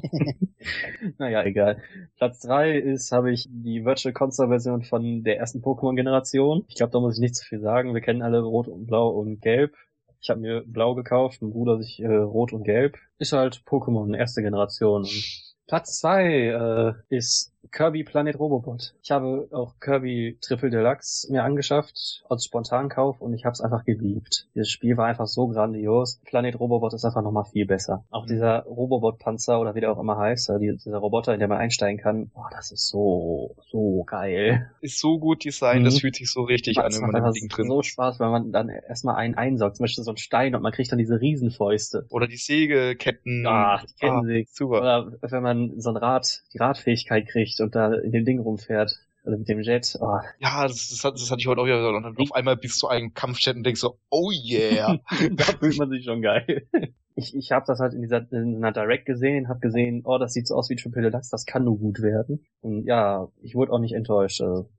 naja, 1.18 1.44
egal. 1.44 1.82
Platz 2.18 2.42
3 2.42 2.78
ist, 2.78 3.12
habe 3.12 3.32
ich 3.32 3.48
die 3.50 3.86
Virtual 3.86 4.14
Console 4.14 4.50
Version 4.50 4.84
von 4.84 5.24
der 5.24 5.38
ersten 5.38 5.62
Pokémon-Generation. 5.62 6.66
Ich 6.68 6.76
glaube, 6.76 6.92
da 6.92 7.00
muss 7.00 7.16
ich 7.16 7.22
nicht 7.22 7.36
zu 7.36 7.46
viel 7.46 7.62
sagen. 7.62 7.94
Wir 7.94 8.02
kennen 8.02 8.22
alle 8.22 8.42
Rot 8.42 8.68
und 8.68 8.88
Blau 8.88 9.10
und 9.10 9.42
Gelb. 9.42 9.74
Ich 10.22 10.30
habe 10.30 10.40
mir 10.40 10.64
Blau 10.68 10.94
gekauft, 10.94 11.42
mein 11.42 11.52
Bruder 11.52 11.80
sich 11.80 12.00
äh, 12.00 12.08
Rot 12.08 12.54
und 12.54 12.64
Gelb. 12.64 12.98
Ist 13.18 13.34
halt 13.34 13.64
Pokémon, 13.66 14.16
erste 14.16 14.44
Generation. 14.44 15.02
Und 15.02 15.51
Platz 15.72 16.00
zwei 16.02 16.98
äh, 17.10 17.16
ist 17.16 17.51
Kirby 17.70 18.04
Planet 18.04 18.38
Robobot. 18.40 18.94
Ich 19.04 19.12
habe 19.12 19.48
auch 19.52 19.80
Kirby 19.80 20.38
Triple 20.42 20.72
Deluxe 20.72 21.32
mir 21.32 21.44
angeschafft 21.44 22.24
als 22.28 22.46
Spontankauf 22.46 23.22
und 23.22 23.34
ich 23.34 23.46
habe 23.46 23.54
es 23.54 23.62
einfach 23.62 23.86
geliebt. 23.86 24.48
Dieses 24.56 24.70
Spiel 24.70 24.98
war 24.98 25.06
einfach 25.06 25.28
so 25.28 25.48
grandios. 25.48 26.20
Planet 26.26 26.60
Robobot 26.60 26.94
ist 26.94 27.06
einfach 27.06 27.22
nochmal 27.22 27.46
viel 27.46 27.66
besser. 27.66 28.04
Auch 28.10 28.26
dieser 28.26 28.64
Robobot-Panzer 28.64 29.60
oder 29.60 29.76
wie 29.76 29.82
der 29.82 29.92
auch 29.92 30.00
immer 30.00 30.18
heißt, 30.18 30.52
dieser 30.60 30.98
Roboter, 30.98 31.34
in 31.34 31.40
der 31.40 31.48
man 31.48 31.60
einsteigen 31.60 32.00
kann, 32.00 32.30
boah, 32.30 32.50
das 32.52 32.72
ist 32.72 32.88
so, 32.88 33.56
so 33.70 34.04
geil. 34.06 34.72
Ist 34.82 35.00
so 35.00 35.20
gut 35.20 35.46
designt, 35.46 35.82
mhm. 35.82 35.86
das 35.86 36.00
fühlt 36.00 36.16
sich 36.16 36.32
so 36.32 36.42
richtig 36.42 36.76
das 36.76 36.98
an, 36.98 37.04
wenn 37.04 37.12
man 37.12 37.24
das 37.24 37.34
Ding 37.34 37.48
drin 37.48 37.68
so 37.68 37.84
Spaß, 37.84 38.20
wenn 38.20 38.32
man 38.32 38.52
dann 38.52 38.70
erstmal 38.70 39.16
einen 39.16 39.36
einsaugt, 39.36 39.78
zum 39.78 39.84
Beispiel 39.84 40.04
so 40.04 40.12
einen 40.12 40.18
Stein 40.18 40.56
und 40.56 40.62
man 40.62 40.72
kriegt 40.72 40.92
dann 40.92 41.00
diese 41.00 41.22
Riesenfäuste. 41.22 42.06
Oder 42.10 42.28
die 42.28 42.38
Sägeketten. 42.38 43.46
Ah, 43.46 43.82
die 43.84 43.94
Kettensäge. 43.94 44.48
Ah, 44.50 44.54
super. 44.54 44.82
Oder 44.82 45.12
wenn 45.22 45.44
man 45.44 45.80
so 45.80 45.90
ein 45.90 45.98
Rad, 45.98 46.42
die 46.54 46.58
Radfähigkeit 46.58 47.28
kriegt 47.28 47.51
und 47.60 47.76
da 47.76 47.94
in 47.94 48.12
dem 48.12 48.26
Ding 48.26 48.40
rumfährt. 48.40 48.98
Oder 49.24 49.38
mit 49.38 49.48
dem 49.50 49.60
Jet. 49.60 49.98
Oh. 50.02 50.18
Ja, 50.40 50.64
das, 50.68 50.90
das, 50.90 51.04
hat, 51.04 51.14
das 51.14 51.30
hatte 51.30 51.42
ich 51.42 51.48
heute 51.48 51.62
auch 51.62 51.66
wieder. 51.66 51.88
Und 51.90 52.04
dann 52.04 52.18
auf 52.18 52.34
einmal 52.34 52.58
bist 52.58 52.82
du 52.82 52.88
einem 52.88 53.14
Kampfjet 53.14 53.56
und 53.56 53.64
denkst 53.64 53.82
so, 53.82 54.00
oh 54.10 54.32
yeah. 54.32 55.00
da 55.32 55.44
fühlt 55.44 55.78
man 55.78 55.90
sich 55.90 56.06
schon 56.06 56.22
geil. 56.24 56.68
Ich, 57.16 57.36
ich 57.36 57.52
habe 57.52 57.66
das 57.68 57.80
halt 57.80 57.94
in 57.94 58.02
dieser 58.02 58.32
in 58.32 58.56
einer 58.56 58.72
Direct 58.72 59.06
gesehen, 59.06 59.48
habe 59.48 59.60
gesehen, 59.60 60.02
oh, 60.06 60.18
das 60.18 60.34
sieht 60.34 60.48
so 60.48 60.56
aus 60.56 60.70
wie 60.70 60.76
Triple 60.76 61.04
Deluxe, 61.04 61.30
das 61.30 61.46
kann 61.46 61.66
nur 61.66 61.78
gut 61.78 62.02
werden. 62.02 62.46
Und 62.62 62.86
ja, 62.86 63.28
ich 63.42 63.54
wurde 63.54 63.74
auch 63.74 63.80
nicht 63.80 63.94
enttäuscht. 63.94 64.42
Also 64.42 64.70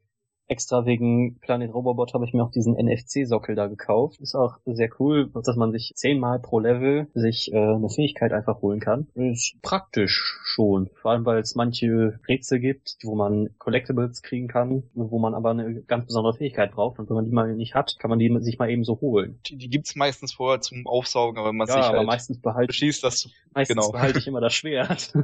extra 0.52 0.84
wegen 0.84 1.38
Planet 1.40 1.72
Robobot 1.72 2.12
habe 2.12 2.26
ich 2.26 2.34
mir 2.34 2.44
auch 2.44 2.50
diesen 2.50 2.74
NFC-Sockel 2.74 3.54
da 3.54 3.68
gekauft. 3.68 4.20
Ist 4.20 4.34
auch 4.34 4.58
sehr 4.66 4.90
cool, 5.00 5.30
dass 5.32 5.56
man 5.56 5.72
sich 5.72 5.92
zehnmal 5.96 6.38
pro 6.40 6.58
Level 6.58 7.08
sich 7.14 7.50
äh, 7.52 7.56
eine 7.56 7.88
Fähigkeit 7.88 8.32
einfach 8.32 8.60
holen 8.60 8.78
kann. 8.78 9.08
Ist 9.14 9.54
praktisch 9.62 10.38
schon. 10.44 10.90
Vor 11.00 11.12
allem, 11.12 11.24
weil 11.24 11.38
es 11.38 11.54
manche 11.54 12.20
Rätsel 12.28 12.60
gibt, 12.60 12.98
wo 13.02 13.14
man 13.14 13.48
Collectibles 13.58 14.22
kriegen 14.22 14.46
kann, 14.46 14.82
wo 14.92 15.18
man 15.18 15.34
aber 15.34 15.50
eine 15.50 15.82
ganz 15.82 16.06
besondere 16.06 16.34
Fähigkeit 16.34 16.72
braucht. 16.72 16.98
Und 16.98 17.08
wenn 17.08 17.16
man 17.16 17.24
die 17.24 17.32
mal 17.32 17.54
nicht 17.54 17.74
hat, 17.74 17.96
kann 17.98 18.10
man 18.10 18.18
die 18.18 18.30
sich 18.40 18.58
mal 18.58 18.70
eben 18.70 18.84
so 18.84 19.00
holen. 19.00 19.40
Die, 19.46 19.56
die 19.56 19.70
gibt's 19.70 19.96
meistens 19.96 20.34
vorher 20.34 20.60
zum 20.60 20.86
Aufsaugen, 20.86 21.38
aber 21.38 21.48
wenn 21.48 21.56
man 21.56 21.68
ja, 21.68 21.74
sich 21.74 21.84
aber 21.84 21.98
halt 21.98 22.06
meistens 22.06 22.42
behalte, 22.42 22.66
beschließt, 22.66 23.02
dass 23.02 23.30
meistens 23.54 23.76
genau. 23.76 23.90
behalte 23.90 24.18
ich 24.18 24.26
immer 24.28 24.42
das 24.42 24.52
Schwert. 24.52 25.14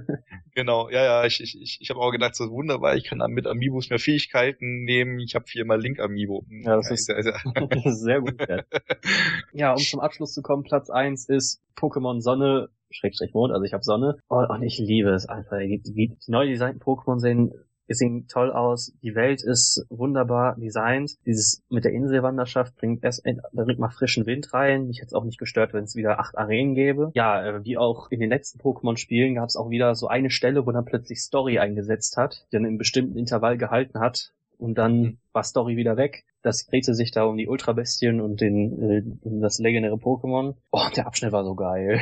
genau, 0.55 0.89
ja, 0.89 1.05
ja, 1.05 1.25
ich, 1.25 1.41
ich, 1.43 1.79
ich 1.81 1.91
habe 1.91 2.01
auch 2.01 2.13
gedacht, 2.13 2.35
so 2.35 2.51
wunderbar, 2.51 2.97
ich 2.97 3.05
kann 3.05 3.19
dann 3.19 3.33
mit 3.33 3.47
Amiibos 3.47 3.91
mehr 3.91 3.99
Fähigkeiten 3.99 4.85
nehmen 4.85 5.18
ich 5.25 5.35
habe 5.35 5.47
viermal 5.47 5.81
Link 5.81 6.01
Amiibo. 6.01 6.45
Ja, 6.49 6.77
das 6.77 6.91
ist, 6.91 7.11
ist 7.11 7.29
sehr 8.01 8.21
gut. 8.21 8.35
Ja. 8.49 8.63
ja, 9.53 9.73
um 9.73 9.79
zum 9.79 10.01
Abschluss 10.01 10.33
zu 10.33 10.43
kommen, 10.43 10.63
Platz 10.63 10.91
eins 10.91 11.29
ist 11.29 11.63
Pokémon 11.77 12.21
Sonne, 12.21 12.69
Schrägstrich 12.91 13.35
Mond, 13.35 13.53
also 13.53 13.65
ich 13.65 13.73
habe 13.73 13.83
Sonne. 13.83 14.19
Oh, 14.29 14.45
und 14.49 14.63
ich 14.63 14.79
liebe 14.79 15.11
es 15.11 15.29
einfach. 15.29 15.59
Die, 15.59 15.81
die, 15.81 15.93
die 15.93 16.31
neu 16.31 16.47
designten 16.47 16.81
Pokémon 16.81 17.19
sehen 17.19 17.53
es 17.89 17.99
sieht 17.99 18.29
toll 18.31 18.53
aus, 18.53 18.93
die 19.03 19.15
Welt 19.15 19.43
ist 19.43 19.87
wunderbar 19.89 20.57
designt. 20.57 21.17
Dieses 21.25 21.63
mit 21.71 21.85
der 21.85 21.93
Inselwanderschaft 21.93 22.77
bringt 22.77 23.03
erst 23.03 23.25
bringt 23.25 23.79
mal 23.79 23.89
frischen 23.89 24.27
Wind 24.27 24.53
rein. 24.53 24.91
Ich 24.91 24.99
hätte 24.99 25.07
es 25.07 25.15
auch 25.15 25.25
nicht 25.25 25.39
gestört, 25.39 25.73
wenn 25.73 25.85
es 25.85 25.97
wieder 25.97 26.21
acht 26.21 26.37
Arenen 26.37 26.75
gäbe. 26.75 27.11
Ja, 27.15 27.43
äh, 27.43 27.65
wie 27.65 27.79
auch 27.79 28.11
in 28.11 28.21
den 28.21 28.29
letzten 28.29 28.61
Pokémon-Spielen 28.61 29.37
gab 29.37 29.49
es 29.49 29.57
auch 29.57 29.71
wieder 29.71 29.95
so 29.95 30.07
eine 30.07 30.29
Stelle, 30.29 30.67
wo 30.67 30.71
dann 30.71 30.85
plötzlich 30.85 31.21
Story 31.21 31.59
eingesetzt 31.59 32.19
hat, 32.19 32.45
die 32.53 32.57
dann 32.57 32.67
im 32.67 32.77
bestimmten 32.77 33.17
Intervall 33.17 33.57
gehalten 33.57 34.01
hat 34.01 34.33
und 34.59 34.77
dann 34.77 35.01
mhm. 35.01 35.19
war 35.33 35.45
Story 35.45 35.77
wieder 35.77 35.97
weg. 35.97 36.25
Das 36.43 36.67
drehte 36.67 36.95
sich 36.95 37.11
da 37.11 37.25
um 37.25 37.37
die 37.37 37.49
Ultrabestien 37.49 38.21
und 38.21 38.41
den, 38.41 38.83
äh, 38.83 39.03
um 39.27 39.41
das 39.41 39.59
legendäre 39.59 39.97
Pokémon. 39.97 40.55
Oh, 40.71 40.87
der 40.95 41.07
Abschnitt 41.07 41.33
war 41.33 41.45
so 41.45 41.55
geil 41.55 42.01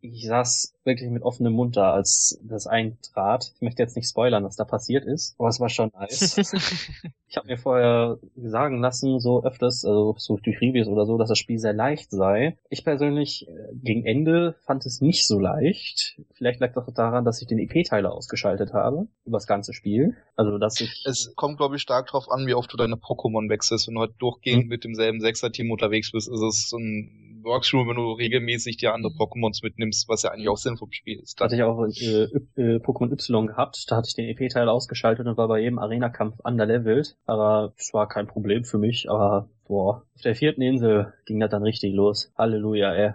ich 0.00 0.26
saß 0.26 0.74
wirklich 0.84 1.10
mit 1.10 1.22
offenem 1.22 1.52
Mund 1.52 1.76
da, 1.76 1.92
als 1.92 2.38
das 2.42 2.66
eintrat. 2.66 3.52
Ich 3.56 3.62
möchte 3.62 3.82
jetzt 3.82 3.96
nicht 3.96 4.08
spoilern, 4.08 4.44
was 4.44 4.56
da 4.56 4.64
passiert 4.64 5.04
ist, 5.04 5.34
aber 5.38 5.48
es 5.48 5.60
war 5.60 5.68
schon 5.68 5.90
nice. 5.98 6.38
ich 7.28 7.36
habe 7.36 7.48
mir 7.48 7.58
vorher 7.58 8.18
sagen 8.36 8.80
lassen, 8.80 9.18
so 9.18 9.42
öfters, 9.42 9.84
also 9.84 10.14
so 10.18 10.36
durch 10.36 10.60
Reviews 10.60 10.88
oder 10.88 11.06
so, 11.06 11.18
dass 11.18 11.28
das 11.28 11.38
Spiel 11.38 11.58
sehr 11.58 11.72
leicht 11.72 12.10
sei. 12.10 12.56
Ich 12.70 12.84
persönlich 12.84 13.48
äh, 13.48 13.74
gegen 13.74 14.04
Ende 14.04 14.54
fand 14.64 14.86
es 14.86 15.00
nicht 15.00 15.26
so 15.26 15.38
leicht. 15.38 16.20
Vielleicht 16.32 16.60
lag 16.60 16.72
das 16.72 16.86
auch 16.86 16.94
daran, 16.94 17.24
dass 17.24 17.42
ich 17.42 17.48
den 17.48 17.58
EP-Teiler 17.58 18.12
ausgeschaltet 18.12 18.72
habe 18.72 19.08
über 19.24 19.36
das 19.36 19.46
ganze 19.46 19.72
Spiel. 19.72 20.16
Also 20.36 20.58
dass 20.58 20.80
ich. 20.80 21.04
Es 21.06 21.34
kommt, 21.34 21.56
glaube 21.56 21.76
ich, 21.76 21.82
stark 21.82 22.06
drauf 22.06 22.30
an, 22.30 22.46
wie 22.46 22.54
oft 22.54 22.72
du 22.72 22.76
deine 22.76 22.96
Pokémon 22.96 23.48
wechselst. 23.48 23.88
Wenn 23.88 23.94
du 23.94 24.00
halt 24.00 24.14
durchgehend 24.18 24.62
hm. 24.62 24.68
mit 24.68 24.84
demselben 24.84 25.20
Sechser-Team 25.20 25.70
unterwegs 25.70 26.12
bist, 26.12 26.28
ist 26.28 26.40
es 26.40 26.68
so 26.68 26.78
ein 26.78 27.25
Workshop, 27.46 27.88
wenn 27.88 27.96
du 27.96 28.12
regelmäßig 28.12 28.76
die 28.76 28.88
andere 28.88 29.12
Pokémons 29.12 29.60
mitnimmst, 29.62 30.08
was 30.08 30.22
ja 30.22 30.30
eigentlich 30.30 30.48
auch 30.48 30.56
Sinn 30.56 30.76
vom 30.76 30.92
Spiel 30.92 31.20
ist. 31.20 31.40
Dann. 31.40 31.46
Hatte 31.46 31.56
ich 31.56 31.62
auch 31.62 31.82
äh, 31.82 32.24
äh, 32.60 32.78
Pokémon 32.78 33.12
Y 33.12 33.46
gehabt, 33.46 33.90
da 33.90 33.96
hatte 33.96 34.08
ich 34.08 34.14
den 34.14 34.28
EP-Teil 34.28 34.68
ausgeschaltet 34.68 35.26
und 35.26 35.36
war 35.36 35.48
bei 35.48 35.60
jedem 35.60 35.78
Arena-Kampf 35.78 36.40
underlevelt, 36.42 37.16
aber 37.24 37.72
es 37.78 37.94
war 37.94 38.08
kein 38.08 38.26
Problem 38.26 38.64
für 38.64 38.78
mich, 38.78 39.08
aber 39.08 39.48
boah, 39.66 40.02
auf 40.14 40.22
der 40.22 40.34
vierten 40.34 40.62
Insel 40.62 41.14
ging 41.24 41.40
das 41.40 41.50
dann 41.50 41.62
richtig 41.62 41.94
los. 41.94 42.32
Halleluja, 42.36 42.92
ey. 42.94 43.12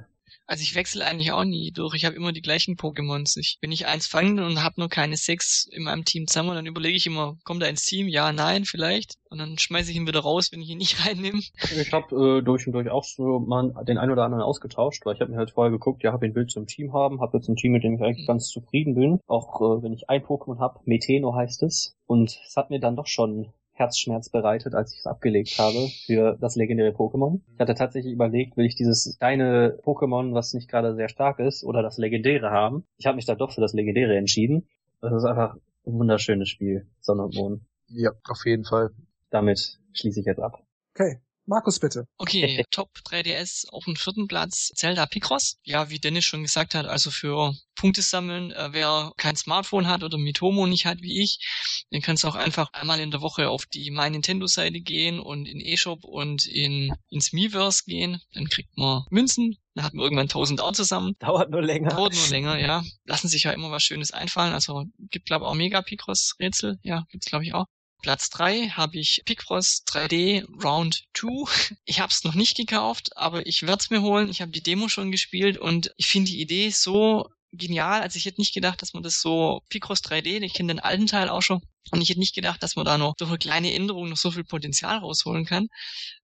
Also 0.48 0.64
ich 0.64 0.76
wechsle 0.76 1.06
eigentlich 1.06 1.32
auch 1.32 1.44
nie 1.44 1.72
durch. 1.72 1.96
Ich 1.96 2.06
habe 2.06 2.16
immer 2.16 2.32
die 2.32 2.42
gleichen 2.42 2.76
Pokémons. 2.76 3.38
Ich, 3.38 3.58
wenn 3.62 3.72
ich 3.72 3.88
eins 3.88 4.08
fange 4.08 4.46
und 4.46 4.64
habe 4.64 4.80
nur 4.80 4.90
keine 4.90 5.18
sechs 5.18 5.66
in 5.72 5.84
meinem 5.84 6.06
Team 6.06 6.28
zusammen, 6.28 6.56
dann 6.56 6.66
überlege 6.66 6.98
ich 6.98 7.08
immer, 7.08 7.38
kommt 7.44 7.64
er 7.64 7.70
ins 7.70 7.86
Team? 7.86 8.08
Ja, 8.08 8.34
nein, 8.34 8.66
vielleicht. 8.66 9.16
Und 9.30 9.38
dann 9.38 9.58
schmeiße 9.58 9.92
ich 9.92 9.98
ihn 9.98 10.08
wieder 10.08 10.20
raus, 10.20 10.52
wenn 10.52 10.62
ich 10.62 10.70
ihn 10.70 10.78
nicht 10.78 11.06
reinnehme. 11.06 11.40
Ich 11.40 11.94
habe 11.94 12.40
äh, 12.40 12.42
durch 12.42 12.68
und 12.68 12.74
durch 12.74 12.90
auch 12.90 13.04
so 13.04 13.40
mal 13.40 13.74
den 13.86 13.98
einen 13.98 14.12
oder 14.12 14.24
anderen 14.24 14.44
ausgetauscht, 14.44 15.06
weil 15.06 15.16
ich 15.16 15.22
habe 15.22 15.32
mir 15.32 15.38
halt 15.38 15.52
vorher 15.52 15.72
geguckt, 15.72 16.04
ja, 16.04 16.12
habe 16.12 16.26
ein 16.26 16.34
Bild 16.34 16.52
zum 16.52 16.68
Team 16.68 16.94
haben, 16.94 17.22
habe 17.22 17.38
jetzt 17.38 17.48
ein 17.48 17.56
Team, 17.56 17.72
mit 17.72 17.84
dem 17.84 17.96
ich 17.96 18.02
eigentlich 18.02 18.28
ganz 18.28 18.50
zufrieden 18.50 18.96
bin. 18.96 19.20
Auch 19.28 19.62
äh, 19.62 19.84
wenn 19.84 19.94
ich 19.94 20.10
ein 20.10 20.24
Pokémon 20.24 20.60
habe, 20.60 20.80
Meteno 20.86 21.34
heißt 21.34 21.64
es. 21.64 21.96
Und 22.08 22.38
es 22.46 22.58
hat 22.58 22.70
mir 22.70 22.80
dann 22.80 22.98
doch 22.98 23.08
schon 23.08 23.54
Herzschmerz 23.82 24.30
bereitet, 24.30 24.76
als 24.76 24.94
ich 24.94 25.00
es 25.00 25.08
abgelegt 25.08 25.58
habe 25.58 25.90
für 26.06 26.38
das 26.40 26.56
legendäre 26.56 26.92
Pokémon. 26.92 27.42
Ich 27.54 27.60
hatte 27.60 27.74
tatsächlich 27.74 28.14
überlegt, 28.14 28.56
will 28.58 28.66
ich 28.66 28.76
dieses 28.76 29.18
kleine 29.18 29.80
Pokémon, 29.84 30.34
was 30.34 30.54
nicht 30.54 30.70
gerade 30.70 30.96
sehr 30.96 31.10
stark 31.10 31.40
ist, 31.40 31.64
oder 31.64 31.82
das 31.82 31.98
legendäre 31.98 32.52
haben. 32.52 32.86
Ich 32.98 33.08
habe 33.08 33.16
mich 33.16 33.26
da 33.26 33.36
doch 33.36 33.52
für 33.52 33.62
das 33.62 33.74
legendäre 33.74 34.16
entschieden. 34.16 34.68
Das 35.02 35.12
ist 35.14 35.26
einfach 35.26 35.56
ein 35.56 35.94
wunderschönes 35.94 36.48
Spiel, 36.48 36.88
Sonne 37.00 37.24
und 37.24 37.36
Mond. 37.36 37.62
Ja, 37.88 38.12
auf 38.30 38.46
jeden 38.46 38.66
Fall. 38.66 38.92
Damit 39.32 39.80
schließe 39.94 40.20
ich 40.20 40.26
jetzt 40.26 40.40
ab. 40.40 40.64
Okay, 40.94 41.20
Markus, 41.46 41.80
bitte. 41.80 42.06
Okay, 42.18 42.64
Top 42.72 42.90
3DS 43.06 43.68
auf 43.70 43.86
dem 43.86 43.96
vierten 43.96 44.28
Platz 44.28 44.72
Zelda 44.76 45.06
Picross. 45.06 45.58
Ja, 45.64 45.90
wie 45.90 46.00
Dennis 46.00 46.26
schon 46.26 46.44
gesagt 46.44 46.76
hat, 46.76 46.86
also 46.86 47.10
für 47.12 47.54
Punkte 47.76 48.02
sammeln, 48.02 48.52
äh, 48.52 48.70
wer 48.72 49.12
kein 49.18 49.36
Smartphone 49.36 49.88
hat 49.88 50.04
oder 50.04 50.18
Mitomo 50.18 50.68
nicht 50.68 50.86
hat 50.86 51.02
wie 51.02 51.22
ich, 51.22 51.40
den 51.92 52.02
kannst 52.02 52.24
du 52.24 52.28
auch 52.28 52.36
einfach 52.36 52.72
einmal 52.74 53.00
in 53.00 53.12
der 53.12 53.22
Woche 53.22 53.50
auf 53.50 53.66
die 53.66 53.92
My 53.92 54.10
Nintendo 54.10 54.48
Seite 54.48 54.80
gehen 54.80 55.20
und 55.20 55.46
in 55.46 55.60
eShop 55.60 56.04
und 56.04 56.46
in 56.46 56.94
ins 57.10 57.34
Miiverse 57.34 57.84
gehen. 57.86 58.22
Dann 58.34 58.48
kriegt 58.48 58.78
man 58.78 59.04
Münzen, 59.10 59.58
dann 59.76 59.84
hat 59.84 59.94
man 59.94 60.04
irgendwann 60.04 60.26
1000 60.26 60.62
auch 60.62 60.72
zusammen. 60.72 61.16
Dauert 61.20 61.50
nur 61.50 61.62
länger. 61.62 61.90
Dauert 61.90 62.14
nur 62.14 62.28
länger, 62.30 62.58
ja. 62.58 62.84
Lassen 63.06 63.28
sich 63.28 63.44
ja 63.44 63.52
immer 63.52 63.72
was 63.72 63.84
Schönes 63.84 64.12
einfallen. 64.12 64.54
Also 64.54 64.86
gibt 65.10 65.26
glaube 65.26 65.48
auch 65.48 65.54
Mega 65.54 65.82
Picross 65.82 66.36
Rätsel. 66.40 66.80
Ja, 66.84 67.06
gibt's 67.10 67.28
glaube 67.28 67.44
ich 67.44 67.54
auch. 67.54 67.66
Platz 68.02 68.30
drei 68.30 68.70
habe 68.70 68.98
ich 68.98 69.22
Picross 69.26 69.84
3D 69.86 70.46
Round 70.64 71.04
2. 71.14 71.76
Ich 71.86 72.00
habe 72.00 72.12
es 72.12 72.24
noch 72.24 72.34
nicht 72.34 72.58
gekauft, 72.58 73.16
aber 73.16 73.46
ich 73.46 73.64
werde 73.64 73.82
es 73.82 73.90
mir 73.90 74.02
holen. 74.02 74.30
Ich 74.30 74.42
habe 74.42 74.52
die 74.52 74.64
Demo 74.64 74.88
schon 74.88 75.12
gespielt 75.12 75.58
und 75.58 75.94
ich 75.98 76.08
finde 76.08 76.32
die 76.32 76.42
Idee 76.42 76.70
so 76.70 77.30
genial. 77.52 78.02
Also 78.02 78.18
ich 78.18 78.26
hätte 78.26 78.42
nicht 78.42 78.54
gedacht, 78.54 78.82
dass 78.82 78.94
man 78.94 79.04
das 79.04 79.22
so 79.22 79.62
Picross 79.70 80.02
3D, 80.02 80.42
ich 80.42 80.54
kenne 80.54 80.74
den 80.74 80.80
alten 80.80 81.08
Teil 81.08 81.30
auch 81.30 81.42
schon, 81.42 81.62
und 81.90 82.02
ich 82.02 82.10
hätte 82.10 82.20
nicht 82.20 82.36
gedacht, 82.36 82.62
dass 82.62 82.76
man 82.76 82.86
da 82.86 82.98
noch 82.98 83.16
durch 83.16 83.30
eine 83.30 83.40
kleine 83.40 83.74
Änderung 83.74 84.10
noch 84.10 84.18
so 84.18 84.32
viel 84.32 84.44
Potenzial 84.44 85.00
rausholen 85.00 85.46
kann. 85.46 85.68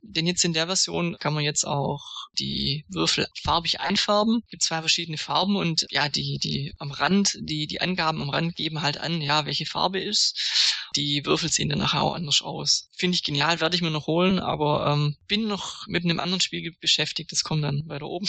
Denn 0.02 0.28
jetzt 0.28 0.46
in 0.46 0.54
der 0.54 0.68
Version 0.68 1.18
kann 1.20 1.34
man 1.34 1.44
jetzt 1.44 1.66
auch 1.66 2.28
die 2.40 2.86
Würfel 2.88 3.28
farbig 3.42 3.80
einfärben. 3.82 4.42
Es 4.46 4.52
gibt 4.52 4.64
zwei 4.64 4.80
verschiedene 4.80 5.18
Farben 5.18 5.56
und 5.56 5.86
ja, 5.90 6.10
die, 6.10 6.38
die 6.38 6.74
am 6.78 6.92
Rand, 6.92 7.38
die, 7.42 7.68
die 7.68 7.82
Angaben 7.82 8.22
am 8.22 8.30
Rand 8.30 8.56
geben 8.56 8.82
halt 8.82 8.98
an, 8.98 9.20
ja, 9.20 9.46
welche 9.46 9.66
Farbe 9.66 10.00
ist. 10.00 10.87
Die 10.98 11.24
Würfel 11.28 11.50
sehen 11.52 11.70
dann 11.70 11.78
nachher 11.78 12.02
auch 12.02 12.16
anders 12.16 12.42
aus. 12.42 12.90
Finde 12.98 13.14
ich 13.14 13.22
genial, 13.24 13.62
werde 13.62 13.76
ich 13.76 13.84
mir 13.84 13.92
noch 13.92 14.08
holen, 14.08 14.40
aber 14.40 14.92
ähm, 14.92 15.16
bin 15.28 15.48
noch 15.48 15.86
mit 15.86 16.04
einem 16.04 16.20
anderen 16.20 16.42
Spiel 16.42 16.76
beschäftigt. 16.82 17.32
Das 17.32 17.44
kommt 17.44 17.64
dann 17.64 17.84
weiter 17.86 18.08
oben. 18.08 18.26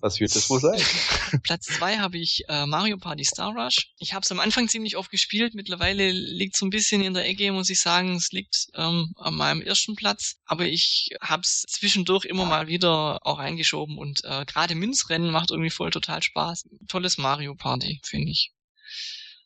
Was 0.00 0.18
wird 0.18 0.34
das 0.34 0.50
wohl 0.50 0.58
sein? 0.58 0.80
Platz 1.44 1.66
zwei 1.66 1.98
habe 1.98 2.18
ich 2.18 2.42
äh, 2.48 2.66
Mario 2.66 2.96
Party 2.98 3.22
Star 3.22 3.54
Rush. 3.54 3.92
Ich 3.98 4.12
habe 4.12 4.24
es 4.24 4.32
am 4.32 4.40
Anfang 4.40 4.66
ziemlich 4.66 4.96
oft 4.96 5.12
gespielt. 5.12 5.54
Mittlerweile 5.54 6.10
liegt 6.10 6.56
so 6.56 6.66
ein 6.66 6.70
bisschen 6.70 7.00
in 7.00 7.14
der 7.14 7.24
Ecke, 7.24 7.52
muss 7.52 7.70
ich 7.70 7.80
sagen. 7.80 8.16
Es 8.16 8.32
liegt 8.32 8.70
ähm, 8.74 9.12
an 9.14 9.34
meinem 9.36 9.62
ersten 9.62 9.94
Platz. 9.94 10.34
Aber 10.46 10.66
ich 10.66 11.10
habe 11.20 11.42
es 11.42 11.62
zwischendurch 11.68 12.24
immer 12.24 12.44
mal 12.44 12.66
wieder 12.66 13.24
auch 13.24 13.38
eingeschoben. 13.38 13.98
Und 13.98 14.24
äh, 14.24 14.44
gerade 14.46 14.74
Münzrennen 14.74 15.30
macht 15.30 15.52
irgendwie 15.52 15.70
voll 15.70 15.92
total 15.92 16.24
Spaß. 16.24 16.68
Tolles 16.88 17.18
Mario 17.18 17.54
Party, 17.54 18.00
finde 18.02 18.32
ich. 18.32 18.50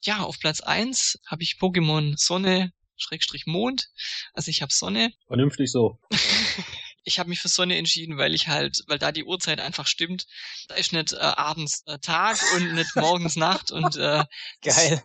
Ja, 0.07 0.23
auf 0.23 0.39
Platz 0.39 0.61
eins 0.61 1.19
habe 1.27 1.43
ich 1.43 1.57
Pokémon 1.61 2.15
Sonne 2.17 2.73
Schrägstrich 2.97 3.47
Mond. 3.47 3.89
Also 4.35 4.51
ich 4.51 4.63
habe 4.63 4.73
Sonne. 4.73 5.13
Vernünftig 5.27 5.71
so. 5.71 5.99
ich 7.05 7.19
habe 7.19 7.29
mich 7.29 7.41
für 7.41 7.49
Sonne 7.49 7.77
entschieden, 7.77 8.17
weil 8.17 8.33
ich 8.33 8.47
halt, 8.47 8.85
weil 8.87 9.01
da 9.01 9.11
die 9.11 9.25
Uhrzeit 9.25 9.61
einfach 9.61 9.89
stimmt. 9.89 10.27
Da 10.69 10.77
ist 10.77 10.93
nicht 10.93 11.13
äh, 11.13 11.17
abends 11.17 11.83
äh, 11.87 11.99
Tag 11.99 12.39
und 12.55 12.75
nicht 12.75 12.95
morgens 12.97 13.35
Nacht 13.35 13.73
und 13.73 13.97
äh, 13.97 14.25
Geil. 14.63 15.03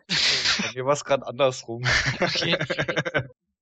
Bei 0.62 0.72
mir 0.74 0.86
war 0.86 0.94
es 0.94 1.04
gerade 1.04 1.26
andersrum. 1.26 1.84
Okay. 2.20 2.58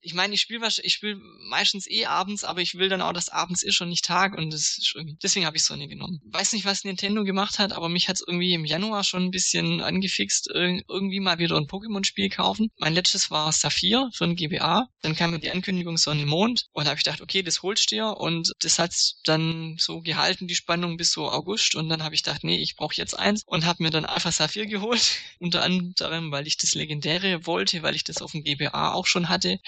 Ich 0.09 0.15
meine, 0.15 0.33
ich 0.33 0.41
spiele 0.41 0.67
ich 0.67 0.93
spiel 0.93 1.21
meistens 1.49 1.87
eh 1.87 2.05
abends, 2.05 2.43
aber 2.43 2.61
ich 2.61 2.73
will 2.73 2.89
dann 2.89 3.03
auch, 3.03 3.13
dass 3.13 3.29
abends 3.29 3.61
ist 3.61 3.79
und 3.79 3.89
nicht 3.89 4.03
Tag 4.03 4.35
und 4.35 4.51
das 4.51 4.79
ist 4.79 4.93
irgendwie, 4.95 5.19
deswegen 5.21 5.45
habe 5.45 5.55
ich 5.55 5.63
Sonne 5.63 5.87
genommen. 5.87 6.19
Weiß 6.25 6.53
nicht, 6.53 6.65
was 6.65 6.83
Nintendo 6.83 7.23
gemacht 7.23 7.59
hat, 7.59 7.73
aber 7.73 7.89
mich 7.89 8.09
hat's 8.09 8.23
irgendwie 8.25 8.55
im 8.55 8.65
Januar 8.65 9.03
schon 9.03 9.25
ein 9.25 9.29
bisschen 9.29 9.81
angefixt, 9.81 10.49
irgendwie 10.51 11.19
mal 11.19 11.37
wieder 11.37 11.57
ein 11.57 11.67
Pokémon-Spiel 11.67 12.29
kaufen. 12.29 12.71
Mein 12.79 12.95
letztes 12.95 13.29
war 13.29 13.51
Saphir 13.51 14.09
für 14.11 14.23
ein 14.23 14.35
GBA. 14.35 14.87
Dann 15.03 15.15
kam 15.15 15.39
die 15.39 15.51
Ankündigung 15.51 15.97
Sonne 15.97 16.25
Mond 16.25 16.65
und 16.71 16.85
da 16.85 16.89
habe 16.89 16.97
ich 16.97 17.03
gedacht, 17.03 17.21
okay, 17.21 17.43
das 17.43 17.61
holst 17.61 17.91
dir 17.91 18.17
und 18.17 18.51
das 18.61 18.79
hat's 18.79 19.21
dann 19.25 19.75
so 19.77 20.01
gehalten, 20.01 20.47
die 20.47 20.55
Spannung 20.55 20.97
bis 20.97 21.11
so 21.11 21.29
August 21.29 21.75
und 21.75 21.87
dann 21.87 22.01
habe 22.01 22.15
ich 22.15 22.23
gedacht, 22.23 22.43
nee, 22.43 22.57
ich 22.57 22.75
brauche 22.75 22.95
jetzt 22.95 23.13
eins 23.13 23.43
und 23.45 23.67
habe 23.67 23.83
mir 23.83 23.91
dann 23.91 24.05
Alpha 24.05 24.31
Saphir 24.31 24.65
geholt, 24.65 25.19
unter 25.39 25.61
anderem, 25.61 26.31
weil 26.31 26.47
ich 26.47 26.57
das 26.57 26.73
Legendäre 26.73 27.45
wollte, 27.45 27.83
weil 27.83 27.95
ich 27.95 28.03
das 28.03 28.23
auf 28.23 28.31
dem 28.31 28.43
GBA 28.43 28.93
auch 28.93 29.05
schon 29.05 29.29
hatte 29.29 29.59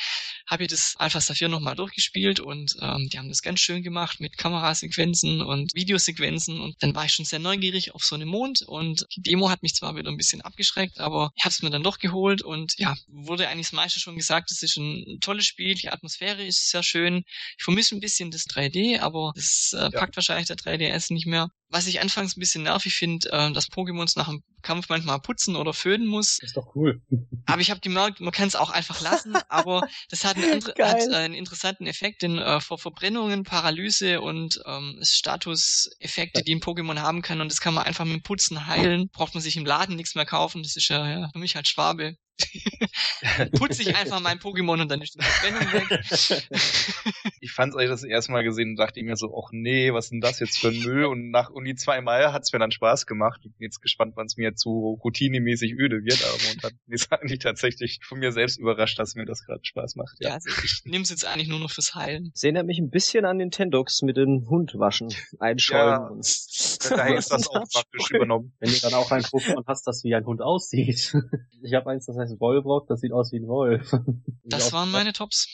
habe 0.48 0.64
ich 0.64 0.70
das 0.70 0.95
Alpha 0.98 1.22
Saphir 1.22 1.48
nochmal 1.48 1.76
durchgespielt 1.76 2.40
und 2.40 2.76
ähm, 2.82 3.10
die 3.12 3.18
haben 3.18 3.30
das 3.30 3.41
ganz 3.41 3.60
schön 3.60 3.84
gemacht 3.84 4.20
mit 4.20 4.38
Kamerasequenzen 4.38 5.41
und 5.41 5.74
Videosequenzen 5.74 6.60
und 6.60 6.76
dann 6.80 6.95
war 6.95 7.06
ich 7.06 7.14
schon 7.14 7.26
sehr 7.26 7.40
neugierig 7.40 7.94
auf 7.95 8.03
so 8.03 8.16
einen 8.16 8.28
Mond 8.28 8.62
und 8.62 9.06
die 9.16 9.22
Demo 9.22 9.49
hat 9.49 9.64
mich 9.64 9.76
zwar 9.76 9.95
wieder 9.95 10.10
ein 10.10 10.18
bisschen 10.18 10.41
abgeschreckt, 10.41 10.99
aber 10.99 11.32
ich 11.36 11.44
habe 11.44 11.52
es 11.52 11.62
mir 11.62 11.70
dann 11.70 11.84
doch 11.84 11.99
geholt 11.99 12.41
und 12.41 12.74
ja, 12.78 12.95
wurde 13.08 13.48
eigentlich 13.48 13.68
das 13.68 13.74
meiste 13.74 13.99
schon 13.99 14.16
gesagt, 14.16 14.52
es 14.52 14.64
ist 14.64 14.78
ein 14.78 15.20
tolles 15.22 15.45
Spiel, 15.45 15.76
die 15.76 15.90
Atmosphäre 15.90 16.44
ist 16.45 16.70
sehr 16.70 16.84
schön. 16.84 17.24
Ich 17.58 17.64
vermisse 17.64 17.95
ein 17.95 18.02
bisschen 18.02 18.32
das 18.32 18.45
3D, 18.48 18.99
aber 18.99 19.32
das 19.36 19.74
äh, 19.74 19.90
packt 19.91 20.16
ja. 20.16 20.18
wahrscheinlich 20.18 20.48
der 20.48 20.58
3DS 20.58 21.14
nicht 21.14 21.28
mehr. 21.28 21.49
Was 21.72 21.88
ich 21.88 22.02
anfangs 22.02 22.35
ein 22.35 22.39
bisschen 22.39 22.64
nervig 22.64 22.93
finde, 22.93 23.30
äh, 23.31 23.52
dass 23.52 23.72
Pokémons 23.72 24.18
nach 24.18 24.27
dem 24.27 24.43
Kampf 24.61 24.89
manchmal 24.89 25.19
putzen 25.19 25.56
oder 25.56 25.73
föhnen 25.73 26.06
muss. 26.06 26.38
Das 26.38 26.49
ist 26.49 26.57
doch 26.57 26.76
cool. 26.76 27.02
Aber 27.45 27.61
ich 27.61 27.72
habe 27.72 27.80
gemerkt, 27.80 28.19
man 28.19 28.31
kann 28.31 28.48
es 28.48 28.56
auch 28.56 28.69
einfach 28.69 29.02
lassen, 29.02 29.35
aber 29.49 29.88
das 30.10 30.23
hat 30.23 30.38
einen, 30.38 30.61
hat 30.80 31.10
einen 31.10 31.34
interessanten 31.34 31.88
Effekt, 31.88 32.22
denn 32.22 32.38
äh, 32.38 32.61
vor 32.61 32.77
Verbrennungen, 32.77 33.43
Paralyse 33.43 34.22
und 34.22 34.61
ähm, 34.65 34.99
Statuseffekte, 35.02 36.43
die 36.43 36.56
ein 36.56 36.61
Pokémon 36.61 36.99
haben 36.99 37.22
kann 37.22 37.41
und 37.41 37.52
das 37.52 37.60
kann 37.60 37.73
man 37.73 37.85
einfach 37.85 38.06
mit 38.06 38.23
Putzen 38.23 38.68
heilen, 38.68 39.10
braucht 39.10 39.34
man 39.34 39.41
sich 39.41 39.57
im 39.57 39.65
Laden 39.65 39.95
nichts 39.95 40.15
mehr 40.15 40.26
kaufen, 40.26 40.64
das 40.64 40.76
ist 40.76 40.88
ja, 40.89 41.10
ja 41.10 41.30
für 41.34 41.39
mich 41.39 41.56
halt 41.56 41.68
Schwabe. 41.68 42.15
Putze 43.58 43.82
ich 43.84 43.96
einfach 43.96 44.20
mein 44.22 44.40
Pokémon 44.40 44.82
und 44.82 44.90
dann 44.90 45.02
ist 45.02 45.16
die 45.16 45.24
Verbrennung 45.24 45.74
weg. 45.74 47.32
ich 47.42 47.52
fand 47.52 47.74
es 47.74 47.78
eigentlich 47.78 47.90
das 47.90 48.04
erste 48.04 48.32
Mal 48.32 48.44
gesehen 48.44 48.72
und 48.72 48.76
dachte 48.76 49.00
ich 49.00 49.06
mir 49.06 49.16
so, 49.16 49.34
ach 49.36 49.50
nee, 49.52 49.94
was 49.94 50.06
ist 50.06 50.12
denn 50.12 50.22
das 50.22 50.40
jetzt 50.40 50.60
für 50.60 50.70
ein 50.70 50.80
Müll? 50.80 51.06
Und 51.06 51.32
nach 51.32 51.50
um 51.50 51.64
die 51.64 51.76
zwei 51.76 52.02
Mal 52.02 52.34
hat 52.34 52.44
es 52.44 52.54
mir 52.54 52.60
dann 52.60 52.72
Spaß 52.72 53.06
gemacht. 53.06 53.42
Ich 53.44 53.52
bin 53.54 53.66
jetzt 53.66 53.82
gespannt, 53.82 54.14
wann 54.16 54.26
es 54.26 54.38
mir 54.38 54.56
zu 54.56 55.00
routinemäßig 55.04 55.74
öde 55.74 56.04
wird, 56.04 56.24
aber 56.24 56.52
und 56.52 56.64
hat 56.64 56.74
mich 56.86 57.12
eigentlich 57.12 57.40
tatsächlich 57.40 58.00
von 58.04 58.20
mir 58.20 58.32
selbst 58.32 58.60
überrascht, 58.60 59.00
dass 59.00 59.16
mir 59.16 59.26
das 59.26 59.44
gerade 59.46 59.62
Spaß 59.64 59.96
macht. 59.96 60.18
Ja, 60.20 60.30
ja 60.30 60.36
also 60.36 60.50
ich 60.64 60.82
nehme 60.86 61.04
es 61.04 61.10
jetzt 61.10 61.26
eigentlich 61.26 61.48
nur 61.48 61.60
noch 61.60 61.72
fürs 61.72 61.96
Heilen. 61.96 62.32
Das 62.34 62.44
erinnert 62.44 62.66
mich 62.66 62.80
ein 62.80 62.90
bisschen 62.90 63.26
an 63.26 63.38
Nintendox 63.38 64.02
mit 64.02 64.18
den 64.18 64.48
Hund 64.50 64.74
waschen, 64.76 65.14
einschäumen. 65.40 65.82
Ja, 65.82 66.08
und 66.08 66.92
daher 66.92 67.18
ist 67.18 67.32
das 67.32 67.48
auch 67.48 67.68
praktisch 67.70 68.12
übernommen. 68.12 68.54
Wenn 68.60 68.72
du 68.72 68.80
dann 68.80 68.94
auch 68.94 69.12
ein 69.12 69.24
Pokémon 69.24 69.64
hast, 69.68 69.88
das 69.88 70.04
wie 70.04 70.16
ein 70.16 70.26
Hund 70.26 70.42
aussieht. 70.42 71.16
Ich 71.64 71.74
habe 71.74 71.90
eins, 71.90 72.06
das 72.06 72.18
heißt 72.18 72.31
Wolbrock, 72.40 72.88
das 72.88 73.02
sieht 73.02 73.12
aus 73.12 73.32
wie 73.32 73.40
ein 73.40 73.48
Wolf. 73.48 73.91
Das 74.44 74.74
waren 74.74 74.91
meine 74.91 75.14
Tops. 75.14 75.48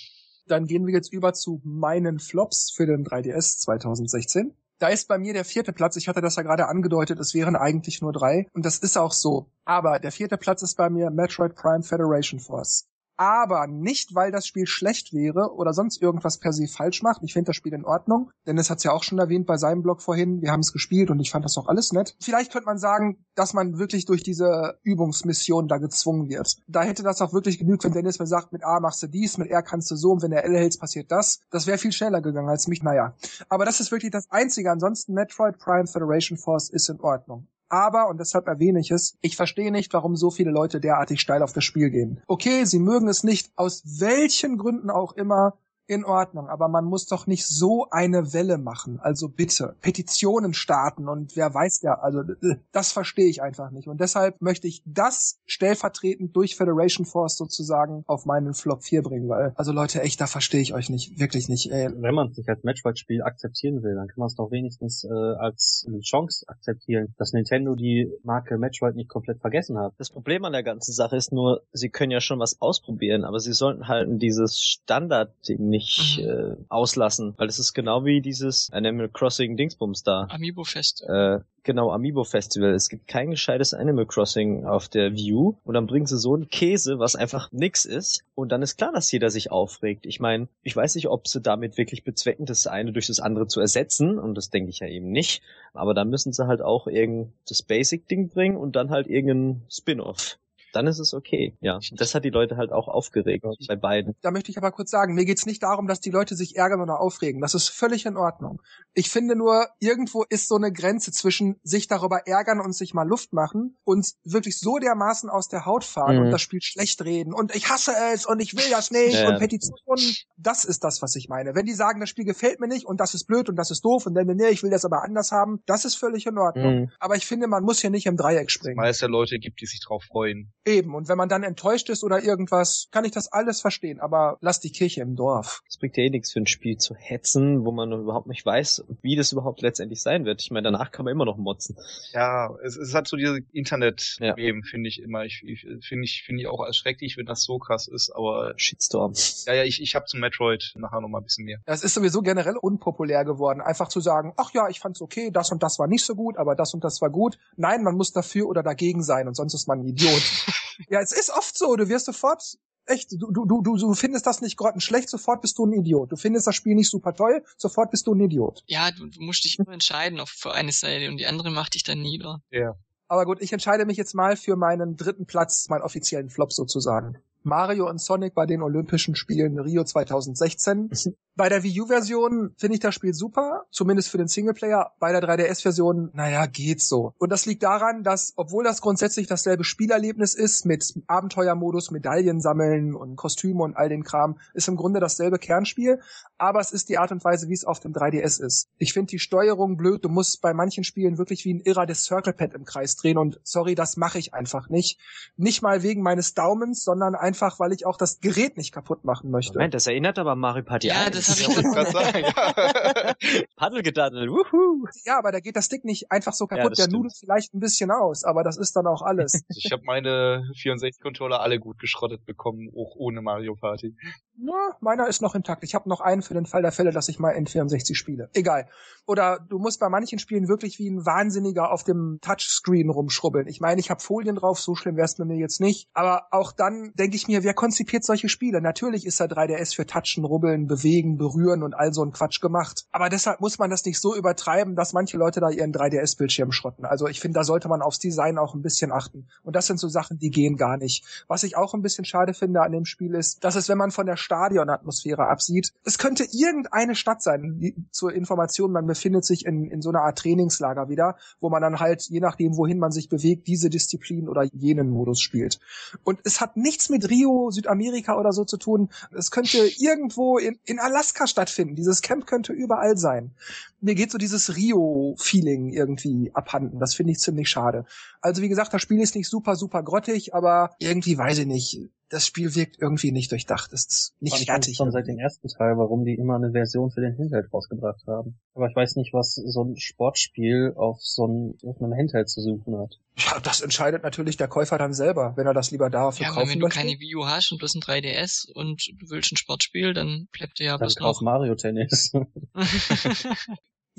Dann 0.48 0.66
gehen 0.66 0.88
wir 0.88 0.94
jetzt 0.94 1.12
über 1.12 1.34
zu 1.34 1.62
meinen 1.64 2.20
Flops 2.20 2.72
für 2.76 2.86
den 2.86 3.06
3DS 3.06 3.60
2016. 3.60 4.56
Da 4.80 4.88
ist 4.88 5.08
bei 5.08 5.18
mir 5.18 5.34
der 5.34 5.46
vierte 5.46 5.74
Platz. 5.74 5.98
Ich 5.98 6.08
hatte 6.08 6.22
das 6.22 6.36
ja 6.36 6.44
gerade 6.44 6.68
angedeutet, 6.68 7.20
es 7.20 7.34
wären 7.34 7.56
eigentlich 7.56 8.02
nur 8.02 8.14
drei. 8.14 8.48
Und 8.54 8.66
das 8.66 8.78
ist 8.78 8.98
auch 8.98 9.12
so. 9.12 9.52
Aber 9.66 10.00
der 10.00 10.12
vierte 10.12 10.38
Platz 10.38 10.62
ist 10.62 10.78
bei 10.78 10.90
mir 10.90 11.10
Metroid 11.10 11.56
Prime 11.56 11.84
Federation 11.84 12.40
Force 12.40 12.88
aber 13.18 13.68
nicht, 13.68 14.16
weil 14.16 14.32
das 14.32 14.48
Spiel 14.48 14.68
schlecht 14.68 15.14
wäre 15.14 15.54
oder 15.54 15.74
sonst 15.74 16.02
irgendwas 16.02 16.38
per 16.38 16.54
se 16.54 16.68
falsch 16.68 17.02
macht. 17.02 17.24
Ich 17.24 17.34
finde 17.34 17.50
das 17.50 17.56
Spiel 17.56 17.74
in 17.74 17.86
Ordnung. 17.86 18.32
Dennis 18.46 18.70
hat 18.70 18.78
es 18.78 18.84
ja 18.84 18.92
auch 18.92 19.04
schon 19.04 19.20
erwähnt 19.20 19.48
bei 19.48 19.58
seinem 19.58 19.82
Blog 19.82 20.02
vorhin. 20.02 20.42
Wir 20.42 20.52
haben 20.52 20.62
es 20.62 20.72
gespielt 20.72 21.10
und 21.10 21.20
ich 21.20 21.32
fand 21.32 21.44
das 21.44 21.58
auch 21.58 21.68
alles 21.68 21.92
nett. 21.92 22.16
Vielleicht 22.22 22.52
könnte 22.52 22.68
man 22.68 22.78
sagen, 22.78 23.26
dass 23.36 23.54
man 23.54 23.80
wirklich 23.80 24.06
durch 24.06 24.24
diese 24.24 24.80
Übungsmission 24.84 25.68
da 25.68 25.78
gezwungen 25.78 26.30
wird. 26.30 26.58
Da 26.68 26.84
hätte 26.84 27.04
das 27.04 27.22
auch 27.22 27.34
wirklich 27.34 27.60
genügt, 27.60 27.84
wenn 27.84 27.92
Dennis 27.92 28.20
mir 28.20 28.28
sagt, 28.28 28.54
mit 28.54 28.64
A 28.64 28.80
machst 28.80 29.02
du 29.04 29.08
dies, 29.08 29.38
mit 29.38 29.50
R 29.50 29.64
kannst 29.64 29.90
du 29.92 29.96
so 29.96 30.12
und 30.12 30.22
wenn 30.22 30.32
er 30.32 30.46
L 30.46 30.56
hältst, 30.56 30.80
passiert 30.80 31.12
das. 31.12 31.42
Das 31.50 31.68
wäre 31.68 31.78
viel 31.78 31.92
schneller 31.92 32.22
gegangen 32.22 32.50
als 32.50 32.68
mich. 32.68 32.84
Naja. 32.84 33.16
Aber 33.50 33.66
das 33.66 33.80
ist 33.80 33.92
wirklich 33.92 34.12
das 34.12 34.30
Einzige. 34.30 34.72
Ansonsten 34.72 35.14
Metroid 35.14 35.58
Prime 35.58 35.88
Federation 35.88 36.38
Force 36.38 36.70
ist 36.70 36.90
in 36.90 37.00
Ordnung. 37.00 37.48
Aber, 37.70 38.08
und 38.08 38.20
deshalb 38.20 38.48
erwähne 38.48 38.80
ich 38.80 38.92
es, 38.92 39.18
ich 39.22 39.36
verstehe 39.36 39.72
nicht, 39.72 39.94
warum 39.94 40.16
so 40.16 40.32
viele 40.32 40.52
Leute 40.52 40.80
derartig 40.80 41.20
steil 41.20 41.44
auf 41.44 41.54
das 41.54 41.64
Spiel 41.64 41.90
gehen. 41.90 42.22
Okay, 42.28 42.66
sie 42.66 42.80
mögen 42.80 43.08
es 43.08 43.24
nicht, 43.24 43.52
aus 43.56 43.84
welchen 44.00 44.58
Gründen 44.58 44.90
auch 44.90 45.14
immer, 45.14 45.58
in 45.88 46.04
Ordnung, 46.04 46.48
aber 46.50 46.68
man 46.68 46.86
muss 46.86 47.08
doch 47.08 47.28
nicht 47.28 47.46
so 47.46 47.88
eine 47.90 48.34
Welle 48.34 48.58
machen. 48.58 49.00
Also 49.00 49.30
bitte, 49.30 49.76
Petitionen 49.82 50.54
starten 50.54 51.08
und 51.08 51.36
wer 51.36 51.54
weiß 51.54 51.82
ja, 51.82 51.96
also 52.00 52.24
das 52.72 52.92
verstehe 52.92 53.28
ich 53.28 53.42
einfach 53.42 53.72
nicht. 53.72 53.88
Und 53.88 54.02
deshalb 54.02 54.42
möchte 54.42 54.68
ich 54.68 54.84
das 54.86 55.40
stellvertretend 55.46 56.36
durch 56.36 56.56
Federation 56.56 57.06
Force 57.06 57.38
sozusagen 57.38 58.04
auf 58.08 58.26
meinen 58.26 58.54
Flop 58.54 58.84
4 58.84 59.02
bringen, 59.02 59.30
weil, 59.30 59.54
also 59.56 59.72
Leute, 59.72 60.02
echt, 60.02 60.20
da 60.20 60.28
verstehe 60.28 60.62
ich 60.62 60.74
euch 60.74 60.90
nicht, 60.90 61.20
wirklich 61.20 61.48
nicht. 61.48 61.72
Ey. 61.72 61.90
Wenn 61.96 62.16
man 62.16 62.34
sich 62.34 62.48
als 62.50 62.64
Matchfight-Spiel 62.64 63.22
akzeptieren 63.22 63.82
will, 63.82 63.96
dann 63.96 64.08
kann 64.08 64.20
man 64.20 64.28
es 64.28 64.36
doch 64.36 64.52
wenigstens 64.52 65.06
äh, 65.06 65.14
als 65.14 65.86
eine 65.88 66.02
Chance 66.02 66.46
akzeptieren, 66.48 67.14
dass 67.18 67.32
Nintendo 67.32 67.76
die 67.76 68.12
Marke 68.24 68.58
Matchfight 68.58 68.96
nicht 68.96 69.10
komplett 69.10 69.40
vergessen 69.40 69.78
hat. 69.78 69.94
Das 69.98 70.10
Problem 70.10 70.44
an 70.44 70.52
der 70.52 70.64
ganzen 70.64 70.92
Sache 70.92 71.16
ist 71.16 71.32
nur, 71.32 71.62
sie 71.72 71.90
können 71.90 72.12
ja 72.12 72.20
schon 72.20 72.40
was 72.40 72.62
ausprobieren, 72.62 73.24
aber 73.24 73.40
sie 73.40 73.54
sollten 73.54 73.88
halt 73.88 74.08
dieses 74.22 74.60
Standard-Ding 74.60 75.70
nicht 75.70 75.77
mhm. 76.18 76.24
äh, 76.24 76.56
auslassen, 76.70 77.34
weil 77.38 77.48
es 77.48 77.60
ist 77.60 77.74
genau 77.74 78.06
wie 78.06 78.22
dieses 78.22 78.70
Animal 78.72 79.10
Crossing 79.10 79.58
Dingsbums 79.58 80.04
da. 80.04 80.28
Amiibo 80.30 80.64
Fest. 80.64 81.04
Äh, 81.08 81.40
genau, 81.64 81.92
Amiibo 81.92 82.24
Festival. 82.24 82.74
Es 82.74 82.90
gibt 82.90 83.08
kein 83.08 83.32
gescheites 83.32 83.74
Animal 83.74 84.06
Crossing 84.06 84.66
auf 84.66 84.90
der 84.90 85.14
View 85.14 85.56
und 85.64 85.74
dann 85.74 85.88
bringen 85.88 86.06
sie 86.06 86.18
so 86.18 86.34
einen 86.34 86.50
Käse, 86.50 87.00
was 87.00 87.16
einfach 87.16 87.52
nix 87.52 87.86
ist 87.86 88.24
und 88.36 88.52
dann 88.52 88.62
ist 88.62 88.78
klar, 88.78 88.92
dass 88.94 89.12
jeder 89.12 89.30
sich 89.30 89.52
aufregt. 89.52 90.06
Ich 90.06 90.20
meine, 90.20 90.48
ich 90.64 90.76
weiß 90.76 90.96
nicht, 90.96 91.08
ob 91.08 91.28
sie 91.28 91.42
damit 91.42 91.78
wirklich 91.78 92.04
bezwecken, 92.04 92.46
das 92.46 92.68
eine 92.68 92.92
durch 92.92 93.08
das 93.08 93.20
andere 93.20 93.48
zu 93.48 93.60
ersetzen 93.60 94.18
und 94.18 94.36
das 94.36 94.50
denke 94.50 94.70
ich 94.70 94.80
ja 94.80 94.88
eben 94.88 95.12
nicht, 95.12 95.42
aber 95.74 95.94
dann 95.94 96.10
müssen 96.10 96.34
sie 96.34 96.48
halt 96.48 96.62
auch 96.62 96.88
irgend 96.88 97.34
das 97.48 97.62
Basic-Ding 97.62 98.30
bringen 98.30 98.58
und 98.58 98.76
dann 98.76 98.90
halt 98.90 99.08
irgendein 99.08 99.64
Spin-off 99.70 100.38
dann 100.74 100.88
ist 100.88 101.00
es 101.00 101.14
okay. 101.14 101.56
Ja, 101.62 101.80
das 101.92 102.16
hat 102.16 102.24
die 102.26 102.30
Leute 102.30 102.58
halt 102.58 102.72
auch 102.72 102.88
aufgeregt 102.88 103.46
bei 103.68 103.76
beiden. 103.76 104.16
Da 104.22 104.32
möchte 104.32 104.52
ich 104.52 104.58
aber 104.58 104.72
kurz 104.72 104.92
sagen, 104.92 105.14
mir 105.14 105.26
geht's 105.26 105.46
nicht 105.46 105.64
darum, 105.64 105.88
dass 105.88 106.00
die 106.00 106.10
Leute 106.10 106.36
sich 106.36 106.56
ärgern 106.56 106.82
oder 106.82 107.00
aufregen. 107.00 107.42
Das 107.42 107.54
ist 107.54 107.70
völlig 107.70 108.06
in 108.06 108.18
Ordnung. 108.18 108.62
Ich 108.94 109.10
finde 109.10 109.36
nur, 109.36 109.68
irgendwo 109.80 110.24
ist 110.24 110.48
so 110.48 110.56
eine 110.56 110.72
Grenze 110.72 111.12
zwischen 111.12 111.60
sich 111.64 111.88
darüber 111.88 112.28
ärgern 112.28 112.60
und 112.60 112.74
sich 112.74 112.94
mal 112.94 113.08
Luft 113.08 113.34
machen 113.34 113.78
und 113.84 114.14
wirklich 114.24 114.60
so 114.60 114.78
dermaßen 114.78 115.30
aus 115.30 115.48
der 115.48 115.66
Haut 115.66 115.84
fahren 115.84 116.18
mhm. 116.18 116.22
und 116.24 116.32
das 116.32 116.42
Spiel 116.42 116.62
schlecht 116.62 117.04
reden 117.04 117.34
und 117.34 117.56
ich 117.56 117.70
hasse 117.70 117.94
es 118.14 118.26
und 118.26 118.40
ich 118.40 118.56
will 118.56 118.70
das 118.70 118.92
nicht 118.92 119.16
ja. 119.16 119.30
und 119.30 119.40
Petitionen. 119.40 120.16
Das 120.38 120.66
ist 120.66 120.84
das, 120.84 121.02
was 121.02 121.16
ich 121.16 121.30
meine. 121.30 121.56
Wenn 121.56 121.66
die 121.66 121.74
sagen, 121.74 122.00
das 122.00 122.10
Spiel 122.10 122.26
gefällt 122.26 122.60
mir 122.60 122.68
nicht 122.68 122.86
und 122.86 123.00
das 123.00 123.14
ist 123.14 123.26
blöd 123.26 123.50
und 123.50 123.56
das 123.56 123.72
ist 123.72 123.84
doof 123.84 124.06
und 124.06 124.16
dann, 124.16 124.28
nee, 124.28 124.50
ich 124.50 124.64
will 124.64 124.72
das 124.72 124.86
aber 124.86 125.04
anders 125.04 125.32
haben, 125.32 125.62
das 125.66 125.86
ist 125.86 125.96
völlig 125.96 126.26
in 126.26 126.38
Ordnung. 126.38 126.82
Mhm. 126.82 126.92
Aber 127.00 127.16
ich 127.16 127.26
finde, 127.26 127.48
man 127.48 127.64
muss 127.64 127.80
hier 127.82 127.90
nicht 127.90 128.06
im 128.06 128.18
Dreieck 128.18 128.52
springen. 128.52 128.78
Weil 128.78 128.92
es 128.92 129.02
ja 129.02 129.08
Leute 129.08 129.40
gibt, 129.40 129.62
die 129.62 129.66
sich 129.66 129.82
drauf 129.82 130.04
freuen. 130.04 130.52
Eben. 130.68 130.96
Und 130.96 131.08
wenn 131.08 131.18
man 131.18 131.30
dann 131.30 131.44
enttäuscht 131.44 131.90
ist 131.90 132.04
oder 132.04 132.22
irgendwas, 132.22 132.90
kann 132.92 133.06
ich 133.06 133.12
das 133.12 133.32
alles 133.32 133.62
verstehen. 133.62 134.02
Aber 134.02 134.38
lass 134.42 134.60
die 134.60 134.70
Kirche 134.70 135.02
im 135.02 135.16
Dorf. 135.16 135.64
Es 135.70 135.78
bringt 135.78 135.96
ja 135.96 136.04
eh 136.04 136.10
nichts 136.10 136.34
für 136.34 136.42
ein 136.42 136.46
Spiel 136.46 136.78
zu 136.78 136.94
hetzen, 136.94 137.64
wo 137.64 137.72
man 137.72 137.94
überhaupt 137.94 138.28
nicht 138.28 138.46
weiß, 138.46 138.84
wie 139.02 139.16
das 139.16 139.32
überhaupt 139.32 139.62
letztendlich 139.62 140.02
sein 140.02 140.26
wird. 140.26 140.42
Ich 140.42 140.52
meine, 140.52 140.66
danach 140.66 140.92
kann 140.92 141.06
man 141.06 141.14
immer 141.14 141.24
noch 141.24 141.38
motzen. 141.38 141.78
Ja, 142.12 142.54
es, 142.64 142.76
es 142.76 142.94
hat 142.94 143.08
so 143.08 143.16
diese 143.16 143.40
Internet-Leben, 143.54 144.60
ja. 144.60 144.70
finde 144.70 144.90
ich 144.90 145.02
immer. 145.02 145.24
Ich, 145.24 145.42
ich 145.46 145.66
finde 145.88 146.04
ich, 146.04 146.24
finde 146.26 146.42
ich 146.42 146.48
auch 146.50 146.60
als 146.60 146.76
schrecklich, 146.76 147.16
wenn 147.16 147.26
das 147.26 147.44
so 147.44 147.60
krass 147.60 147.88
ist, 147.88 148.12
aber. 148.14 148.54
Shitstorm. 148.58 149.14
Ja, 149.46 149.54
ja, 149.54 149.64
ich, 149.64 149.82
ich 149.82 149.96
habe 149.96 150.06
zu 150.06 150.18
Metroid 150.18 150.74
nachher 150.76 151.00
noch 151.00 151.08
mal 151.08 151.20
ein 151.20 151.24
bisschen 151.24 151.46
mehr. 151.46 151.60
Es 151.66 151.84
ist 151.84 151.94
sowieso 151.94 152.22
generell 152.22 152.58
unpopulär 152.58 153.24
geworden, 153.24 153.62
einfach 153.62 153.88
zu 153.88 154.02
sagen, 154.02 154.34
ach 154.36 154.52
ja, 154.54 154.68
ich 154.68 154.82
fand's 154.82 155.02
okay, 155.02 155.32
das 155.32 155.50
und 155.52 155.64
das 155.64 155.80
war 155.80 155.88
nicht 155.88 156.04
so 156.04 156.14
gut, 156.14 156.38
aber 156.38 156.56
das 156.56 156.74
und 156.74 156.84
das 156.84 157.02
war 157.02 157.10
gut. 157.10 157.38
Nein, 157.56 157.84
man 157.84 157.96
muss 157.96 158.12
dafür 158.12 158.48
oder 158.48 158.64
dagegen 158.64 159.02
sein 159.02 159.28
und 159.30 159.36
sonst 159.36 159.54
ist 159.54 159.68
man 159.68 159.80
ein 159.80 159.88
Idiot. 159.88 160.22
Ja, 160.90 161.02
es 161.02 161.12
ist 161.12 161.32
oft 161.32 161.58
so. 161.58 161.76
Du 161.76 161.90
wirst 161.90 162.06
sofort 162.06 162.58
echt, 162.86 163.12
du, 163.12 163.32
du, 163.32 163.46
du, 163.46 163.62
du 163.62 163.94
findest 163.94 164.26
das 164.26 164.42
nicht 164.42 164.58
grottenschlecht, 164.58 165.10
sofort 165.10 165.42
bist 165.42 165.58
du 165.58 165.66
ein 165.66 165.74
Idiot. 165.74 166.12
Du 166.12 166.16
findest 166.16 166.48
das 166.48 166.56
Spiel 166.56 166.76
nicht 166.76 166.90
super 166.90 167.14
toll, 167.14 167.44
sofort 167.58 167.92
bist 167.92 168.08
du 168.08 168.14
ein 168.14 168.20
Idiot. 168.20 168.64
Ja, 168.68 168.92
du, 168.92 169.08
du 169.08 169.22
musst 169.22 169.44
dich 169.44 169.60
immer 169.60 169.74
entscheiden 169.74 170.20
auf 170.20 170.30
für 170.30 170.54
eine 170.54 170.72
Seite 170.72 171.10
und 171.10 171.18
die 171.18 171.26
andere 171.26 171.52
macht 171.52 171.74
dich 171.76 171.84
dann 171.84 172.02
nieder. 172.02 172.42
Ja. 172.52 172.76
Aber 173.08 173.26
gut, 173.26 173.42
ich 173.42 173.54
entscheide 173.54 173.86
mich 173.86 173.98
jetzt 173.98 174.16
mal 174.16 174.36
für 174.36 174.56
meinen 174.56 174.98
dritten 174.98 175.26
Platz, 175.26 175.68
meinen 175.70 175.82
offiziellen 175.82 176.30
Flop 176.30 176.52
sozusagen. 176.52 177.18
Mario 177.44 177.90
und 177.90 178.00
Sonic 178.00 178.34
bei 178.34 178.46
den 178.46 178.62
Olympischen 178.62 179.16
Spielen 179.16 179.60
Rio 179.60 179.84
2016. 179.84 180.90
Bei 181.38 181.50
der 181.50 181.62
Wii 181.62 181.82
U-Version 181.82 182.56
finde 182.58 182.74
ich 182.74 182.80
das 182.80 182.96
Spiel 182.96 183.14
super, 183.14 183.66
zumindest 183.70 184.10
für 184.10 184.18
den 184.18 184.28
Singleplayer. 184.28 184.94
Bei 185.00 185.12
der 185.12 185.22
3DS-Version, 185.22 186.10
naja, 186.14 186.48
geht's 186.48 186.88
so. 186.90 187.14
Und 187.20 187.32
das 187.32 187.46
liegt 187.46 187.62
daran, 187.62 188.02
dass, 188.02 188.34
obwohl 188.38 188.64
das 188.64 188.82
grundsätzlich 188.82 189.28
dasselbe 189.28 189.64
Spielerlebnis 189.64 190.34
ist, 190.34 190.66
mit 190.66 191.00
Abenteuermodus, 191.06 191.92
Medaillen 191.92 192.42
sammeln 192.42 192.96
und 192.96 193.18
Kostüme 193.18 193.62
und 193.64 193.78
all 193.78 193.88
den 193.88 194.04
Kram, 194.04 194.40
ist 194.56 194.68
im 194.68 194.76
Grunde 194.76 195.00
dasselbe 195.00 195.38
Kernspiel, 195.38 196.02
aber 196.40 196.60
es 196.60 196.72
ist 196.72 196.90
die 196.90 196.98
Art 196.98 197.12
und 197.12 197.24
Weise, 197.24 197.50
wie 197.50 197.54
es 197.54 197.66
auf 197.66 197.80
dem 197.80 197.94
3DS 197.94 198.42
ist. 198.44 198.70
Ich 198.80 198.94
finde 198.94 199.12
die 199.12 199.20
Steuerung 199.20 199.78
blöd, 199.78 200.04
du 200.04 200.10
musst 200.10 200.42
bei 200.42 200.56
manchen 200.56 200.84
Spielen 200.84 201.20
wirklich 201.20 201.46
wie 201.46 201.54
ein 201.54 201.60
Irrer 201.60 201.86
das 201.86 202.04
Circle 202.04 202.34
Pad 202.34 202.56
im 202.56 202.66
Kreis 202.66 202.96
drehen 202.96 203.20
und 203.20 203.40
sorry, 203.44 203.76
das 203.76 203.96
mache 203.96 204.18
ich 204.18 204.34
einfach 204.34 204.70
nicht. 204.70 205.00
Nicht 205.36 205.62
mal 205.62 205.84
wegen 205.84 206.02
meines 206.02 206.34
Daumens, 206.34 206.84
sondern 206.84 207.14
einfach, 207.14 207.60
weil 207.60 207.74
ich 207.74 207.86
auch 207.86 207.98
das 207.98 208.22
Gerät 208.22 208.58
nicht 208.58 208.72
kaputt 208.72 209.04
machen 209.04 209.30
möchte. 209.30 209.54
Moment, 209.54 209.76
das 209.76 209.86
erinnert 209.86 210.18
aber 210.18 210.36
Mario 210.36 210.64
Party 210.64 210.88
ja, 210.88 211.06
1 211.06 211.27
das 211.28 211.48
habe 211.48 211.62
ich 211.62 211.74
gerade 211.74 211.92
sagen. 211.92 212.20
Ja. 212.20 213.44
Paddelgedaddel, 213.56 214.30
wuhu. 214.30 214.88
Ja, 215.06 215.18
aber 215.20 215.32
da 215.32 215.40
geht 215.40 215.56
das 215.56 215.66
Stick 215.66 215.84
nicht 215.86 216.12
einfach 216.12 216.34
so 216.34 216.48
kaputt. 216.48 216.78
Ja, 216.78 216.86
der 216.86 216.94
nudelt 216.94 217.16
vielleicht 217.18 217.54
ein 217.54 217.60
bisschen 217.60 217.92
aus, 217.92 218.24
aber 218.24 218.44
das 218.44 218.58
ist 218.58 218.76
dann 218.76 218.88
auch 218.88 219.02
alles. 219.02 219.44
Ich 219.58 219.72
habe 219.72 219.84
meine 219.86 220.50
64 220.62 221.02
Controller 221.02 221.42
alle 221.42 221.60
gut 221.60 221.80
geschrottet 221.80 222.26
bekommen, 222.26 222.70
auch 222.70 222.96
ohne 222.96 223.22
Mario 223.22 223.56
Party. 223.56 223.96
Na, 224.40 224.78
meiner 224.82 225.08
ist 225.08 225.24
noch 225.24 225.34
intakt. 225.34 225.64
Ich 225.64 225.74
habe 225.74 225.90
noch 225.90 226.00
einen 226.00 226.22
für 226.22 226.36
den 226.36 226.46
Fall 226.46 226.62
der 226.62 226.72
Fälle, 226.72 226.92
dass 226.92 227.10
ich 227.10 227.18
mal 227.18 227.34
N64 227.36 227.96
spiele. 227.96 228.30
Egal. 228.34 228.70
Oder 229.08 229.40
du 229.50 229.58
musst 229.58 229.80
bei 229.80 229.90
manchen 229.90 230.20
Spielen 230.20 230.48
wirklich 230.48 230.78
wie 230.78 230.90
ein 230.90 231.08
Wahnsinniger 231.08 231.72
auf 231.72 231.84
dem 231.84 232.20
Touchscreen 232.22 232.92
rumschrubbeln. 232.92 233.48
Ich 233.48 233.62
meine, 233.62 233.80
ich 233.80 233.90
habe 233.90 234.00
Folien 234.00 234.36
drauf, 234.36 234.60
so 234.60 234.76
schlimm 234.76 234.96
wär's 234.96 235.18
mit 235.18 235.28
mir 235.28 235.38
jetzt 235.38 235.60
nicht. 235.60 235.90
Aber 235.94 236.28
auch 236.30 236.52
dann 236.52 236.92
denke 236.94 237.16
ich 237.16 237.28
mir, 237.28 237.44
wer 237.44 237.56
konzipiert 237.56 238.04
solche 238.04 238.30
Spiele? 238.30 238.62
Natürlich 238.62 239.08
ist 239.08 239.20
der 239.20 239.28
3DS 239.28 239.74
für 239.74 239.88
Touchen, 239.88 240.24
Rubbeln, 240.24 240.68
Bewegen, 240.68 241.18
Berühren 241.18 241.64
und 241.64 241.74
all 241.74 241.92
so 241.92 242.04
ein 242.04 242.12
Quatsch 242.12 242.40
gemacht. 242.40 242.86
Aber 242.92 243.10
deshalb 243.10 243.42
muss 243.42 243.58
man 243.58 243.72
das 243.72 243.86
nicht 243.86 244.00
so 244.00 244.16
übertreiben, 244.16 244.76
dass 244.76 244.94
manche 244.94 245.18
Leute 245.18 245.40
da 245.40 245.50
ihren 245.50 245.74
3DS-Bildschirm 245.74 246.52
schrotten. 246.52 246.86
Also 246.86 247.08
ich 247.08 247.20
finde, 247.20 247.40
da 247.40 247.44
sollte 247.44 247.70
man 247.70 247.82
aufs 247.82 247.98
Design 247.98 248.38
auch 248.38 248.54
ein 248.54 248.62
bisschen 248.62 248.92
achten. 248.92 249.30
Und 249.42 249.56
das 249.56 249.66
sind 249.66 249.80
so 249.80 249.88
Sachen, 249.88 250.20
die 250.20 250.30
gehen 250.30 250.58
gar 250.58 250.78
nicht. 250.78 251.04
Was 251.28 251.42
ich 251.42 251.58
auch 251.58 251.74
ein 251.74 251.82
bisschen 251.82 252.06
schade 252.06 252.36
finde 252.36 252.62
an 252.62 252.72
dem 252.72 252.86
Spiel 252.86 253.16
ist, 253.16 253.44
dass 253.44 253.56
es, 253.56 253.68
wenn 253.68 253.80
man 253.80 253.90
von 253.90 254.06
der 254.06 254.18
Stadionatmosphäre 254.28 255.28
absieht, 255.30 255.74
es 255.86 255.98
könnte 255.98 256.28
irgendeine 256.32 256.96
Stadt 256.96 257.22
sein. 257.22 257.60
Die, 257.60 257.76
zur 257.92 258.14
Information, 258.14 258.74
man 258.74 258.86
befindet 258.86 259.24
sich 259.24 259.46
in, 259.46 259.72
in 259.72 259.82
so 259.82 259.90
einer 259.90 260.02
Art 260.02 260.18
Trainingslager 260.20 260.90
wieder, 260.90 261.16
wo 261.40 261.50
man 261.50 261.62
dann 261.62 261.80
halt, 261.80 262.04
je 262.10 262.20
nachdem, 262.20 262.58
wohin 262.58 262.78
man 262.78 262.92
sich 262.92 263.08
bewegt, 263.08 263.48
diese 263.48 263.70
Disziplin 263.70 264.28
oder 264.28 264.44
jenen 264.44 264.90
Modus 264.90 265.22
spielt. 265.22 265.60
Und 266.04 266.20
es 266.26 266.42
hat 266.42 266.58
nichts 266.58 266.90
mit 266.90 267.10
Rio, 267.10 267.52
Südamerika 267.52 268.20
oder 268.20 268.34
so 268.34 268.44
zu 268.44 268.58
tun. 268.58 268.90
Es 269.18 269.32
könnte 269.32 269.60
irgendwo 269.78 270.38
in, 270.38 270.60
in 270.66 270.80
Alaska 270.80 271.26
stattfinden. 271.26 271.76
Dieses 271.76 272.02
Camp 272.02 272.28
könnte 272.28 272.52
überall 272.52 272.98
sein. 272.98 273.32
Mir 273.80 273.96
geht 273.96 274.12
so 274.12 274.18
dieses 274.18 274.58
Rio-Feeling 274.58 275.70
irgendwie 275.70 276.32
abhanden. 276.34 276.80
Das 276.80 276.96
finde 276.96 277.14
ich 277.14 277.20
ziemlich 277.20 277.50
schade. 277.50 277.86
Also 278.20 278.42
wie 278.42 278.50
gesagt, 278.50 278.74
das 278.74 278.82
Spiel 278.82 279.00
ist 279.00 279.16
nicht 279.16 279.30
super, 279.30 279.56
super 279.56 279.84
grottig, 279.84 280.34
aber 280.34 280.76
irgendwie 280.80 281.18
weiß 281.18 281.38
ich 281.38 281.46
nicht 281.46 281.90
das 282.10 282.26
Spiel 282.26 282.56
wirkt 282.56 282.78
irgendwie 282.80 283.12
nicht 283.12 283.32
durchdacht, 283.32 283.74
ist 283.74 284.14
nicht 284.20 284.46
fertig. 284.46 284.78
schon 284.78 284.92
seit 284.92 285.08
dem 285.08 285.20
ersten 285.20 285.48
Teil, 285.48 285.78
warum 285.78 286.06
die 286.06 286.16
immer 286.16 286.36
eine 286.36 286.52
Version 286.52 286.90
für 286.90 287.02
den 287.02 287.18
Handheld 287.18 287.52
rausgebracht 287.54 288.06
haben. 288.08 288.40
Aber 288.54 288.70
ich 288.70 288.76
weiß 288.76 288.96
nicht, 288.96 289.14
was 289.14 289.36
so 289.36 289.64
ein 289.64 289.78
Sportspiel 289.78 290.74
auf 290.76 291.00
so 291.02 291.26
einem, 291.26 291.58
auf 291.64 291.82
einem 291.82 291.94
Handheld 291.94 292.30
zu 292.30 292.42
suchen 292.42 292.78
hat. 292.78 292.96
Ja, 293.18 293.40
das 293.42 293.62
entscheidet 293.62 294.04
natürlich 294.04 294.38
der 294.38 294.48
Käufer 294.48 294.78
dann 294.78 294.94
selber, 294.94 295.34
wenn 295.36 295.48
er 295.48 295.54
das 295.54 295.72
lieber 295.72 295.90
dafür 295.90 296.28
ja, 296.28 296.32
kaufen 296.34 296.50
wenn 296.50 296.60
du 296.60 296.66
möchte. 296.66 296.80
keine 296.80 297.00
Wii 297.00 297.16
U 297.16 297.26
hast 297.26 297.52
und 297.52 297.58
bloß 297.58 297.76
ein 297.76 297.82
3DS 297.82 298.52
und 298.54 298.88
du 299.00 299.10
willst 299.10 299.34
ein 299.34 299.38
Sportspiel, 299.38 299.94
dann 299.94 300.28
bleibt 300.32 300.60
dir 300.60 300.66
ja 300.66 300.78
dann 300.78 300.86
was 300.86 300.96
noch. 300.96 301.22
Mario 301.22 301.56
Tennis. 301.56 302.12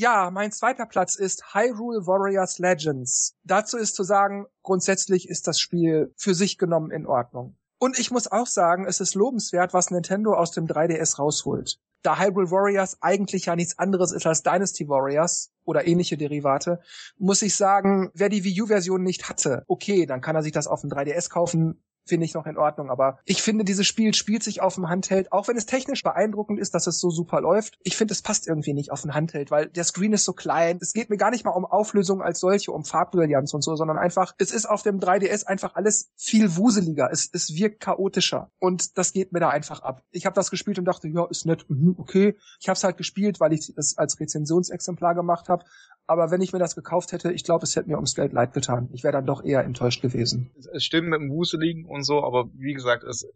Ja, 0.00 0.30
mein 0.30 0.52
zweiter 0.52 0.86
Platz 0.86 1.16
ist 1.16 1.54
Hyrule 1.54 2.06
Warriors 2.06 2.60
Legends. 2.60 3.34
Dazu 3.42 3.76
ist 3.76 3.96
zu 3.96 4.04
sagen, 4.04 4.46
grundsätzlich 4.62 5.28
ist 5.28 5.48
das 5.48 5.58
Spiel 5.58 6.14
für 6.16 6.34
sich 6.34 6.56
genommen 6.56 6.92
in 6.92 7.04
Ordnung. 7.04 7.56
Und 7.78 7.98
ich 7.98 8.10
muss 8.10 8.30
auch 8.30 8.46
sagen, 8.46 8.86
es 8.86 9.00
ist 9.00 9.14
lobenswert, 9.14 9.72
was 9.72 9.90
Nintendo 9.90 10.34
aus 10.34 10.50
dem 10.50 10.66
3DS 10.66 11.18
rausholt. 11.18 11.78
Da 12.02 12.18
Hyrule 12.18 12.50
Warriors 12.50 12.98
eigentlich 13.00 13.46
ja 13.46 13.56
nichts 13.56 13.78
anderes 13.78 14.12
ist 14.12 14.26
als 14.26 14.42
Dynasty 14.42 14.88
Warriors 14.88 15.52
oder 15.64 15.86
ähnliche 15.86 16.16
Derivate, 16.16 16.80
muss 17.18 17.42
ich 17.42 17.54
sagen, 17.56 18.10
wer 18.14 18.28
die 18.28 18.44
Wii 18.44 18.62
U-Version 18.62 19.02
nicht 19.02 19.28
hatte, 19.28 19.64
okay, 19.66 20.06
dann 20.06 20.20
kann 20.20 20.36
er 20.36 20.42
sich 20.42 20.52
das 20.52 20.68
auf 20.68 20.80
dem 20.80 20.90
3DS 20.90 21.28
kaufen, 21.28 21.82
finde 22.08 22.26
ich 22.26 22.34
noch 22.34 22.46
in 22.46 22.56
Ordnung. 22.56 22.90
Aber 22.90 23.18
ich 23.24 23.42
finde, 23.42 23.64
dieses 23.64 23.86
Spiel 23.86 24.14
spielt 24.14 24.42
sich 24.42 24.60
auf 24.60 24.74
dem 24.74 24.88
Handheld, 24.88 25.32
auch 25.32 25.48
wenn 25.48 25.56
es 25.56 25.66
technisch 25.66 26.02
beeindruckend 26.02 26.58
ist, 26.58 26.74
dass 26.74 26.86
es 26.86 27.00
so 27.00 27.10
super 27.10 27.40
läuft. 27.40 27.78
Ich 27.82 27.96
finde, 27.96 28.12
es 28.12 28.22
passt 28.22 28.48
irgendwie 28.48 28.74
nicht 28.74 28.90
auf 28.90 29.02
den 29.02 29.14
Handheld, 29.14 29.50
weil 29.50 29.68
der 29.68 29.84
Screen 29.84 30.12
ist 30.12 30.24
so 30.24 30.32
klein. 30.32 30.78
Es 30.80 30.92
geht 30.92 31.10
mir 31.10 31.16
gar 31.16 31.30
nicht 31.30 31.44
mal 31.44 31.50
um 31.50 31.64
Auflösung 31.64 32.22
als 32.22 32.40
solche, 32.40 32.72
um 32.72 32.84
Farbbrillanz 32.84 33.54
und 33.54 33.62
so, 33.62 33.76
sondern 33.76 33.98
einfach, 33.98 34.34
es 34.38 34.52
ist 34.52 34.66
auf 34.66 34.82
dem 34.82 34.98
3DS 34.98 35.44
einfach 35.44 35.74
alles 35.74 36.10
viel 36.16 36.56
wuseliger. 36.56 37.10
Es, 37.12 37.28
es 37.32 37.54
wirkt 37.54 37.80
chaotischer. 37.80 38.50
Und 38.58 38.96
das 38.98 39.12
geht 39.12 39.32
mir 39.32 39.40
da 39.40 39.50
einfach 39.50 39.82
ab. 39.82 40.02
Ich 40.10 40.26
habe 40.26 40.34
das 40.34 40.50
gespielt 40.50 40.78
und 40.78 40.84
dachte, 40.84 41.08
ja, 41.08 41.26
ist 41.26 41.46
nett, 41.46 41.66
mhm, 41.68 41.94
okay. 41.98 42.36
Ich 42.60 42.68
habe 42.68 42.76
es 42.76 42.84
halt 42.84 42.96
gespielt, 42.96 43.40
weil 43.40 43.52
ich 43.52 43.72
es 43.76 43.96
als 43.98 44.18
Rezensionsexemplar 44.18 45.14
gemacht 45.14 45.48
habe. 45.48 45.64
Aber 46.08 46.30
wenn 46.30 46.40
ich 46.40 46.54
mir 46.54 46.58
das 46.58 46.74
gekauft 46.74 47.12
hätte, 47.12 47.32
ich 47.32 47.44
glaube, 47.44 47.64
es 47.64 47.76
hätte 47.76 47.90
mir 47.90 47.96
ums 47.96 48.14
Geld 48.14 48.32
leid 48.32 48.54
getan. 48.54 48.88
Ich 48.94 49.04
wäre 49.04 49.12
dann 49.12 49.26
doch 49.26 49.44
eher 49.44 49.62
enttäuscht 49.62 50.00
gewesen. 50.00 50.50
Es 50.72 50.82
stimmt 50.82 51.08
mit 51.08 51.20
dem 51.20 51.30
Wuseligen 51.30 51.84
und 51.84 52.02
so, 52.02 52.24
aber 52.24 52.48
wie 52.54 52.72
gesagt, 52.72 53.04
es, 53.04 53.28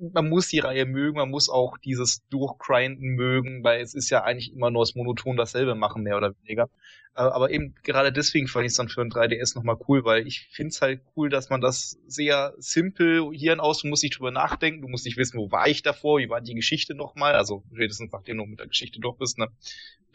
man 0.00 0.30
muss 0.30 0.48
die 0.48 0.60
Reihe 0.60 0.86
mögen, 0.86 1.18
man 1.18 1.28
muss 1.28 1.50
auch 1.50 1.76
dieses 1.76 2.26
Durchgrinden 2.30 3.10
mögen, 3.10 3.62
weil 3.62 3.82
es 3.82 3.94
ist 3.94 4.08
ja 4.08 4.24
eigentlich 4.24 4.54
immer 4.54 4.70
nur 4.70 4.82
das 4.82 4.94
Monoton 4.94 5.36
dasselbe 5.36 5.74
machen, 5.74 6.02
mehr 6.02 6.16
oder 6.16 6.32
weniger. 6.40 6.70
Aber 7.14 7.50
eben 7.50 7.74
gerade 7.84 8.12
deswegen 8.12 8.48
fand 8.48 8.66
ich 8.66 8.72
es 8.72 8.76
dann 8.76 8.88
für 8.88 9.00
ein 9.00 9.10
3DS 9.10 9.54
nochmal 9.54 9.76
cool, 9.88 10.04
weil 10.04 10.26
ich 10.26 10.48
finde 10.50 10.70
es 10.70 10.82
halt 10.82 11.00
cool, 11.16 11.28
dass 11.28 11.48
man 11.48 11.60
das 11.60 11.96
sehr 12.06 12.54
simpel 12.58 13.30
hier 13.32 13.62
aus, 13.62 13.82
du 13.82 13.88
musst 13.88 14.02
nicht 14.02 14.18
drüber 14.18 14.32
nachdenken, 14.32 14.82
du 14.82 14.88
musst 14.88 15.04
nicht 15.04 15.16
wissen, 15.16 15.38
wo 15.38 15.50
war 15.52 15.68
ich 15.68 15.82
davor, 15.82 16.18
wie 16.18 16.28
war 16.28 16.40
die 16.40 16.54
Geschichte 16.54 16.94
nochmal, 16.94 17.34
also 17.34 17.62
spätestens 17.72 18.10
nachdem 18.12 18.38
du 18.38 18.46
mit 18.46 18.58
der 18.58 18.66
Geschichte 18.66 18.98
durch 18.98 19.16
bist, 19.16 19.38
ne? 19.38 19.48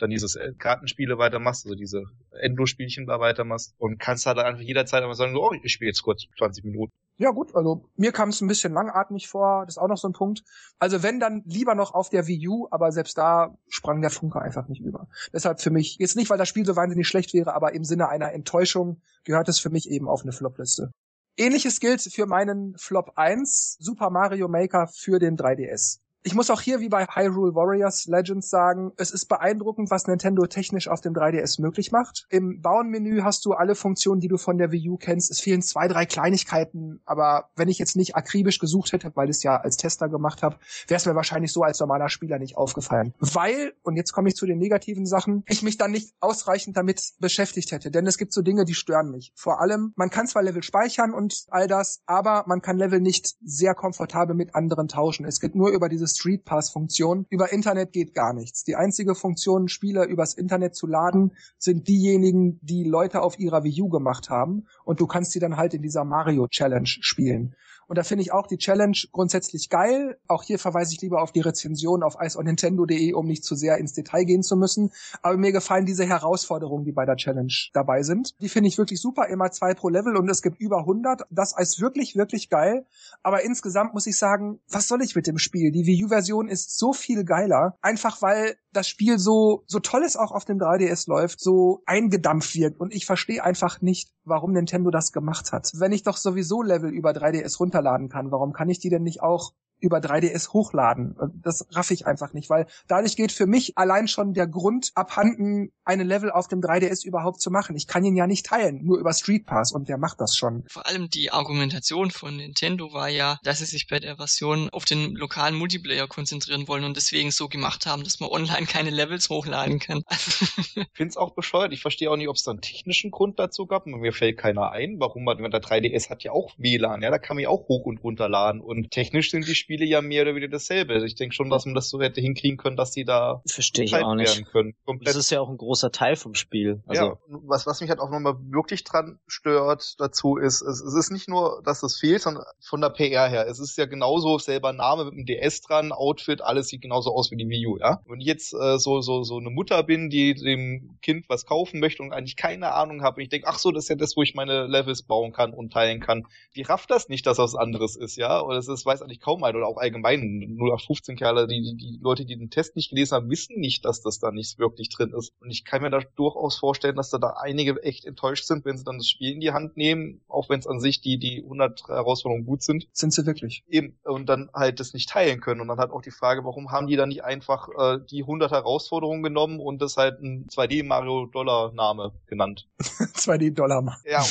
dann 0.02 0.10
dieses 0.10 0.36
äh, 0.36 0.54
Kartenspiele 0.58 1.18
weitermachst, 1.18 1.66
also 1.66 1.76
diese 1.76 2.04
Endlos-Spielchen 2.32 3.06
da 3.06 3.20
weitermachst 3.20 3.76
und 3.78 4.00
kannst 4.00 4.26
halt 4.26 4.38
einfach 4.40 4.62
jederzeit 4.62 5.04
einfach 5.04 5.16
sagen, 5.16 5.36
oh, 5.38 5.52
ich 5.64 5.72
spiele 5.72 5.90
jetzt 5.90 6.04
kurz 6.04 6.26
20 6.38 6.66
Minuten. 6.66 6.92
Ja 7.18 7.32
gut, 7.32 7.54
also 7.54 7.84
mir 7.98 8.14
kam 8.14 8.30
es 8.30 8.40
ein 8.40 8.48
bisschen 8.48 8.72
langatmig 8.72 9.28
vor, 9.28 9.66
das 9.66 9.76
ist 9.76 9.78
auch 9.78 9.90
noch 9.90 9.98
so 9.98 10.08
ein 10.08 10.14
Punkt. 10.14 10.44
Also 10.80 11.04
wenn 11.04 11.20
dann 11.20 11.44
lieber 11.46 11.76
noch 11.76 11.94
auf 11.94 12.10
der 12.10 12.28
Wii 12.28 12.48
U, 12.48 12.68
aber 12.72 12.94
selbst 12.94 13.18
da 13.18 13.58
sprang 13.68 14.00
der 14.00 14.10
Funke 14.10 14.42
einfach 14.42 14.70
nicht 14.70 14.82
über. 14.82 15.10
Deshalb 15.34 15.60
für 15.60 15.70
mich, 15.70 15.98
jetzt 16.00 16.16
nicht, 16.16 16.30
weil 16.30 16.38
das 16.38 16.48
Spiel 16.48 16.66
so 16.66 16.78
wahnsinnig 16.90 17.08
schlecht 17.08 17.34
wäre, 17.34 17.54
aber 17.54 17.74
im 17.74 17.84
Sinne 17.84 18.10
einer 18.10 18.34
Enttäuschung 18.34 19.02
gehört 19.24 19.48
es 19.48 19.60
für 19.60 19.70
mich 19.70 19.90
eben 19.90 20.08
auf 20.08 20.24
eine 20.24 20.32
Flop-Liste. 20.32 20.92
Ähnliches 21.38 21.80
gilt 21.80 22.02
für 22.02 22.26
meinen 22.26 22.76
Flop 22.78 23.14
1, 23.16 23.78
Super 23.80 24.10
Mario 24.10 24.48
Maker 24.48 24.88
für 24.88 25.20
den 25.20 25.38
3DS. 25.38 26.00
Ich 26.22 26.36
muss 26.36 26.50
auch 26.50 26.60
hier 26.60 26.82
wie 26.82 26.90
bei 26.90 27.06
Hyrule 27.06 27.56
Warriors 27.56 28.06
Legends 28.06 28.50
sagen, 28.50 28.92
es 28.98 29.12
ist 29.12 29.28
beeindruckend, 29.28 29.90
was 29.90 30.06
Nintendo 30.06 30.46
technisch 30.48 30.90
auf 30.90 31.00
dem 31.00 31.14
3DS 31.14 31.62
möglich 31.62 31.94
macht. 31.94 32.26
Im 32.30 32.62
Bauenmenü 32.62 33.22
hast 33.22 33.46
du 33.46 33.54
alle 33.54 33.74
Funktionen, 33.74 34.20
die 34.20 34.28
du 34.28 34.36
von 34.36 34.58
der 34.58 34.74
Wii 34.74 34.90
U 34.90 34.98
kennst. 34.98 35.32
Es 35.32 35.40
fehlen 35.40 35.62
zwei, 35.62 35.88
drei 35.88 36.06
Kleinigkeiten, 36.06 37.02
aber 37.06 37.50
wenn 37.56 37.70
ich 37.70 37.80
jetzt 37.80 37.96
nicht 37.96 38.18
akribisch 38.18 38.60
gesucht 38.60 38.92
hätte, 38.92 39.12
weil 39.16 39.30
ich 39.30 39.38
es 39.38 39.44
ja 39.44 39.56
als 39.56 39.78
Tester 39.78 40.10
gemacht 40.10 40.44
habe, 40.44 40.58
wäre 40.88 40.98
es 40.98 41.06
mir 41.06 41.16
wahrscheinlich 41.16 41.54
so 41.54 41.62
als 41.62 41.80
normaler 41.80 42.10
Spieler 42.10 42.38
nicht 42.38 42.58
aufgefallen. 42.58 43.14
Weil, 43.20 43.72
und 43.84 43.96
jetzt 43.96 44.12
komme 44.12 44.28
ich 44.28 44.36
zu 44.36 44.46
den 44.46 44.58
negativen 44.58 45.06
Sachen, 45.06 45.46
ich 45.48 45.64
mich 45.64 45.78
dann 45.78 45.92
nicht 45.92 46.14
ausreichend 46.20 46.76
damit 46.76 47.14
beschäftigt 47.20 47.72
hätte. 47.72 47.92
Denn 47.92 48.06
es 48.06 48.18
gibt 48.18 48.34
so 48.34 48.42
Dinge, 48.42 48.66
die 48.66 48.74
stören 48.74 49.10
mich. 49.10 49.32
Vor 49.36 49.62
allem, 49.62 49.94
man 49.96 50.10
kann 50.10 50.28
zwar 50.28 50.44
Level 50.44 50.64
speichern 50.64 51.14
und 51.14 51.46
all 51.48 51.68
das, 51.68 52.02
aber 52.08 52.44
man 52.46 52.62
kann 52.62 52.78
Level 52.78 53.00
nicht 53.00 53.36
sehr 53.42 53.74
komfortabel 53.74 54.36
mit 54.36 54.54
anderen 54.54 54.90
tauschen. 54.90 55.26
Es 55.26 55.40
geht 55.40 55.56
nur 55.56 55.70
über 55.70 55.88
dieses 55.88 56.09
Street 56.10 56.46
Pass 56.46 56.70
Funktion. 56.70 57.26
Über 57.30 57.52
Internet 57.52 57.94
geht 57.94 58.14
gar 58.14 58.34
nichts. 58.34 58.64
Die 58.64 58.76
einzige 58.76 59.16
Funktion, 59.16 59.68
Spieler 59.68 60.06
übers 60.06 60.34
Internet 60.34 60.76
zu 60.76 60.88
laden, 60.88 61.32
sind 61.58 61.88
diejenigen, 61.88 62.60
die 62.62 62.84
Leute 62.84 63.22
auf 63.22 63.40
ihrer 63.40 63.64
Wii 63.64 63.82
U 63.84 63.90
gemacht 63.90 64.30
haben. 64.30 64.66
Und 64.84 65.00
du 65.00 65.08
kannst 65.08 65.32
sie 65.32 65.40
dann 65.40 65.58
halt 65.58 65.74
in 65.74 65.82
dieser 65.82 66.04
Mario 66.04 66.48
Challenge 66.48 66.88
spielen. 66.88 67.56
Und 67.90 67.98
da 67.98 68.04
finde 68.04 68.22
ich 68.22 68.32
auch 68.32 68.46
die 68.46 68.58
Challenge 68.58 68.98
grundsätzlich 69.12 69.70
geil. 69.70 70.20
Auch 70.28 70.44
hier 70.44 70.60
verweise 70.60 70.94
ich 70.94 71.02
lieber 71.02 71.24
auf 71.24 71.32
die 71.32 71.42
Rezension 71.42 72.04
auf 72.04 72.18
iceonnintendo.de, 72.22 73.14
um 73.14 73.26
nicht 73.26 73.44
zu 73.44 73.56
sehr 73.56 73.80
ins 73.80 73.94
Detail 73.94 74.26
gehen 74.26 74.44
zu 74.44 74.56
müssen. 74.56 74.92
Aber 75.24 75.38
mir 75.38 75.52
gefallen 75.52 75.88
diese 75.88 76.06
Herausforderungen, 76.06 76.86
die 76.86 76.92
bei 76.92 77.06
der 77.06 77.16
Challenge 77.16 77.54
dabei 77.74 78.04
sind. 78.04 78.36
Die 78.42 78.50
finde 78.50 78.68
ich 78.68 78.78
wirklich 78.78 79.02
super. 79.02 79.28
Immer 79.28 79.50
zwei 79.52 79.74
pro 79.74 79.90
Level 79.90 80.16
und 80.18 80.30
es 80.30 80.44
gibt 80.44 80.62
über 80.62 80.82
100. 80.82 81.24
Das 81.32 81.58
ist 81.58 81.82
wirklich, 81.82 82.16
wirklich 82.16 82.50
geil. 82.50 82.86
Aber 83.24 83.44
insgesamt 83.44 83.96
muss 83.96 84.06
ich 84.06 84.20
sagen, 84.20 84.60
was 84.70 84.88
soll 84.88 85.02
ich 85.02 85.16
mit 85.16 85.26
dem 85.26 85.40
Spiel? 85.40 85.72
Die 85.72 85.88
Wii 85.88 86.06
U-Version 86.06 86.48
ist 86.48 86.78
so 86.78 86.94
viel 86.94 87.26
geiler. 87.26 87.76
Einfach 87.82 88.22
weil 88.22 88.56
das 88.72 88.88
Spiel 88.88 89.18
so, 89.18 89.64
so 89.66 89.80
toll 89.80 90.04
es 90.04 90.16
auch 90.16 90.32
auf 90.32 90.46
dem 90.46 90.60
3DS 90.60 91.10
läuft, 91.10 91.40
so 91.40 91.82
eingedampft 91.86 92.56
wird. 92.56 92.80
Und 92.80 92.94
ich 92.94 93.06
verstehe 93.06 93.44
einfach 93.44 93.82
nicht, 93.82 94.12
warum 94.30 94.54
Nintendo 94.54 94.92
das 94.92 95.12
gemacht 95.12 95.52
hat. 95.52 95.72
Wenn 95.76 95.92
ich 95.92 96.04
doch 96.04 96.18
sowieso 96.18 96.62
Level 96.62 96.92
über 96.92 97.12
3DS 97.12 97.60
runterladen 97.60 98.10
kann, 98.10 98.32
warum 98.32 98.54
kann 98.54 98.70
ich 98.70 98.80
die 98.80 98.90
denn 98.90 99.04
nicht 99.04 99.22
auch 99.22 99.54
über 99.80 100.00
3DS 100.00 100.54
hochladen. 100.54 101.16
Das 101.42 101.66
raff 101.72 101.92
ich 101.92 102.06
einfach 102.06 102.34
nicht, 102.34 102.50
weil 102.50 102.68
dadurch 102.88 103.16
geht 103.16 103.32
für 103.32 103.48
mich 103.48 103.78
allein 103.78 104.08
schon 104.08 104.34
der 104.34 104.48
Grund 104.48 104.92
abhanden, 104.96 105.72
eine 105.84 106.04
Level 106.04 106.32
auf 106.32 106.48
dem 106.48 106.62
3DS 106.62 107.06
überhaupt 107.06 107.42
zu 107.42 107.50
machen. 107.52 107.76
Ich 107.76 107.88
kann 107.88 108.04
ihn 108.04 108.16
ja 108.16 108.28
nicht 108.28 108.46
teilen, 108.46 108.84
nur 108.84 109.00
über 109.00 109.14
Street 109.14 109.46
Pass 109.46 109.72
und 109.72 109.90
der 109.90 109.98
macht 109.98 110.22
das 110.22 110.36
schon. 110.36 110.64
Vor 110.68 110.86
allem 110.86 111.10
die 111.10 111.32
Argumentation 111.32 112.12
von 112.12 112.38
Nintendo 112.38 112.94
war 112.94 113.10
ja, 113.10 113.40
dass 113.44 113.60
sie 113.60 113.66
sich 113.66 113.88
bei 113.88 114.00
der 114.00 114.18
Version 114.18 114.70
auf 114.72 114.86
den 114.86 115.16
lokalen 115.16 115.56
Multiplayer 115.56 116.08
konzentrieren 116.08 116.68
wollen 116.68 116.84
und 116.84 116.98
deswegen 116.98 117.32
so 117.32 117.48
gemacht 117.48 117.86
haben, 117.86 118.04
dass 118.04 118.20
man 118.20 118.30
online 118.30 118.68
keine 118.68 118.90
Levels 118.90 119.30
hochladen 119.30 119.80
kann. 119.80 120.04
ich 120.10 120.88
finde 120.94 121.10
es 121.10 121.18
auch 121.18 121.34
bescheuert. 121.34 121.74
Ich 121.74 121.82
verstehe 121.82 122.12
auch 122.12 122.18
nicht, 122.18 122.28
ob 122.28 122.36
es 122.36 122.44
da 122.44 122.52
einen 122.52 122.62
technischen 122.62 123.12
Grund 123.12 123.40
dazu 123.40 123.66
gab. 123.66 123.86
Mir 123.86 124.14
fällt 124.14 124.38
keiner 124.38 124.72
ein, 124.72 125.00
warum 125.00 125.24
man, 125.24 125.38
der 125.38 125.62
3DS 125.62 126.10
hat 126.10 126.24
ja 126.24 126.32
auch 126.32 126.54
WLAN, 126.58 127.02
ja, 127.02 127.10
da 127.10 127.18
kann 127.18 127.36
man 127.36 127.44
ja 127.44 127.50
auch 127.50 127.68
hoch 127.68 127.86
und 127.86 128.04
runterladen 128.04 128.62
und 128.62 128.92
technisch 128.92 129.32
sind 129.32 129.48
die 129.48 129.56
Spiele 129.56 129.69
ja 129.70 130.02
mehr 130.02 130.24
oder 130.24 130.36
weniger 130.36 130.52
dasselbe. 130.52 130.94
Also 130.94 131.06
ich 131.06 131.16
denke 131.16 131.36
schon, 131.36 131.50
dass 131.50 131.66
man 131.66 131.76
das 131.76 131.90
so 131.90 132.02
hätte 132.02 132.22
hinkriegen 132.22 132.58
können, 132.58 132.78
dass 132.78 132.92
die 132.92 133.04
da 133.04 133.42
verstehe 133.46 133.86
ich 133.86 133.96
auch 133.96 134.16
nicht. 134.16 134.46
Können. 134.52 134.76
Komplett. 134.86 135.10
Das 135.10 135.16
ist 135.16 135.30
ja 135.30 135.40
auch 135.42 135.50
ein 135.50 135.58
großer 135.58 135.92
Teil 135.92 136.16
vom 136.16 136.34
Spiel. 136.34 136.82
Also 136.88 137.04
ja, 137.04 137.18
was, 137.28 137.68
was 137.68 137.82
mich 137.82 137.90
halt 137.90 138.00
auch 138.00 138.10
nochmal 138.10 138.36
wirklich 138.52 138.84
dran 138.84 139.20
stört 139.28 139.96
dazu 140.00 140.38
ist, 140.38 140.62
es, 140.62 140.82
es 140.82 140.94
ist 140.94 141.12
nicht 141.12 141.28
nur, 141.28 141.62
dass 141.64 141.82
das 141.82 141.98
fehlt, 141.98 142.22
sondern 142.22 142.46
von 142.62 142.82
der 142.82 142.90
PR 142.90 143.28
her. 143.28 143.48
Es 143.48 143.60
ist 143.60 143.78
ja 143.78 143.86
genauso 143.86 144.38
selber 144.38 144.74
Name 144.74 145.06
mit 145.06 145.14
dem 145.14 145.26
DS 145.26 145.62
dran, 145.62 145.92
Outfit, 145.92 146.42
alles 146.42 146.68
sieht 146.68 146.82
genauso 146.82 147.14
aus 147.14 147.32
wie 147.32 147.38
die 147.38 147.48
Wii 147.48 147.68
U, 147.68 147.78
ja. 147.78 148.02
Wenn 148.08 148.22
ich 148.22 148.28
jetzt 148.28 148.54
äh, 148.54 148.78
so, 148.80 149.02
so, 149.02 149.24
so 149.24 149.38
eine 149.38 149.50
Mutter 149.50 149.84
bin, 149.84 150.10
die 150.10 150.34
dem 150.34 150.98
Kind 151.02 151.30
was 151.30 151.46
kaufen 151.46 151.80
möchte 151.80 152.04
und 152.04 152.14
eigentlich 152.14 152.36
keine 152.36 152.74
Ahnung 152.74 153.04
habe, 153.04 153.22
ich 153.22 153.30
denke, 153.30 153.48
ach 153.48 153.60
so, 153.60 153.72
das 153.72 153.86
ist 153.86 153.90
ja 153.90 153.96
das, 153.96 154.16
wo 154.16 154.24
ich 154.24 154.36
meine 154.36 154.68
Levels 154.68 155.04
bauen 155.04 155.32
kann 155.32 155.54
und 155.54 155.74
teilen 155.74 156.00
kann. 156.00 156.28
Die 156.56 156.62
rafft 156.62 156.92
das 156.92 157.10
nicht, 157.10 157.26
dass 157.26 157.38
das 157.38 157.56
anderes 157.56 157.96
ist, 157.96 158.18
ja. 158.18 158.42
Oder 158.42 158.58
es 158.58 158.68
ist, 158.68 158.86
weiß 158.86 159.02
eigentlich 159.02 159.20
kaum 159.20 159.44
ein 159.44 159.56
oder 159.60 159.68
auch 159.68 159.78
allgemein 159.78 160.00
allgemein 160.00 160.58
0815 160.58 161.16
Kerle, 161.16 161.48
die, 161.48 161.62
die, 161.62 161.76
die 161.76 162.00
Leute, 162.02 162.26
die 162.26 162.38
den 162.38 162.50
Test 162.50 162.76
nicht 162.76 162.90
gelesen 162.90 163.16
haben, 163.16 163.30
wissen 163.30 163.60
nicht, 163.60 163.86
dass 163.86 164.02
das 164.02 164.20
da 164.20 164.32
nicht 164.32 164.60
wirklich 164.60 164.90
drin 164.90 165.14
ist. 165.18 165.34
Und 165.40 165.50
ich 165.50 165.66
kann 165.66 165.82
mir 165.82 165.90
da 165.90 166.00
durchaus 166.16 166.58
vorstellen, 166.58 166.96
dass 166.96 167.10
da, 167.10 167.18
da 167.18 167.36
einige 167.42 167.82
echt 167.84 168.06
enttäuscht 168.06 168.46
sind, 168.46 168.66
wenn 168.66 168.78
sie 168.78 168.84
dann 168.84 168.98
das 168.98 169.08
Spiel 169.08 169.34
in 169.34 169.40
die 169.40 169.52
Hand 169.52 169.78
nehmen, 169.78 170.22
auch 170.28 170.50
wenn 170.50 170.60
es 170.60 170.68
an 170.68 170.80
sich 170.80 171.02
die, 171.02 171.18
die 171.18 171.44
100 171.44 171.88
Herausforderungen 171.88 172.46
gut 172.46 172.64
sind. 172.64 172.88
Sind 172.92 173.14
sie 173.14 173.26
wirklich. 173.26 173.64
Eben, 173.68 173.98
und 174.04 174.28
dann 174.28 174.50
halt 174.54 174.80
das 174.80 174.94
nicht 174.94 175.10
teilen 175.10 175.42
können. 175.42 175.62
Und 175.62 175.68
dann 175.68 175.80
halt 175.80 175.92
auch 175.92 176.02
die 176.02 176.12
Frage, 176.12 176.44
warum 176.44 176.72
haben 176.72 176.88
die 176.88 176.96
dann 176.96 177.10
nicht 177.10 177.24
einfach 177.24 177.70
äh, 177.78 178.00
die 178.10 178.22
100 178.22 178.52
Herausforderungen 178.52 179.24
genommen 179.24 179.60
und 179.60 179.82
das 179.82 179.98
halt 179.98 180.22
ein 180.22 180.48
2D 180.48 180.86
Mario 180.86 181.26
Dollar 181.26 181.74
Name 181.74 182.14
genannt. 182.28 182.68
2D 182.80 183.54
Dollar 183.54 183.82
Name. 183.82 183.96
Ja. 184.06 184.24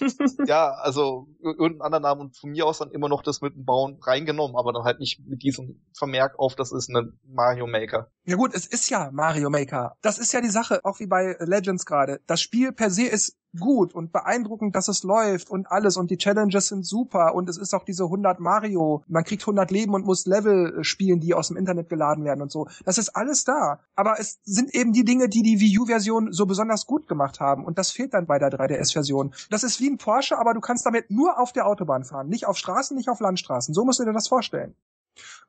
ja, 0.46 0.70
also 0.70 1.28
irgendeinen 1.42 1.82
anderen 1.82 2.02
Namen 2.02 2.20
und 2.22 2.36
von 2.36 2.50
mir 2.50 2.66
aus 2.66 2.78
dann 2.78 2.90
immer 2.90 3.08
noch 3.08 3.22
das 3.22 3.40
mit 3.40 3.54
dem 3.54 3.64
Bauen 3.64 3.98
reingenommen, 4.02 4.56
aber 4.56 4.69
dann 4.72 4.84
halt 4.84 5.00
nicht 5.00 5.20
mit 5.26 5.42
diesem 5.42 5.82
Vermerk 5.96 6.38
auf, 6.38 6.54
das 6.54 6.72
ist 6.72 6.88
ein 6.88 7.18
Mario 7.24 7.66
Maker. 7.66 8.10
Ja 8.24 8.36
gut, 8.36 8.54
es 8.54 8.66
ist 8.66 8.90
ja 8.90 9.10
Mario 9.12 9.50
Maker. 9.50 9.96
Das 10.02 10.18
ist 10.18 10.32
ja 10.32 10.40
die 10.40 10.48
Sache, 10.48 10.80
auch 10.84 11.00
wie 11.00 11.06
bei 11.06 11.36
Legends 11.40 11.86
gerade. 11.86 12.20
Das 12.26 12.40
Spiel 12.40 12.72
per 12.72 12.90
se 12.90 13.06
ist 13.06 13.36
gut 13.58 13.94
und 13.94 14.12
beeindruckend, 14.12 14.74
dass 14.76 14.88
es 14.88 15.02
läuft 15.02 15.50
und 15.50 15.70
alles 15.70 15.96
und 15.96 16.10
die 16.10 16.16
Challenges 16.16 16.68
sind 16.68 16.86
super 16.86 17.34
und 17.34 17.48
es 17.48 17.56
ist 17.56 17.74
auch 17.74 17.84
diese 17.84 18.04
100 18.04 18.40
Mario, 18.40 19.02
man 19.08 19.24
kriegt 19.24 19.42
100 19.42 19.70
Leben 19.70 19.94
und 19.94 20.04
muss 20.04 20.26
Level 20.26 20.78
äh, 20.78 20.84
spielen, 20.84 21.20
die 21.20 21.34
aus 21.34 21.48
dem 21.48 21.56
Internet 21.56 21.88
geladen 21.88 22.24
werden 22.24 22.42
und 22.42 22.52
so. 22.52 22.68
Das 22.84 22.98
ist 22.98 23.10
alles 23.10 23.44
da. 23.44 23.80
Aber 23.94 24.16
es 24.18 24.38
sind 24.44 24.74
eben 24.74 24.92
die 24.92 25.04
Dinge, 25.04 25.28
die 25.28 25.42
die 25.42 25.60
Wii 25.60 25.80
U-Version 25.80 26.32
so 26.32 26.46
besonders 26.46 26.86
gut 26.86 27.08
gemacht 27.08 27.40
haben 27.40 27.64
und 27.64 27.78
das 27.78 27.90
fehlt 27.90 28.14
dann 28.14 28.26
bei 28.26 28.38
der 28.38 28.50
3DS-Version. 28.50 29.34
Das 29.50 29.64
ist 29.64 29.80
wie 29.80 29.90
ein 29.90 29.98
Porsche, 29.98 30.38
aber 30.38 30.54
du 30.54 30.60
kannst 30.60 30.86
damit 30.86 31.10
nur 31.10 31.38
auf 31.38 31.52
der 31.52 31.66
Autobahn 31.66 32.04
fahren, 32.04 32.28
nicht 32.28 32.46
auf 32.46 32.56
Straßen, 32.56 32.96
nicht 32.96 33.08
auf 33.08 33.20
Landstraßen. 33.20 33.74
So 33.74 33.84
musst 33.84 34.00
du 34.00 34.04
dir 34.04 34.12
das 34.12 34.28
vorstellen. 34.28 34.74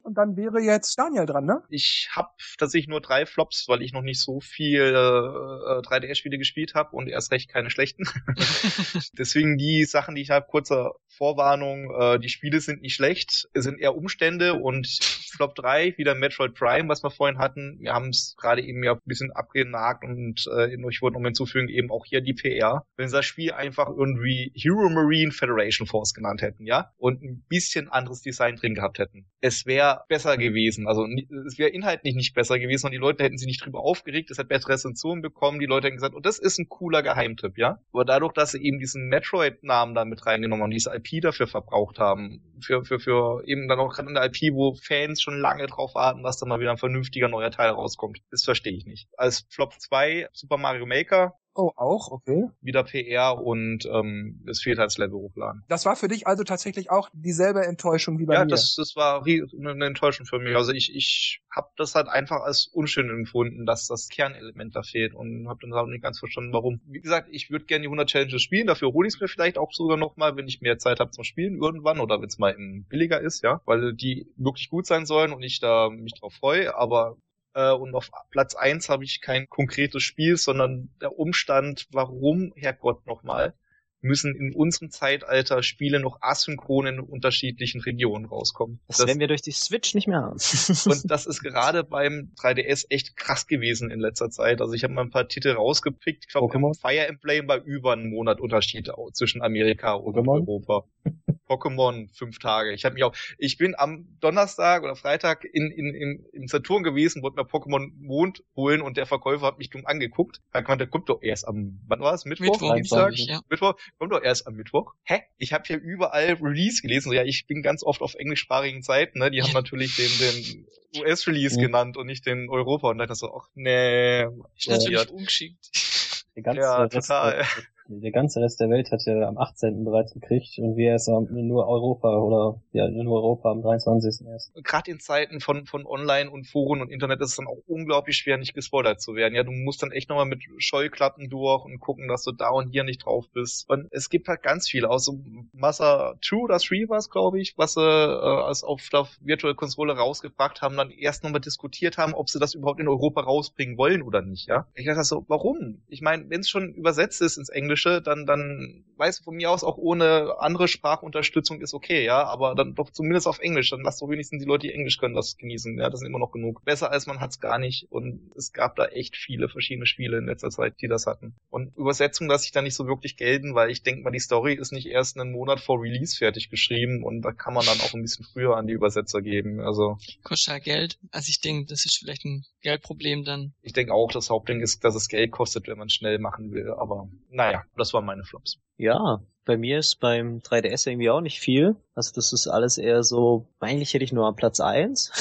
Und 0.04 0.16
dann 0.16 0.36
wäre 0.36 0.60
jetzt 0.60 0.98
Daniel 0.98 1.26
dran, 1.26 1.46
ne? 1.46 1.64
Ich 1.70 2.10
habe 2.12 2.30
tatsächlich 2.58 2.88
nur 2.88 3.02
drei 3.02 3.26
Flops, 3.26 3.66
weil 3.68 3.82
ich 3.82 3.94
noch 3.94 4.02
nicht 4.02 4.22
so 4.22 4.40
viel 4.40 4.82
äh, 4.82 5.82
3DS-Spiele 5.82 6.38
gespielt 6.38 6.74
habe 6.74 6.96
und 6.96 7.08
erst 7.08 7.32
recht 7.32 7.50
keine 7.50 7.70
schlechten. 7.70 8.04
Deswegen 9.18 9.58
die 9.58 9.86
Sachen, 9.86 10.16
die 10.16 10.22
ich 10.22 10.30
habe, 10.30 10.48
kurzer 10.48 10.94
Vorwarnung, 11.08 11.94
äh, 11.94 12.20
die 12.20 12.30
Spiele 12.30 12.60
sind 12.62 12.82
nicht 12.82 12.96
schlecht, 12.96 13.48
es 13.54 13.64
sind 13.64 13.80
eher 13.80 13.96
Umstände 13.96 14.56
und 14.56 14.88
Flop 15.32 15.56
3, 15.56 15.98
wieder 15.98 16.16
Metroid 16.16 16.54
Prime, 16.56 16.90
was 16.90 17.04
wir 17.04 17.12
vorhin 17.12 17.38
hatten. 17.38 17.78
Wir 17.80 17.94
haben 17.94 18.10
es 18.10 18.36
gerade 18.38 18.62
eben 18.62 18.84
ja 18.84 18.94
ein 18.94 19.00
bisschen 19.06 19.32
abgenagt 19.32 20.04
und 20.04 20.48
äh, 20.56 20.74
ich 20.74 21.02
wollte 21.02 21.18
noch 21.18 21.26
hinzufügen, 21.26 21.70
eben 21.70 21.92
auch 21.92 22.06
hier 22.06 22.22
die 22.22 22.34
PR. 22.34 22.86
Wenn 22.96 23.08
sie 23.08 23.16
das 23.16 23.26
Spiel 23.26 23.52
einfach 23.52 23.90
irgendwie 23.90 24.52
Hero 24.56 24.90
Marine 24.90 25.32
Federation 25.32 25.88
Force 25.88 26.14
genannt 26.14 26.42
hätten, 26.42 26.66
ja, 26.66 26.92
und 26.98 27.22
ein 27.22 27.44
bisschen 27.48 27.90
anderes 27.90 28.22
Design 28.22 28.56
drin 28.56 28.76
gehabt 28.76 29.00
hätten. 29.00 29.26
Es 29.42 29.66
wäre 29.66 29.91
besser 30.08 30.38
gewesen. 30.38 30.88
Also 30.88 31.06
es 31.48 31.58
wäre 31.58 31.70
inhaltlich 31.70 32.16
nicht 32.16 32.34
besser 32.34 32.60
gewesen 32.60 32.88
und 32.88 32.92
die 32.92 32.98
Leute 32.98 33.24
hätten 33.24 33.38
sich 33.38 33.48
nicht 33.48 33.66
drüber 33.66 33.80
aufgeregt, 33.80 34.32
es 34.32 34.38
hat 34.38 34.48
bessere 34.48 34.74
Rezensionen 34.74 35.22
bekommen, 35.22 35.60
die 35.60 35.66
Leute 35.66 35.88
hätten 35.88 35.98
gesagt, 35.98 36.16
oh, 36.16 36.20
das 36.20 36.40
ist 36.40 36.60
ein 36.60 36.70
cooler 36.70 37.04
Geheimtipp, 37.04 37.58
ja. 37.58 37.80
Aber 37.94 38.06
dadurch, 38.06 38.34
dass 38.34 38.52
sie 38.52 38.62
eben 38.64 38.80
diesen 38.80 39.08
Metroid-Namen 39.08 39.96
da 39.96 40.06
mit 40.06 40.26
reingenommen 40.26 40.64
haben, 40.64 40.72
diese 40.72 40.94
IP 40.94 41.22
dafür 41.22 41.48
verbraucht 41.48 42.00
haben. 42.00 42.42
Für, 42.62 42.84
für, 42.84 43.00
für 43.00 43.44
eben 43.46 43.68
dann 43.68 43.80
auch 43.80 43.94
gerade 43.94 44.10
in 44.10 44.16
der 44.16 44.26
IP, 44.26 44.54
wo 44.54 44.76
Fans 44.76 45.22
schon 45.22 45.40
lange 45.40 45.66
drauf 45.68 45.96
warten, 45.96 46.24
dass 46.24 46.38
da 46.38 46.46
mal 46.46 46.60
wieder 46.60 46.72
ein 46.72 46.78
vernünftiger 46.78 47.28
neuer 47.28 47.52
Teil 47.52 47.72
rauskommt. 47.72 48.20
Das 48.30 48.44
verstehe 48.44 48.74
ich 48.74 48.86
nicht. 48.86 49.08
Als 49.18 49.48
Flop 49.50 49.74
2 49.80 50.30
Super 50.32 50.58
Mario 50.58 50.86
Maker 50.86 51.36
Oh, 51.54 51.72
auch, 51.76 52.12
okay. 52.12 52.50
Wieder 52.62 52.84
PR 52.84 53.38
und 53.38 53.86
ähm, 53.86 54.42
es 54.48 54.62
fehlt 54.62 54.80
halt 54.80 54.88
das 54.88 54.98
Level 54.98 55.16
hochladen. 55.16 55.64
Das 55.68 55.86
war 55.86 55.98
für 55.98 56.08
dich 56.08 56.26
also 56.26 56.44
tatsächlich 56.44 56.90
auch 56.90 57.10
dieselbe 57.14 57.66
Enttäuschung 57.66 58.20
wie 58.20 58.26
bei 58.26 58.36
ja, 58.36 58.46
mir. 58.46 58.50
Ja, 58.50 58.56
das, 58.56 58.76
das 58.76 58.96
war 58.96 59.26
eine 59.26 59.86
Enttäuschung 59.86 60.26
für 60.26 60.40
mich. 60.40 60.56
Also 60.56 60.72
ich, 60.72 60.96
ich 60.96 61.42
habe 61.54 61.68
das 61.76 61.94
halt 61.96 62.08
einfach 62.08 62.42
als 62.42 62.68
unschön 62.68 63.10
empfunden, 63.10 63.66
dass 63.66 63.88
das 63.88 64.08
Kernelement 64.08 64.76
da 64.76 64.84
fehlt 64.84 65.14
und 65.14 65.50
habe 65.50 65.60
dann 65.62 65.74
auch 65.74 65.88
nicht 65.88 66.04
ganz 66.04 66.20
verstanden, 66.20 66.54
warum. 66.54 66.80
Wie 66.86 67.02
gesagt, 67.02 67.28
ich 67.32 67.50
würde 67.50 67.66
gerne 67.66 67.82
die 67.82 67.88
100 67.88 68.10
Challenges 68.10 68.42
spielen, 68.42 68.68
dafür 68.68 68.94
hole 68.94 69.08
ich 69.08 69.16
es 69.16 69.20
mir 69.20 69.28
vielleicht 69.28 69.58
auch 69.58 69.74
sogar 69.74 69.98
nochmal, 69.98 70.38
wenn 70.38 70.48
ich 70.48 70.62
mehr 70.62 70.78
Zeit 70.78 71.02
habe 71.02 71.12
zum 71.12 71.26
Spielen 71.26 71.62
irgendwann 71.62 72.00
oder 72.00 72.22
wenn 72.22 72.28
es 72.28 72.38
mal 72.38 72.56
billiger 72.88 73.20
ist, 73.20 73.44
ja, 73.44 73.62
weil 73.66 73.94
die 73.94 74.28
wirklich 74.38 74.70
gut 74.70 74.86
sein 74.86 75.06
sollen 75.06 75.34
und 75.34 75.44
ich 75.44 75.60
da 75.60 75.90
mich 75.90 76.14
drauf 76.18 76.34
freue, 76.34 76.76
aber 76.76 77.18
äh, 77.54 77.72
und 77.72 77.94
auf 77.96 78.10
Platz 78.30 78.56
eins 78.56 78.90
habe 78.90 79.04
ich 79.04 79.22
kein 79.22 79.50
konkretes 79.50 80.04
Spiel, 80.04 80.38
sondern 80.38 80.90
der 81.02 81.18
Umstand, 81.18 81.88
warum, 81.92 82.54
Herrgott 82.56 83.06
nochmal, 83.06 83.54
müssen 84.02 84.36
in 84.36 84.54
unserem 84.54 84.90
Zeitalter 84.90 85.64
Spiele 85.64 86.00
noch 86.00 86.18
asynchron 86.22 86.88
in 86.88 87.00
unterschiedlichen 87.00 87.82
Regionen 87.82 88.26
rauskommen. 88.26 88.80
Das, 88.88 88.98
das 88.98 89.08
werden 89.08 89.20
wir 89.20 89.28
durch 89.28 89.42
die 89.42 89.52
Switch 89.52 89.94
nicht 89.94 90.08
mehr 90.08 90.22
haben. 90.22 90.38
und 90.86 91.12
das 91.12 91.26
ist 91.26 91.42
gerade 91.42 91.84
beim 91.84 92.34
3DS 92.40 92.86
echt 92.90 93.16
krass 93.16 93.48
gewesen 93.48 93.92
in 93.92 94.00
letzter 94.00 94.30
Zeit. 94.30 94.62
Also 94.62 94.74
ich 94.74 94.84
habe 94.84 94.94
mal 94.94 95.04
ein 95.04 95.12
paar 95.12 95.28
Titel 95.28 95.52
rausgepickt. 95.52 96.26
Ich 96.28 96.32
glaube, 96.32 96.74
Fire 96.80 97.08
Emblem 97.08 97.48
war 97.48 97.62
über 97.64 97.94
einen 97.94 98.10
Monat 98.10 98.42
Unterschied 98.42 98.92
zwischen 99.14 99.42
Amerika 99.42 99.94
und 99.94 100.16
Pokémon? 100.16 100.42
Europa. 100.42 100.84
Pokémon 101.52 102.08
fünf 102.14 102.40
Tage. 102.40 102.72
Ich 102.72 102.86
habe 102.86 102.94
mich 102.94 103.04
auch, 103.04 103.14
ich 103.38 103.58
bin 103.58 103.76
am 103.78 104.08
Donnerstag 104.22 104.84
oder 104.84 104.96
Freitag 104.96 105.44
in, 105.44 105.70
in, 105.70 105.94
in, 105.94 106.26
im 106.32 106.48
Saturn 106.48 106.84
gewesen, 106.84 107.22
wollte 107.24 107.36
mir 107.36 107.46
Pokémon 107.46 107.92
Mond 108.00 108.44
holen 108.56 108.82
und 108.82 108.96
der 108.96 109.06
Verkäufer 109.06 109.48
hat 109.48 109.58
mich 109.58 109.70
dumm 109.70 109.86
angeguckt. 109.86 110.40
Er 110.54 110.62
meinte, 110.62 110.86
der 110.86 110.88
kommt 110.88 111.10
doch 111.10 111.22
erst 111.22 111.48
am, 111.48 111.82
wann 111.88 112.00
war 112.00 112.14
es? 112.14 112.26
Mittwoch? 112.26 112.62
Mittwoch, 112.62 112.76
Dienstag? 112.76 113.14
Ja. 113.16 113.42
Mittwoch? 113.50 113.76
Kommt 113.98 114.14
doch 114.14 114.24
erst 114.24 114.48
am 114.48 114.56
Mittwoch. 114.56 114.94
Hä? 115.04 115.22
Ich 115.38 115.54
habe 115.54 115.64
hier 115.66 115.80
überall 115.80 116.34
Release 116.42 116.82
gelesen. 116.82 117.10
So, 117.10 117.14
ja, 117.14 117.24
ich 117.24 117.46
bin 117.48 117.62
ganz 117.62 117.84
oft 117.84 118.02
auf 118.02 118.16
englischsprachigen 118.16 118.82
Seiten, 118.82 119.20
ne? 119.20 119.30
Die 119.30 119.42
haben 119.42 119.52
natürlich 119.54 119.96
den, 119.96 120.10
den 120.18 120.68
US-Release 121.02 121.58
mhm. 121.58 121.62
genannt 121.62 121.98
und 121.98 122.08
nicht 122.08 122.26
den 122.26 122.50
Europa. 122.50 122.90
Und 122.90 122.98
dann 122.98 123.08
dachte 123.08 123.14
ich 123.14 123.20
so, 123.20 123.34
ach 123.34 123.50
nee. 123.54 124.26
Ich 124.56 124.68
natürlich 124.68 125.10
ungeschickt. 125.10 126.26
ja, 126.36 126.88
total 126.88 127.46
der 128.00 128.12
ganze 128.12 128.42
Rest 128.42 128.60
der 128.60 128.70
Welt 128.70 128.92
hat 128.92 129.02
ja 129.06 129.28
am 129.28 129.38
18. 129.38 129.84
bereits 129.84 130.14
gekriegt 130.14 130.58
und 130.60 130.78
wir 130.78 130.92
erst 130.92 131.10
nur 131.10 131.68
Europa 131.68 132.18
oder 132.18 132.62
ja 132.72 132.88
nur 132.88 133.16
Europa 133.16 133.52
am 133.52 133.62
23. 133.62 134.28
erst. 134.28 134.54
Gerade 134.64 134.92
in 134.92 135.00
Zeiten 135.00 135.40
von 135.40 135.66
von 135.66 135.86
Online 135.86 136.30
und 136.30 136.48
Foren 136.48 136.82
und 136.82 136.92
Internet 136.92 137.22
ist 137.22 137.30
es 137.30 137.36
dann 137.36 137.48
auch 137.48 137.62
unglaublich 137.68 138.18
schwer, 138.18 138.38
nicht 138.38 138.54
gespoilert 138.54 139.02
zu 139.02 139.16
werden. 139.16 139.36
Ja, 139.36 139.44
du 139.44 139.52
musst 139.52 139.82
dann 139.84 139.92
echt 139.92 140.10
nochmal 140.10 140.26
mit 140.26 140.44
Scheuklappen 140.58 141.30
durch 141.30 141.66
und 141.66 141.80
gucken, 141.80 142.08
dass 142.08 142.24
du 142.24 142.32
da 142.32 142.50
und 142.50 142.70
hier 142.70 142.84
nicht 142.84 143.06
drauf 143.06 143.26
bist. 143.34 143.70
Und 143.70 143.88
es 143.92 144.10
gibt 144.10 144.28
halt 144.28 144.44
ganz 144.44 144.70
viele, 144.70 144.90
aus 144.90 145.06
so 145.06 145.20
Massa 145.54 146.16
2 146.22 146.38
oder 146.38 146.58
3 146.58 146.90
war 146.90 146.98
es, 146.98 147.10
glaube 147.10 147.40
ich, 147.40 147.58
was 147.58 147.74
sie 147.74 147.82
äh, 147.82 148.44
als 148.44 148.64
auf 148.64 148.90
der 148.90 149.08
Virtual 149.22 149.56
Konsole 149.56 149.96
rausgebracht 149.96 150.62
haben, 150.62 150.78
dann 150.78 150.92
erst 150.92 151.24
nochmal 151.24 151.42
diskutiert 151.42 151.98
haben, 151.98 152.14
ob 152.14 152.30
sie 152.30 152.40
das 152.40 152.54
überhaupt 152.54 152.80
in 152.80 152.88
Europa 152.88 153.22
rausbringen 153.22 153.78
wollen 153.78 154.02
oder 154.02 154.22
nicht, 154.22 154.48
ja. 154.48 154.68
Ich 154.76 154.86
dachte 154.86 155.04
so, 155.04 155.26
warum? 155.28 155.82
Ich 155.88 156.02
meine, 156.02 156.30
wenn 156.30 156.42
es 156.42 156.50
schon 156.50 156.74
übersetzt 156.74 157.22
ist 157.22 157.38
ins 157.38 157.50
Englische, 157.50 157.81
Englische, 157.82 158.02
dann, 158.02 158.26
dann 158.26 158.84
weiß 158.98 159.18
du 159.18 159.24
von 159.24 159.36
mir 159.36 159.50
aus 159.50 159.64
auch 159.64 159.78
ohne 159.78 160.36
andere 160.40 160.68
Sprachunterstützung 160.68 161.60
ist 161.62 161.74
okay, 161.74 162.06
ja, 162.06 162.24
aber 162.24 162.54
dann 162.54 162.76
doch 162.76 162.92
zumindest 162.92 163.28
auf 163.28 163.40
Englisch, 163.40 163.72
dann 163.72 163.82
lass 163.82 163.98
doch 163.98 164.10
wenigstens 164.10 164.44
die 164.44 164.48
Leute, 164.48 164.68
die 164.68 164.74
Englisch 164.74 165.00
können, 165.00 165.16
das 165.16 165.38
genießen, 165.38 165.78
ja, 165.80 165.90
das 165.90 166.00
sind 166.02 166.08
immer 166.08 166.20
noch 166.20 166.32
genug. 166.32 166.64
Besser 166.66 166.92
als 166.92 167.08
man 167.08 167.20
hat's 167.20 167.40
gar 167.40 167.58
nicht 167.58 167.88
und 167.90 168.32
es 168.36 168.54
gab 168.54 168.76
da 168.76 168.86
echt 168.86 169.18
viele 169.18 169.50
verschiedene 169.50 169.88
Spiele 169.88 170.20
in 170.20 170.28
letzter 170.28 170.52
Zeit, 170.52 170.76
die 170.82 170.88
das 170.88 171.08
hatten. 171.08 171.34
Und 171.50 171.76
Übersetzung 171.76 172.28
lasse 172.28 172.46
ich 172.46 172.52
da 172.52 172.62
nicht 172.62 172.76
so 172.76 172.86
wirklich 172.86 173.18
gelten, 173.18 173.56
weil 173.56 173.72
ich 173.72 173.82
denke 173.82 174.04
mal, 174.04 174.12
die 174.12 174.20
Story 174.20 174.54
ist 174.54 174.72
nicht 174.72 174.88
erst 174.88 175.18
einen 175.18 175.32
Monat 175.32 175.60
vor 175.60 175.82
Release 175.82 176.16
fertig 176.16 176.50
geschrieben 176.50 177.04
und 177.04 177.24
da 177.24 177.32
kann 177.32 177.56
man 177.56 177.66
dann 177.66 177.82
auch 177.82 177.94
ein 177.94 178.02
bisschen 178.04 178.26
früher 178.26 178.56
an 178.56 178.68
die 178.68 178.74
Übersetzer 178.74 179.22
geben, 179.22 179.62
also. 179.62 179.98
Kostet 180.24 180.54
halt 180.54 180.64
Geld, 180.64 181.00
also 181.12 181.28
ich 181.30 181.40
denke, 181.42 181.66
das 181.70 181.86
ist 181.86 181.98
vielleicht 181.98 182.24
ein 182.26 182.44
Geldproblem 182.62 183.24
dann. 183.24 183.54
Ich 183.64 183.74
denke 183.74 183.94
auch, 183.94 184.12
das 184.12 184.30
Hauptding 184.30 184.62
ist, 184.62 184.84
dass 184.84 184.94
es 184.94 185.08
Geld 185.08 185.32
kostet, 185.32 185.68
wenn 185.68 185.80
man 185.80 185.90
schnell 185.90 186.20
machen 186.20 186.52
will, 186.52 186.72
aber 186.72 187.10
naja, 187.30 187.61
das 187.78 187.94
waren 187.94 188.06
meine 188.06 188.24
Flops. 188.24 188.60
Ja, 188.78 189.22
bei 189.46 189.58
mir 189.58 189.80
ist 189.80 190.00
beim 190.00 190.40
3DS 190.40 190.88
irgendwie 190.88 191.10
auch 191.10 191.22
nicht 191.22 191.40
viel. 191.40 191.76
Also 191.96 192.12
das 192.14 192.34
ist 192.34 192.48
alles 192.48 192.78
eher 192.78 193.04
so, 193.04 193.48
eigentlich 193.60 193.94
hätte 193.94 194.04
ich 194.04 194.14
nur 194.14 194.28
am 194.28 194.36
Platz 194.36 194.60
eins. 194.60 195.12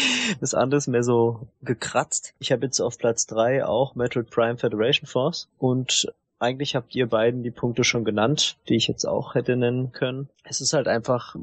das 0.40 0.54
andere 0.54 0.78
ist 0.78 0.86
mehr 0.86 1.02
so 1.02 1.48
gekratzt. 1.62 2.34
Ich 2.38 2.52
habe 2.52 2.64
jetzt 2.64 2.80
auf 2.80 2.98
Platz 2.98 3.26
drei 3.26 3.64
auch 3.64 3.94
Metroid 3.94 4.30
Prime 4.30 4.56
Federation 4.56 5.06
Force 5.06 5.48
und 5.58 6.12
eigentlich 6.38 6.74
habt 6.74 6.94
ihr 6.94 7.06
beiden 7.06 7.42
die 7.42 7.50
Punkte 7.50 7.84
schon 7.84 8.04
genannt, 8.04 8.56
die 8.68 8.76
ich 8.76 8.88
jetzt 8.88 9.04
auch 9.04 9.34
hätte 9.34 9.56
nennen 9.56 9.92
können. 9.92 10.28
Es 10.44 10.60
ist 10.60 10.72
halt 10.72 10.88
einfach, 10.88 11.36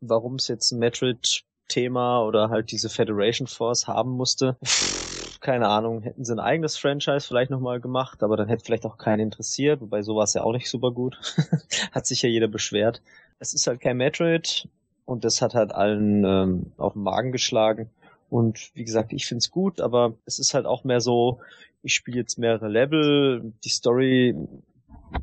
warum 0.00 0.36
es 0.36 0.48
jetzt 0.48 0.72
ein 0.72 0.80
Metroid-Thema 0.80 2.24
oder 2.24 2.48
halt 2.48 2.72
diese 2.72 2.88
Federation 2.88 3.46
Force 3.46 3.86
haben 3.86 4.10
musste 4.10 4.56
keine 5.44 5.68
Ahnung, 5.68 6.00
hätten 6.00 6.24
sie 6.24 6.32
ein 6.32 6.40
eigenes 6.40 6.78
Franchise 6.78 7.28
vielleicht 7.28 7.50
nochmal 7.50 7.78
gemacht, 7.78 8.22
aber 8.22 8.38
dann 8.38 8.48
hätte 8.48 8.64
vielleicht 8.64 8.86
auch 8.86 8.96
keinen 8.96 9.20
interessiert, 9.20 9.82
wobei 9.82 10.00
sowas 10.00 10.32
ja 10.32 10.42
auch 10.42 10.54
nicht 10.54 10.70
super 10.70 10.90
gut. 10.90 11.18
hat 11.92 12.06
sich 12.06 12.22
ja 12.22 12.30
jeder 12.30 12.48
beschwert. 12.48 13.02
Es 13.38 13.52
ist 13.52 13.66
halt 13.66 13.80
kein 13.80 13.98
Metroid 13.98 14.66
und 15.04 15.22
das 15.22 15.42
hat 15.42 15.54
halt 15.54 15.72
allen 15.72 16.24
ähm, 16.24 16.72
auf 16.78 16.94
den 16.94 17.02
Magen 17.02 17.30
geschlagen. 17.30 17.90
Und 18.30 18.70
wie 18.74 18.84
gesagt, 18.84 19.12
ich 19.12 19.26
find's 19.26 19.50
gut, 19.50 19.82
aber 19.82 20.14
es 20.24 20.38
ist 20.38 20.54
halt 20.54 20.64
auch 20.64 20.82
mehr 20.82 21.02
so, 21.02 21.40
ich 21.82 21.94
spiele 21.94 22.20
jetzt 22.20 22.38
mehrere 22.38 22.68
Level, 22.68 23.52
die 23.64 23.68
Story, 23.68 24.34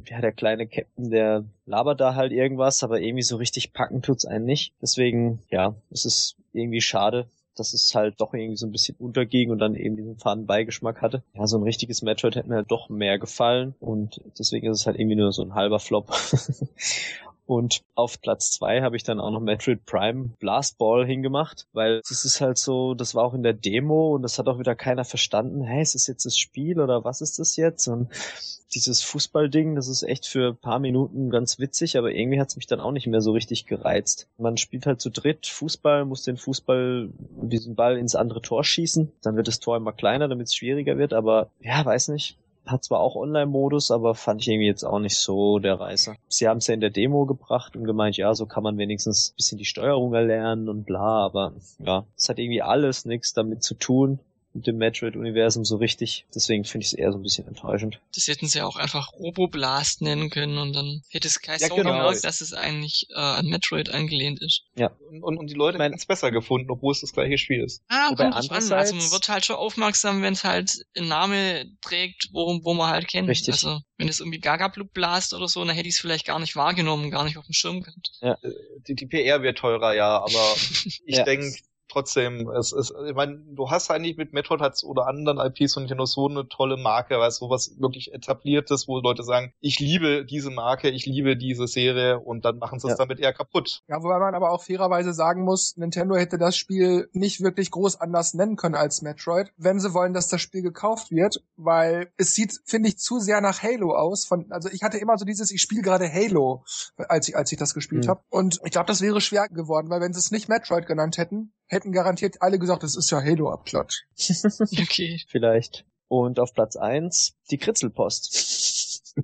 ja, 0.07 0.21
der 0.21 0.33
kleine 0.33 0.67
Captain, 0.67 1.09
der 1.09 1.45
labert 1.65 1.99
da 1.99 2.13
halt 2.13 2.31
irgendwas, 2.31 2.83
aber 2.83 3.01
irgendwie 3.01 3.23
so 3.23 3.37
richtig 3.37 3.73
packen 3.73 4.03
tut's 4.03 4.25
einen 4.25 4.45
nicht. 4.45 4.75
Deswegen, 4.83 5.39
ja, 5.49 5.73
es 5.89 6.05
ist 6.05 6.35
irgendwie 6.53 6.81
schade, 6.81 7.27
dass 7.55 7.73
es 7.73 7.93
halt 7.95 8.19
doch 8.19 8.33
irgendwie 8.33 8.57
so 8.57 8.65
ein 8.65 8.71
bisschen 8.71 8.95
unterging 8.97 9.51
und 9.51 9.59
dann 9.59 9.75
eben 9.75 9.95
diesen 9.95 10.17
faden 10.17 10.45
Beigeschmack 10.45 11.01
hatte. 11.01 11.23
Ja, 11.33 11.47
so 11.47 11.57
ein 11.57 11.63
richtiges 11.63 12.01
Metroid 12.01 12.35
hätte 12.35 12.49
mir 12.49 12.55
halt 12.55 12.71
doch 12.71 12.89
mehr 12.89 13.19
gefallen 13.19 13.75
und 13.79 14.21
deswegen 14.37 14.67
ist 14.67 14.81
es 14.81 14.87
halt 14.87 14.99
irgendwie 14.99 15.15
nur 15.15 15.31
so 15.31 15.43
ein 15.43 15.53
halber 15.53 15.79
Flop. 15.79 16.11
Und 17.51 17.81
auf 17.95 18.21
Platz 18.21 18.51
zwei 18.51 18.81
habe 18.81 18.95
ich 18.95 19.03
dann 19.03 19.19
auch 19.19 19.29
noch 19.29 19.41
Metroid 19.41 19.85
Prime 19.85 20.29
Blast 20.39 20.77
Ball 20.77 21.05
hingemacht, 21.05 21.67
weil 21.73 21.99
es 22.09 22.23
ist 22.23 22.39
halt 22.39 22.57
so, 22.57 22.93
das 22.93 23.13
war 23.13 23.25
auch 23.25 23.33
in 23.33 23.43
der 23.43 23.51
Demo 23.51 24.15
und 24.15 24.21
das 24.21 24.39
hat 24.39 24.47
auch 24.47 24.57
wieder 24.57 24.73
keiner 24.73 25.03
verstanden. 25.03 25.61
Hey, 25.61 25.81
ist 25.81 25.93
das 25.93 26.07
jetzt 26.07 26.25
das 26.25 26.37
Spiel 26.37 26.79
oder 26.79 27.03
was 27.03 27.19
ist 27.19 27.39
das 27.39 27.57
jetzt? 27.57 27.89
Und 27.89 28.07
dieses 28.73 29.03
Fußballding, 29.03 29.75
das 29.75 29.89
ist 29.89 30.03
echt 30.03 30.27
für 30.27 30.53
paar 30.53 30.79
Minuten 30.79 31.29
ganz 31.29 31.59
witzig, 31.59 31.97
aber 31.97 32.13
irgendwie 32.13 32.39
hat 32.39 32.47
es 32.47 32.55
mich 32.55 32.67
dann 32.67 32.79
auch 32.79 32.93
nicht 32.93 33.07
mehr 33.07 33.19
so 33.19 33.33
richtig 33.33 33.65
gereizt. 33.65 34.29
Man 34.37 34.55
spielt 34.55 34.85
halt 34.85 35.01
zu 35.01 35.09
dritt 35.09 35.45
Fußball, 35.45 36.05
muss 36.05 36.23
den 36.23 36.37
Fußball, 36.37 37.09
diesen 37.41 37.75
Ball 37.75 37.97
ins 37.97 38.15
andere 38.15 38.41
Tor 38.41 38.63
schießen. 38.63 39.11
Dann 39.23 39.35
wird 39.35 39.49
das 39.49 39.59
Tor 39.59 39.75
immer 39.75 39.91
kleiner, 39.91 40.29
damit 40.29 40.47
es 40.47 40.55
schwieriger 40.55 40.97
wird, 40.97 41.11
aber 41.11 41.49
ja, 41.59 41.83
weiß 41.83 42.07
nicht. 42.07 42.37
Hat 42.71 42.83
zwar 42.83 42.99
auch 42.99 43.15
Online-Modus, 43.15 43.91
aber 43.91 44.15
fand 44.15 44.41
ich 44.41 44.47
irgendwie 44.47 44.67
jetzt 44.67 44.83
auch 44.83 44.99
nicht 44.99 45.17
so 45.17 45.59
der 45.59 45.79
Reißer. 45.79 46.15
Sie 46.29 46.47
haben 46.47 46.57
es 46.57 46.67
ja 46.67 46.73
in 46.73 46.81
der 46.81 46.89
Demo 46.89 47.25
gebracht 47.25 47.75
und 47.75 47.83
gemeint, 47.83 48.17
ja, 48.17 48.33
so 48.33 48.45
kann 48.45 48.63
man 48.63 48.77
wenigstens 48.77 49.31
ein 49.31 49.35
bisschen 49.35 49.57
die 49.57 49.65
Steuerung 49.65 50.13
erlernen 50.13 50.69
und 50.69 50.85
bla, 50.85 51.25
aber 51.25 51.53
ja, 51.79 52.05
es 52.15 52.29
hat 52.29 52.39
irgendwie 52.39 52.61
alles 52.61 53.05
nichts 53.05 53.33
damit 53.33 53.63
zu 53.63 53.75
tun 53.75 54.19
mit 54.53 54.67
dem 54.67 54.77
Metroid-Universum 54.77 55.65
so 55.65 55.77
richtig. 55.77 56.25
Deswegen 56.35 56.65
finde 56.65 56.83
ich 56.83 56.93
es 56.93 56.93
eher 56.93 57.11
so 57.11 57.17
ein 57.17 57.23
bisschen 57.23 57.47
enttäuschend. 57.47 57.99
Das 58.13 58.27
hätten 58.27 58.47
sie 58.47 58.61
auch 58.61 58.75
einfach 58.75 59.13
Roboblast 59.13 60.01
nennen 60.01 60.29
können 60.29 60.57
und 60.57 60.73
dann 60.73 61.03
hätte 61.09 61.27
es 61.27 61.41
kein 61.41 61.59
ja, 61.59 61.67
so 61.67 61.75
genau. 61.75 61.91
gemerkt, 61.91 62.23
dass 62.23 62.41
es 62.41 62.53
eigentlich 62.53 63.07
äh, 63.11 63.19
an 63.19 63.45
Metroid 63.47 63.89
angelehnt 63.89 64.41
ist. 64.41 64.63
Ja. 64.75 64.91
Und, 65.21 65.37
und 65.37 65.49
die 65.49 65.53
Leute 65.53 65.81
hätten 65.81 65.95
es 65.95 66.05
besser 66.05 66.31
gefunden, 66.31 66.69
obwohl 66.69 66.91
es 66.91 67.01
das 67.01 67.13
gleiche 67.13 67.37
Spiel 67.37 67.63
ist. 67.63 67.81
Ah, 67.87 68.09
Wobei 68.09 68.29
kommt 68.29 68.51
an. 68.51 68.71
Also 68.71 68.95
man 68.95 69.11
wird 69.11 69.29
halt 69.29 69.45
schon 69.45 69.55
aufmerksam, 69.55 70.21
wenn 70.21 70.33
es 70.33 70.43
halt 70.43 70.85
einen 70.97 71.07
Name 71.07 71.65
trägt, 71.81 72.29
wo, 72.31 72.59
wo 72.63 72.73
man 72.73 72.89
halt 72.89 73.07
kennt. 73.07 73.29
Richtig. 73.29 73.53
Also 73.53 73.81
wenn 73.97 74.09
es 74.09 74.19
irgendwie 74.19 74.39
Gaga 74.39 74.67
Blast 74.67 75.33
oder 75.33 75.47
so, 75.47 75.63
dann 75.63 75.75
hätte 75.75 75.87
ich 75.87 75.95
es 75.95 76.01
vielleicht 76.01 76.25
gar 76.25 76.39
nicht 76.39 76.55
wahrgenommen, 76.55 77.11
gar 77.11 77.23
nicht 77.23 77.37
auf 77.37 77.45
dem 77.45 77.53
Schirm 77.53 77.81
gehabt. 77.81 78.11
Ja. 78.21 78.33
Äh, 78.41 78.51
die, 78.87 78.95
die 78.95 79.05
PR 79.05 79.43
wird 79.43 79.57
teurer, 79.57 79.93
ja, 79.93 80.17
aber 80.17 80.55
ich 81.05 81.17
ja. 81.17 81.23
denke, 81.23 81.55
trotzdem, 81.91 82.49
es 82.49 82.71
ist, 82.71 82.93
ich 83.07 83.15
meine, 83.15 83.37
du 83.37 83.69
hast 83.69 83.91
eigentlich 83.91 84.17
mit 84.17 84.33
Metroid 84.33 84.61
als 84.61 84.83
oder 84.83 85.07
anderen 85.07 85.37
IPs 85.37 85.73
von 85.73 85.83
Nintendo 85.83 86.05
so 86.05 86.27
eine 86.27 86.47
tolle 86.47 86.77
Marke, 86.77 87.19
weißt 87.19 87.41
du, 87.41 87.49
was 87.49 87.79
wirklich 87.79 88.13
etabliertes, 88.13 88.87
wo 88.87 88.99
Leute 88.99 89.23
sagen, 89.23 89.53
ich 89.59 89.79
liebe 89.79 90.25
diese 90.25 90.49
Marke, 90.49 90.89
ich 90.89 91.05
liebe 91.05 91.35
diese 91.37 91.67
Serie 91.67 92.19
und 92.19 92.45
dann 92.45 92.57
machen 92.57 92.79
sie 92.79 92.87
es 92.87 92.97
ja. 92.97 92.97
damit 92.97 93.19
eher 93.19 93.33
kaputt. 93.33 93.81
Ja, 93.87 94.01
wobei 94.01 94.19
man 94.19 94.35
aber 94.35 94.51
auch 94.51 94.63
fairerweise 94.63 95.13
sagen 95.13 95.43
muss, 95.43 95.75
Nintendo 95.77 96.15
hätte 96.15 96.37
das 96.37 96.55
Spiel 96.55 97.09
nicht 97.13 97.41
wirklich 97.41 97.71
groß 97.71 97.99
anders 97.99 98.33
nennen 98.33 98.55
können 98.55 98.75
als 98.75 99.01
Metroid, 99.01 99.51
wenn 99.57 99.79
sie 99.79 99.93
wollen, 99.93 100.13
dass 100.13 100.27
das 100.27 100.41
Spiel 100.41 100.61
gekauft 100.61 101.11
wird, 101.11 101.43
weil 101.57 102.11
es 102.17 102.33
sieht, 102.33 102.59
finde 102.65 102.89
ich, 102.89 102.97
zu 102.97 103.19
sehr 103.19 103.41
nach 103.41 103.61
Halo 103.61 103.95
aus. 103.95 104.25
Von, 104.25 104.51
also 104.51 104.69
ich 104.69 104.83
hatte 104.83 104.97
immer 104.97 105.17
so 105.17 105.25
dieses, 105.25 105.51
ich 105.51 105.61
spiele 105.61 105.81
gerade 105.81 106.11
Halo, 106.11 106.63
als 106.97 107.27
ich, 107.27 107.35
als 107.35 107.51
ich 107.51 107.57
das 107.57 107.73
gespielt 107.73 108.05
mhm. 108.05 108.09
habe. 108.09 108.21
Und 108.29 108.59
ich 108.63 108.71
glaube, 108.71 108.87
das 108.87 109.01
wäre 109.01 109.21
schwer 109.21 109.47
geworden, 109.49 109.89
weil 109.89 110.01
wenn 110.01 110.13
sie 110.13 110.19
es 110.19 110.31
nicht 110.31 110.49
Metroid 110.49 110.85
genannt 110.85 111.17
hätten, 111.17 111.53
hätten 111.71 111.80
garantiert 111.91 112.41
alle 112.41 112.59
gesagt, 112.59 112.83
das 112.83 112.95
ist 112.95 113.09
ja 113.11 113.21
Halo-Abklatsch. 113.21 114.03
okay. 114.79 115.21
Vielleicht. 115.27 115.85
Und 116.07 116.39
auf 116.39 116.53
Platz 116.53 116.75
eins 116.75 117.35
die 117.49 117.57
Kritzelpost. 117.57 119.15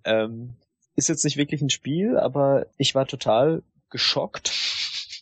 ähm, 0.04 0.56
ist 0.96 1.08
jetzt 1.08 1.24
nicht 1.24 1.36
wirklich 1.36 1.60
ein 1.60 1.70
Spiel, 1.70 2.18
aber 2.18 2.66
ich 2.78 2.94
war 2.94 3.06
total 3.06 3.62
geschockt, 3.90 4.52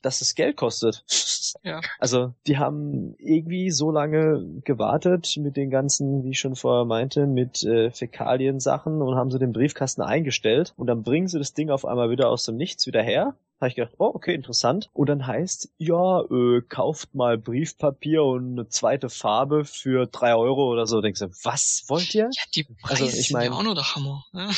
dass 0.03 0.21
es 0.21 0.35
Geld 0.35 0.57
kostet. 0.57 1.05
Ja. 1.63 1.81
Also 1.99 2.35
die 2.47 2.59
haben 2.59 3.15
irgendwie 3.19 3.71
so 3.71 3.91
lange 3.91 4.61
gewartet 4.65 5.37
mit 5.39 5.57
den 5.57 5.71
ganzen, 5.71 6.25
wie 6.25 6.31
ich 6.31 6.39
schon 6.39 6.57
vorher 6.57 6.85
meinte, 6.85 7.27
mit 7.27 7.63
äh, 7.65 7.91
Fäkalien-Sachen 7.91 9.01
und 9.01 9.17
haben 9.17 9.31
sie 9.31 9.39
den 9.39 9.53
Briefkasten 9.53 10.03
eingestellt 10.03 10.75
und 10.77 10.87
dann 10.87 11.03
bringen 11.03 11.29
sie 11.29 11.39
das 11.39 11.55
Ding 11.55 11.71
auf 11.71 11.85
einmal 11.85 12.11
wieder 12.11 12.29
aus 12.29 12.45
dem 12.45 12.57
Nichts 12.57 12.87
wieder 12.87 13.03
her. 13.03 13.35
Habe 13.65 13.71
ich 13.71 13.77
gedacht, 13.77 13.95
oh, 13.97 14.11
okay, 14.13 14.35
interessant. 14.35 14.91
Und 14.93 15.09
dann 15.09 15.27
heißt, 15.27 15.71
ja, 15.79 16.21
äh, 16.21 16.61
kauft 16.69 17.15
mal 17.15 17.39
Briefpapier 17.39 18.23
und 18.23 18.53
eine 18.59 18.69
zweite 18.69 19.09
Farbe 19.09 19.65
für 19.65 20.05
drei 20.07 20.35
Euro 20.35 20.71
oder 20.71 20.87
so. 20.87 21.01
Denkst 21.01 21.21
du, 21.21 21.29
was 21.45 21.85
wollt 21.89 22.15
ihr? 22.15 22.25
Ja, 22.25 22.43
die 22.55 22.65
Preise 22.65 23.05
Also, 23.05 23.17
ich 23.19 23.29
sind 23.29 23.33
mein- 23.39 23.51
ja 23.53 23.57
auch 23.57 23.63
nur 23.63 23.75
der 23.75 23.95
Hammer. 23.95 24.23
ne? 24.33 24.51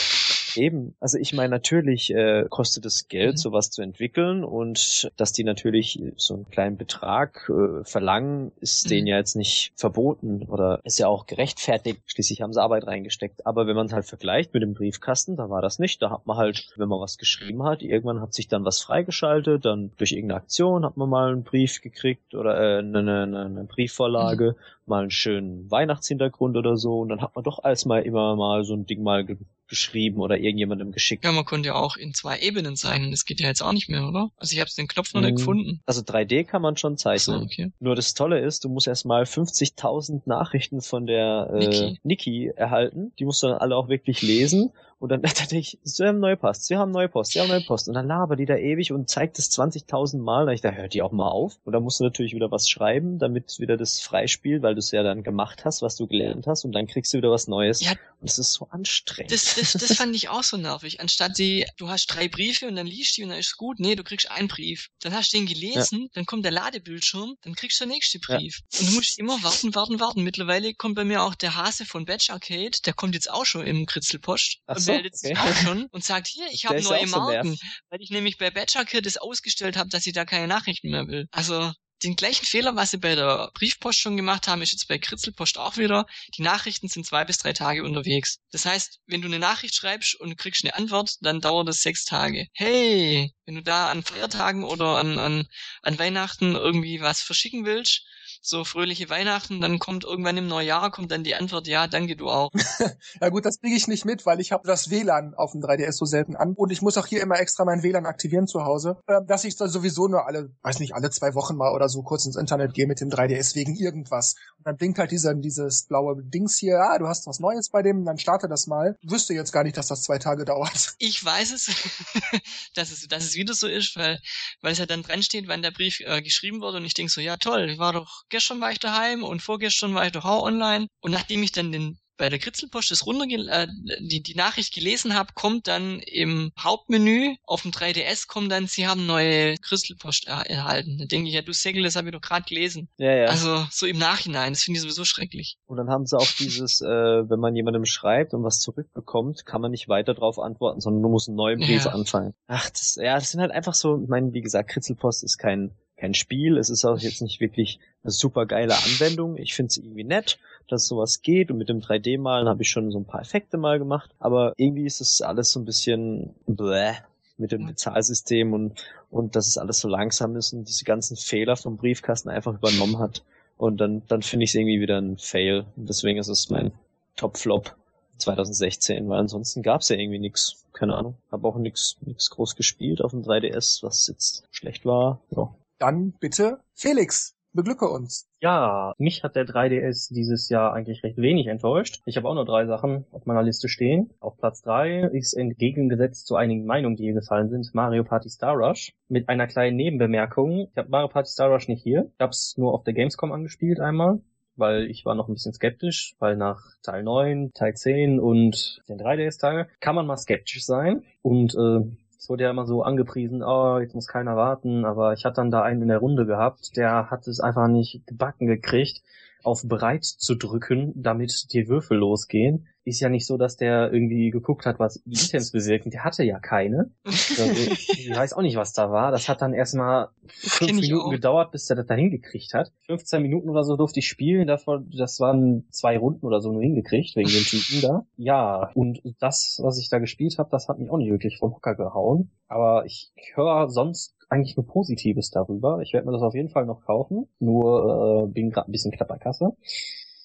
Eben, 0.56 0.94
also 1.00 1.18
ich 1.18 1.32
meine, 1.32 1.50
natürlich 1.50 2.12
äh, 2.14 2.46
kostet 2.48 2.86
es 2.86 3.08
Geld, 3.08 3.34
Mhm. 3.34 3.36
sowas 3.38 3.70
zu 3.70 3.82
entwickeln 3.82 4.44
und 4.44 5.10
dass 5.16 5.32
die 5.32 5.44
natürlich 5.44 6.00
so 6.16 6.34
einen 6.34 6.48
kleinen 6.50 6.76
Betrag 6.76 7.50
äh, 7.50 7.84
verlangen, 7.84 8.52
ist 8.60 8.86
Mhm. 8.86 8.88
denen 8.90 9.06
ja 9.06 9.16
jetzt 9.18 9.36
nicht 9.36 9.72
verboten 9.76 10.42
oder 10.44 10.80
ist 10.84 10.98
ja 10.98 11.08
auch 11.08 11.26
gerechtfertigt. 11.26 12.00
Schließlich 12.06 12.42
haben 12.42 12.52
sie 12.52 12.62
Arbeit 12.62 12.86
reingesteckt. 12.86 13.46
Aber 13.46 13.66
wenn 13.66 13.76
man 13.76 13.86
es 13.86 13.92
halt 13.92 14.06
vergleicht 14.06 14.54
mit 14.54 14.62
dem 14.62 14.74
Briefkasten, 14.74 15.36
da 15.36 15.50
war 15.50 15.62
das 15.62 15.78
nicht. 15.78 16.00
Da 16.02 16.10
hat 16.10 16.26
man 16.26 16.36
halt, 16.36 16.72
wenn 16.76 16.88
man 16.88 17.00
was 17.00 17.18
geschrieben 17.18 17.62
hat, 17.64 17.82
irgendwann 17.82 18.20
hat 18.20 18.34
sich 18.34 18.48
dann 18.48 18.64
was 18.64 18.80
freigeschaltet, 18.80 19.64
dann 19.64 19.92
durch 19.96 20.12
irgendeine 20.12 20.40
Aktion 20.40 20.84
hat 20.84 20.96
man 20.96 21.08
mal 21.08 21.32
einen 21.32 21.42
Brief 21.44 21.80
gekriegt 21.82 22.34
oder 22.34 22.58
äh, 22.58 22.78
eine, 22.78 22.98
eine, 22.98 23.44
eine 23.44 23.64
Briefvorlage, 23.64 24.56
mal 24.86 25.02
einen 25.02 25.10
schönen 25.10 25.70
Weihnachtshintergrund 25.70 26.56
oder 26.56 26.76
so 26.76 27.00
und 27.00 27.08
dann 27.08 27.20
hat 27.20 27.34
man 27.34 27.44
doch 27.44 27.62
als 27.64 27.84
mal 27.86 28.02
immer 28.02 28.36
mal 28.36 28.64
so 28.64 28.74
ein 28.74 28.86
Ding 28.86 29.02
mal 29.02 29.24
geschrieben 29.68 30.20
oder 30.20 30.38
irgendjemandem 30.38 30.92
geschickt. 30.92 31.24
ja, 31.24 31.32
man 31.32 31.44
konnte 31.44 31.68
ja 31.68 31.74
auch 31.74 31.96
in 31.96 32.14
zwei 32.14 32.38
Ebenen 32.38 32.76
zeichnen. 32.76 33.10
Das 33.10 33.24
geht 33.24 33.40
ja 33.40 33.48
jetzt 33.48 33.62
auch 33.62 33.72
nicht 33.72 33.88
mehr, 33.88 34.06
oder? 34.06 34.30
Also 34.36 34.54
ich 34.54 34.60
habe 34.60 34.70
den 34.76 34.88
Knopf 34.88 35.12
noch 35.14 35.20
nicht 35.20 35.32
Mhm. 35.32 35.36
gefunden. 35.36 35.80
Also 35.86 36.02
3D 36.02 36.44
kann 36.44 36.62
man 36.62 36.76
schon 36.76 36.94
Ach 36.94 36.98
so, 36.98 37.02
zeichnen. 37.02 37.42
okay. 37.44 37.72
Nur 37.80 37.94
das 37.96 38.14
Tolle 38.14 38.38
ist, 38.40 38.64
du 38.64 38.68
musst 38.68 38.86
erstmal 38.86 39.24
50.000 39.24 40.22
Nachrichten 40.26 40.80
von 40.80 41.06
der 41.06 41.50
äh, 41.52 41.58
Niki. 41.58 42.00
Niki. 42.02 42.52
erhalten. 42.56 43.12
Die 43.18 43.24
musst 43.24 43.42
du 43.42 43.48
dann 43.48 43.58
alle 43.58 43.76
auch 43.76 43.88
wirklich 43.88 44.22
lesen. 44.22 44.70
Und 44.98 45.10
dann 45.10 45.22
dachte 45.22 45.56
ich, 45.56 45.78
sie 45.82 46.04
haben 46.04 46.20
neue 46.20 46.36
Post, 46.36 46.66
sie 46.66 46.76
haben 46.76 46.90
neue 46.90 47.08
Post, 47.08 47.32
sie 47.32 47.40
haben 47.40 47.48
neue 47.48 47.62
Post. 47.62 47.88
Und 47.88 47.94
dann 47.94 48.06
labert 48.06 48.38
die 48.38 48.46
da 48.46 48.56
ewig 48.56 48.92
und 48.92 49.10
zeigt 49.10 49.38
es 49.38 49.50
20.000 49.50 50.18
Mal. 50.18 50.46
Da 50.46 50.52
ich 50.52 50.60
da 50.60 50.70
hört 50.70 50.94
die 50.94 51.02
auch 51.02 51.12
mal 51.12 51.28
auf. 51.28 51.58
Und 51.64 51.72
dann 51.72 51.82
musst 51.82 52.00
du 52.00 52.04
natürlich 52.04 52.34
wieder 52.34 52.50
was 52.50 52.68
schreiben, 52.68 53.18
damit 53.18 53.58
wieder 53.58 53.76
das 53.76 54.00
freispielt, 54.00 54.62
weil 54.62 54.74
du 54.74 54.78
es 54.78 54.90
ja 54.90 55.02
dann 55.02 55.22
gemacht 55.22 55.64
hast, 55.64 55.82
was 55.82 55.96
du 55.96 56.06
gelernt 56.06 56.46
hast. 56.46 56.64
Und 56.64 56.72
dann 56.72 56.86
kriegst 56.86 57.12
du 57.12 57.18
wieder 57.18 57.30
was 57.30 57.46
Neues. 57.46 57.82
Ja. 57.82 57.92
Und 58.20 58.30
es 58.30 58.38
ist 58.38 58.52
so 58.52 58.68
anstrengend. 58.70 59.32
Das, 59.32 59.54
das, 59.56 59.72
das 59.72 59.92
fand 59.96 60.14
ich 60.16 60.28
auch 60.28 60.42
so 60.42 60.56
nervig. 60.56 61.00
Anstatt 61.00 61.38
die, 61.38 61.66
du 61.76 61.88
hast 61.88 62.06
drei 62.06 62.28
Briefe 62.28 62.66
und 62.66 62.76
dann 62.76 62.86
liest 62.86 63.16
die 63.16 63.22
und 63.22 63.30
dann 63.30 63.38
ist 63.38 63.56
gut. 63.56 63.78
Nee, 63.78 63.94
du 63.94 64.04
kriegst 64.04 64.30
einen 64.30 64.48
Brief. 64.48 64.88
Dann 65.00 65.14
hast 65.14 65.32
du 65.32 65.36
den 65.36 65.46
gelesen, 65.46 66.08
dann 66.14 66.24
kommt 66.24 66.44
der 66.44 66.52
Ladebildschirm, 66.52 67.36
dann 67.42 67.54
kriegst 67.54 67.80
du 67.80 67.84
den 67.84 67.90
nächsten 67.90 68.20
Ja. 68.28 68.38
Brief. 68.38 68.62
Und 68.78 68.88
du 68.88 68.94
musst 68.94 69.18
immer 69.18 69.42
warten, 69.42 69.74
warten, 69.74 70.00
warten. 70.00 70.22
Mittlerweile 70.22 70.74
kommt 70.74 70.94
bei 70.94 71.04
mir 71.04 71.22
auch 71.22 71.34
der 71.34 71.56
Hase 71.56 71.84
von 71.84 72.06
Batch 72.06 72.30
Arcade, 72.30 72.78
der 72.84 72.94
kommt 72.94 73.14
jetzt 73.14 73.30
auch 73.30 73.44
schon 73.44 73.66
im 73.66 73.86
Kritzelpost 73.86 74.60
Ach 74.66 74.76
und 74.76 74.85
so, 74.86 74.92
meldet 74.92 75.16
sich 75.16 75.32
okay. 75.32 75.40
auch 75.40 75.56
schon 75.56 75.86
und 75.90 76.04
sagt, 76.04 76.28
hier, 76.28 76.46
ich 76.50 76.66
habe 76.66 76.80
neue 76.80 77.06
so 77.06 77.18
Marken. 77.18 77.50
nervig. 77.50 77.60
weil 77.90 78.00
ich 78.00 78.10
nämlich 78.10 78.38
bei 78.38 78.50
Batch 78.50 78.76
Arcade 78.76 79.02
das 79.02 79.16
ausgestellt 79.18 79.76
habe, 79.76 79.90
dass 79.90 80.06
ich 80.06 80.12
da 80.12 80.24
keine 80.24 80.46
Nachrichten 80.46 80.90
mehr 80.90 81.06
will. 81.06 81.26
Also 81.30 81.72
den 82.02 82.16
gleichen 82.16 82.44
Fehler, 82.44 82.76
was 82.76 82.90
sie 82.90 82.98
bei 82.98 83.14
der 83.14 83.50
Briefpost 83.54 83.98
schon 83.98 84.16
gemacht 84.16 84.48
haben, 84.48 84.60
ist 84.60 84.72
jetzt 84.72 84.88
bei 84.88 84.98
Kritzelpost 84.98 85.58
auch 85.58 85.76
wieder. 85.76 86.06
Die 86.36 86.42
Nachrichten 86.42 86.88
sind 86.88 87.06
zwei 87.06 87.24
bis 87.24 87.38
drei 87.38 87.52
Tage 87.52 87.84
unterwegs. 87.84 88.38
Das 88.50 88.66
heißt, 88.66 89.00
wenn 89.06 89.22
du 89.22 89.28
eine 89.28 89.38
Nachricht 89.38 89.74
schreibst 89.74 90.14
und 90.16 90.36
kriegst 90.36 90.64
eine 90.64 90.74
Antwort, 90.74 91.16
dann 91.20 91.40
dauert 91.40 91.68
es 91.68 91.80
sechs 91.82 92.04
Tage. 92.04 92.46
Hey, 92.52 93.32
wenn 93.46 93.54
du 93.54 93.62
da 93.62 93.90
an 93.90 94.02
Feiertagen 94.02 94.64
oder 94.64 94.98
an, 94.98 95.18
an, 95.18 95.46
an 95.82 95.98
Weihnachten 95.98 96.54
irgendwie 96.54 97.00
was 97.00 97.22
verschicken 97.22 97.64
willst, 97.64 98.02
so 98.48 98.64
fröhliche 98.64 99.08
Weihnachten, 99.10 99.60
dann 99.60 99.78
kommt 99.78 100.04
irgendwann 100.04 100.36
im 100.36 100.46
Neujahr, 100.46 100.90
kommt 100.90 101.10
dann 101.10 101.24
die 101.24 101.34
Antwort, 101.34 101.66
ja, 101.66 101.86
danke, 101.86 102.16
du 102.16 102.28
auch. 102.28 102.50
Ja 103.20 103.30
gut, 103.30 103.46
das 103.46 103.60
kriege 103.60 103.74
ich 103.76 103.88
nicht 103.88 104.04
mit, 104.04 104.26
weil 104.26 104.40
ich 104.40 104.52
habe 104.52 104.66
das 104.66 104.90
WLAN 104.90 105.34
auf 105.34 105.52
dem 105.52 105.62
3DS 105.62 105.92
so 105.92 106.04
selten 106.04 106.36
an 106.36 106.54
und 106.54 106.70
ich 106.70 106.82
muss 106.82 106.98
auch 106.98 107.06
hier 107.06 107.22
immer 107.22 107.38
extra 107.38 107.64
mein 107.64 107.82
WLAN 107.82 108.06
aktivieren 108.06 108.46
zu 108.46 108.64
Hause, 108.64 108.98
äh, 109.06 109.20
dass 109.26 109.44
ich 109.44 109.56
da 109.56 109.68
sowieso 109.68 110.08
nur 110.08 110.26
alle, 110.26 110.50
weiß 110.62 110.80
nicht, 110.80 110.94
alle 110.94 111.10
zwei 111.10 111.34
Wochen 111.34 111.56
mal 111.56 111.72
oder 111.72 111.88
so 111.88 112.02
kurz 112.02 112.26
ins 112.26 112.36
Internet 112.36 112.74
gehe 112.74 112.86
mit 112.86 113.00
dem 113.00 113.08
3DS 113.08 113.54
wegen 113.54 113.74
irgendwas. 113.74 114.34
Und 114.58 114.66
dann 114.66 114.76
blinkt 114.76 114.98
halt 114.98 115.10
dieser, 115.10 115.34
dieses 115.34 115.86
blaue 115.86 116.22
Dings 116.22 116.56
hier, 116.56 116.80
ah, 116.80 116.98
du 116.98 117.06
hast 117.06 117.26
was 117.26 117.40
Neues 117.40 117.70
bei 117.70 117.82
dem, 117.82 118.04
dann 118.04 118.18
starte 118.18 118.48
das 118.48 118.66
mal. 118.66 118.96
Wüsste 119.02 119.34
jetzt 119.34 119.52
gar 119.52 119.64
nicht, 119.64 119.76
dass 119.76 119.88
das 119.88 120.02
zwei 120.02 120.18
Tage 120.18 120.44
dauert. 120.44 120.94
Ich 121.06 121.24
weiß 121.24 121.52
es, 121.52 121.66
dass 122.74 122.90
es, 122.90 123.06
dass 123.06 123.24
es 123.24 123.34
wieder 123.34 123.54
so 123.54 123.68
ist, 123.68 123.96
weil, 123.96 124.18
weil 124.60 124.72
es 124.72 124.78
ja 124.78 124.86
dann 124.86 125.02
dran 125.02 125.22
steht, 125.22 125.46
wann 125.46 125.62
der 125.62 125.70
Brief 125.70 126.00
äh, 126.00 126.20
geschrieben 126.20 126.60
wurde 126.60 126.78
und 126.78 126.84
ich 126.84 126.94
denk 126.94 127.10
so, 127.10 127.20
ja 127.20 127.36
toll, 127.36 127.68
ich 127.70 127.78
war 127.78 127.92
doch, 127.92 128.24
gestern 128.36 128.60
war 128.60 128.70
ich 128.70 128.78
daheim 128.78 129.24
und 129.24 129.40
vorgestern 129.40 129.94
war 129.94 130.04
ich 130.04 130.12
doch 130.12 130.26
auch 130.26 130.42
online 130.42 130.88
und 131.00 131.10
nachdem 131.10 131.42
ich 131.42 131.52
dann 131.52 131.72
den 131.72 131.98
bei 132.18 132.30
der 132.30 132.38
Kritzelpost 132.38 132.90
das 132.90 133.04
runterge 133.06 133.36
äh, 133.50 133.66
die, 134.00 134.22
die 134.22 134.34
Nachricht 134.34 134.74
gelesen 134.74 135.14
habe, 135.14 135.34
kommt 135.34 135.68
dann 135.68 136.00
im 136.00 136.50
Hauptmenü 136.58 137.34
auf 137.44 137.62
dem 137.62 137.72
3DS 137.72 138.26
kommt 138.26 138.50
dann, 138.50 138.66
sie 138.66 138.86
haben 138.86 139.04
neue 139.06 139.56
Kritzelpost 139.58 140.26
er 140.26 140.48
erhalten. 140.48 140.96
Da 140.98 141.04
denke 141.04 141.28
ich, 141.28 141.34
ja 141.34 141.42
du 141.42 141.52
Segel, 141.52 141.82
das 141.82 141.96
habe 141.96 142.08
ich 142.08 142.14
doch 142.14 142.20
gerade 142.22 142.46
gelesen. 142.48 142.88
Ja, 142.96 143.12
ja. 143.12 143.26
Also 143.26 143.66
so 143.70 143.84
im 143.84 143.98
Nachhinein, 143.98 144.54
das 144.54 144.62
finde 144.62 144.78
ich 144.78 144.82
sowieso 144.82 145.04
schrecklich. 145.04 145.58
Und 145.66 145.76
dann 145.76 145.90
haben 145.90 146.06
sie 146.06 146.16
auch 146.16 146.30
dieses, 146.38 146.80
äh, 146.80 146.86
wenn 146.86 147.38
man 147.40 147.54
jemandem 147.54 147.84
schreibt 147.84 148.32
und 148.32 148.42
was 148.44 148.60
zurückbekommt, 148.60 149.44
kann 149.44 149.60
man 149.60 149.70
nicht 149.70 149.88
weiter 149.88 150.14
drauf 150.14 150.38
antworten, 150.38 150.80
sondern 150.80 151.02
du 151.02 151.08
musst 151.10 151.28
einen 151.28 151.36
neuen 151.36 151.58
Brief 151.60 151.84
Ja. 151.84 151.92
anfangen. 151.92 152.32
Ach, 152.46 152.70
das, 152.70 152.94
ja, 152.94 153.16
das 153.16 153.30
sind 153.30 153.40
halt 153.42 153.52
einfach 153.52 153.74
so, 153.74 154.00
ich 154.02 154.08
meine, 154.08 154.32
wie 154.32 154.40
gesagt, 154.40 154.70
Kritzelpost 154.70 155.22
ist 155.22 155.36
kein, 155.36 155.72
kein 155.96 156.14
Spiel, 156.14 156.58
es 156.58 156.70
ist 156.70 156.84
auch 156.84 156.98
jetzt 156.98 157.22
nicht 157.22 157.40
wirklich 157.40 157.80
eine 158.02 158.10
super 158.10 158.46
geile 158.46 158.74
Anwendung. 158.74 159.36
Ich 159.36 159.54
finde 159.54 159.68
es 159.68 159.78
irgendwie 159.78 160.04
nett, 160.04 160.38
dass 160.68 160.86
sowas 160.86 161.22
geht 161.22 161.50
und 161.50 161.58
mit 161.58 161.68
dem 161.68 161.80
3D-Malen 161.80 162.48
habe 162.48 162.62
ich 162.62 162.70
schon 162.70 162.90
so 162.90 162.98
ein 162.98 163.06
paar 163.06 163.20
Effekte 163.20 163.56
mal 163.56 163.78
gemacht, 163.78 164.10
aber 164.18 164.52
irgendwie 164.56 164.84
ist 164.84 165.00
das 165.00 165.22
alles 165.22 165.50
so 165.52 165.60
ein 165.60 165.64
bisschen 165.64 166.34
bläh 166.46 166.94
mit 167.38 167.52
dem 167.52 167.66
Bezahlsystem 167.66 168.52
und, 168.52 168.74
und 169.10 169.36
dass 169.36 169.46
es 169.46 169.58
alles 169.58 169.78
so 169.78 169.88
langsam 169.88 170.36
ist 170.36 170.52
und 170.52 170.68
diese 170.68 170.84
ganzen 170.84 171.16
Fehler 171.16 171.56
vom 171.56 171.76
Briefkasten 171.76 172.30
einfach 172.30 172.54
übernommen 172.54 172.98
hat. 172.98 173.22
Und 173.58 173.78
dann, 173.78 174.02
dann 174.08 174.22
finde 174.22 174.44
ich 174.44 174.50
es 174.50 174.54
irgendwie 174.54 174.80
wieder 174.80 174.98
ein 174.98 175.18
Fail. 175.18 175.64
Und 175.76 175.88
deswegen 175.88 176.18
ist 176.18 176.28
es 176.28 176.50
mein 176.50 176.72
Top-Flop 177.16 177.74
2016, 178.18 179.08
weil 179.08 179.18
ansonsten 179.18 179.62
gab 179.62 179.80
es 179.80 179.88
ja 179.88 179.96
irgendwie 179.96 180.18
nix. 180.18 180.64
Keine 180.72 180.94
Ahnung. 180.94 181.16
Habe 181.30 181.48
auch 181.48 181.56
nix, 181.56 181.96
nix 182.02 182.30
groß 182.30 182.56
gespielt 182.56 183.02
auf 183.02 183.12
dem 183.12 183.22
3DS, 183.22 183.82
was 183.82 184.08
jetzt 184.08 184.44
schlecht 184.50 184.84
war. 184.84 185.20
Ja. 185.30 185.54
Dann 185.78 186.14
bitte 186.20 186.60
Felix, 186.74 187.36
beglücke 187.52 187.88
uns. 187.88 188.28
Ja, 188.40 188.94
mich 188.98 189.22
hat 189.24 189.36
der 189.36 189.46
3DS 189.46 190.12
dieses 190.12 190.48
Jahr 190.48 190.72
eigentlich 190.72 191.02
recht 191.02 191.16
wenig 191.16 191.48
enttäuscht. 191.48 192.02
Ich 192.06 192.16
habe 192.16 192.28
auch 192.28 192.34
nur 192.34 192.44
drei 192.44 192.66
Sachen 192.66 193.04
auf 193.10 193.26
meiner 193.26 193.42
Liste 193.42 193.68
stehen. 193.68 194.10
Auf 194.20 194.36
Platz 194.36 194.62
drei 194.62 195.00
ist 195.00 195.34
entgegengesetzt 195.34 196.26
zu 196.26 196.36
einigen 196.36 196.64
Meinungen, 196.64 196.96
die 196.96 197.04
hier 197.04 197.14
gefallen 197.14 197.50
sind, 197.50 197.74
Mario 197.74 198.04
Party 198.04 198.28
Star 198.28 198.54
Rush. 198.54 198.92
Mit 199.08 199.28
einer 199.28 199.46
kleinen 199.46 199.76
Nebenbemerkung. 199.76 200.68
Ich 200.70 200.76
habe 200.76 200.88
Mario 200.88 201.08
Party 201.08 201.30
Star 201.30 201.50
Rush 201.50 201.68
nicht 201.68 201.82
hier. 201.82 202.10
Ich 202.14 202.20
habe 202.20 202.30
es 202.30 202.54
nur 202.56 202.72
auf 202.72 202.84
der 202.84 202.94
Gamescom 202.94 203.32
angespielt 203.32 203.80
einmal 203.80 204.20
weil 204.56 204.90
ich 204.90 205.04
war 205.04 205.14
noch 205.14 205.28
ein 205.28 205.34
bisschen 205.34 205.52
skeptisch, 205.52 206.16
weil 206.18 206.36
nach 206.36 206.62
Teil 206.82 207.02
9, 207.02 207.52
Teil 207.52 207.74
10 207.74 208.18
und 208.18 208.82
den 208.88 208.98
3DS-Teil 208.98 209.68
kann 209.80 209.94
man 209.94 210.06
mal 210.06 210.16
skeptisch 210.16 210.64
sein. 210.64 211.04
Und 211.22 211.54
äh, 211.54 211.80
es 212.26 212.30
wurde 212.30 212.42
ja 212.42 212.50
immer 212.50 212.66
so 212.66 212.82
angepriesen, 212.82 213.44
oh, 213.44 213.78
jetzt 213.78 213.94
muss 213.94 214.08
keiner 214.08 214.34
warten, 214.34 214.84
aber 214.84 215.12
ich 215.12 215.24
hatte 215.24 215.36
dann 215.36 215.52
da 215.52 215.62
einen 215.62 215.82
in 215.82 215.88
der 215.88 215.98
Runde 215.98 216.26
gehabt, 216.26 216.76
der 216.76 217.08
hat 217.08 217.28
es 217.28 217.38
einfach 217.38 217.68
nicht 217.68 218.04
gebacken 218.04 218.48
gekriegt, 218.48 219.00
auf 219.44 219.62
bereit 219.64 220.04
zu 220.04 220.34
drücken, 220.34 220.92
damit 220.96 221.52
die 221.52 221.68
Würfel 221.68 221.98
losgehen. 221.98 222.66
Ist 222.86 223.00
ja 223.00 223.08
nicht 223.08 223.26
so, 223.26 223.36
dass 223.36 223.56
der 223.56 223.92
irgendwie 223.92 224.30
geguckt 224.30 224.64
hat, 224.64 224.78
was 224.78 225.02
die 225.04 225.10
Items 225.10 225.50
bewirken. 225.50 225.90
Der 225.90 226.04
hatte 226.04 226.22
ja 226.22 226.38
keine. 226.38 226.90
Also, 227.38 227.52
ich 227.52 228.10
weiß 228.14 228.32
auch 228.32 228.40
nicht, 228.40 228.56
was 228.56 228.72
da 228.72 228.90
war. 228.90 229.10
Das 229.10 229.28
hat 229.28 229.42
dann 229.42 229.52
erstmal 229.52 230.08
fünf 230.26 230.80
Minuten 230.80 231.10
gedauert, 231.10 231.50
bis 231.50 231.66
der 231.66 231.76
das 231.76 231.86
da 231.86 231.94
hingekriegt 231.94 232.54
hat. 232.54 232.72
15 232.86 233.20
Minuten 233.20 233.50
oder 233.50 233.64
so 233.64 233.76
durfte 233.76 233.98
ich 233.98 234.08
spielen. 234.08 234.46
Davon, 234.46 234.90
das 234.96 235.20
waren 235.20 235.66
zwei 235.70 235.98
Runden 235.98 236.24
oder 236.24 236.40
so 236.40 236.52
nur 236.52 236.62
hingekriegt, 236.62 237.16
wegen 237.16 237.28
den 237.28 237.42
Typen 237.42 237.82
da. 237.82 238.06
Ja, 238.16 238.70
und 238.74 239.02
das, 239.18 239.58
was 239.62 239.78
ich 239.78 239.90
da 239.90 239.98
gespielt 239.98 240.38
habe, 240.38 240.48
das 240.50 240.68
hat 240.68 240.78
mich 240.78 240.88
auch 240.88 240.96
nicht 240.96 241.10
wirklich 241.10 241.38
vom 241.38 241.52
Hocker 241.52 241.74
gehauen. 241.74 242.30
Aber 242.48 242.86
ich 242.86 243.12
höre 243.34 243.68
sonst 243.68 244.14
eigentlich 244.28 244.56
nur 244.56 244.66
Positives 244.66 245.30
darüber. 245.30 245.80
Ich 245.82 245.92
werde 245.92 246.06
mir 246.06 246.12
das 246.12 246.22
auf 246.22 246.34
jeden 246.34 246.48
Fall 246.48 246.66
noch 246.66 246.82
kaufen. 246.84 247.28
Nur 247.38 248.26
äh, 248.28 248.32
bin 248.32 248.50
gerade 248.50 248.70
ein 248.70 248.72
bisschen 248.72 248.92
knapp 248.92 249.08
bei 249.08 249.18
Kasse. 249.18 249.56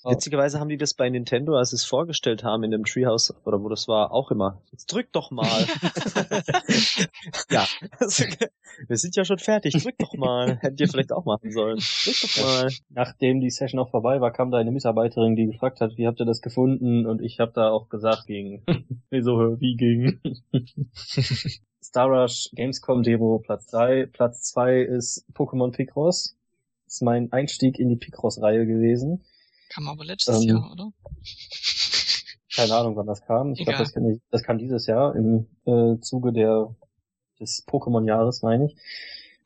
Witzigerweise 0.03 0.59
haben 0.59 0.69
die 0.69 0.77
das 0.77 0.93
bei 0.93 1.09
Nintendo, 1.09 1.55
als 1.55 1.69
sie 1.69 1.75
es 1.75 1.85
vorgestellt 1.85 2.43
haben 2.43 2.63
in 2.63 2.71
dem 2.71 2.85
Treehouse, 2.85 3.33
oder 3.45 3.61
wo 3.61 3.69
das 3.69 3.87
war, 3.87 4.11
auch 4.11 4.31
immer. 4.31 4.61
Jetzt 4.71 4.91
drück 4.91 5.11
doch 5.11 5.31
mal. 5.31 5.45
ja. 7.49 7.65
Wir 8.87 8.97
sind 8.97 9.15
ja 9.15 9.25
schon 9.25 9.37
fertig. 9.37 9.73
Drück 9.73 9.97
doch 9.99 10.13
mal. 10.13 10.57
Hättet 10.61 10.79
ihr 10.79 10.87
vielleicht 10.87 11.11
auch 11.11 11.25
machen 11.25 11.51
sollen. 11.51 11.77
Drück 11.77 12.15
doch 12.21 12.43
mal. 12.43 12.69
Nachdem 12.89 13.41
die 13.41 13.49
Session 13.49 13.79
auch 13.79 13.91
vorbei 13.91 14.21
war, 14.21 14.31
kam 14.31 14.51
da 14.51 14.57
eine 14.57 14.71
Mitarbeiterin, 14.71 15.35
die 15.35 15.45
gefragt 15.45 15.81
hat, 15.81 15.97
wie 15.97 16.07
habt 16.07 16.19
ihr 16.19 16.25
das 16.25 16.41
gefunden? 16.41 17.05
Und 17.05 17.21
ich 17.21 17.39
habe 17.39 17.51
da 17.53 17.69
auch 17.69 17.89
gesagt, 17.89 18.25
ging. 18.25 18.63
Wieso, 19.09 19.59
wie 19.59 19.75
ging? 19.75 20.19
Star 21.83 22.07
Rush 22.07 22.49
Gamescom 22.55 23.03
Demo 23.03 23.39
Platz 23.39 23.67
3. 23.67 24.07
Platz 24.07 24.43
2 24.51 24.81
ist 24.81 25.25
Pokémon 25.33 25.71
Picross. 25.71 26.37
Das 26.85 26.95
ist 26.95 27.01
mein 27.01 27.31
Einstieg 27.31 27.79
in 27.79 27.89
die 27.89 27.95
Picross-Reihe 27.95 28.65
gewesen. 28.65 29.23
Kam 29.71 29.87
aber 29.87 30.03
letztes 30.03 30.43
ähm, 30.43 30.49
Jahr, 30.49 30.71
oder? 30.71 30.91
Keine 32.53 32.75
Ahnung, 32.75 32.97
wann 32.97 33.07
das 33.07 33.21
kam. 33.21 33.53
Ich 33.53 33.63
glaube, 33.63 33.79
das, 33.79 33.93
das, 34.29 34.43
kam 34.43 34.57
dieses 34.57 34.85
Jahr 34.85 35.15
im 35.15 35.47
äh, 35.65 35.97
Zuge 36.01 36.33
der 36.33 36.75
des 37.39 37.65
Pokémon-Jahres, 37.65 38.41
meine 38.43 38.65
ich. 38.65 38.75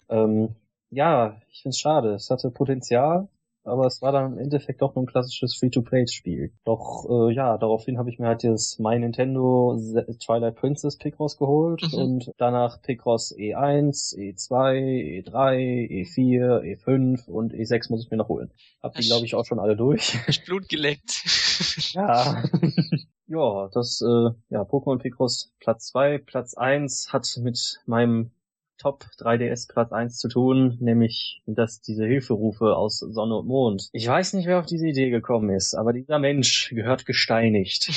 Ähm, 0.09 0.55
ja, 0.89 1.39
ich 1.51 1.61
find's 1.61 1.79
schade. 1.79 2.15
Es 2.15 2.29
hatte 2.31 2.49
Potenzial, 2.49 3.27
aber 3.65 3.87
es 3.87 4.01
war 4.01 4.11
dann 4.11 4.33
im 4.33 4.37
Endeffekt 4.39 4.81
doch 4.81 4.95
nur 4.95 5.03
ein 5.03 5.07
klassisches 5.07 5.55
Free-to-Play-Spiel. 5.57 6.51
Doch 6.63 7.05
äh, 7.09 7.33
ja, 7.33 7.57
daraufhin 7.57 7.97
habe 7.97 8.09
ich 8.09 8.19
mir 8.19 8.27
halt 8.27 8.43
das 8.43 8.77
My 8.79 8.97
Nintendo 8.97 9.77
Twilight 10.23 10.55
Princess 10.55 10.97
Pick 10.97 11.19
rausgeholt 11.19 11.81
mhm. 11.91 11.99
und 11.99 12.31
danach 12.37 12.81
Picross 12.81 13.35
E1, 13.35 14.15
E2, 14.15 15.23
E3, 15.23 15.89
E4, 15.89 16.61
E5 16.61 17.29
und 17.29 17.53
E6 17.53 17.91
muss 17.91 18.03
ich 18.03 18.11
mir 18.11 18.17
noch 18.17 18.29
holen. 18.29 18.51
Hab 18.81 18.93
die, 18.93 19.07
glaube 19.07 19.25
ich, 19.25 19.35
auch 19.35 19.45
schon 19.45 19.59
alle 19.59 19.75
durch. 19.75 20.15
Ich 20.27 20.43
Blut 20.43 20.69
geleckt. 20.69 21.23
ja. 21.93 22.43
ja, 23.27 23.69
das, 23.73 24.01
äh, 24.01 24.29
ja, 24.49 24.61
Pokémon 24.61 24.97
Picross 24.97 25.53
Platz 25.59 25.87
2, 25.87 26.19
Platz 26.19 26.55
1 26.55 27.13
hat 27.13 27.27
mit 27.41 27.79
meinem 27.85 28.31
Top 28.77 29.05
3DS 29.19 29.71
Platz 29.71 29.91
1 29.91 30.17
zu 30.17 30.27
tun, 30.27 30.77
nämlich 30.79 31.41
dass 31.45 31.81
diese 31.81 32.05
Hilferufe 32.05 32.75
aus 32.75 32.99
Sonne 32.99 33.37
und 33.37 33.47
Mond. 33.47 33.89
Ich 33.93 34.07
weiß 34.07 34.33
nicht, 34.33 34.47
wer 34.47 34.59
auf 34.59 34.65
diese 34.65 34.87
Idee 34.87 35.09
gekommen 35.09 35.49
ist, 35.49 35.73
aber 35.75 35.93
dieser 35.93 36.19
Mensch 36.19 36.69
gehört 36.69 37.05
gesteinigt. 37.05 37.89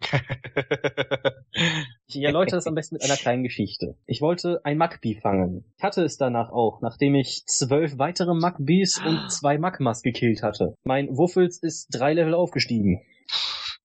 ich 2.06 2.22
erläutere 2.22 2.58
es 2.58 2.66
am 2.66 2.74
besten 2.74 2.96
mit 2.96 3.04
einer 3.04 3.16
kleinen 3.16 3.42
Geschichte. 3.42 3.96
Ich 4.06 4.20
wollte 4.20 4.60
ein 4.64 4.76
Magpie 4.76 5.14
fangen. 5.14 5.64
Ich 5.78 5.82
hatte 5.82 6.02
es 6.02 6.16
danach 6.16 6.50
auch, 6.50 6.80
nachdem 6.80 7.14
ich 7.14 7.44
zwölf 7.46 7.98
weitere 7.98 8.34
Magpies 8.34 9.00
und 9.04 9.30
zwei 9.30 9.58
Magmas 9.58 10.02
gekillt 10.02 10.42
hatte. 10.42 10.76
Mein 10.84 11.16
Wuffels 11.16 11.58
ist 11.62 11.88
drei 11.90 12.12
Level 12.12 12.34
aufgestiegen. 12.34 13.00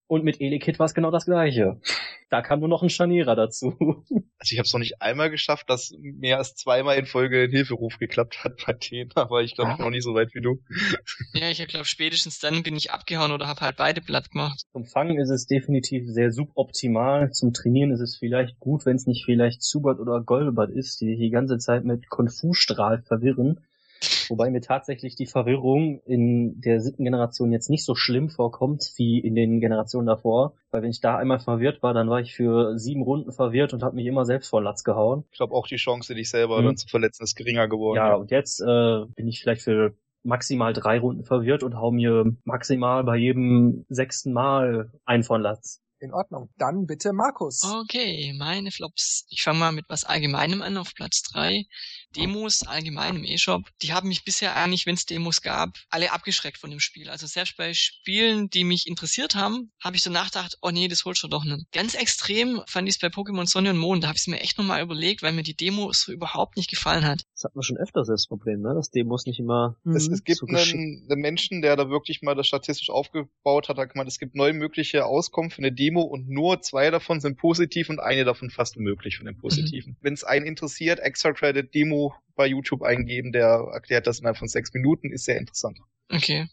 Und 0.10 0.24
mit 0.24 0.42
Elekid 0.42 0.80
war 0.80 0.88
es 0.88 0.96
genau 0.96 1.12
das 1.12 1.26
gleiche. 1.26 1.80
Da 2.32 2.42
kam 2.42 2.62
nur 2.62 2.68
noch 2.68 2.82
ein 2.82 2.90
Scharnierer 2.90 3.36
dazu. 3.36 3.76
Also 4.42 4.54
ich 4.54 4.58
habe 4.58 4.68
es 4.68 4.72
noch 4.72 4.80
nicht 4.80 5.02
einmal 5.02 5.30
geschafft, 5.30 5.70
dass 5.70 5.94
mehr 6.00 6.38
als 6.38 6.56
zweimal 6.56 6.98
in 6.98 7.06
Folge 7.06 7.44
ein 7.44 7.50
Hilferuf 7.50 8.00
geklappt 8.00 8.42
hat 8.46 8.64
bei 8.66 8.72
denen, 8.72 9.12
aber 9.16 9.42
ich 9.42 9.54
glaube, 9.54 9.74
ich 9.74 9.80
noch 9.80 9.90
nicht 9.90 10.06
so 10.06 10.14
weit 10.14 10.34
wie 10.34 10.40
du. 10.40 10.62
Ja, 11.34 11.50
ich 11.50 11.68
glaube, 11.68 11.84
spätestens 11.84 12.40
dann 12.40 12.64
bin 12.64 12.78
ich 12.78 12.92
abgehauen 12.92 13.34
oder 13.34 13.48
habe 13.48 13.60
halt 13.60 13.76
beide 13.76 14.00
platt 14.00 14.32
gemacht. 14.32 14.64
Zum 14.72 14.86
Fangen 14.86 15.20
ist 15.20 15.30
es 15.30 15.46
definitiv 15.46 16.08
sehr 16.08 16.32
suboptimal. 16.32 17.32
Zum 17.32 17.52
Trainieren 17.52 17.92
ist 17.92 18.00
es 18.00 18.16
vielleicht 18.16 18.58
gut, 18.60 18.86
wenn 18.86 18.96
es 18.96 19.08
nicht 19.08 19.26
vielleicht 19.26 19.62
Zubat 19.62 20.00
oder 20.00 20.22
Golbat 20.22 20.70
ist, 20.70 21.02
die 21.02 21.18
die 21.18 21.32
ganze 21.32 21.58
Zeit 21.58 21.84
mit 21.84 22.08
Konfusstrahl 22.08 23.02
verwirren. 23.02 23.60
Wobei 24.30 24.50
mir 24.50 24.62
tatsächlich 24.62 25.16
die 25.16 25.26
Verwirrung 25.26 26.02
in 26.06 26.62
der 26.62 26.82
siebten 26.82 27.04
Generation 27.04 27.52
jetzt 27.52 27.70
nicht 27.70 27.86
so 27.86 27.96
schlimm 27.96 28.30
vorkommt 28.30 28.92
wie 28.98 29.20
in 29.20 29.36
den 29.36 29.60
Generationen 29.60 30.08
davor. 30.08 30.56
Weil 30.72 30.84
wenn 30.84 30.92
ich 30.92 31.02
da 31.02 31.18
einmal 31.18 31.40
verwirrt 31.40 31.82
war, 31.82 31.94
dann 31.94 32.10
war 32.10 32.20
ich 32.20 32.36
für 32.36 32.78
sieben 32.78 33.02
Runden 33.02 33.32
verwirrt 33.32 33.74
und 33.74 33.84
habe 33.84 33.96
mich 33.96 34.06
immer 34.06 34.26
selbst 34.26 34.50
vor 34.50 34.62
Latz 34.62 34.84
gehauen. 34.84 35.26
Ich 35.32 35.38
glaube 35.38 35.56
auch 35.56 35.68
die 35.68 35.78
Chance, 35.78 36.14
dich 36.14 36.30
selber 36.30 36.62
mhm. 36.62 36.66
dann 36.66 36.78
zu 36.78 36.88
verletzen, 36.88 37.24
ist 37.24 37.36
geringer 37.36 37.68
geworden. 37.68 37.98
Ja, 37.98 38.16
und 38.16 38.32
jetzt 38.32 38.62
äh, 38.62 39.06
bin 39.16 39.28
ich 39.28 39.42
vielleicht 39.42 39.62
für 39.62 39.96
maximal 40.24 40.74
drei 40.74 41.00
Runden 41.00 41.24
verwirrt 41.24 41.64
und 41.64 41.76
hau 41.76 41.92
mir 41.92 42.26
maximal 42.44 43.04
bei 43.04 43.16
jedem 43.16 43.86
sechsten 43.90 44.34
Mal 44.34 44.92
ein 45.06 45.24
von 45.24 45.42
Latz. 45.42 45.82
In 46.02 46.14
Ordnung. 46.14 46.50
Dann 46.58 46.86
bitte 46.86 47.12
Markus. 47.12 47.62
Okay, 47.82 48.34
meine 48.38 48.72
Flops. 48.72 49.26
Ich 49.30 49.42
fange 49.44 49.60
mal 49.60 49.74
mit 49.74 49.84
was 49.90 50.06
Allgemeinem 50.06 50.62
an 50.62 50.78
auf 50.78 50.94
Platz 50.94 51.24
drei. 51.24 51.66
Demos 52.16 52.64
allgemein 52.64 53.18
im 53.18 53.24
E-Shop, 53.24 53.64
die 53.82 53.94
haben 53.94 54.08
mich 54.08 54.24
bisher 54.24 54.56
eigentlich, 54.56 54.86
wenn 54.86 54.96
es 54.96 55.06
Demos 55.06 55.42
gab, 55.42 55.78
alle 55.90 56.12
abgeschreckt 56.12 56.58
von 56.58 56.72
dem 56.72 56.80
Spiel. 56.80 57.10
Also 57.10 57.28
selbst 57.28 57.56
bei 57.58 57.74
Spielen, 57.74 58.50
die 58.50 58.64
mich 58.64 58.88
interessiert 58.88 59.36
haben, 59.36 59.72
habe 59.80 59.96
ich 59.96 60.04
so 60.04 60.10
nachgedacht, 60.10 60.58
oh 60.62 60.72
nee, 60.72 60.88
das 60.88 61.06
holst 61.06 61.24
du 61.24 61.28
doch 61.28 61.44
nicht. 61.44 61.72
Ganz 61.72 61.94
extrem 61.94 62.62
fand 62.68 62.88
ich 62.90 62.96
es 62.96 63.00
bei 63.00 63.08
Pokémon 63.08 63.46
Sonne 63.46 63.72
und 63.72 63.78
Mond. 63.78 64.04
Da 64.04 64.08
habe 64.08 64.16
ich 64.16 64.24
es 64.24 64.28
mir 64.28 64.40
echt 64.40 64.58
nochmal 64.58 64.82
überlegt, 64.82 65.22
weil 65.22 65.34
mir 65.34 65.44
die 65.44 65.56
Demo 65.56 65.92
so 65.94 66.12
überhaupt 66.12 66.58
nicht 66.58 66.70
gefallen 66.70 67.06
hat. 67.06 67.24
Das 67.36 67.44
hat 67.44 67.56
man 67.56 67.64
schon 67.64 67.78
öfters 67.78 68.08
das 68.08 68.28
Problem, 68.28 68.62
ne? 68.62 68.74
dass 68.74 68.90
Demos 68.90 69.26
nicht 69.26 69.40
immer. 69.40 69.78
Mhm. 69.84 69.96
Es, 69.96 70.08
es 70.08 70.24
gibt 70.24 70.40
so 70.40 70.48
einen, 70.48 71.08
einen, 71.10 71.22
Menschen, 71.22 71.62
der 71.62 71.76
da 71.76 71.90
wirklich 71.90 72.22
mal 72.22 72.36
das 72.36 72.48
statistisch 72.48 72.90
aufgebaut 72.90 73.70
hat, 73.70 73.78
hat 73.78 73.94
gemeint, 73.94 74.10
es 74.10 74.20
gibt 74.20 74.36
neun 74.36 74.58
mögliche 74.58 75.06
Auskommen 75.06 75.52
für 75.52 75.60
eine 75.60 75.72
Demo 75.72 76.02
und 76.02 76.28
nur 76.28 76.62
zwei 76.62 76.90
davon 76.90 77.20
sind 77.20 77.38
positiv 77.38 77.90
und 77.90 78.00
eine 78.00 78.26
davon 78.26 78.50
fast 78.50 78.78
unmöglich 78.78 79.18
von 79.18 79.26
den 79.26 79.38
positiven. 79.38 79.94
Mhm. 79.94 79.98
Wenn 80.02 80.14
es 80.14 80.24
einen 80.24 80.46
interessiert, 80.46 81.00
Extra 81.00 81.34
Credit 81.34 81.74
Demo 81.74 81.99
bei 82.36 82.48
YouTube 82.48 82.84
eingeben, 82.84 83.32
der 83.32 83.70
erklärt 83.74 84.08
das 84.08 84.20
innerhalb 84.20 84.38
von 84.38 84.48
sechs 84.48 84.74
Minuten, 84.74 85.12
ist 85.12 85.26
sehr 85.26 85.38
interessant. 85.38 85.78
Okay. 86.10 86.48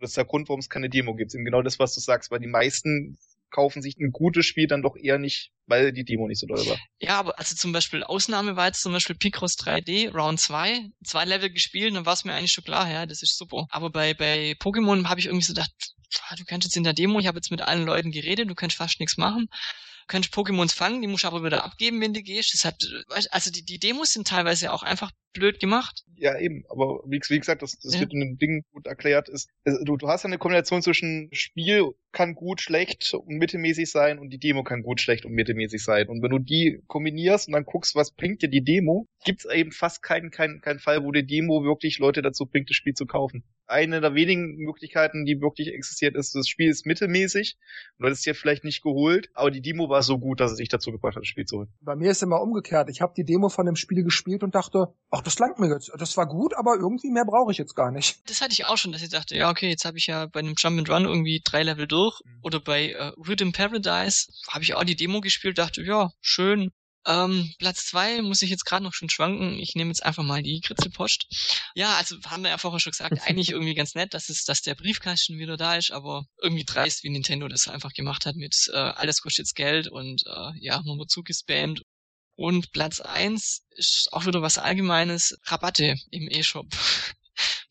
Das 0.00 0.10
ist 0.10 0.16
der 0.16 0.24
Grund, 0.24 0.48
warum 0.48 0.60
es 0.60 0.68
keine 0.68 0.90
Demo 0.90 1.14
gibt. 1.14 1.34
Eben 1.34 1.44
genau 1.44 1.62
das, 1.62 1.78
was 1.78 1.94
du 1.94 2.00
sagst, 2.00 2.30
weil 2.30 2.40
die 2.40 2.48
meisten 2.48 3.18
kaufen 3.52 3.82
sich 3.82 3.96
ein 3.98 4.10
gutes 4.10 4.46
Spiel 4.46 4.66
dann 4.66 4.82
doch 4.82 4.96
eher 4.96 5.18
nicht, 5.18 5.52
weil 5.66 5.92
die 5.92 6.04
Demo 6.04 6.26
nicht 6.26 6.40
so 6.40 6.46
doll 6.46 6.66
war. 6.66 6.78
Ja, 6.98 7.18
aber 7.18 7.38
also 7.38 7.54
zum 7.54 7.70
Beispiel 7.70 8.02
Ausnahme 8.02 8.56
war 8.56 8.66
jetzt 8.66 8.80
zum 8.80 8.92
Beispiel 8.92 9.14
Picross 9.14 9.56
3D, 9.58 10.10
Round 10.10 10.40
2, 10.40 10.88
zwei 11.04 11.24
Level 11.24 11.50
gespielt, 11.50 11.94
dann 11.94 12.06
war 12.06 12.14
es 12.14 12.24
mir 12.24 12.32
eigentlich 12.32 12.52
schon 12.52 12.64
klar, 12.64 12.90
ja, 12.90 13.06
das 13.06 13.22
ist 13.22 13.36
super. 13.36 13.66
Aber 13.70 13.90
bei, 13.90 14.14
bei 14.14 14.52
Pokémon 14.52 15.06
habe 15.08 15.20
ich 15.20 15.26
irgendwie 15.26 15.44
so 15.44 15.52
gedacht, 15.52 15.70
du 16.36 16.44
kannst 16.46 16.66
jetzt 16.66 16.76
in 16.76 16.84
der 16.84 16.94
Demo, 16.94 17.20
ich 17.20 17.26
habe 17.26 17.38
jetzt 17.38 17.50
mit 17.50 17.60
allen 17.60 17.84
Leuten 17.84 18.10
geredet, 18.10 18.48
du 18.48 18.54
kannst 18.54 18.76
fast 18.76 18.98
nichts 18.98 19.18
machen 19.18 19.48
kannst 20.06 20.34
Pokémons 20.34 20.74
fangen, 20.74 21.02
die 21.02 21.08
musst 21.08 21.24
du 21.24 21.28
aber 21.28 21.44
wieder 21.44 21.64
abgeben, 21.64 22.00
wenn 22.00 22.14
du 22.14 22.22
gehst. 22.22 22.54
Das 22.54 22.64
hat, 22.64 22.82
also 23.30 23.50
die, 23.50 23.64
die 23.64 23.78
Demos 23.78 24.12
sind 24.12 24.28
teilweise 24.28 24.72
auch 24.72 24.82
einfach 24.82 25.10
blöd 25.32 25.60
gemacht. 25.60 26.04
Ja, 26.16 26.38
eben, 26.38 26.64
aber 26.68 27.02
wie, 27.06 27.20
wie 27.28 27.38
gesagt, 27.38 27.62
das, 27.62 27.78
das 27.78 27.94
ja. 27.94 28.00
wird 28.00 28.12
in 28.12 28.20
dem 28.20 28.38
Ding 28.38 28.64
gut 28.72 28.86
erklärt. 28.86 29.28
Ist, 29.28 29.48
du, 29.64 29.96
du 29.96 30.08
hast 30.08 30.22
ja 30.22 30.28
eine 30.28 30.38
Kombination 30.38 30.82
zwischen 30.82 31.28
Spiel 31.32 31.94
kann 32.12 32.34
gut, 32.34 32.60
schlecht 32.60 33.14
und 33.14 33.36
mittelmäßig 33.38 33.90
sein 33.90 34.18
und 34.18 34.30
die 34.30 34.38
Demo 34.38 34.62
kann 34.62 34.82
gut, 34.82 35.00
schlecht 35.00 35.24
und 35.24 35.32
mittelmäßig 35.32 35.82
sein. 35.82 36.08
Und 36.08 36.22
wenn 36.22 36.30
du 36.30 36.38
die 36.38 36.82
kombinierst 36.86 37.48
und 37.48 37.54
dann 37.54 37.64
guckst, 37.64 37.94
was 37.94 38.12
bringt 38.12 38.42
dir 38.42 38.48
die 38.48 38.62
Demo, 38.62 39.08
gibt's 39.24 39.46
eben 39.46 39.72
fast 39.72 40.02
keinen, 40.02 40.30
keinen, 40.30 40.60
keinen 40.60 40.78
Fall, 40.78 41.04
wo 41.04 41.12
die 41.12 41.26
Demo 41.26 41.64
wirklich 41.64 41.98
Leute 41.98 42.22
dazu 42.22 42.46
bringt, 42.46 42.70
das 42.70 42.76
Spiel 42.76 42.94
zu 42.94 43.06
kaufen. 43.06 43.44
Eine 43.66 44.00
der 44.00 44.14
wenigen 44.14 44.56
Möglichkeiten, 44.56 45.24
die 45.24 45.40
wirklich 45.40 45.68
existiert, 45.68 46.14
ist, 46.16 46.34
das 46.34 46.46
Spiel 46.46 46.68
ist 46.68 46.84
mittelmäßig 46.84 47.56
und 47.96 48.02
du 48.02 48.08
hättest 48.08 48.26
dir 48.26 48.34
vielleicht 48.34 48.64
nicht 48.64 48.82
geholt, 48.82 49.30
aber 49.34 49.50
die 49.50 49.62
Demo 49.62 49.88
war 49.88 50.02
so 50.02 50.18
gut, 50.18 50.40
dass 50.40 50.52
es 50.52 50.58
dich 50.58 50.68
dazu 50.68 50.92
gebracht 50.92 51.16
hat, 51.16 51.22
das 51.22 51.28
Spiel 51.28 51.46
zu 51.46 51.58
holen. 51.58 51.68
Bei 51.80 51.96
mir 51.96 52.10
ist 52.10 52.22
immer 52.22 52.42
umgekehrt. 52.42 52.90
Ich 52.90 53.00
habe 53.00 53.14
die 53.16 53.24
Demo 53.24 53.48
von 53.48 53.64
dem 53.64 53.76
Spiel 53.76 54.02
gespielt 54.02 54.42
und 54.42 54.54
dachte, 54.54 54.88
ach, 55.10 55.22
das 55.22 55.38
langt 55.38 55.58
mir 55.58 55.72
jetzt. 55.72 55.90
Das 55.96 56.16
war 56.16 56.26
gut, 56.26 56.54
aber 56.54 56.74
irgendwie 56.74 57.10
mehr 57.10 57.24
brauche 57.24 57.52
ich 57.52 57.58
jetzt 57.58 57.74
gar 57.74 57.90
nicht. 57.90 58.20
Das 58.28 58.42
hatte 58.42 58.52
ich 58.52 58.66
auch 58.66 58.76
schon, 58.76 58.92
dass 58.92 59.02
ich 59.02 59.08
dachte, 59.08 59.36
ja, 59.36 59.50
okay, 59.50 59.70
jetzt 59.70 59.84
habe 59.84 59.96
ich 59.96 60.06
ja 60.06 60.26
bei 60.26 60.40
einem 60.40 60.54
Jump 60.58 60.78
and 60.78 60.90
Run 60.90 61.04
irgendwie 61.04 61.40
drei 61.42 61.62
Level 61.62 61.86
durch. 61.86 62.01
Mhm. 62.24 62.38
Oder 62.42 62.60
bei 62.60 62.90
äh, 62.90 63.12
Rhythm 63.16 63.52
Paradise 63.52 64.26
habe 64.48 64.64
ich 64.64 64.74
auch 64.74 64.84
die 64.84 64.96
Demo 64.96 65.20
gespielt, 65.20 65.58
dachte, 65.58 65.82
ja, 65.82 66.10
schön. 66.20 66.70
Ähm, 67.04 67.52
Platz 67.58 67.86
zwei 67.86 68.22
muss 68.22 68.42
ich 68.42 68.50
jetzt 68.50 68.64
gerade 68.64 68.84
noch 68.84 68.94
schon 68.94 69.10
schwanken. 69.10 69.58
Ich 69.58 69.74
nehme 69.74 69.90
jetzt 69.90 70.04
einfach 70.04 70.22
mal 70.22 70.42
die 70.42 70.60
Kritzelpost. 70.60 71.26
Ja, 71.74 71.96
also 71.96 72.16
haben 72.26 72.44
wir 72.44 72.50
ja 72.50 72.58
vorher 72.58 72.78
schon 72.78 72.92
gesagt, 72.92 73.20
eigentlich 73.26 73.50
irgendwie 73.50 73.74
ganz 73.74 73.94
nett, 73.94 74.14
dass 74.14 74.28
es, 74.28 74.44
dass 74.44 74.62
der 74.62 74.76
Briefkasten 74.76 75.38
wieder 75.38 75.56
da 75.56 75.74
ist, 75.76 75.90
aber 75.90 76.26
irgendwie 76.40 76.64
dreist, 76.64 77.02
wie 77.02 77.10
Nintendo 77.10 77.48
das 77.48 77.66
einfach 77.66 77.92
gemacht 77.92 78.26
hat 78.26 78.36
mit 78.36 78.70
äh, 78.72 78.76
alles 78.76 79.20
kostet 79.20 79.46
jetzt 79.46 79.56
Geld 79.56 79.88
und 79.88 80.24
äh, 80.26 80.52
ja, 80.60 80.80
man 80.84 80.98
wird 80.98 81.10
zugespammt 81.10 81.82
und 82.36 82.72
Platz 82.72 83.00
eins 83.00 83.64
ist 83.70 84.08
auch 84.12 84.26
wieder 84.26 84.42
was 84.42 84.58
Allgemeines, 84.58 85.38
Rabatte 85.44 85.96
im 86.10 86.28
E-Shop 86.30 86.66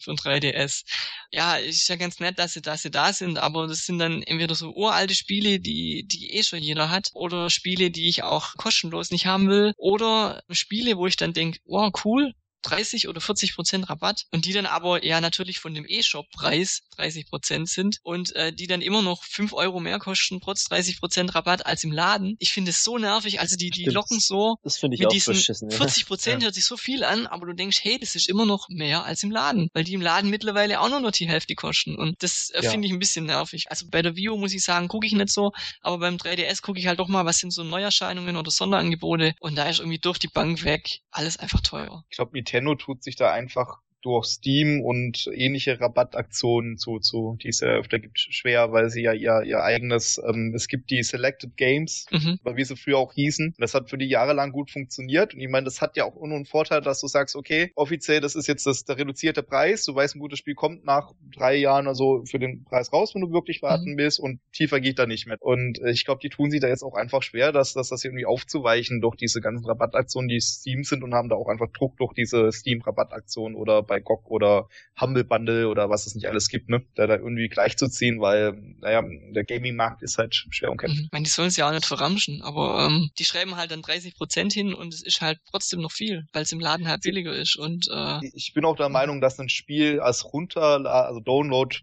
von 0.03 0.17
3DS. 0.17 0.83
Ja, 1.31 1.55
ist 1.55 1.87
ja 1.87 1.95
ganz 1.95 2.19
nett, 2.19 2.39
dass 2.39 2.53
sie, 2.53 2.61
dass 2.61 2.81
sie 2.81 2.91
da 2.91 3.13
sind, 3.13 3.37
aber 3.39 3.67
das 3.67 3.85
sind 3.85 3.99
dann 3.99 4.21
entweder 4.23 4.55
so 4.55 4.73
uralte 4.73 5.15
Spiele, 5.15 5.59
die, 5.59 6.05
die 6.07 6.31
eh 6.33 6.43
schon 6.43 6.59
jeder 6.59 6.89
hat, 6.89 7.09
oder 7.13 7.49
Spiele, 7.49 7.91
die 7.91 8.09
ich 8.09 8.23
auch 8.23 8.55
kostenlos 8.57 9.11
nicht 9.11 9.25
haben 9.25 9.49
will, 9.49 9.73
oder 9.77 10.43
Spiele, 10.49 10.97
wo 10.97 11.07
ich 11.07 11.15
dann 11.15 11.33
denke, 11.33 11.59
wow, 11.65 11.91
cool, 12.05 12.33
30 12.63 13.07
oder 13.07 13.21
40 13.21 13.55
Prozent 13.55 13.89
Rabatt 13.89 14.25
und 14.31 14.45
die 14.45 14.53
dann 14.53 14.65
aber 14.65 15.03
ja 15.05 15.19
natürlich 15.21 15.59
von 15.59 15.73
dem 15.73 15.85
E-Shop-Preis 15.87 16.81
30 16.97 17.27
Prozent 17.27 17.69
sind 17.69 17.99
und 18.03 18.35
äh, 18.35 18.53
die 18.53 18.67
dann 18.67 18.81
immer 18.81 19.01
noch 19.01 19.23
5 19.23 19.53
Euro 19.53 19.79
mehr 19.79 19.99
kosten, 19.99 20.39
trotz 20.41 20.65
30 20.65 20.99
Prozent 20.99 21.33
Rabatt 21.35 21.65
als 21.65 21.83
im 21.83 21.91
Laden. 21.91 22.35
Ich 22.39 22.53
finde 22.53 22.71
es 22.71 22.83
so 22.83 22.97
nervig, 22.97 23.39
also 23.39 23.55
die, 23.55 23.69
die 23.69 23.85
locken 23.85 24.19
so 24.19 24.57
Das 24.63 24.77
finde 24.77 24.95
ich 24.95 24.99
mit 24.99 25.07
auch 25.07 25.11
diesen 25.11 25.33
beschissen. 25.33 25.69
ja. 25.69 25.77
40 25.77 26.05
Prozent 26.05 26.43
hört 26.43 26.53
sich 26.53 26.65
so 26.65 26.77
viel 26.77 27.03
an, 27.03 27.27
aber 27.27 27.45
du 27.47 27.53
denkst, 27.53 27.79
hey, 27.83 27.97
das 27.99 28.15
ist 28.15 28.29
immer 28.29 28.45
noch 28.45 28.69
mehr 28.69 29.03
als 29.05 29.23
im 29.23 29.31
Laden, 29.31 29.69
weil 29.73 29.83
die 29.83 29.93
im 29.93 30.01
Laden 30.01 30.29
mittlerweile 30.29 30.79
auch 30.81 30.89
nur 30.89 30.99
noch 30.99 31.11
die 31.11 31.27
Hälfte 31.27 31.55
kosten 31.55 31.95
und 31.95 32.21
das 32.23 32.49
äh, 32.51 32.63
Ja. 32.63 32.71
finde 32.71 32.87
ich 32.87 32.93
ein 32.93 32.99
bisschen 32.99 33.25
nervig. 33.25 33.69
Also 33.71 33.85
bei 33.89 34.01
der 34.01 34.15
Vio 34.15 34.37
muss 34.37 34.53
ich 34.53 34.63
sagen, 34.63 34.87
gucke 34.87 35.07
ich 35.07 35.13
nicht 35.13 35.29
so, 35.29 35.51
aber 35.81 35.97
beim 35.99 36.17
3DS 36.17 36.61
gucke 36.61 36.79
ich 36.79 36.87
halt 36.87 36.99
doch 36.99 37.07
mal, 37.07 37.25
was 37.25 37.37
sind 37.39 37.51
so 37.51 37.63
Neuerscheinungen 37.63 38.35
oder 38.35 38.51
Sonderangebote 38.51 39.33
und 39.39 39.55
da 39.55 39.67
ist 39.69 39.79
irgendwie 39.79 39.99
durch 39.99 40.19
die 40.19 40.27
Bank 40.27 40.63
weg 40.63 40.99
alles 41.11 41.37
einfach 41.37 41.61
teuer. 41.61 42.03
Ich 42.09 42.17
glaube, 42.17 42.31
Nintendo 42.51 42.75
tut 42.75 43.03
sich 43.03 43.15
da 43.15 43.31
einfach 43.31 43.79
durch 44.01 44.25
Steam 44.25 44.81
und 44.81 45.27
ähnliche 45.33 45.79
Rabattaktionen 45.79 46.77
zu, 46.77 46.99
zu 46.99 47.37
die 47.41 47.49
es 47.49 47.59
ja 47.59 47.69
öfter 47.69 47.99
gibt, 47.99 48.19
schwer, 48.19 48.71
weil 48.71 48.89
sie 48.89 49.03
ja 49.03 49.13
ihr, 49.13 49.43
ihr 49.45 49.61
eigenes, 49.63 50.19
ähm, 50.27 50.53
es 50.55 50.67
gibt 50.67 50.89
die 50.89 51.03
Selected 51.03 51.55
Games, 51.57 52.05
Mhm. 52.11 52.39
wie 52.55 52.63
sie 52.63 52.75
früher 52.75 52.97
auch 52.97 53.13
hießen. 53.13 53.55
Das 53.57 53.73
hat 53.73 53.89
für 53.89 53.97
die 53.97 54.07
jahrelang 54.07 54.51
gut 54.51 54.71
funktioniert. 54.71 55.33
Und 55.33 55.39
ich 55.39 55.49
meine, 55.49 55.65
das 55.65 55.81
hat 55.81 55.95
ja 55.97 56.05
auch 56.05 56.15
nur 56.15 56.35
einen 56.35 56.45
Vorteil, 56.45 56.81
dass 56.81 56.99
du 57.01 57.07
sagst, 57.07 57.35
okay, 57.35 57.71
offiziell, 57.75 58.21
das 58.21 58.35
ist 58.35 58.47
jetzt 58.47 58.65
das, 58.65 58.83
der 58.85 58.97
reduzierte 58.97 59.43
Preis. 59.43 59.85
Du 59.85 59.95
weißt, 59.95 60.15
ein 60.15 60.19
gutes 60.19 60.39
Spiel 60.39 60.55
kommt 60.55 60.83
nach 60.85 61.13
drei 61.35 61.55
Jahren 61.55 61.85
oder 61.87 61.95
so 61.95 62.23
für 62.25 62.39
den 62.39 62.63
Preis 62.63 62.91
raus, 62.91 63.13
wenn 63.15 63.21
du 63.21 63.31
wirklich 63.31 63.61
warten 63.61 63.97
willst. 63.97 64.19
Und 64.19 64.39
tiefer 64.51 64.79
geht 64.79 64.99
da 64.99 65.05
nicht 65.05 65.27
mehr. 65.27 65.37
Und 65.39 65.79
äh, 65.81 65.91
ich 65.91 66.05
glaube, 66.05 66.19
die 66.21 66.29
tun 66.29 66.51
sich 66.51 66.59
da 66.59 66.67
jetzt 66.67 66.83
auch 66.83 66.95
einfach 66.95 67.23
schwer, 67.23 67.51
dass, 67.51 67.73
dass 67.73 67.89
das 67.89 68.03
irgendwie 68.03 68.25
aufzuweichen 68.25 69.01
durch 69.01 69.15
diese 69.15 69.41
ganzen 69.41 69.65
Rabattaktionen, 69.65 70.27
die 70.27 70.39
Steam 70.39 70.83
sind 70.83 71.03
und 71.03 71.13
haben 71.13 71.29
da 71.29 71.35
auch 71.35 71.47
einfach 71.47 71.71
Druck 71.71 71.97
durch 71.97 72.13
diese 72.13 72.51
Steam-Rabattaktionen 72.51 73.55
oder 73.55 73.83
bei 73.91 73.99
GOG 73.99 74.31
oder 74.31 74.69
Humble 75.01 75.25
Bundle 75.25 75.67
oder 75.67 75.89
was 75.89 76.07
es 76.07 76.15
nicht 76.15 76.29
alles 76.29 76.47
gibt, 76.47 76.69
ne? 76.69 76.81
Da 76.95 77.07
da 77.07 77.17
irgendwie 77.17 77.49
gleichzuziehen, 77.49 78.21
weil, 78.21 78.53
naja, 78.79 79.03
der 79.35 79.43
Gaming-Markt 79.43 80.01
ist 80.01 80.17
halt 80.17 80.33
schwer 80.33 80.71
umkämpft. 80.71 80.97
Mhm. 80.97 81.03
Ich 81.03 81.11
meine, 81.11 81.23
die 81.23 81.29
sollen 81.29 81.49
es 81.49 81.57
ja 81.57 81.67
auch 81.67 81.73
nicht 81.73 81.85
verramschen, 81.85 82.41
aber 82.41 82.87
ähm, 82.87 83.09
die 83.19 83.25
schreiben 83.25 83.57
halt 83.57 83.71
dann 83.71 83.81
30 83.81 84.15
Prozent 84.15 84.53
hin 84.53 84.73
und 84.73 84.93
es 84.93 85.03
ist 85.03 85.19
halt 85.19 85.39
trotzdem 85.49 85.81
noch 85.81 85.91
viel, 85.91 86.25
weil 86.31 86.43
es 86.43 86.53
im 86.53 86.61
Laden 86.61 86.87
halt 86.87 87.01
billiger 87.01 87.35
ist 87.35 87.57
und 87.57 87.89
äh, 87.91 88.19
ich 88.33 88.53
bin 88.53 88.63
auch 88.63 88.77
der 88.77 88.87
Meinung, 88.87 89.19
dass 89.19 89.37
ein 89.37 89.49
Spiel 89.49 89.99
als 89.99 90.31
runter, 90.31 90.85
also 90.85 91.19
Download 91.19 91.75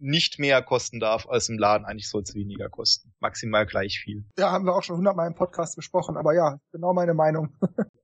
nicht 0.00 0.40
mehr 0.40 0.60
kosten 0.60 0.98
darf 0.98 1.28
als 1.28 1.48
im 1.48 1.56
Laden. 1.56 1.86
Eigentlich 1.86 2.08
soll 2.08 2.22
es 2.22 2.34
weniger 2.34 2.68
kosten. 2.68 3.14
Maximal 3.20 3.64
gleich 3.64 4.00
viel. 4.00 4.24
Ja, 4.36 4.50
haben 4.50 4.66
wir 4.66 4.74
auch 4.74 4.82
schon 4.82 4.96
hundertmal 4.96 5.28
im 5.28 5.36
Podcast 5.36 5.76
besprochen, 5.76 6.16
aber 6.16 6.34
ja, 6.34 6.58
genau 6.72 6.92
meine 6.92 7.14
Meinung. 7.14 7.54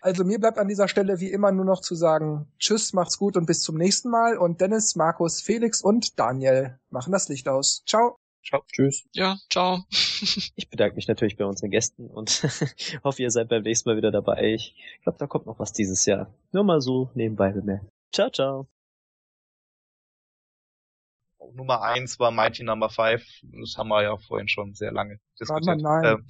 Also 0.00 0.24
mir 0.24 0.38
bleibt 0.38 0.58
an 0.58 0.68
dieser 0.68 0.88
Stelle 0.88 1.20
wie 1.20 1.30
immer 1.30 1.52
nur 1.52 1.64
noch 1.64 1.80
zu 1.80 1.94
sagen, 1.94 2.46
tschüss, 2.58 2.92
macht's 2.92 3.18
gut 3.18 3.36
und 3.36 3.46
bis 3.46 3.62
zum 3.62 3.76
nächsten 3.76 4.10
Mal. 4.10 4.36
Und 4.36 4.60
Dennis, 4.60 4.96
Markus, 4.96 5.40
Felix 5.40 5.82
und 5.82 6.18
Daniel 6.18 6.78
machen 6.90 7.12
das 7.12 7.28
Licht 7.28 7.48
aus. 7.48 7.82
Ciao. 7.86 8.16
Ciao. 8.42 8.62
Tschüss. 8.72 9.04
ja, 9.12 9.36
ciao. 9.50 9.84
Ich 10.56 10.68
bedanke 10.68 10.96
mich 10.96 11.08
natürlich 11.08 11.36
bei 11.36 11.44
unseren 11.44 11.70
Gästen 11.70 12.06
und 12.06 12.42
hoffe, 13.04 13.22
ihr 13.22 13.30
seid 13.30 13.48
beim 13.48 13.62
nächsten 13.62 13.88
Mal 13.88 13.96
wieder 13.96 14.10
dabei. 14.10 14.54
Ich 14.54 14.74
glaube, 15.02 15.18
da 15.18 15.26
kommt 15.26 15.46
noch 15.46 15.58
was 15.58 15.72
dieses 15.72 16.04
Jahr. 16.04 16.32
Nur 16.52 16.64
mal 16.64 16.80
so 16.80 17.10
nebenbei 17.14 17.52
bemerkt. 17.52 17.86
Ciao, 18.12 18.30
ciao. 18.30 18.68
Nummer 21.54 21.82
eins 21.82 22.18
war 22.18 22.30
Mighty 22.30 22.62
Number 22.62 22.90
Five. 22.90 23.24
Das 23.42 23.76
haben 23.76 23.88
wir 23.88 24.02
ja 24.02 24.16
vorhin 24.16 24.48
schon 24.48 24.74
sehr 24.74 24.92
lange 24.92 25.18
diskutiert. 25.38 25.80
nein. 25.80 26.04
Ähm, 26.04 26.26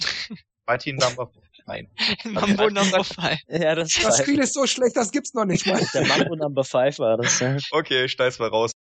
Mighty 0.67 0.93
Number 0.93 1.31
Nein. 1.67 1.89
Mambo 2.25 2.71
Number 2.71 3.05
5. 3.05 3.19
Ja, 3.49 3.75
das, 3.75 3.93
Das 3.93 4.19
Spiel 4.19 4.39
ist 4.39 4.55
so 4.55 4.67
schlecht, 4.67 4.97
das 4.97 5.11
gibt's 5.11 5.35
noch 5.35 5.45
nicht 5.45 5.67
mal. 5.67 5.81
der 5.95 6.07
Mambo 6.07 6.37
Number 6.37 6.65
5 6.65 6.99
war 6.99 7.17
das. 7.17 7.39
Ja. 7.41 7.57
Okay, 7.71 8.05
ich 8.05 8.13
schneid's 8.13 8.39
mal 8.39 8.49
raus. 8.49 8.73